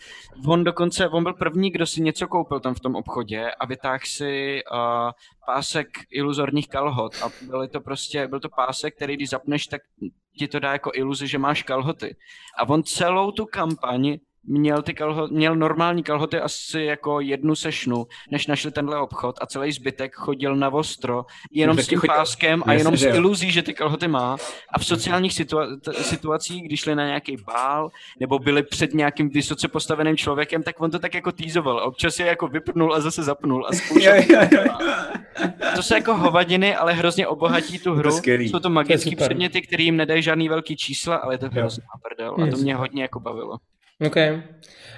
On 0.47 0.63
dokonce, 0.63 1.09
on 1.09 1.23
byl 1.23 1.33
první, 1.33 1.69
kdo 1.71 1.85
si 1.85 2.01
něco 2.01 2.27
koupil 2.27 2.59
tam 2.59 2.73
v 2.73 2.79
tom 2.79 2.95
obchodě 2.95 3.51
a 3.59 3.65
vytáhl 3.65 3.99
si 4.05 4.61
uh, 4.71 5.11
pásek 5.45 5.87
iluzorních 6.11 6.67
kalhot 6.69 7.15
a 7.23 7.29
byly 7.41 7.67
to 7.67 7.81
prostě, 7.81 8.27
byl 8.27 8.39
to 8.39 8.49
pásek, 8.49 8.95
který 8.95 9.15
když 9.15 9.29
zapneš, 9.29 9.67
tak 9.67 9.81
ti 10.39 10.47
to 10.47 10.59
dá 10.59 10.71
jako 10.71 10.91
iluzi, 10.93 11.27
že 11.27 11.37
máš 11.37 11.63
kalhoty. 11.63 12.15
A 12.59 12.69
on 12.69 12.83
celou 12.83 13.31
tu 13.31 13.45
kampaň 13.45 14.17
měl, 14.43 14.81
ty 14.81 14.93
kalho, 14.93 15.27
měl 15.27 15.55
normální 15.55 16.03
kalhoty 16.03 16.39
asi 16.39 16.81
jako 16.81 17.19
jednu 17.19 17.55
sešnu, 17.55 18.05
než 18.31 18.47
našli 18.47 18.71
tenhle 18.71 18.99
obchod 19.01 19.35
a 19.41 19.45
celý 19.45 19.71
zbytek 19.71 20.15
chodil 20.15 20.55
na 20.55 20.69
ostro, 20.73 21.25
jenom 21.51 21.75
Tak 21.75 21.85
s 21.85 21.87
tím 21.87 21.99
chodil- 21.99 22.15
páskem 22.15 22.63
a 22.65 22.73
Jasně, 22.73 22.79
jenom 22.81 22.97
s 22.97 23.03
iluzí, 23.03 23.51
že 23.51 23.61
ty 23.61 23.73
kalhoty 23.73 24.07
má. 24.07 24.37
A 24.73 24.79
v 24.79 24.85
sociálních 24.85 25.31
situa- 25.33 25.79
t- 25.79 25.93
situacích, 25.93 26.63
když 26.63 26.79
šli 26.79 26.95
na 26.95 27.05
nějaký 27.05 27.37
bál, 27.45 27.89
nebo 28.19 28.39
byli 28.39 28.63
před 28.63 28.93
nějakým 28.93 29.29
vysoce 29.29 29.67
postaveným 29.67 30.17
člověkem, 30.17 30.63
tak 30.63 30.81
on 30.81 30.91
to 30.91 30.99
tak 30.99 31.13
jako 31.13 31.31
týzoval. 31.31 31.79
Občas 31.87 32.19
je 32.19 32.25
jako 32.25 32.47
vypnul 32.47 32.93
a 32.95 32.99
zase 32.99 33.23
zapnul 33.23 33.67
a 33.69 33.73
zkoušel. 33.73 34.13
To 35.75 35.83
jsou 35.83 35.95
jako 35.95 36.15
hovadiny, 36.15 36.75
ale 36.75 36.93
hrozně 36.93 37.27
obohatí 37.27 37.79
tu 37.79 37.93
hru. 37.93 38.11
skvělý. 38.11 38.49
Jsou 38.49 38.59
to 38.59 38.69
magické 38.69 39.15
předměty, 39.15 39.61
které 39.61 39.83
jim 39.83 39.97
nedají 39.97 40.21
žádný 40.21 40.49
velký 40.49 40.75
čísla, 40.77 41.15
ale 41.15 41.33
je 41.33 41.37
to 41.37 41.49
hrozná 41.49 41.83
prdel. 42.09 42.35
A 42.43 42.51
to 42.51 42.57
mě 42.57 42.75
hodně 42.75 43.01
jako 43.01 43.19
bavilo. 43.19 43.57
OK. 44.07 44.15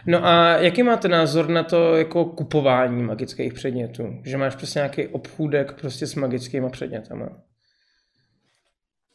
No 0.08 0.26
a 0.26 0.58
jaký 0.58 0.84
máte 0.84 1.08
názor 1.08 1.50
na 1.50 1.64
to 1.64 1.96
jako 1.96 2.26
kupování 2.26 3.04
magických 3.04 3.54
předmětů? 3.54 4.22
Že 4.26 4.38
máš 4.38 4.56
prostě 4.56 4.80
nějaký 4.80 5.08
obchůdek 5.08 5.74
prostě 5.74 6.08
s 6.08 6.16
magickými 6.16 6.70
předmětama. 6.70 7.30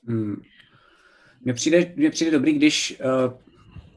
Hmm. 0.09 0.37
Mně 1.45 1.55
přijde, 1.55 1.93
mně 1.97 2.11
přijde 2.11 2.31
dobrý, 2.31 2.53
když 2.53 3.01
uh, 3.01 3.33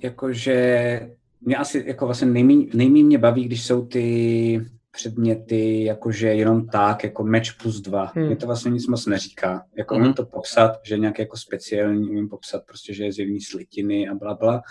jakože 0.02 1.00
mě 1.42 1.56
asi 1.56 1.84
jako 1.88 2.06
vlastně 2.06 2.28
nejmíň, 2.28 2.70
nejmíň 2.74 3.06
mě 3.06 3.18
baví, 3.18 3.44
když 3.44 3.66
jsou 3.66 3.86
ty 3.86 4.66
předměty 4.92 5.84
jakože 5.84 6.28
jenom 6.28 6.68
tak, 6.68 7.04
jako 7.04 7.24
meč 7.24 7.52
plus 7.52 7.82
dva. 7.82 8.12
Hmm. 8.16 8.26
Mě 8.26 8.36
to 8.36 8.46
vlastně 8.48 8.72
nic 8.72 8.88
moc 8.88 9.06
neříká. 9.06 9.64
Jako 9.78 9.94
Mhm. 9.96 10.04
umím 10.04 10.14
to 10.14 10.26
popsat, 10.26 10.72
že 10.84 10.96
je 10.96 11.00
nějaký 11.00 11.22
jako 11.22 11.38
speciální, 11.38 12.10
umím 12.10 12.30
popsat 12.30 12.64
prostě, 12.66 12.94
že 12.94 13.04
je 13.04 13.14
z 13.14 13.20
jedné 13.20 13.38
slitiny 13.50 14.10
a 14.10 14.16
bla 14.16 14.34
bla. 14.36 14.62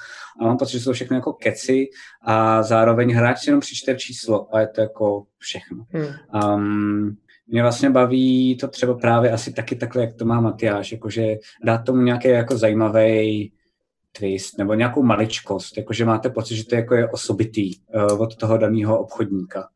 A 0.40 0.44
mám 0.44 0.56
pocit, 0.58 0.72
že 0.72 0.80
jsou 0.80 0.92
všechno 0.92 1.16
jako 1.16 1.32
keci 1.32 1.86
a 2.22 2.62
zároveň 2.62 3.10
hráč 3.12 3.38
si 3.38 3.50
jenom 3.50 3.60
přečte 3.60 3.94
číslo 3.96 4.54
a 4.54 4.60
je 4.60 4.68
to 4.68 4.80
jako 4.80 5.24
všechno. 5.38 5.86
Hmm. 5.90 6.06
Um, 6.54 7.16
mě 7.46 7.62
vlastně 7.62 7.90
baví 7.90 8.56
to 8.56 8.68
třeba 8.68 8.94
právě 8.94 9.30
asi 9.30 9.52
taky 9.52 9.76
takhle, 9.76 10.02
jak 10.02 10.14
to 10.14 10.24
má 10.24 10.40
Matyáš, 10.40 10.92
jakože 10.92 11.36
dát 11.64 11.78
tomu 11.78 12.02
nějaký 12.02 12.28
jako 12.28 12.56
zajímavý 12.58 13.52
twist 14.12 14.58
nebo 14.58 14.74
nějakou 14.74 15.02
maličkost, 15.02 15.76
jakože 15.76 16.04
máte 16.04 16.30
pocit, 16.30 16.56
že 16.56 16.66
to 16.66 16.74
jako 16.74 16.94
je 16.94 17.08
osobitý 17.08 17.72
uh, 17.78 18.22
od 18.22 18.36
toho 18.36 18.58
daného 18.58 18.98
obchodníka. 19.00 19.68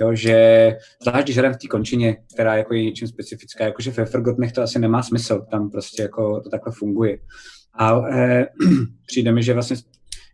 Jo, 0.00 0.14
že 0.14 0.76
zvlášť 1.02 1.24
když 1.24 1.36
hrajeme 1.36 1.54
v 1.54 1.58
té 1.58 1.68
končině, 1.68 2.16
která 2.34 2.56
jako 2.56 2.74
je 2.74 2.84
něčím 2.84 3.08
specifická, 3.08 3.64
jakože 3.64 3.90
ve 3.90 4.04
Forgotnech 4.04 4.52
to 4.52 4.62
asi 4.62 4.78
nemá 4.78 5.02
smysl, 5.02 5.46
tam 5.50 5.70
prostě 5.70 6.02
jako 6.02 6.40
to 6.40 6.50
takhle 6.50 6.72
funguje. 6.72 7.18
Ale 7.74 8.10
eh, 8.12 8.46
přijde 9.06 9.32
mi, 9.32 9.42
že 9.42 9.54
vlastně 9.54 9.76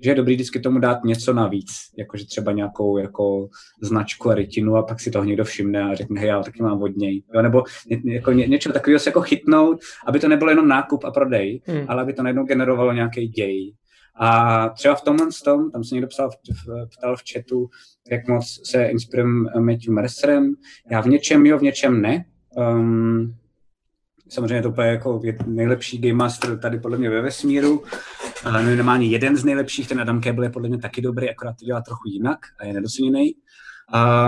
že 0.04 0.10
je 0.10 0.14
dobrý 0.14 0.34
vždycky 0.34 0.60
tomu 0.60 0.78
dát 0.78 1.04
něco 1.04 1.32
navíc, 1.32 1.72
jakože 1.98 2.26
třeba 2.26 2.52
nějakou 2.52 2.98
jako 2.98 3.48
značku 3.82 4.30
a 4.30 4.34
rytinu 4.34 4.76
a 4.76 4.82
pak 4.82 5.00
si 5.00 5.10
toho 5.10 5.24
někdo 5.24 5.44
všimne 5.44 5.82
a 5.82 5.94
řekne, 5.94 6.20
hej, 6.20 6.28
já 6.28 6.42
taky 6.42 6.62
mám 6.62 6.82
od 6.82 6.96
něj. 6.96 7.22
Jo, 7.34 7.42
nebo 7.42 7.64
ně, 8.04 8.14
jako 8.14 8.32
ně, 8.32 8.46
něčeho 8.46 8.72
takového 8.72 9.00
se 9.00 9.08
jako 9.10 9.20
chytnout, 9.20 9.78
aby 10.06 10.20
to 10.20 10.28
nebylo 10.28 10.50
jenom 10.50 10.68
nákup 10.68 11.04
a 11.04 11.10
prodej, 11.10 11.62
Hmm. 11.66 11.84
ale 11.88 12.02
aby 12.02 12.12
to 12.12 12.22
najednou 12.22 12.44
generovalo 12.44 12.92
nějaký 12.92 13.28
děj. 13.28 13.72
A 14.14 14.68
třeba 14.68 14.94
v 14.94 15.00
tomhle 15.00 15.26
tom, 15.44 15.70
tam 15.70 15.84
se 15.84 15.94
někdo 15.94 16.08
psal 16.08 16.30
ptal 16.98 17.16
v 17.16 17.22
chatu, 17.32 17.68
jak 18.10 18.28
moc 18.28 18.60
se 18.64 18.84
inspirujeme 18.84 19.50
Matthew 19.60 19.90
Mercerem. 19.90 20.54
Já 20.90 21.00
v 21.00 21.06
něčem 21.06 21.46
jo, 21.46 21.58
v 21.58 21.62
něčem 21.62 22.02
ne. 22.02 22.24
Um, 22.56 23.34
samozřejmě 24.28 24.62
to 24.62 24.82
jako 24.82 25.20
je 25.24 25.36
nejlepší 25.46 25.98
Game 25.98 26.14
Master 26.14 26.58
tady 26.58 26.78
podle 26.78 26.98
mě 26.98 27.10
ve 27.10 27.20
vesmíru. 27.20 27.82
Uh, 28.46 28.62
minimálně 28.62 29.06
jeden 29.06 29.36
z 29.36 29.44
nejlepších, 29.44 29.88
ten 29.88 30.00
Adam 30.00 30.22
Cable 30.22 30.46
je 30.46 30.50
podle 30.50 30.68
mě 30.68 30.78
taky 30.78 31.00
dobrý, 31.00 31.30
akorát 31.30 31.56
to 31.58 31.64
dělá 31.64 31.80
trochu 31.80 32.08
jinak 32.08 32.38
a 32.60 32.66
je 32.66 32.72
nedoceněný. 32.72 33.34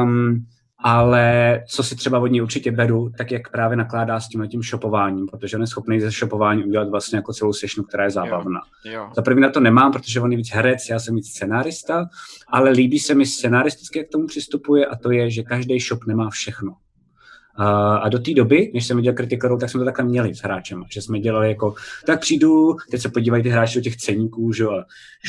Um, 0.02 0.46
ale 0.86 1.62
co 1.68 1.82
si 1.82 1.96
třeba 1.96 2.18
od 2.18 2.26
něj 2.26 2.42
určitě 2.42 2.72
beru, 2.72 3.10
tak 3.18 3.32
jak 3.32 3.50
právě 3.50 3.76
nakládá 3.76 4.20
s 4.20 4.28
tím 4.28 4.48
tím 4.48 4.62
shopováním, 4.62 5.26
protože 5.26 5.56
on 5.56 5.60
je 5.60 5.66
schopný 5.66 6.00
ze 6.00 6.10
shopování 6.10 6.64
udělat 6.64 6.88
vlastně 6.88 7.16
jako 7.16 7.32
celou 7.32 7.52
sešnu, 7.52 7.84
která 7.84 8.04
je 8.04 8.10
zábavná. 8.10 8.60
Jo. 8.84 9.10
Za 9.16 9.22
první 9.22 9.42
na 9.42 9.50
to 9.50 9.60
nemám, 9.60 9.92
protože 9.92 10.20
on 10.20 10.32
je 10.32 10.36
víc 10.36 10.50
herec, 10.50 10.88
já 10.90 10.98
jsem 10.98 11.14
víc 11.14 11.28
scenárista, 11.28 12.08
ale 12.48 12.70
líbí 12.70 12.98
se 12.98 13.14
mi 13.14 13.26
scenaristicky, 13.26 13.98
jak 13.98 14.08
k 14.08 14.12
tomu 14.12 14.26
přistupuje 14.26 14.86
a 14.86 14.96
to 14.96 15.10
je, 15.10 15.30
že 15.30 15.42
každý 15.42 15.80
shop 15.80 16.06
nemá 16.06 16.30
všechno. 16.30 16.76
A, 17.56 18.08
do 18.08 18.18
té 18.18 18.34
doby, 18.34 18.70
než 18.74 18.86
jsem 18.86 18.96
viděl 18.96 19.12
Critical 19.12 19.48
Role, 19.48 19.60
tak 19.60 19.70
jsme 19.70 19.78
to 19.78 19.84
takhle 19.84 20.04
měli 20.04 20.34
s 20.34 20.38
hráčem, 20.38 20.84
že 20.92 21.02
jsme 21.02 21.20
dělali 21.20 21.48
jako, 21.48 21.74
tak 22.06 22.20
přijdu, 22.20 22.76
teď 22.90 23.00
se 23.00 23.08
podívají 23.08 23.42
ty 23.42 23.48
hráči 23.48 23.78
do 23.78 23.82
těch 23.82 23.96
ceníků, 23.96 24.52
že 24.52 24.62
jo, 24.62 24.82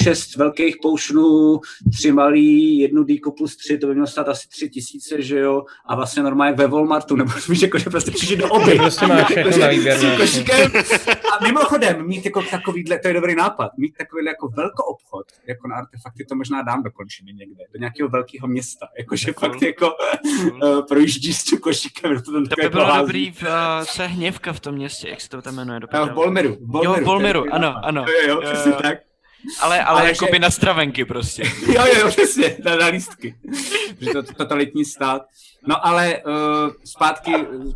šest 0.03 0.35
velkých 0.35 0.75
poušnů, 0.81 1.59
tři 1.93 2.11
malý, 2.11 2.79
jednu 2.79 3.03
díku 3.03 3.31
plus 3.31 3.55
tři, 3.55 3.77
to 3.77 3.87
by 3.87 3.93
mělo 3.93 4.07
stát 4.07 4.29
asi 4.29 4.47
tři 4.47 4.69
tisíce, 4.69 5.21
že 5.21 5.39
jo, 5.39 5.63
a 5.85 5.95
vlastně 5.95 6.23
normálně 6.23 6.55
ve 6.55 6.67
Walmartu, 6.67 7.15
nebo 7.15 7.31
víš, 7.49 7.61
jako, 7.61 7.77
že 7.77 7.89
prostě 7.89 8.11
přišli 8.11 8.35
do 8.35 8.49
oby. 8.49 8.75
Prostě 8.75 9.07
máš 9.07 9.25
všechno 9.25 9.57
na 9.57 9.67
výběr, 9.67 10.03
no. 10.03 10.09
A 11.33 11.43
mimochodem, 11.43 12.07
mít 12.07 12.25
jako 12.25 12.41
takovýhle, 12.51 12.99
to 12.99 13.07
je 13.07 13.13
dobrý 13.13 13.35
nápad, 13.35 13.71
mít 13.77 13.93
takovýhle 13.97 14.31
jako 14.31 14.47
velkou 14.47 14.83
obchod, 14.83 15.25
jako 15.47 15.67
na 15.67 15.75
artefakty, 15.75 16.25
to 16.25 16.35
možná 16.35 16.61
dám 16.61 16.83
do 16.83 16.91
končiny 16.91 17.33
někde, 17.33 17.63
do 17.73 17.79
nějakého 17.79 18.09
velkého 18.09 18.47
města, 18.47 18.87
jakože 18.97 19.33
fakt 19.33 19.61
jako 19.61 19.91
uh, 20.63 20.85
projíždíš 20.87 21.37
s 21.37 21.43
tím 21.43 21.59
košíkem, 21.59 22.14
to 22.21 22.31
tam 22.31 22.45
To 22.45 22.55
by 22.55 22.69
bylo 22.69 22.69
prohází. 22.69 22.99
dobrý 23.01 23.31
v 23.31 23.43
uh, 23.43 23.49
co 23.85 24.01
je 24.01 24.07
hněvka 24.07 24.53
v 24.53 24.59
tom 24.59 24.75
městě, 24.75 25.09
jak 25.09 25.21
se 25.21 25.29
to 25.29 25.41
tam 25.41 25.55
jmenuje. 25.55 25.79
do 25.79 25.87
A 25.91 26.05
v. 26.05 26.13
Bolmeru. 26.13 26.53
V 26.55 26.59
Bolmeru, 26.59 26.93
Jo, 26.93 27.01
v 27.01 27.03
Bolmeru, 27.05 27.45
ano, 27.53 27.75
ano. 27.83 28.05
Jo, 28.07 28.27
jo, 28.27 28.41
Jo, 28.41 28.51
přesně 28.51 28.71
jo. 28.71 28.77
tak. 28.81 28.97
Ale, 29.61 29.83
ale, 29.83 29.99
Ale 30.01 30.09
jakoby 30.09 30.31
že- 30.33 30.39
na 30.39 30.49
stravenky 30.51 31.05
prostě. 31.05 31.43
jo, 31.67 31.85
jo, 31.85 31.93
jo, 31.99 32.07
přesně, 32.07 32.57
na, 32.65 32.75
na 32.75 32.87
lístky. 32.87 33.35
Že 34.01 34.13
to 34.13 34.23
totalitní 34.23 34.85
stát. 34.85 35.21
No 35.67 35.85
ale 35.87 36.17
uh, 36.25 36.71
zpátky 36.85 37.33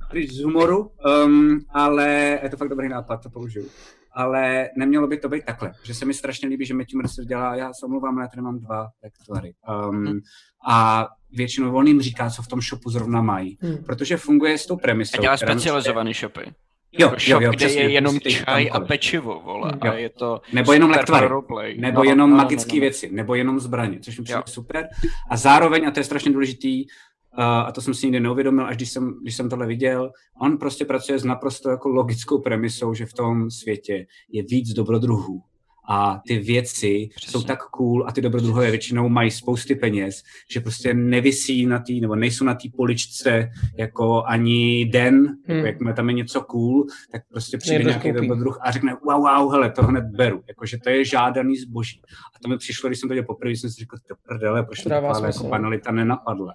pryč 0.09 0.31
z 0.31 0.43
humoru, 0.43 0.91
um, 1.25 1.59
ale 1.73 2.39
je 2.43 2.49
to 2.49 2.57
fakt 2.57 2.69
dobrý 2.69 2.89
nápad, 2.89 3.23
to 3.23 3.29
použiju. 3.29 3.65
Ale 4.11 4.69
nemělo 4.77 5.07
by 5.07 5.17
to 5.17 5.29
být 5.29 5.45
takhle, 5.45 5.71
že 5.83 5.93
se 5.93 6.05
mi 6.05 6.13
strašně 6.13 6.47
líbí, 6.49 6.65
že 6.65 6.73
Matthew 6.73 6.95
Mercer 6.97 7.25
dělá, 7.25 7.55
já 7.55 7.73
se 7.73 7.85
omlouvám, 7.85 8.15
ale 8.15 8.23
já 8.23 8.27
tady 8.27 8.41
mám 8.41 8.59
dva 8.59 8.87
lektory. 9.03 9.53
Um, 9.89 10.19
a 10.69 11.07
většinou 11.31 11.75
on 11.75 11.87
jim 11.87 12.01
říká, 12.01 12.29
co 12.29 12.41
v 12.41 12.47
tom 12.47 12.61
shopu 12.61 12.89
zrovna 12.89 13.21
mají. 13.21 13.57
Hmm. 13.61 13.77
Protože 13.85 14.17
funguje 14.17 14.57
s 14.57 14.65
tou 14.65 14.75
A 14.75 14.77
premisou. 14.77 15.21
dělá 15.21 15.35
která 15.35 15.53
mi 15.53 15.55
přijde- 15.55 15.59
specializovaný 15.71 16.13
shopy. 16.13 16.41
Jo, 16.91 17.07
Jako 17.07 17.13
jo, 17.15 17.19
shop, 17.19 17.41
jo, 17.41 17.49
kde 17.49 17.57
přesně, 17.57 17.81
je 17.81 17.89
jenom 17.89 18.19
čaj 18.19 18.69
a 18.73 18.79
pečivo, 18.79 19.41
vole. 19.45 19.71
Jo. 19.85 19.91
A 19.91 19.95
je 19.95 20.09
to 20.09 20.41
Nebo 20.53 20.73
jenom 20.73 20.89
lektvary, 20.91 21.29
nebo 21.77 21.97
No, 21.97 22.03
jenom 22.09 22.29
no, 22.29 22.35
no, 22.35 22.43
magické 22.43 22.73
no, 22.73 22.77
no. 22.77 22.81
věci, 22.81 23.09
nebo 23.11 23.35
jenom 23.35 23.59
zbraně, 23.59 23.99
což 23.99 24.17
mi 24.17 24.23
přijde 24.23 24.37
Jo. 24.39 24.43
super. 24.47 24.87
A 25.29 25.37
zároveň, 25.37 25.87
a 25.87 25.91
to 25.91 25.99
je 25.99 26.03
strašně 26.03 26.31
důležitý, 26.31 26.85
a 27.37 27.71
to 27.71 27.81
jsem 27.81 27.93
si 27.93 28.05
nikdy 28.05 28.19
neuvědomil, 28.19 28.65
až 28.65 28.75
když 28.75 28.89
jsem, 28.89 29.13
když 29.21 29.35
jsem 29.35 29.49
tohle 29.49 29.67
viděl, 29.67 30.11
on 30.41 30.57
prostě 30.57 30.85
pracuje 30.85 31.19
s 31.19 31.23
naprosto 31.23 31.69
jako 31.69 31.89
logickou 31.89 32.39
premisou, 32.41 32.93
že 32.93 33.05
v 33.05 33.13
tom 33.13 33.51
světě 33.51 34.05
je 34.31 34.43
víc 34.43 34.73
dobrodruhů. 34.73 35.41
A 35.91 36.21
ty 36.27 36.37
věci 36.39 37.09
Přesně. 37.15 37.31
jsou 37.31 37.43
tak 37.43 37.63
cool 37.63 38.05
a 38.07 38.11
ty 38.11 38.21
dobrodruhové 38.21 38.69
většinou 38.71 39.09
mají 39.09 39.31
spousty 39.31 39.75
peněz, 39.75 40.23
že 40.51 40.59
prostě 40.59 40.93
nevisí 40.93 41.65
na 41.65 41.79
té, 41.79 41.93
nebo 41.93 42.15
nejsou 42.15 42.45
na 42.45 42.53
té 42.53 42.67
poličce 42.77 43.49
jako 43.77 44.23
ani 44.23 44.85
den, 44.85 45.15
hmm. 45.15 45.35
Hmm. 45.47 45.55
jako 45.55 45.67
jakmile 45.67 45.93
tam 45.93 46.09
je 46.09 46.15
něco 46.15 46.41
cool, 46.41 46.85
tak 47.11 47.21
prostě 47.31 47.57
přijde 47.57 47.77
Někdo 47.77 47.89
nějaký 47.89 48.11
koupí. 48.11 48.27
dobrodruh 48.27 48.59
a 48.61 48.71
řekne 48.71 48.97
wow, 49.05 49.21
wow, 49.21 49.51
hele, 49.51 49.71
to 49.71 49.83
hned 49.83 50.03
beru, 50.03 50.43
jakože 50.47 50.77
to 50.83 50.89
je 50.89 51.05
žádaný 51.05 51.57
zboží. 51.57 52.01
A 52.35 52.39
to 52.43 52.49
mi 52.49 52.57
přišlo, 52.57 52.89
když 52.89 52.99
jsem 52.99 53.09
to 53.09 53.15
dělal 53.15 53.25
poprvé, 53.25 53.51
jsem 53.51 53.69
si 53.69 53.79
řekl, 53.79 53.97
to 54.07 54.15
prdele, 54.27 54.63
proč 54.63 54.83
To 54.83 54.89
jako 54.89 55.47
banalita 55.47 55.91
nenapadla. 55.91 56.53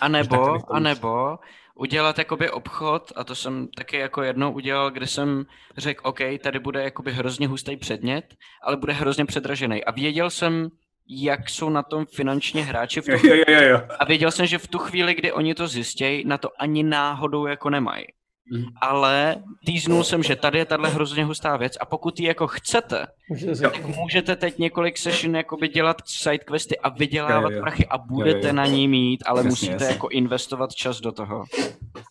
A 0.00 0.08
nebo, 0.08 0.58
a 0.70 0.78
nebo 0.78 1.38
udělat 1.74 2.18
jakoby 2.18 2.50
obchod, 2.50 3.12
a 3.16 3.24
to 3.24 3.34
jsem 3.34 3.68
taky 3.68 3.96
jako 3.96 4.22
jednou 4.22 4.52
udělal, 4.52 4.90
kde 4.90 5.06
jsem 5.06 5.46
řekl, 5.76 6.08
OK, 6.08 6.18
tady 6.42 6.58
bude 6.58 6.82
jakoby 6.82 7.12
hrozně 7.12 7.48
hustý 7.48 7.76
předmět, 7.76 8.24
ale 8.62 8.76
bude 8.76 8.92
hrozně 8.92 9.24
předražený. 9.24 9.84
A 9.84 9.90
věděl 9.90 10.30
jsem, 10.30 10.68
jak 11.08 11.50
jsou 11.50 11.70
na 11.70 11.82
tom 11.82 12.06
finančně 12.06 12.62
hráči 12.62 13.00
v 13.00 13.04
tu 13.04 13.26
Jo, 13.26 13.34
jo, 13.34 13.44
jo, 13.48 13.62
jo. 13.62 13.80
A 13.98 14.04
věděl 14.04 14.30
jsem, 14.30 14.46
že 14.46 14.58
v 14.58 14.68
tu 14.68 14.78
chvíli, 14.78 15.14
kdy 15.14 15.32
oni 15.32 15.54
to 15.54 15.68
zjistějí, 15.68 16.24
na 16.26 16.38
to 16.38 16.50
ani 16.58 16.82
náhodou 16.82 17.46
jako 17.46 17.70
nemají. 17.70 18.04
Mhm. 18.52 18.64
Ale 18.80 19.36
týznul 19.66 20.04
jsem, 20.04 20.22
že 20.22 20.36
tady 20.36 20.58
je 20.58 20.64
tahle 20.64 20.88
hrozně 20.88 21.24
hustá 21.24 21.56
věc 21.56 21.76
a 21.80 21.84
pokud 21.86 22.20
ji 22.20 22.26
jako 22.26 22.46
chcete, 22.46 23.06
Můžete 23.30 23.56
tak 23.60 23.84
můžete 23.84 24.36
teď 24.36 24.58
několik 24.58 24.98
session 24.98 25.36
jakoby 25.36 25.68
dělat 25.68 25.96
side 26.06 26.38
questy 26.38 26.78
a 26.78 26.88
vydělávat 26.88 27.50
jo, 27.50 27.56
jo. 27.56 27.62
prachy 27.62 27.86
a 27.86 27.98
budete 27.98 28.38
Jo, 28.38 28.46
jo. 28.46 28.52
na 28.52 28.66
ní 28.66 28.88
mít, 28.88 29.22
ale 29.26 29.38
Jasně, 29.38 29.48
musíte 29.50 29.72
jasně. 29.72 29.88
jako 29.88 30.08
investovat 30.08 30.72
čas 30.74 31.00
do 31.00 31.12
toho. 31.12 31.44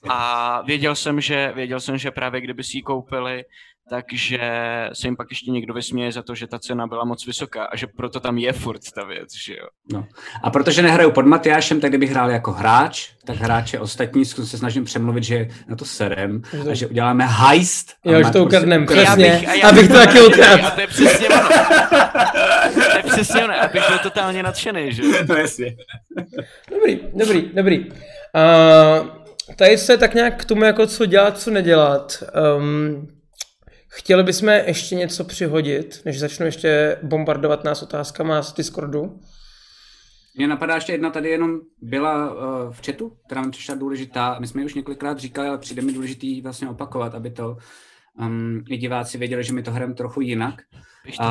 A 0.09 0.61
věděl 0.61 0.95
jsem, 0.95 1.22
že, 1.22 1.51
věděl 1.55 1.80
jsem, 1.80 1.97
že 1.97 2.11
právě 2.11 2.41
kdyby 2.41 2.64
si 2.64 2.77
ji 2.77 2.81
koupili, 2.81 3.43
takže 3.89 4.39
se 4.93 5.07
jim 5.07 5.15
pak 5.15 5.27
ještě 5.30 5.51
někdo 5.51 5.73
vysměje 5.73 6.11
za 6.11 6.22
to, 6.22 6.35
že 6.35 6.47
ta 6.47 6.59
cena 6.59 6.88
byla 6.88 7.05
moc 7.05 7.26
vysoká 7.26 7.64
a 7.64 7.76
že 7.76 7.88
proto 7.97 8.19
tam 8.19 8.38
je 8.38 8.53
furt 8.53 8.81
ta 8.95 9.03
věc, 9.03 9.30
že 9.45 9.53
jo. 9.53 9.68
No. 9.93 10.07
A 10.43 10.49
protože 10.49 10.81
nehraju 10.81 11.11
pod 11.11 11.26
Matyášem, 11.26 11.81
tak 11.81 11.91
kdybych 11.91 12.11
hrál 12.11 12.31
jako 12.31 12.51
hráč, 12.51 13.09
tak 13.26 13.38
hráče 13.38 13.80
ostatní 13.80 14.26
se 14.26 14.57
snažím 14.57 14.84
přemluvit, 14.84 15.23
že 15.23 15.47
na 15.68 15.76
to 15.76 15.85
serem 15.85 16.41
a 16.72 16.73
že 16.73 16.88
uděláme 16.88 17.26
heist. 17.27 17.93
Jo, 18.05 18.18
že 18.18 18.23
má 18.23 18.31
to 18.31 18.45
ukradnem, 18.45 18.85
prostě- 18.85 19.03
přesně. 19.03 19.26
Já 19.26 19.39
bych, 19.39 19.49
a 19.49 19.53
já 19.53 19.69
abych 19.69 19.88
to 19.88 19.93
taky 19.93 20.22
ukradl. 20.22 20.65
A 20.65 20.72
to 20.72 20.81
je 20.81 20.88
přesně 20.88 21.30
ono. 21.30 21.49
To 22.91 22.97
je 22.97 23.03
přesně 23.03 23.43
ono, 23.43 23.61
abych 23.61 23.88
byl 23.89 23.99
totálně 24.03 24.43
nadšený, 24.43 24.93
že 24.93 25.03
jo. 25.03 25.11
No 25.30 25.35
jasně. 25.35 25.76
Dobrý, 26.72 26.99
dobrý, 27.14 27.49
dobrý. 27.53 27.85
Uh, 27.85 27.95
tady 29.55 29.77
se 29.77 29.97
tak 29.97 30.14
nějak 30.14 30.41
k 30.41 30.45
tomu, 30.45 30.64
jako 30.64 30.88
co 30.88 31.05
dělat, 31.05 31.39
co 31.39 31.51
nedělat. 31.51 32.23
Um, 32.57 33.07
chtěli 33.88 34.23
bychom 34.23 34.49
ještě 34.49 34.95
něco 34.95 35.23
přihodit, 35.23 36.01
než 36.05 36.19
začnu 36.19 36.45
ještě 36.45 36.99
bombardovat 37.03 37.64
nás 37.64 37.81
otázkama 37.81 38.41
z 38.41 38.53
Discordu. 38.53 39.19
Mně 40.35 40.47
napadá 40.47 40.76
ještě 40.76 40.91
jedna 40.91 41.09
tady 41.09 41.30
jenom 41.30 41.59
byla 41.81 42.34
uh, 42.34 42.73
v 42.73 42.85
chatu, 42.85 43.18
která 43.26 43.41
mi 43.41 43.51
přišla 43.51 43.76
důležitá. 43.76 44.38
My 44.39 44.47
jsme 44.47 44.61
ji 44.61 44.65
už 44.65 44.73
několikrát 44.73 45.19
říkali, 45.19 45.47
ale 45.47 45.57
přijde 45.57 45.81
mi 45.81 45.93
důležitý 45.93 46.41
vlastně 46.41 46.69
opakovat, 46.69 47.15
aby 47.15 47.31
to 47.31 47.57
um, 48.19 48.64
i 48.69 48.77
diváci 48.77 49.18
věděli, 49.18 49.43
že 49.43 49.53
my 49.53 49.64
to 49.64 49.72
hrajeme 49.72 49.93
trochu 49.93 50.22
jinak. 50.22 50.55
Uh, 51.19 51.27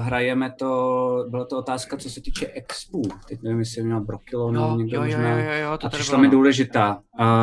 hrajeme 0.00 0.52
to, 0.58 1.24
byla 1.28 1.44
to 1.44 1.58
otázka, 1.58 1.96
co 1.96 2.10
se 2.10 2.20
týče 2.20 2.46
expů. 2.46 3.02
Teď 3.28 3.42
nevím, 3.42 3.58
jestli 3.58 3.82
měl 3.82 4.00
Brokilo 4.00 4.52
nebo 4.52 4.64
Jo, 4.64 4.76
někdo 4.76 4.96
jo, 4.96 5.02
jo, 5.02 5.08
možná. 5.16 5.38
jo, 5.38 5.62
jo, 5.70 5.78
to 5.78 5.86
a 5.86 5.90
přišla 5.90 6.18
mi 6.18 6.26
no. 6.26 6.30
důležitá. 6.30 6.98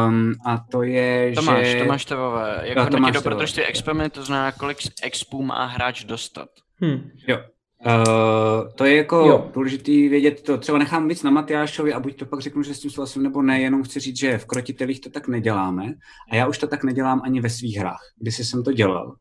Um, 0.07 0.33
a 0.45 0.57
to 0.71 0.83
je, 0.83 1.31
Tomáš, 1.35 1.67
že... 1.67 1.79
Tomáš 1.79 2.05
Tevové, 2.05 2.61
Jo, 2.63 2.73
jako 2.75 2.91
Tomáš 2.91 3.13
do 3.13 3.21
Tevové. 3.21 3.45
protože 3.45 3.65
experiment, 3.65 4.13
to 4.13 4.23
znamená, 4.25 4.51
kolik 4.51 4.77
expů 5.03 5.43
má 5.43 5.65
hráč 5.65 6.03
dostat. 6.03 6.49
Hm. 6.85 7.09
Jo. 7.27 7.37
Uh, 7.85 8.71
to 8.75 8.85
je 8.85 8.95
jako 8.95 9.15
Jo. 9.15 9.27
jo. 9.27 9.49
důležitý 9.53 10.09
vědět, 10.09 10.41
to 10.41 10.57
třeba 10.57 10.77
nechám 10.77 11.07
víc 11.07 11.23
na 11.23 11.31
Matyášovi 11.31 11.93
a 11.93 11.99
buď 11.99 12.15
to 12.19 12.25
pak 12.25 12.39
řeknu, 12.41 12.63
že 12.63 12.73
s 12.73 12.79
tím 12.79 12.91
souhlasím 12.91 13.23
nebo 13.23 13.41
ne, 13.41 13.61
jenom 13.61 13.83
chci 13.83 13.99
říct, 13.99 14.19
že 14.19 14.37
v 14.37 14.45
krotitelích 14.45 15.01
to 15.01 15.09
tak 15.09 15.27
neděláme 15.27 15.93
a 16.31 16.35
já 16.35 16.47
už 16.47 16.57
to 16.57 16.67
tak 16.67 16.83
nedělám 16.83 17.21
ani 17.23 17.41
ve 17.41 17.49
svých 17.49 17.77
hrách, 17.77 18.01
když 18.21 18.37
jsem 18.37 18.63
to 18.63 18.71
dělal. 18.71 19.15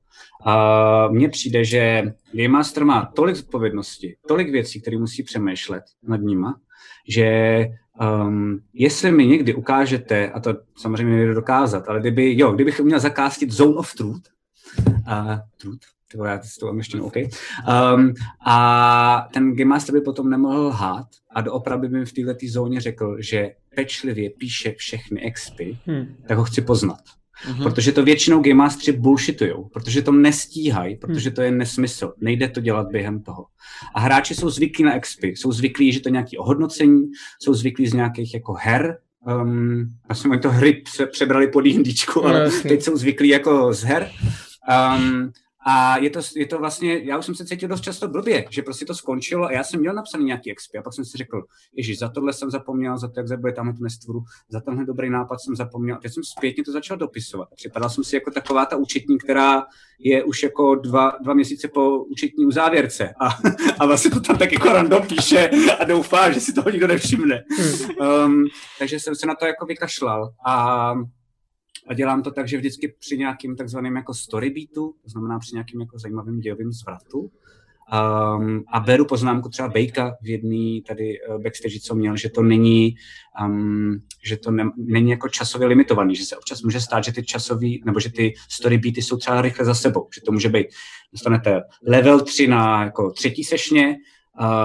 Uh, 0.46 1.12
Mně 1.14 1.28
přijde, 1.28 1.64
že 1.64 2.02
Game 2.32 2.48
Master 2.48 2.84
má 2.84 3.12
tolik 3.16 3.36
zodpovědnosti, 3.36 4.16
tolik 4.28 4.50
věcí, 4.50 4.80
které 4.80 4.98
musí 4.98 5.22
přemýšlet 5.22 5.84
nad 6.08 6.20
nima, 6.20 6.60
že 7.08 7.66
um, 8.00 8.60
jestli 8.74 9.12
mi 9.12 9.26
někdy 9.26 9.54
ukážete, 9.54 10.30
a 10.30 10.40
to 10.40 10.54
samozřejmě 10.76 11.16
nejde 11.16 11.34
dokázat, 11.34 11.88
ale 11.88 12.00
kdyby, 12.00 12.38
jo, 12.38 12.52
kdybych 12.52 12.80
měl 12.80 13.00
zakástit 13.00 13.50
Zone 13.52 13.74
of 13.76 13.94
Truth, 13.94 14.22
uh, 14.86 15.36
Truth, 15.56 15.78
ty 16.10 16.18
vole, 16.18 16.30
já 16.30 16.40
s 16.42 16.58
tou 16.58 16.68
angličtinou, 16.68 17.04
OK. 17.04 17.14
Um, 17.16 18.14
a 18.46 19.28
ten 19.34 19.56
Game 19.56 19.68
Master 19.68 19.94
by 19.94 20.00
potom 20.00 20.30
nemohl 20.30 20.60
lhát 20.60 21.06
a 21.34 21.40
doopravdy 21.40 21.88
by 21.88 21.98
mi 21.98 22.04
v 22.06 22.12
této 22.12 22.46
zóně 22.48 22.80
řekl, 22.80 23.16
že 23.20 23.50
pečlivě 23.74 24.30
píše 24.30 24.72
všechny 24.78 25.20
expy, 25.20 25.78
Hm. 25.86 26.14
tak 26.28 26.38
ho 26.38 26.44
chci 26.44 26.62
poznat. 26.62 26.98
Mhm. 27.48 27.62
Protože 27.62 27.92
to 27.92 28.04
většinou 28.04 28.40
Game 28.42 28.54
Mastery 28.54 28.98
bullshitujou, 28.98 29.64
protože 29.72 30.02
to 30.02 30.12
nestíhají, 30.12 30.96
protože 30.96 31.30
to 31.30 31.42
je 31.42 31.50
nesmysl. 31.50 32.12
Nejde 32.20 32.48
to 32.48 32.60
dělat 32.60 32.86
během 32.90 33.22
toho. 33.22 33.46
A 33.94 34.00
hráči 34.00 34.34
jsou 34.34 34.50
zvyklí 34.50 34.84
na 34.84 34.94
expy, 34.94 35.28
jsou 35.28 35.52
zvyklí, 35.52 35.92
že 35.92 36.00
to 36.00 36.08
je 36.08 36.12
nějaké 36.12 36.38
ohodnocení, 36.38 37.02
jsou 37.42 37.54
zvyklí 37.54 37.86
z 37.86 37.92
nějakých 37.94 38.34
jako 38.34 38.52
her, 38.60 38.98
um, 39.42 39.88
vlastně 40.08 40.30
oni 40.30 40.40
to 40.40 40.50
hry 40.50 40.72
pře- 40.72 41.06
přebrali 41.06 41.48
pod 41.48 41.66
jindičku, 41.66 42.20
No, 42.20 42.26
ale 42.28 42.40
jasně. 42.40 42.70
teď 42.70 42.82
jsou 42.82 42.96
zvyklí 42.96 43.28
jako 43.28 43.74
z 43.74 43.82
her. 43.82 44.10
Um, 44.98 45.32
a 45.66 45.98
je 45.98 46.10
to, 46.10 46.20
je 46.36 46.46
to 46.46 46.58
vlastně, 46.58 46.98
já 46.98 47.18
už 47.18 47.26
jsem 47.26 47.34
se 47.34 47.46
cítil 47.46 47.68
dost 47.68 47.80
často 47.80 48.08
blbě, 48.08 48.44
že 48.50 48.62
prostě 48.62 48.84
to 48.84 48.94
skončilo 48.94 49.46
a 49.46 49.52
já 49.52 49.64
jsem 49.64 49.80
měl 49.80 49.94
napsaný 49.94 50.24
nějaký 50.24 50.54
XP 50.54 50.74
a 50.78 50.82
pak 50.82 50.94
jsem 50.94 51.04
si 51.04 51.18
řekl, 51.18 51.42
ježiš, 51.76 51.98
za 51.98 52.08
tohle 52.08 52.32
jsem 52.32 52.50
zapomněl, 52.50 52.98
za 52.98 53.08
to, 53.08 53.20
jak 53.20 53.28
zabije 53.28 53.54
tamhle 53.54 53.74
tu 53.74 53.82
nestvůru, 53.82 54.20
za 54.48 54.60
tenhle 54.60 54.84
dobrý 54.84 55.10
nápad 55.10 55.38
jsem 55.40 55.56
zapomněl 55.56 55.96
a 55.96 55.98
teď 55.98 56.14
jsem 56.14 56.24
zpětně 56.24 56.64
to 56.64 56.72
začal 56.72 56.96
dopisovat. 56.96 57.48
Připadal 57.56 57.90
jsem 57.90 58.04
si 58.04 58.16
jako 58.16 58.30
taková 58.30 58.66
ta 58.66 58.76
účetní, 58.76 59.18
která 59.18 59.64
je 59.98 60.24
už 60.24 60.42
jako 60.42 60.74
dva, 60.74 61.12
dva 61.22 61.34
měsíce 61.34 61.68
po 61.68 62.04
účetní 62.04 62.46
uzávěrce 62.46 63.14
a, 63.20 63.28
a 63.78 63.86
vlastně 63.86 64.10
to 64.10 64.20
tam 64.20 64.38
tak 64.38 64.52
jako 64.52 64.68
random 64.68 65.06
píše 65.06 65.50
a 65.80 65.84
doufá, 65.84 66.30
že 66.30 66.40
si 66.40 66.52
toho 66.52 66.70
nikdo 66.70 66.86
nevšimne. 66.86 67.42
Um, 68.00 68.44
takže 68.78 69.00
jsem 69.00 69.14
se 69.14 69.26
na 69.26 69.34
to 69.34 69.46
jako 69.46 69.66
vykašlal 69.66 70.32
a 70.46 70.94
a 71.88 71.94
dělám 71.94 72.22
to 72.22 72.30
tak, 72.30 72.48
že 72.48 72.56
vždycky 72.56 72.94
při 72.98 73.18
nějakým 73.18 73.56
takzvaným 73.56 73.96
jako 73.96 74.14
story 74.14 74.50
beatu, 74.50 74.94
to 75.02 75.08
znamená 75.10 75.38
při 75.38 75.54
nějakým 75.54 75.80
jako 75.80 75.98
zajímavým 75.98 76.40
dějovým 76.40 76.72
zvratu, 76.72 77.18
um, 77.20 78.64
a 78.72 78.80
beru 78.80 79.04
poznámku 79.04 79.48
třeba 79.48 79.68
Bejka 79.68 80.16
v 80.22 80.28
jedné 80.28 80.80
tady 80.86 81.18
uh, 81.20 81.42
backstage, 81.42 81.80
co 81.80 81.94
měl, 81.94 82.16
že 82.16 82.28
to 82.28 82.42
není, 82.42 82.96
um, 83.44 83.98
že 84.24 84.36
to 84.36 84.50
ne, 84.50 84.70
není 84.76 85.10
jako 85.10 85.28
časově 85.28 85.68
limitovaný, 85.68 86.16
že 86.16 86.24
se 86.24 86.36
občas 86.36 86.62
může 86.62 86.80
stát, 86.80 87.04
že 87.04 87.12
ty 87.12 87.22
časový, 87.22 87.82
nebo 87.84 88.00
že 88.00 88.12
ty 88.12 88.34
story 88.48 88.78
beaty 88.78 89.02
jsou 89.02 89.16
třeba 89.16 89.42
rychle 89.42 89.64
za 89.64 89.74
sebou, 89.74 90.08
že 90.14 90.20
to 90.20 90.32
může 90.32 90.48
být, 90.48 90.66
dostanete 91.12 91.62
level 91.86 92.20
3 92.20 92.48
na 92.48 92.84
jako 92.84 93.10
třetí 93.10 93.44
sešně, 93.44 93.96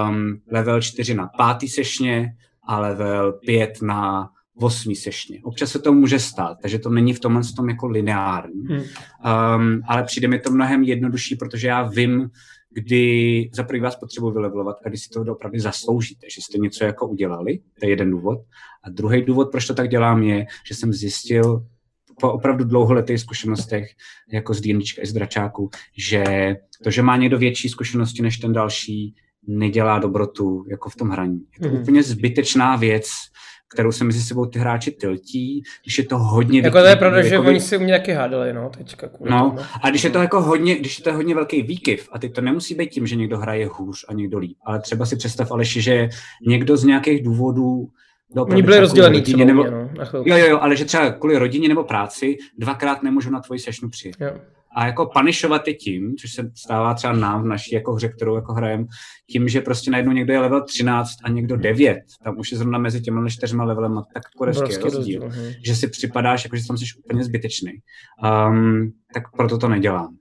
um, 0.08 0.40
level 0.50 0.82
4 0.82 1.14
na 1.14 1.30
pátý 1.38 1.68
sešně 1.68 2.36
a 2.66 2.80
level 2.80 3.32
5 3.32 3.82
na 3.82 4.30
osmý 4.56 4.96
sešně. 4.96 5.40
Občas 5.42 5.70
se 5.70 5.78
to 5.78 5.92
může 5.92 6.18
stát, 6.18 6.58
takže 6.62 6.78
to 6.78 6.90
není 6.90 7.12
v 7.12 7.20
tomhle 7.20 7.42
tom 7.56 7.68
jako 7.68 7.86
lineární. 7.86 8.62
Hm. 8.62 8.74
Um, 8.76 9.80
ale 9.88 10.02
přijde 10.02 10.28
mi 10.28 10.38
to 10.38 10.50
mnohem 10.50 10.82
jednodušší, 10.82 11.36
protože 11.36 11.68
já 11.68 11.82
vím, 11.82 12.30
kdy 12.74 13.50
za 13.54 13.62
prvý 13.62 13.80
vás 13.80 13.96
potřebuji 13.96 14.30
vylevelovat 14.30 14.76
a 14.84 14.88
kdy 14.88 14.98
si 14.98 15.08
to 15.08 15.20
opravdu 15.22 15.58
zasloužíte, 15.58 16.26
že 16.34 16.42
jste 16.42 16.58
něco 16.58 16.84
jako 16.84 17.08
udělali, 17.08 17.58
to 17.80 17.86
je 17.86 17.90
jeden 17.90 18.10
důvod. 18.10 18.38
A 18.84 18.90
druhý 18.90 19.22
důvod, 19.22 19.50
proč 19.50 19.66
to 19.66 19.74
tak 19.74 19.88
dělám, 19.88 20.22
je, 20.22 20.46
že 20.68 20.74
jsem 20.74 20.92
zjistil 20.92 21.66
po 22.20 22.32
opravdu 22.32 22.64
dlouholetých 22.64 23.20
zkušenostech, 23.20 23.90
jako 24.32 24.54
z 24.54 24.60
D&Dčka 24.60 25.02
i 25.02 25.06
z 25.06 25.12
dračáku, 25.12 25.70
že 25.98 26.24
to, 26.84 26.90
že 26.90 27.02
má 27.02 27.16
někdo 27.16 27.38
větší 27.38 27.68
zkušenosti 27.68 28.22
než 28.22 28.38
ten 28.38 28.52
další, 28.52 29.14
nedělá 29.46 29.98
dobrotu 29.98 30.64
jako 30.70 30.90
v 30.90 30.96
tom 30.96 31.08
hraní. 31.08 31.40
Je 31.52 31.60
to 31.60 31.66
Mhm. 31.66 31.76
mm. 31.76 31.82
úplně 31.82 32.02
zbytečná 32.02 32.76
věc, 32.76 33.08
kterou 33.74 33.92
se 33.92 34.04
mezi 34.04 34.22
sebou 34.22 34.46
ty 34.46 34.58
hráči 34.58 34.90
tiltí, 34.90 35.62
když 35.82 35.98
je 35.98 36.04
to 36.04 36.18
hodně... 36.18 36.60
Jako 36.60 36.80
to 36.80 36.86
je 36.86 36.96
pravda, 36.96 37.22
že 37.22 37.38
oni 37.38 37.60
si 37.60 37.76
u 37.76 37.80
mě 37.80 37.98
taky 37.98 38.12
hádali, 38.12 38.52
no, 38.52 38.70
teďka 38.76 39.08
kvůli 39.08 39.30
No, 39.30 39.40
tomu. 39.40 39.58
a 39.82 39.90
když 39.90 40.04
je 40.04 40.10
to 40.10 40.18
jako 40.18 40.42
hodně, 40.42 40.76
když 40.76 40.98
je 40.98 41.04
to 41.04 41.12
hodně 41.12 41.34
velký 41.34 41.62
výkyv, 41.62 42.08
a 42.12 42.18
teď 42.18 42.32
to 42.32 42.40
nemusí 42.40 42.74
být 42.74 42.90
tím, 42.90 43.06
že 43.06 43.16
někdo 43.16 43.38
hraje 43.38 43.68
hůř 43.72 44.04
a 44.08 44.12
někdo 44.12 44.38
líp, 44.38 44.56
ale 44.66 44.80
třeba 44.80 45.06
si 45.06 45.16
představ, 45.16 45.52
Aleši, 45.52 45.82
že 45.82 46.08
někdo 46.46 46.76
z 46.76 46.84
nějakých 46.84 47.24
důvodů 47.24 47.88
Oni 48.36 48.62
byli 48.62 48.80
rozdělený 48.80 49.22
třeba 49.22 49.44
u 49.44 49.46
nebo, 49.46 49.62
mě, 49.62 49.70
no, 49.70 49.88
jo, 50.24 50.36
jo, 50.36 50.46
jo, 50.46 50.58
ale 50.60 50.76
že 50.76 50.84
třeba 50.84 51.10
kvůli 51.10 51.38
rodině 51.38 51.68
nebo 51.68 51.84
práci 51.84 52.36
dvakrát 52.58 53.02
nemůžu 53.02 53.30
na 53.30 53.40
tvoji 53.40 53.60
sešnu 53.60 53.88
přijet. 53.88 54.16
Jo. 54.20 54.30
A 54.74 54.86
jako 54.86 55.06
panišovat 55.06 55.68
je 55.68 55.74
tím, 55.74 56.14
což 56.16 56.32
se 56.32 56.50
stává 56.56 56.94
třeba 56.94 57.12
nám 57.12 57.42
v 57.42 57.46
naší 57.46 57.74
jako 57.74 57.92
hře, 57.92 58.08
kterou 58.08 58.34
jako 58.34 58.52
hrajeme, 58.52 58.84
tím, 59.30 59.48
že 59.48 59.60
prostě 59.60 59.90
najednou 59.90 60.12
někdo 60.12 60.32
je 60.32 60.40
level 60.40 60.64
13 60.64 61.10
a 61.24 61.30
někdo 61.30 61.56
9, 61.56 61.98
tam 62.24 62.38
už 62.38 62.52
je 62.52 62.58
zrovna 62.58 62.78
mezi 62.78 63.00
těmi 63.00 63.30
čtyřma 63.30 63.64
levelema 63.64 64.04
tak 64.14 64.22
obrovský 64.36 64.62
Obrovský 64.62 64.82
rozdíl, 64.82 65.22
rozdíl, 65.22 65.52
že 65.66 65.76
si 65.76 65.88
připadáš, 65.88 66.44
jako 66.44 66.56
že 66.56 66.66
tam 66.66 66.78
jsi 66.78 66.84
úplně 67.04 67.24
zbytečný. 67.24 67.72
Um, 68.48 68.92
tak 69.14 69.22
proto 69.36 69.58
to 69.58 69.68
nedělám. 69.68 70.16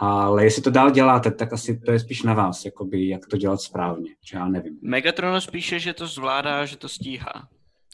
Ale 0.00 0.44
jestli 0.44 0.62
to 0.62 0.70
dál 0.70 0.90
děláte, 0.90 1.30
tak 1.30 1.52
asi 1.52 1.78
to 1.78 1.92
je 1.92 1.98
spíš 1.98 2.22
na 2.22 2.34
vás, 2.34 2.64
jakoby, 2.64 3.08
jak 3.08 3.26
to 3.26 3.36
dělat 3.36 3.60
správně, 3.60 4.10
já 4.34 4.48
nevím. 4.48 4.78
Megatronos 4.82 5.46
píše, 5.46 5.80
že 5.80 5.94
to 5.94 6.06
zvládá, 6.06 6.64
že 6.64 6.76
to 6.76 6.88
stíhá. 6.88 7.48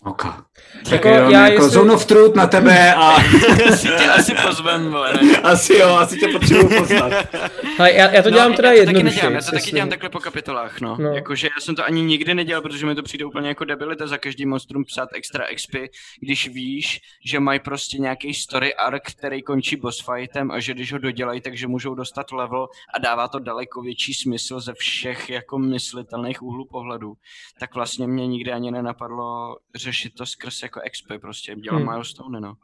Ok. 0.05 0.24
Jako 0.24 0.44
Tak 0.90 1.05
jo, 1.05 1.31
já 1.31 1.48
jako 1.48 1.62
jestli- 1.62 1.70
Zone 1.70 1.93
of 1.94 2.06
Truth 2.06 2.35
na 2.36 2.47
tebe 2.47 2.94
a 2.94 3.22
si 3.76 3.89
tě 3.89 4.09
asi 4.09 4.35
pozvem, 4.47 4.90
vole, 4.90 5.12
ne? 5.22 5.36
asi 5.43 5.74
jo, 5.74 5.89
asi 5.89 6.18
tě 6.18 6.28
potřebuji 6.28 6.78
poznat. 6.78 7.12
Ale 7.78 7.93
já, 7.93 8.10
já 8.10 8.22
to 8.22 8.31
dělám 8.31 8.51
no, 8.51 8.56
teda 8.56 8.72
já 8.72 8.85
to 8.85 8.93
taky 8.93 9.02
nedělám, 9.02 9.32
já 9.32 9.40
to 9.40 9.51
taky 9.51 9.70
dělám 9.70 9.89
takhle 9.89 10.09
po 10.10 10.20
kapitolách, 10.20 10.81
no. 10.81 10.97
No. 10.98 11.05
no. 11.05 11.14
Jakože 11.14 11.47
já 11.47 11.60
jsem 11.60 11.74
to 11.74 11.85
ani 11.85 12.02
nikdy 12.02 12.35
nedělal, 12.35 12.62
protože 12.62 12.86
mi 12.86 12.94
to 12.94 13.02
přijde 13.02 13.24
úplně 13.24 13.48
jako 13.48 13.64
debilita 13.64 14.06
za 14.06 14.18
každý 14.18 14.47
monstrum 14.47 14.85
psát 14.85 15.09
extra 15.14 15.44
XP, 15.55 15.74
když 16.20 16.48
víš, 16.48 17.01
že 17.26 17.40
mají 17.40 17.60
prostě 17.60 17.98
nějaký 17.98 18.35
story 18.35 18.74
arc, 18.74 19.02
který 19.18 19.43
končí 19.43 19.76
boss 19.76 20.05
fightem 20.05 20.51
a 20.51 20.60
že 20.60 20.74
když 20.74 20.93
ho 20.93 20.98
dodělají, 20.98 21.40
takže 21.40 21.66
můžou 21.66 21.94
dostat 21.94 22.32
level 22.32 22.66
a 22.94 22.98
dává 22.98 23.28
to 23.28 23.39
daleko 23.39 23.82
větší 23.82 24.14
smysl 24.14 24.60
ze 24.60 24.72
všech 24.74 25.31
jako 25.31 25.59
myslitelných 25.59 26.43
úhlů 26.43 26.64
pohledu. 26.70 27.14
Tak 27.60 27.74
vlastně 27.74 28.06
mě 28.06 28.26
nikdy 28.26 28.52
ani 28.52 28.70
nenapadlo 28.70 29.56
řešit 29.74 29.94
to 30.11 30.27
skrz 30.27 30.62
jako 30.62 30.81
XP, 30.93 31.21
prostě 31.21 31.55
dělám 31.55 31.79
Hmm. 31.79 31.87
hmm. 31.87 31.93
milestone, 31.93 32.41
no. 32.41 32.57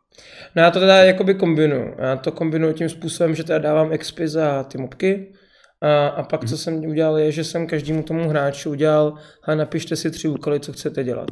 No 0.57 0.62
já 0.62 0.70
to 0.70 0.81
teda 0.81 0.97
jakoby 0.97 1.35
kombinuju. 1.35 1.94
Já 1.98 2.16
to 2.16 2.32
kombinuju 2.32 2.73
tím 2.73 2.89
způsobem, 2.89 3.35
že 3.35 3.44
teda 3.44 3.59
dávám 3.59 3.93
expy 3.93 4.28
za 4.28 4.65
ty 4.65 4.78
mobky 4.78 5.32
a, 5.81 6.07
a 6.07 6.23
pak 6.23 6.44
co 6.48 6.59
jsem 6.59 6.85
udělal 6.85 7.19
je, 7.19 7.32
že 7.32 7.44
jsem 7.44 7.66
každému 7.66 8.02
tomu 8.02 8.28
hráči 8.28 8.69
udělal 8.69 9.15
a 9.43 9.55
napište 9.55 9.97
si 9.97 10.11
tři 10.11 10.28
úkoly, 10.28 10.61
co 10.61 10.73
chcete 10.73 11.05
dělat. 11.05 11.28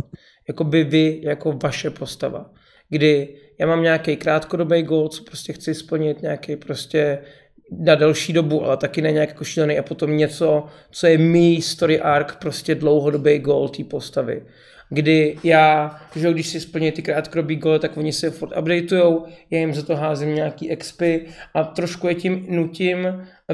Jakoby 0.49 0.85
vy, 0.85 1.21
jako 1.23 1.53
vaše 1.53 1.91
postava. 1.91 2.51
Kdy 2.89 3.37
já 3.59 3.67
mám 3.67 3.83
nějaký 3.83 4.17
krátkodobý 4.17 4.83
goal, 4.83 5.09
co 5.09 5.25
prostě 5.25 5.53
chci 5.53 5.75
splnit, 5.75 6.23
nějaký 6.23 6.57
prostě 6.57 7.19
na 7.71 7.95
delší 7.95 8.33
dobu, 8.33 8.65
ale 8.65 8.77
taky 8.77 9.03
ne 9.03 9.13
nějak 9.13 9.29
jako 9.29 9.45
šílený 9.45 9.79
a 9.79 9.83
potom 9.83 10.17
něco, 10.17 10.65
co 10.91 11.07
je 11.07 11.19
mý 11.19 11.63
story 11.63 12.01
arc, 12.01 12.37
prostě 12.37 12.75
dlouhodobý 12.75 13.39
goal 13.39 13.69
té 13.69 13.85
postavy 13.85 14.43
kdy 14.91 15.37
já, 15.45 16.01
že 16.17 16.33
když 16.33 16.49
si 16.49 16.61
splní 16.61 16.93
ty 16.93 17.03
krátkodobý 17.03 17.57
goly, 17.57 17.79
tak 17.79 17.97
oni 17.97 18.13
se 18.13 18.31
furt 18.31 18.53
updateujou, 18.59 19.27
já 19.51 19.59
jim 19.59 19.75
za 19.75 19.83
to 19.83 19.97
házím 19.97 20.35
nějaký 20.35 20.71
expy 20.71 21.27
a 21.55 21.65
trošku 21.65 22.09
je 22.09 22.15
tím 22.15 22.47
nutím 22.49 22.99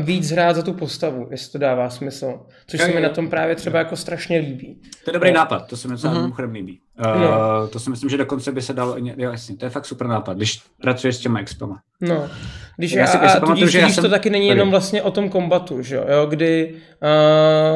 víc 0.00 0.30
hrát 0.30 0.56
za 0.56 0.62
tu 0.62 0.72
postavu, 0.72 1.28
jestli 1.30 1.52
to 1.52 1.58
dává 1.58 1.90
smysl. 1.90 2.40
Což 2.66 2.80
se 2.80 2.88
mi 2.88 3.00
na 3.00 3.08
tom 3.08 3.28
právě 3.30 3.54
třeba 3.56 3.78
jako 3.78 3.96
strašně 3.96 4.38
líbí. 4.38 4.80
To 5.04 5.10
je 5.10 5.12
dobrý 5.12 5.30
No. 5.30 5.36
nápad, 5.36 5.66
to 5.68 5.76
se 5.76 5.88
mi 5.88 5.92
docela 5.92 6.14
mimochodem 6.14 6.50
líbí. 6.52 6.80
Uh, 6.98 7.20
No. 7.20 7.68
To 7.68 7.80
si 7.80 7.90
myslím, 7.90 8.10
že 8.10 8.16
dokonce 8.16 8.52
by 8.52 8.62
se 8.62 8.72
dalo, 8.72 8.96
jo 8.98 9.30
jasně, 9.30 9.56
to 9.56 9.66
je 9.66 9.70
fakt 9.70 9.86
super 9.86 10.06
nápad, 10.06 10.36
když 10.36 10.60
pracuješ 10.82 11.16
s 11.16 11.18
těma 11.18 11.38
expama. 11.40 11.80
No, 12.00 12.28
když 12.76 12.92
Já 12.92 13.00
já, 13.00 13.06
si- 13.06 13.18
a, 13.18 13.22
já 13.22 13.28
si 13.28 13.36
a 13.36 13.40
pamatuju, 13.40 13.58
tudíž, 13.60 13.72
že 13.72 13.78
já 13.78 13.88
jsem- 13.88 14.04
to 14.04 14.10
taky 14.10 14.30
není 14.30 14.48
jenom 14.48 14.70
vlastně 14.70 15.02
o 15.02 15.10
tom 15.10 15.28
kombatu, 15.30 15.82
že 15.82 15.94
jo, 15.96 16.04
jo 16.08 16.26
kdy, 16.26 16.74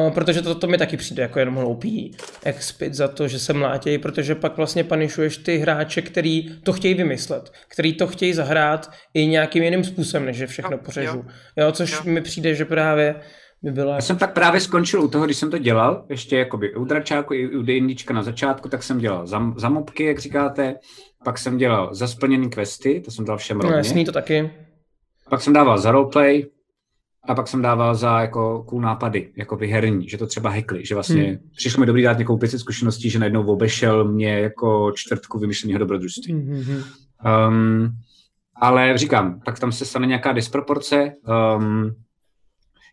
uh, 0.07 0.13
protože 0.13 0.41
to, 0.41 0.55
to 0.55 0.67
mi 0.67 0.77
taky 0.77 0.97
přijde 0.97 1.23
jako 1.23 1.39
jenom 1.39 1.55
hloupý 1.55 2.11
expit 2.43 2.93
za 2.93 3.07
to, 3.07 3.27
že 3.27 3.39
se 3.39 3.53
mlátějí, 3.53 3.97
protože 3.97 4.35
pak 4.35 4.57
vlastně 4.57 4.83
panišuješ 4.83 5.37
ty 5.37 5.57
hráče, 5.57 6.01
který 6.01 6.49
to 6.63 6.73
chtějí 6.73 6.93
vymyslet, 6.93 7.51
který 7.67 7.93
to 7.93 8.07
chtějí 8.07 8.33
zahrát 8.33 8.91
i 9.13 9.25
nějakým 9.27 9.63
jiným 9.63 9.83
způsobem, 9.83 10.25
než 10.25 10.37
že 10.37 10.47
všechno 10.47 10.77
pořežu. 10.77 11.25
Jo, 11.57 11.71
což 11.71 12.03
mi 12.03 12.21
přijde, 12.21 12.55
že 12.55 12.65
právě 12.65 13.15
by 13.63 13.71
bylo 13.71 13.91
Já 13.91 14.01
jsem 14.01 14.17
pak 14.17 14.33
právě 14.33 14.61
skončil 14.61 15.01
u 15.01 15.07
toho, 15.07 15.25
když 15.25 15.37
jsem 15.37 15.51
to 15.51 15.57
dělal, 15.57 16.05
ještě 16.09 16.37
jakoby 16.37 16.75
u 16.75 16.85
dračáku 16.85 17.33
i 17.33 17.57
u 17.57 17.61
D&Dčka 17.61 18.13
na 18.13 18.23
začátku, 18.23 18.69
tak 18.69 18.83
jsem 18.83 18.97
dělal 18.99 19.27
za, 19.27 19.53
za 19.57 19.69
mobky, 19.69 20.03
jak 20.03 20.19
říkáte, 20.19 20.75
pak 21.23 21.37
jsem 21.37 21.57
dělal 21.57 21.95
za 21.95 22.07
splněný 22.07 22.49
questy, 22.49 23.01
to 23.05 23.11
jsem 23.11 23.25
dal 23.25 23.37
všem 23.37 23.57
No, 23.57 23.61
rovně. 23.61 23.77
jasný 23.77 24.05
to 24.05 24.11
taky. 24.11 24.51
Pak 25.29 25.41
jsem 25.41 25.53
dával 25.53 25.77
za 25.77 25.91
roleplay 25.91 26.45
a 27.27 27.35
pak 27.35 27.47
jsem 27.47 27.61
dával 27.61 27.95
za 27.95 28.21
jako 28.21 28.63
cool 28.63 28.81
nápady, 28.81 29.31
jako 29.37 29.57
herní, 29.71 30.09
že 30.09 30.17
to 30.17 30.27
třeba 30.27 30.49
hackli, 30.49 30.85
že 30.85 30.95
vlastně 30.95 31.21
Hmm. 31.23 31.29
hmm. 31.31 31.49
přišlo 31.55 31.79
mi 31.79 31.85
dobrý 31.85 32.03
dát 32.03 32.17
několik 32.17 32.39
500 32.39 32.59
zkušeností, 32.59 33.09
že 33.09 33.19
najednou 33.19 33.45
obešel 33.45 34.05
mě 34.05 34.39
jako 34.39 34.91
čtvrtku 34.95 35.39
vymyšleného 35.39 35.79
dobrodružství. 35.79 36.33
Mhm. 36.33 36.83
Um, 37.47 37.89
ale 38.61 38.97
říkám, 38.97 39.41
pak 39.45 39.59
tam 39.59 39.71
se 39.71 39.85
stane 39.85 40.07
nějaká 40.07 40.31
disproporce, 40.31 41.13
um, 41.57 41.91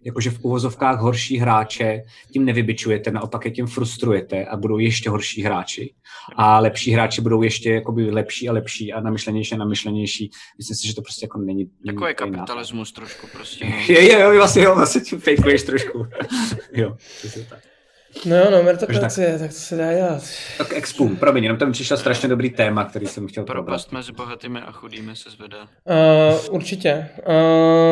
jakože 0.07 0.31
v 0.31 0.45
uvozovkách 0.45 1.01
horší 1.01 1.37
hráče 1.39 2.03
tím 2.33 2.45
nevybičujete, 2.45 3.11
naopak 3.11 3.45
je 3.45 3.51
tím 3.51 3.67
frustrujete 3.67 4.45
a 4.47 4.57
budou 4.57 4.79
ještě 4.79 5.11
horší 5.11 5.43
hráči. 5.43 5.95
A 6.37 6.59
lepší 6.61 6.91
hráči 6.91 7.21
budou 7.21 7.43
ještě 7.43 7.71
jakoby 7.71 8.11
lepší 8.11 8.49
a 8.49 8.53
lepší 8.53 8.93
a 8.93 9.01
namyšlenější 9.01 9.55
a 9.55 9.59
namyšlenější. 9.59 10.31
Myslím 10.59 10.77
si, 10.77 10.87
že 10.87 10.95
to 10.95 11.03
prostě 11.03 11.25
jako 11.25 11.39
není... 11.39 11.65
není 11.65 11.69
Takový 11.85 12.15
dobrý 12.19 12.31
nápad. 12.31 12.37
kapitalismus 12.37 12.93
trošku 12.93 13.27
prostě. 13.33 13.65
No. 13.71 13.77
Je, 13.89 14.03
je, 14.03 14.21
jo, 14.21 14.35
vlastně 14.35 14.63
jo, 14.63 14.75
vlastně 14.75 15.19
fejkuješ 15.19 15.63
trošku. 15.63 16.07
jo, 16.73 16.97
přesně 17.19 17.43
tak. 17.51 17.59
No 18.25 18.37
jo, 18.37 18.51
no, 18.51 18.63
meritokracie, 18.63 19.39
tak 19.39 19.51
to 19.51 19.57
se 19.57 19.77
dá 19.77 19.95
dělat. 19.95 20.23
Tak 20.59 20.73
expum, 20.73 21.17
promiň, 21.17 21.45
jenom 21.45 21.59
tam 21.59 21.73
přišel 21.73 21.97
strašně 21.97 22.29
dobrý 22.29 22.51
téma, 22.51 22.85
který 22.85 23.07
jsem 23.07 23.29
chtěl 23.29 23.45
probrat. 23.45 23.65
Propast 23.65 23.93
mezi 23.93 24.13
bohatými 24.13 24.61
a 24.61 24.73
chudými 24.73 25.17
se 25.17 25.31
zvedá. 25.31 25.59
Uh, 25.63 26.55
určitě. 26.55 27.09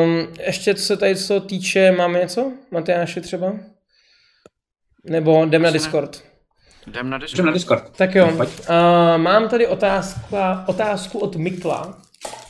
Um, 0.05 0.29
ještě 0.47 0.75
co 0.75 0.83
se 0.83 0.97
tady 0.97 1.17
co 1.17 1.41
týče, 1.41 1.93
máme 1.93 2.19
něco? 2.19 2.53
Matyáši 2.71 3.21
třeba? 3.21 3.53
Nebo 5.05 5.45
jdem 5.45 5.63
na 5.63 5.71
Discord? 5.71 6.23
Jdem 6.87 7.11
na 7.11 7.19
Discord. 7.19 7.35
Jdem 7.39 7.47
na 7.47 7.53
Discord. 7.53 7.97
Tak 7.97 8.15
jo. 8.15 8.33
Uh, 8.35 8.43
mám 9.17 9.49
tady 9.49 9.67
otázka, 9.67 10.65
otázku 10.69 11.19
od 11.19 11.37
Mikla. 11.37 11.99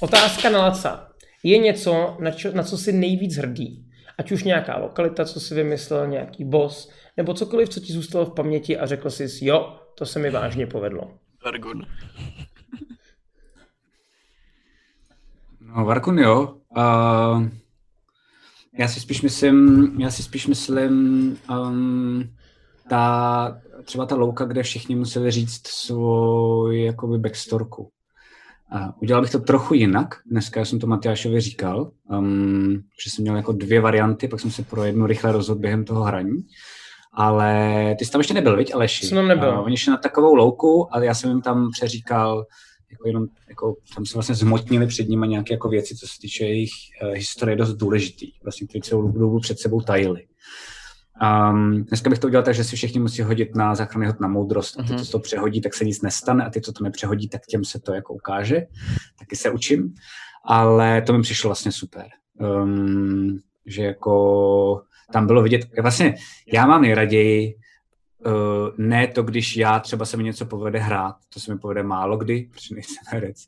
Otázka 0.01 0.51
na 0.51 0.59
Laca. 0.59 1.09
Je 1.43 1.59
něco, 1.59 2.17
na, 2.21 2.31
čo, 2.31 2.53
na 2.53 2.63
co 2.63 2.79
jsi 2.79 2.93
nejvíc 2.93 3.37
hrdý? 3.37 3.85
Ať 4.19 4.33
už 4.33 4.45
nějaká 4.45 4.79
lokalita, 4.79 5.25
co 5.25 5.41
si 5.41 5.55
vymyslel, 5.55 6.07
nějaký 6.07 6.45
boss, 6.45 6.91
nebo 7.17 7.35
cokoliv, 7.35 7.69
co 7.69 7.81
ti 7.81 7.93
zůstalo 7.93 8.27
v 8.27 8.35
paměti 8.35 8.79
a 8.79 8.87
řekl 8.87 9.11
jsi, 9.11 9.47
jo, 9.47 9.79
to 9.99 10.07
se 10.07 10.19
mi 10.19 10.31
vážně 10.31 10.67
povedlo. 10.67 11.11
Argon. 11.45 11.83
No, 15.61 15.85
Varkun 15.85 16.19
jo. 16.19 16.57
Uh, 16.77 17.49
já 18.79 18.89
si 18.89 19.01
spíš 19.01 19.23
myslím, 19.23 19.87
já 20.01 20.11
si 20.11 20.23
spíš 20.23 20.47
myslím, 20.47 20.93
um, 21.51 22.25
ta, 22.89 23.61
třeba 23.85 24.07
ta 24.07 24.15
louka, 24.17 24.45
kde 24.45 24.63
všichni 24.63 24.97
museli 24.97 25.31
říct 25.31 25.67
svoji 25.67 26.85
jakoby 26.85 27.19
backstorku. 27.19 27.91
A 28.73 29.03
udělal 29.03 29.23
bych 29.23 29.31
to 29.31 29.39
trochu 29.39 29.75
jinak. 29.75 30.15
Dneska 30.27 30.61
já 30.61 30.67
jsem 30.67 30.79
to 30.79 30.87
Matyášovi 30.87 31.41
říkal, 31.41 31.91
um, 32.11 32.83
že 33.05 33.11
jsem 33.11 33.23
měl 33.23 33.37
jako 33.37 33.53
dvě 33.53 33.81
varianty, 33.81 34.29
pak 34.29 34.41
jsem 34.41 34.51
se 34.51 34.63
pro 34.63 34.85
jednu 34.85 35.07
rychle 35.07 35.33
rozhodl 35.33 35.61
během 35.61 35.85
toho 35.85 36.03
hraní. 36.03 36.47
Ale 37.17 37.95
ty 37.99 38.05
jsi 38.05 38.11
tam 38.11 38.21
ještě 38.21 38.35
nebyl, 38.35 38.57
viď, 38.57 38.75
Aleši? 38.75 39.07
Jsem 39.07 39.17
tam 39.17 39.29
nebyl. 39.29 39.51
A 39.51 39.63
oni 39.63 39.77
šli 39.77 39.91
na 39.91 39.97
takovou 39.97 40.35
louku, 40.35 40.95
ale 40.95 41.07
já 41.07 41.15
jsem 41.15 41.31
jim 41.31 41.43
tam 41.43 41.71
přeříkal, 41.71 42.47
jako 42.91 43.09
jenom, 43.09 43.27
jako, 43.49 43.77
tam 43.95 44.07
se 44.07 44.15
vlastně 44.15 44.35
zmotnili 44.35 44.87
před 44.87 45.09
nimi 45.09 45.29
nějaké 45.29 45.55
jako 45.55 45.69
věci, 45.69 45.97
co 45.97 46.07
se 46.07 46.13
týče 46.21 46.45
jejich 46.45 46.71
uh, 47.03 47.09
historie, 47.09 47.57
dost 47.57 47.75
důležitý. 47.75 48.33
Vlastně, 48.43 48.67
který 48.67 48.83
celou 48.83 49.13
dobu 49.13 49.41
před 49.41 49.59
sebou 49.59 49.81
tajili. 49.81 50.27
Um, 51.51 51.85
dneska 51.85 52.11
bych 52.11 52.19
to 52.19 52.27
udělal 52.27 52.45
tak, 52.45 52.55
že 52.55 52.65
si 52.65 52.77
všichni 52.77 53.01
musí 53.01 53.23
hodit 53.23 53.55
na 53.55 53.75
záchranný 53.75 54.07
hod 54.07 54.21
na 54.21 54.29
moudrost 54.29 54.81
a 54.81 54.83
ty, 54.83 54.97
co 54.97 55.13
to 55.13 55.19
přehodí, 55.19 55.61
tak 55.61 55.75
se 55.75 55.85
nic 55.85 56.03
nestane 56.03 56.45
a 56.45 56.51
ty, 56.51 56.61
co 56.61 56.73
to 56.73 56.85
nepřehodí, 56.85 57.29
tak 57.29 57.47
těm 57.47 57.65
se 57.65 57.81
to 57.81 57.95
jako 57.95 58.15
ukáže. 58.15 58.63
Taky 59.19 59.37
se 59.37 59.51
učím, 59.51 59.95
ale 60.45 61.03
to 61.03 61.13
mi 61.13 61.23
přišlo 61.23 61.49
vlastně 61.49 61.73
super. 61.73 62.07
Um, 62.41 63.39
že 63.67 63.83
jako 63.83 64.83
tam 65.15 65.27
bylo 65.27 65.43
vidět, 65.43 65.67
vlastně 65.83 66.15
já 66.53 66.67
mám 66.67 66.83
nejraději 66.83 67.55
uh, 68.27 68.33
ne 68.77 69.07
to, 69.07 69.23
když 69.23 69.57
já 69.57 69.79
třeba 69.81 70.05
se 70.05 70.17
mi 70.17 70.25
něco 70.25 70.47
povede 70.47 70.79
hrát, 70.79 71.17
to 71.35 71.41
se 71.41 71.53
mi 71.53 71.59
povede 71.59 71.83
málo 71.83 72.17
kdy, 72.17 72.49
protože 72.53 72.75
nejsem 72.75 73.03
herec, 73.07 73.47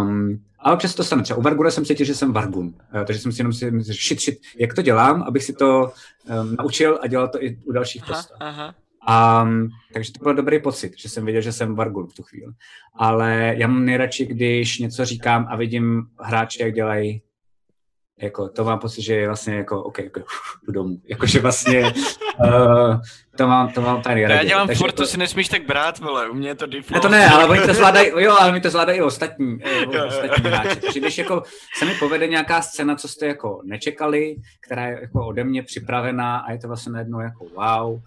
um, 0.00 0.42
Ale 0.58 0.74
občas 0.74 0.90
se 0.90 0.96
to 0.96 1.04
stane. 1.04 1.22
Třeba 1.22 1.38
u 1.38 1.42
Varguna 1.42 1.70
jsem 1.70 1.84
cítil, 1.84 2.06
že 2.06 2.14
jsem 2.14 2.32
Vargun. 2.32 2.74
Eh, 2.94 3.04
Takže 3.04 3.20
jsem 3.20 3.32
si 3.32 3.40
jenom 3.40 3.52
si 3.52 3.70
shit, 3.92 4.20
shit, 4.20 4.38
jak 4.58 4.74
to 4.74 4.82
dělám, 4.82 5.22
abych 5.22 5.44
si 5.44 5.52
to 5.52 5.92
um, 6.40 6.56
naučil 6.56 6.98
a 7.02 7.06
dělal 7.06 7.28
to 7.28 7.42
i 7.42 7.58
u 7.64 7.72
dalších 7.72 8.02
Aha, 8.02 8.12
postav. 8.14 8.38
aha. 8.40 8.74
Um, 9.42 9.68
takže 9.92 10.12
to 10.12 10.22
byl 10.22 10.34
dobrý 10.34 10.62
pocit, 10.62 10.92
že 10.98 11.08
jsem 11.08 11.24
věděl, 11.24 11.42
že 11.42 11.52
jsem 11.52 11.74
Vargun 11.74 12.06
v 12.06 12.14
tu 12.14 12.22
chvíli. 12.22 12.52
Ale 12.94 13.54
já 13.58 13.66
mám 13.68 13.84
nejradši, 13.84 14.26
když 14.26 14.78
něco 14.78 15.04
říkám 15.04 15.46
a 15.50 15.56
vidím 15.56 16.02
hráče, 16.20 16.64
jak 16.64 16.74
dělají 16.74 17.22
jako, 18.20 18.48
to 18.48 18.64
mám 18.64 18.78
pocit, 18.78 19.02
že 19.02 19.14
je 19.14 19.26
vlastně 19.26 19.54
jako, 19.54 19.82
OK, 19.82 19.98
jako, 19.98 20.20
jdu 20.66 20.72
domů. 20.72 20.96
Jakože 21.08 21.40
vlastně, 21.40 21.92
uh, 22.44 23.00
to 23.36 23.46
mám, 23.46 23.72
to 23.72 23.80
mám 23.80 24.02
tady 24.02 24.20
Já 24.20 24.44
dělám 24.44 24.66
Takže 24.66 24.78
furt, 24.78 24.92
to- 24.92 25.02
to 25.02 25.06
si 25.06 25.18
nesmíš 25.18 25.48
tak 25.48 25.66
brát, 25.66 25.98
vole, 25.98 26.30
u 26.30 26.34
mě 26.34 26.48
je 26.48 26.54
to 26.54 26.66
ne, 26.66 26.72
default. 26.72 27.02
to 27.02 27.08
ne, 27.08 27.28
ale 27.28 27.44
oni 27.46 27.60
to 27.60 27.74
zvládají, 27.74 28.10
jo, 28.16 28.36
ale 28.40 28.52
mi 28.52 28.60
to 28.60 28.70
zvládají 28.70 28.98
i 28.98 29.02
ostatní, 29.02 29.58
eh, 29.64 30.02
ostatní 30.06 30.50
hráči. 30.50 30.80
Takže 30.80 31.00
když 31.00 31.18
jako 31.18 31.42
se 31.78 31.84
mi 31.84 31.94
povede 31.94 32.26
nějaká 32.26 32.62
scéna, 32.62 32.96
co 32.96 33.08
jste 33.08 33.26
jako 33.26 33.60
nečekali, 33.64 34.36
která 34.60 34.86
je 34.86 34.98
jako 35.00 35.26
ode 35.26 35.44
mě 35.44 35.62
připravená 35.62 36.38
a 36.38 36.52
je 36.52 36.58
to 36.58 36.68
vlastně 36.68 36.92
najednou 36.92 37.20
jako 37.20 37.44
wow, 37.54 38.00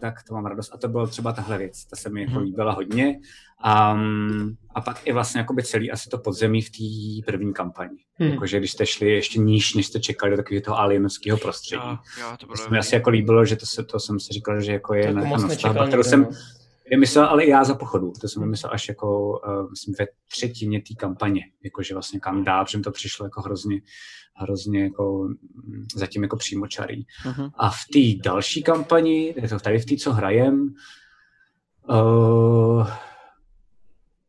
tak 0.00 0.22
to 0.28 0.34
mám 0.34 0.46
radost. 0.46 0.70
A 0.74 0.78
to 0.78 0.88
bylo 0.88 1.06
třeba 1.06 1.32
tahle 1.32 1.58
věc, 1.58 1.84
ta 1.84 1.96
se 1.96 2.10
mi 2.10 2.22
jako 2.22 2.38
líbila 2.38 2.72
hodně. 2.72 3.18
Um, 3.64 4.56
a 4.74 4.80
pak 4.80 5.06
i 5.06 5.12
vlastně 5.12 5.38
jakoby 5.38 5.62
celý 5.62 5.90
asi 5.90 6.08
to 6.10 6.18
podzemí 6.18 6.62
v 6.62 6.70
té 6.70 7.32
první 7.32 7.52
kampani. 7.52 7.96
Hmm. 8.14 8.30
Jakože 8.30 8.58
když 8.58 8.72
jste 8.72 8.86
šli 8.86 9.10
ještě 9.10 9.40
níž, 9.40 9.74
než 9.74 9.86
jste 9.86 10.00
čekali 10.00 10.30
do 10.30 10.36
takového 10.36 10.62
toho 10.62 10.78
alienovského 10.78 11.38
prostředí. 11.38 11.82
Jo, 11.84 11.98
jo, 12.20 12.36
to 12.40 12.46
To 12.46 12.70
mi 12.70 12.78
asi 12.78 12.94
jako 12.94 13.10
líbilo, 13.10 13.44
že 13.44 13.56
to, 13.56 13.66
se, 13.66 13.84
to 13.84 14.00
jsem 14.00 14.20
si 14.20 14.32
říkal, 14.32 14.60
že 14.60 14.72
jako 14.72 14.94
je 14.94 15.12
To 15.12 15.18
jako 15.18 15.36
na, 15.36 15.48
stavba, 15.48 15.86
kterou 15.86 16.02
jsem 16.02 16.20
no. 16.20 16.28
vymyslel, 16.90 17.24
ale 17.24 17.44
i 17.44 17.50
já 17.50 17.64
za 17.64 17.74
pochodu. 17.74 18.12
To 18.20 18.28
jsem 18.28 18.42
vymyslel 18.42 18.72
až 18.74 18.88
jako, 18.88 19.30
uh, 19.30 19.70
myslím, 19.70 19.94
ve 19.98 20.06
třetině 20.30 20.80
té 20.80 20.94
kampaně, 20.94 21.40
jakože 21.64 21.94
vlastně 21.94 22.20
kam 22.20 22.44
dál, 22.44 22.64
protože 22.64 22.78
mi 22.78 22.84
to 22.84 22.90
přišlo 22.90 23.26
jako 23.26 23.40
hrozně, 23.40 23.80
hrozně 24.36 24.82
jako 24.82 25.28
mm, 25.54 25.84
zatím 25.94 26.22
jako 26.22 26.36
přímočarý. 26.36 27.04
Mhm. 27.26 27.48
A 27.54 27.70
v 27.70 27.80
té 27.92 28.28
další 28.28 28.62
kampani, 28.62 29.34
tady 29.62 29.78
v 29.78 29.84
té, 29.84 29.96
co 29.96 30.12
hrajem, 30.12 30.74
uh, 31.88 32.86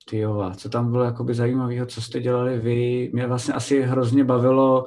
ty 0.10 0.18
jo, 0.18 0.52
co 0.58 0.70
tam 0.70 0.92
bylo 0.92 1.04
jakoby 1.04 1.34
zajímavého, 1.34 1.86
co 1.86 2.02
jste 2.02 2.20
dělali 2.20 2.60
vy? 2.60 3.10
Mě 3.14 3.28
vlastně 3.28 3.54
asi 3.54 3.82
hrozně 3.82 4.24
bavilo, 4.24 4.86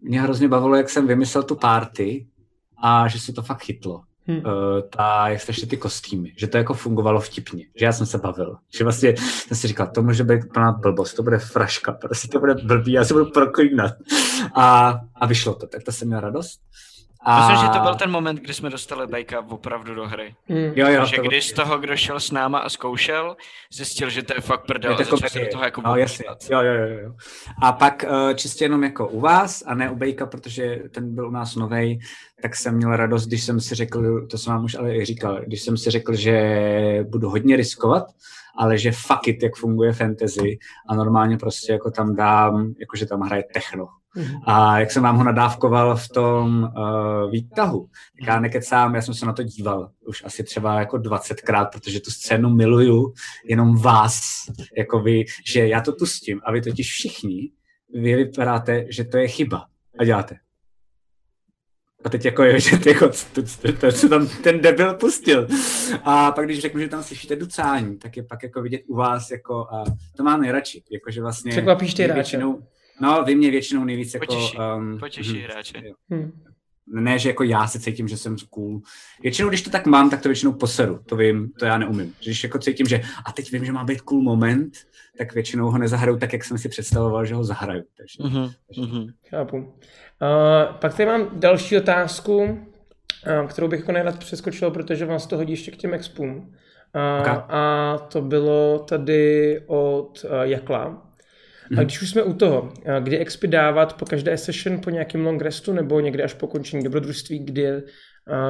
mě 0.00 0.22
hrozně 0.22 0.48
bavilo, 0.48 0.76
jak 0.76 0.90
jsem 0.90 1.06
vymyslel 1.06 1.42
tu 1.42 1.54
party 1.54 2.26
a 2.82 3.08
že 3.08 3.20
se 3.20 3.32
to 3.32 3.42
fakt 3.42 3.62
chytlo. 3.62 4.02
Hm. 4.28 4.36
Uh, 4.36 4.42
ta, 4.90 5.28
jak 5.28 5.40
jste 5.40 5.52
šli 5.52 5.66
ty 5.66 5.76
kostýmy, 5.76 6.32
že 6.36 6.46
to 6.46 6.56
jako 6.56 6.74
fungovalo 6.74 7.20
vtipně, 7.20 7.66
že 7.74 7.84
já 7.84 7.92
jsem 7.92 8.06
se 8.06 8.18
bavil, 8.18 8.56
že 8.76 8.84
vlastně 8.84 9.14
jsem 9.16 9.56
si 9.56 9.68
říkal, 9.68 9.90
to 9.94 10.02
může 10.02 10.24
být 10.24 10.52
plná 10.52 10.72
blbost, 10.72 11.14
to 11.14 11.22
bude 11.22 11.38
fraška, 11.38 11.92
prostě 11.92 12.28
to 12.28 12.40
bude 12.40 12.54
blbý, 12.54 12.92
já 12.92 13.04
se 13.04 13.14
budu 13.14 13.30
proklínat. 13.30 13.94
A, 14.54 14.98
a 15.14 15.26
vyšlo 15.26 15.54
to, 15.54 15.66
tak 15.66 15.82
to 15.82 15.92
jsem 15.92 16.08
měl 16.08 16.20
radost. 16.20 16.60
A... 17.24 17.48
Myslím, 17.48 17.66
že 17.66 17.72
to 17.72 17.82
byl 17.82 17.94
ten 17.94 18.10
moment, 18.10 18.40
kdy 18.40 18.54
jsme 18.54 18.70
dostali 18.70 19.06
Bejka 19.06 19.40
opravdu 19.48 19.94
do 19.94 20.06
hry. 20.06 20.34
Hmm. 20.48 20.72
Jo, 20.76 20.88
jo, 20.88 21.04
že 21.06 21.16
to 21.16 21.22
byl- 21.22 21.30
když 21.30 21.48
z 21.48 21.52
toho, 21.52 21.78
kdo 21.78 21.96
šel 21.96 22.20
s 22.20 22.30
náma 22.30 22.58
a 22.58 22.68
zkoušel, 22.68 23.36
zjistil, 23.72 24.10
že 24.10 24.22
to 24.22 24.34
je 24.34 24.40
fakt 24.40 24.66
prdel 24.66 24.90
Je 24.90 24.94
a 24.94 24.98
to 24.98 25.04
začal 25.04 25.18
komedie. 25.18 25.30
se 25.30 25.40
do 25.40 25.52
toho 25.52 25.64
jako 25.64 25.80
no, 25.84 25.96
jasně. 25.96 26.24
Jo, 26.50 26.60
jo, 26.60 26.72
jo, 26.74 26.98
jo. 27.04 27.12
A 27.62 27.72
pak 27.72 28.04
uh, 28.10 28.34
čistě 28.34 28.64
jenom 28.64 28.84
jako 28.84 29.08
u 29.08 29.20
vás 29.20 29.62
a 29.66 29.74
ne 29.74 29.90
u 29.90 29.96
Bejka, 29.96 30.26
protože 30.26 30.82
ten 30.90 31.14
byl 31.14 31.28
u 31.28 31.30
nás 31.30 31.56
novej, 31.56 31.98
tak 32.42 32.56
jsem 32.56 32.74
měl 32.76 32.96
radost, 32.96 33.26
když 33.26 33.44
jsem 33.44 33.60
si 33.60 33.74
řekl, 33.74 34.26
to 34.26 34.38
jsem 34.38 34.52
vám 34.52 34.64
už 34.64 34.74
ale 34.74 34.96
i 34.96 35.04
říkal, 35.04 35.40
když 35.46 35.62
jsem 35.62 35.76
si 35.76 35.90
řekl, 35.90 36.14
že 36.14 37.04
budu 37.08 37.30
hodně 37.30 37.56
riskovat, 37.56 38.04
ale 38.58 38.78
že 38.78 38.92
fuck 38.92 39.28
it, 39.28 39.42
jak 39.42 39.56
funguje 39.56 39.92
fantasy 39.92 40.58
a 40.88 40.94
normálně 40.94 41.36
prostě 41.36 41.72
jako 41.72 41.90
tam 41.90 42.16
dám, 42.16 42.74
jakože 42.80 43.06
tam 43.06 43.20
hraje 43.20 43.44
techno. 43.54 43.88
A 44.44 44.78
jak 44.78 44.90
jsem 44.90 45.02
vám 45.02 45.16
ho 45.16 45.24
nadávkoval 45.24 45.96
v 45.96 46.08
tom 46.08 46.62
uh, 46.62 47.30
výtahu, 47.30 47.88
tak 48.18 48.28
já 48.28 48.40
nekecám, 48.40 48.94
já 48.94 49.02
jsem 49.02 49.14
se 49.14 49.26
na 49.26 49.32
to 49.32 49.42
díval 49.42 49.90
už 50.06 50.24
asi 50.24 50.44
třeba 50.44 50.78
jako 50.78 50.96
20krát, 50.96 51.68
protože 51.72 52.00
tu 52.00 52.10
scénu 52.10 52.50
miluju, 52.50 53.12
jenom 53.48 53.76
vás, 53.82 54.20
jako 54.78 55.00
vy, 55.00 55.24
že 55.52 55.68
já 55.68 55.80
to 55.80 55.92
pustím 55.92 56.40
a 56.44 56.52
vy 56.52 56.60
totiž 56.60 56.92
všichni, 56.92 57.50
vy 57.94 58.14
vypadáte, 58.14 58.84
že 58.88 59.04
to 59.04 59.18
je 59.18 59.28
chyba 59.28 59.66
a 59.98 60.04
děláte. 60.04 60.36
A 62.04 62.08
teď 62.08 62.24
jako 62.24 62.42
je, 62.42 62.60
že 62.60 62.78
ty, 62.78 62.88
jako, 62.88 63.10
to, 63.80 63.92
co 63.92 64.08
tam 64.08 64.28
ten 64.28 64.60
debil 64.60 64.94
pustil. 64.94 65.48
A 66.02 66.32
pak 66.32 66.44
když 66.44 66.60
řeknu, 66.60 66.80
že 66.80 66.88
tam 66.88 67.02
slyšíte 67.02 67.36
ducání, 67.36 67.98
tak 67.98 68.16
je 68.16 68.22
pak 68.22 68.42
jako 68.42 68.62
vidět 68.62 68.82
u 68.88 68.96
vás, 68.96 69.30
jako, 69.30 69.54
a 69.54 69.84
to 70.16 70.22
mám 70.22 70.40
nejradši, 70.40 70.82
jakože 70.90 71.20
vlastně... 71.20 71.50
Překvapíš 71.50 71.94
ty 71.94 72.02
hráče. 72.02 72.40
No, 73.00 73.24
vy 73.24 73.34
mě 73.34 73.50
většinou 73.50 73.84
nejvíc 73.84 74.14
jako... 74.14 74.26
Potěší, 74.26 74.56
um, 74.76 74.98
potěší 74.98 75.38
hm, 75.40 75.44
hráče. 75.44 75.82
Hm. 76.14 76.32
Ne, 76.92 77.18
že 77.18 77.28
jako 77.28 77.42
já 77.42 77.66
se 77.66 77.80
cítím, 77.80 78.08
že 78.08 78.16
jsem 78.16 78.36
cool. 78.50 78.80
Většinou, 79.22 79.48
když 79.48 79.62
to 79.62 79.70
tak 79.70 79.86
mám, 79.86 80.10
tak 80.10 80.22
to 80.22 80.28
většinou 80.28 80.52
poseru. 80.52 81.00
To 81.06 81.16
vím, 81.16 81.50
to 81.58 81.64
já 81.64 81.78
neumím. 81.78 82.14
Když 82.24 82.44
jako 82.44 82.58
cítím, 82.58 82.86
že 82.86 83.00
a 83.26 83.32
teď 83.32 83.52
vím, 83.52 83.64
že 83.64 83.72
má 83.72 83.84
být 83.84 84.00
cool 84.00 84.22
moment, 84.22 84.72
tak 85.18 85.34
většinou 85.34 85.70
ho 85.70 85.78
nezahraju 85.78 86.18
tak, 86.18 86.32
jak 86.32 86.44
jsem 86.44 86.58
si 86.58 86.68
představoval, 86.68 87.24
že 87.26 87.34
ho 87.34 87.44
zahraju. 87.44 87.82
Takže, 87.96 88.22
Mhm, 88.22 88.50
mhm. 88.78 89.06
Chápu. 89.30 89.56
Uh, 89.56 89.64
pak 90.78 90.96
tady 90.96 91.06
mám 91.06 91.28
další 91.32 91.76
otázku, 91.76 92.36
uh, 92.36 93.46
kterou 93.48 93.68
bych 93.68 93.80
jako 93.80 93.92
nejrad 93.92 94.18
přeskočil, 94.18 94.70
protože 94.70 95.06
vás 95.06 95.26
to 95.26 95.36
hodí 95.36 95.52
ještě 95.52 95.70
k 95.70 95.76
těm 95.76 95.94
expům. 95.94 96.36
Uh, 96.36 97.20
Ok. 97.20 97.44
A 97.48 97.98
to 97.98 98.22
bylo 98.22 98.78
tady 98.78 99.60
od 99.66 100.24
uh, 100.24 100.30
Jakla. 100.42 101.09
A 101.78 101.82
když 101.82 102.02
už 102.02 102.10
jsme 102.10 102.22
u 102.22 102.32
toho, 102.32 102.72
kdy 103.00 103.18
expy 103.18 103.46
dávat 103.46 103.96
po 103.96 104.04
každé 104.04 104.38
session 104.38 104.80
po 104.80 104.90
nějakém 104.90 105.26
long 105.26 105.42
restu 105.42 105.72
nebo 105.72 106.00
někdy 106.00 106.22
až 106.22 106.34
po 106.34 106.46
končení 106.46 106.84
dobrodružství, 106.84 107.38
kdy 107.38 107.66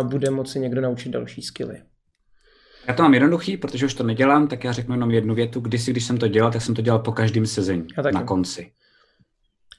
bude 0.03 0.31
moci 0.31 0.61
někdo 0.61 0.81
naučit 0.81 1.09
další 1.09 1.43
skilly. 1.43 1.83
Já 2.89 2.95
to 2.95 3.03
mám 3.03 3.15
jednoduchý, 3.15 3.57
protože 3.57 3.87
už 3.87 3.95
to 3.95 4.03
nedělám, 4.05 4.49
tak 4.49 4.65
já 4.65 4.73
řeknu 4.73 4.95
jenom 4.95 5.11
jednu 5.11 5.35
větu. 5.35 5.61
Kdysi, 5.61 5.91
když 5.91 6.05
jsem 6.05 6.19
to 6.19 6.29
dělal, 6.29 6.53
tak 6.53 6.63
jsem 6.63 6.75
to 6.75 6.83
dělal 6.83 6.99
po 6.99 7.13
každém 7.13 7.47
sezení, 7.47 7.87
na 8.13 8.23
konci. 8.23 8.73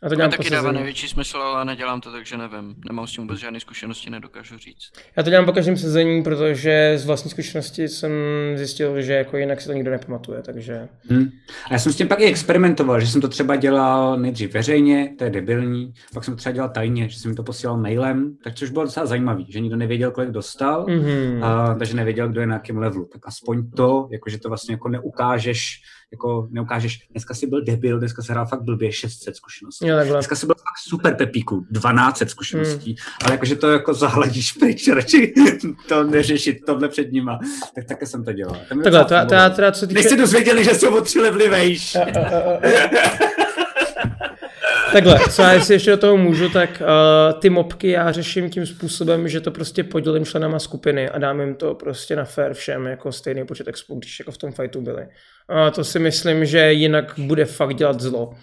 A 0.04 0.06
to 0.06 0.10
To 0.10 0.16
dělám 0.16 0.32
taky 0.32 0.50
dává 0.50 0.72
největší 0.72 1.08
smysl, 1.08 1.38
ale 1.38 1.66
nedělám 1.66 2.02
to, 2.02 2.12
takže 2.12 2.38
nevím. 2.38 2.76
Nemám 2.90 3.08
s 3.08 3.12
tím 3.12 3.24
vůbec 3.24 3.40
žádné 3.40 3.60
zkušenosti, 3.60 4.10
nedokážu 4.10 4.58
říct. 4.58 4.92
Já 5.18 5.24
to 5.24 5.30
dělám 5.30 5.46
po 5.46 5.52
každém 5.52 5.78
sezení, 5.78 6.24
protože 6.24 6.94
z 6.98 7.06
vlastní 7.06 7.32
zkušenosti 7.32 7.88
jsem 7.88 8.12
zjistil, 8.56 9.02
že 9.02 9.14
jako 9.14 9.38
jinak 9.38 9.62
si 9.62 9.68
to 9.68 9.74
nikdo 9.74 9.92
nepamatuje, 9.92 10.42
takže... 10.42 10.88
Hmm. 11.10 11.30
A 11.70 11.74
já 11.74 11.80
jsem 11.80 11.94
s 11.94 11.96
tím 11.96 12.08
pak 12.08 12.20
i 12.20 12.26
experimentoval, 12.26 13.00
že 13.00 13.08
jsem 13.08 13.22
to 13.22 13.28
třeba 13.28 13.56
dělal 13.56 14.18
nejdřív 14.20 14.54
veřejně, 14.54 15.14
to 15.18 15.24
je 15.24 15.30
debilní, 15.30 15.94
pak 16.14 16.24
jsem 16.24 16.34
to 16.34 16.38
třeba 16.38 16.54
dělal 16.54 16.70
tajně, 16.70 17.10
že 17.10 17.20
jsem 17.20 17.32
mi 17.32 17.36
to 17.38 17.44
posílal 17.44 17.78
mailem, 17.78 18.36
tak 18.44 18.56
což 18.56 18.70
bylo 18.70 18.86
docela 18.86 19.06
zajímavý, 19.06 19.46
že 19.50 19.60
nikdo 19.60 19.78
nevěděl, 19.78 20.12
kolik 20.12 20.30
dostal, 20.30 20.86
Mhm. 20.90 21.44
a, 21.44 21.76
takže 21.76 21.96
nevěděl, 21.96 22.30
kdo 22.30 22.42
je 22.42 22.48
na 22.48 22.54
jakém 22.56 22.78
levelu. 22.78 23.10
Tak 23.14 23.28
aspoň 23.28 23.72
to, 23.72 24.08
jakože 24.12 24.38
to 24.40 24.50
vlastně 24.50 24.74
jako 24.74 24.90
neukážeš, 24.90 25.82
jako 26.12 26.48
neukážeš, 26.52 27.08
dneska 27.12 27.34
si 27.34 27.48
byl 27.48 27.62
debil, 27.62 28.00
dneska 28.00 28.22
se 28.22 28.34
hrál 28.34 28.46
fakt 28.46 28.62
blbě 28.62 28.92
600 28.92 29.36
zkušeností. 29.36 29.88
Jo, 29.88 29.96
takhle. 29.96 30.16
Dneska 30.18 30.36
si 30.36 30.46
byl 30.46 30.56
fakt 30.56 30.78
super 30.88 31.16
pepíku, 31.16 31.66
1200 31.74 32.28
zkušeností, 32.28 32.96
ale 33.24 33.34
jakože 33.34 33.56
to 33.56 33.72
jako 33.72 33.94
zahladíš 33.94 34.52
pryč, 34.52 34.88
radši 34.88 35.34
to 35.88 36.04
neřešit 36.04 36.58
tohle 36.66 36.90
před 36.90 37.12
nima. 37.12 37.40
Tak 37.76 37.86
také 37.86 38.06
jsem 38.06 38.24
to 38.24 38.34
dělal. 38.34 38.54
To 38.70 38.82
Takhle, 38.84 39.04
to, 39.04 39.10
to 39.10 39.16
fungovalo. 39.20 39.56
teda 39.56 39.72
co 39.72 39.88
týče... 39.88 40.00
Než 40.00 40.10
se 40.10 40.18
dozvěděli, 40.18 40.64
že 40.64 40.76
jsou 40.76 40.98
o 40.98 41.02
tři 41.02 41.20
levely 41.20 41.50
vejš. 41.50 41.98
Takhle, 44.92 45.20
co 45.32 45.42
já 45.42 45.62
si 45.62 45.74
ještě 45.74 45.92
do 45.92 45.98
toho 45.98 46.18
můžu, 46.18 46.50
tak 46.50 46.70
uh, 46.82 47.40
ty 47.40 47.50
mobky 47.50 47.90
já 47.90 48.12
řeším 48.12 48.50
tím 48.50 48.66
způsobem, 48.66 49.28
že 49.28 49.42
to 49.42 49.52
prostě 49.52 49.84
podělím 49.84 50.26
členama 50.26 50.60
skupiny 50.60 51.10
a 51.10 51.20
dám 51.20 51.40
jim 51.40 51.56
to 51.56 51.76
prostě 51.76 52.16
na 52.16 52.26
fair 52.26 52.54
všem, 52.54 52.86
jako 52.86 53.12
stejný 53.12 53.46
počet 53.46 53.68
expů, 53.68 53.96
když 54.00 54.20
jako 54.20 54.32
v 54.32 54.38
tom 54.38 54.52
fightu 54.52 54.82
byli. 54.82 55.08
A 55.50 55.72
to 55.72 55.84
si 55.84 56.00
myslím, 56.00 56.46
že 56.46 56.74
jinak 56.74 57.14
bude 57.18 57.46
fakt 57.46 57.76
dělat 57.76 58.02
zlo. 58.02 58.34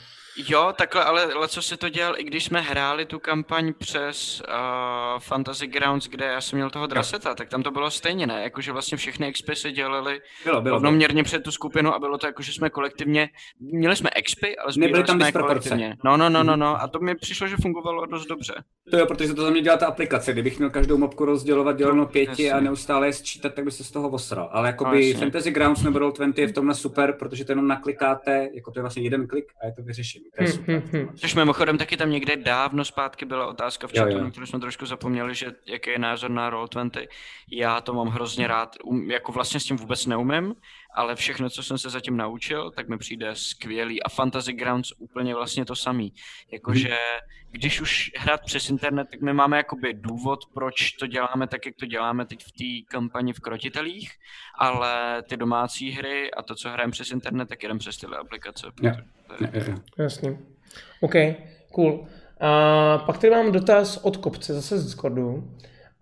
Jo, 0.47 0.73
takhle, 0.79 1.05
ale, 1.05 1.25
ale 1.25 1.49
co 1.49 1.63
se 1.63 1.77
to 1.77 1.89
dělal, 1.89 2.15
i 2.19 2.25
když 2.25 2.45
jsme 2.45 2.61
hráli 2.61 3.07
tu 3.07 3.19
kampaň 3.19 3.73
přes 3.79 4.43
uh, 4.49 5.21
Fantasy 5.21 5.67
Grounds, 5.67 6.09
kde 6.09 6.25
já 6.27 6.41
jsem 6.41 6.57
měl 6.57 6.71
toho 6.71 6.87
Draseta, 6.87 7.35
tak 7.35 7.49
tam 7.49 7.63
to 7.63 7.71
bylo 7.71 7.91
stejně, 7.91 8.27
ne? 8.27 8.43
Jakože 8.43 8.73
vlastně 8.73 8.99
všechny 8.99 9.27
expy 9.27 9.57
se 9.57 9.73
dělali 9.73 10.21
Bylo, 10.45 10.61
bylo. 10.61 10.75
rovnoměrně 10.77 11.25
před 11.25 11.43
tu 11.43 11.51
skupinu 11.53 11.95
a 11.95 11.99
bylo 11.99 12.19
to 12.19 12.27
jako, 12.27 12.43
že 12.43 12.53
jsme 12.53 12.71
kolektivně, 12.71 13.29
měli 13.61 13.97
jsme 13.97 14.11
expy, 14.15 14.57
ale 14.57 14.73
sbírali 14.73 15.05
tam 15.05 15.17
jsme 15.21 15.33
kolektivně. 15.33 15.97
No, 16.05 16.17
no, 16.17 16.29
no, 16.31 16.43
no, 16.43 16.57
no, 16.57 16.83
a 16.83 16.89
to 16.89 16.99
mi 16.99 17.15
přišlo, 17.15 17.47
že 17.47 17.57
fungovalo 17.63 18.07
dost 18.07 18.27
dobře. 18.27 18.55
To 18.91 18.97
jo, 18.99 19.07
protože 19.07 19.35
to 19.35 19.43
za 19.43 19.51
mě 19.51 19.61
dělá 19.61 19.77
ta 19.77 19.87
aplikace. 19.87 20.33
Kdybych 20.33 20.59
měl 20.59 20.71
každou 20.71 20.99
mobku 20.99 21.25
rozdělovat 21.25 21.77
děleno 21.77 22.07
pěti 22.07 22.43
jasně. 22.43 22.53
a 22.53 22.61
neustále 22.61 23.07
je 23.07 23.13
sčítat, 23.13 23.55
tak 23.55 23.65
by 23.65 23.71
se 23.71 23.85
z 23.85 23.91
toho 23.91 24.09
osral. 24.09 24.49
Ale 24.53 24.63
No, 24.63 24.67
jakoby 24.67 25.09
jasně. 25.09 25.21
Fantasy 25.27 25.51
Grounds 25.51 25.83
nebo 25.83 25.99
Roll20 25.99 26.33
je 26.37 26.47
v 26.47 26.53
tomhle 26.53 26.75
super, 26.75 27.13
protože 27.19 27.45
to 27.45 27.53
jenom 27.53 27.69
naklikáte, 27.69 28.49
jako 28.55 28.71
to 28.71 28.79
je 28.79 28.83
vlastně 28.83 29.03
jeden 29.03 29.27
klik 29.27 29.53
a 29.63 29.67
je 29.67 29.73
to 29.73 29.83
vyřešený. 29.83 30.25
Hm, 30.41 30.65
hm, 30.67 30.83
hm. 30.93 31.09
Což 31.17 31.35
mimochodem 31.35 31.79
taky 31.79 31.97
tam 31.97 32.11
někde 32.11 32.37
dávno 32.37 32.85
zpátky 32.85 33.25
byla 33.25 33.47
otázka 33.47 33.87
v 33.87 33.93
chatu, 33.93 34.21
na 34.21 34.31
kterou 34.31 34.47
jsme 34.47 34.61
trošku 34.61 34.87
zapomněli, 34.87 35.35
že 35.35 35.53
jaký 35.67 35.91
je 35.91 35.99
názor 35.99 36.31
na 36.31 36.51
Roll20. 36.51 37.09
Já 37.51 37.81
to 37.81 37.95
mám 37.95 38.09
hrozně 38.09 38.47
rád, 38.47 38.77
um, 38.85 39.11
jako 39.11 39.33
vlastně 39.33 39.61
s 39.61 39.65
tím 39.65 39.77
vůbec 39.77 40.07
neumím, 40.07 40.55
ale 40.95 41.17
všechno, 41.17 41.51
co 41.51 41.63
jsem 41.63 41.79
se 41.79 41.91
zatím 41.91 42.17
naučil, 42.17 42.71
tak 42.71 42.89
mi 42.89 42.99
přijde 42.99 43.31
skvělý 43.35 44.03
a 44.03 44.09
Fantasy 44.09 44.53
Grounds 44.53 44.93
úplně 44.99 45.35
vlastně 45.35 45.65
to 45.65 45.77
samý. 45.77 46.13
Jakože 46.53 46.97
když 47.51 47.81
už 47.81 48.11
hrát 48.17 48.41
přes 48.45 48.71
internet, 48.71 49.09
tak 49.11 49.21
my 49.21 49.33
máme 49.33 49.57
jakoby 49.57 49.95
důvod, 49.95 50.39
proč 50.55 50.93
to 50.93 51.07
děláme 51.07 51.47
tak, 51.47 51.67
jak 51.67 51.75
to 51.77 51.87
děláme 51.87 52.27
teď 52.27 52.45
v 52.45 52.53
té 52.53 52.91
kampani 52.91 53.33
v 53.33 53.41
Krotitelích, 53.41 54.13
ale 54.55 55.23
ty 55.23 55.37
domácí 55.37 55.91
hry 55.91 56.31
a 56.31 56.43
to, 56.43 56.55
co 56.55 56.71
hrajeme 56.71 56.91
přes 56.91 57.11
internet, 57.11 57.49
tak 57.49 57.63
jedem 57.63 57.79
přes 57.79 57.97
tyhle 57.97 58.19
aplikace. 58.19 58.67
Jo. 58.83 58.93
Jasně. 59.99 60.37
OK, 61.01 61.15
cool. 61.73 62.07
A 62.41 62.99
pak 62.99 63.19
tady 63.19 63.31
mám 63.31 63.53
dotaz 63.53 63.97
od 63.97 64.17
Kopce, 64.17 64.55
zase 64.55 64.79
z 64.79 64.85
Discordu. 64.85 65.51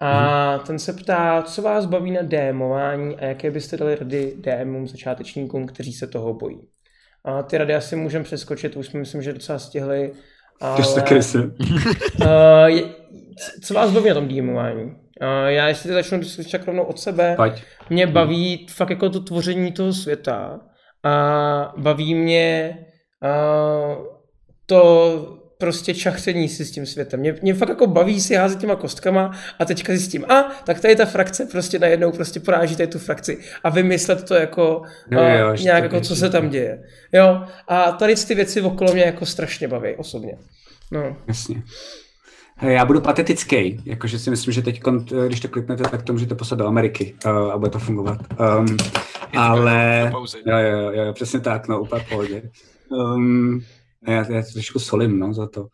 A 0.00 0.50
Mhm. 0.56 0.66
ten 0.66 0.78
se 0.78 0.92
ptá, 0.92 1.42
co 1.42 1.62
vás 1.62 1.86
baví 1.86 2.10
na 2.10 2.20
DMování 2.22 3.16
a 3.16 3.24
jaké 3.24 3.50
byste 3.50 3.76
dali 3.76 3.94
rady 3.96 4.34
DMům 4.38 4.88
začátečníkům, 4.88 5.66
kteří 5.66 5.92
se 5.92 6.06
toho 6.06 6.34
bojí. 6.34 6.60
A 7.24 7.42
ty 7.42 7.58
rady 7.58 7.74
asi 7.74 7.96
můžeme 7.96 8.24
přeskočit, 8.24 8.76
už 8.76 8.86
jsme 8.86 9.00
myslím, 9.00 9.22
že 9.22 9.32
docela 9.32 9.58
stihli. 9.58 10.12
To 10.76 10.82
jste 10.82 11.00
krysy. 11.02 11.38
Uh, 11.38 11.46
je, 12.66 12.82
co 13.62 13.74
vás 13.74 13.90
baví 13.90 14.08
na 14.08 14.14
tom 14.14 14.28
DMování? 14.28 14.84
Uh, 14.84 15.46
já 15.46 15.68
jestli 15.68 15.92
začnu 15.92 16.20
však 16.20 16.66
rovnou 16.66 16.82
od 16.82 16.98
sebe, 17.00 17.34
Pojď. 17.36 17.62
mě 17.90 18.06
baví 18.06 18.66
fakt 18.70 18.90
jako 18.90 19.10
to 19.10 19.20
tvoření 19.20 19.72
toho 19.72 19.92
světa 19.92 20.60
a 21.02 21.74
baví 21.76 22.14
mě 22.14 22.78
to 24.67 25.43
prostě 25.59 25.95
čachření 25.95 26.49
si 26.49 26.65
s 26.65 26.70
tím 26.70 26.86
světem. 26.86 27.20
Mě, 27.20 27.35
mě 27.43 27.55
fakt 27.55 27.69
jako 27.69 27.86
baví 27.86 28.20
si 28.20 28.35
házet 28.35 28.59
těma 28.59 28.77
kostkama 28.77 29.31
a 29.59 29.65
teďka 29.65 29.93
zjistím, 29.93 30.25
a 30.25 30.43
tak 30.65 30.81
tady 30.81 30.97
ta 30.97 31.05
frakce 31.05 31.47
prostě 31.47 31.78
najednou 31.78 32.12
prostě 32.12 32.41
poráží 32.41 32.77
tady 32.77 32.86
tu 32.86 32.99
frakci 32.99 33.39
a 33.65 33.70
vymyslet 33.70 34.25
to 34.25 34.35
jako 34.35 34.83
Jo, 35.11 35.20
uh, 35.20 35.27
jo, 35.27 35.55
nějak 35.55 35.78
to 35.78 35.85
jako, 35.85 36.01
co 36.01 36.17
se 36.17 36.31
tam 36.31 36.49
děje. 36.49 36.83
Jo, 37.12 37.45
a 37.69 37.93
tady 37.93 38.15
ty 38.17 38.35
věci 38.35 38.61
okolo 38.61 38.93
mě 38.93 39.03
jako 39.03 39.27
strašně 39.27 39.69
baví 39.69 39.95
osobně. 39.97 40.39
No. 40.93 41.17
Jasně. 41.28 41.62
Hele, 42.57 42.75
Já 42.75 42.85
budu 42.85 43.01
patetický, 43.01 43.83
jakože 43.85 44.19
si 44.19 44.31
myslím, 44.31 44.55
že 44.55 44.62
teď, 44.62 44.83
když 45.27 45.41
to 45.41 45.49
kliknete, 45.49 45.85
tak 45.85 46.03
to 46.03 46.12
můžete 46.12 46.35
poslat 46.35 46.57
do 46.57 46.67
Ameriky 46.67 47.15
uh, 47.27 47.53
a 47.53 47.59
bude 47.59 47.70
to 47.70 47.78
fungovat. 47.78 48.19
Um, 48.59 48.77
ale, 49.36 50.12
jo, 50.47 50.59
jo, 50.59 50.78
jo, 50.78 50.91
jo, 50.91 51.12
přesně 51.12 51.41
tak, 51.41 51.69
no, 51.69 51.81
úplně 51.81 52.03
v 52.03 52.09
pohodě. 52.09 52.43
Um, 52.90 53.60
já, 54.08 54.32
já 54.32 54.42
trošku 54.52 54.78
solím, 54.78 55.18
no, 55.18 55.34
za 55.34 55.47
to. 55.47 55.66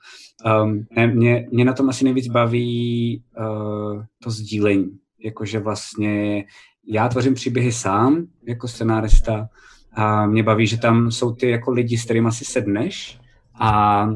Um, 0.63 0.87
ne, 0.97 1.07
mě, 1.07 1.49
mě 1.53 1.65
na 1.65 1.73
tom 1.73 1.89
asi 1.89 2.05
nejvíc 2.05 2.29
baví 2.29 3.23
uh, 3.39 4.03
to 4.23 4.31
sdílení, 4.31 4.99
jakože 5.25 5.59
vlastně 5.59 6.45
já 6.87 7.09
tvořím 7.09 7.35
příběhy 7.35 7.73
sám, 7.73 8.27
jako 8.49 8.69
scenárista, 8.69 9.49
a 9.93 10.27
mě 10.27 10.43
baví, 10.43 10.67
že 10.67 10.79
tam 10.79 11.11
jsou 11.11 11.33
ty 11.33 11.51
jako 11.51 11.71
lidi, 11.71 11.99
s 11.99 12.05
kterými 12.05 12.33
si 12.33 12.45
sedneš 12.45 13.21
a 13.61 14.07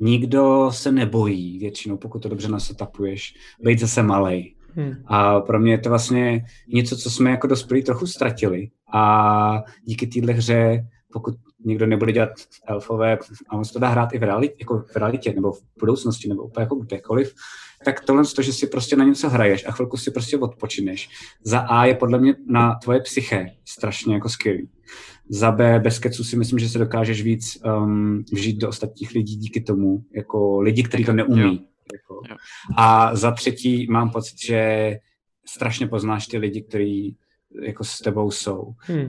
nikdo 0.00 0.70
se 0.72 0.92
nebojí 0.92 1.58
většinou, 1.58 1.96
pokud 1.96 2.22
to 2.22 2.28
dobře 2.28 2.48
nasetapuješ, 2.48 3.34
být 3.60 3.78
zase 3.78 4.02
malej. 4.02 4.54
Hm. 4.76 4.94
A 5.06 5.40
pro 5.40 5.60
mě 5.60 5.72
je 5.72 5.78
to 5.78 5.88
vlastně 5.88 6.44
něco, 6.68 6.96
co 6.96 7.10
jsme 7.10 7.30
jako 7.30 7.46
dospělí 7.46 7.82
trochu 7.82 8.06
ztratili. 8.06 8.70
A 8.94 9.62
díky 9.84 10.06
téhle 10.06 10.32
hře, 10.32 10.86
pokud 11.12 11.34
někdo 11.64 11.86
nebude 11.86 12.12
dělat 12.12 12.30
elfové, 12.66 13.18
a 13.48 13.56
on 13.56 13.64
se 13.64 13.72
to 13.72 13.78
dá 13.78 13.88
hrát 13.88 14.14
i 14.14 14.18
v 14.18 14.22
realitě, 14.22 14.54
jako 14.60 14.84
v 14.92 14.96
realitě 14.96 15.32
nebo 15.32 15.52
v 15.52 15.62
budoucnosti, 15.80 16.28
nebo 16.28 16.42
úplně 16.42 16.62
jako 16.62 16.74
kdekoliv, 16.74 17.34
tak 17.84 18.04
tohle, 18.04 18.24
to, 18.36 18.42
že 18.42 18.52
si 18.52 18.66
prostě 18.66 18.96
na 18.96 19.04
něco 19.04 19.28
hraješ 19.28 19.64
a 19.66 19.72
chvilku 19.72 19.96
si 19.96 20.10
prostě 20.10 20.38
odpočineš, 20.38 21.08
za 21.44 21.58
A 21.58 21.84
je 21.84 21.94
podle 21.94 22.18
mě 22.18 22.34
na 22.46 22.74
tvoje 22.74 23.00
psyché 23.00 23.50
strašně 23.64 24.14
jako 24.14 24.28
skvělý. 24.28 24.68
Za 25.28 25.52
B, 25.52 25.80
bez 25.80 25.98
kecu 25.98 26.24
si 26.24 26.36
myslím, 26.36 26.58
že 26.58 26.68
se 26.68 26.78
dokážeš 26.78 27.22
víc 27.22 27.58
um, 27.64 28.24
vžít 28.32 28.58
do 28.58 28.68
ostatních 28.68 29.10
lidí 29.10 29.36
díky 29.36 29.60
tomu, 29.60 30.04
jako 30.14 30.60
lidi, 30.60 30.82
kteří 30.82 31.04
to 31.04 31.12
neumí. 31.12 31.40
Jo. 31.40 31.58
Jako. 31.92 32.22
Jo. 32.30 32.36
A 32.76 33.16
za 33.16 33.30
třetí 33.30 33.86
mám 33.90 34.10
pocit, 34.10 34.38
že 34.46 34.92
strašně 35.46 35.86
poznáš 35.86 36.26
ty 36.26 36.38
lidi, 36.38 36.62
kteří 36.62 37.16
jako 37.62 37.84
s 37.84 37.98
tebou 37.98 38.30
jsou. 38.30 38.74
Hm. 38.88 38.94
Uh, 38.94 39.06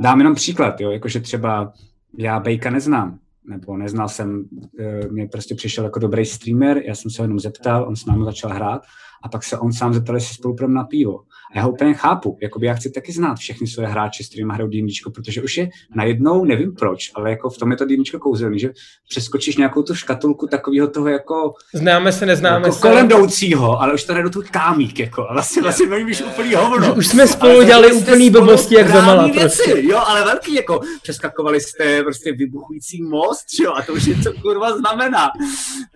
dám 0.00 0.18
jenom 0.18 0.34
příklad, 0.34 0.80
jo, 0.80 0.90
jakože 0.90 1.20
třeba 1.20 1.72
já 2.18 2.40
Bejka 2.40 2.70
neznám, 2.70 3.18
nebo 3.48 3.76
neznal 3.76 4.08
jsem, 4.08 4.44
uh, 4.52 5.12
mě 5.12 5.26
prostě 5.26 5.54
přišel 5.54 5.84
jako 5.84 5.98
dobrý 5.98 6.24
streamer, 6.24 6.82
já 6.84 6.94
jsem 6.94 7.10
se 7.10 7.22
ho 7.22 7.24
jenom 7.24 7.40
zeptal, 7.40 7.88
on 7.88 7.96
s 7.96 8.06
námi 8.06 8.24
začal 8.24 8.50
hrát 8.50 8.82
a 9.24 9.28
pak 9.28 9.44
se 9.44 9.58
on 9.58 9.72
sám 9.72 9.94
zeptal, 9.94 10.14
jestli 10.14 10.34
spolu 10.34 10.56
půjdeme 10.56 10.74
na 10.74 10.84
pivo. 10.84 11.20
A 11.54 11.58
já 11.58 11.62
ho 11.64 11.70
úplně 11.70 11.94
chápu, 11.94 12.38
jakoby 12.42 12.66
já 12.66 12.74
chci 12.74 12.90
taky 12.90 13.12
znát 13.12 13.34
všechny 13.38 13.66
své 13.66 13.86
hráče, 13.86 14.24
s 14.24 14.28
kterými 14.28 14.52
hrajou 14.54 14.68
D&Dčko, 14.68 15.10
protože 15.10 15.42
už 15.42 15.56
je 15.56 15.68
najednou, 15.96 16.44
nevím 16.44 16.74
proč, 16.74 17.10
ale 17.14 17.30
jako 17.30 17.50
v 17.50 17.58
tom 17.58 17.70
je 17.70 17.76
to 17.76 17.84
D&Dčko 17.84 18.18
kouzelný, 18.18 18.58
že 18.58 18.70
přeskočíš 19.08 19.56
nějakou 19.56 19.82
tu 19.82 19.94
škatulku 19.94 20.46
takového 20.46 20.88
toho 20.88 21.08
jako 21.08 21.52
Známe 21.74 22.12
se, 22.12 22.26
neznáme 22.26 22.66
jako 22.66 22.76
se. 22.76 22.80
kolem 22.82 23.06
jdoucího, 23.06 23.80
ale 23.80 23.94
už 23.94 24.04
to 24.04 24.12
najednou 24.12 24.30
tvůj 24.30 24.44
kámík, 24.44 24.98
jako, 24.98 25.30
a 25.30 25.32
vlastně, 25.32 25.62
vlastně 25.62 25.86
mluvíš 25.86 26.22
úplný 26.22 26.54
hovno. 26.54 26.94
Už 26.94 27.06
jsme 27.06 27.26
spolu 27.26 27.52
Ale 27.52 27.64
dělali 27.64 27.88
jste 27.88 27.98
úplný 27.98 28.30
blbosti, 28.30 28.74
jak 28.74 28.86
za 28.86 28.92
krásný 28.92 29.06
mala 29.06 29.26
věci, 29.26 29.40
prostě. 29.40 29.74
Jo, 29.80 29.98
ale 30.06 30.24
velký, 30.24 30.54
jako, 30.54 30.80
přeskakovali 31.02 31.60
jste 31.60 32.02
prostě 32.02 32.32
vybuchující 32.32 33.02
most, 33.02 33.46
jo, 33.60 33.72
a 33.72 33.82
to 33.82 33.92
už 33.92 34.06
je, 34.06 34.22
co 34.22 34.32
kurva 34.32 34.78
znamená. 34.78 35.30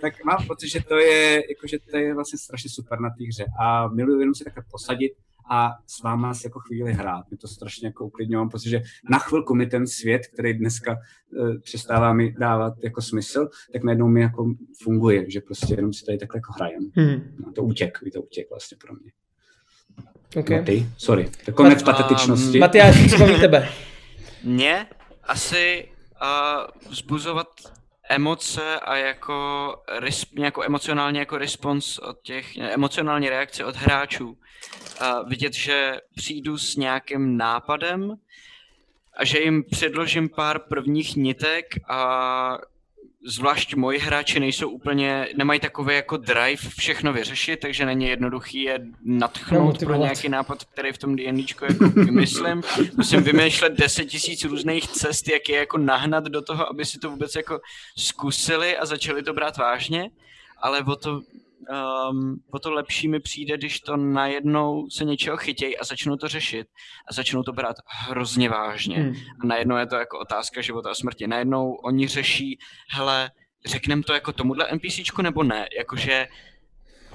Tak 0.00 0.24
mám 0.24 0.46
pocit, 0.46 0.68
že 0.68 0.80
to 0.88 0.96
je, 0.96 1.34
jako, 1.34 1.66
že 1.66 1.78
to 1.90 1.96
je 1.96 2.14
vlastně 2.14 2.38
strašně 2.38 2.70
super 2.70 3.00
na 3.00 3.08
té 3.08 3.24
hře 3.28 3.44
a 3.64 3.88
miluji 3.88 4.20
jenom 4.20 4.34
se 4.34 4.44
takhle 4.44 4.62
posadit 4.70 5.12
a 5.50 5.72
s 5.86 6.02
váma 6.02 6.34
si 6.34 6.46
jako 6.46 6.60
chvíli 6.60 6.92
hrát. 6.92 7.30
Mě 7.30 7.38
to 7.38 7.48
strašně 7.48 7.88
jako 7.88 8.06
uklidňuje, 8.06 8.38
mám 8.38 8.48
pocit, 8.48 8.70
že 8.70 8.82
na 9.10 9.18
chvilku 9.18 9.54
mi 9.54 9.66
ten 9.66 9.86
svět, 9.86 10.22
který 10.26 10.54
dneska 10.54 10.96
uh, 11.32 11.58
přestává 11.60 12.12
mi 12.12 12.32
dávat 12.32 12.74
jako 12.84 13.02
smysl, 13.02 13.48
tak 13.72 13.84
najednou 13.84 14.08
mi 14.08 14.20
jako 14.20 14.54
funguje, 14.82 15.30
že 15.30 15.40
prostě 15.40 15.74
jenom 15.74 15.92
si 15.92 16.04
tady 16.04 16.18
takhle 16.18 16.38
jako 16.38 16.52
hrajem. 16.52 16.90
Hm. 16.96 17.36
No, 17.46 17.52
to 17.52 17.62
útěk, 17.62 17.98
to 18.12 18.22
útěk 18.22 18.50
vlastně 18.50 18.76
pro 18.80 18.94
mě. 18.94 19.12
Okay. 20.36 20.58
No 20.58 20.64
ty, 20.64 20.86
sorry. 20.96 21.30
To 21.44 21.52
konec 21.52 21.78
Um, 21.78 21.84
patetičnosti. 21.84 22.58
Matyáš, 22.58 23.10
co 23.10 23.38
tebe? 23.40 23.68
Mě 24.44 24.86
asi 25.22 25.88
uh, 26.22 26.90
vzbuzovat 26.90 27.46
emoce 28.10 28.80
a 28.80 28.97
jako 28.97 29.76
nějakou 30.32 30.62
emocionálně 30.62 31.20
jako 31.20 31.39
respons 31.39 31.98
od 31.98 32.22
těch, 32.22 32.56
emocionální 32.56 33.28
reakce 33.28 33.64
od 33.64 33.76
hráčů. 33.76 34.28
Uh, 34.28 35.28
vidět, 35.28 35.52
že 35.52 36.00
přijdu 36.16 36.58
s 36.58 36.76
nějakým 36.76 37.36
nápadem 37.36 38.14
a 39.16 39.24
že 39.24 39.40
jim 39.40 39.64
předložím 39.64 40.28
pár 40.28 40.58
prvních 40.58 41.16
nitek 41.16 41.64
a 41.89 42.58
zvlášť 43.26 43.74
moji 43.74 43.99
hráči 43.99 44.40
nejsou 44.40 44.68
úplně, 44.68 45.28
nemají 45.36 45.60
takový 45.60 45.94
jako 45.94 46.16
drive 46.16 46.70
všechno 46.78 47.12
vyřešit, 47.12 47.60
takže 47.60 47.86
není 47.86 48.07
jednoduchý 48.08 48.62
je 48.62 48.78
natchnout 49.05 49.49
pro 49.49 49.58
Namotivovat. 49.58 50.00
nějaký 50.00 50.28
nápad, 50.28 50.65
který 50.65 50.92
v 50.92 50.99
tom 50.99 51.16
D&Dčku 51.16 51.65
jako 51.65 51.89
vymyslím. 51.89 52.62
Musím 52.97 53.23
vymýšlet 53.23 53.73
10 53.73 54.05
tisíc 54.05 54.44
různých 54.44 54.89
cest, 54.89 55.28
jak 55.28 55.49
je 55.49 55.57
jako 55.57 55.78
nahnat 55.78 56.24
do 56.24 56.42
toho, 56.42 56.70
aby 56.70 56.84
si 56.84 56.99
to 56.99 57.10
vůbec 57.10 57.34
jako 57.34 57.60
zkusili 57.97 58.76
a 58.76 58.86
začali 58.86 59.23
to 59.23 59.32
brát 59.32 59.57
vážně, 59.57 60.10
ale 60.62 60.84
o 60.84 60.97
to, 60.97 61.20
um, 61.70 62.36
o 62.52 62.58
to 62.58 62.70
lepší 62.70 63.08
mi 63.08 63.20
přijde, 63.20 63.57
když 63.57 63.81
to 63.81 63.97
najednou 63.97 64.90
se 64.90 65.05
něčeho 65.05 65.36
chytějí 65.36 65.78
a 65.78 65.84
začnou 65.84 66.16
to 66.16 66.28
řešit 66.28 66.66
a 67.10 67.12
začnou 67.12 67.42
to 67.42 67.52
brát 67.52 67.76
hrozně 67.86 68.49
vážně. 68.49 68.97
Hm. 68.97 69.15
A 69.42 69.47
najednou 69.47 69.76
je 69.76 69.86
to 69.86 69.97
jako 69.97 70.18
otázka 70.18 70.60
života 70.60 70.90
a 70.90 70.94
smrti. 70.94 71.26
Najednou 71.26 71.73
oni 71.73 72.08
řeší, 72.08 72.58
hele, 72.94 73.31
řekneme 73.66 74.02
to 74.02 74.12
jako 74.12 74.32
tomuhle 74.32 74.68
NPCčku 74.73 75.23
nebo 75.23 75.42
ne? 75.42 75.66
Jakože 75.78 76.28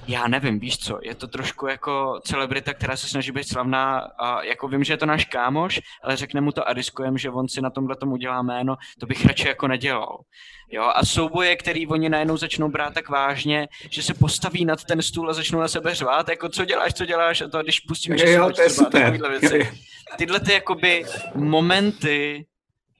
já 0.07 0.27
nevím, 0.27 0.59
víš 0.59 0.77
co, 0.77 0.99
je 1.03 1.15
to 1.15 1.27
trošku 1.27 1.67
jako 1.67 2.19
celebrita, 2.25 2.73
která 2.73 2.97
se 2.97 3.07
snaží 3.07 3.31
být 3.31 3.49
slavná 3.49 3.99
a 3.99 4.43
jako 4.43 4.67
vím, 4.67 4.83
že 4.83 4.93
je 4.93 4.97
to 4.97 5.05
náš 5.05 5.25
kámoš, 5.25 5.81
ale 6.03 6.15
řekne 6.15 6.41
mu 6.41 6.51
to 6.51 6.69
a 6.69 6.73
riskujeme, 6.73 7.17
že 7.17 7.29
on 7.29 7.47
si 7.47 7.61
na 7.61 7.69
tomhle 7.69 7.95
tomu 7.95 8.13
udělá 8.13 8.41
jméno, 8.41 8.75
to 8.99 9.05
bych 9.05 9.25
radši 9.25 9.47
jako 9.47 9.67
nedělal. 9.67 10.17
Jo, 10.71 10.91
a 10.95 11.05
souboje, 11.05 11.55
který 11.55 11.87
oni 11.87 12.09
najednou 12.09 12.37
začnou 12.37 12.69
brát 12.69 12.93
tak 12.93 13.09
vážně, 13.09 13.67
že 13.89 14.03
se 14.03 14.13
postaví 14.13 14.65
nad 14.65 14.83
ten 14.83 15.01
stůl 15.01 15.29
a 15.29 15.33
začnou 15.33 15.59
na 15.59 15.67
sebe 15.67 15.95
řvát, 15.95 16.29
jako 16.29 16.49
co 16.49 16.65
děláš, 16.65 16.93
co 16.93 17.05
děláš, 17.05 17.41
a 17.41 17.47
to 17.47 17.63
když 17.63 17.79
pustíme, 17.79 18.17
že 18.17 18.31
Jo, 18.31 18.51
to 18.55 18.61
je 18.61 18.69
super. 18.69 19.29
věci. 19.39 19.71
Tyhle 20.17 20.39
ty 20.39 20.53
jakoby 20.53 21.05
momenty, 21.35 22.45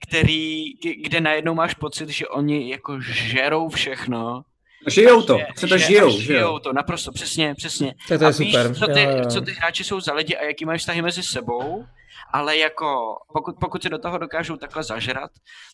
který, 0.08 0.72
kde 1.04 1.20
najednou 1.20 1.54
máš 1.54 1.74
pocit, 1.74 2.08
že 2.08 2.28
oni 2.28 2.70
jako 2.70 3.00
žerou 3.00 3.68
všechno. 3.68 4.42
Žijou 4.86 5.22
to, 5.22 5.38
Že- 5.38 5.46
se 5.56 5.66
to 5.66 5.78
že- 5.78 5.86
žijou, 5.86 6.20
žijou 6.20 6.38
jo. 6.40 6.58
to, 6.58 6.72
naprosto, 6.72 7.12
přesně, 7.12 7.54
přesně. 7.54 7.94
Tak 8.08 8.18
to 8.18 8.24
je 8.24 8.28
a 8.28 8.30
víš, 8.38 8.52
super. 8.54 8.74
co 8.74 8.86
ty, 8.86 9.02
Jo, 9.02 9.10
jo, 9.10 9.24
co 9.30 9.40
ty 9.40 9.52
hráči 9.52 9.84
jsou 9.84 10.00
za 10.00 10.12
lidi 10.14 10.36
a 10.36 10.44
jaký 10.44 10.64
mají 10.64 10.78
vztahy 10.78 11.02
mezi 11.02 11.22
sebou 11.22 11.84
ale 12.32 12.56
jako 12.56 13.16
pokud, 13.32 13.56
pokud 13.60 13.82
se 13.82 13.88
do 13.88 13.98
toho 13.98 14.18
dokážou 14.18 14.56
takhle 14.56 14.82
zažrat, 14.82 15.30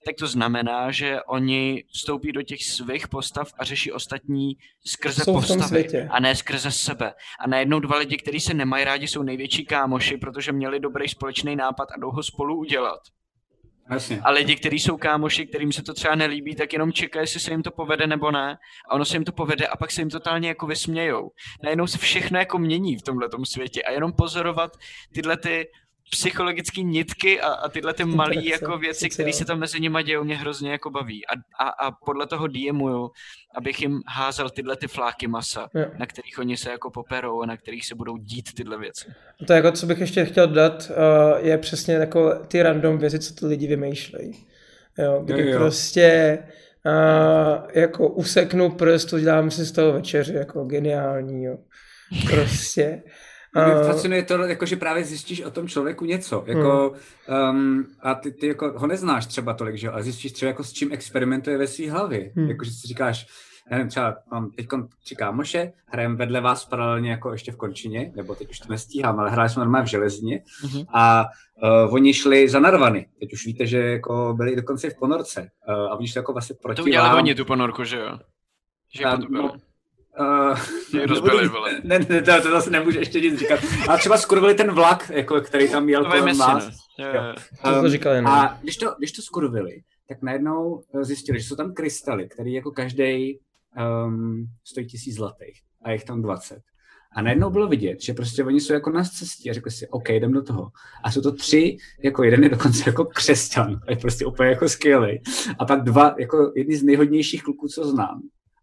tak 0.07 0.15
to 0.19 0.27
znamená, 0.27 0.91
že 0.91 1.23
oni 1.23 1.85
vstoupí 1.95 2.33
do 2.33 2.43
těch 2.43 2.65
svých 2.65 3.09
postav 3.09 3.53
a 3.59 3.65
řeší 3.65 3.93
ostatní 3.93 4.57
skrze 4.87 5.25
Jsou 5.25 5.33
postavy 5.33 5.63
světě. 5.63 6.09
a 6.11 6.21
ne 6.21 6.37
skrze 6.37 6.71
sebe. 6.71 7.15
A 7.41 7.49
najednou 7.49 7.81
dva 7.81 7.97
lidi, 7.99 8.17
kteří 8.17 8.41
se 8.41 8.55
nemají 8.55 8.85
rádi, 8.85 9.07
jsou 9.09 9.23
největší 9.23 9.65
kámoši, 9.67 10.17
protože 10.17 10.53
měli 10.53 10.81
dobrý 10.81 11.09
společný 11.09 11.57
nápad 11.57 11.89
a 11.97 12.01
jdou 12.01 12.11
ho 12.11 12.23
spolu 12.23 12.57
udělat. 12.59 13.01
Jasně. 13.91 14.21
A 14.25 14.31
lidi, 14.31 14.57
kteří 14.57 14.79
jsou 14.79 14.97
kámoši, 14.97 15.47
kterým 15.47 15.73
se 15.73 15.83
to 15.83 15.95
třeba 15.95 16.15
nelíbí, 16.15 16.55
tak 16.55 16.73
jenom 16.73 16.93
čekají, 16.93 17.23
jestli 17.23 17.41
se 17.41 17.51
jim 17.51 17.63
to 17.63 17.71
povede 17.71 18.07
nebo 18.07 18.31
ne. 18.31 18.59
A 18.89 18.95
ono 18.95 19.05
se 19.05 19.17
jim 19.17 19.25
to 19.25 19.33
povede 19.33 19.67
a 19.67 19.77
pak 19.77 19.91
se 19.91 20.01
jim 20.01 20.11
totálně 20.11 20.49
jako 20.49 20.67
vysmějou. 20.67 21.31
Najednou 21.63 21.87
se 21.87 21.99
všechno 21.99 22.39
jako 22.39 22.59
mění 22.59 22.97
v 22.97 23.03
tomhle 23.03 23.29
světě 23.45 23.83
a 23.83 23.93
jenom 23.93 24.13
pozorovat 24.13 24.77
tyhle 25.13 25.37
ty 25.37 25.69
psychologické 26.13 26.83
nitky 26.83 27.41
a, 27.41 27.47
a 27.47 27.69
tyhle 27.69 27.95
ty 27.95 28.05
malé 28.05 28.49
jako 28.49 28.79
věci, 28.79 29.09
které 29.11 29.33
se 29.33 29.45
tam 29.45 29.59
mezi 29.59 29.81
nimi 29.81 30.03
dějou, 30.03 30.25
mě 30.25 30.37
hrozně 30.37 30.71
jako 30.71 30.91
baví. 30.91 31.27
A, 31.27 31.33
a, 31.65 31.69
a 31.69 31.91
podle 31.91 32.27
toho 32.27 32.47
DMuju, 32.47 33.11
abych 33.55 33.83
jim 33.83 34.01
házel 34.09 34.51
tyhle 34.51 34.77
ty 34.77 34.89
fláky 34.89 35.27
masa, 35.27 35.69
Jo. 35.75 35.87
na 35.99 36.07
kterých 36.07 36.39
oni 36.39 36.57
se 36.57 36.71
jako 36.71 36.91
poperou 36.91 37.43
a 37.43 37.47
na 37.47 37.57
kterých 37.57 37.87
se 37.87 37.95
budou 37.95 38.17
dít 38.17 38.55
tyhle 38.55 38.79
věci. 38.79 39.05
To 39.47 39.53
jako, 39.53 39.73
co 39.73 39.87
bych 39.87 39.99
ještě 39.99 40.25
chtěl 40.25 40.47
dodat, 40.47 40.91
uh, 40.91 41.47
je 41.47 41.59
přesně 41.59 41.95
jako 41.95 42.35
ty 42.49 42.63
random 42.63 42.99
věci, 42.99 43.19
co 43.19 43.35
ty 43.35 43.47
lidi 43.47 43.67
vymýšlejí. 43.67 44.47
Jo, 44.99 45.23
kdy 45.25 45.43
Jo, 45.43 45.49
jo. 45.49 45.59
prostě 45.59 46.39
uh, 46.87 47.71
jako 47.75 48.09
useknu 48.09 48.71
prst, 48.71 49.13
udělám 49.13 49.51
si 49.51 49.65
z 49.65 49.73
toho 49.73 49.93
večeři, 49.93 50.35
jako 50.35 50.65
geniální, 50.65 51.45
jo. 51.45 51.59
Prostě. 52.31 53.03
Mě 53.55 53.75
Uh, 53.75 53.87
fascinuje 53.87 54.23
to, 54.23 54.35
jako, 54.35 54.67
že 54.67 54.77
právě 54.77 55.05
zjistíš 55.05 55.43
o 55.43 55.51
tom 55.51 55.69
člověku 55.69 56.05
něco. 56.05 56.45
Jako, 56.47 56.95
um, 57.51 57.87
a 58.03 58.15
ty, 58.15 58.33
ty 58.33 58.47
jako, 58.47 58.73
ho 58.77 58.87
neznáš 58.87 59.27
třeba 59.27 59.55
tolik, 59.55 59.77
že 59.77 59.91
ale 59.91 60.03
zjistíš 60.03 60.33
třeba, 60.33 60.49
jako, 60.49 60.65
s 60.65 60.73
čím 60.73 60.93
experimentuje 60.93 61.59
ve 61.59 61.67
své 61.67 61.91
hlavě. 61.91 62.33
Hmm. 62.37 62.49
Jako, 62.49 62.65
že 62.65 62.71
si 62.71 62.87
říkáš, 62.89 63.27
já 63.71 63.77
nevím, 63.77 63.89
třeba 63.91 64.17
mám 64.31 64.51
teď 64.51 64.67
tři 65.05 65.17
kámoše, 65.17 65.73
hrajeme 65.87 66.17
vedle 66.17 66.41
vás 66.41 66.65
paralelně 66.65 67.11
jako 67.11 67.33
ještě 67.33 67.53
v 67.53 67.57
Končině, 67.57 68.13
nebo 68.17 68.35
teď 68.35 68.51
už 68.51 68.59
to 68.59 68.73
nestíhám, 68.73 69.21
ale 69.21 69.31
hráli 69.31 69.49
jsme 69.49 69.61
normálně 69.61 69.87
v 69.87 69.91
železině 69.91 70.43
Mhm. 70.65 70.83
a 70.95 71.25
uh, 71.85 71.95
oni 71.95 72.15
šli 72.15 72.49
za 72.49 72.61
Narvany. 72.61 73.07
Teď 73.21 73.33
už 73.33 73.47
víte, 73.47 73.67
že 73.67 73.79
jako 73.79 74.35
byli 74.37 74.57
dokonce 74.57 74.91
v 74.91 74.99
ponorce. 74.99 75.51
Uh, 75.69 75.75
a 75.75 75.95
oni 75.97 76.09
šli 76.09 76.19
jako 76.19 76.33
vlastně 76.33 76.57
proti 76.63 76.77
To 76.77 76.83
udělali 76.83 77.09
vám. 77.09 77.19
oni 77.19 77.35
tu 77.35 77.45
ponorku, 77.45 77.85
že 77.85 77.97
jo? 77.97 78.19
Že 78.99 79.05
A, 79.05 79.17
potopili. 79.17 79.43
no, 79.43 79.53
Uh, 80.21 80.59
rozbili, 81.07 81.49
vole. 81.49 81.81
ne, 81.85 81.99
ne, 81.99 82.23
to, 82.23 82.43
to 82.43 82.51
zase 82.51 82.71
nemůže 82.71 82.99
ještě 82.99 83.21
nic 83.21 83.39
říkat. 83.39 83.61
A 83.89 83.97
třeba 83.97 84.19
skurvili 84.19 84.55
ten 84.55 84.73
vlak, 84.73 85.11
jako, 85.15 85.41
který 85.41 85.69
tam 85.69 85.89
jel 85.89 86.05
kolem 86.05 86.39
vás. 86.39 86.69
Říkali, 87.87 88.23
no. 88.23 88.31
A 88.31 88.59
když 88.63 88.77
to, 88.77 88.95
když 88.99 89.13
to 89.13 89.23
skurvili, 89.23 89.83
tak 90.09 90.23
najednou 90.23 90.83
eh, 90.95 91.05
zjistili, 91.05 91.41
že 91.41 91.49
jsou 91.49 91.57
tam 91.57 91.75
krystaly, 91.75 92.29
které 92.29 92.51
jako 92.51 92.71
každý 92.71 93.39
um, 94.07 94.47
stojí 94.65 94.87
tisíc 94.87 95.15
zlatých 95.15 95.61
a 95.85 95.91
je 95.91 95.95
jich 95.95 96.05
tam 96.05 96.23
20. 96.23 96.59
A 97.17 97.23
najednou 97.23 97.51
bylo 97.51 97.69
vidět, 97.69 98.03
že 98.03 98.15
prostě 98.15 98.45
oni 98.45 98.61
jsou 98.61 98.73
jako 98.73 98.91
na 98.91 99.05
cestě 99.05 99.51
a 99.51 99.53
řekli 99.53 99.71
si, 99.71 99.89
OK, 99.89 100.09
jdem 100.09 100.33
do 100.33 100.43
toho. 100.43 100.71
A 101.05 101.11
jsou 101.11 101.21
to 101.21 101.33
tři, 101.33 101.77
jako 102.05 102.23
jeden 102.23 102.43
je 102.45 102.49
dokonce 102.49 102.83
jako 102.87 103.05
křesťan, 103.05 103.81
a 103.89 103.91
je 103.91 103.97
prostě 103.97 104.27
úplně 104.27 104.49
jako 104.49 104.69
skvělý. 104.69 105.21
A 105.59 105.65
pak 105.65 105.83
dva, 105.83 106.15
jako 106.19 106.53
jedni 106.57 106.77
z 106.77 106.83
nejhodnějších 106.83 107.43
kluků, 107.43 107.69
co 107.69 107.85
znám. 107.85 108.23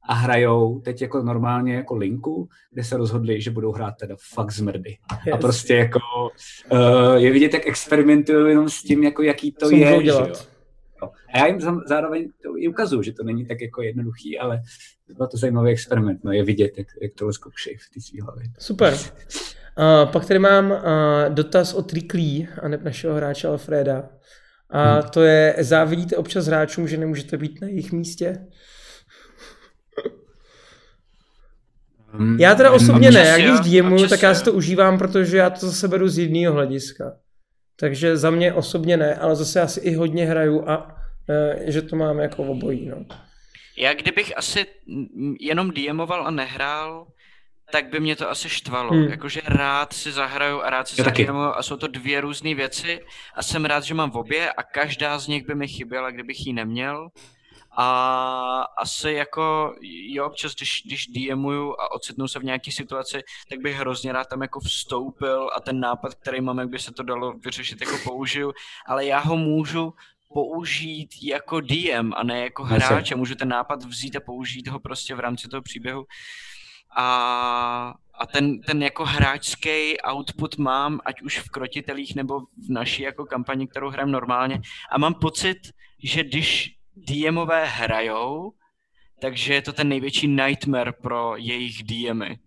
A 0.09 0.13
hrajou 0.13 0.79
teď 0.79 1.01
jako 1.01 1.23
normálně 1.23 1.75
jako 1.75 1.95
linku, 1.95 2.49
kde 2.71 2.83
se 2.83 2.97
rozhodli, 2.97 3.41
že 3.41 3.51
budou 3.51 3.71
hrát 3.71 3.93
teda 3.99 4.15
fakt 4.33 4.51
zmrdy. 4.51 4.97
A 5.33 5.37
prostě 5.37 5.75
jako 5.75 5.99
uh, 6.71 7.15
je 7.15 7.31
vidět, 7.31 7.53
jak 7.53 7.67
experimentují 7.67 8.49
jenom 8.49 8.69
s 8.69 8.83
tím, 8.83 9.03
jako 9.03 9.23
jaký 9.23 9.51
to 9.51 9.69
Co 9.69 9.75
je. 9.75 10.01
Že 10.01 10.09
jo? 10.09 10.27
Jo. 11.01 11.09
A 11.33 11.37
já 11.37 11.47
jim 11.47 11.59
zároveň 11.85 12.29
to 12.43 12.57
i 12.57 12.67
ukazuju, 12.67 13.01
že 13.01 13.13
to 13.13 13.23
není 13.23 13.45
tak 13.45 13.61
jako 13.61 13.81
jednoduchý, 13.81 14.39
ale 14.39 14.61
byl 15.17 15.27
to 15.27 15.37
zajímavý 15.37 15.71
experiment. 15.71 16.23
No, 16.23 16.31
je 16.31 16.43
vidět, 16.43 16.71
jak, 16.77 16.87
jak 17.01 17.11
tohle 17.17 17.33
zkoušejí 17.33 17.77
v 17.77 17.89
té 17.93 18.01
svý 18.01 18.21
hlavě. 18.21 18.43
Super. 18.59 18.93
Uh, 18.93 20.11
pak 20.11 20.25
tady 20.25 20.39
mám 20.39 20.71
uh, 20.71 20.77
dotaz 21.29 21.73
od 21.73 21.89
Triklí, 21.89 22.47
a 22.61 22.67
ne 22.67 22.79
našeho 22.83 23.15
hráče 23.15 23.47
Alfreda. 23.47 24.09
A 24.69 24.93
Hmm. 24.93 25.09
to 25.09 25.23
je, 25.23 25.55
závidíte 25.59 26.17
občas 26.17 26.45
hráčům, 26.45 26.87
že 26.87 26.97
nemůžete 26.97 27.37
být 27.37 27.61
na 27.61 27.67
jejich 27.67 27.91
místě? 27.91 28.37
Já 32.39 32.55
teda 32.55 32.71
osobně 32.71 33.11
ne, 33.11 33.41
jo, 33.41 33.57
když 33.57 33.81
DMuju, 33.81 34.07
tak 34.07 34.21
já 34.21 34.35
si 34.35 34.43
to 34.43 34.53
užívám, 34.53 34.97
protože 34.97 35.37
já 35.37 35.49
to 35.49 35.65
zase 35.65 35.87
beru 35.87 36.07
z 36.07 36.17
jiného 36.17 36.53
hlediska. 36.53 37.13
Takže 37.79 38.17
za 38.17 38.29
mě 38.29 38.53
osobně 38.53 38.97
ne, 38.97 39.15
ale 39.15 39.35
zase 39.35 39.59
já 39.59 39.67
si 39.67 39.79
i 39.79 39.93
hodně 39.93 40.25
hraju 40.25 40.69
a 40.69 40.95
eh, 41.29 41.71
že 41.71 41.81
to 41.81 41.95
mám 41.95 42.19
jako 42.19 42.43
obojí. 42.43 42.89
No. 42.89 43.05
Já 43.77 43.93
kdybych 43.93 44.37
asi 44.37 44.65
jenom 45.39 45.71
DMoval 45.71 46.27
a 46.27 46.31
nehrál, 46.31 47.07
tak 47.71 47.89
by 47.89 47.99
mě 47.99 48.15
to 48.15 48.29
asi 48.29 48.49
štvalo. 48.49 48.91
Hmm. 48.91 49.07
Jakože 49.07 49.41
rád 49.45 49.93
si 49.93 50.11
zahraju 50.11 50.61
a 50.61 50.69
rád 50.69 50.87
si 50.87 51.03
zadiemuju 51.03 51.51
a 51.55 51.63
jsou 51.63 51.77
to 51.77 51.87
dvě 51.87 52.21
různé 52.21 52.55
věci 52.55 52.99
a 53.35 53.43
jsem 53.43 53.65
rád, 53.65 53.83
že 53.83 53.93
mám 53.93 54.11
v 54.11 54.17
obě 54.17 54.51
a 54.51 54.63
každá 54.63 55.19
z 55.19 55.27
nich 55.27 55.47
by 55.47 55.55
mi 55.55 55.67
chyběla, 55.67 56.11
kdybych 56.11 56.47
ji 56.47 56.53
neměl. 56.53 57.09
A 57.81 58.61
asi 58.77 59.11
jako, 59.11 59.75
jo, 59.81 60.25
občas, 60.25 60.55
když, 60.55 60.81
když 60.85 61.07
DMuju 61.07 61.73
a 61.73 61.91
ocitnu 61.91 62.27
se 62.27 62.39
v 62.39 62.43
nějaké 62.43 62.71
situaci, 62.71 63.21
tak 63.49 63.59
bych 63.59 63.75
hrozně 63.75 64.11
rád 64.11 64.27
tam 64.27 64.41
jako 64.41 64.59
vstoupil 64.59 65.49
a 65.55 65.59
ten 65.59 65.79
nápad, 65.79 66.15
který 66.15 66.41
mám, 66.41 66.59
jak 66.59 66.69
by 66.69 66.79
se 66.79 66.91
to 66.91 67.03
dalo 67.03 67.33
vyřešit, 67.33 67.81
jako 67.81 67.97
použiju, 68.03 68.53
ale 68.87 69.05
já 69.05 69.19
ho 69.19 69.37
můžu 69.37 69.93
použít 70.33 71.09
jako 71.23 71.61
DM 71.61 72.13
a 72.15 72.23
ne 72.23 72.39
jako 72.39 72.63
Jasně. 72.63 72.77
hráč 72.77 73.11
a 73.11 73.15
můžu 73.15 73.35
ten 73.35 73.49
nápad 73.49 73.83
vzít 73.83 74.15
a 74.15 74.19
použít 74.19 74.67
ho 74.67 74.79
prostě 74.79 75.15
v 75.15 75.19
rámci 75.19 75.47
toho 75.47 75.61
příběhu. 75.61 76.05
A, 76.97 77.93
a 78.13 78.25
ten, 78.25 78.61
ten 78.61 78.83
jako 78.83 79.05
hráčský 79.05 80.01
output 80.11 80.57
mám, 80.57 80.99
ať 81.05 81.21
už 81.21 81.39
v 81.39 81.49
krotitelích 81.49 82.15
nebo 82.15 82.39
v 82.39 82.69
naší 82.69 83.03
jako 83.03 83.25
kampani, 83.25 83.67
kterou 83.67 83.89
hrajem 83.89 84.11
normálně. 84.11 84.61
A 84.91 84.97
mám 84.97 85.13
pocit, 85.13 85.57
že 86.03 86.23
když 86.23 86.78
DMové 87.07 87.65
hrajou, 87.65 88.51
takže 89.21 89.53
je 89.53 89.61
to 89.61 89.73
ten 89.73 89.89
největší 89.89 90.27
nightmare 90.27 90.91
pro 91.01 91.33
jejich 91.37 91.83
DMy. 91.83 92.39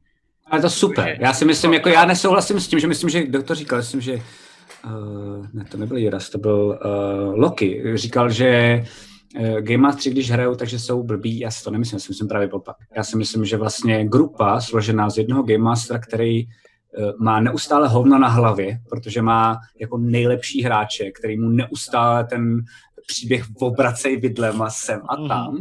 Ale 0.47 0.63
to 0.63 0.71
super. 0.71 1.17
Já 1.21 1.33
si 1.33 1.45
myslím, 1.45 1.75
jako 1.75 1.89
já 1.89 2.05
nesouhlasím 2.05 2.61
s 2.61 2.69
tím, 2.69 2.79
že 2.79 2.87
myslím, 2.87 3.11
že 3.11 3.23
kdo 3.23 3.43
to 3.43 3.55
říkal, 3.55 3.79
myslím, 3.79 4.01
že 4.01 4.15
uh, 4.15 5.47
ne, 5.53 5.65
to 5.65 5.77
nebyl 5.77 5.97
Jiras, 5.97 6.31
to 6.31 6.39
byl 6.39 6.79
uh, 6.85 7.39
Loki. 7.39 7.83
Říkal, 7.95 8.31
že 8.31 8.83
uh, 9.41 9.61
Game 9.61 9.83
Mastery, 9.83 10.11
když 10.11 10.31
hrajou, 10.31 10.55
takže 10.55 10.79
jsou 10.79 11.03
blbí. 11.03 11.39
Já 11.39 11.51
si 11.51 11.65
to 11.65 11.71
nemyslím, 11.71 11.97
já 11.97 12.01
si 12.01 12.11
myslím 12.11 12.29
právě 12.29 12.51
opak. 12.51 12.77
Já 12.97 13.05
si 13.05 13.17
myslím, 13.17 13.45
že 13.45 13.57
vlastně 13.57 14.05
grupa 14.05 14.61
složená 14.61 15.11
z 15.11 15.19
jednoho 15.19 15.43
Game 15.43 15.65
Mastera, 15.65 15.99
který 15.99 16.47
uh, 16.47 16.53
má 17.19 17.41
neustále 17.41 17.89
hovno 17.89 18.19
na 18.19 18.29
hlavě, 18.29 18.79
protože 18.91 19.23
má 19.23 19.59
jako 19.81 19.99
nejlepší 19.99 20.63
hráče, 20.63 21.11
který 21.11 21.39
mu 21.41 21.49
neustále 21.49 22.25
ten 22.25 22.65
příběh 23.13 23.45
obracej 23.61 24.17
vidlema 24.17 24.71
sem 24.71 25.01
a 25.09 25.17
tam, 25.29 25.57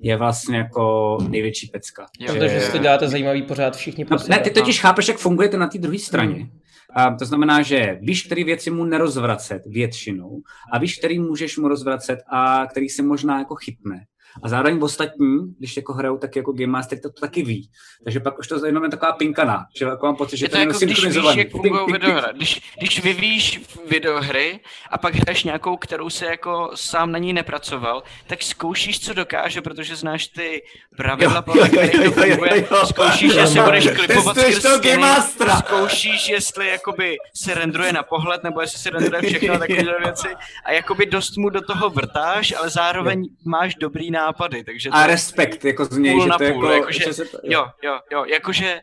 je 0.00 0.16
vlastně 0.16 0.56
jako 0.56 1.18
největší 1.28 1.66
pecka. 1.66 2.06
Jo. 2.20 2.34
Protože 2.34 2.60
si 2.60 2.72
to 2.72 2.78
děláte 2.78 3.08
zajímavý 3.08 3.42
pořád 3.42 3.76
všichni 3.76 4.06
No, 4.10 4.16
ne, 4.28 4.38
ty 4.38 4.50
totiž 4.50 4.80
chápeš, 4.80 5.08
jak 5.08 5.18
fungujete 5.18 5.56
na 5.56 5.66
té 5.66 5.78
druhé 5.78 5.98
straně. 5.98 6.34
Hmm. 6.34 6.50
A 6.94 7.14
to 7.14 7.24
znamená, 7.24 7.62
že 7.62 7.98
víš, 8.02 8.22
který 8.22 8.44
věci 8.44 8.70
mu 8.70 8.84
nerozvracet 8.84 9.62
většinou 9.66 10.40
a 10.72 10.78
víš, 10.78 10.98
který 10.98 11.18
můžeš 11.18 11.58
mu 11.58 11.68
rozvracet 11.68 12.18
a 12.28 12.66
který 12.66 12.88
si 12.88 13.02
možná 13.02 13.38
jako 13.38 13.54
chytne. 13.54 14.04
A 14.42 14.48
zároveň 14.48 14.78
ostatní, 14.82 15.54
když 15.58 15.76
jako 15.76 15.92
hrajou 15.92 16.18
tak 16.18 16.36
jako 16.36 16.52
Game 16.52 16.66
Master, 16.66 16.98
to, 17.00 17.10
to 17.10 17.20
taky 17.20 17.42
ví. 17.42 17.70
Takže 18.04 18.20
pak 18.20 18.38
už 18.38 18.48
to 18.48 18.66
jenom 18.66 18.84
je 18.84 18.90
taková 18.90 19.12
pinkana, 19.12 19.66
že 19.76 19.84
jako 19.84 20.06
mám 20.06 20.16
pocit, 20.16 20.36
že 20.36 20.44
Je 20.44 20.48
to 20.48 20.56
je 20.56 20.66
jako 20.66 20.78
když 20.78 21.04
víš, 21.06 21.34
jak 21.36 21.50
fungují 21.50 21.92
videohry. 21.92 22.32
Když, 22.36 22.62
když 22.78 23.02
vyvíjíš 23.02 23.60
videohry 23.88 24.60
a 24.90 24.98
pak 24.98 25.14
hraješ 25.14 25.44
nějakou, 25.44 25.76
kterou 25.76 26.10
se 26.10 26.26
jako 26.26 26.70
sám 26.74 27.12
na 27.12 27.18
ní 27.18 27.32
nepracoval, 27.32 28.02
tak 28.26 28.42
zkoušíš, 28.42 29.00
co 29.00 29.14
dokáže, 29.14 29.62
protože 29.62 29.96
znáš 29.96 30.26
ty 30.26 30.62
pravidla, 30.96 31.36
Jo, 31.36 31.42
podle 31.42 31.68
kterých 31.68 31.92
to 31.92 32.02
jo, 32.02 32.10
funguje. 32.10 32.66
Zkoušíš, 32.84 33.34
jestli 33.34 33.60
budeš 33.60 33.88
klipovat 33.88 34.36
skrz 34.36 35.58
zkoušíš, 35.58 36.28
jestli 36.28 36.68
jakoby 36.68 37.16
se 37.34 37.54
rendruje 37.54 37.92
na 37.92 38.02
pohled, 38.02 38.44
nebo 38.44 38.60
jestli 38.60 38.78
se 38.78 38.90
rendruje 38.90 39.22
všechno 39.22 39.54
a 39.54 39.58
takovéhle 39.58 39.98
věci. 40.04 40.28
A 40.64 40.72
jakoby 40.72 41.06
dost 41.06 41.36
mu 41.36 41.50
do 41.50 41.60
toho 41.60 41.90
vrtáš, 41.90 42.54
ale 42.58 42.70
zároveň 42.70 43.28
máš 43.44 43.74
dobrý 43.74 44.10
nápady, 44.26 44.64
takže 44.64 44.90
to 44.90 44.96
A 44.96 45.06
respekt 45.06 45.64
jako 45.64 45.84
z 45.84 45.98
něj, 45.98 46.20
že 46.22 46.28
na 46.28 46.38
to 46.38 46.44
je 46.44 46.52
půl, 46.52 46.64
jako... 46.64 46.74
jakože, 46.74 47.04
že 47.04 47.12
se 47.12 47.24
to, 47.24 47.38
jo, 47.44 47.66
jo, 47.82 47.98
jo, 48.12 48.24
jakože 48.24 48.80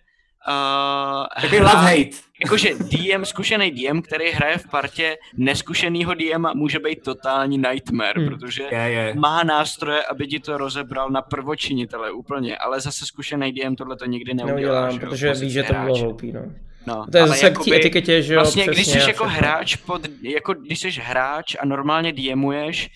Uh, 0.48 1.42
Takový 1.42 1.62
love-hate. 1.62 2.16
Jakože 2.44 2.70
DM, 2.74 3.26
zkušený 3.26 3.72
DM, 3.72 4.02
který 4.02 4.32
hraje 4.32 4.58
v 4.58 4.68
partě 4.70 5.18
neskušenýho 5.38 6.14
DM 6.14 6.46
může 6.56 6.80
být 6.80 7.04
totální 7.04 7.58
nightmare, 7.58 8.14
Hmm. 8.22 8.28
protože 8.30 8.64
Je, 8.72 8.78
je. 8.80 9.14
má 9.16 9.44
nástroje, 9.44 10.04
aby 10.04 10.28
ti 10.28 10.40
to 10.40 10.58
rozebral 10.58 11.10
na 11.10 11.22
prvočinitele 11.22 12.12
úplně, 12.12 12.58
ale 12.58 12.82
zase 12.82 13.06
zkušený 13.06 13.52
DM 13.52 13.76
tohle 13.76 13.96
to 13.96 14.06
nikdy 14.06 14.34
neudělá. 14.34 14.56
Neudělám, 14.56 14.92
že 14.92 15.00
jo, 15.02 15.10
protože 15.10 15.34
v 15.34 15.40
ví, 15.40 15.50
že 15.52 15.64
to 15.64 15.74
bylo 15.74 15.98
hloupý. 15.98 16.32
No. 16.32 16.42
No, 16.88 17.06
To 17.12 17.18
je 17.18 17.22
ale 17.22 17.30
zase 17.30 17.50
k 17.50 17.64
té 17.64 17.76
etiketě, 17.76 18.22
že 18.22 18.34
jo, 18.34 18.40
Vlastně, 18.40 18.64
když 18.66 18.76
přesně, 18.82 19.02
jsi 19.02 19.06
a 19.06 19.08
jako 19.08 19.26
hráč, 19.26 19.76
pod, 19.76 20.02
jako 20.22 20.54
když 20.54 20.80
jsi 20.80 20.90
hráč 20.92 21.56
a 21.60 21.66
normálně 21.66 22.12
DMuješ, 22.14 22.90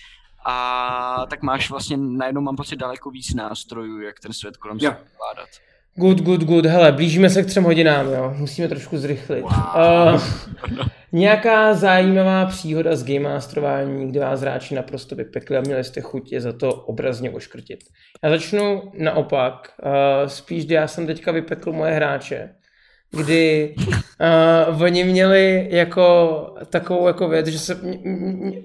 a 0.44 1.26
tak 1.30 1.42
máš 1.42 1.70
vlastně, 1.70 1.96
najednou 1.96 2.40
mám 2.40 2.56
pocit 2.56 2.76
daleko 2.76 3.10
víc 3.10 3.34
nástrojů, 3.34 4.00
jak 4.00 4.20
ten 4.20 4.32
svět 4.32 4.56
kolem 4.56 4.80
sebe 4.80 4.96
zvládat. 5.14 5.48
Good, 5.94 6.20
good, 6.20 6.40
good. 6.44 6.66
Hele, 6.66 6.92
blížíme 6.92 7.30
se 7.30 7.42
k 7.42 7.46
třem 7.46 7.64
hodinám, 7.64 8.06
jo. 8.12 8.34
Musíme 8.36 8.68
trošku 8.68 8.98
zrychlit. 8.98 9.42
Wow. 9.42 9.52
Uh, 10.68 10.86
nějaká 11.12 11.74
zajímavá 11.74 12.46
příhoda 12.46 12.96
z 12.96 13.04
game 13.04 13.34
masterování, 13.34 14.08
kde 14.08 14.20
vás 14.20 14.40
hráči 14.40 14.74
naprosto 14.74 15.16
vypekli 15.16 15.56
a 15.56 15.60
měli 15.60 15.84
jste 15.84 16.00
chuť 16.00 16.32
je 16.32 16.40
za 16.40 16.52
to 16.52 16.74
obrazně 16.74 17.30
oškrtit. 17.30 17.80
Já 18.24 18.30
začnu 18.30 18.92
naopak. 18.98 19.72
Uh, 19.84 20.28
spíš, 20.28 20.66
kdy 20.66 20.74
já 20.74 20.88
jsem 20.88 21.06
teďka 21.06 21.32
vypekl 21.32 21.72
moje 21.72 21.92
hráče, 21.92 22.54
kdy 23.10 23.74
uh, 24.68 24.82
oni 24.82 25.04
měli 25.04 25.68
jako 25.70 26.38
takovou 26.70 27.06
jako 27.06 27.28
věc, 27.28 27.46
že 27.46 27.58
se 27.58 27.80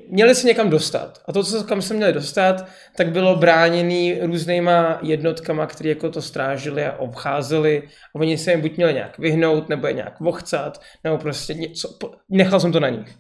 měli 0.10 0.36
se 0.36 0.48
někam 0.48 0.70
dostat. 0.70 1.22
A 1.28 1.34
to, 1.34 1.44
co 1.44 1.64
kam 1.64 1.82
se 1.82 1.94
měli 1.94 2.14
dostat, 2.14 2.68
tak 2.98 3.12
bylo 3.12 3.36
bráněný 3.36 4.20
různýma 4.22 5.00
jednotkama, 5.02 5.68
které 5.68 5.90
jako 5.90 6.10
to 6.10 6.22
strážili 6.22 6.86
a 6.86 6.98
obcházeli. 6.98 7.84
A 8.16 8.20
oni 8.20 8.38
se 8.38 8.52
jim 8.52 8.62
buď 8.62 8.78
měli 8.78 8.94
nějak 8.94 9.18
vyhnout, 9.18 9.70
nebo 9.70 9.88
je 9.88 9.94
nějak 9.94 10.20
vochcat, 10.20 10.82
nebo 11.04 11.18
prostě 11.18 11.54
něco. 11.54 11.98
Nechal 12.30 12.60
jsem 12.60 12.72
to 12.72 12.80
na 12.80 12.90
nich. 12.90 13.16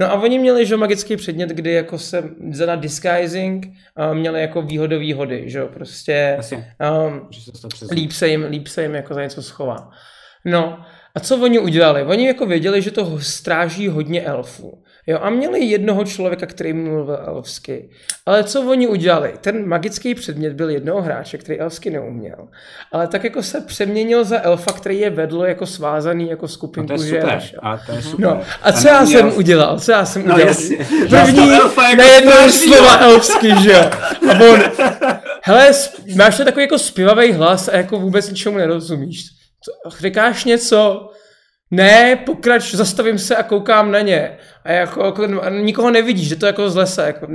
No 0.00 0.12
a 0.12 0.14
oni 0.14 0.38
měli, 0.38 0.66
že 0.66 0.76
magický 0.76 1.16
předmět, 1.16 1.50
kdy 1.50 1.72
jako 1.72 1.98
se 1.98 2.24
za 2.50 2.76
disguising 2.76 3.66
a 3.96 4.12
měli 4.12 4.40
jako 4.40 4.62
výhodové 4.62 5.14
hody, 5.14 5.44
že 5.46 5.58
jo, 5.58 5.68
prostě 5.68 6.38
um, 7.06 7.28
líp 7.92 8.12
se 8.12 8.28
jim, 8.28 8.44
líp 8.44 8.66
se 8.66 8.82
jim 8.82 8.94
jako 8.94 9.14
za 9.14 9.22
něco 9.22 9.42
schová. 9.42 9.90
No, 10.44 10.78
a 11.14 11.20
co 11.20 11.36
oni 11.36 11.58
udělali? 11.58 12.02
Oni 12.02 12.26
jako 12.26 12.46
věděli, 12.46 12.82
že 12.82 12.90
to 12.90 13.18
stráží 13.20 13.88
hodně 13.88 14.22
elfů. 14.22 14.82
Jo, 15.06 15.18
a 15.22 15.30
měli 15.30 15.64
jednoho 15.64 16.04
člověka, 16.04 16.46
který 16.46 16.72
mluvil 16.72 17.18
elfsky. 17.26 17.90
Ale 18.26 18.44
co 18.44 18.62
oni 18.62 18.86
udělali? 18.88 19.34
Ten 19.40 19.68
magický 19.68 20.14
předmět 20.14 20.52
byl 20.52 20.70
jednoho 20.70 21.02
hráče, 21.02 21.38
který 21.38 21.58
elfsky 21.58 21.90
neuměl. 21.90 22.48
Ale 22.92 23.06
tak 23.06 23.24
jako 23.24 23.42
se 23.42 23.60
přeměnil 23.60 24.24
za 24.24 24.40
elfa, 24.42 24.72
který 24.72 24.98
je 25.00 25.10
vedl 25.10 25.44
jako 25.44 25.66
svázaný 25.66 26.28
jako 26.30 26.48
skupinku 26.48 26.86
to 26.86 26.92
je 26.92 26.98
super. 27.20 27.42
A 27.62 27.76
to 27.86 27.92
je 27.92 28.02
super. 28.02 28.26
No, 28.26 28.40
a 28.62 28.72
co 28.72 28.88
já 28.88 29.00
neměl- 29.00 29.20
jsem 29.30 29.38
udělal? 29.38 29.78
Co 29.80 29.92
já 29.92 30.04
jsem 30.04 30.26
No 30.26 30.34
udělal? 30.34 30.48
jasně. 30.48 30.76
První 31.08 31.52
elfa 31.54 31.88
jako 31.88 32.02
najednou 32.02 32.30
strážního. 32.32 32.76
slova 32.76 32.98
elfsky, 32.98 33.48
že 33.62 33.70
jo. 33.72 33.90
A 34.30 34.40
on, 34.52 34.60
hele, 35.42 35.70
máš 36.16 36.36
to 36.36 36.44
takový 36.44 36.62
jako 36.62 36.78
zpěvavý 36.78 37.32
hlas 37.32 37.68
a 37.68 37.76
jako 37.76 37.98
vůbec 37.98 38.30
ničemu 38.30 38.58
nerozumíš. 38.58 39.24
Říkáš 39.98 40.44
něco? 40.44 41.10
Ne, 41.70 42.16
pokrač, 42.16 42.74
zastavím 42.74 43.18
se 43.18 43.36
a 43.36 43.42
koukám 43.42 43.90
na 43.90 44.00
ně. 44.00 44.38
A 44.64 44.72
jako, 44.72 45.04
jako 45.04 45.42
a 45.42 45.50
nikoho 45.50 45.90
nevidíš, 45.90 46.28
že 46.28 46.36
to 46.36 46.46
jako 46.46 46.70
z 46.70 46.76
lesa, 46.76 47.06
jako 47.06 47.26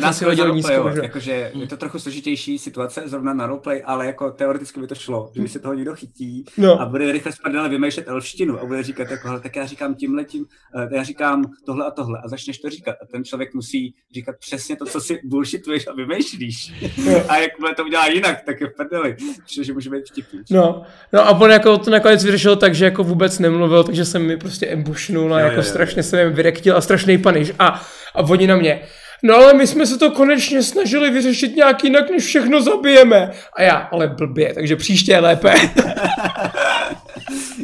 dá 0.00 0.12
si 0.12 0.24
hodil 0.24 0.54
nízko. 0.54 0.90
že? 0.94 1.00
jakože 1.02 1.50
je 1.54 1.66
to 1.66 1.76
trochu 1.76 1.98
složitější 1.98 2.58
situace 2.58 3.02
zrovna 3.04 3.34
na 3.34 3.46
roleplay, 3.46 3.82
ale 3.84 4.06
jako 4.06 4.30
teoreticky 4.30 4.80
by 4.80 4.86
to 4.86 4.94
šlo, 4.94 5.30
že 5.34 5.40
když 5.40 5.52
se 5.52 5.58
toho 5.58 5.74
někdo 5.74 5.94
chytí 5.94 6.44
No. 6.56 6.80
a 6.80 6.86
bude 6.86 7.12
rychle 7.12 7.32
spadle 7.32 7.68
vymýšlet 7.68 8.08
elštinu 8.08 8.60
a 8.60 8.64
bude 8.66 8.82
říkat 8.82 9.10
jako, 9.10 9.28
hele, 9.28 9.40
tak 9.40 9.56
já 9.56 9.66
říkám 9.66 9.94
tímhle 9.94 10.24
tím, 10.24 10.44
eh, 10.76 10.96
já 10.96 11.02
říkám 11.02 11.44
tohle 11.66 11.86
a 11.86 11.90
tohle 11.90 12.20
a 12.24 12.28
začneš 12.28 12.58
to 12.58 12.70
říkat 12.70 12.96
a 13.02 13.06
ten 13.06 13.24
člověk 13.24 13.54
musí 13.54 13.94
říkat 14.14 14.36
přesně 14.40 14.76
to, 14.76 14.86
co 14.86 15.00
si 15.00 15.20
bullshituješ 15.24 15.86
a 15.86 15.92
vymýšlíš. 15.92 16.72
a 17.28 17.36
jakmile 17.36 17.74
to 17.74 17.84
udělá 17.84 18.06
jinak, 18.08 18.42
tak 18.46 18.60
je 18.60 18.66
v 18.66 18.70
prdeli, 18.76 19.16
protože 19.44 19.72
může 19.72 19.90
být 19.90 20.08
vtipný. 20.10 20.40
No, 20.50 20.82
no 21.12 21.20
a 21.28 21.30
on 21.30 21.50
jako 21.50 21.78
to 21.78 21.90
nakonec 21.90 22.24
vyřešil 22.24 22.56
tak, 22.56 22.74
že 22.74 22.84
jako 22.84 23.04
vůbec 23.04 23.38
nemluvil, 23.38 23.84
takže 23.84 24.04
jsem 24.04 24.22
mi 24.26 24.36
prostě 24.36 24.66
embushnul 24.66 25.34
a 25.34 25.38
Jo, 25.40 25.44
jako 25.44 25.56
jo, 25.56 25.62
jo. 25.62 25.68
strašně 25.70 26.02
jsem 26.02 26.18
jim 26.20 26.32
vyrektil 26.32 26.73
a 26.74 26.80
strašný 26.80 27.18
paniš. 27.18 27.52
A, 27.58 27.82
a 28.14 28.20
oni 28.20 28.46
na 28.46 28.56
mě, 28.56 28.80
no 29.22 29.34
ale 29.34 29.54
my 29.54 29.66
jsme 29.66 29.86
se 29.86 29.98
to 29.98 30.10
konečně 30.10 30.62
snažili 30.62 31.10
vyřešit 31.10 31.56
nějak 31.56 31.84
jinak, 31.84 32.10
než 32.10 32.24
všechno 32.24 32.62
zabijeme. 32.62 33.30
A 33.56 33.62
já, 33.62 33.76
ale 33.76 34.08
blbě, 34.08 34.54
takže 34.54 34.76
příště 34.76 35.12
je 35.12 35.20
lépe. 35.20 35.54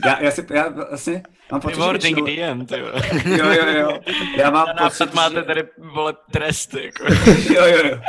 Já, 0.05 0.23
já, 0.23 0.31
si, 0.31 0.47
já 0.51 0.69
vlastně 0.69 1.23
mám 1.53 1.61
pocit, 1.61 1.75
že 1.77 1.81
Rewarding 1.81 2.19
DM, 2.19 2.67
ty 2.67 2.79
jo. 2.79 2.87
Jo, 3.25 3.47
jo, 3.47 3.81
jo. 3.81 3.99
Já 4.37 4.51
mám 4.51 4.67
Na 4.67 4.89
pocit, 4.89 5.15
máte 5.15 5.43
tady, 5.43 5.63
vole, 5.79 6.15
tresty, 6.31 6.85
jako. 6.85 7.05
jo, 7.55 7.67
jo, 7.67 7.89
jo. 7.91 8.01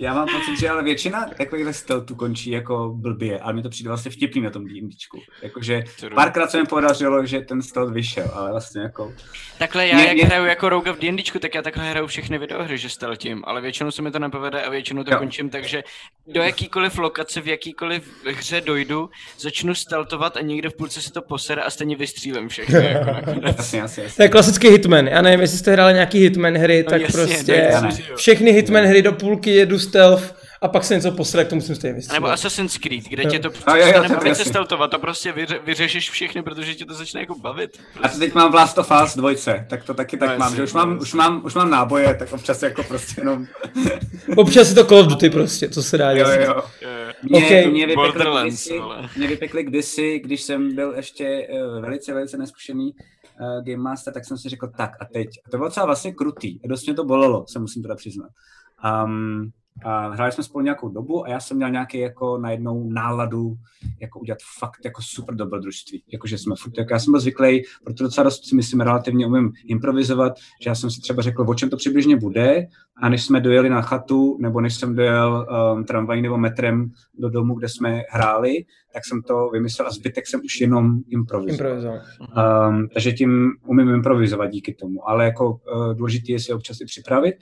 Já 0.00 0.14
mám 0.14 0.26
pocit, 0.28 0.60
že 0.60 0.68
ale 0.70 0.82
většina 0.82 1.26
takovýchhle 1.38 1.72
stealthů 1.72 2.14
končí 2.14 2.50
jako 2.50 2.92
blbě, 2.96 3.38
ale 3.40 3.52
mi 3.52 3.62
to 3.62 3.68
přijde 3.68 3.88
vlastně 3.88 4.10
vtipný 4.10 4.40
na 4.42 4.50
tom 4.50 4.64
D&Dčku. 4.66 5.18
Jakože 5.42 5.82
párkrát 6.14 6.50
se 6.50 6.58
mi 6.60 6.66
podařilo, 6.66 7.26
že 7.26 7.40
ten 7.40 7.62
stealth 7.62 7.92
vyšel, 7.92 8.30
ale 8.34 8.50
vlastně 8.50 8.82
jako... 8.82 9.12
Takhle 9.58 9.86
já, 9.88 9.94
Mě- 9.96 10.04
jak 10.06 10.14
mě- 10.14 10.24
hraju 10.24 10.44
jako 10.44 10.68
Rogue 10.68 10.92
v 10.92 10.98
D&Dčku, 10.98 11.38
tak 11.38 11.54
já 11.54 11.62
takhle 11.62 11.90
hraju 11.90 12.06
všechny 12.06 12.38
videohry, 12.38 12.78
že 12.78 12.88
stealthím, 12.88 13.42
ale 13.46 13.60
většinou 13.60 13.90
se 13.90 14.02
mi 14.02 14.10
to 14.10 14.18
nepovede 14.18 14.62
a 14.62 14.70
většinou 14.70 15.04
to 15.04 15.12
Jo. 15.12 15.18
končím, 15.18 15.50
takže 15.50 15.82
do 16.26 16.42
jakýkoliv 16.42 16.98
lokace, 16.98 17.40
v 17.40 17.46
jakýkoliv 17.48 18.02
hře 18.36 18.60
dojdu, 18.60 19.10
začnu 19.38 19.74
stealthovat 19.74 20.36
a 20.36 20.40
někde 20.40 20.68
v 20.68 20.74
půlce 20.76 21.02
si 21.02 21.12
to 21.12 21.22
posere 21.22 21.62
a 21.62 21.70
stejně 21.70 21.96
vystřílím 21.96 22.48
všechny. 22.48 22.84
Jako 22.86 23.10
nakonec. 23.12 23.56
Jasně, 23.56 23.78
jasně, 23.78 24.02
jasně. 24.02 24.16
To 24.16 24.22
je 24.22 24.28
klasický 24.28 24.68
Hitman. 24.68 25.06
Já 25.08 25.22
nevím, 25.22 25.40
jestli 25.40 25.58
jste 25.58 25.72
hráli 25.72 25.94
nějaký 25.94 26.18
Hitman 26.18 26.54
hry, 26.56 26.82
No 26.86 26.90
tak 26.90 27.00
jasně, 27.02 27.20
prostě 27.24 27.72
všechny 28.16 28.52
Hitman 28.52 28.84
hry 28.84 29.02
do 29.02 29.12
půlky 29.12 29.50
jedu 29.50 29.78
stealth 29.90 30.34
a 30.62 30.68
pak 30.68 30.84
se 30.84 30.94
něco 30.94 31.12
posere, 31.12 31.44
k 31.44 31.48
tomu 31.48 31.60
musím 31.60 31.74
stejně 31.74 31.94
vystřílet. 31.94 32.20
nebo 32.22 32.32
Assassin's 32.32 32.78
Creed, 32.78 33.04
kde 33.04 33.22
Jo. 33.22 33.30
tě 33.30 33.38
to 33.38 33.50
A 33.66 33.76
jo, 33.76 33.86
jo, 33.86 34.02
přestane 34.04 34.34
se 34.34 34.44
stealthovat, 34.44 34.90
to 34.90 34.98
prostě 34.98 35.32
vyře, 35.32 35.58
vyřešíš 35.64 36.10
všechny, 36.10 36.42
protože 36.42 36.74
tě 36.74 36.84
to 36.84 36.94
začne 36.94 37.20
jako 37.20 37.38
bavit. 37.38 37.78
A 38.02 38.08
to 38.08 38.18
teď 38.18 38.34
mám 38.34 38.52
v 38.52 38.54
Last 38.54 38.78
of 38.78 38.92
Us 39.04 39.16
dvojce, 39.16 39.66
tak 39.70 39.84
to 39.84 39.94
taky 39.94 40.16
tak 40.16 40.30
No, 40.30 40.38
mám, 40.38 40.56
že 40.56 40.62
už 40.62 40.72
no, 40.72 40.78
mám, 40.78 40.90
jasně. 40.90 41.02
už 41.02 41.12
mám, 41.14 41.40
už 41.44 41.54
mám 41.54 41.70
náboje, 41.70 42.14
tak 42.14 42.32
občas 42.32 42.62
jako 42.62 42.82
prostě 42.82 43.20
jenom... 43.20 43.46
Občas 44.36 44.68
je 44.68 44.74
to 44.74 44.84
Call 44.84 44.98
of 44.98 45.06
Duty 45.06 45.30
prostě, 45.30 45.68
co 45.68 45.82
se 45.82 45.98
dá 45.98 46.10
Jo, 46.10 46.16
dělat. 46.16 46.34
jo. 46.40 46.62
Eh, 46.82 47.12
Mě, 47.22 47.44
Okay. 47.46 47.70
mě, 47.70 47.86
vypekli 47.86 48.24
kdysi, 48.42 48.80
mě 49.16 49.28
vypekli 49.28 49.62
kdysi, 49.64 50.18
když 50.24 50.42
jsem 50.42 50.74
byl 50.74 50.92
ještě 50.96 51.48
uh, 51.52 51.80
velice, 51.82 52.14
velice 52.14 52.36
neskušený 52.38 52.92
uh, 53.40 53.64
Game 53.64 53.82
Master, 53.82 54.14
tak 54.14 54.24
jsem 54.24 54.38
si 54.38 54.48
řekl 54.48 54.68
tak 54.76 54.90
a 55.00 55.04
teď. 55.04 55.28
A 55.46 55.50
to 55.50 55.56
bylo 55.56 55.68
docela 55.68 55.86
vlastně 55.86 56.12
krutý. 56.12 56.58
A 56.64 56.68
dost 56.68 56.86
mě 56.86 56.94
to 56.94 57.04
bolelo, 57.04 57.44
se 57.48 57.58
musím 57.58 57.82
teda 57.82 57.94
přiznat. 57.94 58.28
Um, 59.04 59.50
a 59.84 60.08
hráli 60.08 60.32
jsme 60.32 60.44
spolu 60.44 60.64
nějakou 60.64 60.88
dobu 60.88 61.24
a 61.24 61.28
já 61.28 61.40
jsem 61.40 61.56
měl 61.56 61.70
nějaký 61.70 61.98
jako 61.98 62.38
najednou 62.38 62.90
náladu 62.90 63.56
jako 64.00 64.20
udělat 64.20 64.38
fakt 64.58 64.84
jako 64.84 65.02
super 65.02 65.34
dobrodružství. 65.34 66.02
Jakože 66.12 66.38
jsme 66.38 66.54
furt, 66.58 66.78
jako 66.78 66.92
já 66.92 66.98
jsem 66.98 67.12
byl 67.12 67.20
zvyklý, 67.20 67.62
proto 67.84 68.04
docela 68.04 68.24
dost 68.24 68.48
si 68.48 68.56
myslím 68.56 68.80
relativně 68.80 69.26
umím 69.26 69.52
improvizovat, 69.66 70.32
že 70.62 70.70
já 70.70 70.74
jsem 70.74 70.90
si 70.90 71.00
třeba 71.00 71.22
řekl, 71.22 71.44
o 71.48 71.54
čem 71.54 71.70
to 71.70 71.76
přibližně 71.76 72.16
bude 72.16 72.66
a 73.02 73.08
než 73.08 73.24
jsme 73.24 73.40
dojeli 73.40 73.70
na 73.70 73.82
chatu, 73.82 74.38
nebo 74.40 74.60
než 74.60 74.74
jsem 74.74 74.94
dojel 74.94 75.46
um, 75.74 75.84
tramvají 75.84 76.22
nebo 76.22 76.38
metrem 76.38 76.90
do 77.18 77.30
domu, 77.30 77.54
kde 77.54 77.68
jsme 77.68 78.02
hráli, 78.10 78.64
tak 78.92 79.06
jsem 79.06 79.22
to 79.22 79.48
vymyslel 79.52 79.88
a 79.88 79.90
zbytek 79.90 80.26
jsem 80.26 80.40
už 80.44 80.60
jenom 80.60 80.98
improvizoval. 81.08 81.54
Improvizoval. 81.54 82.00
Um, 82.68 82.88
takže 82.94 83.12
tím 83.12 83.50
umím 83.66 83.88
improvizovat 83.88 84.50
díky 84.50 84.74
tomu, 84.74 85.08
ale 85.08 85.24
jako 85.24 85.50
uh, 85.50 85.94
důležité 85.94 86.32
je 86.32 86.40
si 86.40 86.52
občas 86.52 86.80
i 86.80 86.84
připravit. 86.84 87.34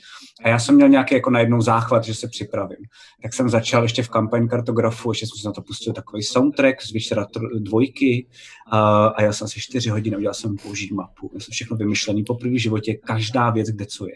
A 0.44 0.49
já 0.49 0.59
jsem 0.59 0.75
měl 0.75 0.89
nějaký 0.89 1.15
jako 1.15 1.31
najednou 1.31 1.60
záchvat, 1.60 2.05
že 2.05 2.15
se 2.15 2.28
připravím. 2.28 2.78
Tak 3.23 3.35
jsem 3.35 3.49
začal 3.49 3.83
ještě 3.83 4.02
v 4.02 4.09
kampaň 4.09 4.49
kartografu, 4.49 5.10
ještě 5.10 5.27
jsem 5.27 5.41
si 5.41 5.47
na 5.47 5.52
to 5.52 5.62
pustil 5.62 5.93
takový 5.93 6.23
soundtrack 6.23 6.83
z 6.83 6.93
tr- 6.93 7.62
dvojky 7.62 8.27
uh, 8.73 8.78
a 9.15 9.23
já 9.23 9.33
jsem 9.33 9.44
asi 9.44 9.60
čtyři 9.60 9.91
hodiny 9.91 10.17
udělal 10.17 10.35
jsem 10.35 10.57
použít 10.62 10.93
mapu. 10.93 11.31
Já 11.35 11.41
jsem 11.41 11.52
všechno 11.52 11.77
vymyšlený 11.77 12.25
po 12.25 12.35
první 12.35 12.59
životě, 12.59 12.94
každá 12.94 13.51
věc, 13.51 13.68
kde 13.68 13.86
co 13.86 14.07
je. 14.07 14.15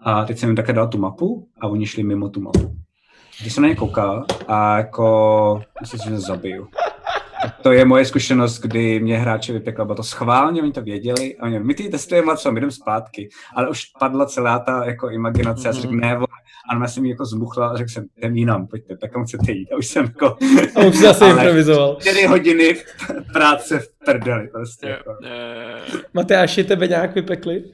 A 0.00 0.24
teď 0.24 0.38
jsem 0.38 0.48
jim 0.48 0.56
také 0.56 0.72
dal 0.72 0.88
tu 0.88 0.98
mapu 0.98 1.48
a 1.60 1.68
oni 1.68 1.86
šli 1.86 2.02
mimo 2.02 2.28
tu 2.28 2.40
mapu. 2.40 2.76
Když 3.40 3.52
jsem 3.54 3.62
na 3.62 3.68
ně 3.68 3.74
koukal 3.76 4.24
a 4.48 4.76
jako, 4.76 5.62
myslím, 5.80 6.00
že 6.14 6.20
zabiju. 6.20 6.68
To 7.62 7.72
je 7.72 7.84
moje 7.84 8.04
zkušenost, 8.04 8.58
kdy 8.60 9.00
mě 9.00 9.18
hráče 9.18 9.52
vypekla, 9.52 9.84
bylo 9.84 9.96
to 9.96 10.02
schválně, 10.02 10.62
oni 10.62 10.72
to 10.72 10.82
věděli, 10.82 11.36
a 11.36 11.42
oni, 11.46 11.60
my 11.60 11.74
ty 11.74 11.88
testujeme, 11.88 12.36
co, 12.36 12.52
my 12.52 12.60
jdeme 12.60 12.72
zpátky, 12.72 13.28
ale 13.56 13.68
už 13.68 13.84
padla 13.98 14.26
celá 14.26 14.58
ta 14.58 14.84
jako 14.84 15.10
imaginace, 15.10 15.68
a 15.68 15.72
jsem 15.72 15.82
řekl, 15.82 15.94
ne, 15.94 16.14
vole. 16.14 16.26
a 16.72 16.76
ona 16.76 16.88
jsem 16.88 17.06
jako 17.06 17.24
zmuchla 17.24 17.68
a 17.68 17.76
řekl 17.76 17.90
jsem, 17.90 18.04
jdem 18.16 18.36
jinam, 18.36 18.66
pojďte, 18.66 18.96
tak 18.96 19.12
kam 19.12 19.24
chcete 19.24 19.52
jít, 19.52 19.68
a 19.72 19.76
už 19.76 19.86
jsem 19.86 20.04
jako, 20.04 20.36
A 20.76 20.80
už 20.88 20.96
zase 20.96 21.26
improvizoval. 21.30 21.96
čtyři 22.00 22.26
hodiny 22.26 22.76
práce 23.32 23.78
v 23.78 23.88
prdeli, 24.04 24.48
prostě, 24.48 24.86
Jo, 24.86 24.92
jako. 24.92 25.16
eh, 25.24 25.82
Matyáši, 26.12 26.64
tebe 26.64 26.86
nějak 26.88 27.14
vypekli? 27.14 27.64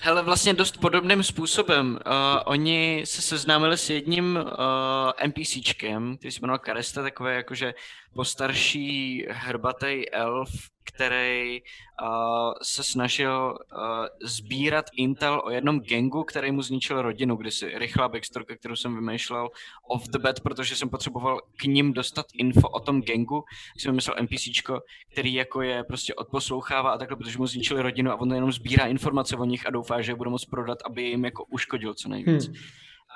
Hele, 0.00 0.22
vlastně 0.22 0.54
dost 0.54 0.76
podobným 0.80 1.22
způsobem. 1.22 1.98
Uh, 2.06 2.12
oni 2.44 3.02
se 3.04 3.22
seznámili 3.22 3.76
s 3.76 3.90
jedním 3.90 4.36
uh, 4.36 5.26
NPCčkem, 5.26 6.16
který 6.16 6.32
se 6.32 6.40
jmenoval 6.42 6.58
Karesta, 6.58 7.02
takové 7.02 7.34
jakože 7.34 7.74
postarší 8.14 9.26
hrbatý 9.30 10.10
elf, 10.12 10.50
který 10.84 11.62
uh, 11.62 12.52
se 12.62 12.84
snažil 12.84 13.58
uh, 13.72 14.06
sbírat 14.22 14.84
intel 14.96 15.42
o 15.44 15.50
jednom 15.50 15.80
gangu, 15.80 16.24
který 16.24 16.52
mu 16.52 16.62
zničil 16.62 17.02
rodinu 17.02 17.36
kdysi. 17.36 17.78
Rychlá 17.78 18.08
backstorka, 18.08 18.56
kterou 18.56 18.76
jsem 18.76 18.94
vymýšlel 18.94 19.48
off 19.88 20.08
the 20.08 20.18
bat, 20.18 20.40
protože 20.40 20.76
jsem 20.76 20.88
potřeboval 20.88 21.40
k 21.56 21.64
ním 21.64 21.92
dostat 21.92 22.26
info 22.34 22.68
o 22.68 22.80
tom 22.80 23.02
gangu. 23.02 23.44
Jsem 23.78 23.92
vymyslel 23.92 24.16
NPCčko, 24.22 24.80
který 25.12 25.34
jako 25.34 25.62
je 25.62 25.84
prostě 25.84 26.14
odposlouchává 26.14 26.90
a 26.90 26.98
takhle, 26.98 27.16
protože 27.16 27.38
mu 27.38 27.46
zničili 27.46 27.82
rodinu 27.82 28.10
a 28.10 28.20
on 28.20 28.34
jenom 28.34 28.52
sbírá 28.52 28.86
informace 28.86 29.36
o 29.36 29.44
nich 29.44 29.66
a 29.66 29.70
doufá, 29.70 30.02
že 30.02 30.12
je 30.12 30.16
bude 30.16 30.30
moct 30.30 30.44
prodat, 30.44 30.78
aby 30.86 31.02
jim 31.02 31.24
jako 31.24 31.44
uškodil 31.44 31.94
co 31.94 32.08
nejvíc. 32.08 32.46
Hmm. 32.46 32.56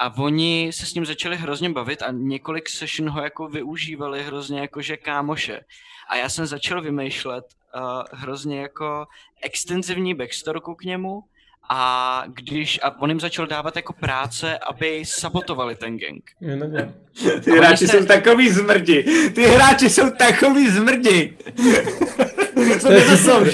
A 0.00 0.18
oni 0.18 0.70
se 0.72 0.86
s 0.86 0.94
ním 0.94 1.06
začali 1.06 1.36
hrozně 1.36 1.70
bavit 1.70 2.02
a 2.02 2.10
několik 2.10 2.68
session 2.68 3.10
ho 3.10 3.22
jako 3.22 3.48
využívali 3.48 4.22
hrozně 4.22 4.60
jakože 4.60 4.97
kámoše. 4.97 5.60
A 6.09 6.17
já 6.17 6.28
jsem 6.28 6.47
začal 6.47 6.83
vymýšlet 6.83 7.45
uh, 7.75 8.03
hrozně 8.12 8.61
jako 8.61 9.07
extenzivní 9.43 10.15
backstorku 10.15 10.75
k 10.75 10.85
němu 10.85 11.23
a 11.70 12.23
když 12.27 12.81
a 12.83 13.01
on 13.01 13.09
jim 13.09 13.20
začal 13.20 13.47
dávat 13.47 13.77
jako 13.77 13.93
práce, 13.93 14.59
aby 14.59 15.03
sabotovali 15.07 15.77
ten 15.77 15.99
gang. 15.99 16.31
Ty 17.45 17.51
hráči 17.51 17.87
se... 17.87 17.99
jsou 17.99 18.07
takový 18.07 18.51
zmrdi. 18.51 19.31
Ty 19.35 19.43
hráči 19.47 19.91
jsou 19.91 20.11
takový 20.11 20.70
zmrdi. 20.70 21.39
Co 22.81 22.89
to 22.89 23.17
jsou? 23.17 23.45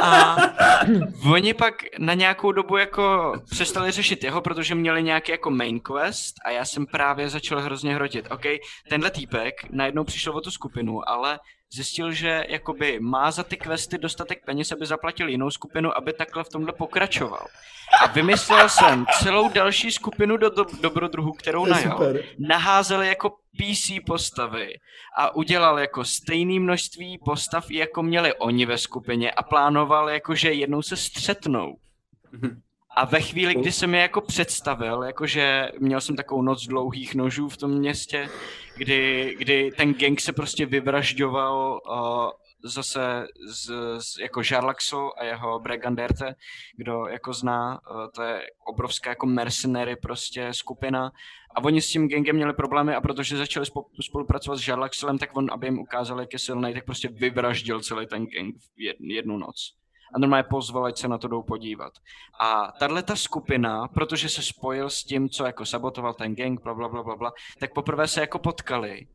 A 0.00 0.36
oni 1.32 1.54
pak 1.54 1.74
na 1.98 2.14
nějakou 2.14 2.52
dobu 2.52 2.76
jako 2.76 3.32
přestali 3.50 3.90
řešit 3.90 4.24
jeho, 4.24 4.40
protože 4.40 4.74
měli 4.74 5.02
nějaký 5.02 5.32
jako 5.32 5.50
main 5.50 5.80
quest 5.80 6.34
a 6.44 6.50
já 6.50 6.64
jsem 6.64 6.86
právě 6.86 7.28
začal 7.28 7.60
hrozně 7.60 7.94
hrotit. 7.94 8.26
OK, 8.30 8.44
tenhle 8.88 9.10
týpek 9.10 9.54
najednou 9.70 10.04
přišel 10.04 10.36
o 10.36 10.40
tu 10.40 10.50
skupinu, 10.50 11.08
ale 11.08 11.38
zjistil, 11.74 12.12
že 12.12 12.44
jakoby 12.48 13.00
má 13.00 13.30
za 13.30 13.42
ty 13.44 13.56
questy 13.56 13.98
dostatek 13.98 14.44
peněz, 14.44 14.72
aby 14.72 14.86
zaplatil 14.86 15.28
jinou 15.28 15.50
skupinu, 15.50 15.96
aby 15.98 16.12
takhle 16.12 16.44
v 16.44 16.48
tomhle 16.48 16.72
pokračoval. 16.72 17.46
A 18.02 18.06
vymyslel 18.06 18.68
jsem 18.68 19.06
celou 19.22 19.48
další 19.48 19.90
skupinu 19.90 20.36
do, 20.36 20.50
do 20.50 20.64
dobrodruhů, 20.80 21.32
kterou 21.32 21.64
najal. 21.66 21.98
Naházel 22.38 23.02
jako 23.02 23.30
PC 23.30 23.90
postavy 24.06 24.68
a 25.18 25.34
udělal 25.34 25.78
jako 25.78 26.04
stejné 26.04 26.60
množství 26.60 27.18
postav, 27.24 27.70
jako 27.70 28.02
měli 28.02 28.34
oni 28.34 28.66
ve 28.66 28.78
skupině 28.78 29.30
a 29.30 29.42
plánoval 29.42 30.10
jako, 30.10 30.34
že 30.34 30.52
jednou 30.52 30.82
se 30.82 30.96
střetnou. 30.96 31.76
A 32.96 33.04
ve 33.04 33.20
chvíli, 33.20 33.54
kdy 33.54 33.72
jsem 33.72 33.94
je 33.94 34.00
jako 34.00 34.20
představil, 34.20 35.02
jakože 35.02 35.68
měl 35.78 36.00
jsem 36.00 36.16
takovou 36.16 36.42
noc 36.42 36.66
dlouhých 36.66 37.14
nožů 37.14 37.48
v 37.48 37.56
tom 37.56 37.70
městě, 37.70 38.28
kdy, 38.76 39.34
kdy 39.38 39.70
ten 39.76 39.94
gang 39.94 40.20
se 40.20 40.32
prostě 40.32 40.66
vyvražďoval 40.66 41.80
uh, 41.90 42.30
zase 42.64 43.26
z, 43.46 43.70
z, 43.98 44.18
jako 44.18 44.42
Žarlaxo 44.42 45.10
a 45.18 45.24
jeho 45.24 45.60
Breganderte, 45.60 46.34
kdo 46.76 47.06
jako 47.06 47.32
zná, 47.32 47.80
uh, 47.90 48.06
to 48.14 48.22
je 48.22 48.42
obrovská 48.66 49.10
jako 49.10 49.26
mercenary 49.26 49.96
prostě 49.96 50.48
skupina. 50.52 51.12
A 51.54 51.64
oni 51.64 51.80
s 51.80 51.88
tím 51.88 52.08
gangem 52.08 52.36
měli 52.36 52.52
problémy 52.52 52.94
a 52.94 53.00
protože 53.00 53.36
začali 53.36 53.66
spolupracovat 54.00 54.56
s 54.56 54.60
Žarlaxelem, 54.60 55.18
tak 55.18 55.36
on, 55.36 55.46
aby 55.52 55.66
jim 55.66 55.78
ukázal, 55.78 56.20
jak 56.20 56.32
je 56.32 56.38
silný, 56.38 56.74
tak 56.74 56.84
prostě 56.84 57.08
vyvraždil 57.08 57.80
celý 57.80 58.06
ten 58.06 58.26
gang 58.26 58.54
v 58.76 58.94
jednu 59.00 59.36
noc 59.36 59.83
a 60.14 60.18
normálně 60.18 60.42
pozval, 60.42 60.84
ať 60.84 60.98
se 60.98 61.08
na 61.08 61.18
to 61.18 61.28
jdou 61.28 61.42
podívat. 61.42 61.92
A 62.40 62.72
tahle 62.78 63.02
ta 63.02 63.16
skupina, 63.16 63.88
protože 63.88 64.28
se 64.28 64.42
spojil 64.42 64.90
s 64.90 65.04
tím, 65.04 65.28
co 65.28 65.46
jako 65.46 65.66
sabotoval 65.66 66.14
ten 66.14 66.34
gang, 66.34 66.62
bla, 66.62 66.74
bla, 66.74 66.88
bla, 66.88 67.02
bla, 67.02 67.16
bla 67.16 67.32
tak 67.58 67.72
poprvé 67.72 68.08
se 68.08 68.20
jako 68.20 68.38
potkali. 68.38 69.06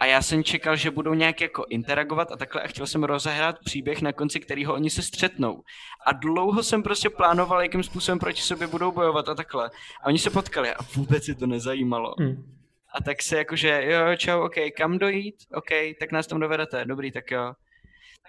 A 0.00 0.06
já 0.06 0.22
jsem 0.22 0.44
čekal, 0.44 0.76
že 0.76 0.90
budou 0.90 1.14
nějak 1.14 1.40
jako 1.40 1.64
interagovat 1.68 2.32
a 2.32 2.36
takhle 2.36 2.62
a 2.62 2.66
chtěl 2.66 2.86
jsem 2.86 3.04
rozehrát 3.04 3.58
příběh, 3.64 4.02
na 4.02 4.12
konci 4.12 4.40
kterého 4.40 4.74
oni 4.74 4.90
se 4.90 5.02
střetnou. 5.02 5.62
A 6.06 6.12
dlouho 6.12 6.62
jsem 6.62 6.82
prostě 6.82 7.10
plánoval, 7.10 7.62
jakým 7.62 7.82
způsobem 7.82 8.18
proti 8.18 8.40
sobě 8.40 8.66
budou 8.66 8.92
bojovat 8.92 9.28
a 9.28 9.34
takhle. 9.34 9.70
A 10.02 10.06
oni 10.06 10.18
se 10.18 10.30
potkali 10.30 10.74
a 10.74 10.78
vůbec 10.96 11.24
si 11.24 11.34
to 11.34 11.46
nezajímalo. 11.46 12.14
Hmm. 12.18 12.56
A 12.94 13.02
tak 13.02 13.22
se 13.22 13.38
jakože, 13.38 13.84
jo, 13.84 14.16
čau, 14.16 14.40
ok, 14.40 14.54
kam 14.76 14.98
dojít? 14.98 15.34
Ok, 15.54 15.68
tak 16.00 16.12
nás 16.12 16.26
tam 16.26 16.40
dovedete, 16.40 16.84
dobrý, 16.84 17.12
tak 17.12 17.30
jo 17.30 17.54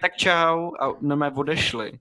tak 0.00 0.16
čau 0.16 0.70
a 0.80 0.92
na 1.00 1.16
mé 1.16 1.30
odešli. 1.30 1.98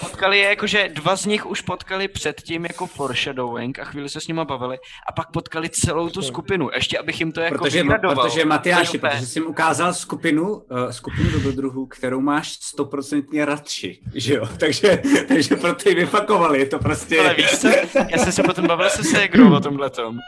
Potkali 0.00 0.38
je, 0.38 0.44
jakože 0.44 0.88
dva 0.88 1.16
z 1.16 1.26
nich 1.26 1.46
už 1.46 1.60
potkali 1.60 2.08
předtím 2.08 2.64
jako 2.64 2.86
foreshadowing 2.86 3.78
a 3.78 3.84
chvíli 3.84 4.08
se 4.08 4.20
s 4.20 4.28
nima 4.28 4.44
bavili 4.44 4.78
a 5.08 5.12
pak 5.12 5.30
potkali 5.30 5.68
celou 5.68 6.08
tu 6.08 6.22
skupinu, 6.22 6.70
ještě 6.74 6.98
abych 6.98 7.20
jim 7.20 7.32
to 7.32 7.40
jako 7.40 7.58
protože, 7.58 7.84
Protože 8.14 8.44
Matyáši, 8.44 8.98
protože 8.98 9.26
jsi 9.26 9.38
jim 9.38 9.46
ukázal 9.46 9.94
skupinu, 9.94 10.54
uh, 10.54 10.90
skupinu 10.90 11.30
dobrodruhů, 11.30 11.86
kterou 11.86 12.20
máš 12.20 12.52
stoprocentně 12.52 13.44
radši, 13.44 14.00
že 14.14 14.34
jo, 14.34 14.46
takže, 14.58 15.02
takže 15.28 15.56
proto 15.56 15.88
ji 15.88 15.94
vyfakovali, 15.94 16.58
je 16.58 16.66
to 16.66 16.78
prostě... 16.78 17.20
Ale 17.20 17.34
víš 17.34 17.58
co, 17.58 17.68
já 18.08 18.18
jsem 18.18 18.32
se 18.32 18.42
potom 18.42 18.66
bavil 18.66 18.90
se 18.90 19.04
Segrou 19.04 19.54
o 19.54 19.60
tomhletom 19.60 20.18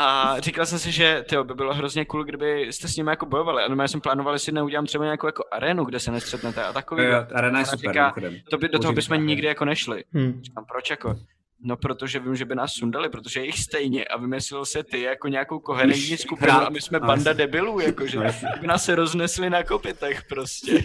a 0.00 0.40
říkal 0.40 0.66
jsem 0.66 0.78
si, 0.78 0.92
že 0.92 1.24
tyjo, 1.28 1.44
by 1.44 1.54
bylo 1.54 1.74
hrozně 1.74 2.04
cool, 2.04 2.24
kdyby 2.24 2.72
jste 2.72 2.88
s 2.88 2.96
nimi 2.96 3.10
jako 3.10 3.26
bojovali. 3.26 3.62
A 3.62 3.82
já 3.82 3.88
jsem 3.88 4.00
plánoval, 4.00 4.34
jestli 4.34 4.52
neudělám 4.52 4.86
třeba 4.86 5.04
nějakou 5.04 5.26
jako 5.26 5.44
arénu, 5.52 5.84
kde 5.84 6.00
se 6.00 6.10
nestřetnete 6.10 6.64
a 6.64 6.72
takový. 6.72 7.04
Jo, 7.04 7.26
arena 7.34 7.58
je 7.58 7.66
super, 7.66 7.90
říká, 7.90 8.14
to 8.50 8.58
by, 8.58 8.68
do 8.68 8.78
toho 8.78 8.92
bychom 8.92 9.26
nikdy 9.26 9.46
jako 9.46 9.64
nešli. 9.64 10.04
Hmm. 10.12 10.40
Říkám, 10.42 10.64
proč 10.64 10.90
jako? 10.90 11.16
No, 11.62 11.76
protože 11.76 12.18
vím, 12.18 12.36
že 12.36 12.44
by 12.44 12.54
nás 12.54 12.72
sundali, 12.72 13.08
protože 13.08 13.40
je 13.40 13.46
jich 13.46 13.58
stejně 13.58 14.04
a 14.04 14.16
vymyslel 14.16 14.64
se 14.64 14.82
ty 14.82 15.02
jako 15.02 15.28
nějakou 15.28 15.58
koherentní 15.58 16.16
skupinu 16.16 16.52
a 16.52 16.68
my 16.68 16.80
jsme 16.80 17.00
banda 17.00 17.32
debilů, 17.32 17.80
jakože 17.80 18.18
by 18.60 18.66
nás 18.66 18.84
se 18.84 18.94
roznesli 18.94 19.50
na 19.50 19.62
kopitech 19.62 20.22
prostě. 20.28 20.84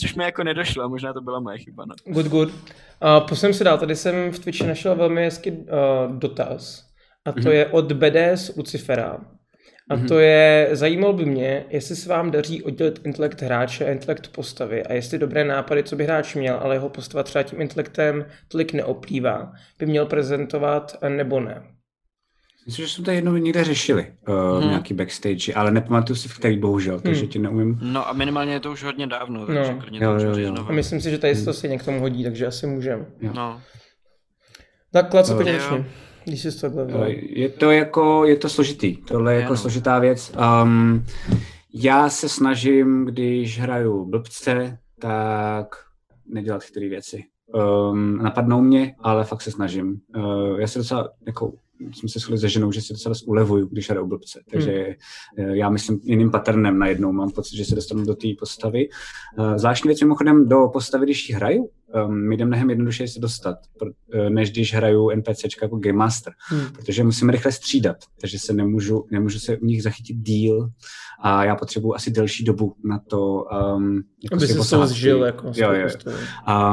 Což 0.00 0.14
mi 0.14 0.24
jako 0.24 0.44
nedošlo 0.44 0.84
a 0.84 0.88
možná 0.88 1.12
to 1.12 1.20
byla 1.20 1.40
moje 1.40 1.58
chyba. 1.58 1.84
No. 1.84 1.94
Good, 2.12 2.26
good. 2.26 2.48
Uh, 2.48 3.28
posuneme 3.28 3.54
se 3.54 3.64
dál, 3.64 3.78
tady 3.78 3.96
jsem 3.96 4.32
v 4.32 4.38
Twitchi 4.38 4.66
našel 4.66 4.96
velmi 4.96 5.24
hezký 5.24 5.50
uh, 5.50 5.66
dotaz 6.18 6.87
a 7.24 7.32
to 7.32 7.40
mm-hmm. 7.40 7.50
je 7.50 7.66
od 7.66 7.92
BDS 7.92 8.56
Lucifera. 8.56 9.20
A 9.90 9.96
mm-hmm. 9.96 10.08
to 10.08 10.18
je, 10.18 10.68
zajímalo 10.72 11.12
by 11.12 11.24
mě, 11.24 11.64
jestli 11.68 11.96
se 11.96 12.08
vám 12.08 12.30
daří 12.30 12.62
oddělit 12.62 13.00
intelekt 13.04 13.42
hráče 13.42 13.86
a 13.86 13.92
intelekt 13.92 14.28
postavy 14.28 14.82
a 14.82 14.92
jestli 14.92 15.18
dobré 15.18 15.44
nápady, 15.44 15.82
co 15.82 15.96
by 15.96 16.04
hráč 16.04 16.34
měl, 16.34 16.58
ale 16.62 16.74
jeho 16.74 16.88
postava 16.88 17.22
třeba 17.22 17.42
tím 17.42 17.60
intelektem 17.60 18.26
tolik 18.48 18.72
neoplývá, 18.72 19.52
by 19.78 19.86
měl 19.86 20.06
prezentovat 20.06 20.96
nebo 21.08 21.40
ne. 21.40 21.62
Myslím, 22.66 22.86
že 22.86 22.92
jsme 22.92 23.04
to 23.04 23.10
jednou 23.10 23.36
někde 23.36 23.64
řešili, 23.64 24.06
uh, 24.28 24.60
hmm. 24.60 24.68
nějaký 24.68 24.94
backstage, 24.94 25.54
ale 25.54 25.70
nepamatuju 25.70 26.16
si 26.16 26.28
v 26.28 26.38
který 26.38 26.58
bohužel, 26.58 27.00
takže 27.00 27.20
hmm. 27.20 27.30
ti 27.30 27.38
neumím. 27.38 27.78
No 27.82 28.08
a 28.08 28.12
minimálně 28.12 28.52
je 28.52 28.60
to 28.60 28.72
už 28.72 28.84
hodně 28.84 29.06
dávno, 29.06 29.46
takže 29.46 29.74
no. 29.74 29.80
jo, 29.92 30.18
jo, 30.18 30.38
jo. 30.38 30.66
A 30.68 30.72
myslím 30.72 31.00
si, 31.00 31.10
že 31.10 31.18
tady 31.18 31.36
se 31.36 31.44
to 31.44 31.52
se 31.52 31.76
k 31.76 31.84
tomu 31.84 32.00
hodí, 32.00 32.24
takže 32.24 32.46
asi 32.46 32.66
můžeme. 32.66 33.06
No. 33.20 33.60
Tak 34.92 35.10
klace 35.10 35.34
no. 35.34 35.84
Když 36.28 36.42
jsi 36.42 36.60
to 36.60 36.70
Je 37.16 37.48
to 37.48 37.70
jako, 37.70 38.24
je 38.24 38.36
to 38.36 38.48
složitý, 38.48 38.96
tohle 38.96 39.34
je 39.34 39.40
jako 39.40 39.56
složitá 39.56 39.98
věc. 39.98 40.32
Um, 40.62 41.04
já 41.74 42.08
se 42.08 42.28
snažím, 42.28 43.04
když 43.04 43.60
hraju 43.60 44.04
blbce, 44.04 44.78
tak 44.98 45.76
nedělat 46.26 46.62
chytré 46.62 46.88
věci. 46.88 47.24
Um, 47.90 48.16
napadnou 48.16 48.60
mě, 48.60 48.94
ale 48.98 49.24
fakt 49.24 49.42
se 49.42 49.50
snažím. 49.50 50.00
Uh, 50.16 50.60
já 50.60 50.66
se 50.66 50.78
docela 50.78 51.08
jako 51.26 51.52
jsme 51.92 52.08
se 52.08 52.18
shodli 52.18 52.38
se 52.38 52.48
ženou, 52.48 52.72
že 52.72 52.80
si 52.80 52.92
docela 52.92 53.14
ulevuju, 53.26 53.66
když 53.66 53.90
hraju 53.90 54.06
blbce. 54.06 54.40
Takže 54.50 54.96
hmm. 55.38 55.48
já 55.48 55.70
myslím 55.70 56.00
jiným 56.02 56.30
patternem 56.30 56.78
najednou. 56.78 57.12
Mám 57.12 57.30
pocit, 57.30 57.56
že 57.56 57.64
se 57.64 57.74
dostanu 57.74 58.04
do 58.04 58.14
té 58.14 58.28
postavy. 58.38 58.88
Eh, 59.38 59.58
zvláštní 59.58 59.88
věc 59.88 60.00
mimochodem 60.00 60.48
do 60.48 60.68
postavy, 60.72 61.06
když 61.06 61.28
ji 61.28 61.34
hraju, 61.34 61.70
um, 61.94 62.28
mi 62.28 62.36
jde 62.36 62.44
mnohem 62.44 62.70
jednodušeji 62.70 63.08
se 63.08 63.20
dostat, 63.20 63.58
eh, 64.12 64.30
než 64.30 64.50
když 64.50 64.74
hraju 64.74 65.10
NPC 65.10 65.44
jako 65.62 65.76
Game 65.76 65.98
Master, 65.98 66.32
hmm. 66.48 66.72
protože 66.72 67.04
musím 67.04 67.28
rychle 67.28 67.52
střídat, 67.52 67.96
takže 68.20 68.38
se 68.38 68.52
nemůžu, 68.52 69.06
nemůžu 69.10 69.38
se 69.38 69.58
u 69.58 69.64
nich 69.64 69.82
zachytit 69.82 70.16
díl 70.16 70.68
a 71.22 71.44
já 71.44 71.56
potřebuji 71.56 71.94
asi 71.94 72.10
delší 72.10 72.44
dobu 72.44 72.74
na 72.84 72.98
to, 72.98 73.44
um, 73.76 74.02
jako 74.24 74.34
Aby 74.36 74.46
se 74.46 74.76
to 74.76 74.86
zžil, 74.86 75.24
jako 75.24 75.52
jo, 75.54 75.72
jo. 75.72 75.88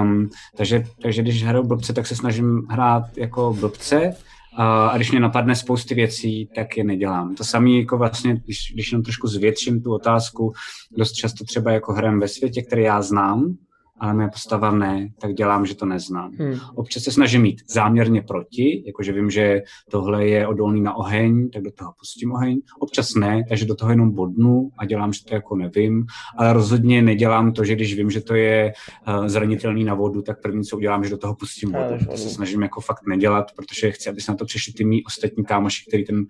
Um, 0.02 0.30
takže, 0.58 0.84
takže 1.02 1.22
když 1.22 1.44
hraju 1.44 1.64
blbce, 1.68 1.94
tak 1.94 2.08
se 2.08 2.16
snažím 2.16 2.61
hrát 2.69 3.18
jako 3.18 3.53
blbce, 3.60 4.16
a 4.58 4.94
když 4.95 5.11
mě 5.11 5.19
napadne 5.19 5.56
spousty 5.56 5.95
věcí, 5.95 6.50
tak 6.56 6.77
je 6.77 6.84
nedělám. 6.84 7.35
To 7.35 7.44
samé 7.44 7.69
jako 7.69 7.98
vlastně, 7.98 8.42
když, 8.45 8.72
když 8.74 8.92
jenom 8.92 9.03
trošku 9.03 9.27
zvětším 9.27 9.82
tu 9.82 9.94
otázku, 9.94 10.53
dost 10.98 11.11
často 11.11 11.45
třeba 11.45 11.72
jako 11.72 11.94
hrajem 11.94 12.19
ve 12.19 12.27
světě, 12.27 12.61
který 12.61 12.84
já 12.84 13.02
znám, 13.02 13.56
ale 14.00 14.14
moje 14.14 14.30
postava 14.30 14.72
ne, 14.72 15.10
tak 15.20 15.34
dělám, 15.34 15.66
že 15.66 15.76
to 15.76 15.86
neznám. 15.86 16.32
Hmm. 16.40 16.56
Občas 16.76 17.04
se 17.04 17.12
snažím 17.12 17.42
mít 17.42 17.62
záměrně 17.70 18.22
proti, 18.22 18.84
jakože 18.86 19.12
vím, 19.12 19.30
že 19.30 19.62
tohle 19.90 20.28
je 20.28 20.48
odolný 20.48 20.82
na 20.82 20.96
oheň, 20.96 21.50
tak 21.50 21.64
do 21.64 21.72
toho 21.72 21.94
pustím 22.00 22.32
oheň. 22.32 22.62
Občas 22.80 23.16
ne, 23.16 23.44
takže 23.50 23.66
do 23.66 23.76
toho 23.76 23.92
jenom 23.92 24.12
bodnu 24.12 24.70
a 24.78 24.86
dělám, 24.86 25.14
že 25.14 25.24
to 25.26 25.34
jako 25.34 25.56
nevím, 25.56 26.06
ale 26.38 26.54
rozhodně 26.54 27.02
nedělám 27.02 27.54
to, 27.54 27.64
že 27.64 27.76
když 27.76 27.96
vím, 27.96 28.10
že 28.10 28.22
to 28.22 28.36
je 28.36 28.74
uh, 29.08 29.28
zranitelný 29.28 29.84
na 29.84 29.94
vodu, 29.94 30.22
tak 30.22 30.42
první, 30.42 30.64
co 30.64 30.78
udělám, 30.78 31.04
že 31.04 31.10
do 31.10 31.18
toho 31.18 31.36
pustím 31.36 31.72
vodu. 31.72 32.06
To 32.12 32.18
se 32.18 32.30
snažím 32.30 32.62
jako 32.62 32.82
fakt 32.82 33.08
nedělat, 33.08 33.46
protože 33.56 33.92
chci, 33.92 34.10
aby 34.10 34.22
se 34.22 34.32
na 34.32 34.38
to 34.38 34.46
přišli 34.46 34.74
ty 34.74 34.86
mý 34.86 35.04
ostatní 35.04 35.46
kámoši, 35.46 35.86
který 35.88 36.06
ten 36.06 36.26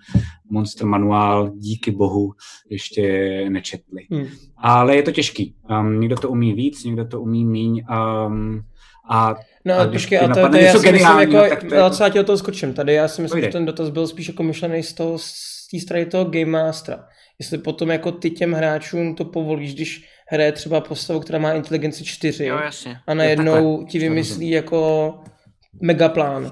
Monster 0.50 0.88
manuál 0.88 1.52
díky 1.56 1.92
bohu 1.92 2.34
ještě 2.70 3.02
nečetli. 3.50 4.08
Hmm. 4.12 4.28
Ale 4.58 4.96
je 4.96 5.04
to 5.04 5.12
těžký. 5.12 5.56
Um, 5.70 6.00
někdo 6.00 6.16
to 6.16 6.30
umí 6.30 6.54
víc, 6.54 6.84
někdo 6.84 7.06
to 7.06 7.22
umí 7.22 7.46
míň. 7.46 7.84
Um, 8.28 8.62
a, 9.10 9.36
No 9.66 9.80
a 9.80 9.88
počkej, 9.88 10.18
a 10.20 10.22
to, 10.22 10.28
napadne 10.28 10.60
to 10.60 10.66
já 10.66 10.72
si 10.72 10.92
myslím, 10.92 11.20
jako, 11.20 11.50
tak 11.50 11.64
to 11.64 11.76
je 11.76 11.82
já 12.00 12.10
ti 12.10 12.20
o 12.20 12.24
toho 12.24 12.38
skočím 12.38 12.74
tady, 12.74 12.94
já 12.94 13.08
si 13.08 13.22
myslím, 13.22 13.36
Pojdej. 13.36 13.50
že 13.52 13.58
ten 13.58 13.66
dotaz 13.66 13.90
byl 13.90 14.08
spíš 14.08 14.28
jako 14.28 14.44
myšlený 14.44 14.84
z 14.84 14.94
toho, 14.94 15.18
z 15.18 15.68
té 15.72 15.80
strany 15.80 16.06
toho 16.06 16.26
Game 16.26 16.46
Mastera. 16.46 17.08
Jestli 17.40 17.58
potom 17.58 17.90
jako 17.90 18.12
ty 18.12 18.30
těm 18.30 18.54
hráčům 18.54 19.16
to 19.16 19.26
povolíš, 19.26 19.74
když 19.76 20.10
hraje 20.28 20.52
třeba 20.52 20.82
postavu, 20.82 21.20
která 21.20 21.40
má 21.40 21.54
inteligenci 21.54 22.04
4 22.06 22.46
Jo, 22.46 22.58
jasně. 22.58 22.98
a 23.08 23.14
najednou 23.14 23.78
takhle. 23.78 23.92
ti 23.92 24.00
To 24.00 24.04
vymyslí 24.04 24.50
jako 24.50 25.14
megaplán. 25.82 26.52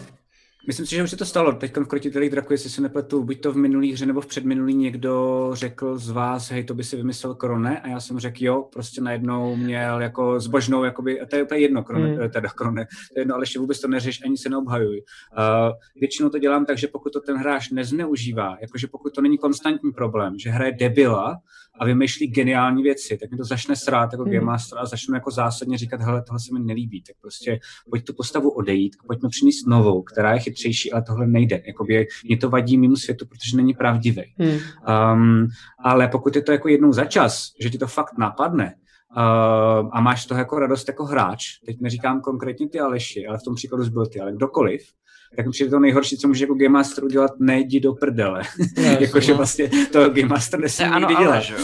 Myslím 0.67 0.85
si, 0.85 0.95
že 0.95 1.03
už 1.03 1.09
se 1.09 1.17
to 1.17 1.25
stalo. 1.25 1.51
Teď 1.51 1.77
v 1.77 1.87
Krotitelích 1.87 2.29
draku, 2.29 2.53
jestli 2.53 2.69
se 2.69 2.81
nepletu, 2.81 3.23
buď 3.23 3.41
to 3.41 3.51
v 3.51 3.55
minulý 3.55 3.93
hře 3.93 4.05
nebo 4.05 4.21
v 4.21 4.25
předminulý 4.25 4.75
někdo 4.75 5.49
řekl 5.53 5.97
z 5.97 6.09
vás, 6.09 6.51
hej, 6.51 6.63
to 6.63 6.73
by 6.73 6.83
si 6.83 6.95
vymyslel 6.95 7.35
Krone, 7.35 7.79
a 7.79 7.87
já 7.87 7.99
jsem 7.99 8.19
řekl, 8.19 8.37
jo, 8.39 8.69
prostě 8.73 9.01
najednou 9.01 9.55
měl 9.55 10.01
jako 10.01 10.39
zbožnou, 10.39 10.83
jakoby, 10.83 11.21
a 11.21 11.25
to 11.25 11.35
je 11.35 11.43
úplně 11.43 11.59
jedno, 11.61 11.83
Krone, 11.83 12.07
Hmm. 12.07 12.17
hmm. 12.17 12.29
teda 12.29 12.49
Krone, 12.49 12.85
to 12.85 13.19
je 13.19 13.21
jedno, 13.21 13.35
ale 13.35 13.43
ještě 13.43 13.59
vůbec 13.59 13.81
to 13.81 13.87
neřeš, 13.87 14.19
ani 14.25 14.37
se 14.37 14.49
neobhajuj. 14.49 15.01
Uh, 15.37 15.73
většinou 15.95 16.29
to 16.29 16.39
dělám 16.39 16.65
tak, 16.65 16.77
že 16.77 16.87
pokud 16.87 17.13
to 17.13 17.19
ten 17.19 17.37
hráč 17.37 17.69
nezneužívá, 17.69 18.57
jakože 18.61 18.87
pokud 18.87 19.15
to 19.15 19.21
není 19.21 19.37
konstantní 19.37 19.91
problém, 19.91 20.39
že 20.39 20.49
hraje 20.49 20.71
debila 20.71 21.37
a 21.79 21.85
vymýšlí 21.85 22.27
geniální 22.27 22.83
věci, 22.83 23.17
tak 23.17 23.31
mi 23.31 23.37
to 23.37 23.43
začne 23.43 23.75
srát 23.75 24.11
jako 24.11 24.23
Hmm. 24.23 24.33
Game 24.33 24.45
Master 24.45 24.79
a 24.79 24.85
začnu 24.85 25.15
jako 25.15 25.31
zásadně 25.31 25.77
říkat, 25.77 26.01
hele, 26.01 26.23
tohle 26.23 26.39
se 26.39 26.53
mi 26.53 26.59
nelíbí, 26.59 27.01
tak 27.01 27.15
prostě 27.21 27.59
pojď 27.89 28.05
tu 28.05 28.13
postavu 28.13 28.49
odejít 28.49 28.95
a 28.99 29.03
pojďme 29.07 29.29
přinést 29.29 29.67
novou, 29.67 30.01
která 30.01 30.33
je 30.33 30.39
chytřejší, 30.39 30.91
ale 30.91 31.01
tohle 31.01 31.27
nejde. 31.27 31.61
Jakoby 31.67 32.07
mě 32.25 32.37
to 32.37 32.49
vadí 32.49 32.77
mimo 32.77 32.95
světu, 32.95 33.25
protože 33.25 33.57
není 33.57 33.73
pravdivý. 33.73 34.33
Hmm. 34.37 34.57
Um, 35.13 35.47
ale 35.83 36.07
pokud 36.07 36.35
je 36.35 36.41
to 36.41 36.51
jako 36.51 36.67
jednou 36.67 36.93
za 36.93 37.05
čas, 37.05 37.51
že 37.61 37.69
ti 37.69 37.77
to 37.77 37.87
fakt 37.87 38.17
napadne, 38.17 38.75
Uh, 39.17 39.89
a 39.91 40.01
máš 40.01 40.25
to 40.25 40.35
jako 40.35 40.59
radost 40.59 40.87
jako 40.87 41.05
hráč, 41.05 41.45
teď 41.65 41.81
neříkám 41.81 42.21
konkrétně 42.21 42.69
ty 42.69 42.79
Aleši, 42.79 43.27
ale 43.27 43.37
v 43.37 43.43
tom 43.43 43.55
příkladu 43.55 43.89
byl 43.89 44.05
ty, 44.05 44.19
ale 44.19 44.33
kdokoliv, 44.33 44.81
tak 45.35 45.49
přijde 45.49 45.71
to 45.71 45.79
nejhorší, 45.79 46.17
co 46.17 46.27
může 46.27 46.43
jako 46.43 46.53
Game 46.53 46.69
Master 46.69 47.03
udělat, 47.03 47.31
nejdi 47.39 47.79
do 47.79 47.93
prdele. 47.93 48.41
jasně, 48.77 48.97
Jakože 48.99 49.31
no. 49.31 49.37
vlastně 49.37 49.69
to 49.91 50.09
Game 50.09 50.27
Master 50.27 50.59
nesmí 50.59 50.85
ano, 50.85 50.99
nikdy 51.09 51.23
dělat. 51.23 51.33
ale, 51.33 51.43
že 51.43 51.53
jo. 51.53 51.59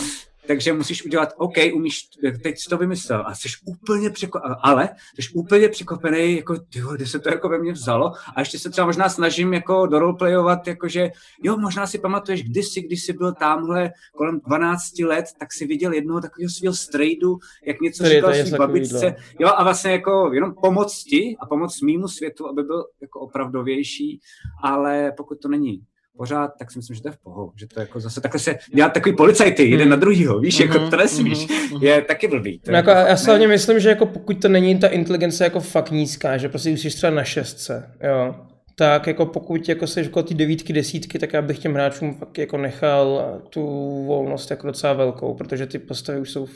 Takže 0.49 0.73
musíš 0.73 1.05
udělat, 1.05 1.33
OK, 1.37 1.53
umíš, 1.73 2.09
teď 2.43 2.59
jsi 2.59 2.69
to 2.69 2.77
vymyslel. 2.77 3.23
A 3.25 3.35
jsi 3.35 3.47
úplně 3.65 4.09
překvapený, 4.09 4.55
ale 4.61 4.89
jsi 5.19 5.33
úplně 5.33 5.69
překvapený, 5.69 6.35
jako, 6.35 6.59
tyjo, 6.59 6.89
kde 6.95 7.07
se 7.07 7.19
to 7.19 7.29
jako 7.29 7.49
ve 7.49 7.59
mně 7.59 7.71
vzalo? 7.71 8.11
A 8.35 8.39
ještě 8.39 8.59
se 8.59 8.69
třeba 8.69 8.87
možná 8.87 9.09
snažím 9.09 9.53
jako 9.53 9.85
doroleplayovat, 9.85 10.67
jakože, 10.67 11.09
jo, 11.43 11.57
možná 11.57 11.87
si 11.87 11.99
pamatuješ 11.99 12.43
kdysi, 12.43 12.81
když 12.81 13.03
jsi 13.03 13.13
byl 13.13 13.33
tamhle 13.33 13.91
kolem 14.17 14.39
12 14.47 14.99
let, 14.99 15.25
tak 15.39 15.53
si 15.53 15.67
viděl 15.67 15.93
jednoho 15.93 16.21
takového 16.21 16.49
svého 16.49 16.73
strejdu, 16.73 17.37
jak 17.65 17.81
něco 17.81 18.03
Tady 18.03 18.15
říkal 18.15 18.33
svý 18.33 18.51
babičce, 18.57 19.15
jo, 19.39 19.49
a 19.55 19.63
vlastně 19.63 19.91
jako 19.91 20.31
jenom 20.33 20.53
pomoct 20.61 21.03
ti 21.03 21.37
a 21.39 21.45
pomoct 21.45 21.81
mýmu 21.81 22.07
světu, 22.07 22.47
aby 22.47 22.63
byl 22.63 22.85
jako 23.01 23.19
opravdovější, 23.19 24.19
ale 24.63 25.13
pokud 25.17 25.41
to 25.41 25.47
není 25.47 25.81
pořád, 26.19 26.51
tak 26.59 26.71
si 26.71 26.79
myslím, 26.79 26.95
že 26.95 27.01
to 27.01 27.07
je 27.07 27.11
v 27.11 27.17
pohodě, 27.23 27.51
že 27.55 27.67
to 27.67 27.79
jako 27.79 27.99
zase 27.99 28.21
takhle 28.21 28.39
se 28.39 28.55
dělat 28.75 28.93
takový 28.93 29.15
policajty, 29.15 29.63
jeden 29.63 29.81
Hmm. 29.81 29.89
na 29.89 29.95
druhýho, 29.95 30.39
víš, 30.39 30.59
jako 30.59 30.79
Mhm, 30.79 30.89
to 30.89 30.97
nesmíš, 30.97 31.47
mhm, 31.71 31.83
je 31.83 32.01
taky 32.01 32.27
blbý. 32.27 32.59
To 32.59 32.71
No 32.71 32.77
je 32.77 32.77
jako, 32.77 32.89
já 32.89 33.17
si 33.17 33.23
ne- 33.25 33.31
hlavně 33.31 33.47
myslím, 33.47 33.79
že 33.79 33.89
jako 33.89 34.05
pokud 34.05 34.41
to 34.41 34.49
není 34.49 34.79
ta 34.79 34.87
inteligence 34.87 35.43
jako 35.43 35.59
fakt 35.59 35.91
nízká, 35.91 36.37
že 36.37 36.49
prostě 36.49 36.71
už 36.71 36.79
jsi 36.81 36.89
třeba 36.89 37.13
na 37.13 37.23
šestce, 37.23 37.91
jo, 38.03 38.35
tak 38.75 39.07
jako 39.07 39.25
pokud 39.25 39.69
jako 39.69 39.87
jsi 39.87 39.99
jako 39.99 40.23
ty 40.23 40.33
devítky, 40.33 40.73
desítky, 40.73 41.19
tak 41.19 41.33
já 41.33 41.41
bych 41.41 41.59
těm 41.59 41.73
hráčům 41.73 42.13
fakt 42.15 42.37
jako 42.37 42.57
nechal 42.57 43.23
tu 43.49 43.61
volnost 44.07 44.51
jako 44.51 44.67
docela 44.67 44.93
velkou, 44.93 45.33
protože 45.33 45.65
ty 45.65 45.79
postavy 45.79 46.19
už 46.19 46.31
jsou, 46.31 46.47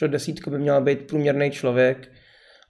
že 0.00 0.08
desítka 0.08 0.50
by 0.50 0.58
měla 0.58 0.80
být 0.80 1.02
průměrný 1.06 1.50
člověk 1.50 2.08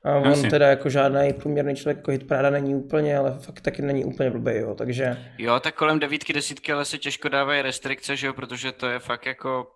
a 0.05 0.10
on 0.17 0.27
Jasně. 0.28 0.51
teda 0.51 0.68
jako 0.68 0.91
žádný 0.91 1.33
průměrný 1.33 1.77
člověk 1.77 1.97
jako 1.97 2.10
hitparáda 2.10 2.51
není 2.51 2.75
úplně, 2.75 3.18
ale 3.18 3.39
fakt 3.39 3.60
taky 3.60 3.83
není 3.83 4.05
úplně 4.05 4.31
blbý, 4.31 4.52
jo, 4.55 4.75
takže 4.75 5.25
Jo, 5.39 5.60
tak 5.60 5.75
kolem 5.75 5.99
devítky, 5.99 6.33
desítky, 6.33 6.73
ale 6.73 6.85
se 6.85 6.99
těžko 6.99 7.28
dávají 7.28 7.62
restrikce, 7.62 8.17
že 8.17 8.27
jo, 8.27 8.33
protože 8.33 8.73
to 8.73 8.86
je 8.86 8.99
fakt 8.99 9.27
jako 9.27 9.70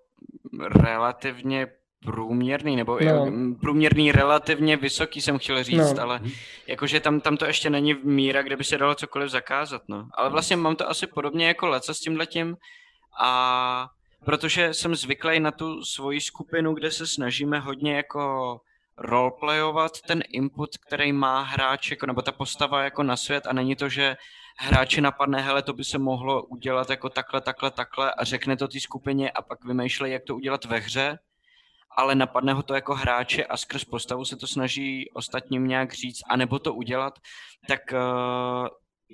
relativně 0.82 1.66
průměrný, 2.04 2.76
nebo 2.76 2.98
No. 3.04 3.32
průměrný 3.60 4.12
relativně 4.12 4.76
vysoký 4.76 5.20
jsem 5.20 5.38
chtěl 5.38 5.62
říct, 5.62 5.92
No. 5.94 6.02
ale 6.02 6.20
jakože 6.66 7.00
tam, 7.00 7.20
tam 7.20 7.36
to 7.36 7.44
ještě 7.46 7.70
není 7.70 7.94
v 7.94 8.04
míra, 8.04 8.42
kde 8.42 8.56
by 8.56 8.64
se 8.64 8.78
dalo 8.78 8.94
cokoliv 8.94 9.30
zakázat, 9.30 9.82
no. 9.88 10.08
Ale 10.14 10.30
vlastně 10.30 10.56
mám 10.56 10.76
to 10.76 10.90
asi 10.90 11.06
podobně 11.06 11.46
jako 11.46 11.68
Leca 11.68 11.94
s 11.94 12.00
tímhletím 12.00 12.56
a 13.20 13.88
protože 14.24 14.74
jsem 14.74 14.94
zvyklý 14.94 15.40
na 15.40 15.50
tu 15.50 15.82
svoji 15.84 16.20
skupinu, 16.20 16.74
kde 16.74 16.90
se 16.90 17.06
snažíme 17.06 17.58
hodně 17.60 17.96
jako 17.96 18.60
roleplayovat 18.98 20.00
ten 20.00 20.22
input, 20.28 20.70
který 20.86 21.12
má 21.12 21.42
hráč, 21.42 21.90
jako, 21.90 22.06
nebo 22.06 22.22
ta 22.22 22.32
postava 22.32 22.84
jako 22.84 23.02
na 23.02 23.16
svět 23.16 23.46
a 23.46 23.52
není 23.52 23.76
to, 23.76 23.88
že 23.88 24.16
hráči 24.58 25.00
napadne, 25.00 25.40
hele, 25.40 25.62
to 25.62 25.72
by 25.72 25.84
se 25.84 25.98
mohlo 25.98 26.42
udělat 26.42 26.90
jako 26.90 27.08
takhle, 27.08 27.40
takhle, 27.40 27.70
takhle 27.70 28.14
a 28.14 28.24
řekne 28.24 28.56
to 28.56 28.68
té 28.68 28.80
skupině 28.80 29.30
a 29.30 29.42
pak 29.42 29.64
vymýšlej, 29.64 30.12
jak 30.12 30.22
to 30.24 30.36
udělat 30.36 30.64
ve 30.64 30.78
hře, 30.78 31.18
ale 31.96 32.14
napadne 32.14 32.52
ho 32.52 32.62
to 32.62 32.74
jako 32.74 32.94
hráče 32.94 33.44
a 33.44 33.56
skrz 33.56 33.84
postavu 33.84 34.24
se 34.24 34.36
to 34.36 34.46
snaží 34.46 35.10
ostatním 35.14 35.66
nějak 35.66 35.92
říct, 35.92 36.20
anebo 36.28 36.58
to 36.58 36.74
udělat, 36.74 37.18
tak 37.68 37.92
eh, 37.92 37.98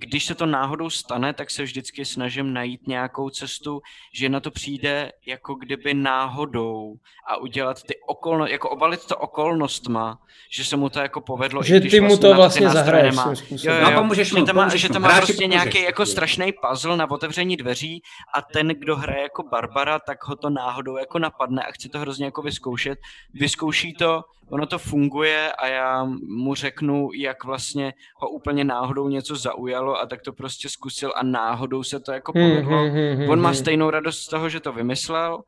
když 0.00 0.24
se 0.24 0.34
to 0.34 0.46
náhodou 0.46 0.90
stane, 0.90 1.32
tak 1.34 1.50
se 1.50 1.62
vždycky 1.62 2.04
snažím 2.04 2.52
najít 2.52 2.86
nějakou 2.86 3.30
cestu, 3.30 3.80
že 4.14 4.28
na 4.28 4.40
to 4.40 4.50
přijde 4.50 5.12
jako 5.26 5.54
kdyby 5.54 5.94
náhodou 5.94 6.94
a 7.28 7.36
udělat 7.36 7.82
ty 7.82 7.94
okolnosti, 8.06 8.52
jako 8.52 8.70
obalit 8.70 9.06
to 9.06 9.16
okolnostma, 9.16 10.18
že 10.50 10.64
se 10.64 10.76
mu 10.76 10.88
to 10.88 10.98
jako 11.00 11.20
povedlo, 11.20 11.62
Že 11.62 11.76
i 11.76 11.80
když 11.80 11.90
ty 11.92 12.00
mu 12.00 12.06
vlastně 12.06 12.28
to 12.28 12.34
vlastně 12.34 12.68
zahraješ 12.70 13.16
nemá. 13.16 13.34
způsobem. 13.34 13.76
Jo, 13.76 13.80
No, 13.82 13.86
jo, 13.88 13.92
jo. 13.94 14.00
pomůžeš 14.00 14.28
že 14.28 14.38
mu, 14.38 14.46
to 14.46 14.52
má, 14.54 14.76
že 14.76 14.88
to 14.88 15.00
má 15.00 15.08
prostě 15.16 15.32
pomůžeš. 15.32 15.50
nějaký 15.50 15.82
jako 15.82 16.06
strašný 16.06 16.52
puzzle 16.52 16.96
na 16.96 17.10
otevření 17.10 17.56
dveří 17.56 18.02
a 18.34 18.42
ten, 18.42 18.68
kdo 18.68 18.96
hraje 18.96 19.22
jako 19.22 19.42
Barbara, 19.42 19.98
tak 19.98 20.24
ho 20.24 20.36
to 20.36 20.50
náhodou 20.50 20.96
jako 20.96 21.18
napadne 21.18 21.62
a 21.62 21.72
chce 21.72 21.88
to 21.88 21.98
hrozně 21.98 22.24
jako 22.24 22.42
vyzkoušet. 22.42 22.98
Vyzkouší 23.34 23.94
to, 23.94 24.22
ono 24.50 24.66
to 24.66 24.78
funguje 24.78 25.52
a 25.52 25.66
já 25.66 26.04
mu 26.28 26.54
řeknu, 26.54 27.08
jak 27.14 27.44
vlastně 27.44 27.94
ho 28.16 28.30
úplně 28.30 28.64
náhodou 28.64 29.08
něco 29.08 29.36
zaujalo 29.36 29.88
a 29.97 30.07
tak 30.07 30.23
to 30.23 30.33
prostě 30.33 30.68
zkusil 30.68 31.12
a 31.17 31.23
náhodou 31.23 31.83
se 31.83 32.00
to 32.00 32.12
jako 32.12 32.33
Hmm, 32.34 32.50
povedlo. 32.50 32.78
hmm, 32.78 32.91
hmm, 32.91 33.17
hmm, 33.17 33.31
On 33.31 33.41
má 33.41 33.49
hmm. 33.49 33.57
stejnou 33.57 33.91
radost 33.91 34.18
z 34.23 34.28
toho, 34.28 34.49
že 34.49 34.60
to 34.60 34.73
vymyslel, 34.73 35.42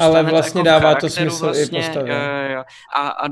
Ale 0.00 0.24
to 0.24 0.30
vlastně 0.30 0.58
jako 0.58 0.64
dává 0.64 0.94
to 0.94 1.08
smysl 1.08 1.52
i 1.56 1.66
postavě. 1.66 2.14
Jo, 2.14 2.20
jo, 2.20 2.54
jo. 2.54 2.64
A, 2.96 3.08
a 3.08 3.28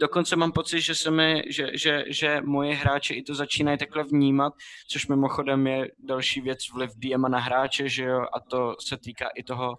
dokonce 0.00 0.36
mám 0.36 0.52
pocit, 0.52 0.80
že 0.80 0.94
se 0.94 1.10
mi, 1.10 1.42
že, 1.50 1.66
že, 1.74 2.04
že 2.08 2.40
moje 2.44 2.74
hráči 2.74 3.14
i 3.14 3.22
to 3.22 3.34
začínají 3.34 3.78
takhle 3.78 4.04
vnímat, 4.04 4.52
což 4.88 5.06
mimochodem 5.06 5.66
je 5.66 5.88
další 6.04 6.40
věc 6.40 6.58
vliv 6.74 6.90
DM 6.96 7.22
na 7.22 7.38
hráče, 7.38 7.88
že 7.88 8.04
jo, 8.04 8.20
a 8.20 8.40
to 8.40 8.74
se 8.80 8.96
týká 8.96 9.28
i 9.36 9.42
toho 9.42 9.78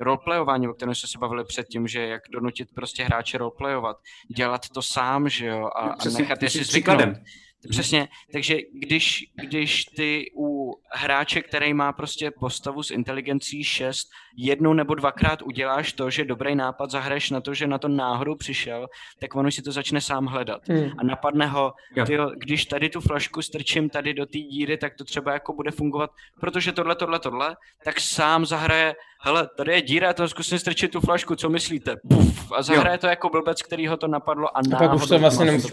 roleplayování, 0.00 0.68
o 0.68 0.74
kterém 0.74 0.94
jsme 0.94 1.08
se 1.08 1.18
bavili 1.18 1.44
předtím, 1.44 1.86
že 1.88 2.06
jak 2.06 2.22
donutit 2.32 2.68
prostě 2.74 3.04
hráče 3.04 3.38
roleplayovat, 3.38 3.96
dělat 4.36 4.68
to 4.68 4.82
sám, 4.82 5.28
že 5.28 5.46
jo, 5.46 5.64
a, 5.66 5.80
a 5.80 5.96
nechat 6.18 6.42
je 6.42 6.50
si 6.50 6.64
zvyknout. 6.64 6.68
příkladem. 6.68 7.24
Přesně, 7.70 8.08
takže 8.32 8.56
když, 8.72 9.24
když 9.34 9.84
ty 9.84 10.30
u 10.36 10.74
hráče, 10.92 11.42
který 11.42 11.74
má 11.74 11.92
prostě 11.92 12.30
postavu 12.30 12.82
s 12.82 12.90
inteligencí 12.90 13.64
6, 13.64 14.08
jednou 14.36 14.72
nebo 14.72 14.94
dvakrát 14.94 15.42
uděláš 15.42 15.92
to, 15.92 16.10
že 16.10 16.24
dobrý 16.24 16.54
nápad 16.54 16.90
zahraješ 16.90 17.30
na 17.30 17.40
to, 17.40 17.54
že 17.54 17.66
na 17.66 17.78
to 17.78 17.88
náhodou 17.88 18.34
přišel, 18.34 18.86
tak 19.20 19.34
on 19.34 19.46
už 19.46 19.54
si 19.54 19.62
to 19.62 19.72
začne 19.72 20.00
sám 20.00 20.26
hledat. 20.26 20.68
Hmm. 20.68 20.90
A 20.98 21.04
napadne 21.04 21.46
ho, 21.46 21.72
Jo. 21.96 22.06
tyjo, 22.06 22.30
když 22.36 22.64
tady 22.64 22.88
tu 22.88 23.00
flašku 23.00 23.42
strčím 23.42 23.90
tady 23.90 24.14
do 24.14 24.26
té 24.26 24.38
díry, 24.38 24.76
tak 24.76 24.94
to 24.94 25.04
třeba 25.04 25.32
jako 25.32 25.52
bude 25.52 25.70
fungovat, 25.70 26.10
protože 26.40 26.72
tohle, 26.72 26.94
tohle, 26.94 27.18
tohle, 27.18 27.56
tak 27.84 28.00
sám 28.00 28.46
zahraje, 28.46 28.94
hele, 29.24 29.48
tady 29.56 29.72
je 29.72 29.82
díra, 29.82 30.06
já 30.06 30.12
to 30.12 30.28
zkusím 30.28 30.58
strčit 30.58 30.90
tu 30.90 31.00
flašku, 31.00 31.36
co 31.36 31.48
myslíte? 31.48 31.96
Puf, 32.08 32.52
a 32.52 32.62
zahraje 32.62 32.98
to 32.98 33.06
jako 33.06 33.28
blbec, 33.28 33.62
který 33.62 33.86
ho 33.86 33.96
to 33.96 34.08
napadlo 34.08 34.56
a, 34.56 34.60
A 34.74 34.78
pak 34.78 34.94
už 34.94 35.06
to 35.06 35.18
vlastně 35.18 35.44
nemusí. 35.44 35.68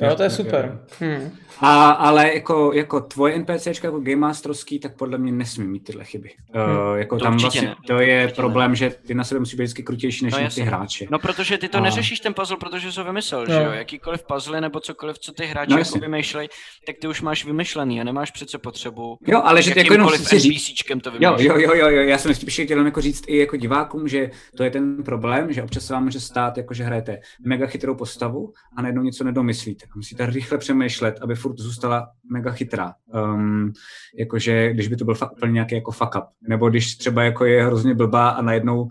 Jo, 0.00 0.14
to 0.16 0.22
je 0.22 0.30
super. 0.30 0.78
Hmm. 1.00 1.30
A, 1.60 1.90
ale 1.90 2.34
jako, 2.34 2.72
jako 2.74 3.00
tvoje 3.00 3.38
NPCčka 3.38 3.88
jako 3.88 4.00
Game 4.00 4.16
Masterovský, 4.16 4.78
tak 4.78 4.96
podle 4.96 5.18
mě 5.18 5.32
nesmí 5.32 5.66
mít 5.66 5.84
tyhle 5.84 6.04
chyby. 6.04 6.30
Uh, 6.54 6.98
jako 6.98 7.18
To 7.18 7.24
tam 7.24 7.36
vlastně, 7.36 7.60
ne. 7.62 7.74
to 7.86 7.98
je 8.00 8.22
Určitě 8.24 8.36
problém, 8.42 8.74
že 8.74 8.90
ty 8.90 9.14
na 9.14 9.24
sebe 9.24 9.38
musí 9.40 9.56
být 9.56 9.62
vždycky 9.62 9.82
krutější 9.82 10.24
než 10.24 10.34
No 10.34 10.48
ty 10.54 10.60
hráči. 10.60 11.08
No 11.10 11.18
protože 11.18 11.58
ty 11.58 11.68
to 11.68 11.78
A- 11.78 11.80
neřešíš 11.80 12.20
ten 12.20 12.34
puzzle, 12.34 12.56
protože 12.56 12.92
jsi 12.92 12.98
ho 13.00 13.04
vymyslel, 13.06 13.46
No. 13.48 13.54
že 13.54 13.62
jo? 13.62 13.70
Jakýkoliv 13.70 14.22
puzzle 14.22 14.60
nebo 14.60 14.80
cokoliv, 14.80 15.18
co 15.18 15.32
ty 15.32 15.46
hráči 15.46 15.70
No 15.70 15.76
no, 15.76 15.82
jako 15.86 15.98
vymýšlej, 15.98 16.48
tak 16.86 16.96
ty 17.00 17.08
už 17.08 17.20
máš 17.22 17.44
vymyšlený 17.44 18.00
a 18.00 18.04
nemáš 18.04 18.30
přece 18.30 18.58
potřebu 18.58 19.18
Jo, 19.26 19.42
ale 19.44 19.62
že 19.62 19.72
ty 19.72 19.78
jako 19.78 19.94
jenom 19.94 20.08
chci 20.08 20.38
říct, 20.38 20.74
to 21.02 21.10
Jo, 21.20 21.34
vymýšlet. 21.36 21.40
jo, 21.44 21.58
jo, 21.58 21.74
jo, 21.74 21.88
jo, 21.88 22.02
já 22.02 22.18
jsem 22.18 22.34
spíš 22.34 22.60
chtěl 22.64 22.78
jako 22.88 23.00
říct 23.00 23.24
i 23.26 23.36
jako 23.36 23.56
divákům, 23.56 24.08
že 24.08 24.30
to 24.56 24.64
je 24.64 24.70
ten 24.70 25.02
problém, 25.02 25.52
že 25.52 25.62
občas 25.62 25.84
se 25.84 25.92
vám 25.92 26.04
může 26.04 26.20
stát, 26.20 26.56
jako 26.56 26.74
že 26.74 26.84
hrajete 26.84 27.18
mega 27.46 27.66
chytrou 27.66 27.94
postavu 27.94 28.52
a 28.76 28.82
najednou 28.82 29.02
něco 29.02 29.24
nedomyslíte. 29.24 29.84
A 29.84 29.96
musíte 29.96 30.26
rychle 30.26 30.58
přemýšlet, 30.58 31.18
aby 31.22 31.34
furt 31.34 31.58
zůstala 31.58 32.08
mega 32.32 32.52
chytrá. 32.52 32.94
Um, 33.14 33.72
jakože, 34.18 34.72
když 34.72 34.88
by 34.88 34.96
to 34.96 35.04
byl 35.04 35.14
fakt 35.14 35.32
úplně 35.32 35.52
nějaký 35.52 35.74
jako 35.74 35.90
fuck 35.90 36.16
up. 36.16 36.24
Nebo 36.48 36.70
když 36.70 36.96
třeba 36.96 37.22
jako 37.22 37.44
je 37.44 37.64
hrozně 37.64 37.94
blbá 37.94 38.28
a 38.28 38.42
najednou 38.42 38.82
uh, 38.82 38.88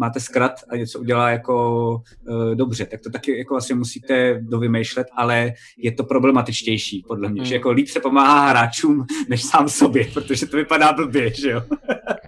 máte 0.00 0.20
zkrat 0.20 0.52
a 0.68 0.76
něco 0.76 1.00
udělá 1.00 1.30
jako 1.30 1.94
uh, 2.28 2.54
dobře, 2.54 2.86
tak 2.86 3.00
to 3.00 3.10
taky 3.10 3.38
jako 3.38 3.56
asi 3.56 3.74
musíte 3.74 4.40
dovymýšlet, 4.40 5.06
ale 5.16 5.52
je 5.78 5.92
to 5.92 6.04
problematičtější 6.04 7.04
podle 7.08 7.28
mě, 7.28 7.40
hmm. 7.40 7.48
že 7.48 7.54
jako 7.54 7.70
líp 7.70 7.88
se 7.88 8.00
pomáhá 8.00 8.48
hráčům 8.48 9.06
než 9.28 9.42
sám 9.42 9.68
sobě, 9.68 10.04
protože 10.14 10.46
to 10.46 10.56
vypadá 10.56 10.92
blbě, 10.92 11.34
že 11.34 11.50
jo. 11.50 11.62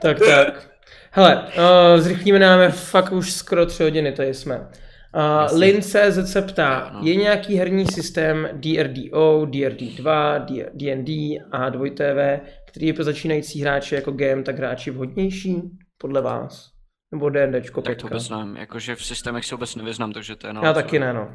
tak, 0.02 0.18
tak. 0.18 0.72
Hele, 1.14 1.42
uh, 1.42 2.00
zrychlíme 2.00 2.38
nám 2.38 2.70
fakt 2.70 3.12
už 3.12 3.32
skoro 3.32 3.66
tři 3.66 3.82
hodiny, 3.82 4.12
tady 4.12 4.34
jsme. 4.34 4.58
Uh, 4.58 5.58
Lin.cz 5.58 6.32
se 6.32 6.42
ptá, 6.42 6.90
no. 6.94 7.00
je 7.02 7.16
nějaký 7.16 7.56
herní 7.56 7.86
systém 7.86 8.48
DRDO, 8.52 9.46
DRD2, 9.46 10.44
DND 10.74 11.08
a 11.52 11.70
2TV, 11.70 12.40
který 12.66 12.86
je 12.86 12.92
pro 12.92 13.04
začínající 13.04 13.60
hráče 13.60 13.94
jako 13.94 14.12
game, 14.12 14.42
tak 14.42 14.58
hráči 14.58 14.90
vhodnější, 14.90 15.62
podle 15.98 16.22
vás? 16.22 16.70
Nebo 17.12 17.30
D&Dčko 17.30 17.82
Tak 17.82 17.96
to 17.96 18.06
vůbec 18.06 18.30
nevím, 18.30 18.56
jakože 18.56 18.94
v 18.94 19.04
systémech 19.04 19.44
se 19.44 19.54
vůbec 19.54 19.76
nevyznám, 19.76 20.12
takže 20.12 20.36
to 20.36 20.46
je 20.46 20.52
no. 20.52 20.60
Já 20.64 20.72
taky 20.72 20.98
ne, 20.98 21.12
no. 21.12 21.28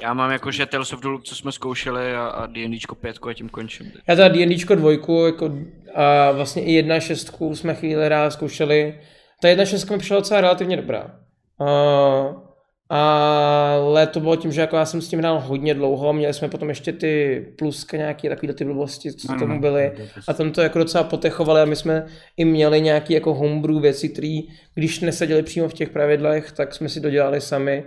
Já 0.00 0.14
mám 0.14 0.30
jakože 0.30 0.66
Tales 0.66 0.92
of 0.92 1.00
the 1.00 1.08
Loop, 1.08 1.24
co 1.24 1.34
jsme 1.34 1.52
zkoušeli 1.52 2.14
a, 2.14 2.26
a 2.26 2.46
D&Dčko 2.46 2.94
5 2.94 3.16
a 3.28 3.34
tím 3.34 3.48
končím. 3.48 3.92
Já 4.06 4.16
teda 4.16 4.28
D&Dčko 4.28 4.74
2 4.74 4.92
jako, 4.92 5.52
a 5.94 6.30
vlastně 6.30 6.64
i 6.64 6.72
1 6.72 7.00
šestku 7.00 7.56
jsme 7.56 7.74
chvíli 7.74 8.08
rád 8.08 8.30
zkoušeli. 8.30 9.00
Ta 9.42 9.48
1 9.48 9.64
šestka 9.64 9.94
mi 9.94 9.98
přišla 9.98 10.16
docela 10.16 10.40
relativně 10.40 10.76
dobrá. 10.76 11.20
Uh, 11.60 12.42
ale 12.88 14.06
to 14.06 14.20
bylo 14.20 14.36
tím, 14.36 14.52
že 14.52 14.60
jako 14.60 14.76
já 14.76 14.84
jsem 14.84 15.00
s 15.00 15.08
tím 15.08 15.18
hrál 15.18 15.40
hodně 15.40 15.74
dlouho, 15.74 16.12
měli 16.12 16.34
jsme 16.34 16.48
potom 16.48 16.68
ještě 16.68 16.92
ty 16.92 17.46
pluska 17.58 17.96
nějaké 17.96 18.28
takové 18.28 18.52
ty 18.52 18.64
blbosti, 18.64 19.12
co 19.12 19.34
tomu 19.38 19.60
byly 19.60 19.92
a 20.28 20.32
tam 20.32 20.50
to 20.50 20.60
jako 20.60 20.78
docela 20.78 21.04
potechovali 21.04 21.60
a 21.60 21.64
my 21.64 21.76
jsme 21.76 22.06
i 22.36 22.44
měli 22.44 22.80
nějaké 22.80 23.14
jako 23.14 23.34
homebrew 23.34 23.80
věci, 23.80 24.08
které 24.08 24.40
když 24.74 25.00
neseděli 25.00 25.42
přímo 25.42 25.68
v 25.68 25.74
těch 25.74 25.88
pravidlech, 25.88 26.52
tak 26.52 26.74
jsme 26.74 26.88
si 26.88 27.00
dodělali 27.00 27.40
sami. 27.40 27.84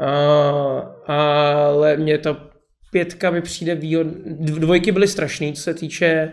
Uh, 0.00 1.14
ale 1.14 1.96
mě 1.96 2.18
ta 2.18 2.50
pětka 2.92 3.30
mi 3.30 3.42
přijde 3.42 3.74
výhod... 3.74 4.06
Dvojky 4.40 4.92
byly 4.92 5.08
strašný, 5.08 5.52
co 5.52 5.62
se 5.62 5.74
týče 5.74 6.32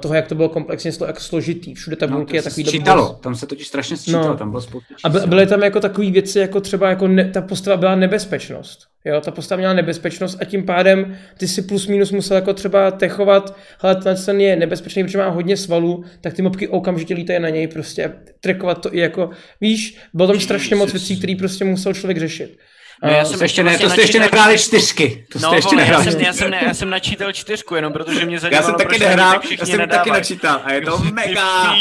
toho, 0.00 0.14
jak 0.14 0.28
to 0.28 0.34
bylo 0.34 0.48
komplexně 0.48 0.92
slo, 0.92 1.06
jak 1.06 1.20
složitý. 1.20 1.74
Všude 1.74 1.96
tabulky 1.96 2.36
no, 2.36 2.40
a 2.40 2.42
takový 2.42 2.64
Čítalo, 2.64 3.18
tam 3.22 3.34
se 3.34 3.46
totiž 3.46 3.68
strašně 3.68 3.96
sčítalo, 3.96 4.28
no. 4.28 4.36
tam 4.36 4.50
bylo 4.50 4.60
spoustu 4.60 4.94
A 5.04 5.08
byly 5.08 5.46
tam 5.46 5.62
jako 5.62 5.80
takové 5.80 6.10
věci, 6.10 6.38
jako 6.38 6.60
třeba 6.60 6.88
jako 6.88 7.08
ne, 7.08 7.24
ta 7.24 7.40
postava 7.40 7.76
byla 7.76 7.96
nebezpečnost. 7.96 8.86
Jo, 9.04 9.20
ta 9.20 9.30
postava 9.30 9.58
měla 9.58 9.74
nebezpečnost 9.74 10.38
a 10.40 10.44
tím 10.44 10.66
pádem 10.66 11.16
ty 11.38 11.48
si 11.48 11.62
plus 11.62 11.86
minus 11.86 12.12
musel 12.12 12.36
jako 12.36 12.54
třeba 12.54 12.90
techovat, 12.90 13.56
ale 13.80 13.96
ten 13.96 14.40
je 14.40 14.56
nebezpečný, 14.56 15.04
protože 15.04 15.18
má 15.18 15.28
hodně 15.28 15.56
svalů, 15.56 16.04
tak 16.20 16.34
ty 16.34 16.42
mobky 16.42 16.68
okamžitě 16.68 17.14
lítají 17.14 17.40
na 17.40 17.48
něj 17.48 17.68
prostě 17.68 18.04
a 18.04 18.12
trekovat 18.40 18.82
to 18.82 18.94
i 18.94 18.98
jako, 18.98 19.30
víš, 19.60 19.98
bylo 20.14 20.28
tam 20.28 20.40
strašně 20.40 20.76
moc 20.76 20.92
věcí, 20.92 21.18
které 21.18 21.34
prostě 21.38 21.64
musel 21.64 21.94
člověk 21.94 22.18
řešit. 22.18 22.58
No, 23.02 23.10
já 23.10 23.24
jsem 23.24 23.42
ještě, 23.42 23.62
ne, 23.62 23.78
to 23.78 23.90
jste 23.90 24.00
ještě 24.00 24.20
nehráli 24.20 24.58
čtyřky. 24.58 25.26
To 25.32 25.38
no, 25.38 25.54
ještě 25.54 25.76
vole, 25.76 25.88
já, 25.88 26.02
jsem, 26.04 26.20
já, 26.20 26.32
jsem, 26.32 26.50
ne, 26.50 26.60
já 26.66 26.74
jsem 26.74 26.90
načítal 26.90 27.32
čtyřku, 27.32 27.74
jenom 27.74 27.92
protože 27.92 28.26
mě 28.26 28.38
zajímalo, 28.40 28.62
Já 28.62 28.66
jsem 28.66 28.74
taky 28.74 28.98
nehrál, 28.98 29.40
já 29.58 29.66
jsem 29.66 29.88
taky 29.88 30.10
načítal 30.10 30.60
a 30.64 30.72
je 30.72 30.80
to 30.80 30.98
mega. 30.98 31.74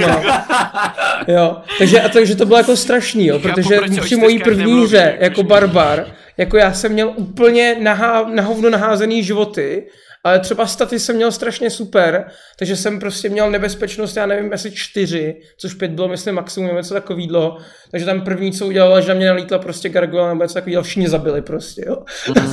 no. 0.00 0.22
jo, 1.34 1.56
takže, 1.78 2.00
a 2.00 2.08
takže 2.08 2.36
to 2.36 2.46
bylo 2.46 2.58
jako 2.58 2.76
strašný, 2.76 3.26
jo, 3.26 3.38
protože 3.38 3.80
při 4.00 4.16
mojí 4.16 4.38
první 4.38 4.84
hře 4.84 5.16
jako 5.20 5.42
barbar, 5.42 6.06
jako 6.36 6.56
já 6.56 6.72
jsem 6.72 6.92
měl 6.92 7.12
úplně 7.16 7.76
nahá, 7.80 8.28
na 8.28 8.42
hovno 8.42 8.70
naházený 8.70 9.24
životy 9.24 9.86
ale 10.24 10.40
třeba 10.40 10.66
staty 10.66 10.98
jsem 10.98 11.16
měl 11.16 11.32
strašně 11.32 11.70
super, 11.70 12.26
takže 12.58 12.76
jsem 12.76 13.00
prostě 13.00 13.28
měl 13.28 13.50
nebezpečnost, 13.50 14.16
já 14.16 14.26
nevím, 14.26 14.52
asi 14.52 14.72
čtyři, 14.72 15.40
což 15.58 15.74
pět 15.74 15.90
bylo, 15.90 16.08
myslím, 16.08 16.34
maximum, 16.34 16.76
něco 16.76 16.94
takového. 16.94 17.58
Takže 17.90 18.06
tam 18.06 18.20
první, 18.20 18.52
co 18.52 18.66
udělala, 18.66 19.00
že 19.00 19.08
na 19.08 19.14
mě 19.14 19.26
nalítla 19.26 19.58
prostě 19.58 19.88
gargoyle 19.88 20.28
nebo 20.28 20.42
něco 20.42 20.54
takového, 20.54 20.82
všichni 20.82 21.08
zabili 21.08 21.42
prostě, 21.42 21.84
jo. 21.86 22.04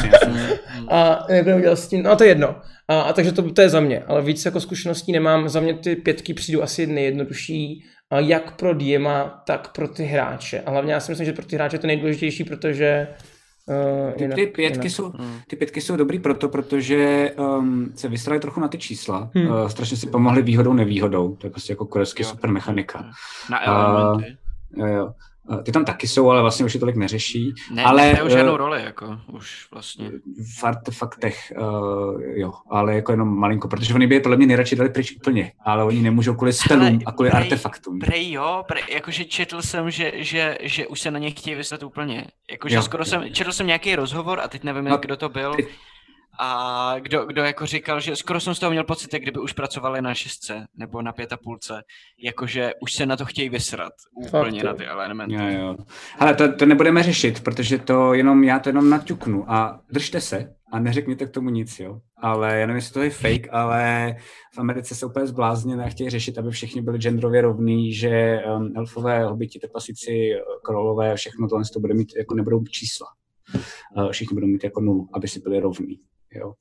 a 0.89 1.25
nebudu 1.29 1.55
udělat 1.55 1.79
s 1.79 1.87
tím, 1.87 2.03
no 2.03 2.15
to 2.15 2.23
je 2.23 2.29
jedno. 2.29 2.55
A, 2.87 3.01
a 3.01 3.13
takže 3.13 3.31
to, 3.31 3.51
to 3.51 3.61
je 3.61 3.69
za 3.69 3.79
mě, 3.79 4.03
ale 4.07 4.21
víc 4.21 4.45
jako 4.45 4.59
zkušeností 4.59 5.11
nemám, 5.11 5.49
za 5.49 5.59
mě 5.59 5.73
ty 5.73 5.95
pětky 5.95 6.33
přijdou 6.33 6.61
asi 6.61 6.87
nejjednodušší, 6.87 7.83
jak 8.19 8.55
pro 8.55 8.73
Diema, 8.73 9.43
tak 9.47 9.71
pro 9.71 9.87
ty 9.87 10.03
hráče. 10.03 10.61
A 10.65 10.71
hlavně 10.71 10.93
já 10.93 10.99
si 10.99 11.11
myslím, 11.11 11.25
že 11.25 11.33
pro 11.33 11.45
ty 11.45 11.55
hráče 11.55 11.75
je 11.75 11.79
to 11.79 11.87
nejdůležitější, 11.87 12.43
protože 12.43 13.07
Uh, 13.71 14.11
ty, 14.11 14.27
ty, 14.27 14.47
pětky 14.47 14.61
jinak. 14.61 14.85
jsou, 14.85 15.09
hmm. 15.09 15.39
ty 15.47 15.55
pětky 15.55 15.81
jsou 15.81 15.95
dobrý 15.95 16.19
proto, 16.19 16.49
protože 16.49 17.31
um, 17.37 17.91
se 17.95 18.07
vysrali 18.07 18.39
trochu 18.39 18.59
na 18.59 18.67
ty 18.67 18.77
čísla. 18.77 19.29
Hmm. 19.33 19.47
Uh, 19.47 19.67
strašně 19.67 19.97
si 19.97 20.07
pomohli 20.07 20.41
výhodou, 20.41 20.73
nevýhodou. 20.73 21.35
To 21.35 21.47
je 21.47 21.51
prostě 21.51 21.73
jako 21.73 21.85
korejský 21.85 22.23
super 22.23 22.49
mechanika. 22.49 23.05
Na 23.49 23.65
elementy. 23.65 24.37
Uh, 24.77 24.87
jo, 24.87 24.95
jo. 24.95 25.13
Ty 25.63 25.71
tam 25.71 25.85
taky 25.85 26.07
jsou, 26.07 26.29
ale 26.29 26.41
vlastně 26.41 26.65
už 26.65 26.73
je 26.73 26.79
tolik 26.79 26.95
neřeší. 26.95 27.53
Ne, 27.71 27.83
ale, 27.83 28.13
ne, 28.13 28.23
už 28.23 28.31
žádnou 28.31 28.57
roli, 28.57 28.83
jako 28.83 29.19
už 29.33 29.67
vlastně. 29.71 30.11
V 30.59 30.63
artefaktech, 30.63 31.53
uh, 31.59 32.21
jo, 32.21 32.53
ale 32.69 32.95
jako 32.95 33.11
jenom 33.11 33.39
malinko, 33.39 33.67
protože 33.67 33.93
oni 33.93 34.07
by 34.07 34.15
je 34.15 34.21
podle 34.21 34.37
mě 34.37 34.47
nejradši 34.47 34.75
dali 34.75 34.89
pryč 34.89 35.15
úplně, 35.15 35.51
ale 35.65 35.83
oni 35.83 36.01
nemůžou 36.01 36.33
kvůli 36.33 36.53
spelům 36.53 36.99
a 37.05 37.11
kvůli 37.11 37.29
prej, 37.29 37.43
artefaktům. 37.43 37.99
Prej 37.99 38.31
jo, 38.31 38.63
prej, 38.67 38.83
jakože 38.89 39.25
četl 39.25 39.61
jsem, 39.61 39.91
že, 39.91 40.11
že, 40.15 40.57
že 40.61 40.87
už 40.87 41.01
se 41.01 41.11
na 41.11 41.19
ně 41.19 41.31
chtějí 41.31 41.55
vyslat 41.55 41.83
úplně. 41.83 42.25
Jakože 42.51 42.75
jo, 42.75 42.81
skoro 42.81 43.01
jo. 43.01 43.05
jsem, 43.05 43.33
četl 43.33 43.51
jsem 43.51 43.67
nějaký 43.67 43.95
rozhovor 43.95 44.39
a 44.39 44.47
teď 44.47 44.63
nevím, 44.63 44.83
no, 44.83 44.97
kdo 44.97 45.17
to 45.17 45.29
byl. 45.29 45.53
Ty, 45.55 45.67
a 46.43 46.95
kdo, 46.99 47.25
kdo 47.25 47.43
jako 47.43 47.65
říkal, 47.65 47.99
že 47.99 48.15
skoro 48.15 48.39
jsem 48.39 48.55
z 48.55 48.59
toho 48.59 48.71
měl 48.71 48.83
pocit, 48.83 49.13
jak 49.13 49.21
kdyby 49.21 49.39
už 49.39 49.53
pracovali 49.53 50.01
na 50.01 50.13
šestce 50.13 50.65
nebo 50.77 51.01
na 51.01 51.11
pět 51.11 51.33
a 51.33 51.37
půlce, 51.37 51.81
jakože 52.23 52.71
už 52.81 52.93
se 52.93 53.05
na 53.05 53.17
to 53.17 53.25
chtějí 53.25 53.49
vysrat 53.49 53.93
úplně 54.27 54.61
Fakt, 54.61 54.67
na 54.67 54.73
ty 54.73 54.85
elementy. 54.85 55.35
Jo, 55.35 55.47
jo. 55.47 55.75
Ale 56.19 56.35
to, 56.35 56.55
to 56.55 56.65
nebudeme 56.65 57.03
řešit, 57.03 57.43
protože 57.43 57.77
to 57.77 58.13
jenom, 58.13 58.43
já 58.43 58.59
to 58.59 58.69
jenom 58.69 58.89
naťuknu 58.89 59.51
a 59.51 59.81
držte 59.91 60.21
se 60.21 60.55
a 60.71 60.79
neřekněte 60.79 61.25
k 61.25 61.29
tomu 61.29 61.49
nic, 61.49 61.79
jo. 61.79 61.99
Ale 62.17 62.59
já 62.59 62.67
nevím, 62.67 62.75
jestli 62.75 62.93
to 62.93 63.01
je 63.01 63.09
fake, 63.09 63.47
ale 63.51 64.15
v 64.55 64.59
Americe 64.59 64.95
se 64.95 65.05
úplně 65.05 65.27
zbláznili 65.27 65.83
a 65.83 65.89
chtějí 65.89 66.09
řešit, 66.09 66.37
aby 66.37 66.51
všichni 66.51 66.81
byli 66.81 66.97
genderově 66.97 67.41
rovní, 67.41 67.93
že 67.93 68.39
um, 68.55 68.73
elfové, 68.75 69.23
hobiti, 69.23 69.59
trpasíci, 69.59 70.29
krolové, 70.63 71.15
všechno 71.15 71.47
tohle 71.47 71.65
to 71.73 71.79
bude 71.79 71.93
mít, 71.93 72.15
jako 72.17 72.35
nebudou 72.35 72.63
čísla. 72.63 73.07
Uh, 73.97 74.11
všichni 74.11 74.33
budou 74.35 74.47
mít 74.47 74.63
jako 74.63 74.81
nulu, 74.81 75.09
aby 75.13 75.27
si 75.27 75.39
byli 75.39 75.59
rovní. 75.59 75.99
Jo. 76.35 76.53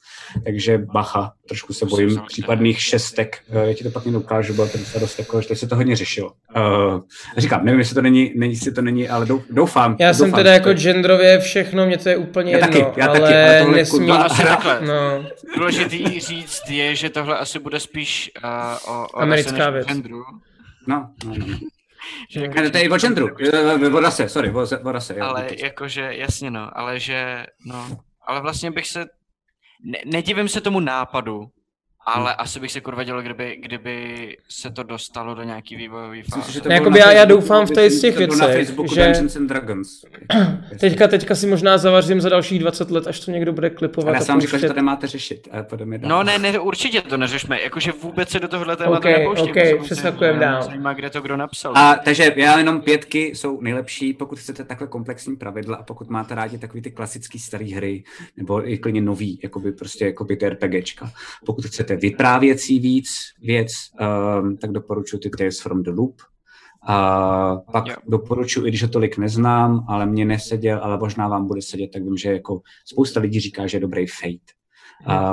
Takže 0.45 0.79
bacha, 0.79 1.33
trošku 1.49 1.73
se 1.73 1.87
bojím 1.87 2.21
případných 2.27 2.83
šestek. 2.83 3.39
Eh, 3.51 3.69
já 3.69 3.75
ti 3.75 3.85
to 3.85 3.91
pak 3.91 4.05
někdo 4.05 4.21
ukážu, 4.21 4.55
bylo 4.55 4.69
to 4.69 4.99
dost 4.99 5.19
jako, 5.19 5.41
že 5.41 5.57
se 5.57 5.67
to 5.67 5.77
hodně 5.77 5.97
řešilo. 5.97 6.33
Uh, 6.57 7.01
říkám, 7.37 7.65
nevím, 7.65 7.79
jestli 7.79 7.95
to 7.95 8.03
není, 8.03 8.33
není, 8.37 8.53
jestli 8.53 8.73
to 8.73 8.83
není, 8.83 9.09
ale 9.09 9.27
doufám. 9.51 9.97
Já 10.01 10.13
doufám, 10.13 10.15
jsem 10.15 10.33
teda 10.33 10.53
jako 10.53 10.73
genderově 10.73 11.41
všechno, 11.41 11.87
mě 11.87 11.99
to 11.99 12.09
je 12.09 12.17
úplně 12.17 12.53
já 12.53 12.59
jedno, 12.59 12.81
taky, 12.81 13.01
já 13.01 13.07
ale, 13.07 13.21
taky, 13.21 13.35
ale 13.35 13.77
nesmí... 13.77 14.07
No, 14.07 14.25
asi 14.25 14.43
takhle. 14.43 14.81
No. 14.81 15.25
Důležitý 15.57 16.21
říct 16.21 16.63
je, 16.69 16.97
že 16.97 17.11
tohle 17.11 17.39
asi 17.39 17.59
bude 17.59 17.81
spíš 17.81 18.31
uh, 18.45 18.95
o, 18.95 19.07
o 19.09 19.19
americká 19.19 19.71
věc. 19.71 19.87
Genderu. 19.87 20.25
No, 20.87 21.11
no, 21.25 21.35
no. 21.39 21.59
Že 22.31 22.41
jako, 22.41 22.71
to 22.71 22.79
je 22.79 22.91
o 22.91 22.99
genderu, 22.99 23.29
o 23.97 24.01
rase, 24.01 24.29
sorry, 24.29 24.51
o, 24.51 24.93
rase. 24.93 25.15
Ale 25.21 25.49
jakože, 25.59 26.09
jasně 26.11 26.51
no, 26.51 26.79
ale 26.79 27.01
že, 27.01 27.47
no, 27.67 27.99
ale 28.27 28.41
vlastně 28.41 28.71
bych 28.71 28.87
se 28.87 29.07
ne, 29.83 29.99
nedivím 30.07 30.49
se 30.49 30.61
tomu 30.61 30.81
nápadu, 30.81 31.51
ale 32.07 32.35
asi 32.35 32.61
bych 32.61 32.73
se 32.73 32.81
kurva 32.81 33.05
dělal, 33.05 33.23
kdyby, 33.23 33.59
kdyby 33.63 34.37
se 34.49 34.71
to 34.71 34.83
dostalo 34.83 35.35
do 35.35 35.43
nějaký 35.43 35.77
vývojový 35.77 36.23
fáze. 36.23 36.61
Jakoby 36.69 36.99
já, 36.99 37.13
já 37.13 37.25
doufám 37.25 37.67
v 37.67 37.71
těch 37.71 37.93
z 37.93 38.01
těch 38.01 38.17
věcech, 38.17 38.69
že 38.93 39.15
Dragons. 39.47 40.05
teďka, 40.81 41.09
teďka 41.09 41.35
si 41.35 41.47
možná 41.47 41.79
zavařím 41.79 42.21
za 42.21 42.29
dalších 42.29 42.59
20 42.59 42.91
let, 42.91 43.07
až 43.07 43.21
to 43.21 43.31
někdo 43.31 43.53
bude 43.53 43.71
klipovat. 43.71 44.09
Ale 44.09 44.17
já 44.17 44.21
jsem 44.21 44.41
říkal, 44.41 44.61
že 44.61 44.69
to 44.69 44.75
nemáte 44.75 45.07
řešit. 45.07 45.49
Ale 45.53 45.67
no 45.99 46.23
ne, 46.23 46.39
ne, 46.39 46.59
určitě 46.59 47.03
to 47.03 47.17
neřešme, 47.17 47.61
jakože 47.63 47.93
vůbec 48.03 48.29
se 48.29 48.41
do 48.41 48.49
tohohle 48.49 48.77
tématu 48.77 48.97
okay, 48.97 49.13
nepouštím. 49.13 49.51
Ok, 49.51 49.85
přeskakujeme 49.85 50.39
dál. 50.39 50.63
Zajímá, 50.63 50.93
kde 50.93 51.11
to 51.11 51.21
kdo 51.21 51.37
napsal. 51.37 51.73
A, 51.77 51.95
takže 51.95 52.33
já 52.37 52.59
jenom 52.59 52.81
pětky 52.81 53.27
jsou 53.35 53.61
nejlepší, 53.61 54.13
pokud 54.13 54.39
chcete 54.39 54.65
takhle 54.65 54.87
komplexní 54.87 55.37
pravidla 55.37 55.77
a 55.77 55.83
pokud 55.83 56.11
máte 56.11 56.35
rádi 56.35 56.59
takový 56.59 56.83
ty 56.83 56.91
klasické 56.91 57.39
staré 57.39 57.65
hry, 57.65 58.05
nebo 58.37 58.71
i 58.71 58.79
klidně 58.79 59.01
nový, 59.01 59.39
jakoby 59.43 59.73
prostě 59.73 60.07
jakoby 60.07 60.37
ty 60.37 60.49
RPGčka. 60.49 61.13
Pokud 61.47 61.65
chcete 61.65 61.90
vyprávěcí 61.97 62.79
víc 62.79 63.09
věc, 63.43 63.71
um, 64.41 64.57
tak 64.57 64.73
doporučuji 64.73 65.19
ty 65.19 65.31
Tales 65.31 65.61
from 65.61 65.83
the 65.83 65.91
Loop. 65.91 66.21
A 66.83 67.57
pak 67.73 67.87
yeah. 67.87 67.99
doporučuji, 68.09 68.67
i 68.67 68.69
když 68.69 68.83
ho 68.83 68.89
tolik 68.89 69.19
neznám, 69.19 69.85
ale 69.89 70.07
mě 70.07 70.25
neseděl, 70.25 70.81
ale 70.83 70.99
možná 70.99 71.29
vám 71.29 71.47
bude 71.47 71.63
sedět, 71.63 71.91
tak 71.93 72.03
vím, 72.03 72.17
že 72.17 72.33
jako 72.33 72.61
spousta 72.85 73.21
lidí 73.21 73.41
říká, 73.41 73.67
že 73.67 73.77
je 73.77 73.81
dobrý 73.81 74.07
Fate. 74.07 74.53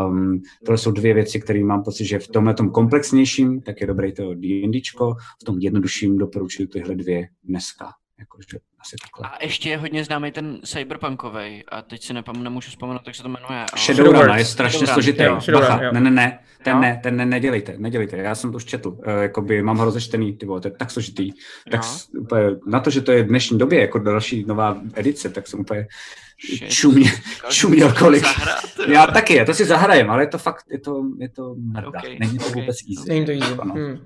Um, 0.08 0.42
tohle 0.66 0.78
jsou 0.78 0.92
dvě 0.92 1.14
věci, 1.14 1.40
které 1.40 1.64
mám 1.64 1.84
pocit, 1.84 2.06
že 2.06 2.20
v 2.20 2.28
tomhle 2.28 2.54
tom 2.54 2.70
komplexnějším, 2.70 3.62
tak 3.62 3.82
je 3.82 3.88
dobrý 3.88 4.14
to 4.14 4.34
D&Dčko, 4.34 5.16
v 5.42 5.44
tom 5.44 5.60
jednodušším 5.60 6.18
doporučuji 6.18 6.68
tyhle 6.68 6.96
dvě 6.96 7.30
dneska. 7.44 7.92
Jakože 8.20 8.60
Asi 8.88 8.96
takhle. 9.02 9.30
A 9.40 9.44
ještě 9.44 9.70
je 9.70 9.78
hodně 9.78 10.04
známý 10.04 10.32
ten 10.32 10.60
cyberpunkový 10.66 11.64
a 11.72 11.82
teď 11.82 12.04
si 12.04 12.14
nepam, 12.14 12.44
nemůžu 12.44 12.70
vzpomenout, 12.70 13.02
jak 13.08 13.16
se 13.16 13.24
to 13.24 13.30
jmenuje. 13.30 13.60
ale- 13.60 13.66
Shadowrun 13.78 14.38
je 14.38 14.46
strašně 14.46 14.78
Shadowrun, 14.80 14.94
složitý. 14.94 15.24
jo. 15.24 15.40
Bacha, 15.60 15.92
ne, 15.92 16.00
ne, 16.00 16.12
ne, 16.12 16.40
ten 16.64 16.76
Jo. 16.76 16.82
ne, 16.82 17.00
ten 17.04 17.16
ne, 17.18 17.26
nedělejte, 17.26 17.74
nedělejte. 17.78 18.18
Já 18.18 18.36
jsem 18.36 18.52
to 18.52 18.56
už 18.56 18.66
četl, 18.66 18.90
uh, 18.90 19.04
jakoby 19.22 19.62
mám 19.64 19.78
ho 19.78 19.86
rozečtený, 19.86 20.34
ty 20.38 20.46
vole, 20.46 20.62
to 20.62 20.68
je 20.68 20.72
tak 20.72 20.92
složitý. 20.92 21.32
Tak 21.72 21.84
s- 21.84 22.10
úplně, 22.20 22.42
na 22.68 22.80
to, 22.80 22.90
že 22.90 23.02
to 23.02 23.12
je 23.12 23.24
v 23.24 23.28
dnešní 23.28 23.58
době 23.58 23.82
jako 23.82 24.00
další 24.00 24.46
nová 24.48 24.78
edice, 24.94 25.30
tak 25.30 25.48
jsem 25.48 25.60
úplně 25.60 25.88
čumě, 26.68 27.12
čuměl 27.50 27.94
kolik. 27.94 28.24
Já 28.88 29.08
taky, 29.08 29.36
já 29.36 29.46
to 29.46 29.54
si 29.54 29.66
zahrajem, 29.66 30.10
ale 30.10 30.24
je 30.24 30.28
to 30.28 30.38
fakt, 30.38 30.66
je 30.72 30.80
to, 30.80 31.02
je 31.20 31.30
to 31.30 31.56
mrda. 31.74 31.88
Okay, 31.88 32.18
Není 32.20 32.38
to 32.38 32.46
vůbec 32.46 32.78
easy. 32.98 33.10
Není 33.10 33.26
to 33.26 33.32
easy. 33.32 33.54
Ano. 33.60 33.74
Hmm. 33.74 33.98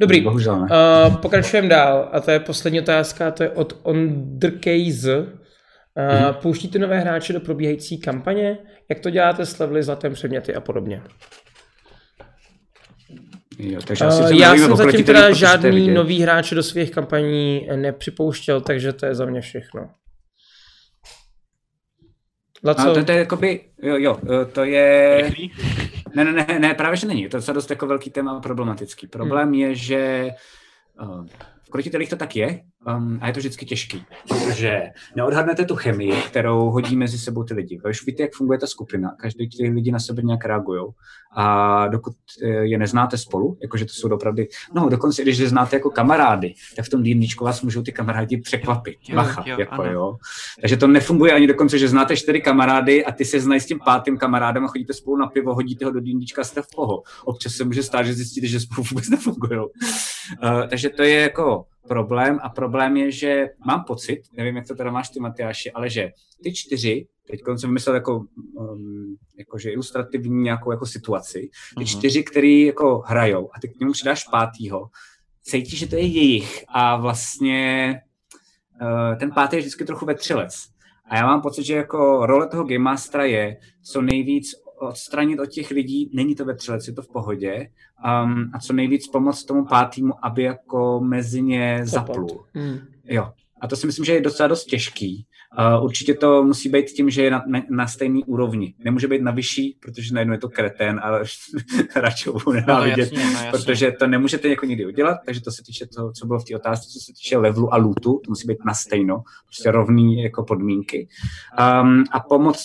Dobrý, 0.00 0.20
Bohužel 0.20 0.60
ne. 0.60 0.66
Uh, 1.08 1.16
pokračujeme 1.16 1.68
dál 1.68 2.08
a 2.12 2.20
to 2.20 2.30
je 2.30 2.40
poslední 2.40 2.80
otázka, 2.80 3.30
to 3.30 3.42
je 3.42 3.50
od 3.50 3.78
Ondrkejz. 3.82 5.04
Uh, 5.04 5.12
Mhm. 6.20 6.34
Pouštíte 6.42 6.78
nové 6.78 7.00
hráče 7.00 7.32
do 7.32 7.40
probíhající 7.40 7.98
kampaně? 7.98 8.58
Jak 8.88 9.00
to 9.00 9.10
děláte 9.10 9.46
s 9.46 9.58
levely, 9.58 9.82
zlatem 9.82 10.12
předměty 10.14 10.54
a 10.54 10.60
podobně? 10.60 11.02
Jo, 13.58 13.80
takže 13.86 14.04
asi 14.04 14.22
Uh, 14.22 14.32
já 14.40 14.56
jsem 14.56 14.76
zatím 14.76 15.04
teda 15.04 15.32
žádný 15.32 15.88
nový 15.90 16.20
hráče 16.22 16.54
do 16.54 16.62
svých 16.62 16.90
kampaní 16.90 17.68
nepřipouštěl, 17.76 18.60
takže 18.60 18.92
to 18.92 19.06
je 19.06 19.14
za 19.14 19.26
mě 19.26 19.40
všechno. 19.40 19.90
Laco, 22.64 22.90
A 22.90 22.94
to, 22.94 23.04
to 23.04 23.12
je 23.12 23.18
jakoby, 23.18 23.64
jo, 23.82 23.96
jo, 23.96 24.18
eh, 24.30 24.44
to 24.44 24.64
je... 24.64 25.30
Ne, 26.14 26.24
ne, 26.24 26.32
ne, 26.32 26.58
ne, 26.58 26.74
právě 26.74 26.96
že 26.96 27.06
není. 27.06 27.28
To 27.28 27.36
je 27.36 27.54
dost 27.54 27.70
jako 27.70 27.86
velký 27.86 28.10
téma 28.10 28.36
a 28.36 28.40
problematický. 28.40 29.06
Problém 29.06 29.54
je, 29.54 29.74
že 29.74 30.30
uh, 31.00 31.26
v 31.62 31.70
krotitelích 31.70 32.10
to 32.10 32.16
tak 32.16 32.36
je 32.36 32.60
um, 32.96 33.18
a 33.20 33.26
je 33.26 33.32
to 33.32 33.38
vždycky 33.38 33.66
těžký, 33.66 34.04
protože 34.28 34.82
neodhadnete 35.16 35.64
tu 35.64 35.76
chemii, 35.76 36.12
kterou 36.12 36.70
hodí 36.70 36.96
mezi 36.96 37.18
sebou 37.18 37.44
ty 37.44 37.54
lidi. 37.54 37.80
Už 37.90 38.06
víte, 38.06 38.22
jak 38.22 38.32
funguje 38.32 38.58
ta 38.58 38.66
skupina, 38.66 39.14
každý 39.20 39.48
ty 39.48 39.68
lidi 39.68 39.92
na 39.92 39.98
sebe 39.98 40.22
nějak 40.22 40.44
reagují. 40.44 40.84
A 41.36 41.88
dokud 41.88 42.12
eh, 42.42 42.48
je 42.48 42.78
neznáte 42.78 43.18
spolu, 43.18 43.58
jakože 43.62 43.84
to 43.84 43.92
jsou 43.92 44.08
opravdu, 44.08 44.42
no 44.74 44.88
dokonce, 44.88 45.22
když 45.22 45.38
je 45.38 45.48
znáte 45.48 45.76
jako 45.76 45.90
kamarády, 45.90 46.54
tak 46.76 46.84
v 46.84 46.88
tom 46.88 47.02
D&Dčku 47.02 47.44
vás 47.44 47.62
můžou 47.62 47.82
ty 47.82 47.92
kamarádi 47.92 48.36
překvapit. 48.36 48.96
Jo, 49.08 49.16
Bacha, 49.16 49.44
jo, 49.46 49.56
jako 49.58 49.74
ano. 49.74 49.92
jo. 49.92 50.16
Takže 50.60 50.76
to 50.76 50.86
nefunguje 50.86 51.32
ani 51.32 51.46
dokonce, 51.46 51.78
že 51.78 51.88
znáte 51.88 52.16
čtyři 52.16 52.40
kamarády 52.40 53.04
a 53.04 53.12
ty 53.12 53.24
se 53.24 53.40
znají 53.40 53.60
s 53.60 53.66
tím 53.66 53.78
pátým 53.84 54.18
kamarádem 54.18 54.64
a 54.64 54.68
chodíte 54.68 54.92
spolu 54.92 55.16
na 55.16 55.26
pivo, 55.26 55.54
hodíte 55.54 55.84
ho 55.84 55.90
do 55.90 56.00
D&Dčka 56.00 56.40
a 56.40 56.44
jste 56.44 56.62
v 56.62 56.66
poho. 56.76 57.02
Občas 57.24 57.52
se 57.52 57.64
může 57.64 57.82
stát, 57.82 58.02
že 58.02 58.14
zjistíte, 58.14 58.46
že 58.46 58.60
spolu 58.60 58.84
vůbec 58.90 59.08
nefungují. 59.08 59.60
Uh, 59.60 60.66
takže 60.70 60.88
to 60.88 61.02
je 61.02 61.20
jako 61.20 61.64
problém 61.88 62.38
a 62.42 62.48
problém 62.48 62.96
je, 62.96 63.10
že 63.12 63.46
mám 63.66 63.84
pocit, 63.84 64.22
nevím, 64.32 64.56
jak 64.56 64.66
to 64.66 64.74
teda 64.74 64.90
máš 64.90 65.08
ty, 65.08 65.20
Matyáši, 65.20 65.72
ale 65.72 65.90
že 65.90 66.10
ty 66.42 66.52
čtyři, 66.52 67.06
teď 67.30 67.40
jsem 67.56 67.70
vymyslel 67.70 67.94
jako, 67.94 68.24
um, 68.54 69.16
jakože 69.38 69.70
ilustrativní 69.70 70.42
nějakou 70.42 70.70
jako 70.70 70.86
situaci, 70.86 71.40
ty 71.40 71.50
Mhm. 71.76 71.86
čtyři, 71.86 72.22
který 72.22 72.60
jako 72.62 73.02
hrajou 73.06 73.50
a 73.54 73.60
ty 73.60 73.68
k 73.68 73.80
němu 73.80 73.92
přidáš 73.92 74.24
pátýho, 74.24 74.88
cítí, 75.42 75.76
že 75.76 75.86
to 75.88 75.96
je 75.96 76.06
jejich 76.06 76.64
a 76.68 76.96
vlastně 76.96 77.94
uh, 78.82 79.18
ten 79.18 79.30
pátý 79.30 79.56
je 79.56 79.60
vždycky 79.60 79.84
trochu 79.84 80.06
vetřelec. 80.06 80.54
A 81.10 81.16
já 81.16 81.26
mám 81.26 81.42
pocit, 81.42 81.64
že 81.64 81.74
jako 81.76 82.26
role 82.26 82.48
toho 82.48 82.64
Game 82.64 82.78
Mastera 82.78 83.24
je 83.24 83.56
co 83.82 84.02
nejvíc 84.02 84.54
odstranit 84.80 85.40
od 85.40 85.46
těch 85.46 85.70
lidí, 85.70 86.10
není 86.14 86.34
to 86.34 86.44
vetřelec, 86.44 86.86
je 86.86 86.92
to 86.92 87.02
v 87.02 87.08
pohodě, 87.08 87.70
um, 88.24 88.50
a 88.54 88.58
co 88.58 88.72
nejvíc 88.72 89.08
pomoct 89.08 89.44
tomu 89.44 89.64
pátýmu, 89.64 90.12
aby 90.22 90.42
jako 90.42 91.00
mezi 91.00 91.42
ně 91.42 91.80
zaplul. 91.84 92.44
Hmm. 92.54 92.78
Jo. 93.04 93.32
A 93.60 93.68
to 93.68 93.76
si 93.76 93.86
myslím, 93.86 94.04
že 94.04 94.12
je 94.12 94.20
docela 94.20 94.46
dost 94.46 94.64
těžký. 94.64 95.26
Uh, 95.58 95.84
určitě 95.84 96.14
to 96.14 96.44
musí 96.44 96.68
být 96.68 96.86
tím, 96.86 97.10
že 97.10 97.22
je 97.22 97.30
na, 97.30 97.44
na, 97.46 97.62
na 97.70 97.86
stejný 97.86 98.24
úrovni. 98.24 98.74
Nemůže 98.84 99.08
být 99.08 99.22
na 99.22 99.32
vyšší, 99.32 99.78
protože 99.80 100.14
najednou 100.14 100.32
je 100.32 100.38
to 100.38 100.48
kretén, 100.48 101.00
ale 101.02 101.24
radši 101.96 102.28
ho 102.28 102.32
budu 102.32 102.52
nenávidět, 102.52 102.98
jasně, 102.98 103.18
no 103.18 103.30
jasně. 103.30 103.50
protože 103.50 103.92
to 103.92 104.06
nemůžete 104.06 104.48
jako 104.48 104.66
nikdy 104.66 104.86
udělat, 104.86 105.18
takže 105.26 105.40
to 105.40 105.50
se 105.50 105.62
týče 105.66 105.86
toho, 105.86 106.12
co 106.12 106.26
bylo 106.26 106.38
v 106.38 106.44
té 106.44 106.56
otázce, 106.56 106.88
co 106.92 106.98
se 106.98 107.12
týče 107.12 107.38
levelu 107.38 107.74
a 107.74 107.76
lootu, 107.76 108.20
to 108.24 108.30
musí 108.30 108.46
být 108.46 108.64
na 108.66 108.74
stejno, 108.74 109.22
prostě 109.46 109.70
rovný 109.70 110.22
jako 110.22 110.44
podmínky. 110.44 111.08
Um, 111.82 112.04
a 112.10 112.20
pomoct 112.20 112.60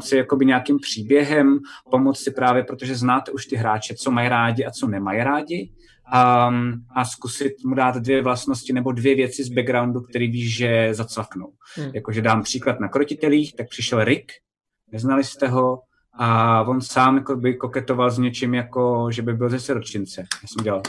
si 0.00 0.16
jakoby 0.16 0.46
nějakým 0.46 0.78
příběhem, 0.78 1.58
pomoct 1.90 2.20
si 2.20 2.30
právě, 2.30 2.62
protože 2.64 2.94
znáte 2.94 3.32
už 3.32 3.46
ty 3.46 3.56
hráče, 3.56 3.94
co 3.94 4.10
mají 4.10 4.28
rádi 4.28 4.64
a 4.64 4.70
co 4.70 4.86
nemají 4.88 5.22
rádi, 5.22 5.70
um, 6.14 6.72
a 6.94 7.04
zkusit 7.04 7.52
mu 7.64 7.74
dát 7.74 7.96
dvě 7.96 8.22
vlastnosti 8.22 8.72
nebo 8.72 8.92
dvě 8.92 9.14
věci 9.14 9.44
z 9.44 9.48
backgroundu, 9.48 10.00
který 10.00 10.28
víš, 10.28 10.56
že 10.56 10.88
zacvaknou. 10.92 11.52
Hmm. 11.76 11.90
Jakože 11.94 12.22
dám 12.22 12.42
příklad 12.42 12.80
na 12.80 12.88
krotitelích, 12.88 13.56
tak 13.56 13.68
přišel 13.68 14.04
Rick, 14.04 14.32
neznali 14.92 15.24
jste 15.24 15.48
ho, 15.48 15.78
a 16.18 16.62
on 16.62 16.80
sám 16.80 17.16
jako 17.16 17.36
by 17.36 17.54
koketoval 17.54 18.10
s 18.10 18.18
něčím, 18.18 18.54
jako 18.54 19.08
že 19.12 19.22
by 19.22 19.34
byl 19.34 19.48
ze 19.48 19.60
siročince. 19.60 20.20
Já 20.20 20.48
jsem 20.48 20.64
dělal, 20.64 20.82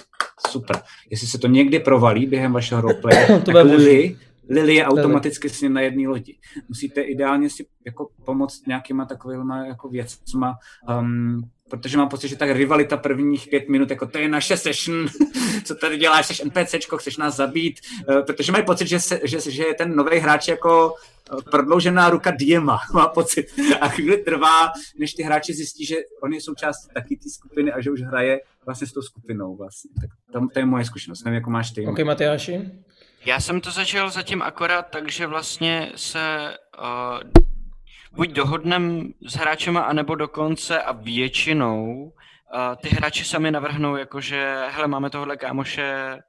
super. 0.49 0.75
Jestli 1.09 1.27
se 1.27 1.37
to 1.37 1.47
někdy 1.47 1.79
provalí 1.79 2.25
během 2.25 2.53
vašeho 2.53 2.81
roleplay, 2.81 3.27
To 3.45 3.51
tak. 3.51 3.65
Lily, 3.65 4.17
Lily 4.49 4.75
je 4.75 4.85
automaticky 4.85 5.49
s 5.49 5.61
ním 5.61 5.73
na 5.73 5.81
jedné 5.81 6.07
lodi. 6.07 6.37
Musíte 6.69 7.01
ideálně 7.01 7.49
si 7.49 7.65
jako 7.85 8.09
pomoct 8.25 8.67
nějakýma 8.67 9.05
takovýma 9.05 9.65
jako 9.65 9.89
věcma, 9.89 10.57
um, 10.99 11.41
protože 11.69 11.97
mám 11.97 12.09
pocit, 12.09 12.27
že 12.27 12.35
ta 12.35 12.45
rivalita 12.45 12.97
prvních 12.97 13.47
pět 13.47 13.69
minut, 13.69 13.89
jako 13.89 14.05
to 14.05 14.17
je 14.17 14.29
naše 14.29 14.57
session, 14.57 15.07
co 15.65 15.75
tady 15.75 15.97
děláš, 15.97 16.27
jsi 16.27 16.45
NPCčko, 16.45 16.97
chceš 16.97 17.17
nás 17.17 17.35
zabít, 17.35 17.79
uh, 18.09 18.21
protože 18.21 18.51
mají 18.51 18.65
pocit, 18.65 18.87
že, 18.87 18.99
se, 18.99 19.19
že, 19.23 19.51
že 19.51 19.65
je 19.65 19.73
ten 19.73 19.95
nový 19.95 20.19
hráč 20.19 20.47
jako 20.47 20.93
uh, 21.33 21.41
prodloužená 21.51 22.09
ruka 22.09 22.31
Diema, 22.31 22.79
má 22.93 23.07
pocit. 23.07 23.45
A 23.81 23.87
chvíli 23.87 24.17
trvá, 24.17 24.71
než 24.99 25.13
ty 25.13 25.23
hráči 25.23 25.53
zjistí, 25.53 25.85
že 25.85 25.95
on 26.23 26.33
je 26.33 26.41
součástí 26.41 26.93
taky 26.93 27.15
té 27.15 27.29
skupiny 27.29 27.71
a 27.71 27.81
že 27.81 27.91
už 27.91 28.01
hraje 28.01 28.39
vlastně 28.65 28.87
s 28.87 28.93
tou 28.93 29.01
skupinou 29.01 29.55
vlastně. 29.55 29.89
Tak 30.01 30.09
to, 30.31 30.47
to 30.53 30.59
je 30.59 30.65
moje 30.65 30.85
zkušenost, 30.85 31.23
nevím, 31.23 31.35
jako 31.35 31.49
máš 31.49 31.71
ty. 31.71 31.87
OK, 31.87 31.99
Matyáši? 31.99 32.71
Já 33.25 33.39
jsem 33.39 33.61
to 33.61 33.71
začal 33.71 34.09
zatím 34.09 34.41
akorát 34.41 34.81
tak, 34.81 35.11
že 35.11 35.27
vlastně 35.27 35.91
se 35.95 36.53
uh, 36.79 37.43
buď 38.11 38.29
dohodnem 38.29 39.13
s 39.21 39.35
hráčema, 39.35 39.81
anebo 39.81 40.15
dokonce 40.15 40.81
a 40.81 40.91
většinou 40.91 42.03
uh, 42.03 42.11
ty 42.81 42.89
hráči 42.89 43.23
sami 43.23 43.51
navrhnou, 43.51 43.95
jakože 43.95 44.65
hele, 44.69 44.87
máme 44.87 45.09
tohle 45.09 45.37
kámoše 45.37 46.19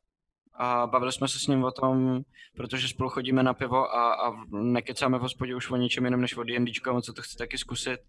a 0.55 0.87
bavili 0.87 1.13
jsme 1.13 1.29
se 1.29 1.39
s 1.39 1.47
ním 1.47 1.65
o 1.65 1.71
tom, 1.71 2.21
protože 2.57 2.89
spolu 2.89 3.11
chodíme 3.11 3.43
na 3.43 3.55
pivo 3.55 3.95
a, 3.95 4.15
a 4.15 4.33
nekecáme 4.51 5.19
v 5.19 5.21
hospodě 5.21 5.55
už 5.55 5.71
o 5.71 5.77
ničem 5.77 6.05
jiném 6.05 6.21
než 6.21 6.37
o 6.37 6.45
D&Dčku 6.45 6.91
on 6.91 7.03
se 7.03 7.13
to 7.13 7.23
chce 7.23 7.37
taky 7.39 7.59
zkusit. 7.59 8.01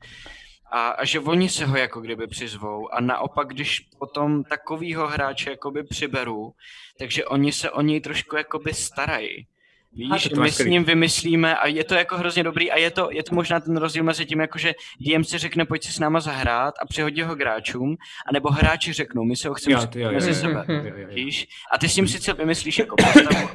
A, 0.72 0.90
a 0.90 1.06
že 1.06 1.20
oni 1.20 1.50
se 1.50 1.66
ho 1.66 1.78
jako 1.78 2.02
kdyby 2.02 2.28
přizvou. 2.28 2.94
A 2.94 3.02
naopak, 3.02 3.48
když 3.48 3.80
potom 4.00 4.44
takovýho 4.44 5.08
hráče 5.08 5.50
jakoby 5.50 5.84
přiberu, 5.84 6.54
takže 7.00 7.26
oni 7.26 7.52
se 7.52 7.72
o 7.72 7.82
něj 7.82 8.02
trošku 8.02 8.36
jakoby 8.36 8.74
starají. 8.74 9.48
A 9.92 9.98
Víš, 9.98 10.10
máš 10.10 10.30
my 10.36 10.52
s 10.52 10.60
ním 10.66 10.84
vymyslíme 10.84 11.56
a 11.58 11.68
je 11.68 11.84
to 11.84 11.96
jako 11.96 12.18
hrozně 12.18 12.44
dobrý 12.44 12.72
a 12.72 12.78
je 12.78 12.92
to, 12.92 13.10
je 13.12 13.24
to 13.24 13.36
možná 13.36 13.60
ten 13.60 13.78
rozdíl 13.78 14.04
mezi 14.04 14.26
tím, 14.26 14.40
jako 14.40 14.58
že 14.58 14.74
DM 15.00 15.24
si 15.24 15.38
řekne, 15.38 15.66
pojď 15.66 15.84
si 15.84 15.92
s 15.94 16.00
náma 16.00 16.20
zahrát 16.20 16.74
a 16.82 16.86
přihodí 16.86 17.22
ho 17.22 17.36
hráčům, 17.36 17.96
anebo 18.30 18.50
hráči 18.52 18.94
řeknou, 18.94 19.24
my 19.24 19.36
se 19.36 19.48
ho 19.50 19.54
chceme 19.54 19.76
Jo, 19.96 20.12
mezi 20.12 20.36
sebe. 20.36 20.66
Víš? 21.14 21.48
A 21.74 21.78
ty 21.78 21.90
s 21.90 21.96
ním 21.96 22.08
sice 22.08 22.34
vymyslíš 22.34 22.80
jako 22.80 22.96
postavu, 22.96 23.50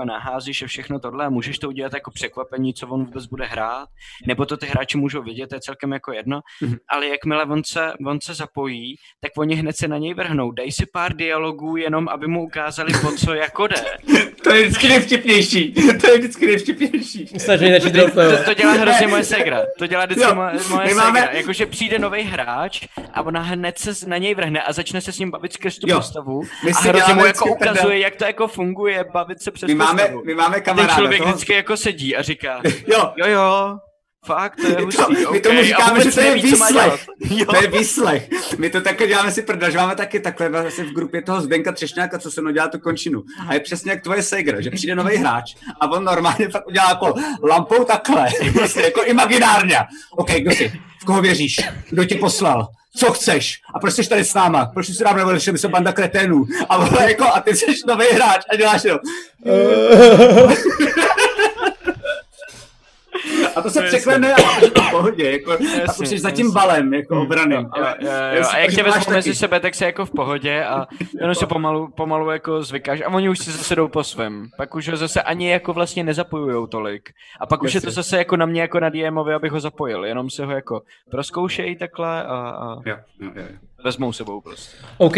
a 0.00 0.04
naházíš 0.04 0.62
a 0.62 0.66
všechno 0.66 0.98
tohle 0.98 1.26
a 1.26 1.30
můžeš 1.30 1.58
to 1.58 1.68
udělat 1.68 1.92
jako 1.94 2.10
překvapení, 2.10 2.74
co 2.74 2.88
on 2.88 3.04
vůbec 3.04 3.26
bude 3.26 3.46
hrát, 3.46 3.88
nebo 4.26 4.46
to 4.46 4.56
ty 4.56 4.66
hráči 4.66 4.98
můžou 4.98 5.22
vědět, 5.22 5.46
to 5.46 5.54
je 5.54 5.60
celkem 5.60 5.92
jako 5.92 6.12
jedno, 6.12 6.40
Mhm. 6.62 6.76
ale 6.88 7.06
jakmile 7.06 7.44
on 7.44 7.64
se, 7.64 7.92
on 8.06 8.20
se 8.20 8.34
zapojí, 8.34 8.96
tak 9.20 9.32
oni 9.38 9.54
hned 9.54 9.76
se 9.76 9.88
na 9.88 9.98
něj 9.98 10.14
vrhnou. 10.14 10.50
Dej 10.50 10.72
si 10.72 10.86
pár 10.92 11.16
dialogů 11.16 11.76
jenom, 11.76 12.08
aby 12.08 12.26
mu 12.26 12.42
ukázali, 12.44 12.92
po 13.02 13.12
co 13.12 13.34
jako 13.34 13.66
jde. 13.66 13.76
To 14.46 14.54
je 14.54 14.62
vždycky 14.62 14.88
nejvtipnější. 14.88 15.65
To 16.00 16.10
je 16.10 16.18
vždycky 16.18 16.46
nejvtipnější. 16.46 17.26
Snaží 17.38 17.70
začít 17.72 17.92
To, 17.92 18.10
to, 18.10 18.44
to 18.44 18.54
dělá 18.54 18.72
hrozně 18.72 19.06
moje 19.06 19.24
segra. 19.24 19.62
To 19.78 19.86
dělá 19.86 20.04
vždycky 20.04 20.24
Jo, 20.24 20.34
moje, 20.34 20.52
moje 20.70 20.86
my 20.86 20.94
máme- 20.94 21.20
segra. 21.20 21.34
Jakože 21.38 21.66
přijde 21.66 21.98
nový 21.98 22.22
hráč 22.22 22.86
a 23.14 23.22
ona 23.22 23.40
hned 23.40 23.78
se 23.78 24.06
na 24.06 24.18
něj 24.18 24.34
vrhne 24.34 24.62
a 24.62 24.72
začne 24.72 25.00
se 25.00 25.12
s 25.12 25.18
ním 25.18 25.30
bavit 25.30 25.52
skrz 25.52 25.78
tu 25.78 25.88
Jo. 25.90 25.96
postavu. 25.96 26.42
My 26.64 26.70
a 26.70 26.74
si 26.74 26.88
hrozně 26.88 27.14
mu 27.14 27.24
jako 27.24 27.46
ukazuje, 27.46 27.98
jak 27.98 28.16
to 28.16 28.24
jako 28.24 28.48
funguje, 28.48 29.04
bavit 29.12 29.42
se 29.42 29.50
přes 29.50 29.66
My 29.68 29.74
máme, 29.74 30.02
postavu. 30.02 30.22
my 30.26 30.34
máme 30.34 30.54
Ten 30.54 30.62
kamaráda. 30.62 30.94
člověk 30.94 31.18
toho- 31.22 31.32
vždycky 31.32 31.52
jako 31.52 31.76
sedí 31.76 32.16
a 32.16 32.22
říká, 32.22 32.60
Jo. 32.86 33.12
jo 33.16 33.26
jo, 33.26 33.78
fakt, 34.26 34.56
to 34.56 34.66
je 34.66 34.76
My, 34.76 34.82
hustý, 34.82 35.02
to, 35.02 35.12
my 35.12 35.26
okay, 35.26 35.40
tomu 35.40 35.62
říkáme, 35.62 36.00
že 36.00 36.10
to 36.10 36.20
je 36.20 36.30
neví, 36.30 36.42
výslech. 36.42 37.06
To 37.46 37.56
je 37.56 37.68
výslech. 37.68 38.28
My 38.58 38.70
to 38.70 38.80
také 38.80 39.06
děláme 39.06 39.32
si 39.32 39.42
prdel, 39.42 39.70
že 39.70 39.78
máme 39.78 39.96
taky 39.96 40.20
takhle 40.20 40.48
vlastně 40.48 40.84
v 40.84 40.92
grupě 40.92 41.22
toho 41.22 41.40
Zdenka 41.40 41.72
Třešňáka, 41.72 42.18
co 42.18 42.30
se 42.30 42.40
mnou 42.40 42.50
dělá 42.50 42.68
tu 42.68 42.78
končinu. 42.78 43.22
A 43.48 43.54
je 43.54 43.60
přesně 43.60 43.90
jak 43.90 44.02
tvoje 44.02 44.22
segra, 44.22 44.60
že 44.60 44.70
přijde 44.70 44.94
nový 44.94 45.16
hráč 45.16 45.54
a 45.80 45.90
on 45.90 46.04
normálně 46.04 46.48
fakt 46.48 46.66
udělá 46.66 46.88
jako 46.88 47.14
lampou 47.42 47.84
takhle, 47.84 48.28
prostě 48.52 48.80
jako 48.80 49.04
imaginárně. 49.04 49.78
OK, 50.10 50.30
kdo 50.30 50.50
jsi? 50.50 50.72
V 51.00 51.04
koho 51.04 51.22
věříš? 51.22 51.60
Kdo 51.90 52.04
tě 52.04 52.14
poslal? 52.14 52.68
Co 52.96 53.12
chceš? 53.12 53.60
A 53.74 53.78
proč 53.78 53.94
jsi 53.94 54.08
tady 54.08 54.24
s 54.24 54.34
náma? 54.34 54.66
Proč 54.66 54.86
jsi 54.86 55.04
dávno 55.04 55.18
nebyl, 55.18 55.38
že 55.38 55.52
my 55.52 55.58
jsme 55.58 55.68
banda 55.68 55.92
kreténů? 55.92 56.44
A, 56.68 56.84
vole, 56.84 57.08
jako, 57.08 57.24
a 57.24 57.40
ty 57.40 57.56
jsi 57.56 57.66
nový 57.86 58.06
hráč 58.12 58.42
a 58.50 58.56
děláš 58.56 58.82
to. 58.82 58.98
A 63.56 63.62
to 63.62 63.70
se 63.70 63.82
překlene 63.82 64.34
a 64.34 64.64
je 64.64 64.70
to 64.70 64.82
v 64.82 64.90
pohodě, 64.90 65.30
jako, 65.30 65.52
a 65.52 65.56
Jasně, 65.80 66.02
už 66.02 66.08
jsi 66.08 66.18
za 66.18 66.30
tím 66.30 66.52
balem, 66.52 66.94
jako 66.94 67.22
obranem. 67.22 67.62
Jo, 67.62 67.68
Ale, 67.72 67.96
jo, 68.00 68.10
jo. 68.10 68.34
jestli 68.34 68.58
A 68.58 68.60
jak 68.60 68.70
tě 68.70 68.82
vezmu 68.82 69.12
mezi 69.12 69.34
sebe, 69.34 69.60
tak 69.60 69.74
se 69.74 69.84
jako 69.84 70.06
v 70.06 70.10
pohodě 70.10 70.64
a 70.64 70.86
jenom 71.20 71.34
se 71.34 71.46
pomalu, 71.46 71.88
pomalu 71.88 72.30
jako 72.30 72.62
zvykáš 72.62 73.00
a 73.00 73.08
oni 73.08 73.28
už 73.28 73.38
si 73.38 73.52
zase 73.52 73.74
jdou 73.74 73.88
po 73.88 74.04
svém. 74.04 74.48
Pak 74.56 74.74
už 74.74 74.88
ho 74.88 74.96
zase 74.96 75.22
ani 75.22 75.50
jako 75.50 75.72
vlastně 75.72 76.04
nezapojujou 76.04 76.66
tolik. 76.66 77.10
A 77.40 77.46
pak 77.46 77.62
už 77.62 77.74
je 77.74 77.80
to 77.80 77.90
zase 77.90 78.18
jako 78.18 78.36
na 78.36 78.46
mě 78.46 78.60
jako 78.60 78.80
na 78.80 78.88
DMovi, 78.88 79.34
abych 79.34 79.52
ho 79.52 79.60
zapojil. 79.60 80.04
Jenom 80.04 80.30
se 80.30 80.44
ho 80.44 80.52
jako 80.52 80.82
proskoušejí 81.10 81.76
takhle 81.76 82.24
a, 82.24 82.34
a 82.34 82.76
Jo, 82.86 82.96
jo, 83.20 83.30
jo, 83.34 83.42
jo. 83.50 83.56
vezmou 83.84 84.12
sebou 84.12 84.40
prostě. 84.40 84.76
OK. 84.98 85.16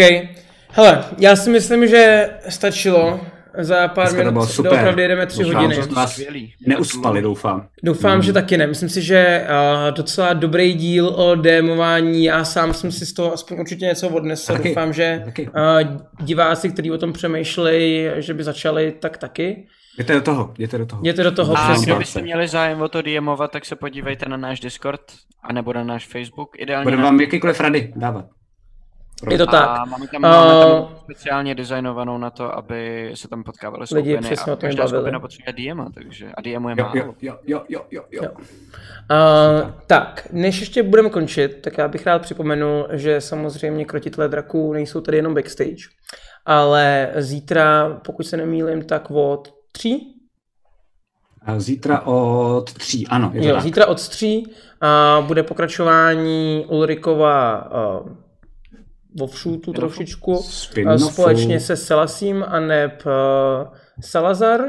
Hele, 0.70 1.05
já 1.18 1.36
si 1.36 1.50
myslím, 1.50 1.86
že 1.86 2.31
stačilo. 2.49 3.20
Za 3.59 3.89
pár 3.89 4.05
Dneska 4.05 4.25
to 4.25 4.31
bylo 4.33 4.44
minut 4.44 4.52
super. 4.55 4.73
doopravdy 4.73 5.02
jedeme 5.02 5.27
tři 5.27 5.43
Doufám, 5.43 5.62
hodiny. 5.65 5.75
že 5.75 5.94
vás 5.94 6.20
neuspali, 6.67 7.23
doufám. 7.23 7.68
Doufám, 7.83 8.23
že 8.23 8.33
taky 8.33 8.57
ne. 8.57 8.67
Myslím 8.67 8.89
si, 8.89 9.02
že 9.02 9.47
uh, 9.89 9.94
docela 9.94 10.33
dobrý 10.33 10.75
díl 10.75 11.09
o 11.09 11.35
démování. 11.35 12.25
Já 12.25 12.44
sám 12.44 12.75
jsem 12.75 12.93
si 12.93 13.07
z 13.07 13.12
toho 13.12 13.33
aspoň 13.33 13.60
určitě 13.60 13.85
něco 13.85 14.09
odnesl. 14.09 14.52
Taky, 14.52 14.68
Doufám, 14.68 14.93
že 14.93 15.23
taky. 15.25 15.49
uh, 15.49 15.55
diváci, 16.20 16.70
kteří 16.70 16.91
o 16.91 16.99
tom 16.99 17.12
přemýšlejí, 17.12 18.09
že 18.17 18.35
by 18.35 18.44
začali, 18.44 18.93
tak 19.01 19.18
taky. 19.18 19.67
Jděte 19.94 20.15
do 20.15 20.20
toho, 20.20 20.55
jděte 20.59 20.78
do 20.78 20.86
toho. 20.86 21.01
Jděte 21.02 21.23
do 21.23 21.33
toho, 21.33 21.59
A 21.59 21.73
přesně. 21.73 21.86
kdybyste 21.93 22.23
měli 22.23 22.49
zájem 22.49 22.83
o 22.83 22.89
to 22.89 23.02
DMovat, 23.02 23.51
tak 23.51 23.65
se 23.65 23.77
podívejte 23.77 24.28
na 24.28 24.36
náš 24.36 24.60
Discord, 24.60 25.01
anebo 25.43 25.73
na 25.73 25.85
náš 25.85 26.07
Facebook. 26.07 26.51
Ideálně 26.59 26.85
Budeme 26.85 27.02
na... 27.02 27.09
vám 27.10 27.20
jakýkoliv 27.20 27.60
rady 27.60 27.93
dávat. 27.97 28.25
Je 29.30 29.38
to 29.38 29.47
tak. 29.47 29.68
A 29.68 29.84
máme 29.84 30.06
tam, 30.08 30.22
máme 30.22 30.55
Uh, 30.55 30.62
tam 30.88 30.97
speciálně 31.05 31.55
designovanou 31.55 32.18
na 32.18 32.30
to, 32.30 32.56
aby 32.56 33.10
se 33.14 33.28
tam 33.28 33.44
potkávaly 33.44 33.84
Lidi 33.92 34.10
skupiny 34.10 34.34
přesně 34.34 34.52
o 34.52 34.55
a 34.55 34.58
každá 34.58 34.84
bavili. 34.84 35.00
skupina 35.00 35.20
potřebuje 35.20 35.52
DMa, 35.74 35.88
takže 35.94 36.26
a 36.36 36.40
DM 36.40 36.48
je 36.48 36.55
Jo, 36.78 36.84
málo. 36.84 36.94
jo, 36.97 37.14
jo, 37.20 37.36
jo, 37.47 37.62
jo, 37.68 37.82
jo, 37.90 38.02
jo. 38.10 38.30
Uh, 38.32 39.70
tak, 39.86 40.28
než 40.32 40.60
ještě 40.60 40.82
budeme 40.82 41.10
končit, 41.10 41.48
tak 41.62 41.78
já 41.78 41.88
bych 41.88 42.06
rád 42.06 42.22
připomenul, 42.22 42.88
že 42.92 43.20
samozřejmě 43.20 43.84
krotitelé 43.84 44.28
draků 44.28 44.72
nejsou 44.72 45.00
tady 45.00 45.16
jenom 45.16 45.34
backstage, 45.34 45.82
ale 46.47 47.12
zítra, 47.16 47.88
pokud 48.05 48.22
se 48.26 48.36
nemýlím, 48.36 48.82
tak 48.84 49.10
od 49.10 49.48
tří? 49.72 50.14
A 51.42 51.60
Zítra 51.60 52.00
od 52.00 52.72
tří, 52.72 53.06
ano, 53.06 53.30
je 53.34 53.40
to 53.42 53.48
Jo, 53.48 53.55
tak. 53.55 53.62
zítra 53.62 53.86
od 53.86 54.08
tří 54.08 54.52
a 54.80 55.22
bude 55.26 55.42
pokračování 55.42 56.64
Ulrikova 56.68 57.68
uh, 58.00 58.08
offshootu 59.20 59.72
trošičku 59.72 60.32
uh, 60.32 60.44
Spin-offu. 60.44 61.12
společně 61.12 61.60
se 61.60 61.76
Selasím 61.76 62.44
a 62.48 62.60
neb 62.60 63.02
uh, 63.06 63.12
Salazar. 64.00 64.60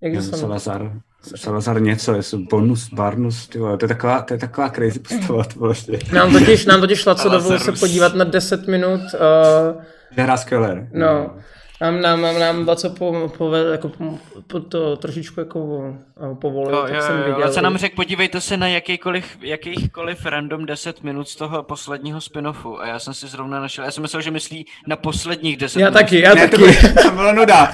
Jak 0.00 0.14
se 0.14 0.30
jmenuje? 0.30 0.40
Salazar, 0.40 0.92
Salazar 1.36 1.82
něco, 1.82 2.14
je 2.14 2.22
bonus, 2.50 2.88
Barnus, 2.92 3.48
ty 3.48 3.58
vole, 3.58 3.76
to 3.76 3.84
je 3.84 3.88
taková, 3.88 4.22
to 4.22 4.34
je 4.34 4.38
taková 4.38 4.68
crazy 4.68 4.98
postava, 4.98 5.44
to 5.44 5.60
vlastně. 5.60 5.98
Nám 6.12 6.32
totiž, 6.32 6.66
nám 6.66 6.80
totiž 6.80 7.06
Laco 7.06 7.28
dovolil 7.28 7.58
se 7.58 7.72
podívat 7.72 8.14
na 8.14 8.24
10 8.24 8.66
minut 8.68 9.00
uh, 9.00 9.82
Že 10.10 10.22
hrá 10.22 10.36
skvěle. 10.36 10.88
No, 10.92 11.36
nám, 11.80 12.00
nám, 12.00 12.22
nám, 12.22 12.38
nám 12.38 12.66
po, 12.98 13.30
po, 13.38 13.54
jako, 13.54 13.88
po, 14.46 14.60
to 14.60 14.96
trošičku 14.96 15.40
jako 15.40 15.58
povolil, 16.40 16.74
Jo, 16.76 16.82
tak 16.82 16.94
jo, 16.94 17.02
jsem 17.02 17.16
viděl. 17.18 17.38
Laca 17.40 17.60
nám 17.60 17.76
řekl, 17.76 17.96
podívejte 17.96 18.40
se 18.40 18.56
na 18.56 18.68
jakýkoliv, 18.68 19.24
jakýchkoliv 19.40 20.26
random 20.26 20.66
10 20.66 21.02
minut 21.02 21.28
z 21.28 21.36
toho 21.36 21.62
posledního 21.62 22.18
spin-offu 22.18 22.80
a 22.80 22.86
já 22.86 22.98
jsem 22.98 23.14
si 23.14 23.26
zrovna 23.26 23.60
našel, 23.60 23.84
já 23.84 23.90
jsem 23.90 24.02
myslel, 24.02 24.22
že 24.22 24.30
myslí 24.30 24.66
na 24.86 24.96
posledních 24.96 25.56
10 25.56 25.80
Já 25.80 25.86
minut. 25.86 25.94
taky, 25.98 26.20
já 26.20 26.34
Ne, 26.34 26.48
to, 26.48 26.56
taky. 26.56 26.62
bylo, 26.80 26.92
to 27.02 27.10
bylo 27.10 27.32
nuda. 27.32 27.72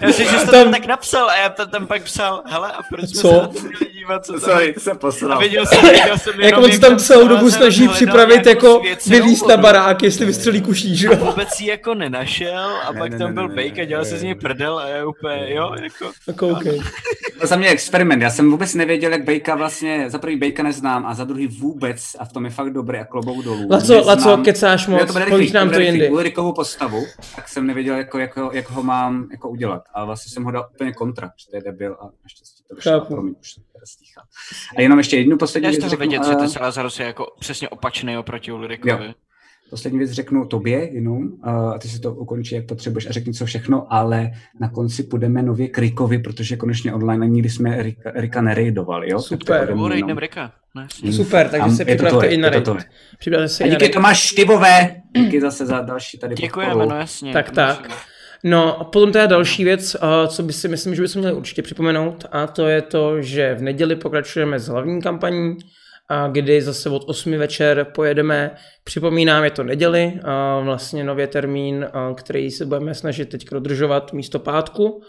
Já 0.00 0.12
si, 0.12 0.24
že 0.24 0.38
jsi 0.38 0.46
to 0.46 0.52
Tam- 0.52 0.62
tam 0.64 0.72
tak 0.72 0.86
napsal 0.86 1.30
a 1.30 1.36
já 1.36 1.48
to 1.48 1.66
tam 1.66 1.86
pak 1.86 2.02
psal, 2.02 2.42
hele 2.46 2.72
a 2.72 2.82
proč 2.82 3.04
jsme 3.10 3.20
Co? 3.22 3.28
se 3.28 3.34
na 3.36 3.46
to 3.46 3.52
měli 3.60 3.92
dívat, 3.92 4.26
co 4.26 4.32
tam 4.32 4.40
Sorry, 4.40 4.72
to 4.72 4.80
jsem 4.80 4.92
A 4.92 4.98
posral. 4.98 5.38
viděl 5.38 5.66
jsem, 5.66 5.80
viděl 5.90 6.18
jsem 6.18 6.32
Jak 6.40 6.44
jenom, 6.50 6.64
on 6.64 6.72
se 6.72 6.80
tam 6.80 6.98
celou 6.98 7.28
dobu 7.28 7.50
snaží 7.50 7.88
připravit 7.88 8.46
jako 8.46 8.82
vylíst 9.06 9.48
na 9.48 9.56
barák, 9.56 10.02
jestli 10.02 10.26
vystřelí 10.26 10.60
kuší, 10.62 10.96
že 10.96 11.08
A 11.08 11.12
jo? 11.18 11.24
vůbec 11.24 11.60
jako 11.60 11.94
nenašel 11.94 12.70
a 12.88 12.92
Ne, 12.92 12.98
pak 13.00 13.10
ne, 13.10 13.18
tam 13.18 13.28
ne, 13.28 13.34
byl 13.48 13.56
ne, 13.56 13.82
a 13.82 13.84
dělal 13.84 14.04
se 14.04 14.18
z 14.18 14.22
něj 14.22 14.34
prdel 14.34 14.78
a 14.78 14.88
já 14.88 15.06
úplně, 15.06 15.54
jo, 15.54 15.72
jako. 15.82 16.12
Jako 16.28 16.48
OK. 16.48 16.62
To 17.40 17.46
za 17.46 17.56
mě 17.56 17.68
experiment. 17.68 18.22
Já 18.22 18.30
jsem 18.30 18.50
vůbec 18.50 18.74
nevěděl, 18.74 19.12
jak 19.12 19.24
Bejka 19.24 19.54
vlastně, 19.54 20.10
za 20.10 20.18
prvý 20.18 20.36
Bejka 20.36 20.62
neznám 20.62 21.06
a 21.06 21.14
za 21.14 21.24
druhý 21.24 21.46
vůbec, 21.46 22.16
a 22.18 22.24
v 22.24 22.32
tom 22.32 22.44
je 22.44 22.50
fakt 22.50 22.72
dobrý 22.72 22.98
a 22.98 23.04
klobouk 23.04 23.44
dolů. 23.44 23.68
Laco, 23.70 23.94
neznám- 23.94 24.06
Laco, 24.06 24.42
kecáš 24.44 24.86
Jo, 24.86 24.92
moc, 24.92 25.06
to 25.06 25.12
bude 25.12 25.26
povíš 25.26 25.40
rychlý, 25.40 25.54
nám 25.54 25.68
to 25.68 25.70
to 25.72 25.74
bude 25.74 25.78
rychlý. 25.84 25.98
jindy. 25.98 26.10
Ulrikovu 26.14 26.52
postavu, 26.52 27.04
tak 27.36 27.48
jsem 27.48 27.66
nevěděl, 27.66 27.96
jako, 27.96 28.18
jak, 28.18 28.36
ho, 28.36 28.50
jak 28.52 28.70
ho 28.70 28.82
mám 28.82 29.28
jako 29.32 29.48
udělat. 29.48 29.82
A 29.94 30.04
vlastně 30.04 30.30
jsem 30.34 30.44
ho 30.44 30.50
dal 30.50 30.68
úplně 30.74 30.92
kontra, 30.92 31.30
že 31.44 31.50
to 31.50 31.56
je 31.56 31.62
debil 31.62 31.92
a 32.00 32.04
naštěstí 32.22 32.64
to 32.68 32.74
vyšlo. 32.74 32.92
Chápu. 32.92 33.14
Promiň, 33.14 33.34
už 33.40 33.54
to 33.54 33.60
teda 33.72 33.86
stýchá. 33.86 34.20
A 34.76 34.80
jenom 34.80 34.98
ještě 34.98 35.16
jednu 35.16 35.38
poslední 35.38 35.64
Já 35.64 35.70
věc 35.70 35.80
toho 35.80 35.90
řeknu. 35.90 36.06
vidět, 36.06 36.24
že 36.24 36.32
a- 36.32 36.36
ten 36.38 36.48
Salazarus 36.48 37.00
je 37.00 37.06
jako 37.06 37.26
přesně 37.40 37.68
opačný 37.68 38.18
oproti 38.18 38.52
Ulrikovi. 38.52 39.14
Poslední 39.72 39.98
věc 39.98 40.10
řeknu 40.10 40.46
tobě 40.46 40.94
jenom, 40.94 41.28
a 41.42 41.78
ty 41.78 41.88
si 41.88 42.00
to 42.00 42.14
ukončí, 42.14 42.54
jak 42.54 42.66
potřebuješ 42.66 43.06
a 43.06 43.12
řekni 43.12 43.32
co 43.34 43.46
všechno, 43.46 43.92
ale 43.92 44.30
na 44.60 44.68
konci 44.68 45.02
půjdeme 45.02 45.42
nově 45.42 45.68
k 45.68 45.78
Rikovi, 45.78 46.18
protože 46.18 46.56
konečně 46.56 46.94
online 46.94 47.26
a 47.26 47.28
nikdy 47.28 47.50
jsme 47.50 47.82
Rika, 47.82 48.12
Rika 48.14 48.40
nerejdovali, 48.42 49.10
jo? 49.10 49.20
Super. 49.20 49.66
Tak 49.66 49.76
O, 49.76 49.88
Rika. 49.88 50.52
Ne, 50.74 51.12
Super, 51.12 51.48
takže 51.48 51.58
Tam 51.58 51.76
se 51.76 51.82
je 51.82 51.86
to 51.96 52.04
připravte 52.04 52.26
i 52.26 52.36
na 52.36 52.48
raid. 52.50 52.68
Připravte 53.18 53.48
se 53.48 53.64
A 53.64 53.68
díky. 53.68 53.88
Tomáš 53.88 54.18
Štivové, 54.18 54.96
díky 55.16 55.40
zase 55.40 55.66
za 55.66 55.80
další 55.80 56.18
tady 56.18 56.34
Děkujeme, 56.34 56.72
podporu. 56.72 56.90
no 56.90 56.96
jasně. 56.96 57.32
Tak 57.32 57.48
to 57.48 57.54
tak. 57.54 57.88
No 58.44 58.80
a 58.80 58.84
potom 58.84 59.12
teda 59.12 59.26
další 59.26 59.64
věc, 59.64 59.96
a 60.00 60.26
co 60.26 60.42
by 60.42 60.52
si 60.52 60.68
myslím, 60.68 60.94
že 60.94 61.02
bychom 61.02 61.20
měli 61.20 61.36
určitě 61.36 61.62
připomenout, 61.62 62.24
a 62.32 62.46
to 62.46 62.66
je 62.68 62.82
to, 62.82 63.22
že 63.22 63.54
v 63.54 63.62
neděli 63.62 63.96
pokračujeme 63.96 64.58
s 64.58 64.68
hlavní 64.68 65.02
kampaní, 65.02 65.56
kdy 66.32 66.62
zase 66.62 66.90
od 66.90 67.02
8 67.06 67.38
večer 67.38 67.86
pojedeme, 67.94 68.50
připomínám, 68.84 69.44
je 69.44 69.50
to 69.50 69.62
neděli, 69.62 70.20
vlastně 70.64 71.04
nově 71.04 71.26
termín, 71.26 71.86
který 72.14 72.50
se 72.50 72.66
budeme 72.66 72.94
snažit 72.94 73.28
teď 73.28 73.50
dodržovat 73.50 74.12
místo 74.12 74.38
pátku. 74.38 75.02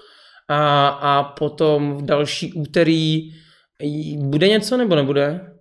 A, 0.49 0.87
a 0.87 1.23
potom 1.23 1.97
v 1.97 2.05
další 2.05 2.53
úterý 2.53 3.29
bude 4.17 4.47
něco 4.47 4.77
nebo 4.77 4.95
nebude? 4.95 5.52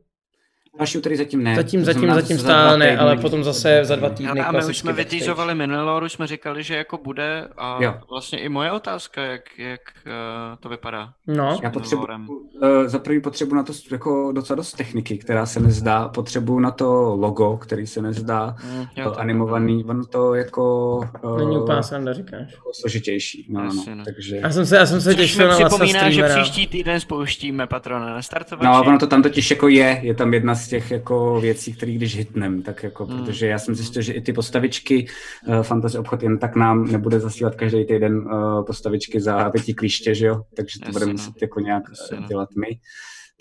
Další 0.79 0.99
úterý 0.99 1.17
zatím 1.17 1.43
ne. 1.43 1.57
Zatím, 1.57 1.81
To 1.81 1.85
zatím, 1.87 2.01
znamená, 2.01 2.21
zatím 2.21 2.39
stále 2.39 2.79
ne, 2.79 2.99
ale 2.99 3.17
potom 3.17 3.45
zase 3.45 3.81
za 3.85 3.97
dva 3.97 4.09
týdny. 4.11 4.41
Ale 4.41 4.61
a 4.63 4.67
my 4.67 4.75
jsme 4.75 4.93
vytýzovali 4.93 5.55
Minilor, 5.55 6.03
už 6.03 6.13
jsme 6.13 6.27
říkali, 6.27 6.63
že 6.63 6.77
jako 6.77 6.99
bude 7.05 7.49
a 7.59 7.83
Jo. 7.83 7.95
vlastně 8.11 8.39
i 8.39 8.49
moje 8.49 8.73
otázka, 8.73 9.23
jak, 9.23 9.59
jak 9.59 9.81
uh, 10.07 10.13
to 10.61 10.69
vypadá. 10.69 11.09
No, 11.27 11.59
Já 11.63 11.71
potřebuji, 11.71 12.07
uh, 12.29 12.69
za 12.87 12.99
prvý 12.99 13.21
potřebuji 13.21 13.55
na 13.55 13.63
to 13.63 13.73
jako 13.93 14.33
docela 14.33 14.57
dost 14.57 14.73
techniky, 14.73 15.19
která 15.19 15.47
se 15.47 15.61
nezdá. 15.61 16.09
Potřebuji 16.09 16.59
na 16.61 16.71
to 16.71 17.17
logo, 17.21 17.57
který 17.57 17.87
se 17.87 18.03
nezdá. 18.03 18.57
Mm, 18.65 18.87
To 18.95 19.01
jo, 19.01 19.11
to- 19.11 19.21
animovaný, 19.21 19.85
ono 19.85 20.05
to 20.07 20.35
jako 20.35 20.97
uh, 21.25 21.39
není 21.39 21.59
úplná 21.59 21.83
sranda, 21.83 22.13
říkáš. 22.13 22.55
složitější. 22.73 23.47
No, 23.51 23.61
no, 23.61 23.67
Jasně, 23.67 23.95
no. 23.95 24.05
Takže... 24.05 24.37
Já 24.37 24.51
jsem 24.51 24.67
se, 24.67 24.77
já 24.77 24.87
jsem 24.87 25.01
se 25.01 25.15
těšil 25.15 25.49
na 25.49 25.55
připomíná, 25.69 26.11
že 26.11 26.23
příští 26.23 26.67
týden 26.67 27.01
spouštíme 27.01 27.67
patrona 27.67 28.07
na 28.15 28.23
startovači. 28.23 28.67
No 28.67 28.75
a 28.75 28.81
ono 28.81 28.99
to 28.99 29.07
tam 29.07 29.23
totiž 29.23 29.51
jako 29.51 29.69
je, 29.69 30.01
je 30.03 30.15
tam 30.15 30.35
jedna 30.35 30.55
z 30.63 30.69
těch 30.69 30.91
jako 30.91 31.41
věcí, 31.41 31.73
které 31.73 31.93
když 31.93 32.17
hitnem, 32.17 32.63
tak 32.63 32.83
jako, 32.83 33.07
Hmm. 33.07 33.19
protože 33.25 33.47
já 33.47 33.59
jsem 33.59 33.75
zjistil, 33.75 34.03
že 34.03 34.13
i 34.13 34.21
ty 34.21 34.33
postavičky 34.33 35.07
uh, 35.49 35.63
Fantasy 35.63 35.99
obchod 35.99 36.23
jen 36.23 36.39
tak 36.39 36.57
nám 36.57 36.93
nebude 36.93 37.21
zasílat 37.21 37.55
každý 37.55 37.85
týden 37.87 38.17
uh, 38.19 38.65
postavičky 38.65 39.21
za 39.21 39.51
pěti 39.51 39.75
klíště, 39.75 40.15
že 40.15 40.27
jo, 40.27 40.43
takže 40.57 40.79
to 40.79 40.85
Jasně, 40.85 40.93
budeme 40.93 41.13
no. 41.13 41.19
muset 41.19 41.43
jako 41.43 41.61
nějak 41.61 41.83
Jasně, 41.89 42.17
uh, 42.17 42.23
no. 42.23 42.29
dělat 42.29 42.49
my. 42.61 42.69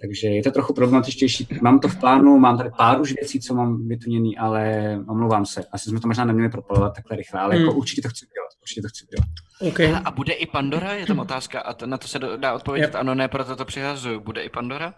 Takže 0.01 0.27
je 0.27 0.43
to 0.43 0.51
trochu 0.51 0.73
problematičtější. 0.73 1.47
Mám 1.61 1.79
to 1.79 1.87
v 1.87 1.99
plánu, 1.99 2.37
mám 2.37 2.57
tady 2.57 2.69
pár 2.77 3.01
už 3.01 3.13
věcí, 3.13 3.39
co 3.39 3.53
mám 3.55 3.87
vytuněný, 3.87 4.37
ale 4.37 4.63
omlouvám 5.09 5.45
se. 5.45 5.63
Asi 5.71 5.89
jsme 5.89 5.99
to 5.99 6.07
možná 6.07 6.25
neměli 6.25 6.49
propalovat 6.49 6.95
takhle 6.95 7.17
rychle, 7.17 7.39
ale 7.39 7.57
jako 7.57 7.69
Hmm. 7.69 7.77
určitě 7.79 8.01
to 8.01 8.09
chci 8.09 8.25
dělat. 8.35 8.49
Určitě 8.61 8.81
to 8.81 8.87
chci 8.87 9.05
dělat. 9.05 9.71
Okay. 9.73 9.85
Hele, 9.87 10.01
A 10.05 10.11
bude 10.11 10.33
i 10.33 10.45
Pandora? 10.47 10.93
Je 10.93 11.05
tam 11.05 11.19
otázka 11.19 11.59
a 11.59 11.73
to, 11.73 11.85
na 11.87 11.97
to 11.97 12.07
se 12.07 12.19
do, 12.19 12.37
dá 12.37 12.53
odpovědět 12.53 12.85
Yep. 12.87 12.95
ano, 12.95 13.15
ne, 13.15 13.27
proto 13.27 13.55
to 13.55 13.65
přihazuju. 13.65 14.19
Bude 14.19 14.43
i 14.43 14.49
Pandora? 14.49 14.93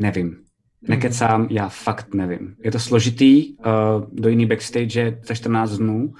Nevím. 0.00 0.36
Nekecám, 0.82 1.46
já 1.50 1.68
fakt 1.68 2.14
nevím. 2.14 2.56
Je 2.64 2.72
to 2.72 2.78
složitý, 2.78 3.56
uh, 3.56 3.64
do 4.12 4.28
jiný 4.28 4.46
backstage 4.46 5.18
za 5.26 5.34
14 5.34 5.70
dnů. 5.70 6.14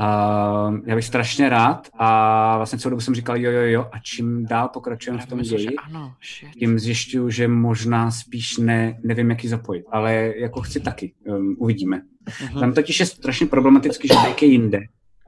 Uh, 0.00 0.78
já 0.86 0.94
bych 0.94 1.04
strašně 1.04 1.48
rád 1.48 1.88
a 1.98 2.56
vlastně 2.56 2.78
celou 2.78 2.90
dobu 2.90 3.00
jsem 3.00 3.14
říkal 3.14 3.36
jo, 3.36 3.50
jo, 3.50 3.60
jo 3.60 3.88
a 3.92 3.98
čím 3.98 4.46
dál 4.46 4.68
pokračujeme 4.68 5.22
v 5.22 5.26
tom 5.26 5.40
ději, 5.40 5.68
tím 6.58 6.78
zjišťuju, 6.78 7.30
že 7.30 7.48
možná 7.48 8.10
spíš 8.10 8.58
ne, 8.58 8.98
nevím, 9.04 9.30
jak 9.30 9.44
ji 9.44 9.50
zapojit, 9.50 9.84
ale 9.92 10.32
jako 10.36 10.60
chci 10.60 10.80
taky, 10.80 11.12
um, 11.26 11.56
uvidíme. 11.58 12.02
Mhm. 12.42 12.60
Tam 12.60 12.72
totiž 12.72 13.00
je 13.00 13.06
strašně 13.06 13.46
problematický, 13.46 14.08
že 14.08 14.14
Bake 14.14 14.42
je 14.42 14.48
jinde. 14.48 14.80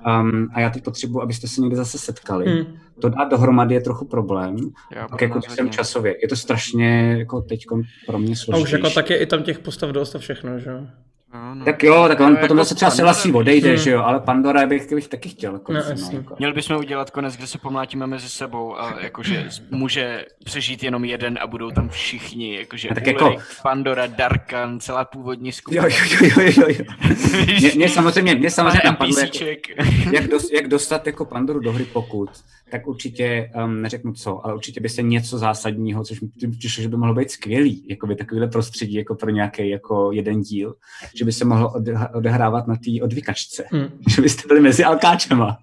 Um, 0.06 0.48
a 0.54 0.60
já 0.60 0.70
teď 0.70 0.84
potřebuji, 0.84 1.22
abyste 1.22 1.48
se 1.48 1.60
někde 1.60 1.76
zase 1.76 1.98
setkali. 1.98 2.50
Hmm. 2.50 2.76
To 3.00 3.08
dát 3.08 3.24
dohromady 3.30 3.74
je 3.74 3.80
trochu 3.80 4.04
problém. 4.04 4.56
Jo, 4.96 5.06
Tak 5.10 5.20
jako 5.20 5.40
jsem 5.42 5.70
časově. 5.70 6.16
Je 6.22 6.28
to 6.28 6.36
strašně 6.36 7.16
jako 7.18 7.40
teď 7.40 7.64
pro 8.06 8.18
mě 8.18 8.32
A 8.32 8.36
složitější. 8.36 8.64
už 8.64 8.72
jako 8.82 8.94
tak 8.94 9.10
je 9.10 9.16
i 9.16 9.26
tam 9.26 9.42
těch 9.42 9.58
postav 9.58 9.90
dost 9.90 10.14
a 10.14 10.18
všechno, 10.18 10.58
že 10.58 10.70
jo? 10.70 10.86
No, 11.34 11.54
no. 11.54 11.64
Tak 11.64 11.82
jo, 11.82 12.04
tak 12.08 12.20
on 12.20 12.32
No, 12.34 12.40
potom 12.40 12.56
jako 12.58 12.64
zase 12.64 12.74
třeba 12.74 12.90
Pandora 12.90 12.96
Selassie 13.14 13.34
odejde, 13.34 13.68
Hmm. 13.68 13.76
že 13.78 13.90
jo, 13.90 14.02
ale 14.02 14.20
Pandora 14.20 14.66
bych, 14.66 14.92
bych 14.94 15.08
taky 15.08 15.28
chtěl. 15.28 15.52
Jako, 15.52 15.72
No, 15.72 15.80
no, 16.02 16.18
jako. 16.18 16.34
Měli 16.38 16.52
bychom 16.52 16.76
udělat 16.76 17.10
konec, 17.10 17.36
kde 17.36 17.46
se 17.46 17.58
pomlátíme 17.58 18.06
mezi 18.06 18.28
sebou 18.28 18.80
a 18.80 19.00
jakože 19.00 19.48
může 19.70 20.24
přežít 20.44 20.82
jenom 20.82 21.04
jeden 21.04 21.38
a 21.42 21.46
budou 21.46 21.70
tam 21.70 21.88
všichni, 21.88 22.56
jakože 22.56 22.88
A 22.88 22.94
tak 22.94 23.02
Ulrik, 23.04 23.20
jako- 23.20 23.36
Pandora, 23.62 24.06
Darkan, 24.06 24.80
celá 24.80 25.04
původní 25.04 25.52
skupina. 25.52 25.82
jo, 25.84 25.90
jo, 26.22 26.28
jo, 26.36 26.52
jo, 26.56 26.66
jo. 26.78 26.84
Mě, 27.60 27.70
mě 27.76 27.88
samozřejmě, 27.88 28.34
mě 28.34 28.50
samozřejmě 28.50 28.80
napadlo, 28.84 29.18
jako, 29.18 29.26
NPCček. 29.28 29.66
jak, 30.12 30.26
dos, 30.28 30.50
jak 30.52 30.68
dostat 30.68 31.06
jako 31.06 31.24
Pandoru 31.24 31.60
do 31.60 31.72
hry 31.72 31.84
pokud, 31.84 32.30
tak 32.72 32.86
určitě, 32.86 33.50
um, 33.64 33.82
neřeknu 33.82 34.12
co, 34.12 34.46
ale 34.46 34.54
určitě 34.54 34.80
by 34.80 34.88
se 34.88 35.02
něco 35.02 35.38
zásadního, 35.38 36.04
což 36.04 36.20
mi 36.20 36.28
přišlo, 36.58 36.82
že 36.82 36.88
by 36.88 36.96
mohlo 36.96 37.14
být 37.14 37.30
skvělý, 37.30 37.86
jako 37.88 38.06
by 38.06 38.16
takovýhle 38.16 38.48
prostředí 38.48 38.94
jako 38.94 39.14
pro 39.14 39.30
nějaký 39.30 39.68
jako 39.68 40.12
jeden 40.12 40.40
díl, 40.40 40.74
že 41.14 41.24
by 41.24 41.32
se 41.32 41.44
mohlo 41.44 41.72
odehrávat 42.14 42.66
na 42.66 42.74
té 42.74 43.02
odvykačce, 43.02 43.64
Hmm. 43.70 43.88
že 44.08 44.22
byste 44.22 44.48
byli 44.48 44.60
mezi 44.60 44.84
alkáčema. 44.84 45.58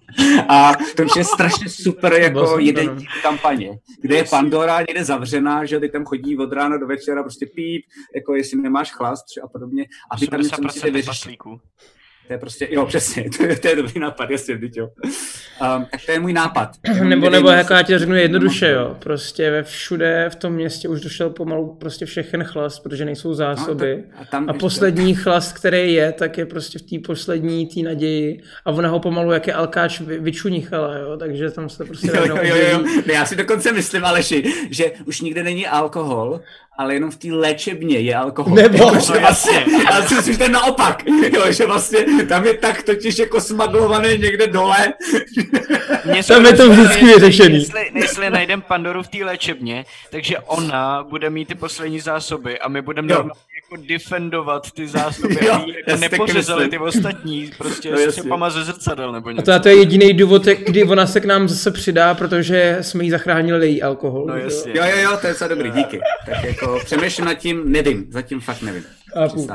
A 0.48 0.72
to 0.96 1.02
už 1.02 1.16
je 1.16 1.24
strašně 1.24 1.68
super 1.68 2.12
jako 2.22 2.46
super, 2.46 2.60
jeden 2.60 2.96
díl 2.96 3.08
kampaně, 3.22 3.78
kde 4.00 4.16
je 4.16 4.24
Pandora 4.24 4.80
někde 4.80 5.04
zavřená, 5.04 5.64
že 5.64 5.80
ty 5.80 5.88
tam 5.88 6.04
chodí 6.04 6.36
od 6.36 6.52
rána 6.52 6.76
do 6.76 6.86
večera, 6.86 7.22
prostě 7.22 7.46
píp, 7.46 7.84
jako 8.14 8.34
jestli 8.34 8.62
nemáš 8.62 8.92
chlast 8.92 9.24
třeba 9.26 9.44
a 9.44 9.48
podobně, 9.48 9.86
a 10.10 10.16
vy 10.16 10.26
tam 10.26 10.40
něco 10.40 10.62
musíte 10.62 10.88
80% 10.88 10.92
vyřešit. 10.92 11.38
To 12.30 12.34
je 12.34 12.38
prostě, 12.38 12.68
jo, 12.70 12.86
přesně, 12.86 13.24
to 13.36 13.42
je, 13.44 13.56
to 13.58 13.68
je 13.68 13.76
dobrý 13.76 14.00
nápad, 14.00 14.30
jasně, 14.30 14.58
teď 14.58 14.76
jo. 14.76 14.88
Um, 15.76 15.86
tak 15.90 16.00
to 16.06 16.12
je 16.12 16.20
můj 16.20 16.32
nápad. 16.32 16.70
Nebo, 17.04 17.30
nebo 17.30 17.50
jako 17.50 17.72
já 17.72 17.82
ti 17.82 17.98
řeknu 17.98 18.16
jednoduše, 18.16 18.68
jo. 18.70 18.96
Prostě 18.98 19.50
ve 19.50 19.62
všude 19.62 20.26
v 20.32 20.36
tom 20.36 20.52
městě 20.52 20.88
už 20.88 21.00
došel 21.00 21.30
pomalu 21.30 21.76
prostě 21.80 22.06
všechen 22.06 22.44
chlast, 22.44 22.82
protože 22.82 23.04
nejsou 23.04 23.34
zásoby. 23.34 23.96
No, 23.96 24.02
tak- 24.18 24.20
a 24.22 24.30
tam 24.30 24.42
a 24.48 24.52
ještě- 24.52 24.60
poslední 24.60 25.14
chlast, 25.14 25.52
který 25.52 25.94
je, 25.94 26.12
tak 26.12 26.38
je 26.38 26.46
prostě 26.46 26.78
v 26.78 26.82
té 26.82 26.96
poslední 27.06 27.66
té 27.66 27.80
naději. 27.80 28.40
A 28.64 28.70
ona 28.70 28.88
ho 28.88 29.00
pomalu, 29.00 29.32
jak 29.32 29.46
je 29.46 29.54
alkáč, 29.54 30.00
vy- 30.00 30.18
vyčunichala, 30.18 30.96
jo. 30.96 31.16
Takže 31.16 31.50
tam 31.50 31.68
se 31.68 31.84
prostě 31.84 32.06
Jo, 32.06 32.24
jo, 32.26 32.38
jo, 32.42 32.56
jo. 32.72 32.82
Ne, 33.06 33.12
já 33.14 33.26
si 33.26 33.36
dokonce 33.36 33.72
myslím, 33.72 34.04
Aleši, 34.04 34.42
že 34.70 34.92
už 35.06 35.20
nikde 35.20 35.42
není 35.42 35.66
alkohol, 35.66 36.40
ale 36.80 36.94
jenom 36.94 37.10
v 37.10 37.16
té 37.16 37.28
léčebně 37.32 37.98
je 37.98 38.14
alkohol. 38.16 38.54
Nebo- 38.54 38.76
Jako, 38.84 38.98
že 39.00 39.12
No, 39.14 39.20
vlastně, 39.20 39.56
jasně. 39.56 39.84
já 39.90 40.02
si 40.02 40.14
myslím, 40.14 40.32
že 40.34 40.38
to 40.38 40.44
je 40.44 40.50
naopak. 40.50 41.02
Jo, 41.32 41.52
že 41.52 41.66
vlastně 41.66 41.98
tam 42.28 42.44
je 42.46 42.54
tak 42.54 42.82
totiž 42.82 43.18
jako 43.18 43.40
smaglovaný 43.40 44.08
někde 44.18 44.46
dole. 44.46 44.92
Mně 46.04 46.24
Tam 46.24 46.46
je 46.46 46.52
to 46.52 46.62
skoro 46.62 46.70
vždycky 46.72 47.04
vyřešený. 47.04 47.54
Jestli, 47.58 47.90
jestli 47.94 48.30
najdem 48.30 48.62
Pandoru 48.62 49.02
v 49.02 49.08
té 49.08 49.18
léčebně, 49.24 49.84
takže 50.10 50.38
ona 50.38 51.02
bude 51.10 51.30
mít 51.30 51.48
ty 51.48 51.54
poslední 51.54 52.00
zásoby 52.00 52.58
a 52.58 52.68
my 52.68 52.82
budeme 52.82 53.08
normálně 53.08 53.40
jako 53.70 53.82
defendovat 53.88 54.70
ty 54.70 54.88
zásoby, 54.88 55.38
Jo, 55.46 55.52
aby 55.52 55.72
jako 55.86 56.00
nepořezali 56.00 56.68
ty 56.68 56.78
ostatní 56.78 57.50
prostě 57.58 57.90
No, 57.90 57.98
střepama 57.98 58.50
ze 58.50 58.64
zrcadel 58.64 59.12
nebo 59.12 59.28
A 59.28 59.32
něco. 59.32 59.44
to, 59.44 59.52
a 59.52 59.58
to 59.58 59.68
je 59.68 59.74
jediný 59.76 60.12
důvod, 60.14 60.46
jak- 60.46 60.58
kdy 60.58 60.84
ona 60.84 61.06
se 61.06 61.20
k 61.20 61.24
nám 61.24 61.48
zase 61.48 61.70
přidá, 61.70 62.14
protože 62.14 62.78
jsme 62.80 63.04
jí 63.04 63.10
zachránili 63.10 63.66
její 63.68 63.82
alkohol. 63.82 64.26
No 64.26 64.36
jasně. 64.36 64.72
Jo, 64.74 64.82
jo, 64.84 64.96
jo, 65.02 65.18
to 65.20 65.26
je 65.26 65.34
co 65.34 65.48
dobrý, 65.48 65.70
díky. 65.70 66.00
Tak 66.26 66.44
jako 66.44 66.80
přemýšlím 66.84 67.24
nad 67.26 67.34
tím, 67.34 67.72
nevím, 67.72 68.06
zatím 68.10 68.40
fakt 68.40 68.62
nevím. 68.62 68.84
Chápu. 69.14 69.46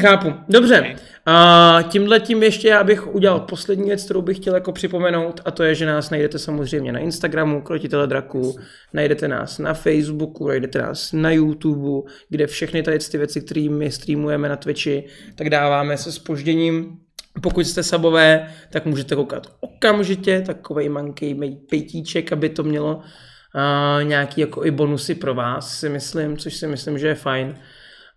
Chápu. 0.00 0.34
Dobře. 0.48 0.96
A 1.26 1.78
tímhle 1.88 2.20
tím 2.20 2.42
ještě 2.42 2.68
já 2.68 2.84
bych 2.84 3.14
udělal 3.14 3.40
poslední 3.40 3.88
věc, 3.88 4.04
kterou 4.04 4.22
bych 4.22 4.36
chtěl 4.36 4.54
jako 4.54 4.72
připomenout, 4.72 5.40
a 5.44 5.50
to 5.50 5.62
je, 5.62 5.74
že 5.74 5.86
nás 5.86 6.10
najdete 6.10 6.38
samozřejmě 6.38 6.92
na 6.92 6.98
Instagramu, 6.98 7.62
Krotitele 7.62 8.06
draků, 8.06 8.56
najdete 8.92 9.28
nás 9.28 9.58
na 9.58 9.74
Facebooku, 9.74 10.48
najdete 10.48 10.82
nás 10.82 11.12
na 11.12 11.30
YouTube, 11.30 12.10
kde 12.28 12.46
všechny 12.46 12.82
tady 12.82 12.98
ty 12.98 13.18
věci, 13.18 13.40
které 13.40 13.68
my 13.70 13.90
streamujeme 13.90 14.48
na 14.48 14.56
Twitchi, 14.56 15.04
tak 15.34 15.50
dáváme 15.50 15.96
se 15.96 16.12
spožděním. 16.12 16.98
Pokud 17.42 17.66
jste 17.66 17.82
sabové, 17.82 18.48
tak 18.70 18.86
můžete 18.86 19.14
koukat 19.14 19.46
okamžitě, 19.60 20.42
takovej 20.46 20.88
mankej 20.88 21.34
pejtíček, 21.70 22.32
aby 22.32 22.48
to 22.48 22.62
mělo 22.62 22.96
uh, 22.96 24.04
nějaký 24.04 24.40
jako 24.40 24.64
i 24.64 24.70
bonusy 24.70 25.14
pro 25.14 25.34
vás, 25.34 25.78
si 25.78 25.88
myslím, 25.88 26.36
což 26.36 26.54
si 26.54 26.66
myslím, 26.66 26.98
že 26.98 27.08
je 27.08 27.14
fajn. 27.14 27.54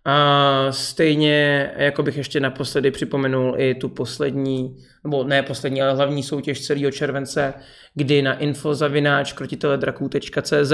A 0.08 0.66
stejně, 0.70 1.70
jako 1.76 2.02
bych 2.02 2.16
ještě 2.16 2.40
naposledy 2.40 2.90
připomenul 2.90 3.54
i 3.58 3.74
tu 3.74 3.88
poslední, 3.88 4.76
nebo 5.04 5.24
ne 5.24 5.42
poslední, 5.42 5.82
ale 5.82 5.94
hlavní 5.94 6.22
soutěž 6.22 6.66
celého 6.66 6.90
července, 6.90 7.54
kdy 7.94 8.22
na 8.22 8.34
info.krotiteledraků.cz 8.34 10.72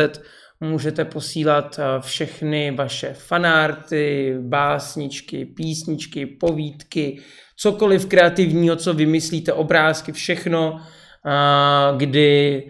můžete 0.61 1.05
posílat 1.05 1.79
eh, 1.79 1.83
všechny 2.01 2.71
vaše 2.71 3.13
fanarty, 3.13 4.37
básničky, 4.41 5.45
písničky, 5.45 6.27
povídky, 6.27 7.21
cokoliv 7.57 8.07
kreativního, 8.07 8.77
co 8.77 8.95
vymyslíte, 8.95 9.53
obrázky, 9.53 10.13
všechno, 10.13 10.81
a 11.25 11.95
kdy 11.97 12.63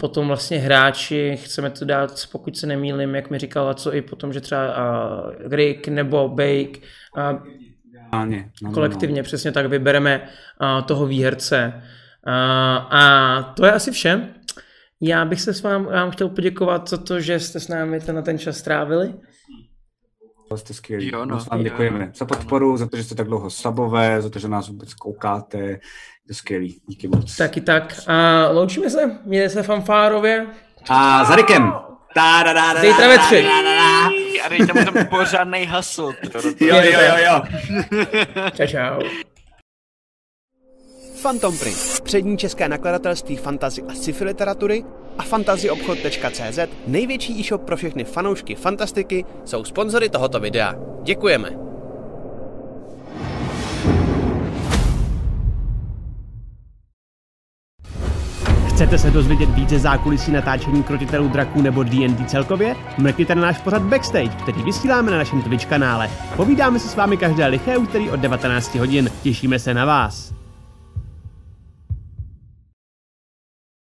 potom 0.00 0.28
vlastně 0.28 0.58
hráči, 0.58 1.36
chceme 1.36 1.70
to 1.70 1.84
dát, 1.84 2.26
pokud 2.32 2.56
se 2.56 2.66
nemýlim, 2.66 3.14
jak 3.14 3.30
mi 3.30 3.38
říkala, 3.38 3.74
co 3.74 3.94
i 3.94 4.02
potom, 4.02 4.32
že 4.32 4.40
třeba 4.40 4.66
uh, 4.68 5.32
Rick 5.52 5.88
nebo 5.88 6.28
Bake 6.28 6.78
uh, 7.16 7.62
Ideálně. 8.12 8.50
No, 8.62 8.68
no, 8.68 8.74
kolektivně 8.74 9.22
přesně 9.22 9.52
tak 9.52 9.66
vybereme 9.66 10.28
uh, 10.60 10.82
toho 10.82 11.06
výherce. 11.06 11.72
Uh, 12.26 12.32
a 12.94 13.52
to 13.56 13.66
je 13.66 13.72
asi 13.72 13.90
vše. 13.90 14.34
Já 15.00 15.24
bych 15.24 15.40
se 15.40 15.54
s 15.54 15.62
vám, 15.62 15.84
vám 15.84 16.10
chtěl 16.10 16.28
poděkovat 16.28 16.88
za 16.88 16.96
to, 16.96 17.20
že 17.20 17.40
jste 17.40 17.60
s 17.60 17.68
námi 17.68 18.00
ten, 18.00 18.22
ten 18.22 18.38
čas 18.38 18.56
strávili. 18.56 19.14
no. 20.50 20.56
Jste 20.56 20.74
skvělí. 20.74 21.10
Jo, 21.12 21.24
no. 21.24 21.34
Moc 21.34 21.48
vám 21.48 21.60
Jo, 21.60 21.64
děkujeme 21.64 21.98
no. 21.98 22.12
za 22.14 22.24
podporu, 22.24 22.76
za 22.76 22.88
to, 22.88 22.96
že 22.96 23.04
jste 23.04 23.14
tak 23.14 23.26
dlouho 23.26 23.50
sabové, 23.50 24.22
za 24.22 24.30
to, 24.30 24.38
že 24.38 24.48
nás 24.48 24.68
vůbec 24.68 24.94
koukáte. 24.94 25.80
Je 26.24 26.28
to 26.28 26.34
skvělý. 26.34 26.80
Díky 26.86 27.08
moc. 27.08 27.36
Taky 27.36 27.60
tak. 27.60 28.00
A 28.06 28.48
loučíme 28.48 28.90
se, 28.90 29.18
mějte 29.24 29.48
se 29.48 29.62
fanfárově. 29.62 30.46
A 30.88 31.24
za 31.24 31.36
Rikem. 31.36 31.72
Ta, 32.14 32.42
da, 32.42 32.52
da, 32.52 32.72
da, 32.72 32.80
Zítra 32.80 33.08
ve 33.08 33.18
tři. 33.18 33.46
A 34.44 34.48
dejte 34.48 34.72
mu 34.72 34.84
tam 34.84 35.06
pořádnej 35.06 35.66
hustle. 35.66 36.14
Jo, 36.60 36.76
jo, 36.76 37.00
jo, 37.00 37.16
jo. 37.26 37.42
Čau, 38.54 38.66
čau. 38.66 39.02
Phantom 41.22 41.58
Print, 41.58 42.00
přední 42.04 42.38
české 42.38 42.68
nakladatelství 42.68 43.36
fantazy 43.36 43.82
a 43.82 43.94
sci-fi 43.94 44.24
literatury 44.24 44.84
a 45.18 45.22
fantazyobchod.cz, 45.22 46.58
největší 46.86 47.40
e-shop 47.40 47.62
pro 47.62 47.76
všechny 47.76 48.04
fanoušky 48.04 48.54
fantastiky, 48.54 49.24
jsou 49.44 49.64
sponzory 49.64 50.08
tohoto 50.08 50.40
videa. 50.40 50.74
Děkujeme. 51.02 51.71
Chcete 58.82 58.98
se 58.98 59.10
dozvědět 59.10 59.50
více 59.50 59.78
zákulisí 59.78 60.32
natáčení 60.32 60.82
krotitelů 60.82 61.28
draků 61.28 61.62
nebo 61.62 61.82
D&D 61.82 62.24
celkově? 62.24 62.76
Mrkněte 62.98 63.34
na 63.34 63.42
náš 63.42 63.58
pořad 63.58 63.82
Backstage, 63.82 64.28
který 64.28 64.62
vysíláme 64.62 65.10
na 65.10 65.18
našem 65.18 65.42
Twitch 65.42 65.66
kanále. 65.66 66.10
Povídáme 66.36 66.78
se 66.78 66.88
s 66.88 66.96
vámi 66.96 67.16
každé 67.16 67.46
liché 67.46 67.76
úterý 67.76 68.10
od 68.10 68.20
19 68.20 68.74
hodin. 68.74 69.10
Těšíme 69.22 69.58
se 69.58 69.74
na 69.74 69.84
vás. 69.84 70.41